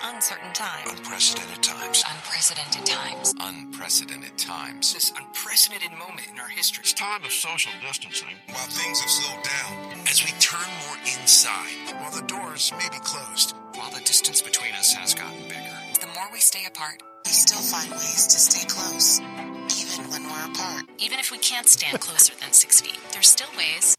In 0.05 0.15
uncertain 0.15 0.53
times. 0.53 0.91
Uncertain 1.09 1.61
times. 1.61 2.03
Unprecedented 2.07 2.85
times. 2.85 2.85
Unprecedented 2.85 2.85
times. 2.85 3.33
Unprecedented 3.39 4.37
times. 4.37 4.93
This 4.93 5.11
unprecedented 5.17 5.91
moment 5.97 6.27
in 6.31 6.39
our 6.39 6.47
history. 6.47 6.81
It's 6.81 6.93
time 6.93 7.23
of 7.23 7.31
social 7.31 7.71
distancing. 7.81 8.35
While 8.49 8.67
things 8.67 8.99
have 8.99 9.09
slowed 9.09 9.43
down. 9.43 9.99
As 10.07 10.23
we 10.23 10.31
turn 10.39 10.69
more 10.87 10.97
inside. 11.05 11.73
While 11.99 12.11
the 12.11 12.21
doors 12.27 12.71
may 12.77 12.87
be 12.89 12.99
closed. 12.99 13.55
While 13.73 13.89
the 13.91 14.01
distance 14.01 14.41
between 14.41 14.73
us 14.75 14.93
has 14.93 15.15
gotten 15.15 15.41
bigger. 15.43 15.77
The 15.99 16.07
more 16.07 16.29
we 16.31 16.39
stay 16.39 16.65
apart, 16.67 17.01
we 17.25 17.31
still 17.31 17.61
find 17.61 17.89
ways 17.91 18.27
to 18.27 18.37
stay 18.37 18.67
close, 18.67 19.19
even 19.19 20.09
when 20.11 20.23
we're 20.23 20.51
apart. 20.51 20.85
Even 20.99 21.17
if 21.17 21.31
we 21.31 21.39
can't 21.39 21.67
stand 21.67 21.99
closer 21.99 22.33
than 22.39 22.51
six 22.53 22.79
feet, 22.81 22.99
there's 23.11 23.29
still 23.29 23.49
ways 23.57 23.95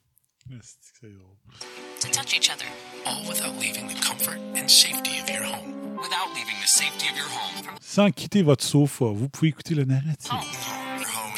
to 2.00 2.10
touch 2.10 2.34
each 2.34 2.50
other. 2.50 2.64
All 3.04 3.26
without 3.26 3.56
leaving 3.58 3.88
the 3.88 3.94
comfort 3.94 4.38
and 4.54 4.70
safety 4.70 5.18
of 5.18 5.28
your 5.28 5.42
home. 5.42 5.65
Without 6.06 6.32
leaving 6.36 6.54
the 6.60 6.68
safety 6.68 7.08
of 7.10 7.16
your 7.16 7.26
home. 7.26 7.66
Sans 7.80 8.12
quitter 8.12 8.42
votre 8.42 8.62
sofa, 8.62 9.06
vous 9.06 9.28
pouvez 9.28 9.48
écouter 9.48 9.74
le 9.74 9.84
narratif. 9.84 10.30
Your 10.30 11.08
home. 11.10 11.34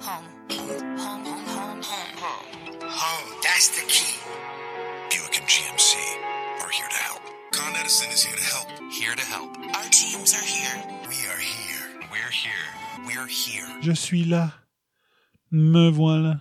Home. 0.00 0.24
Home. 0.52 1.26
Home. 1.26 1.26
Home. 1.26 1.82
Home. 2.22 2.88
Home. 2.88 3.28
That's 3.42 3.70
the 3.70 3.84
key. 3.88 4.14
Buick 5.10 5.40
and 5.40 5.48
GMC 5.48 5.96
are 6.62 6.70
here 6.70 6.86
to 6.88 6.96
help. 7.02 7.20
Con 7.50 7.74
Edison 7.80 8.08
is 8.12 8.22
here 8.22 8.36
to 8.36 8.44
help. 8.44 8.68
Here 8.92 9.16
to 9.16 9.26
help. 9.26 9.58
Our 9.74 9.90
teams 9.90 10.34
are 10.34 10.46
here. 10.46 10.84
We 11.08 11.26
are 11.26 11.40
here. 11.40 12.06
We're 12.12 12.30
here. 12.30 12.66
We're 13.04 13.26
here. 13.26 13.66
Je 13.82 13.92
suis 13.92 14.24
là. 14.24 14.52
Me 15.50 15.90
voilà. 15.90 16.36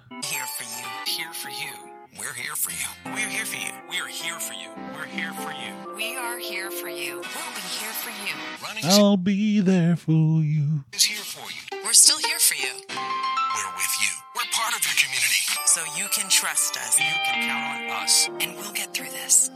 Running 8.70 8.86
I'll 8.86 9.18
be 9.18 9.62
there 9.62 9.96
for 9.96 10.44
you. 10.44 10.84
is 10.94 11.04
here 11.04 11.18
for 11.18 11.50
you. 11.50 11.82
We're 11.84 11.92
still 11.92 12.20
here 12.20 12.38
for 12.38 12.54
you. 12.54 12.70
We're 12.88 13.74
with 13.74 13.96
you. 14.00 14.14
We're 14.36 14.46
part 14.54 14.76
of 14.78 14.86
your 14.86 14.94
community. 14.94 15.42
So 15.66 15.82
you 15.98 16.08
can 16.12 16.30
trust 16.30 16.78
us. 16.78 17.00
You 17.00 17.06
can 17.26 17.50
count 17.50 17.90
on 17.92 18.04
us. 18.04 18.30
And 18.40 18.56
we'll 18.58 18.72
get 18.74 18.94
through 18.94 19.10
this. 19.10 19.50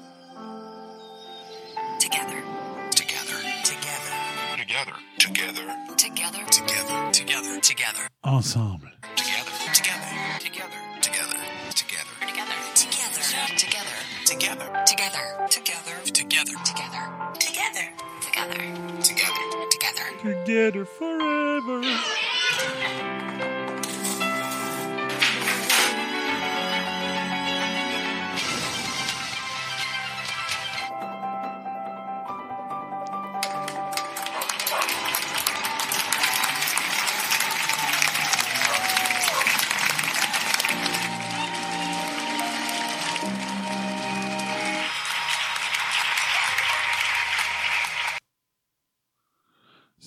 Together. 2.00 2.42
Together. 2.90 3.38
Together. 3.62 4.14
Together. 4.58 4.94
Together. 5.20 5.68
Together. 5.96 6.44
Together. 6.50 7.12
Together. 7.12 7.62
Together. 7.62 8.08
Ensemble. 8.26 8.90
Together. 9.16 9.52
Together. 9.76 10.10
Together. 10.40 10.80
Together. 11.02 11.38
Together. 11.70 12.18
Together. 12.26 12.66
Together. 12.66 13.22
Together. 13.46 13.94
Together. 14.26 14.84
Together. 14.86 15.46
Together. 15.46 16.02
Together. 16.10 16.56
Together. 16.66 17.34
Together. 17.40 18.13
Together. 18.34 18.56
Together. 19.04 19.70
Together. 19.70 20.06
Together 20.24 20.86
forever. 20.86 22.23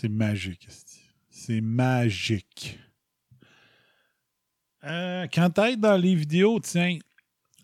C'est 0.07 0.13
magique. 0.13 0.69
C'est 1.31 1.61
magique. 1.61 2.79
Euh, 4.85 5.27
quand 5.35 5.51
t'es 5.51 5.77
dans 5.77 5.97
les 5.97 6.15
vidéos, 6.15 6.61
tiens, 6.61 6.97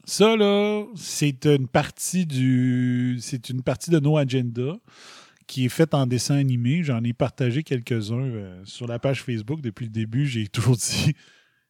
ça 0.05 0.35
là, 0.37 0.85
c'est 0.97 1.47
une 1.47 1.69
partie 1.69 2.27
du. 2.27 3.19
C'est 3.21 3.49
une 3.49 3.63
partie 3.63 3.93
de 3.93 4.01
No 4.01 4.17
Agenda 4.17 4.77
qui 5.47 5.67
est 5.67 5.69
faite 5.69 5.95
en 5.95 6.07
dessin 6.07 6.35
animé. 6.35 6.83
J'en 6.83 7.05
ai 7.05 7.13
partagé 7.13 7.63
quelques-uns 7.63 8.17
euh, 8.17 8.61
sur 8.65 8.89
la 8.89 8.99
page 8.99 9.23
Facebook 9.23 9.61
depuis 9.61 9.85
le 9.85 9.93
début. 9.93 10.27
J'ai 10.27 10.49
toujours 10.49 10.77
dit. 10.77 11.15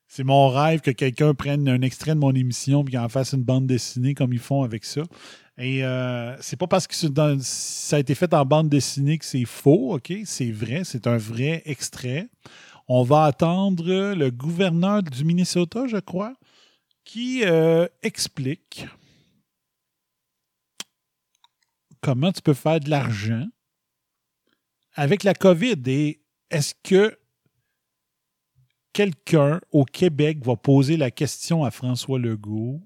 C'est 0.09 0.25
mon 0.25 0.49
rêve 0.49 0.81
que 0.81 0.91
quelqu'un 0.91 1.35
prenne 1.35 1.69
un 1.69 1.83
extrait 1.83 2.15
de 2.15 2.21
mon 2.21 2.33
émission 2.33 2.83
et 2.83 2.91
qu'il 2.91 2.99
en 2.99 3.11
fasse 3.11 3.33
une 3.33 3.45
bande 3.45 3.67
dessinée 3.67 4.15
comme 4.15 4.33
ils 4.33 4.39
font 4.39 4.63
avec 4.63 4.87
ça. 4.87 5.03
Et 5.59 5.85
euh, 5.85 6.35
c'est 6.41 6.57
pas 6.57 6.67
parce 6.67 6.87
que 6.87 6.95
ça 6.95 7.97
a 7.97 7.99
été 7.99 8.15
fait 8.15 8.33
en 8.33 8.45
bande 8.45 8.69
dessinée 8.69 9.19
que 9.19 9.25
c'est 9.25 9.45
faux, 9.45 9.95
OK? 9.95 10.13
C'est 10.25 10.51
vrai, 10.51 10.83
c'est 10.85 11.07
un 11.07 11.19
vrai 11.19 11.63
extrait. 11.67 12.29
On 12.89 13.03
va 13.03 13.25
attendre 13.25 14.15
le 14.15 14.31
gouverneur 14.31 15.03
du 15.03 15.25
Minnesota, 15.25 15.87
je 15.87 15.99
crois, 15.99 16.35
qui 17.05 17.45
euh, 17.45 17.87
explique 18.03 18.87
comment 22.01 22.33
tu 22.33 22.43
peux 22.43 22.55
faire 22.55 22.81
de 22.81 22.91
l'argent 22.91 23.47
avec 24.95 25.23
la 25.23 25.35
COVID. 25.35 25.83
Et 25.87 26.23
est-ce 26.51 26.75
que 26.83 27.19
quelqu'un 28.93 29.61
au 29.71 29.85
Québec 29.85 30.45
va 30.45 30.57
poser 30.57 30.97
la 30.97 31.11
question 31.11 31.65
à 31.65 31.71
François 31.71 32.19
Legault, 32.19 32.81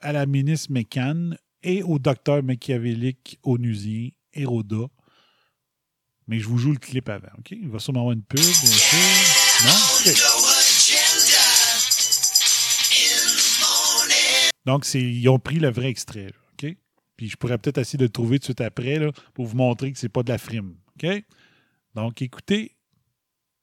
à 0.00 0.12
la 0.12 0.26
ministre 0.26 0.72
McCann 0.72 1.36
et 1.64 1.82
au 1.82 1.98
docteur 1.98 2.42
machiavélique 2.42 3.40
onusien 3.42 4.10
Héroda 4.32 4.86
Mais 6.28 6.38
je 6.38 6.46
vous 6.46 6.58
joue 6.58 6.72
le 6.72 6.78
clip 6.78 7.08
avant, 7.08 7.32
OK? 7.38 7.50
Il 7.50 7.68
va 7.68 7.78
sûrement 7.78 8.00
avoir 8.00 8.12
une 8.12 8.22
pub, 8.22 8.38
bien 8.38 8.52
sûr. 8.52 8.98
Non? 9.64 9.72
Donc, 14.66 14.86
ils 14.94 15.28
ont 15.28 15.38
pris 15.38 15.58
le 15.58 15.70
vrai 15.70 15.88
extrait, 15.88 16.32
OK? 16.52 16.74
Puis 17.16 17.28
je 17.28 17.36
pourrais 17.36 17.58
peut-être 17.58 17.78
essayer 17.78 17.98
de 17.98 18.04
le 18.04 18.10
trouver 18.10 18.38
tout 18.38 18.42
de 18.42 18.46
suite 18.46 18.60
après 18.60 18.98
là, 18.98 19.10
pour 19.34 19.46
vous 19.46 19.56
montrer 19.56 19.92
que 19.92 19.98
c'est 19.98 20.08
pas 20.08 20.22
de 20.22 20.30
la 20.30 20.38
frime, 20.38 20.76
OK? 20.96 21.06
Donc, 21.94 22.22
écoutez, 22.22 22.76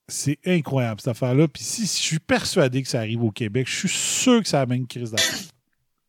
c'est 0.07 0.39
incroyable 0.45 1.01
cette 1.01 1.09
affaire-là. 1.09 1.47
Puis 1.47 1.63
si, 1.63 1.87
si 1.87 2.01
je 2.01 2.07
suis 2.07 2.19
persuadé 2.19 2.83
que 2.83 2.89
ça 2.89 2.99
arrive 2.99 3.23
au 3.23 3.31
Québec, 3.31 3.67
je 3.67 3.87
suis 3.87 3.89
sûr 3.89 4.41
que 4.41 4.47
ça 4.47 4.61
a 4.61 4.65
même 4.65 4.81
une 4.81 4.87
crise 4.87 5.11
d'affaires. 5.11 5.49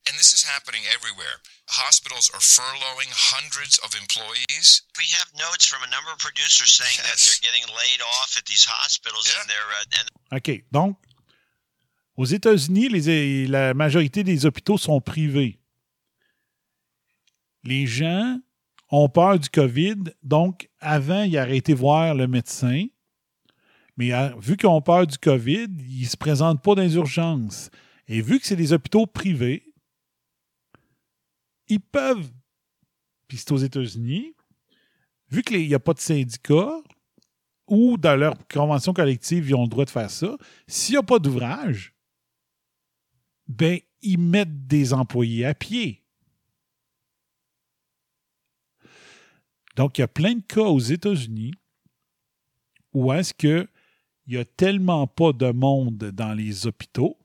And 0.08 0.16
this 0.18 0.32
is 0.32 0.44
happening 0.44 0.82
everywhere. 0.94 1.40
Hospitals 1.72 2.28
are 2.34 2.40
furloughing 2.40 3.10
hundreds 3.32 3.78
of 3.78 3.94
employees? 3.96 4.82
We 4.98 5.06
have 5.18 5.28
notes 5.40 5.64
from 5.66 5.82
a 5.82 5.90
number 5.90 6.10
of 6.12 6.18
producers 6.18 6.70
saying 6.70 6.98
that 7.02 7.16
they're 7.16 7.40
getting 7.40 7.64
laid 7.72 8.00
off 8.20 8.36
at 8.36 8.44
these 8.44 8.64
hospitals 8.68 9.26
and 9.40 9.48
they're 9.48 9.72
uh, 9.80 9.98
and 9.98 10.36
OK. 10.38 10.64
Donc, 10.70 10.98
aux 12.16 12.26
États-Unis, 12.26 12.88
les- 12.90 13.46
la 13.46 13.72
majorité 13.72 14.22
des 14.22 14.44
hôpitaux 14.44 14.76
sont 14.76 15.00
privés. 15.00 15.58
Les 17.64 17.86
gens 17.86 18.38
ont 18.90 19.08
peur 19.08 19.38
du 19.38 19.48
COVID, 19.48 20.12
donc 20.22 20.68
avant, 20.80 21.22
ils 21.22 21.38
auraient 21.38 21.56
été 21.56 21.72
voir 21.72 22.14
le 22.14 22.26
médecin. 22.26 22.86
Mais 23.96 24.12
euh, 24.12 24.30
vu 24.38 24.56
qu'ils 24.58 24.68
ont 24.68 24.82
peur 24.82 25.06
du 25.06 25.16
COVID, 25.16 25.68
ils 25.78 26.02
ne 26.04 26.08
se 26.08 26.16
présentent 26.18 26.62
pas 26.62 26.74
dans 26.74 26.82
les 26.82 26.96
urgences. 26.96 27.70
Et 28.08 28.20
vu 28.20 28.40
que 28.40 28.46
c'est 28.46 28.56
des 28.56 28.72
hôpitaux 28.74 29.06
privés, 29.06 29.71
ils 31.68 31.80
peuvent, 31.80 32.30
puis 33.28 33.38
c'est 33.38 33.52
aux 33.52 33.58
États-Unis, 33.58 34.34
vu 35.30 35.42
qu'il 35.42 35.66
n'y 35.66 35.74
a 35.74 35.80
pas 35.80 35.94
de 35.94 36.00
syndicat, 36.00 36.82
ou 37.66 37.96
dans 37.96 38.16
leur 38.16 38.36
convention 38.48 38.92
collective, 38.92 39.48
ils 39.48 39.54
ont 39.54 39.62
le 39.62 39.68
droit 39.68 39.84
de 39.84 39.90
faire 39.90 40.10
ça, 40.10 40.36
s'il 40.66 40.94
n'y 40.94 40.98
a 40.98 41.02
pas 41.02 41.18
d'ouvrage, 41.18 41.94
ben, 43.48 43.78
ils 44.02 44.18
mettent 44.18 44.66
des 44.66 44.92
employés 44.92 45.46
à 45.46 45.54
pied. 45.54 46.02
Donc, 49.76 49.96
il 49.96 50.02
y 50.02 50.04
a 50.04 50.08
plein 50.08 50.34
de 50.34 50.42
cas 50.42 50.62
aux 50.64 50.78
États-Unis 50.78 51.52
où 52.92 53.12
est-ce 53.12 53.32
que 53.32 53.68
il 54.26 54.34
n'y 54.34 54.40
a 54.40 54.44
tellement 54.44 55.06
pas 55.06 55.32
de 55.32 55.50
monde 55.50 55.96
dans 55.96 56.32
les 56.34 56.66
hôpitaux 56.66 57.18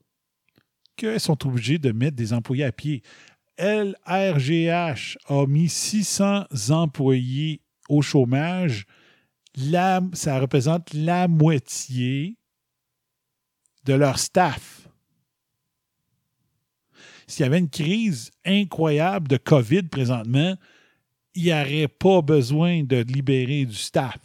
qu'ils 0.95 1.19
sont 1.19 1.45
obligés 1.47 1.77
de 1.77 1.91
mettre 1.91 2.15
des 2.15 2.33
employés 2.33 2.63
à 2.63 2.71
pied. 2.71 3.03
LRGH 3.57 5.17
a 5.27 5.45
mis 5.47 5.69
600 5.69 6.45
employés 6.69 7.61
au 7.89 8.01
chômage. 8.01 8.85
Ça 10.13 10.39
représente 10.39 10.93
la 10.93 11.27
moitié 11.27 12.37
de 13.85 13.93
leur 13.93 14.19
staff. 14.19 14.87
S'il 17.25 17.43
y 17.43 17.47
avait 17.47 17.59
une 17.59 17.69
crise 17.69 18.31
incroyable 18.45 19.27
de 19.27 19.37
COVID 19.37 19.83
présentement, 19.83 20.55
il 21.33 21.43
n'y 21.43 21.51
aurait 21.51 21.87
pas 21.87 22.21
besoin 22.21 22.83
de 22.83 22.97
libérer 22.97 23.65
du 23.65 23.75
staff. 23.75 24.19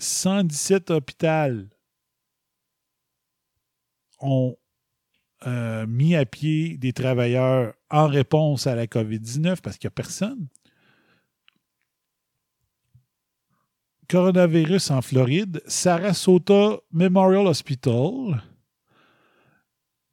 117 0.00 0.90
hôpitaux 0.90 1.68
ont 4.20 4.56
euh, 5.46 5.86
mis 5.86 6.14
à 6.16 6.26
pied 6.26 6.76
des 6.76 6.92
travailleurs 6.92 7.74
en 7.90 8.06
réponse 8.06 8.66
à 8.66 8.74
la 8.74 8.86
COVID-19 8.86 9.60
parce 9.62 9.78
qu'il 9.78 9.88
n'y 9.88 9.92
a 9.92 9.94
personne. 9.94 10.48
Coronavirus 14.08 14.90
en 14.90 15.02
Floride, 15.02 15.62
Sarasota 15.66 16.80
Memorial 16.90 17.46
Hospital 17.46 18.42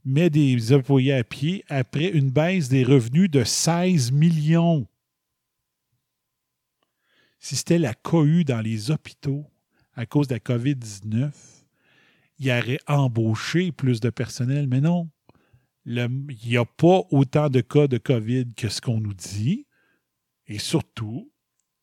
met 0.06 0.30
des 0.30 0.72
employés 0.72 1.14
à 1.14 1.24
pied 1.24 1.66
après 1.68 2.08
une 2.08 2.30
baisse 2.30 2.70
des 2.70 2.84
revenus 2.84 3.30
de 3.30 3.44
16 3.44 4.12
millions. 4.12 4.88
Si 7.40 7.56
c'était 7.56 7.80
la 7.80 7.94
cohue 7.94 8.46
dans 8.46 8.62
les 8.62 8.92
hôpitaux 8.92 9.46
à 9.96 10.06
cause 10.06 10.28
de 10.28 10.36
la 10.36 10.40
COVID-19, 10.40 11.32
il 12.40 12.50
aurait 12.52 12.80
embauché 12.88 13.72
plus 13.72 14.00
de 14.00 14.10
personnel, 14.10 14.68
mais 14.68 14.82
non. 14.82 15.10
Il 15.86 16.28
n'y 16.46 16.58
a 16.58 16.66
pas 16.66 17.02
autant 17.12 17.50
de 17.50 17.62
cas 17.62 17.88
de 17.88 17.98
COVID 17.98 18.54
que 18.56 18.70
ce 18.70 18.82
qu'on 18.82 19.00
nous 19.00 19.14
dit. 19.14 19.66
Et 20.46 20.60
surtout, 20.60 21.32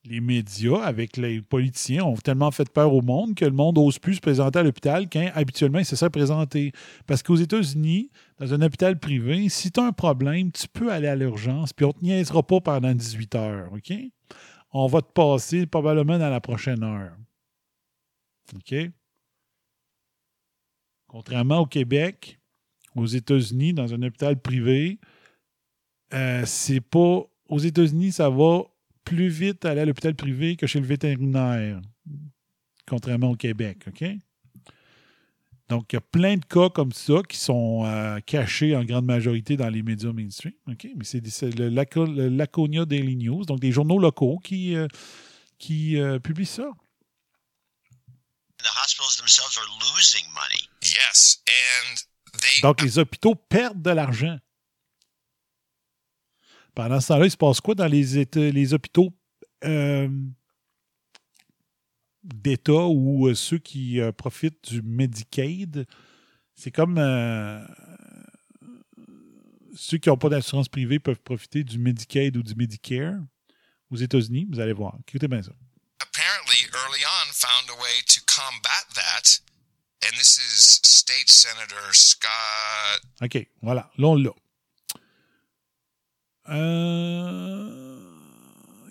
les 0.03 0.21
médias, 0.21 0.83
avec 0.83 1.17
les 1.17 1.41
politiciens, 1.41 2.03
ont 2.03 2.15
tellement 2.15 2.51
fait 2.51 2.69
peur 2.69 2.93
au 2.93 3.01
monde 3.01 3.33
que 3.33 3.45
le 3.45 3.51
monde 3.51 3.77
n'ose 3.77 3.97
plus 3.97 4.15
se 4.15 4.21
présenter 4.21 4.59
à 4.59 4.63
l'hôpital 4.63 5.09
quand 5.09 5.27
habituellement 5.33 5.79
il 5.79 5.85
se 5.85 5.95
serait 5.95 6.11
présenté. 6.11 6.71
Parce 7.07 7.23
qu'aux 7.23 7.35
États-Unis, 7.35 8.11
dans 8.37 8.53
un 8.53 8.61
hôpital 8.61 8.99
privé, 8.99 9.49
si 9.49 9.71
tu 9.71 9.79
as 9.79 9.85
un 9.85 9.91
problème, 9.91 10.51
tu 10.51 10.67
peux 10.67 10.91
aller 10.91 11.07
à 11.07 11.15
l'urgence, 11.15 11.73
puis 11.73 11.85
on 11.85 11.89
ne 11.89 11.93
te 11.93 12.03
niaisera 12.03 12.43
pas 12.43 12.61
pendant 12.61 12.93
18 12.93 13.35
heures, 13.35 13.73
OK? 13.73 13.93
On 14.71 14.87
va 14.87 15.01
te 15.01 15.11
passer 15.11 15.65
probablement 15.65 16.19
dans 16.19 16.29
la 16.29 16.41
prochaine 16.41 16.83
heure. 16.83 17.17
OK? 18.55 18.75
Contrairement 21.15 21.59
au 21.59 21.65
Québec, 21.65 22.41
aux 22.93 23.05
États-Unis, 23.05 23.73
dans 23.73 23.93
un 23.93 24.01
hôpital 24.01 24.37
privé, 24.37 24.99
euh, 26.13 26.43
c'est 26.45 26.81
pas. 26.81 27.23
Aux 27.47 27.57
États-Unis, 27.57 28.11
ça 28.11 28.29
va 28.29 28.63
plus 29.05 29.29
vite 29.29 29.63
aller 29.63 29.79
à 29.79 29.85
l'hôpital 29.85 30.13
privé 30.13 30.57
que 30.57 30.67
chez 30.67 30.81
le 30.81 30.85
vétérinaire, 30.85 31.79
contrairement 32.85 33.29
au 33.29 33.37
Québec, 33.37 33.85
OK? 33.87 34.03
Donc, 35.69 35.93
il 35.93 35.95
y 35.95 35.99
a 35.99 36.01
plein 36.01 36.35
de 36.35 36.43
cas 36.43 36.69
comme 36.69 36.91
ça 36.91 37.21
qui 37.29 37.37
sont 37.37 37.85
euh, 37.85 38.19
cachés 38.19 38.75
en 38.75 38.83
grande 38.83 39.05
majorité 39.05 39.55
dans 39.55 39.69
les 39.69 39.83
médias 39.83 40.11
mainstream? 40.11 40.51
Mais 40.67 41.05
c'est 41.05 41.21
le, 41.57 41.69
Laco- 41.69 42.13
le 42.13 42.27
Laconia 42.27 42.83
Daily 42.83 43.15
News, 43.15 43.45
donc 43.45 43.61
des 43.61 43.71
journaux 43.71 43.99
locaux 43.99 44.37
qui, 44.39 44.75
euh, 44.75 44.89
qui 45.59 45.97
publient 46.21 46.45
ça. 46.45 46.69
Yes, 50.95 51.43
and 51.47 51.95
they 52.39 52.61
Donc, 52.61 52.81
les 52.81 52.97
hôpitaux 52.99 53.35
perdent 53.35 53.81
de 53.81 53.91
l'argent. 53.91 54.37
Pendant 56.73 56.99
ce 56.99 57.07
temps-là, 57.09 57.25
il 57.25 57.31
se 57.31 57.37
passe 57.37 57.59
quoi 57.61 57.75
dans 57.75 57.87
les, 57.87 58.17
États- 58.17 58.39
les 58.51 58.73
hôpitaux 58.73 59.13
euh, 59.63 60.09
d'État 62.23 62.85
ou 62.87 63.27
euh, 63.27 63.35
ceux 63.35 63.57
qui 63.59 63.99
euh, 63.99 64.11
profitent 64.11 64.69
du 64.71 64.81
Medicaid? 64.81 65.85
C'est 66.55 66.71
comme 66.71 66.95
ceux 69.75 69.97
qui 69.97 70.07
n'ont 70.09 70.17
pas 70.17 70.29
d'assurance 70.29 70.69
privée 70.69 70.99
peuvent 70.99 71.19
profiter 71.19 71.63
du 71.63 71.77
Medicaid 71.77 72.37
ou 72.37 72.43
du 72.43 72.55
Medicare 72.55 73.15
aux 73.89 73.97
États-Unis? 73.97 74.47
Vous 74.49 74.59
allez 74.61 74.71
voir. 74.73 74.97
Écoutez 75.07 75.27
bien 75.27 75.41
ça. 75.43 75.51
apparently 75.99 76.63
early 76.73 77.03
on 77.03 77.31
found 77.33 77.69
a 77.69 77.75
way 77.81 78.01
to 78.05 78.21
combat 78.25 78.85
that. 78.95 79.39
And 80.03 80.13
this 80.17 80.37
is 80.37 80.79
State 81.07 81.29
Senator 81.29 81.93
Scott. 81.93 83.01
OK, 83.21 83.47
voilà. 83.61 83.91
Là, 83.99 84.07
on 84.07 84.15
l'a. 84.15 84.31
Euh, 86.49 88.09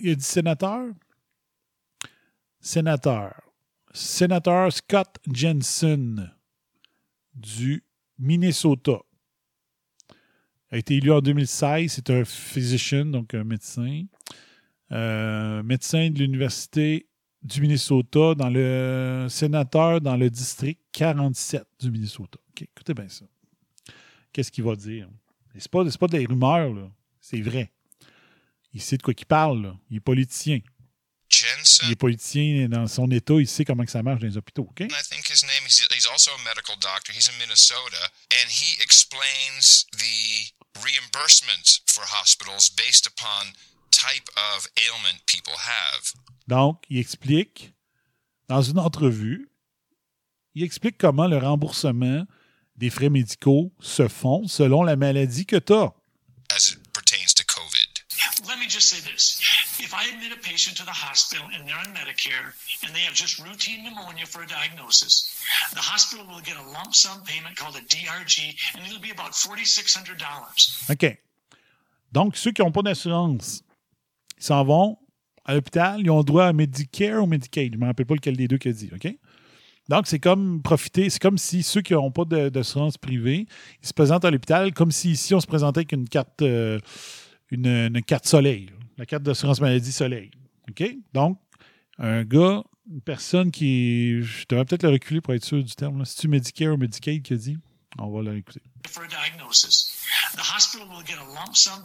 il 0.01 0.11
a 0.11 0.15
dit 0.15 0.23
sénateur. 0.23 0.93
Sénateur. 2.61 3.35
Sénateur 3.93 4.73
Scott 4.73 5.17
Jensen 5.33 6.33
du 7.35 7.83
Minnesota. 8.21 9.01
A 10.71 10.77
été 10.77 10.95
élu 10.95 11.11
en 11.11 11.21
2016. 11.21 11.95
C'est 11.95 12.11
un 12.11 12.25
physician, 12.25 13.07
donc 13.07 13.35
un 13.35 13.43
médecin. 13.43 14.05
Euh, 14.93 15.65
médecin 15.65 16.11
de 16.11 16.21
l'Université 16.21 17.09
du 17.45 17.61
Minnesota, 17.61 18.35
dans 18.35 18.49
le 18.49 19.27
sénateur 19.29 20.01
dans 20.01 20.17
le 20.17 20.31
district 20.31 20.81
47 20.93 21.63
du 21.79 21.91
Minnesota. 21.91 22.39
OK, 22.49 22.63
écoutez 22.63 22.95
bien 22.95 23.09
ça. 23.09 23.27
Qu'est-ce 24.33 24.51
qu'il 24.51 24.65
va 24.65 24.75
dire? 24.75 25.09
Et 25.55 25.61
C'est 25.61 25.71
pas, 25.71 25.85
pas 25.85 26.07
des 26.09 26.25
rumeurs. 26.25 26.91
C'est 27.21 27.41
vrai. 27.41 27.71
Il 28.73 28.83
sait 28.83 28.97
de 28.97 29.03
quoi 29.03 29.15
il 29.17 29.27
parle, 29.27 29.63
là. 29.63 29.77
Il 29.91 29.99
est 29.99 30.01
politicien. 30.01 30.61
Il 31.83 31.93
est 31.93 31.97
politicien 31.97 32.69
dans 32.69 32.87
son 32.87 33.11
État, 33.11 33.35
il 33.35 33.49
sait 33.49 33.65
comment 33.65 33.85
que 33.85 33.91
ça 33.91 34.03
marche 34.03 34.21
dans 34.21 34.27
les 34.27 34.37
hôpitaux, 34.37 34.67
OK? 34.71 34.81
I 34.81 34.89
think 35.11 35.29
his 35.29 35.43
name, 35.43 35.65
he's, 35.67 35.87
he's 35.91 36.07
also 36.07 36.31
a 36.31 36.39
medical 36.45 36.77
doctor. 36.81 37.13
He's 37.13 37.29
in 37.29 37.37
Minnesota. 37.39 38.11
And 38.31 38.49
he 38.49 38.81
explains 38.83 39.87
the 39.93 40.53
reimbursement 40.83 41.81
for 41.87 42.05
hospitals 42.07 42.71
based 42.71 43.07
upon 43.07 43.53
type 43.95 44.29
of 44.37 44.69
ailment 44.77 45.25
people 45.27 45.55
have. 45.55 46.13
Donc, 46.49 46.83
il 46.91 46.99
explique, 46.99 47.73
dans 48.49 48.63
une 48.63 48.79
entrevue, 48.79 49.49
il 50.55 50.63
explique 50.63 50.99
comment 50.99 51.27
le 51.27 51.39
remboursement 51.39 52.25
des 52.77 52.91
frais 52.91 53.11
médicaux 53.11 53.73
se 53.81 54.09
font 54.09 54.47
selon 54.47 54.83
la 54.83 54.97
maladie 54.97 55.47
que 55.47 55.57
tu 55.57 55.73
as. 55.73 55.93
as 56.55 56.73
it 56.73 56.93
pertains 56.93 57.33
to 57.35 57.43
COVID. 57.45 58.47
Let 58.47 58.59
me 58.59 58.65
me 58.65 58.71
just 58.71 58.89
say 58.89 59.01
this. 59.13 59.41
If 59.79 59.93
I 59.93 60.09
admit 60.09 60.33
a 60.33 60.41
patient 60.41 60.77
to 60.79 60.85
the 60.85 60.99
hospital 61.07 61.45
and 61.53 61.69
they're 61.69 61.77
on 61.77 61.93
Medicare 61.93 62.55
and 62.85 62.95
they 62.95 63.01
have 63.01 63.15
just 63.15 63.39
routine 63.39 63.85
pneumonia 63.85 64.25
for 64.25 64.43
a 64.43 64.47
diagnosis, 64.47 65.29
the 65.75 65.81
hospital 65.81 66.25
will 66.27 66.41
get 66.41 66.57
a 66.57 66.63
lump 66.71 66.95
sum 66.95 67.21
payment 67.25 67.57
called 67.57 67.77
a 67.77 67.83
DRG 67.83 68.57
and 68.75 68.87
it'll 68.87 69.01
be 69.01 69.11
about 69.11 69.33
$4,600. 69.33 70.91
OK. 70.91 71.19
Donc, 72.13 72.37
ceux 72.37 72.53
qui 72.53 72.63
n'ont 72.63 72.73
pas 72.73 72.83
d'assurance, 72.83 73.64
ils 74.45 74.49
s'en 74.49 74.63
vont 74.63 74.99
à 75.47 75.55
l'hôpital, 75.55 76.01
ils 76.01 76.11
ont 76.11 76.23
droit 76.23 76.45
à 76.45 76.53
Medicare 76.53 77.23
ou 77.23 77.27
Medicaid. 77.27 77.73
Je 77.73 77.77
ne 77.77 77.83
me 77.83 77.87
rappelle 77.87 78.05
pas 78.05 78.15
lequel 78.15 78.37
des 78.37 78.47
deux 78.47 78.59
qui 78.59 78.69
a 78.69 78.73
dit. 78.73 78.91
OK? 78.95 79.17
Donc, 79.89 80.07
c'est 80.07 80.19
comme 80.19 80.63
profiter, 80.63 81.09
c'est 81.09 81.21
comme 81.21 81.39
si 81.39 81.63
ceux 81.63 81.81
qui 81.81 81.95
n'ont 81.95 82.11
pas 82.11 82.25
d'assurance 82.25 82.99
privée, 82.99 83.47
ils 83.83 83.89
se 83.89 83.93
présentent 83.93 84.25
à 84.25 84.31
l'hôpital 84.31 84.73
comme 84.73 84.91
si 84.91 85.13
ici 85.13 85.35
on 85.35 85.41
se 85.41 85.47
présentait 85.47 85.81
avec 85.81 85.93
une 85.93 86.09
carte, 86.09 86.43
euh, 86.43 86.79
une, 87.51 88.03
carte 88.03 88.27
soleil, 88.27 88.71
la 88.99 89.07
carte 89.07 89.23
d'assurance 89.23 89.61
maladie 89.61 89.93
soleil. 89.93 90.31
OK? 90.71 90.85
Donc, 91.13 91.39
un 91.99 92.25
gars, 92.25 92.63
une 92.91 93.01
personne 93.01 93.51
qui. 93.51 94.23
Je 94.23 94.45
devrais 94.49 94.67
peut-être 94.67 94.83
le 94.83 94.91
reculer 94.91 95.21
pour 95.23 95.33
être 95.33 95.45
sûr 95.45 95.63
du 95.63 95.75
terme. 95.75 96.05
Si 96.05 96.17
tu 96.17 96.29
Medicare 96.29 96.75
ou 96.75 96.77
Medicaid 96.77 97.23
qui 97.23 97.33
a 97.33 97.37
dit, 97.37 97.57
on 97.99 98.11
va 98.11 98.31
l'écouter. 98.31 98.63
For 98.89 99.05
diagnosis, 99.07 100.05
hospital 100.37 100.87
lump 101.35 101.57
sum 101.57 101.83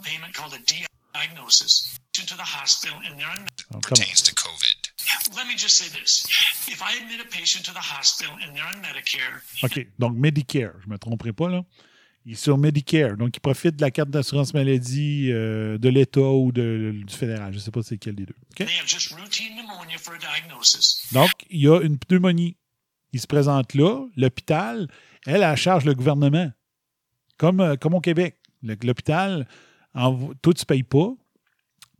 diagnosis 1.12 1.98
to 2.12 2.36
the 2.36 2.42
hospital 2.42 2.96
and 3.06 3.18
they're 3.18 3.30
on 3.30 3.80
pertains 3.80 4.22
to 4.22 4.34
COVID. 4.34 4.76
Let 5.36 5.46
me 5.46 5.54
just 5.56 5.76
say 5.76 5.88
this. 5.88 6.24
If 6.68 6.82
I 6.82 6.96
admit 7.00 7.20
a 7.20 7.28
patient 7.28 7.64
to 7.66 7.72
the 7.72 7.80
hospital 7.80 8.34
and 8.42 8.54
they're 8.54 8.66
on 8.66 8.80
Medicare. 8.82 9.40
OK. 9.62 9.88
Donc, 9.98 10.16
Medicare, 10.16 10.74
je 10.80 10.86
ne 10.86 10.92
me 10.92 10.98
tromperai 10.98 11.32
pas, 11.32 11.48
là. 11.48 11.64
Il 12.26 12.32
est 12.32 12.36
sur 12.36 12.58
Medicare. 12.58 13.16
Donc, 13.16 13.36
il 13.36 13.40
profite 13.40 13.76
de 13.76 13.80
la 13.80 13.90
carte 13.90 14.10
d'assurance 14.10 14.52
maladie 14.52 15.30
euh, 15.32 15.78
de 15.78 15.88
l'État 15.88 16.20
ou 16.20 16.52
de, 16.52 16.92
du 17.06 17.14
fédéral. 17.14 17.52
Je 17.52 17.58
ne 17.58 17.62
sais 17.62 17.70
pas 17.70 17.82
c'est 17.82 17.96
quel 17.96 18.14
des 18.14 18.26
deux. 18.26 18.36
Okay? 18.52 18.66
They 18.66 18.78
have 18.78 18.86
just 18.86 19.12
routine 19.12 19.56
pneumonia 19.56 19.96
for 19.98 20.14
a 20.14 20.18
diagnosis. 20.18 21.06
Donc, 21.12 21.30
il 21.48 21.62
y 21.62 21.68
a 21.68 21.80
une 21.80 21.98
pneumonie. 21.98 22.56
Il 23.12 23.20
se 23.20 23.26
présente 23.26 23.74
là. 23.74 24.06
L'hôpital, 24.16 24.88
elle, 25.26 25.42
elle 25.42 25.56
charge 25.56 25.84
le 25.84 25.94
gouvernement. 25.94 26.52
Comme, 27.38 27.60
euh, 27.60 27.76
comme 27.76 27.94
au 27.94 28.00
Québec. 28.00 28.36
L'hôpital, 28.62 29.48
toi, 29.94 30.34
tu 30.42 30.48
ne 30.48 30.64
payes 30.66 30.82
pas. 30.82 31.14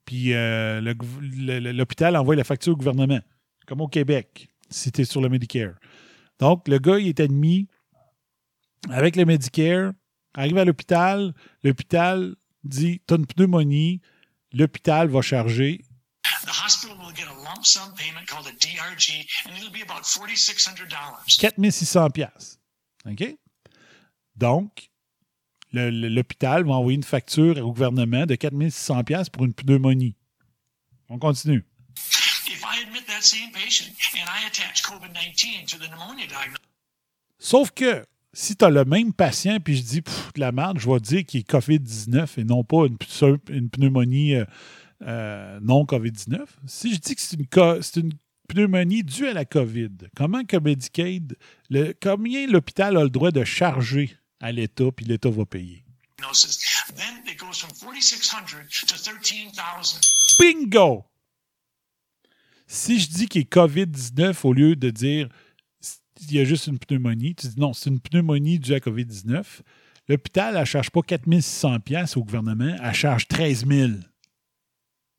Puis 0.05 0.35
euh, 0.35 0.81
l'hôpital 0.81 2.17
envoie 2.17 2.35
la 2.35 2.45
facture 2.45 2.73
au 2.73 2.77
gouvernement, 2.77 3.21
comme 3.67 3.81
au 3.81 3.89
Québec, 3.89 4.49
si 4.69 4.91
tu 4.91 5.03
es 5.03 5.05
sur 5.05 5.21
le 5.21 5.29
Medicare. 5.29 5.75
Donc, 6.39 6.67
le 6.69 6.79
gars, 6.79 6.99
il 6.99 7.09
est 7.09 7.21
admis 7.21 7.69
avec 8.89 9.17
le 9.17 9.25
Medicare, 9.25 9.93
arrive 10.35 10.59
à 10.59 10.65
l'hôpital, 10.65 11.35
l'hôpital 11.63 12.35
dit 12.65 13.01
Tu 13.07 13.15
as 13.15 13.19
une 13.19 13.27
pneumonie, 13.27 14.01
l'hôpital 14.53 15.09
va 15.09 15.23
charger. 15.23 15.85
The 16.45 16.65
hospital 16.65 16.97
will 16.99 17.15
get 17.15 17.27
a 17.27 17.35
lump 17.45 17.65
sum 17.65 17.95
payment 17.95 18.27
called 18.27 18.47
a 18.47 18.53
DRG, 18.53 19.27
and 19.47 19.57
it'll 19.57 19.71
be 19.71 19.83
about 19.83 20.05
$4,600. 20.05 20.89
4600 21.27 22.59
OK? 23.07 23.37
Donc, 24.37 24.90
l'hôpital 25.73 26.65
va 26.65 26.75
envoyer 26.75 26.97
une 26.97 27.03
facture 27.03 27.59
au 27.59 27.73
gouvernement 27.73 28.27
de 28.27 28.35
4600 28.35 29.05
pièces 29.05 29.29
pour 29.29 29.45
une 29.45 29.55
pneumonie. 29.55 30.15
On 31.09 31.19
continue. 31.19 31.65
Sauf 37.39 37.71
que 37.73 38.05
si 38.33 38.57
tu 38.57 38.65
as 38.65 38.71
le 38.71 38.85
même 38.85 39.13
patient 39.13 39.59
puis 39.61 39.77
je 39.77 39.83
dis 39.83 40.01
de 40.01 40.41
la 40.41 40.53
merde, 40.53 40.79
je 40.79 40.89
vais 40.89 41.01
dire 41.01 41.25
qu'il 41.25 41.41
est 41.41 41.51
COVID-19 41.51 42.41
et 42.41 42.45
non 42.45 42.65
pas 42.65 42.87
une, 42.87 43.69
pneumonie 43.69 44.37
euh, 44.37 44.45
euh, 45.03 45.59
non 45.61 45.85
COVID-19. 45.85 46.41
Si 46.67 46.95
je 46.95 47.01
dis 47.01 47.17
que 47.17 47.81
c'est 47.83 47.97
une, 48.01 48.05
une, 48.05 48.13
pneumonie 48.49 49.05
due 49.05 49.29
à 49.29 49.33
la 49.33 49.45
COVID, 49.45 49.91
comment 50.17 50.45
que 50.45 50.57
Medicaid, 50.57 51.37
le, 51.71 51.95
combien 52.01 52.49
l'hôpital 52.49 52.97
a 52.97 53.05
le 53.05 53.11
droit 53.11 53.31
de 53.31 53.45
charger? 53.45 54.17
À 54.41 54.53
l'État, 54.53 54.91
puis 54.95 55.07
l'État 55.07 55.31
va 55.31 55.45
payer. 55.47 55.85
Bingo! 60.39 61.05
Si 62.67 63.01
je 63.01 63.09
dis 63.09 63.29
qu'il 63.29 63.43
est 63.43 63.53
COVID-19 63.53 64.37
au 64.45 64.53
lieu 64.53 64.77
de 64.77 64.91
dire 64.91 65.29
il 66.21 66.35
y 66.35 66.41
a 66.41 66.45
juste 66.45 66.67
une 66.67 66.79
pneumonie, 66.79 67.35
tu 67.35 67.49
dis 67.49 67.59
non, 67.59 67.73
c'est 67.73 67.91
une 67.91 68.01
pneumonie 68.01 68.59
due 68.59 68.75
à 68.75 68.79
COVID-19, 68.79 69.61
l'hôpital 70.09 70.59
ne 70.59 70.65
charge 70.65 70.91
pas 70.91 71.03
4600 71.03 71.81
pièces 71.81 72.17
au 72.17 72.25
gouvernement, 72.25 72.77
elle 72.83 72.95
charge 72.95 73.27
13 73.29 73.67
000. 73.67 73.91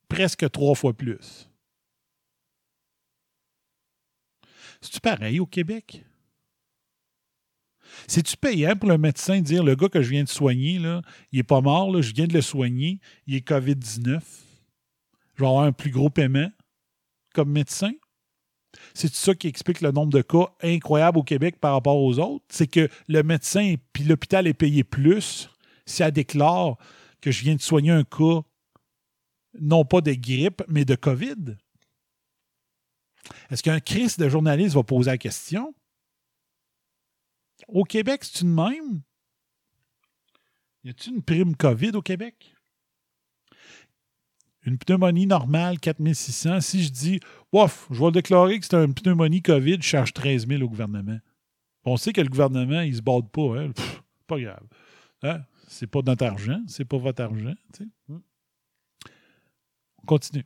Presque 0.07 0.49
trois 0.51 0.75
fois 0.75 0.93
plus. 0.93 1.49
C'est-tu 4.81 4.99
pareil 4.99 5.39
au 5.39 5.45
Québec? 5.45 6.03
C'est-tu 8.07 8.37
payant 8.37 8.75
pour 8.75 8.89
le 8.89 8.97
médecin 8.97 9.39
de 9.39 9.43
dire 9.43 9.63
le 9.63 9.75
gars 9.75 9.89
que 9.89 10.01
je 10.01 10.09
viens 10.09 10.23
de 10.23 10.29
soigner, 10.29 10.79
là, 10.79 11.01
il 11.31 11.37
n'est 11.37 11.43
pas 11.43 11.61
mort, 11.61 11.91
là, 11.91 12.01
je 12.01 12.13
viens 12.13 12.27
de 12.27 12.33
le 12.33 12.41
soigner, 12.41 12.99
il 13.27 13.35
est 13.35 13.47
COVID-19? 13.47 14.21
Je 15.35 15.43
vais 15.43 15.47
avoir 15.47 15.63
un 15.63 15.71
plus 15.71 15.91
gros 15.91 16.09
paiement 16.09 16.49
comme 17.33 17.51
médecin? 17.51 17.91
C'est 18.93 19.13
ça 19.13 19.35
qui 19.35 19.47
explique 19.47 19.81
le 19.81 19.91
nombre 19.91 20.13
de 20.13 20.21
cas 20.21 20.53
incroyables 20.61 21.17
au 21.17 21.23
Québec 21.23 21.59
par 21.59 21.73
rapport 21.73 21.97
aux 21.97 22.19
autres? 22.19 22.45
C'est 22.49 22.67
que 22.67 22.89
le 23.07 23.23
médecin 23.23 23.75
puis 23.93 24.03
l'hôpital 24.03 24.47
est 24.47 24.53
payé 24.53 24.83
plus 24.83 25.49
si 25.85 26.03
elle 26.03 26.11
déclare 26.11 26.77
que 27.19 27.31
je 27.31 27.43
viens 27.43 27.55
de 27.55 27.61
soigner 27.61 27.91
un 27.91 28.03
cas, 28.03 28.41
non 29.59 29.85
pas 29.85 30.01
de 30.01 30.13
grippe, 30.13 30.63
mais 30.67 30.85
de 30.85 30.95
COVID? 30.95 31.57
Est-ce 33.49 33.61
qu'un 33.63 33.79
Christ 33.79 34.19
de 34.19 34.29
journaliste 34.29 34.75
va 34.75 34.83
poser 34.83 35.11
la 35.11 35.17
question? 35.17 35.73
Au 37.67 37.83
Québec, 37.83 38.23
c'est 38.23 38.41
une 38.41 38.53
même? 38.53 39.01
Y 40.83 40.89
a-t-il 40.89 41.15
une 41.15 41.23
prime 41.23 41.55
COVID 41.55 41.91
au 41.91 42.01
Québec? 42.01 42.55
Une 44.63 44.77
pneumonie 44.77 45.25
normale, 45.25 45.79
4600. 45.79 46.61
Si 46.61 46.83
je 46.83 46.89
dis, 46.89 47.19
ouf, 47.51 47.87
je 47.89 48.03
vais 48.03 48.11
déclarer 48.11 48.59
que 48.59 48.65
c'est 48.65 48.75
une 48.75 48.93
pneumonie 48.93 49.41
COVID, 49.41 49.77
je 49.81 49.87
charge 49.87 50.13
13 50.13 50.47
000 50.47 50.61
au 50.61 50.69
gouvernement. 50.69 51.19
On 51.83 51.97
sait 51.97 52.13
que 52.13 52.21
le 52.21 52.29
gouvernement, 52.29 52.81
il 52.81 52.95
se 52.95 53.01
bade 53.01 53.29
pas. 53.29 53.59
Hein? 53.59 53.71
pas 54.27 54.39
grave. 54.39 54.63
Hein? 55.23 55.41
C'est 55.67 55.87
pas 55.87 56.01
notre 56.05 56.25
argent, 56.25 56.61
c'est 56.67 56.85
pas 56.85 56.97
votre 56.97 57.23
argent. 57.23 57.53
Hmm. 58.07 58.19
On 59.97 60.05
continue. 60.05 60.43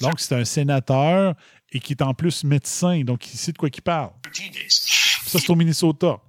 Donc, 0.00 0.20
c'est 0.20 0.34
un 0.34 0.44
sénateur 0.44 1.34
et 1.74 1.80
qui 1.80 1.92
est 1.92 2.02
en 2.02 2.14
plus 2.14 2.44
médecin, 2.44 3.02
donc 3.02 3.32
il 3.32 3.36
sait 3.36 3.52
de 3.52 3.58
quoi 3.58 3.68
il 3.72 3.82
parle. 3.82 4.12
Ça, 4.70 5.38
c'est 5.38 5.50
au 5.50 5.56
Minnesota. 5.56 6.20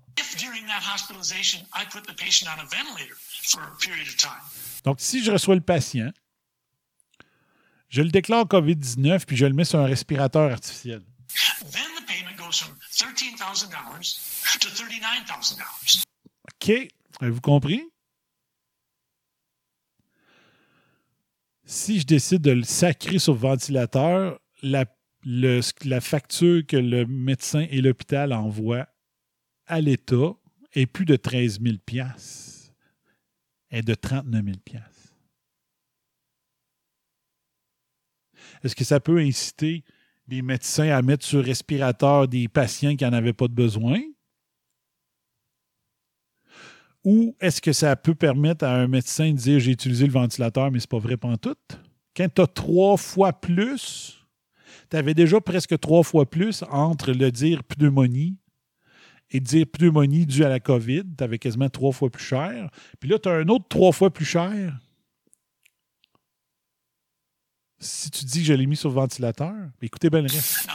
Donc, 4.84 4.98
si 5.00 5.24
je 5.24 5.32
reçois 5.32 5.56
le 5.56 5.62
patient, 5.62 6.12
je 7.90 8.02
le 8.02 8.10
déclare 8.10 8.46
COVID-19 8.46 9.26
puis 9.26 9.38
je 9.38 9.46
le 9.46 9.54
mets 9.54 9.66
sur 9.66 9.80
un 9.80 9.86
respirateur 9.86 10.52
artificiel. 10.52 11.02
OK? 16.54 16.72
Avez-vous 17.22 17.42
compris? 17.42 17.84
si 21.66 22.00
je 22.00 22.06
décide 22.06 22.42
de 22.42 22.52
le 22.52 22.64
sacrer 22.64 23.20
sur 23.20 23.34
le 23.34 23.40
ventilateur, 23.40 24.40
la, 24.62 24.86
la 25.26 26.02
facture 26.02 26.66
que 26.66 26.78
le 26.78 27.06
médecin 27.06 27.66
et 27.70 27.82
l'hôpital 27.82 28.32
envoient 28.32 28.88
à 29.66 29.82
l'État 29.82 30.36
est 30.74 30.86
plus 30.86 31.06
de 31.06 31.16
13 31.16 31.60
000 31.62 31.76
est 33.72 33.82
de 33.82 33.94
39 33.94 34.46
000 34.46 34.58
Est-ce 38.64 38.76
que 38.76 38.84
ça 38.84 39.00
peut 39.00 39.20
inciter 39.20 39.84
les 40.28 40.42
médecins 40.42 40.90
à 40.90 41.02
mettre 41.02 41.26
sur 41.26 41.44
respirateur 41.44 42.28
des 42.28 42.48
patients 42.48 42.96
qui 42.96 43.04
n'en 43.04 43.14
avaient 43.14 43.34
pas 43.34 43.48
de 43.48 43.54
besoin? 43.54 44.00
Ou 47.04 47.36
est-ce 47.40 47.62
que 47.62 47.74
ça 47.74 47.96
peut 47.96 48.16
permettre 48.16 48.66
à 48.66 48.76
un 48.76 48.88
médecin 48.88 49.32
de 49.32 49.38
dire 49.38 49.60
j'ai 49.60 49.72
utilisé 49.72 50.08
le 50.08 50.12
ventilateur, 50.12 50.72
mais 50.72 50.80
c'est 50.80 50.90
pas 50.90 50.98
vrai 50.98 51.18
tout? 51.38 51.56
Quand 52.16 52.34
tu 52.34 52.42
as 52.42 52.48
trois 52.48 52.98
fois 52.98 53.34
plus, 53.34 54.25
tu 54.90 54.98
avais 54.98 55.14
déjà 55.14 55.42
presque 55.42 55.80
trois 55.80 56.04
fois 56.04 56.30
plus 56.30 56.64
entre 56.70 57.12
le 57.12 57.32
dire 57.32 57.64
pneumonie 57.64 58.38
et 59.32 59.40
dire 59.40 59.66
pneumonie 59.72 60.26
due 60.26 60.44
à 60.44 60.50
la 60.50 60.60
COVID, 60.60 61.04
tu 61.18 61.24
avais 61.24 61.40
quasiment 61.40 61.70
trois 61.70 61.92
fois 61.92 62.10
plus 62.10 62.24
cher. 62.24 62.70
Puis 63.00 63.10
là, 63.10 63.20
tu 63.20 63.30
as 63.30 63.34
un 63.34 63.48
autre 63.48 63.66
trois 63.70 63.92
fois 63.92 64.12
plus 64.12 64.26
cher. 64.26 64.78
Si 67.80 68.10
tu 68.10 68.26
dis 68.26 68.40
que 68.40 68.46
je 68.46 68.54
l'ai 68.54 68.66
mis 68.66 68.78
sur 68.78 68.90
le 68.90 68.96
ventilateur, 68.96 69.54
écoutez 69.82 70.10
bien 70.10 70.22
le 70.22 70.32
reste. 70.32 70.68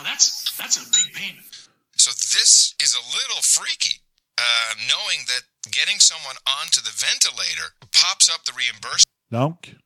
So 1.96 2.10
this 2.12 2.74
is 2.80 2.94
a 2.94 3.04
little 3.12 3.42
freaky, 3.42 4.00
uh, 4.38 4.74
knowing 4.88 5.26
that 5.26 5.44
Getting 5.68 6.00
someone 6.00 6.36
onto 6.48 6.80
the 6.80 6.90
ventilator 6.90 7.76
pops 7.92 8.30
up 8.30 8.44
the 8.44 8.52
reimbursement. 8.52 9.04
Donc, 9.30 9.76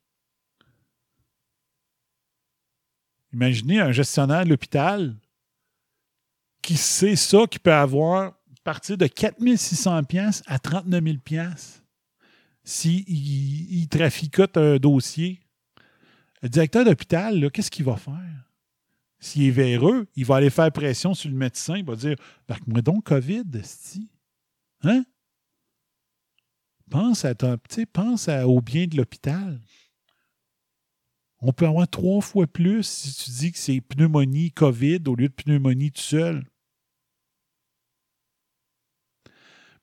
imaginez 3.35 3.81
un 3.81 3.93
gestionnaire 3.93 4.45
de 4.45 4.51
l'hôpital 4.51 5.15
qui 6.63 6.77
sait 6.77 7.17
ça, 7.17 7.47
qui 7.51 7.59
peut 7.59 7.73
avoir 7.73 8.33
partir 8.65 8.97
de 8.97 9.07
4600 9.07 10.05
pièces 10.05 10.43
à 10.47 10.59
39 10.59 11.05
000 11.05 11.17
pièces 11.19 11.83
s'il 12.65 13.05
il 13.07 13.89
traficote 13.89 14.57
un 14.57 14.79
dossier. 14.79 15.41
Le 16.43 16.49
directeur 16.49 16.85
d'hôpital, 16.85 17.51
qu'est-ce 17.51 17.71
qu'il 17.71 17.85
va 17.85 17.97
faire? 17.97 18.51
S'il 19.21 19.45
est 19.45 19.51
véreux, 19.51 20.07
il 20.17 20.25
va 20.25 20.37
aller 20.37 20.51
faire 20.51 20.73
pression 20.73 21.15
sur 21.15 21.31
le 21.31 21.37
médecin. 21.37 21.77
Il 21.77 21.85
va 21.85 21.95
dire 21.95 22.17
Marque-moi 22.49 22.83
donc 22.83 23.05
COVID, 23.05 23.45
si. 23.63 24.11
Hein? 24.83 25.05
Pense, 26.91 27.25
à 27.25 27.35
ton, 27.35 27.59
pense 27.93 28.29
au 28.29 28.61
bien 28.61 28.87
de 28.87 28.97
l'hôpital. 28.97 29.61
On 31.41 31.53
peut 31.53 31.67
avoir 31.67 31.89
trois 31.89 32.21
fois 32.21 32.47
plus 32.47 32.87
si 32.87 33.15
tu 33.15 33.31
dis 33.31 33.53
que 33.53 33.59
c'est 33.59 33.81
pneumonie 33.81 34.51
COVID 34.53 35.01
au 35.07 35.15
lieu 35.15 35.29
de 35.29 35.35
pneumonie 35.35 35.93
tout 35.93 36.01
seul. 36.01 36.45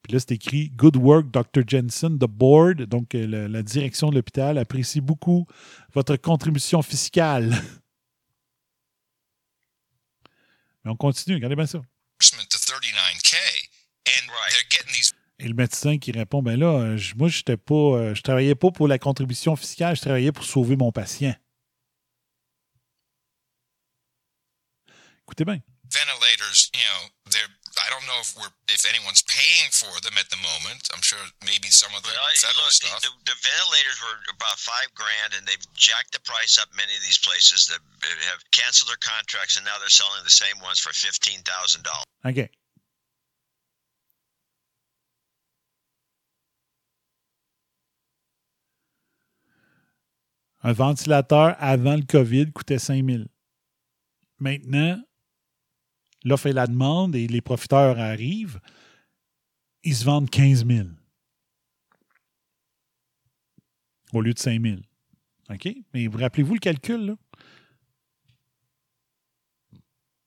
Puis 0.02 0.14
là, 0.14 0.20
c'est 0.20 0.32
écrit 0.32 0.70
Good 0.72 0.98
work, 0.98 1.30
Dr. 1.30 1.62
Jensen. 1.68 2.18
The 2.18 2.26
board, 2.26 2.84
donc 2.84 3.14
euh, 3.14 3.48
la, 3.48 3.62
direction 3.62 4.10
de 4.10 4.16
l'hôpital, 4.16 4.58
apprécie 4.58 5.02
beaucoup 5.02 5.46
votre 5.94 6.16
contribution 6.16 6.82
fiscale. 6.82 7.52
Mais 10.84 10.90
on 10.90 10.96
continue, 10.96 11.36
regardez 11.36 11.56
bien 11.56 11.68
ça. 11.68 11.82
Et 15.42 15.48
le 15.48 15.56
médecin 15.56 15.98
qui 15.98 16.12
répond 16.12 16.44
Ben 16.44 16.60
là, 16.60 16.68
euh, 16.68 17.00
moi, 17.16 17.28
je 17.28 17.42
ne 17.48 17.56
pas, 17.56 17.74
euh, 17.74 18.14
je 18.14 18.22
travaillais 18.22 18.54
pas 18.54 18.70
pour 18.70 18.88
la 18.88 19.00
contribution 19.00 19.56
fiscale, 19.56 19.96
je 19.96 20.02
travaillais 20.02 20.32
pour 20.32 20.46
sauver 20.46 20.76
mon 20.76 20.92
patient. 20.92 21.34
Écoutez 25.26 25.44
bien. 25.44 25.60
Ventilators, 25.90 26.70
you 26.74 26.86
know, 26.86 27.10
they're 27.32 27.50
I 27.80 27.88
don't 27.90 28.04
know 28.06 28.20
if 28.20 28.36
we're 28.36 28.52
if 28.68 28.84
anyone's 28.86 29.24
paying 29.24 29.72
for 29.72 29.90
them 30.04 30.14
at 30.20 30.30
the 30.30 30.38
moment. 30.38 30.92
I'm 30.94 31.02
sure 31.02 31.20
maybe 31.42 31.72
some 31.72 31.90
of 31.96 32.04
the 32.04 32.12
well, 32.12 32.36
federal 32.38 32.68
look, 32.68 32.76
stuff. 32.76 33.02
The, 33.02 33.12
the, 33.26 33.38
ventilators 33.40 33.98
were 34.04 34.20
about 34.28 34.60
five 34.60 34.92
grand, 34.94 35.34
and 35.34 35.48
they've 35.48 35.66
jacked 35.74 36.12
the 36.12 36.20
price 36.22 36.60
up. 36.60 36.68
Many 36.76 36.94
of 36.94 37.02
these 37.02 37.18
places 37.18 37.72
that 37.72 37.80
have 38.30 38.44
canceled 38.52 38.92
their 38.92 39.00
contracts, 39.00 39.56
and 39.56 39.64
now 39.64 39.80
they're 39.80 39.90
selling 39.90 40.20
the 40.24 40.36
same 40.36 40.60
ones 40.60 40.84
for 40.84 40.92
fifteen 40.92 41.40
thousand 41.48 41.88
dollars. 41.88 42.08
Okay. 42.28 42.52
Un 50.64 50.74
ventilateur 50.74 51.56
avant 51.60 51.96
le 51.96 52.04
COVID 52.04 52.52
coûtait 52.52 52.80
5 52.80 53.04
000. 53.06 53.24
Maintenant, 54.40 55.02
l'offre 56.24 56.48
et 56.48 56.54
la 56.54 56.68
demande 56.68 57.16
et 57.16 57.28
les 57.28 57.42
profiteurs 57.42 58.00
arrivent, 58.00 58.60
ils 59.84 59.96
se 59.96 60.06
vendent 60.06 60.30
15 60.30 60.66
000 60.66 60.88
au 64.14 64.22
lieu 64.22 64.34
de 64.34 64.40
5 64.40 64.62
000. 64.62 64.78
OK? 65.50 65.70
Mais 65.94 66.08
vous 66.08 66.18
rappelez-vous 66.18 66.54
le 66.54 66.60
calcul, 66.60 67.06
là? 67.08 67.16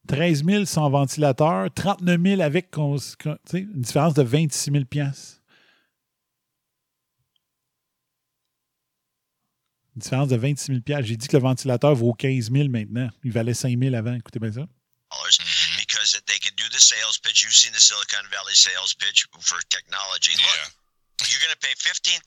13 0.06 0.44
000 0.44 0.64
sans 0.66 0.90
ventilateur, 0.90 1.72
39 1.72 2.20
000 2.20 2.40
avec 2.42 2.76
une 2.76 3.80
différence 3.80 4.12
de 4.12 4.22
26 4.22 4.70
000 4.70 4.84
Une 9.96 10.02
différence 10.02 10.28
de 10.28 10.36
26 10.36 10.82
000 10.86 11.02
J'ai 11.02 11.16
dit 11.16 11.28
que 11.28 11.36
le 11.36 11.42
ventilateur 11.42 11.94
vaut 11.94 12.12
15 12.14 12.50
000 12.50 12.68
maintenant. 12.68 13.08
Il 13.22 13.32
valait 13.32 13.54
5 13.54 13.78
000 13.78 13.94
avant. 13.94 14.14
Écoutez 14.14 14.40
bien 14.40 14.52
ça. 14.52 14.66
because 15.78 16.20
they 16.26 16.38
could 16.38 16.56
do 16.56 16.68
the 16.70 16.80
sales 16.80 17.18
pitch. 17.18 17.44
You've 17.44 17.54
seen 17.54 17.72
the 17.72 17.80
Silicon 17.80 18.26
Valley 18.30 18.54
sales 18.54 18.94
pitch 18.94 19.26
for 19.40 19.58
technology. 19.70 20.32
Yeah. 20.32 20.66
Look, 21.20 21.30
you're 21.30 21.40
going 21.40 21.54
to 21.54 21.62
pay 21.62 21.74
$15,000 21.78 22.26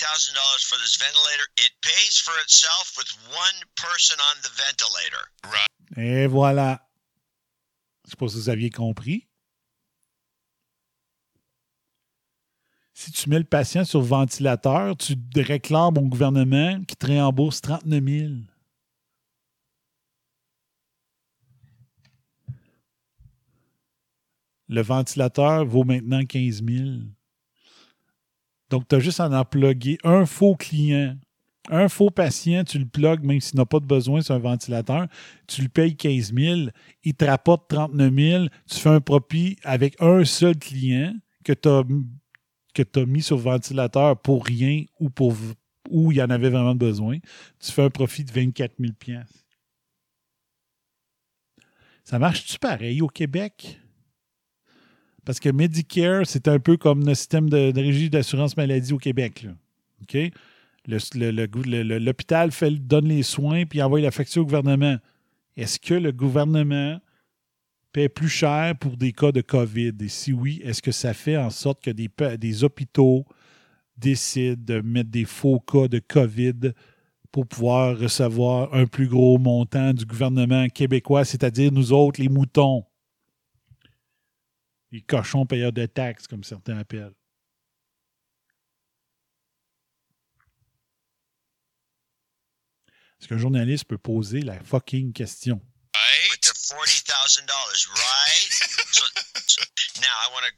for 0.64 0.78
this 0.80 0.96
ventilator. 0.96 1.46
It 1.58 1.72
pays 1.82 2.18
for 2.18 2.34
itself 2.42 2.96
with 2.98 3.12
one 3.36 3.58
person 3.76 4.18
on 4.32 4.36
the 4.42 4.50
ventilator. 4.56 5.24
Right. 5.44 5.98
Et 5.98 6.28
voilà. 6.28 6.80
Je 8.06 8.12
sais 8.12 8.16
pas 8.16 8.30
si 8.30 8.36
vous 8.36 8.50
aviez 8.50 8.70
compris. 8.70 9.28
Si 13.00 13.11
tu 13.11 13.30
mets 13.30 13.38
le 13.38 13.43
patient 13.43 13.85
sur 13.85 14.01
ventilateur, 14.01 14.98
tu 14.98 15.14
réclames 15.35 16.00
au 16.00 16.01
gouvernement 16.01 16.84
qui 16.85 16.95
te 16.95 17.06
réembourse 17.06 17.61
39 17.61 18.03
000. 18.03 18.34
Le 24.67 24.82
ventilateur 24.82 25.64
vaut 25.64 25.84
maintenant 25.84 26.26
15 26.26 26.64
000. 26.67 26.85
Donc, 28.72 28.88
tu 28.88 28.95
as 28.95 29.00
juste 29.00 29.19
à 29.19 29.30
en 29.30 29.45
plugger 29.45 30.00
un 30.03 30.26
faux 30.26 30.56
client. 30.56 31.16
Un 31.69 31.90
faux 31.90 32.09
patient, 32.09 32.64
tu 32.64 32.80
le 32.80 32.88
plugues, 32.88 33.24
même 33.24 33.40
s'il 33.40 33.58
n'a 33.58 33.67
pas 33.67 33.80
de 33.80 33.85
besoin 33.85 34.22
sur 34.22 34.34
un 34.34 34.40
ventilateur, 34.40 35.06
tu 35.45 35.61
le 35.61 35.69
payes 35.69 35.95
15 35.95 36.34
000, 36.34 36.61
il 37.03 37.14
te 37.14 37.26
rapporte 37.26 37.69
39 37.69 38.11
000, 38.11 38.45
tu 38.67 38.80
fais 38.80 38.90
un 38.90 39.01
profit 39.01 39.56
avec 39.64 40.01
un 40.01 40.26
seul 40.26 40.58
client 40.58 41.14
que 41.43 41.53
tu 41.53 41.69
as, 41.69 41.84
que 42.83 42.99
as 42.99 43.06
mis 43.06 43.22
sur 43.22 43.38
le 43.38 43.43
ventilateur 43.43 44.19
pour 44.19 44.45
rien 44.45 44.83
ou 44.99 45.09
pour 45.09 45.35
où 45.89 46.11
il 46.11 46.17
y 46.17 46.22
en 46.22 46.30
avait 46.30 46.49
vraiment 46.49 46.75
besoin, 46.75 47.17
tu 47.59 47.72
fais 47.72 47.83
un 47.83 47.89
profit 47.89 48.23
de 48.23 48.31
24 48.31 48.73
000 48.80 48.93
Ça 52.03 52.19
marche-tu 52.19 52.59
pareil 52.59 53.01
au 53.01 53.07
Québec? 53.07 53.80
Parce 55.25 55.39
que 55.39 55.49
Medicare, 55.49 56.25
c'est 56.25 56.47
un 56.47 56.59
peu 56.59 56.77
comme 56.77 57.06
le 57.06 57.15
système 57.15 57.49
de, 57.49 57.73
régie 57.75 58.09
d'assurance 58.09 58.56
maladie 58.56 58.93
au 58.93 58.97
Québec. 58.97 59.45
OK? 60.01 60.17
L'hôpital 60.88 62.49
donne 62.80 63.09
les 63.09 63.23
soins 63.23 63.65
puis 63.65 63.81
envoie 63.81 63.99
la 63.99 64.11
facture 64.11 64.43
au 64.43 64.45
gouvernement. 64.45 64.97
Est-ce 65.57 65.80
que 65.80 65.95
le 65.95 66.14
gouvernement 66.14 66.99
paie 67.91 68.09
plus 68.09 68.30
cher 68.30 68.77
pour 68.77 68.98
des 68.98 69.14
cas 69.14 69.32
de 69.32 69.41
COVID? 69.41 69.93
Et 70.01 70.09
si 70.09 70.33
oui, 70.33 70.61
est-ce 70.64 70.82
que 70.82 70.91
ça 70.91 71.14
fait 71.14 71.38
en 71.38 71.49
sorte 71.49 71.83
que 71.83 71.91
des, 71.91 72.09
des 72.38 72.64
hôpitaux 72.64 73.25
décident 73.98 74.61
de 74.64 74.82
mettre 74.82 75.09
des 75.09 75.25
faux 75.25 75.59
cas 75.59 75.88
de 75.88 75.99
COVID 75.99 76.74
pour 77.32 77.48
pouvoir 77.48 77.98
recevoir 77.98 78.74
un 78.74 78.85
plus 78.85 79.07
gros 79.07 79.38
montant 79.38 79.93
du 79.93 80.06
gouvernement 80.06 80.67
québécois, 80.69 81.25
c'est-à-dire 81.25 81.72
nous 81.72 81.91
autres, 81.91 82.22
les 82.22 82.30
moutons? 82.30 82.85
Les 84.91 85.01
cochons 85.01 85.45
payeurs 85.45 85.74
de 85.74 85.85
taxes, 85.85 86.27
comme 86.27 86.43
certains 86.43 86.77
appellent. 86.77 87.14
Est-ce 93.19 93.27
qu'un 93.27 93.38
journaliste 93.38 93.85
peut 93.85 93.98
poser 93.98 94.41
la 94.41 94.59
fucking 94.61 95.11
question? 95.11 95.59
Right? 97.27 97.43
With 97.43 97.47
the 97.47 97.51
$40,000, 97.51 97.91
right? 97.91 98.47
so, 98.95 99.03
so 99.47 99.59
now 99.99 100.15
I 100.23 100.31
want 100.31 100.45
to 100.47 100.53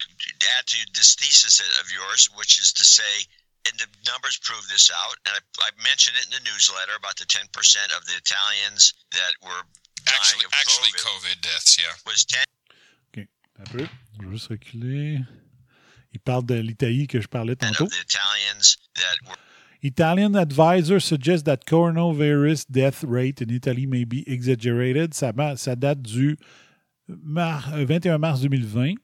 add 0.57 0.67
to 0.67 0.77
this 0.93 1.15
thesis 1.15 1.59
of 1.81 1.91
yours, 1.91 2.29
which 2.35 2.59
is 2.59 2.73
to 2.73 2.85
say, 2.85 3.25
and 3.65 3.73
the 3.79 3.87
numbers 4.05 4.37
prove 4.43 4.67
this 4.69 4.91
out, 4.93 5.15
and 5.25 5.35
I, 5.35 5.41
I 5.65 5.69
mentioned 5.83 6.15
it 6.17 6.25
in 6.29 6.31
the 6.31 6.43
newsletter 6.49 6.95
about 6.97 7.17
the 7.17 7.25
10% 7.25 7.49
of 7.97 8.05
the 8.05 8.15
Italians 8.15 8.93
that 9.11 9.33
were 9.43 9.63
actually, 10.07 10.45
of 10.45 10.53
actually 10.53 10.93
COVID, 10.95 11.35
COVID 11.35 11.41
deaths, 11.41 11.77
yeah. 11.77 11.91
Was 12.05 12.25
10 12.25 12.39
OK, 13.09 13.27
un 13.59 13.65
peu. 13.65 13.87
Je 14.19 14.25
vais 14.25 14.31
juste 14.31 14.47
reculer. 14.47 15.19
Il 16.13 16.19
parle 16.19 16.45
de 16.45 16.55
l'Italie 16.55 17.07
que 17.07 17.21
je 17.21 17.27
parlais 17.27 17.55
tantôt. 17.55 17.87
Italian 19.81 20.35
advisor 20.35 20.99
suggests 20.99 21.43
that 21.43 21.65
coronavirus 21.65 22.65
death 22.69 23.03
rate 23.03 23.41
in 23.41 23.49
Italy 23.49 23.85
may 23.85 24.03
be 24.03 24.23
exaggerated. 24.27 25.13
Ça, 25.13 25.75
date 25.75 26.01
du 26.01 26.37
mar 27.07 27.71
21 27.75 28.17
mars 28.17 28.41
2020. 28.41 28.95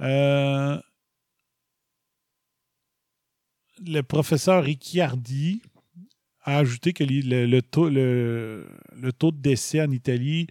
Euh, 0.00 0.80
le 3.86 4.00
professeur 4.02 4.64
Ricciardi 4.64 5.62
a 6.42 6.58
ajouté 6.58 6.92
que 6.92 7.04
le, 7.04 7.60
taux, 7.60 7.90
de 7.90 9.40
décès 9.40 9.82
en 9.82 9.90
Italie 9.90 10.46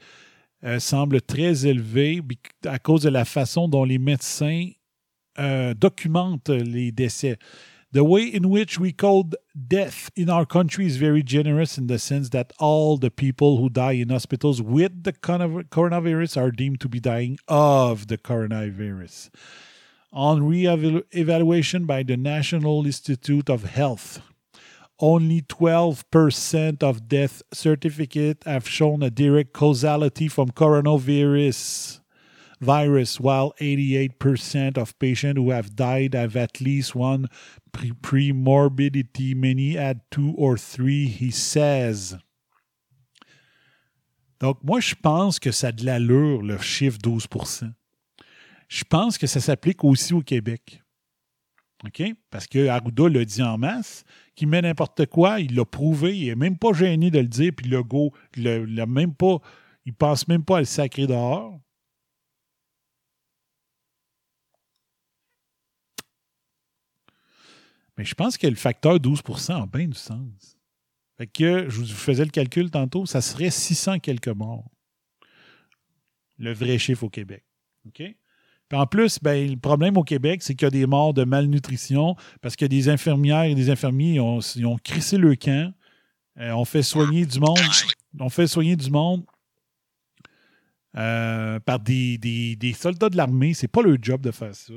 euh, 0.63 0.79
semble 0.79 1.21
très 1.21 1.65
élevé 1.65 2.21
à 2.65 2.79
cause 2.79 3.01
de 3.01 3.09
la 3.09 3.25
façon 3.25 3.67
dont 3.67 3.83
les 3.83 3.99
médecins 3.99 4.69
euh, 5.39 5.73
documentent 5.73 6.49
les 6.49 6.91
décès. 6.91 7.37
The 7.93 8.03
way 8.03 8.23
in 8.23 8.49
which 8.49 8.79
we 8.79 8.91
code 8.91 9.35
death 9.67 10.09
in 10.15 10.27
our 10.27 10.47
country 10.47 10.87
is 10.87 10.97
very 10.97 11.21
generous 11.21 11.77
in 11.77 11.85
the 11.85 11.99
sense 11.99 12.29
that 12.29 12.51
all 12.57 12.97
the 12.97 13.11
people 13.11 13.57
who 13.57 13.69
die 13.69 13.91
in 13.91 14.09
hospitals 14.09 14.63
with 14.63 15.03
the 15.03 15.13
coronavirus 15.13 16.35
are 16.41 16.49
deemed 16.49 16.81
to 16.81 16.89
be 16.89 16.99
dying 16.99 17.37
of 17.47 18.07
the 18.07 18.17
coronavirus. 18.17 19.29
On 20.11 20.43
re-evaluation 20.43 21.85
by 21.85 22.01
the 22.01 22.17
National 22.17 22.83
Institute 22.83 23.47
of 23.47 23.65
Health, 23.65 24.23
only 24.97 25.41
12% 25.41 26.81
of 26.81 27.07
death 27.07 27.43
certificates 27.53 28.47
have 28.47 28.67
shown 28.67 29.03
a 29.03 29.11
direct 29.11 29.53
causality 29.53 30.27
from 30.27 30.49
coronavirus 30.49 31.99
virus, 32.63 33.19
while 33.19 33.53
88% 33.59 34.77
of 34.77 34.97
patients 34.97 35.37
who 35.37 35.51
have 35.51 35.75
died 35.75 36.15
have 36.15 36.35
at 36.35 36.59
least 36.61 36.95
one 36.95 37.27
pre-morbidity. 38.01 39.35
Many 39.35 39.75
had 39.75 40.01
two 40.09 40.33
or 40.37 40.57
three, 40.57 41.07
he 41.07 41.31
says. 41.31 42.17
Donc, 44.39 44.57
moi, 44.63 44.79
je 44.79 44.95
pense 44.95 45.39
que 45.39 45.51
ça 45.51 45.67
a 45.67 45.71
de 45.71 45.85
l'allure, 45.85 46.41
le 46.41 46.57
chiffre 46.57 46.97
12% 46.97 47.71
Je 48.67 48.83
pense 48.83 49.17
que 49.17 49.27
ça 49.27 49.39
s'applique 49.39 49.83
aussi 49.83 50.13
au 50.13 50.21
Québec. 50.21 50.83
OK? 51.85 52.03
Parce 52.29 52.47
que 52.47 52.67
Arruda 52.67 53.09
l'a 53.09 53.25
dit 53.25 53.41
en 53.41 53.57
masse, 53.57 54.03
qu'il 54.35 54.47
met 54.47 54.61
n'importe 54.61 55.05
quoi, 55.05 55.39
il 55.39 55.55
l'a 55.55 55.65
prouvé, 55.65 56.17
il 56.17 56.27
n'est 56.27 56.35
même 56.35 56.57
pas 56.57 56.73
gêné 56.73 57.11
de 57.11 57.19
le 57.19 57.27
dire, 57.27 57.51
puis 57.55 57.69
le 57.69 57.83
go, 57.83 58.11
il 58.35 58.43
ne 58.43 58.85
même 58.85 59.13
pas, 59.13 59.37
il 59.85 59.93
pense 59.93 60.27
même 60.27 60.43
pas 60.43 60.57
à 60.57 60.59
le 60.59 60.65
sacrer 60.65 61.07
dehors. 61.07 61.59
Je 68.03 68.13
pense 68.15 68.37
que 68.37 68.47
le 68.47 68.55
facteur 68.55 68.97
12% 68.97 69.63
a 69.63 69.65
bien 69.65 69.87
du 69.87 69.97
sens. 69.97 70.57
Fait 71.17 71.27
que, 71.27 71.69
je 71.69 71.79
vous 71.79 71.85
faisais 71.85 72.25
le 72.25 72.31
calcul 72.31 72.71
tantôt, 72.71 73.05
ça 73.05 73.21
serait 73.21 73.51
600 73.51 73.99
quelques 73.99 74.27
morts. 74.29 74.69
Le 76.39 76.53
vrai 76.53 76.77
chiffre 76.77 77.03
au 77.03 77.09
Québec. 77.09 77.43
OK? 77.85 78.03
En 78.71 78.87
plus, 78.87 79.19
ben, 79.21 79.51
le 79.51 79.57
problème 79.57 79.97
au 79.97 80.03
Québec, 80.03 80.41
c'est 80.41 80.55
qu'il 80.55 80.65
y 80.65 80.67
a 80.67 80.71
des 80.71 80.85
morts 80.87 81.13
de 81.13 81.23
malnutrition 81.23 82.15
parce 82.41 82.55
que 82.55 82.65
des 82.65 82.89
infirmières 82.89 83.43
et 83.43 83.55
des 83.55 83.69
infirmiers 83.69 84.15
ils 84.15 84.21
ont, 84.21 84.39
ont 84.65 84.77
crissé 84.77 85.17
le 85.17 85.35
camp. 85.35 85.73
Euh, 86.39 86.51
on 86.53 86.65
fait 86.65 86.81
soigner 86.81 87.25
du 87.25 87.39
monde. 87.39 87.59
On 88.19 88.29
fait 88.29 88.47
soigner 88.47 88.75
du 88.75 88.89
monde 88.89 89.23
euh, 90.97 91.59
par 91.59 91.79
des, 91.79 92.17
des, 92.17 92.55
des, 92.55 92.73
soldats 92.73 93.09
de 93.09 93.17
l'armée. 93.17 93.53
C'est 93.53 93.67
pas 93.67 93.81
leur 93.81 93.97
job 94.01 94.21
de 94.21 94.31
faire 94.31 94.55
ça. 94.55 94.73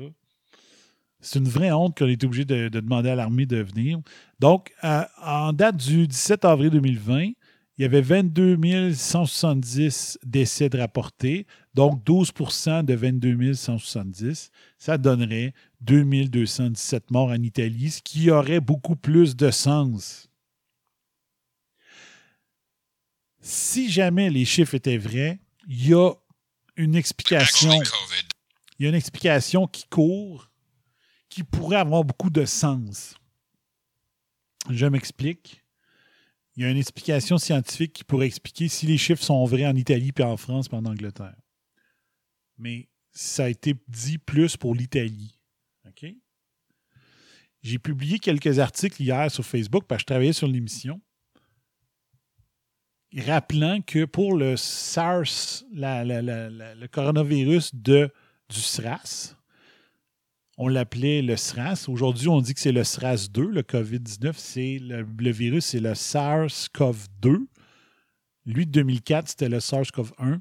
C'est 1.27 1.39
une 1.39 1.49
vraie 1.49 1.73
honte 1.73 1.97
qu'on 1.97 2.07
ait 2.07 2.13
été 2.13 2.25
obligé 2.25 2.45
de, 2.45 2.69
demander 2.69 3.09
à 3.09 3.15
l'armée 3.15 3.45
de 3.45 3.57
venir. 3.57 3.99
Donc, 4.39 4.73
en 4.81 5.51
date 5.51 5.75
du 5.75 6.07
17 6.07 6.45
avril 6.45 6.69
2020, 6.69 7.23
il 7.25 7.35
y 7.79 7.83
avait 7.83 7.99
22 7.99 8.93
170 8.93 10.19
décès 10.23 10.69
de 10.69 10.79
rapportés, 10.79 11.45
donc 11.73 12.01
12% 12.05 12.85
de 12.85 12.93
22 12.93 13.53
170. 13.53 14.51
Ça 14.77 14.97
donnerait 14.97 15.53
2217 15.81 17.11
morts 17.11 17.31
en 17.31 17.43
Italie, 17.43 17.91
ce 17.91 18.01
qui 18.01 18.31
aurait 18.31 18.61
beaucoup 18.61 18.95
plus 18.95 19.35
de 19.35 19.51
sens. 19.51 20.29
Si 23.41 23.91
jamais 23.91 24.29
les 24.29 24.45
chiffres 24.45 24.75
étaient 24.75 24.97
vrais, 24.97 25.39
il 25.67 25.89
y 25.89 25.93
a 25.93 26.13
une 26.77 26.95
explication. 26.95 27.73
Il 28.79 28.83
y 28.83 28.85
a 28.85 28.89
une 28.89 28.95
explication 28.95 29.67
qui 29.67 29.87
court 29.89 30.47
qui 31.37 31.43
pourrait 31.43 31.77
avoir 31.77 32.03
beaucoup 32.03 32.31
de 32.31 32.45
sens. 32.45 33.13
Je 34.71 34.87
m'explique. 34.87 35.63
Il 36.55 36.63
y 36.63 36.65
a 36.65 36.71
une 36.71 36.77
explication 36.77 37.37
scientifique 37.37 37.93
qui 37.93 38.03
pourrait 38.03 38.25
expliquer 38.25 38.67
si 38.69 38.87
les 38.87 38.97
chiffres 38.97 39.21
sont 39.21 39.45
vrais 39.45 39.67
en 39.67 39.75
Italie, 39.75 40.11
puis 40.11 40.23
en 40.23 40.35
France, 40.35 40.67
puis 40.67 40.79
en 40.79 40.85
Angleterre. 40.85 41.35
Mais 42.57 42.89
ça 43.11 43.43
a 43.43 43.49
été 43.49 43.75
dit 43.87 44.17
plus 44.17 44.57
pour 44.57 44.73
l'Italie. 44.73 45.37
OK? 45.85 46.07
J'ai 47.61 47.77
publié 47.77 48.17
quelques 48.17 48.57
articles 48.57 48.99
hier 48.99 49.29
sur 49.29 49.45
Facebook 49.45 49.85
parce 49.87 49.99
que 49.99 50.01
je 50.01 50.05
travaillais 50.07 50.33
sur 50.33 50.47
l'émission. 50.47 50.99
Rappelant 53.15 53.81
que 53.81 54.05
pour 54.05 54.35
le 54.35 54.57
SARS, 54.57 55.63
le 55.71 56.87
coronavirus 56.87 57.75
de, 57.75 58.11
du 58.49 58.59
SRAS, 58.59 59.36
on 60.57 60.67
l'appelait 60.67 61.21
le 61.21 61.35
SRAS. 61.37 61.85
Aujourd'hui, 61.87 62.27
on 62.27 62.41
dit 62.41 62.53
que 62.55 62.59
c'est 62.59 62.71
le 62.71 62.83
SRAS-2, 62.83 63.41
le 63.41 63.61
COVID-19. 63.61 64.33
C'est 64.35 64.79
le, 64.81 65.31
virus, 65.31 65.65
c'est 65.67 65.79
le 65.79 65.93
SARS-CoV-2. 65.93 67.45
Lui, 68.47 68.65
de 68.65 68.71
2004, 68.71 69.29
c'était 69.29 69.49
le 69.49 69.59
SARS-CoV-1. 69.59 70.39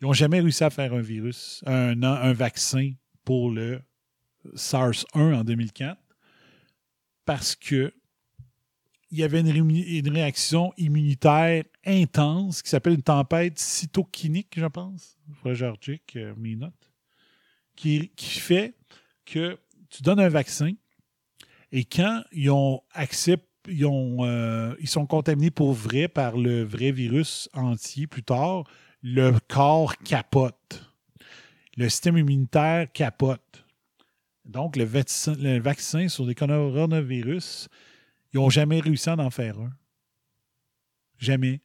Ils 0.00 0.06
n'ont 0.06 0.12
jamais 0.14 0.40
réussi 0.40 0.64
à 0.64 0.70
faire 0.70 0.94
un 0.94 1.00
virus, 1.00 1.62
un, 1.66 2.32
vaccin 2.32 2.92
pour 3.24 3.50
le 3.50 3.82
SARS-1 4.54 5.34
en 5.34 5.44
2004 5.44 6.00
parce 7.26 7.54
que 7.54 7.92
il 9.10 9.18
y 9.18 9.22
avait 9.22 9.40
une, 9.40 10.08
réaction 10.10 10.72
immunitaire 10.76 11.64
intense 11.84 12.62
qui 12.62 12.68
s'appelle 12.68 12.92
une 12.92 13.02
tempête 13.02 13.58
cytokinique, 13.58 14.54
je 14.56 14.66
pense. 14.66 15.16
Il 15.28 15.34
faudrait 15.34 15.98
que 16.06 16.18
euh, 16.18 16.34
mes 16.36 16.56
notes. 16.56 16.74
Qui 17.74 18.10
fait 18.16 18.77
que 19.28 19.58
tu 19.90 20.02
donnes 20.02 20.20
un 20.20 20.28
vaccin 20.28 20.72
et 21.72 21.84
quand 21.84 22.22
ils 22.32 22.50
ont 22.50 22.82
ils, 23.68 23.86
ont, 23.86 24.24
euh, 24.24 24.74
sont 24.86 25.06
contaminés 25.06 25.50
pour 25.50 25.72
vrai 25.72 26.08
par 26.08 26.36
le 26.36 26.62
vrai 26.64 26.90
virus 26.90 27.48
entier 27.52 28.06
plus 28.06 28.22
tard, 28.22 28.64
le 29.02 29.32
corps 29.48 29.96
capote. 29.98 30.84
Le 31.76 31.88
système 31.88 32.16
immunitaire 32.16 32.90
capote. 32.92 33.64
Donc, 34.44 34.76
le 34.76 34.84
vaccin, 34.84 36.08
sur 36.08 36.24
les 36.24 36.34
coronavirus, 36.34 37.68
ils 38.32 38.40
n'ont 38.40 38.50
jamais 38.50 38.80
réussi 38.80 39.10
à 39.10 39.18
en 39.18 39.30
faire 39.30 39.58
un. 39.58 39.70
Jamais. 41.18 41.60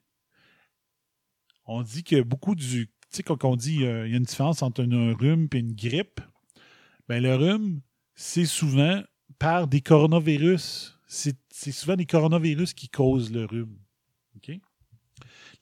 On 1.65 1.81
dit 1.81 2.03
que 2.03 2.21
beaucoup 2.21 2.55
du. 2.55 2.87
Tu 2.87 2.91
sais, 3.09 3.23
quand 3.23 3.43
on 3.45 3.55
dit 3.55 3.77
qu'il 3.77 3.85
euh, 3.85 4.07
y 4.07 4.13
a 4.13 4.17
une 4.17 4.23
différence 4.23 4.61
entre 4.61 4.83
un 4.83 5.13
rhume 5.13 5.47
et 5.53 5.59
une 5.59 5.73
grippe, 5.73 6.19
ben, 7.13 7.21
le 7.21 7.35
rhume, 7.35 7.81
c'est 8.15 8.45
souvent 8.45 9.03
par 9.37 9.67
des 9.67 9.81
coronavirus. 9.81 10.97
C'est 11.05 11.71
souvent 11.71 11.95
des 11.95 12.07
coronavirus 12.07 12.73
qui 12.73 12.89
causent 12.89 13.31
le 13.31 13.45
rhume. 13.45 13.77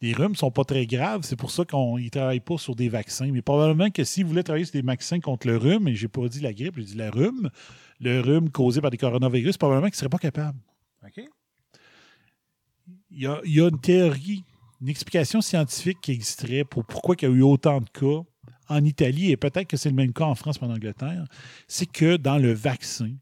Les 0.01 0.13
rhumes 0.13 0.31
ne 0.31 0.37
sont 0.37 0.49
pas 0.49 0.63
très 0.63 0.87
graves, 0.87 1.21
c'est 1.23 1.35
pour 1.35 1.51
ça 1.51 1.63
qu'on 1.63 1.99
ne 1.99 2.09
travaille 2.09 2.39
pas 2.39 2.57
sur 2.57 2.75
des 2.75 2.89
vaccins. 2.89 3.29
Mais 3.31 3.41
probablement 3.43 3.91
que 3.91 4.03
s'ils 4.03 4.25
voulaient 4.25 4.41
travailler 4.41 4.65
sur 4.65 4.73
des 4.73 4.81
vaccins 4.81 5.19
contre 5.19 5.45
le 5.45 5.57
rhume, 5.57 5.89
et 5.89 5.93
je 5.93 6.05
n'ai 6.05 6.07
pas 6.07 6.27
dit 6.27 6.39
la 6.39 6.53
grippe, 6.53 6.75
j'ai 6.77 6.85
dit 6.85 6.95
le 6.95 7.09
rhume, 7.09 7.49
le 7.99 8.21
rhume 8.21 8.49
causé 8.49 8.81
par 8.81 8.89
des 8.89 8.97
coronavirus, 8.97 9.57
probablement 9.57 9.87
qu'ils 9.87 9.95
ne 9.95 9.99
seraient 9.99 10.09
pas 10.09 10.17
capables. 10.17 10.57
Il, 13.11 13.21
y 13.21 13.27
a, 13.27 13.41
il 13.43 13.53
y 13.53 13.61
a 13.61 13.67
une 13.67 13.79
théorie, 13.79 14.43
une 14.81 14.89
explication 14.89 15.41
scientifique 15.41 15.99
qui 16.01 16.13
existerait 16.13 16.63
pour 16.63 16.83
pourquoi 16.85 17.15
il 17.21 17.23
y 17.23 17.27
a 17.27 17.35
eu 17.35 17.43
autant 17.43 17.81
de 17.81 17.89
cas 17.89 18.23
en 18.67 18.83
Italie, 18.83 19.31
et 19.31 19.37
peut-être 19.37 19.67
que 19.67 19.77
c'est 19.77 19.89
le 19.89 19.95
même 19.95 20.13
cas 20.13 20.25
en 20.25 20.35
France 20.35 20.59
ou 20.61 20.65
en 20.65 20.71
Angleterre, 20.71 21.25
c'est 21.67 21.91
que 21.91 22.17
dans 22.17 22.37
le 22.37 22.53
vaccin 22.53 23.13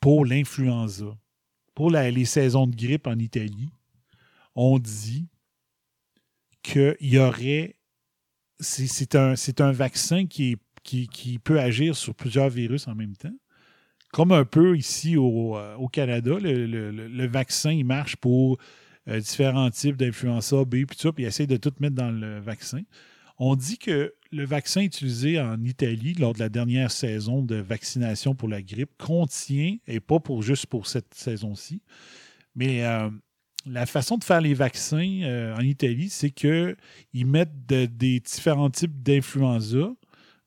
pour 0.00 0.24
l'influenza, 0.24 1.16
pour 1.74 1.90
les 1.90 2.24
saisons 2.24 2.66
de 2.66 2.76
grippe 2.76 3.06
en 3.06 3.18
Italie, 3.18 3.70
on 4.54 4.78
dit 4.78 5.28
qu'il 6.62 6.96
y 7.00 7.18
aurait. 7.18 7.76
C'est 8.60 9.14
un, 9.14 9.34
un, 9.60 9.72
vaccin 9.72 10.26
qui, 10.26 10.56
qui, 10.82 11.38
peut 11.38 11.60
agir 11.60 11.94
sur 11.96 12.14
plusieurs 12.14 12.48
virus 12.48 12.88
en 12.88 12.96
même 12.96 13.14
temps. 13.16 13.34
Comme 14.12 14.32
un 14.32 14.44
peu 14.44 14.76
ici 14.76 15.16
au, 15.16 15.56
euh, 15.56 15.76
Canada, 15.92 16.38
le, 16.40 17.26
vaccin, 17.26 17.70
il 17.70 17.84
marche 17.84 18.16
pour 18.16 18.58
euh, 19.06 19.20
différents 19.20 19.70
types 19.70 19.96
d'influenza 19.96 20.64
B, 20.64 20.86
puis 20.86 20.98
ça, 20.98 21.12
puis 21.12 21.22
il 21.22 21.26
essaie 21.28 21.46
de 21.46 21.56
tout 21.56 21.72
mettre 21.78 21.94
dans 21.94 22.10
le 22.10 22.40
vaccin. 22.40 22.82
On 23.38 23.54
dit 23.54 23.78
que 23.78 24.14
le 24.32 24.44
vaccin 24.44 24.82
utilisé 24.82 25.40
en 25.40 25.62
Italie 25.62 26.14
lors 26.14 26.34
de 26.34 26.40
la 26.40 26.48
dernière 26.48 26.90
saison 26.90 27.42
de 27.42 27.56
vaccination 27.56 28.34
pour 28.34 28.48
la 28.48 28.62
grippe 28.62 28.90
contient, 28.98 29.76
et 29.86 30.00
pas 30.00 30.18
pour 30.18 30.42
juste 30.42 30.66
pour 30.66 30.86
cette 30.86 31.14
saison-ci, 31.14 31.82
mais 32.56 32.84
euh, 32.84 33.08
la 33.64 33.86
façon 33.86 34.18
de 34.18 34.24
faire 34.24 34.40
les 34.40 34.54
vaccins 34.54 35.20
euh, 35.22 35.54
en 35.54 35.60
Italie, 35.60 36.10
c'est 36.10 36.30
qu'ils 36.30 36.76
mettent 37.26 37.66
des 37.66 38.20
différents 38.20 38.70
types 38.70 39.02
d'influenza 39.02 39.94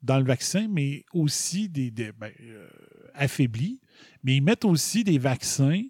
dans 0.02 0.18
le 0.18 0.26
vaccin, 0.26 0.68
mais 0.70 1.06
aussi 1.14 1.70
des, 1.70 1.92
ben, 1.92 2.32
euh, 2.42 2.68
affaiblis, 3.14 3.80
mais 4.24 4.36
ils 4.36 4.42
mettent 4.42 4.66
aussi 4.66 5.04
des 5.04 5.18
vaccins, 5.18 5.82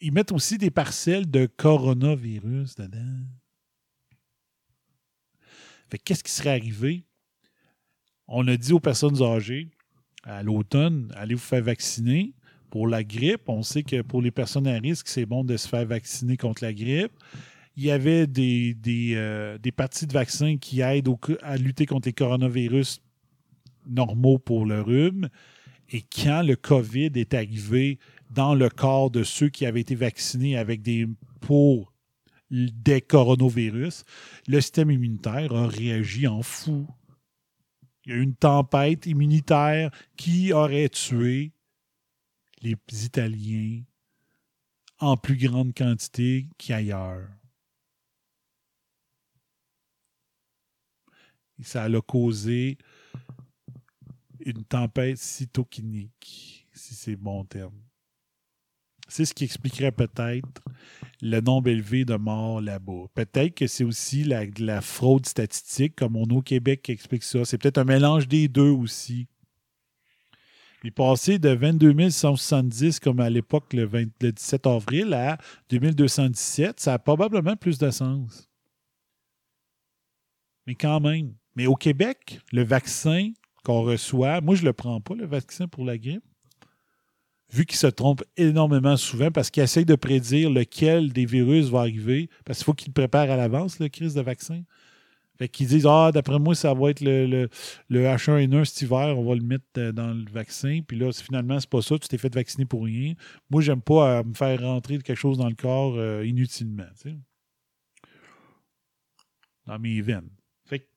ils 0.00 0.12
mettent 0.12 0.32
aussi 0.32 0.58
des 0.58 0.70
parcelles 0.70 1.30
de 1.30 1.46
coronavirus 1.46 2.74
dedans 2.74 3.24
qu'est-ce 6.04 6.24
qui 6.24 6.32
serait 6.32 6.50
arrivé? 6.50 7.04
On 8.28 8.46
a 8.48 8.56
dit 8.56 8.72
aux 8.72 8.80
personnes 8.80 9.22
âgées 9.22 9.68
à 10.24 10.42
l'automne, 10.42 11.12
allez 11.16 11.34
vous 11.34 11.40
faire 11.40 11.62
vacciner 11.62 12.32
pour 12.70 12.88
la 12.88 13.04
grippe. 13.04 13.48
On 13.48 13.62
sait 13.62 13.82
que 13.82 14.02
pour 14.02 14.20
les 14.20 14.30
personnes 14.30 14.66
à 14.66 14.78
risque, 14.78 15.08
c'est 15.08 15.26
bon 15.26 15.44
de 15.44 15.56
se 15.56 15.68
faire 15.68 15.86
vacciner 15.86 16.36
contre 16.36 16.64
la 16.64 16.72
grippe. 16.72 17.12
Il 17.76 17.84
y 17.84 17.90
avait 17.90 18.26
des, 18.26 18.74
des, 18.74 19.12
euh, 19.14 19.58
parties 19.76 20.06
de 20.06 20.12
vaccins 20.12 20.56
qui 20.56 20.80
aident 20.80 21.14
à 21.42 21.56
lutter 21.56 21.86
contre 21.86 22.08
les 22.08 22.12
coronavirus 22.12 23.00
normaux 23.86 24.38
pour 24.38 24.66
le 24.66 24.80
rhume. 24.80 25.28
Et 25.90 26.02
quand 26.02 26.42
le 26.42 26.56
COVID 26.56 27.12
est 27.14 27.34
arrivé 27.34 27.98
dans 28.30 28.54
le 28.54 28.68
corps 28.68 29.10
de 29.10 29.22
ceux 29.22 29.48
qui 29.48 29.66
avaient 29.66 29.82
été 29.82 29.94
vaccinés 29.94 30.56
avec 30.56 30.82
des 30.82 31.06
pour 31.40 31.92
des 32.50 33.00
coronavirus, 33.00 34.04
le 34.46 34.60
système 34.60 34.90
immunitaire 34.90 35.52
a 35.52 35.66
réagi 35.66 36.26
en 36.26 36.42
fou. 36.42 36.86
Il 38.04 38.12
y 38.12 38.14
a 38.14 38.18
eu 38.18 38.22
une 38.22 38.36
tempête 38.36 39.06
immunitaire 39.06 39.90
qui 40.16 40.52
aurait 40.52 40.88
tué 40.88 41.52
les 42.62 42.76
Italiens 43.04 43.82
en 44.98 45.16
plus 45.16 45.36
grande 45.36 45.74
quantité 45.74 46.48
qu'ailleurs. 46.58 47.28
ça 51.62 51.84
a 51.84 52.00
causé 52.00 52.76
une 54.40 54.64
tempête 54.64 55.18
cytokinique, 55.18 56.66
si 56.72 56.94
c'est 56.94 57.16
bon 57.16 57.44
terme. 57.44 57.80
C'est 59.08 59.24
ce 59.24 59.34
qui 59.34 59.44
expliquerait 59.44 59.92
peut-être 59.92 60.62
le 61.30 61.40
nombre 61.40 61.68
élevé 61.68 62.04
de 62.04 62.14
morts 62.14 62.60
là-bas. 62.60 63.06
Peut-être 63.14 63.54
que 63.54 63.66
c'est 63.66 63.84
aussi 63.84 64.24
la, 64.24 64.80
fraude 64.80 65.26
statistique, 65.26 65.96
comme 65.96 66.16
on 66.16 66.24
a 66.24 66.34
au 66.34 66.42
Québec 66.42 66.82
qui 66.82 66.92
explique 66.92 67.24
ça. 67.24 67.44
C'est 67.44 67.58
peut-être 67.58 67.78
un 67.78 67.84
mélange 67.84 68.28
des 68.28 68.48
deux 68.48 68.70
aussi. 68.70 69.26
Il 70.84 70.92
passé 70.92 71.40
de 71.40 71.48
22 71.48 72.10
170, 72.10 73.00
comme 73.00 73.18
à 73.18 73.28
l'époque, 73.28 73.72
le, 73.72 73.90
le 74.20 74.32
17 74.32 74.66
avril, 74.66 75.14
à 75.14 75.36
2217. 75.70 76.78
Ça 76.78 76.94
a 76.94 76.98
probablement 76.98 77.56
plus 77.56 77.78
de 77.78 77.90
sens. 77.90 78.48
Mais 80.66 80.76
quand 80.76 81.00
même. 81.00 81.34
Mais 81.56 81.66
au 81.66 81.74
Québec, 81.74 82.40
le 82.52 82.62
vaccin 82.62 83.32
qu'on 83.64 83.82
reçoit, 83.82 84.40
moi, 84.40 84.54
je 84.54 84.62
ne 84.62 84.66
le 84.66 84.72
prends 84.74 85.00
pas, 85.00 85.14
le 85.14 85.26
vaccin 85.26 85.66
pour 85.66 85.84
la 85.84 85.98
grippe 85.98 86.22
vu 87.52 87.64
qu'il 87.64 87.78
se 87.78 87.86
trompe 87.86 88.24
énormément 88.36 88.96
souvent 88.96 89.30
parce 89.30 89.50
qu'il 89.50 89.62
essaye 89.62 89.84
de 89.84 89.94
prédire 89.94 90.50
lequel 90.50 91.12
des 91.12 91.26
virus 91.26 91.66
va 91.66 91.80
arriver, 91.80 92.28
parce 92.44 92.58
qu'il 92.58 92.64
faut 92.64 92.74
qu'il 92.74 92.92
prépare 92.92 93.30
à 93.30 93.36
l'avance, 93.36 93.78
la 93.78 93.88
crise 93.88 94.14
de 94.14 94.20
vaccin. 94.20 94.62
Fait 95.38 95.48
qu'ils 95.48 95.68
disent 95.68 95.86
Ah, 95.86 96.10
d'après 96.12 96.38
moi, 96.38 96.54
ça 96.54 96.72
va 96.72 96.90
être 96.90 97.00
le, 97.00 97.48
le, 97.88 98.04
H1N1 98.04 98.64
cet 98.64 98.82
hiver, 98.82 99.18
on 99.18 99.24
va 99.24 99.34
le 99.34 99.42
mettre 99.42 99.64
euh, 99.76 99.92
dans 99.92 100.12
le 100.12 100.24
vaccin. 100.30 100.80
Puis 100.86 100.98
là, 100.98 101.12
finalement, 101.12 101.60
c'est 101.60 101.68
pas 101.68 101.82
ça, 101.82 101.98
tu 101.98 102.08
t'es 102.08 102.18
fait 102.18 102.34
vacciner 102.34 102.64
pour 102.64 102.84
rien. 102.84 103.14
Moi, 103.50 103.60
j'aime 103.60 103.82
pas 103.82 104.18
euh, 104.18 104.24
me 104.24 104.34
faire 104.34 104.60
rentrer 104.60 104.98
quelque 104.98 105.14
chose 105.14 105.38
dans 105.38 105.48
le 105.48 105.54
corps 105.54 105.94
euh, 105.96 106.24
inutilement. 106.24 106.86
Dans 109.66 109.78
mes 109.78 110.00
veines. 110.00 110.30
Fait 110.64 110.88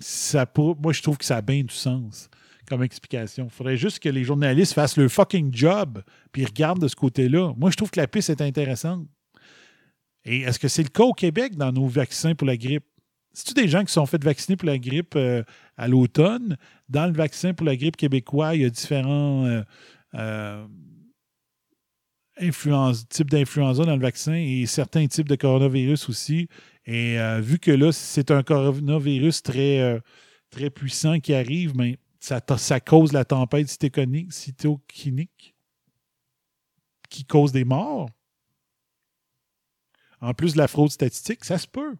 ça 0.00 0.50
moi, 0.56 0.92
je 0.92 1.02
trouve 1.02 1.18
que 1.18 1.24
ça 1.24 1.36
a 1.36 1.42
bien 1.42 1.62
du 1.62 1.74
sens 1.74 2.28
comme 2.70 2.82
explication. 2.84 3.46
Il 3.46 3.50
faudrait 3.50 3.76
juste 3.76 3.98
que 3.98 4.08
les 4.08 4.22
journalistes 4.22 4.72
fassent 4.72 4.96
le 4.96 5.08
fucking 5.08 5.52
job 5.52 6.02
puis 6.30 6.44
regardent 6.44 6.80
de 6.80 6.88
ce 6.88 6.94
côté-là. 6.94 7.52
Moi, 7.58 7.70
je 7.70 7.76
trouve 7.76 7.90
que 7.90 8.00
la 8.00 8.06
piste 8.06 8.30
est 8.30 8.40
intéressante. 8.40 9.06
Et 10.24 10.42
est-ce 10.42 10.58
que 10.58 10.68
c'est 10.68 10.84
le 10.84 10.88
cas 10.88 11.02
au 11.02 11.12
Québec 11.12 11.56
dans 11.56 11.72
nos 11.72 11.88
vaccins 11.88 12.34
pour 12.34 12.46
la 12.46 12.56
grippe? 12.56 12.84
C'est-tu 13.32 13.54
des 13.54 13.68
gens 13.68 13.84
qui 13.84 13.92
sont 13.92 14.06
fait 14.06 14.22
vacciner 14.22 14.56
pour 14.56 14.66
la 14.66 14.78
grippe 14.78 15.14
euh, 15.16 15.42
à 15.76 15.88
l'automne? 15.88 16.56
Dans 16.88 17.06
le 17.06 17.12
vaccin 17.12 17.54
pour 17.54 17.66
la 17.66 17.76
grippe 17.76 17.96
québécois, 17.96 18.54
il 18.54 18.62
y 18.62 18.64
a 18.64 18.70
différents 18.70 19.46
euh, 19.46 19.62
euh, 20.14 20.66
types 23.08 23.30
d'influenza 23.30 23.84
dans 23.84 23.96
le 23.96 24.02
vaccin 24.02 24.34
et 24.34 24.66
certains 24.66 25.06
types 25.08 25.28
de 25.28 25.36
coronavirus 25.36 26.08
aussi. 26.08 26.48
Et 26.86 27.18
vu 27.40 27.58
que 27.58 27.70
là, 27.70 27.92
c'est 27.92 28.30
un 28.30 28.42
coronavirus 28.42 29.42
très, 29.42 30.00
très 30.48 30.70
puissant 30.70 31.20
qui 31.20 31.34
arrive, 31.34 31.76
mais 31.76 31.98
ça, 32.20 32.80
cause 32.80 33.12
la 33.12 33.24
tempête 33.24 33.68
cytokinique 33.68 35.54
qui 37.08 37.24
cause 37.24 37.52
des 37.52 37.64
morts? 37.64 38.08
En 40.20 40.34
plus 40.34 40.52
de 40.52 40.58
la 40.58 40.68
fraude 40.68 40.90
statistique, 40.90 41.44
ça 41.44 41.58
se 41.58 41.66
peut. 41.66 41.96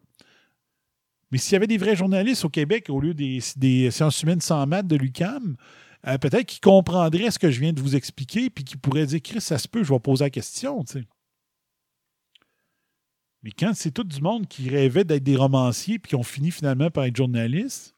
Mais 1.31 1.37
s'il 1.37 1.53
y 1.53 1.55
avait 1.55 1.67
des 1.67 1.77
vrais 1.77 1.95
journalistes 1.95 2.45
au 2.45 2.49
Québec 2.49 2.89
au 2.89 2.99
lieu 2.99 3.13
des, 3.13 3.39
des 3.55 3.89
sciences 3.89 4.21
humaines 4.21 4.41
sans 4.41 4.65
maths 4.67 4.87
de 4.87 4.95
l'UCAM, 4.95 5.57
euh, 6.07 6.17
peut-être 6.17 6.45
qu'ils 6.45 6.61
comprendraient 6.61 7.31
ce 7.31 7.39
que 7.39 7.51
je 7.51 7.59
viens 7.59 7.73
de 7.73 7.81
vous 7.81 7.95
expliquer 7.95 8.49
puis 8.49 8.63
qu'ils 8.63 8.79
pourraient 8.79 9.05
dire 9.05 9.21
Chris, 9.21 9.41
ça 9.41 9.57
se 9.57 9.67
peut, 9.67 9.83
je 9.83 9.91
vais 9.91 9.99
poser 9.99 10.25
la 10.25 10.29
question. 10.29 10.83
Mais 13.43 13.51
quand 13.51 13.73
c'est 13.73 13.91
tout 13.91 14.03
du 14.03 14.21
monde 14.21 14.47
qui 14.47 14.69
rêvait 14.69 15.03
d'être 15.03 15.23
des 15.23 15.35
romanciers 15.35 15.99
puis 15.99 16.09
qui 16.09 16.15
ont 16.15 16.23
fini 16.23 16.51
finalement 16.51 16.91
par 16.91 17.05
être 17.05 17.15
journalistes, 17.15 17.95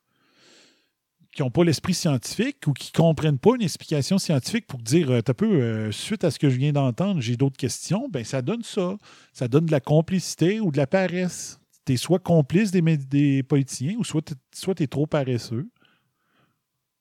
qui 1.33 1.41
n'ont 1.41 1.49
pas 1.49 1.63
l'esprit 1.63 1.93
scientifique 1.93 2.67
ou 2.67 2.73
qui 2.73 2.91
ne 2.93 2.97
comprennent 2.97 3.39
pas 3.39 3.55
une 3.55 3.63
explication 3.63 4.17
scientifique 4.17 4.67
pour 4.67 4.79
dire 4.79 5.09
euh, 5.09 5.21
un 5.25 5.33
peu, 5.33 5.61
euh, 5.61 5.91
suite 5.91 6.23
à 6.23 6.31
ce 6.31 6.37
que 6.37 6.49
je 6.49 6.57
viens 6.57 6.73
d'entendre, 6.73 7.21
j'ai 7.21 7.37
d'autres 7.37 7.57
questions, 7.57 8.07
ben 8.09 8.23
ça 8.23 8.41
donne 8.41 8.63
ça. 8.63 8.97
Ça 9.33 9.47
donne 9.47 9.65
de 9.65 9.71
la 9.71 9.79
complicité 9.79 10.59
ou 10.59 10.71
de 10.71 10.77
la 10.77 10.87
paresse. 10.87 11.59
Tu 11.85 11.93
es 11.93 11.97
soit 11.97 12.19
complice 12.19 12.71
des, 12.71 12.81
des 12.81 13.43
politiciens 13.43 13.95
ou 13.97 14.03
soit 14.03 14.21
tu 14.21 14.83
es 14.83 14.87
trop 14.87 15.07
paresseux 15.07 15.67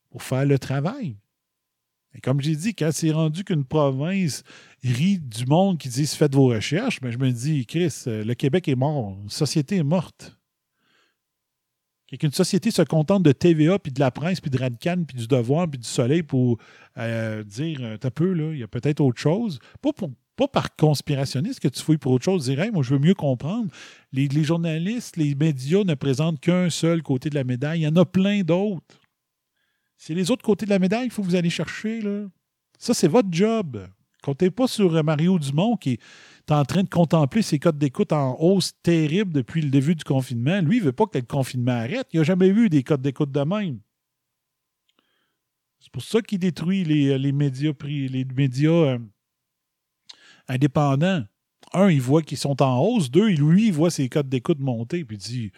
pour 0.09 0.23
faire 0.23 0.45
le 0.45 0.57
travail. 0.59 1.15
Et 2.15 2.21
comme 2.21 2.41
j'ai 2.41 2.55
dit, 2.55 2.75
quand 2.75 2.91
c'est 2.91 3.11
rendu 3.11 3.43
qu'une 3.43 3.65
province 3.65 4.43
rit 4.83 5.19
du 5.19 5.45
monde 5.45 5.77
qui 5.77 5.89
dit 5.89 6.05
faites 6.05 6.35
vos 6.35 6.47
recherches, 6.47 7.01
ben 7.01 7.11
je 7.11 7.17
me 7.17 7.31
dis, 7.31 7.65
Chris, 7.65 8.03
euh, 8.07 8.23
le 8.23 8.33
Québec 8.35 8.67
est 8.67 8.75
mort, 8.75 9.17
la 9.23 9.29
société 9.29 9.77
est 9.77 9.83
morte 9.83 10.37
et 12.13 12.17
qu'une 12.17 12.31
société 12.31 12.69
se 12.69 12.83
contente 12.83 13.23
de 13.23 13.31
TVA, 13.31 13.79
puis 13.79 13.91
de 13.91 13.99
la 13.99 14.11
presse, 14.11 14.39
puis 14.39 14.51
de 14.51 14.59
Radcan, 14.59 15.03
puis 15.07 15.17
du 15.17 15.25
Devoir, 15.25 15.67
puis 15.67 15.79
du 15.79 15.87
Soleil 15.87 16.21
pour 16.21 16.59
euh, 16.99 17.43
dire, 17.43 17.79
euh, 17.81 17.97
t'as 17.97 18.11
peu, 18.11 18.53
il 18.53 18.59
y 18.59 18.63
a 18.63 18.67
peut-être 18.67 19.01
autre 19.01 19.19
chose. 19.19 19.57
Pas, 19.81 20.47
par 20.47 20.75
conspirationniste 20.75 21.59
que 21.59 21.67
tu 21.67 21.81
fouilles 21.81 21.97
pour 21.97 22.11
autre 22.11 22.25
chose, 22.25 22.45
dire, 22.45 22.63
moi, 22.71 22.83
je 22.83 22.93
veux 22.93 22.99
mieux 22.99 23.15
comprendre. 23.15 23.67
Les, 24.11 24.29
journalistes, 24.43 25.17
les 25.17 25.33
médias 25.33 25.83
ne 25.83 25.95
présentent 25.95 26.39
qu'un 26.39 26.69
seul 26.69 27.01
côté 27.01 27.31
de 27.31 27.35
la 27.35 27.43
médaille. 27.43 27.79
Il 27.79 27.83
y 27.83 27.87
en 27.87 27.95
a 27.95 28.05
plein 28.05 28.43
d'autres. 28.43 29.01
C'est 29.97 30.13
les 30.13 30.29
autres 30.29 30.43
côtés 30.43 30.65
de 30.65 30.71
la 30.71 30.77
médaille 30.77 31.05
qu'il 31.05 31.13
faut 31.13 31.23
vous 31.23 31.33
allez 31.33 31.49
chercher, 31.49 31.99
là. 31.99 32.27
Ça, 32.77 32.93
c'est 32.93 33.07
votre 33.07 33.29
job. 33.31 33.87
Comptez 34.23 34.49
pas 34.51 34.67
sur 34.67 35.03
Mario 35.03 35.37
Dumont 35.37 35.75
qui 35.75 35.91
est 35.91 36.51
en 36.51 36.63
train 36.63 36.83
de 36.83 36.89
contempler 36.89 37.41
ses 37.41 37.59
codes 37.59 37.77
d'écoute 37.77 38.13
en 38.13 38.39
hausse 38.39 38.71
terrible 38.81 39.33
depuis 39.33 39.61
le 39.61 39.69
début 39.69 39.95
du 39.95 40.05
confinement. 40.05 40.61
Lui, 40.61 40.77
il 40.77 40.83
veut 40.83 40.93
pas 40.93 41.05
que 41.05 41.17
le 41.17 41.25
confinement 41.25 41.73
arrête. 41.73 42.07
Il 42.13 42.19
n'a 42.19 42.23
jamais 42.23 42.51
vu 42.51 42.69
des 42.69 42.83
codes 42.83 43.01
d'écoute 43.01 43.31
de 43.31 43.41
même. 43.41 43.79
C'est 45.81 45.91
pour 45.91 46.03
ça 46.03 46.21
qu'il 46.21 46.39
détruit 46.39 46.85
les, 46.85 47.31
médias, 47.33 47.73
les 47.83 48.23
médias 48.23 48.71
euh, 48.71 48.99
indépendants. 50.47 51.23
Un, 51.73 51.89
il 51.89 52.01
voit 52.01 52.21
qu'ils 52.21 52.37
sont 52.37 52.61
en 52.61 52.79
hausse. 52.79 53.11
Deux, 53.11 53.27
lui, 53.27 53.67
il 53.67 53.73
voit 53.73 53.91
ses 53.91 54.07
codes 54.07 54.29
d'écoute 54.29 54.59
monter. 54.59 55.03
Puis 55.03 55.17
il 55.17 55.19
dit 55.19 55.51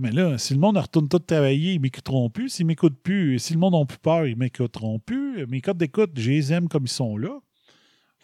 Mais 0.00 0.10
là, 0.10 0.38
si 0.38 0.54
le 0.54 0.58
monde 0.58 0.78
retourne 0.78 1.08
tout 1.08 1.20
travailler, 1.20 1.74
ils 1.74 1.80
m'écouteront 1.80 2.30
plus. 2.30 2.48
S'ils 2.48 2.66
m'écoutent 2.66 3.00
plus, 3.00 3.38
si 3.38 3.52
le 3.52 3.60
monde 3.60 3.74
n'a 3.74 3.84
plus 3.84 3.98
peur, 3.98 4.26
ils 4.26 4.36
m'écouteront 4.36 4.98
plus. 4.98 5.46
Mes 5.46 5.60
codes 5.60 5.78
d'écoute, 5.78 6.10
je 6.16 6.30
les 6.32 6.52
aime 6.52 6.68
comme 6.68 6.86
ils 6.86 6.88
sont 6.88 7.16
là. 7.16 7.38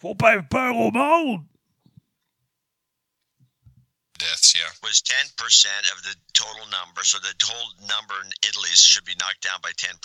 Faut 0.03 0.15
pas 0.15 0.31
avoir 0.31 0.49
peur 0.49 0.75
au 0.75 0.91
monde 0.91 1.47
deaths, 4.23 4.55
yeah. 4.55 4.71
Was 4.81 5.03
10% 5.03 5.35
of 5.91 6.03
the 6.03 6.15
total 6.33 6.63
number. 6.71 7.03
So 7.03 7.19
the 7.19 7.35
total 7.37 7.67
number 7.83 8.15
in 8.23 8.31
Italy 8.47 8.71
should 8.73 9.05
be 9.05 9.15
knocked 9.19 9.43
down 9.43 9.59
by 9.61 9.71
10%. 9.75 9.99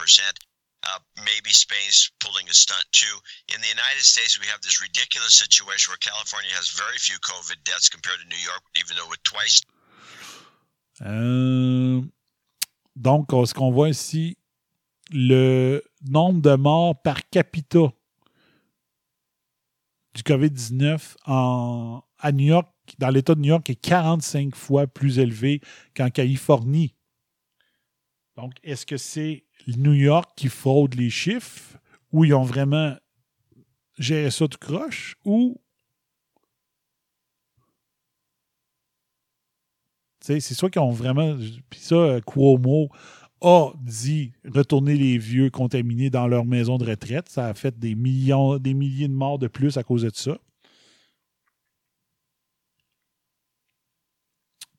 Uh, 0.83 0.99
maybe 1.23 1.51
Spain's 1.51 2.11
pulling 2.21 2.49
a 2.49 2.55
stunt 2.55 2.85
too. 2.93 3.15
In 3.55 3.61
the 3.61 3.69
United 3.69 4.03
States, 4.03 4.39
we 4.39 4.47
have 4.47 4.61
this 4.63 4.81
ridiculous 4.81 5.35
situation 5.35 5.91
where 5.91 5.99
California 5.99 6.51
has 6.55 6.71
very 6.71 6.99
few 6.99 7.19
COVID 7.19 7.63
deaths 7.65 7.89
compared 7.89 8.19
to 8.23 8.27
New 8.29 8.43
York, 8.43 8.63
even 8.79 8.97
though 8.97 9.11
with 9.11 9.23
twice. 9.25 9.61
Euh, 11.03 12.03
donc, 12.97 13.27
ce 13.31 13.55
qu'on 13.55 13.73
voit 13.73 13.91
ici, 13.91 14.37
le 15.11 15.83
nombre 16.03 16.41
de 16.43 16.55
morts 16.57 17.01
par 17.03 17.29
capita 17.31 17.93
du 20.19 20.25
COVID-19 20.25 21.15
à 21.27 22.33
New 22.33 22.47
York 22.47 22.69
dans 22.99 23.11
l'État 23.11 23.37
de 23.37 23.41
New 23.41 23.49
York 23.49 23.71
est 23.71 23.77
45 23.77 24.57
fois 24.57 24.89
plus 24.89 25.21
élevé 25.21 25.61
qu'en 25.97 26.11
Californie. 26.11 26.97
Donc, 28.37 28.55
est-ce 28.65 28.85
que 28.85 28.97
c'est 28.97 29.45
New 29.69 29.93
York 29.93 30.31
qui 30.37 30.49
fraude 30.49 30.95
les 30.95 31.11
chiffres 31.11 31.79
ou 32.11 32.25
ils 32.25 32.35
ont 32.35 32.43
vraiment 32.43 32.97
géré 33.99 34.31
ça 34.31 34.49
de 34.49 34.57
croche 34.57 35.17
ou 35.25 35.61
c'est 40.21 40.41
soit 40.41 40.69
qu'ils 40.69 40.83
ont 40.83 40.91
vraiment. 40.91 41.37
Puis 41.71 41.81
ça, 41.81 42.21
Cuomo 42.27 42.91
a 43.41 43.73
dit 43.81 44.33
retourner 44.45 44.97
les 44.97 45.19
vieux 45.19 45.51
contaminés 45.51 46.11
dans 46.11 46.27
leur 46.27 46.45
maison 46.45 46.79
de 46.79 46.87
retraite. 46.87 47.29
Ça 47.29 47.47
a 47.47 47.55
fait 47.55 47.79
des 47.79 47.95
millions, 47.95 48.59
des 48.59 48.75
milliers 48.75 49.09
de 49.09 49.13
morts 49.13 49.39
de 49.39 49.49
plus 49.49 49.77
à 49.77 49.83
cause 49.85 50.03
de 50.03 50.11
ça. 50.13 50.39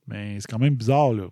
Mais 0.07 0.39
c'est 0.41 0.47
quand 0.49 0.59
même 0.59 0.75
bizarre, 0.75 1.13
là. 1.13 1.29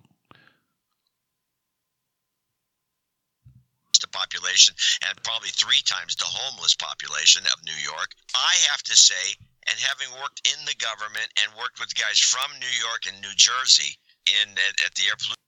The 4.00 4.08
population 4.12 4.76
and 5.10 5.18
probably 5.24 5.50
three 5.50 5.82
times 5.82 6.16
the 6.16 6.30
homeless 6.30 6.76
population 6.76 7.42
of 7.54 7.64
New 7.66 7.78
York. 7.84 8.14
I 8.36 8.54
have 8.70 8.84
to 8.84 8.96
say, 8.96 9.36
and 9.66 9.76
having 9.82 10.14
worked 10.22 10.46
in 10.46 10.64
the 10.66 10.78
government 10.78 11.28
and 11.42 11.50
worked 11.58 11.80
with 11.80 11.90
guys 11.96 12.20
from 12.20 12.48
New 12.60 12.74
York 12.78 13.10
and 13.10 13.20
New 13.22 13.34
Jersey 13.36 13.98
in 14.30 14.54
at, 14.54 14.76
at 14.86 14.94
the 14.94 15.10
air 15.10 15.18
pollution 15.18 15.47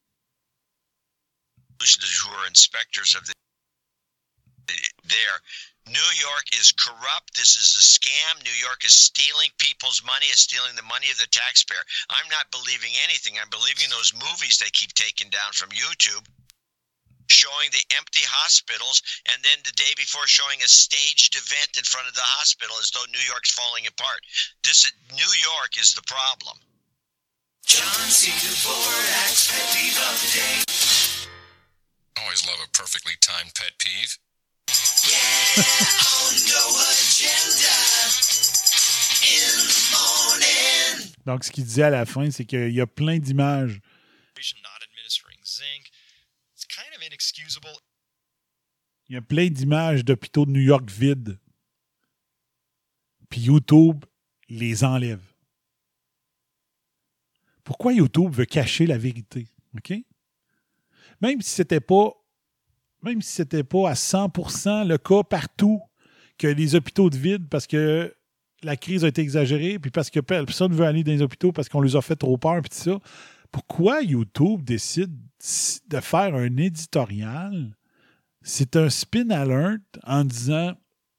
who 1.80 2.32
are 2.36 2.48
inspectors 2.48 3.16
of 3.16 3.26
the 3.26 3.34
there. 5.10 5.38
New 5.90 6.10
York 6.22 6.46
is 6.54 6.72
corrupt. 6.72 7.34
This 7.34 7.58
is 7.58 7.74
a 7.74 7.82
scam. 7.82 8.46
New 8.46 8.54
York 8.62 8.86
is 8.86 8.94
stealing 8.94 9.50
people's 9.58 10.06
money, 10.06 10.30
is 10.30 10.46
stealing 10.46 10.76
the 10.76 10.86
money 10.86 11.10
of 11.10 11.18
the 11.18 11.26
taxpayer. 11.34 11.82
I'm 12.14 12.30
not 12.30 12.54
believing 12.54 12.94
anything. 13.02 13.42
I'm 13.42 13.50
believing 13.50 13.90
those 13.90 14.14
movies 14.14 14.62
they 14.62 14.70
keep 14.70 14.94
taking 14.94 15.34
down 15.34 15.50
from 15.58 15.74
YouTube, 15.74 16.22
showing 17.26 17.74
the 17.74 17.82
empty 17.98 18.22
hospitals, 18.22 19.02
and 19.34 19.42
then 19.42 19.58
the 19.66 19.74
day 19.74 19.98
before 19.98 20.30
showing 20.30 20.62
a 20.62 20.70
staged 20.70 21.34
event 21.34 21.74
in 21.74 21.84
front 21.90 22.06
of 22.06 22.14
the 22.14 22.30
hospital 22.38 22.78
as 22.78 22.94
though 22.94 23.10
New 23.10 23.26
York's 23.26 23.58
falling 23.58 23.90
apart. 23.90 24.22
This 24.62 24.86
is, 24.86 24.94
New 25.18 25.34
York 25.42 25.74
is 25.82 25.98
the 25.98 26.06
problem. 26.06 26.62
John 27.66 28.10
C. 28.14 28.30
Always 32.22 32.46
love 32.46 32.60
a 32.64 32.68
perfectly 32.78 33.14
timed 33.22 33.54
pet 33.56 33.72
peeve. 33.80 34.18
Donc, 41.26 41.44
ce 41.44 41.52
qu'il 41.52 41.64
disait 41.64 41.84
à 41.84 41.90
la 41.90 42.06
fin, 42.06 42.30
c'est 42.32 42.46
qu'il 42.46 42.72
y 42.72 42.82
a 42.82 42.88
plein 42.88 43.20
d'images. 43.20 43.80
Not 44.64 44.84
administering 44.84 45.40
zinc. 45.46 45.92
It's 46.56 46.66
kind 46.66 46.96
of 46.96 47.04
inexcusable. 47.04 47.78
Il 49.08 49.16
y 49.16 49.18
a 49.18 49.22
plein 49.22 49.50
d'images 49.50 50.06
d'hôpitaux 50.06 50.46
de 50.46 50.52
New 50.52 50.62
York 50.62 50.90
vides. 50.90 51.40
Puis 53.30 53.42
YouTube 53.42 54.06
les 54.48 54.84
enlève. 54.84 55.24
Pourquoi 57.64 57.94
YouTube 57.94 58.34
veut 58.34 58.46
cacher 58.46 58.88
la 58.88 58.98
vérité? 58.98 59.48
OK? 59.76 59.94
Même 61.22 61.42
si 61.42 61.52
c'était 61.52 61.80
pas 61.80 62.14
même 63.02 63.22
si 63.22 63.32
c'était 63.32 63.64
pas 63.64 63.90
à 63.90 63.94
100% 63.94 64.86
le 64.86 64.98
cas 64.98 65.24
partout 65.24 65.82
que 66.38 66.48
les 66.48 66.76
hôpitaux 66.76 67.10
de 67.10 67.18
vide 67.18 67.48
parce 67.50 67.66
que 67.66 68.14
la 68.64 68.76
crise 68.76 69.06
a 69.06 69.08
été 69.08 69.22
exagérée, 69.22 69.80
puis 69.80 69.92
parce 69.92 70.10
que 70.10 70.20
personne 70.20 70.72
ne 70.72 70.76
veut 70.76 70.86
aller 70.86 71.04
dans 71.04 71.12
les 71.12 71.22
hôpitaux 71.22 71.52
parce 71.52 71.70
qu'on 71.70 71.82
les 71.82 71.96
a 71.96 72.02
fait 72.02 72.16
trop 72.16 72.38
peur, 72.38 72.62
puis 72.62 72.70
tout 72.70 72.92
ça. 72.92 73.00
Pourquoi 73.52 74.02
YouTube 74.02 74.64
décide 74.64 75.16
de 75.88 76.00
faire 76.02 76.36
un 76.36 76.58
éditorial? 76.58 77.76
C'est 78.42 78.76
un 78.76 78.90
spin 78.90 79.30
alert 79.30 79.82
en 80.04 80.24
disant 80.24 80.74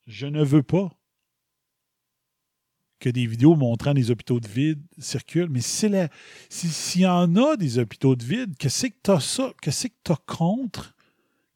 Je 0.07 0.27
ne 0.27 0.45
veux 0.45 0.63
pas 0.63 0.91
que 3.01 3.09
des 3.09 3.27
vidéos 3.27 3.57
montrant 3.57 3.95
des 3.95 4.11
hôpitaux 4.11 4.39
de 4.39 4.47
vide 4.47 4.81
circulent. 4.99 5.49
Mais 5.51 5.63
s'il 5.63 7.01
y 7.01 7.07
en 7.07 7.35
a 7.37 7.57
des 7.57 7.79
hôpitaux 7.79 8.15
de 8.15 8.23
vide, 8.23 8.57
que 8.59 8.69
c'est 8.69 8.91
que 8.91 8.99
tu 9.03 9.11
as 9.11 9.21
ça? 9.21 9.53
Que 9.61 9.71
c'est 9.71 9.89
que 9.89 9.97
tu 10.05 10.13
as 10.13 10.19
contre 10.27 10.95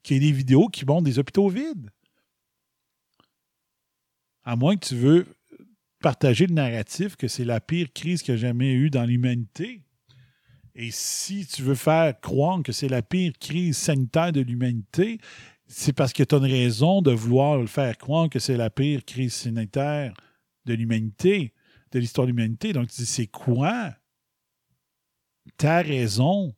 qu'il 0.03 0.15
y 0.15 0.17
ait 0.17 0.31
des 0.31 0.37
vidéos 0.37 0.67
qui 0.67 0.85
montrent 0.85 1.05
des 1.05 1.19
hôpitaux 1.19 1.47
vides? 1.47 1.89
À 4.43 4.55
moins 4.55 4.75
que 4.75 4.85
tu 4.85 4.95
veux 4.95 5.25
partager 6.01 6.45
le 6.47 6.53
narratif 6.53 7.15
que 7.15 7.27
c'est 7.27 7.45
la 7.45 7.59
pire 7.59 7.93
crise 7.93 8.21
qu'il 8.21 8.33
y 8.33 8.37
a 8.37 8.41
jamais 8.41 8.73
eu 8.73 8.89
dans 8.89 9.05
l'humanité. 9.05 9.81
Et 10.75 10.91
si 10.91 11.47
tu 11.47 11.61
veux 11.61 11.75
faire 11.75 12.19
croire 12.19 12.61
que 12.61 12.71
c'est 12.71 12.89
la 12.89 13.01
pire 13.01 13.33
crise 13.39 13.77
sanitaire 13.77 14.31
de 14.31 14.41
l'humanité, 14.41 15.19
c'est 15.67 15.93
parce 15.93 16.13
que 16.13 16.21
tu 16.21 16.35
as 16.35 16.37
une 16.37 16.43
raison 16.43 17.01
de 17.01 17.11
vouloir 17.11 17.57
le 17.57 17.65
faire 17.65 17.97
croire 17.97 18.29
que 18.29 18.39
c'est 18.39 18.57
la 18.57 18.69
pire 18.69 19.03
crise 19.05 19.33
sanitaire 19.33 20.13
de 20.65 20.73
l'humanité, 20.73 21.53
de 21.91 21.99
l'histoire 21.99 22.27
de 22.27 22.31
l'humanité. 22.31 22.73
Donc, 22.73 22.89
tu 22.89 23.01
dis, 23.01 23.05
c'est 23.05 23.27
quoi 23.27 23.95
ta 25.57 25.81
raison 25.81 26.55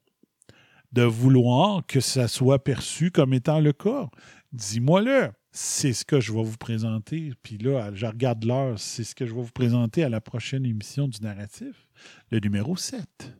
de 0.91 1.03
vouloir 1.03 1.85
que 1.85 1.99
ça 1.99 2.27
soit 2.27 2.63
perçu 2.63 3.11
comme 3.11 3.33
étant 3.33 3.59
le 3.59 3.73
cas? 3.73 4.09
Dis-moi-le. 4.51 5.31
C'est 5.51 5.93
ce 5.93 6.05
que 6.05 6.19
je 6.19 6.31
vais 6.31 6.43
vous 6.43 6.57
présenter. 6.57 7.33
Puis 7.41 7.57
là, 7.57 7.91
je 7.93 8.05
regarde 8.05 8.43
l'heure. 8.43 8.77
C'est 8.77 9.03
ce 9.03 9.15
que 9.15 9.25
je 9.25 9.33
vais 9.33 9.41
vous 9.41 9.51
présenter 9.51 10.03
à 10.03 10.09
la 10.09 10.21
prochaine 10.21 10.65
émission 10.65 11.07
du 11.07 11.19
narratif, 11.21 11.87
le 12.29 12.39
numéro 12.39 12.77
7. 12.77 13.33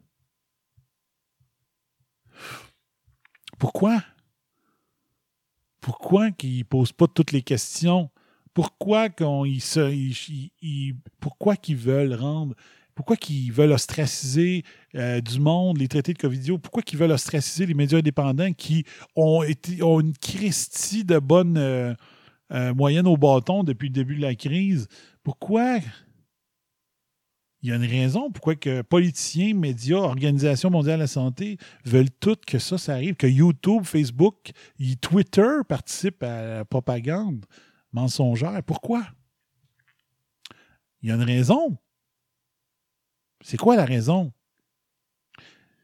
Pourquoi? 3.60 4.04
Pourquoi 5.80 6.32
qu'ils 6.32 6.60
ne 6.60 6.64
posent 6.64 6.92
pas 6.92 7.08
toutes 7.08 7.32
les 7.32 7.44
questions 7.44 8.10
pourquoi 8.58 9.10
qu'on 9.10 9.46
se, 9.60 9.94
pourquoi 11.20 11.56
qu'ils 11.56 11.78
veulent 11.78 12.16
rendre 12.16 12.56
pourquoi 12.96 13.16
qu'ils 13.16 13.54
veulent 13.54 13.72
ostraciser 13.72 14.64
euh, 14.96 15.22
du 15.22 15.40
monde 15.40 15.78
les 15.78 15.88
traités 15.88 16.14
de 16.14 16.18
Covidio? 16.18 16.58
Pourquoi 16.58 16.82
qu'ils 16.82 16.98
veulent 16.98 17.12
ostraciser 17.12 17.68
les 17.68 17.76
médias 17.76 18.00
indépendants 18.00 18.54
qui 18.54 18.84
ont, 19.16 19.44
été, 19.44 19.84
ont 19.84 20.00
une 20.00 20.18
christie 20.18 21.04
de 21.04 21.20
bonnes 21.20 21.60
euh, 21.60 21.94
euh, 22.52 22.74
moyennes 22.74 23.06
au 23.06 23.16
bâton 23.16 23.64
depuis 23.64 23.90
le 23.90 23.94
début 23.94 24.16
de 24.16 24.24
la 24.24 24.34
crise? 24.34 24.88
Pourquoi? 25.22 25.78
Il 27.62 27.70
y 27.70 27.72
a 27.72 27.76
une 27.76 27.86
raison 27.86 28.32
pourquoi 28.32 28.56
que 28.56 28.82
politiciens, 28.82 29.54
médias, 29.54 29.98
Organisation 29.98 30.72
mondiale 30.72 30.98
de 30.98 31.04
la 31.04 31.08
santé 31.08 31.60
veulent 31.86 32.10
toutes 32.20 32.46
que 32.46 32.58
ça, 32.58 32.80
ça 32.80 32.94
arrive, 32.94 33.14
que 33.14 33.28
YouTube, 33.28 33.84
Facebook, 33.84 34.50
Twitter 35.00 35.60
participent 35.70 36.24
à 36.24 36.58
la 36.58 36.66
propagande 36.66 37.46
mensongère. 37.92 38.62
Pourquoi? 38.64 39.08
Il 41.02 41.10
y 41.10 41.12
a 41.12 41.16
une 41.16 41.24
raison. 41.24 41.78
C'est 43.42 43.58
quoi 43.58 43.76
la 43.76 43.86
raison? 43.86 44.34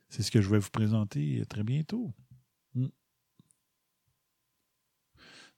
C'est 0.10 0.24
ce 0.24 0.32
que 0.32 0.42
je 0.42 0.50
vais 0.50 0.60
vous 0.60 0.70
présenter 0.70 1.44
très 1.48 1.64
bientôt. 1.64 2.14
Hmm. 2.76 2.90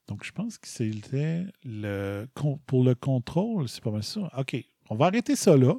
Donc, 0.08 0.24
je 0.24 0.32
pense 0.32 0.58
que 0.58 0.68
c'était 0.68 1.46
le 1.64 2.28
pour 2.66 2.84
le 2.84 2.96
contrôle, 2.96 3.68
c'est 3.68 3.84
pas 3.84 3.92
mal 3.92 4.04
ça. 4.04 4.30
OK. 4.38 4.56
On 4.90 4.96
va 4.96 5.08
arrêter 5.08 5.36
ça 5.36 5.58
là. 5.58 5.74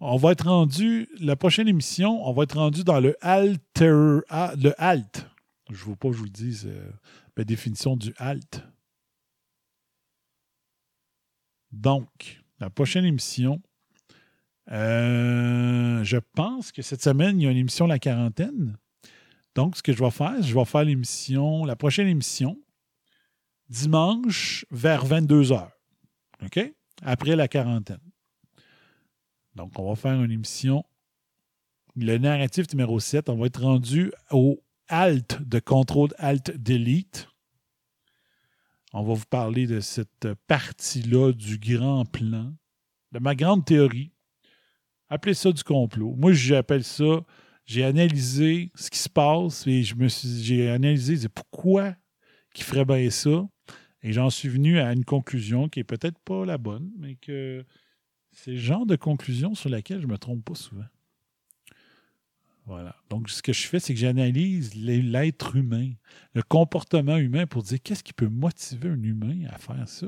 On 0.00 0.16
va 0.16 0.32
être 0.32 0.46
rendu, 0.46 1.08
la 1.18 1.34
prochaine 1.34 1.66
émission, 1.66 2.26
on 2.26 2.32
va 2.32 2.44
être 2.44 2.56
rendu 2.56 2.84
dans 2.84 3.00
le 3.00 3.16
alter, 3.20 4.20
ah, 4.28 4.54
le 4.56 4.80
alt. 4.80 5.28
Je 5.70 5.84
ne 5.84 5.90
veux 5.90 5.96
pas 5.96 6.08
que 6.08 6.14
je 6.14 6.18
vous 6.18 6.24
le 6.24 6.30
dise 6.30 6.66
euh, 6.66 6.90
la 7.36 7.44
définition 7.44 7.96
du 7.96 8.14
alt. 8.18 8.64
Donc, 11.74 12.40
la 12.60 12.70
prochaine 12.70 13.04
émission, 13.04 13.60
euh, 14.70 16.02
je 16.04 16.16
pense 16.34 16.72
que 16.72 16.82
cette 16.82 17.02
semaine, 17.02 17.40
il 17.40 17.44
y 17.44 17.46
a 17.48 17.50
une 17.50 17.58
émission 17.58 17.86
La 17.86 17.98
Quarantaine. 17.98 18.78
Donc, 19.54 19.76
ce 19.76 19.82
que 19.82 19.92
je 19.92 20.02
vais 20.02 20.10
faire, 20.10 20.40
je 20.42 20.54
vais 20.54 20.64
faire 20.64 20.84
l'émission, 20.84 21.64
la 21.64 21.76
prochaine 21.76 22.06
émission, 22.06 22.58
dimanche 23.68 24.64
vers 24.70 25.04
22h. 25.04 25.68
OK? 26.44 26.74
Après 27.02 27.36
la 27.36 27.48
quarantaine. 27.48 27.98
Donc, 29.54 29.78
on 29.78 29.88
va 29.88 29.96
faire 29.96 30.20
une 30.22 30.30
émission. 30.30 30.84
Le 31.96 32.18
narratif 32.18 32.70
numéro 32.72 32.98
7, 32.98 33.28
on 33.28 33.36
va 33.36 33.46
être 33.46 33.62
rendu 33.62 34.12
au 34.30 34.60
Alt 34.88 35.42
de 35.42 35.58
contrôle 35.60 36.10
Alt 36.18 36.56
Delete. 36.56 37.28
On 38.96 39.02
va 39.02 39.14
vous 39.14 39.26
parler 39.28 39.66
de 39.66 39.80
cette 39.80 40.28
partie-là 40.46 41.32
du 41.32 41.58
grand 41.58 42.04
plan, 42.04 42.54
de 43.10 43.18
ma 43.18 43.34
grande 43.34 43.64
théorie. 43.64 44.12
Appelez 45.08 45.34
ça 45.34 45.50
du 45.50 45.64
complot. 45.64 46.14
Moi, 46.16 46.32
j'appelle 46.32 46.84
ça, 46.84 47.24
j'ai 47.66 47.82
analysé 47.82 48.70
ce 48.76 48.90
qui 48.90 49.00
se 49.00 49.08
passe 49.08 49.66
et 49.66 49.82
je 49.82 49.96
me 49.96 50.06
suis, 50.06 50.44
j'ai 50.44 50.70
analysé 50.70 51.28
pourquoi 51.28 51.96
qui 52.54 52.62
ferait 52.62 52.84
bien 52.84 53.10
ça? 53.10 53.44
Et 54.02 54.12
j'en 54.12 54.30
suis 54.30 54.48
venu 54.48 54.78
à 54.78 54.92
une 54.92 55.04
conclusion 55.04 55.68
qui 55.68 55.80
est 55.80 55.84
peut-être 55.84 56.20
pas 56.20 56.44
la 56.44 56.56
bonne, 56.56 56.92
mais 56.96 57.16
que 57.16 57.66
c'est 58.30 58.52
le 58.52 58.58
genre 58.58 58.86
de 58.86 58.94
conclusion 58.94 59.56
sur 59.56 59.70
laquelle 59.70 60.02
je 60.02 60.06
ne 60.06 60.12
me 60.12 60.18
trompe 60.18 60.44
pas 60.44 60.54
souvent. 60.54 60.84
Voilà. 62.66 62.96
Donc, 63.10 63.28
ce 63.28 63.42
que 63.42 63.52
je 63.52 63.66
fais, 63.66 63.78
c'est 63.78 63.92
que 63.92 64.00
j'analyse 64.00 64.74
l'être 64.74 65.56
humain, 65.56 65.92
le 66.32 66.42
comportement 66.42 67.18
humain 67.18 67.46
pour 67.46 67.62
dire 67.62 67.78
qu'est-ce 67.82 68.02
qui 68.02 68.14
peut 68.14 68.28
motiver 68.28 68.88
un 68.88 69.02
humain 69.02 69.46
à 69.50 69.58
faire 69.58 69.86
ça? 69.86 70.06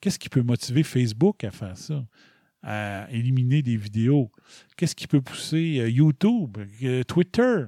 Qu'est-ce 0.00 0.18
qui 0.18 0.28
peut 0.28 0.42
motiver 0.42 0.82
Facebook 0.82 1.42
à 1.44 1.50
faire 1.50 1.76
ça? 1.76 2.06
À 2.62 3.10
éliminer 3.10 3.62
des 3.62 3.76
vidéos? 3.76 4.30
Qu'est-ce 4.76 4.94
qui 4.94 5.06
peut 5.06 5.22
pousser 5.22 5.78
euh, 5.78 5.88
YouTube, 5.88 6.58
euh, 6.82 7.02
Twitter? 7.04 7.64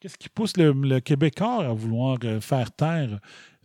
Qu'est-ce 0.00 0.18
qui 0.18 0.28
pousse 0.28 0.56
le, 0.56 1.00
Québécois 1.00 1.66
à 1.66 1.72
vouloir 1.72 2.18
euh, 2.24 2.40
faire 2.40 2.72
taire 2.72 3.20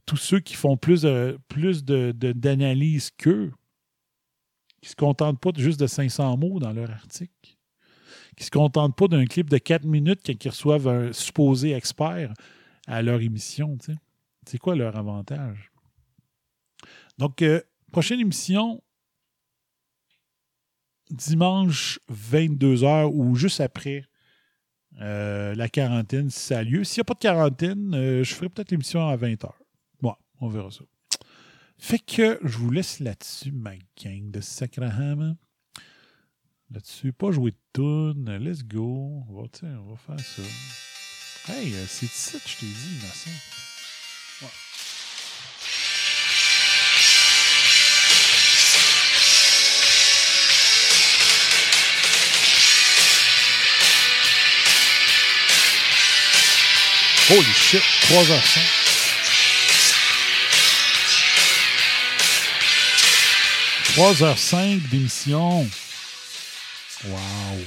tous 0.05 0.17
ceux 0.17 0.39
qui 0.39 0.53
font 0.53 0.77
plus, 0.77 1.03
d'analyse 1.03 3.09
qu'eux, 3.17 3.51
qui 4.81 4.87
ne 4.87 4.89
se 4.89 4.95
contentent 4.95 5.39
pas 5.39 5.51
juste 5.55 5.79
de 5.79 5.87
500 5.87 6.37
mots 6.37 6.59
dans 6.59 6.73
leur 6.73 6.91
article? 6.91 7.52
Qui 8.35 8.43
ne 8.43 8.45
se 8.45 8.51
contentent 8.51 8.95
pas 8.95 9.07
d'un 9.07 9.25
clip 9.25 9.49
de 9.49 9.57
4 9.57 9.85
minutes 9.85 10.21
quand 10.25 10.45
ils 10.45 10.49
reçoivent 10.49 10.87
un 10.87 11.13
supposé 11.13 11.73
expert 11.73 12.33
à 12.87 13.01
leur 13.01 13.21
émission. 13.21 13.77
C'est 14.45 14.57
quoi 14.57 14.75
leur 14.75 14.95
avantage? 14.95 15.71
Donc, 17.17 17.41
euh, 17.41 17.61
prochaine 17.91 18.19
émission, 18.19 18.81
dimanche 21.11 21.99
22h 22.11 23.11
ou 23.13 23.35
juste 23.35 23.61
après 23.61 24.05
euh, 25.01 25.55
la 25.55 25.69
quarantaine, 25.69 26.29
si 26.29 26.39
ça 26.39 26.59
a 26.59 26.63
lieu. 26.63 26.83
S'il 26.83 26.99
n'y 26.99 27.01
a 27.01 27.05
pas 27.05 27.13
de 27.13 27.19
quarantaine, 27.19 27.93
euh, 27.95 28.23
je 28.23 28.33
ferai 28.33 28.49
peut-être 28.49 28.71
l'émission 28.71 29.07
à 29.07 29.15
20h. 29.15 29.49
Bon, 30.01 30.15
on 30.39 30.47
verra 30.49 30.71
ça. 30.71 30.83
Fait 31.77 31.99
que 31.99 32.39
je 32.43 32.57
vous 32.57 32.71
laisse 32.71 32.99
là-dessus, 32.99 33.51
ma 33.51 33.73
gang 34.01 34.31
de 34.31 34.41
Sacraham. 34.41 35.35
Là-dessus, 36.73 37.13
pas 37.13 37.31
jouer 37.31 37.51
de 37.51 37.57
tune. 37.73 38.35
Let's 38.39 38.63
go. 38.63 39.23
On 39.29 39.33
va, 39.35 39.43
on 39.79 39.91
va 39.91 39.95
faire 39.95 40.19
ça. 40.19 40.41
Hey, 41.53 41.71
euh, 41.71 41.85
c'est 41.87 42.07
ici 42.07 42.37
je 42.43 42.57
t'ai 42.57 42.65
dit, 42.65 42.99
innocent. 42.99 43.29
Ouais. 44.41 44.47
Holy 57.37 57.53
shit, 57.53 57.81
3h05. 58.09 58.59
Trois 63.93 64.23
heures 64.23 64.39
cinq 64.39 64.89
d'émission. 64.89 65.67
Wow. 67.05 67.65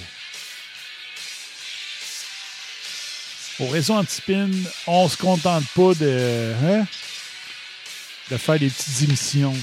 Au 3.58 3.68
réseau 3.68 3.94
Antipin, 3.94 4.50
on 4.86 5.08
se 5.08 5.16
contente 5.16 5.65
pas 5.74 5.94
de, 5.94 6.55
hein, 6.62 6.86
de 8.31 8.36
faire 8.36 8.58
des 8.58 8.68
petites 8.68 9.02
émissions. 9.02 9.56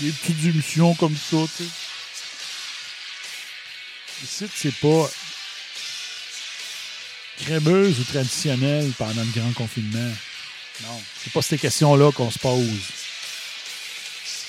Des 0.00 0.12
petites 0.12 0.44
émissions 0.44 0.94
comme 0.94 1.16
ça, 1.16 1.36
tu 1.56 1.64
sais. 1.64 1.70
Ici, 4.22 4.46
c'est 4.54 4.74
pas 4.76 5.10
crémeuse 7.38 8.00
ou 8.00 8.04
traditionnelle 8.04 8.92
pendant 8.98 9.22
le 9.22 9.40
grand 9.40 9.52
confinement. 9.52 10.12
Non, 10.82 11.02
c'est 11.22 11.32
pas 11.32 11.42
ces 11.42 11.58
questions-là 11.58 12.12
qu'on 12.12 12.30
se 12.30 12.38
pose. 12.38 13.09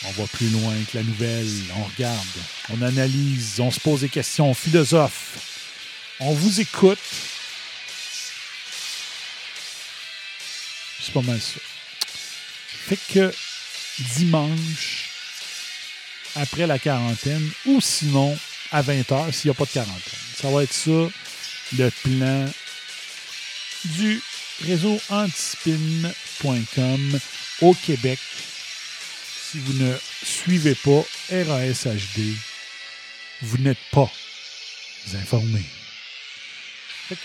On 0.05 0.11
va 0.11 0.27
plus 0.27 0.49
loin 0.49 0.73
que 0.91 0.97
la 0.97 1.03
nouvelle. 1.03 1.47
On 1.75 1.83
regarde, 1.83 2.27
on 2.69 2.81
analyse, 2.81 3.59
on 3.59 3.71
se 3.71 3.79
pose 3.79 4.01
des 4.01 4.09
questions, 4.09 4.49
on 4.49 4.53
philosophe. 4.53 5.37
On 6.19 6.33
vous 6.33 6.59
écoute. 6.59 6.99
C'est 10.99 11.13
pas 11.13 11.21
mal 11.21 11.39
ça. 11.39 11.59
Fait 12.87 12.99
que 13.13 13.33
dimanche, 14.17 15.09
après 16.35 16.67
la 16.67 16.79
quarantaine, 16.79 17.49
ou 17.65 17.79
sinon 17.81 18.37
à 18.71 18.81
20h 18.81 19.31
s'il 19.31 19.49
n'y 19.49 19.55
a 19.55 19.57
pas 19.57 19.65
de 19.65 19.71
quarantaine. 19.71 20.19
Ça 20.35 20.49
va 20.49 20.63
être 20.63 20.73
ça, 20.73 21.07
le 21.77 21.89
plan 22.03 22.45
du 23.85 24.21
réseau 24.65 24.99
antispin.com 25.09 27.19
au 27.61 27.73
Québec. 27.73 28.19
Si 29.51 29.59
vous 29.59 29.73
ne 29.73 29.93
suivez 30.23 30.75
pas 30.75 31.03
RASHD, 31.29 32.21
vous 33.41 33.57
n'êtes 33.57 33.83
pas 33.91 34.09
informé. 35.13 35.61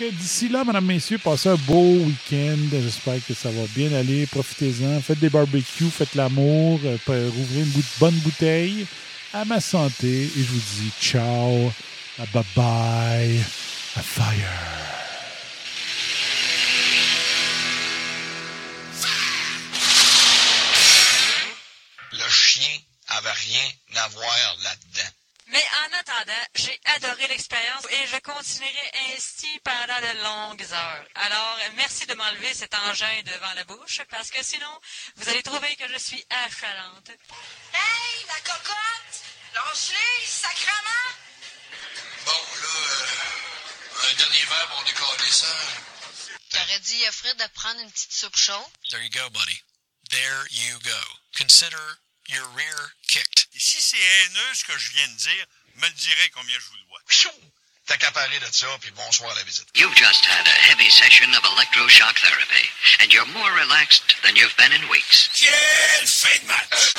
D'ici 0.01 0.49
là, 0.49 0.65
mesdames, 0.65 0.87
messieurs, 0.87 1.19
passez 1.19 1.51
un 1.51 1.55
beau 1.55 1.99
week-end. 1.99 2.57
J'espère 2.73 3.25
que 3.25 3.33
ça 3.33 3.49
va 3.51 3.63
bien 3.77 3.93
aller. 3.93 4.27
Profitez-en. 4.27 5.01
Faites 5.03 5.21
des 5.21 5.31
barbecues, 5.31 5.89
faites 5.89 6.17
l'amour, 6.17 6.81
euh, 6.85 6.97
rouvrez 7.07 7.61
une 7.61 7.83
bonne 8.01 8.17
bouteille. 8.17 8.87
À 9.33 9.45
ma 9.45 9.61
santé. 9.61 10.25
Et 10.25 10.31
je 10.35 10.51
vous 10.51 10.83
dis 10.83 10.91
ciao. 11.01 11.73
Bye 12.19 12.45
bye. 12.57 13.39
A 13.95 14.03
fire. 14.03 15.06
Là-dedans. 23.97 25.11
Mais 25.49 25.65
en 25.85 25.99
attendant, 25.99 26.47
j'ai 26.57 26.81
adoré 26.97 27.29
l'expérience 27.29 27.85
et 27.91 28.07
je 28.09 28.19
continuerai 28.19 28.91
ainsi 29.13 29.61
pendant 29.61 30.01
de 30.01 30.23
longues 30.25 30.67
heures. 30.73 31.07
Alors, 31.15 31.59
merci 31.77 32.05
de 32.07 32.15
m'enlever 32.15 32.53
cet 32.53 32.75
engin 32.75 33.23
devant 33.25 33.53
la 33.55 33.63
bouche 33.65 34.03
parce 34.11 34.31
que 34.31 34.43
sinon, 34.45 34.81
vous 35.17 35.29
allez 35.29 35.45
trouver 35.45 35.77
que 35.77 35.87
je 35.89 35.99
suis 35.99 36.25
achalante. 36.31 37.11
Hey, 37.73 38.27
la 38.27 38.41
cocotte! 38.41 39.23
Lâche-les, 39.55 40.27
sacrement! 40.27 41.15
Bon, 42.25 42.33
là, 42.33 42.69
euh, 42.69 44.11
un 44.11 44.15
dernier 44.15 44.43
verre 44.43 44.69
pour 44.69 44.83
décoller 44.83 45.31
ça. 45.31 45.47
T'aurais 46.51 46.81
dit 46.81 47.07
à 47.07 47.13
Fred 47.13 47.37
de 47.37 47.47
prendre 47.55 47.81
une 47.81 47.91
petite 47.93 48.13
soupe 48.13 48.37
chaude? 48.37 48.67
There 48.91 49.03
you 49.03 49.11
go, 49.11 49.31
buddy. 49.31 49.63
There 50.11 50.47
you 50.51 50.79
go. 50.81 51.01
Consider 51.39 51.99
your 52.29 52.45
rear 52.57 52.93
kicked. 53.09 53.47
Et 53.55 53.61
si 53.61 53.81
c'est 53.81 53.97
haineux 53.97 54.55
ce 54.55 54.65
que 54.65 54.77
je 54.79 54.91
viens 54.93 55.09
de 55.09 55.17
dire, 55.17 55.47
me 55.77 55.87
le 55.87 55.95
direz 55.95 56.31
combien 56.35 56.59
je 56.59 56.67
vous 56.67 56.77
dois. 56.89 57.01
T'as 57.87 57.97
qu'à 57.99 58.11
parler 58.11 58.39
de 58.41 58.47
ça, 58.51 58.67
puis 58.81 58.91
bonsoir 58.91 59.31
à 59.31 59.35
la 59.37 59.45
visite. 59.45 59.69
You've 59.77 59.95
just 59.95 60.27
had 60.27 60.45
a 60.45 60.51
heavy 60.51 60.91
session 60.91 61.33
of 61.35 61.45
electroshock 61.45 62.19
therapy, 62.19 62.69
and 63.01 63.13
you're 63.13 63.27
more 63.27 63.53
relaxed 63.53 64.17
than 64.25 64.35
you've 64.35 64.57
been 64.57 64.73
in 64.73 64.89
weeks. 64.89 65.29
Quelle 65.33 66.07
fin 66.07 66.41
de 66.41 66.47
match! 66.49 66.95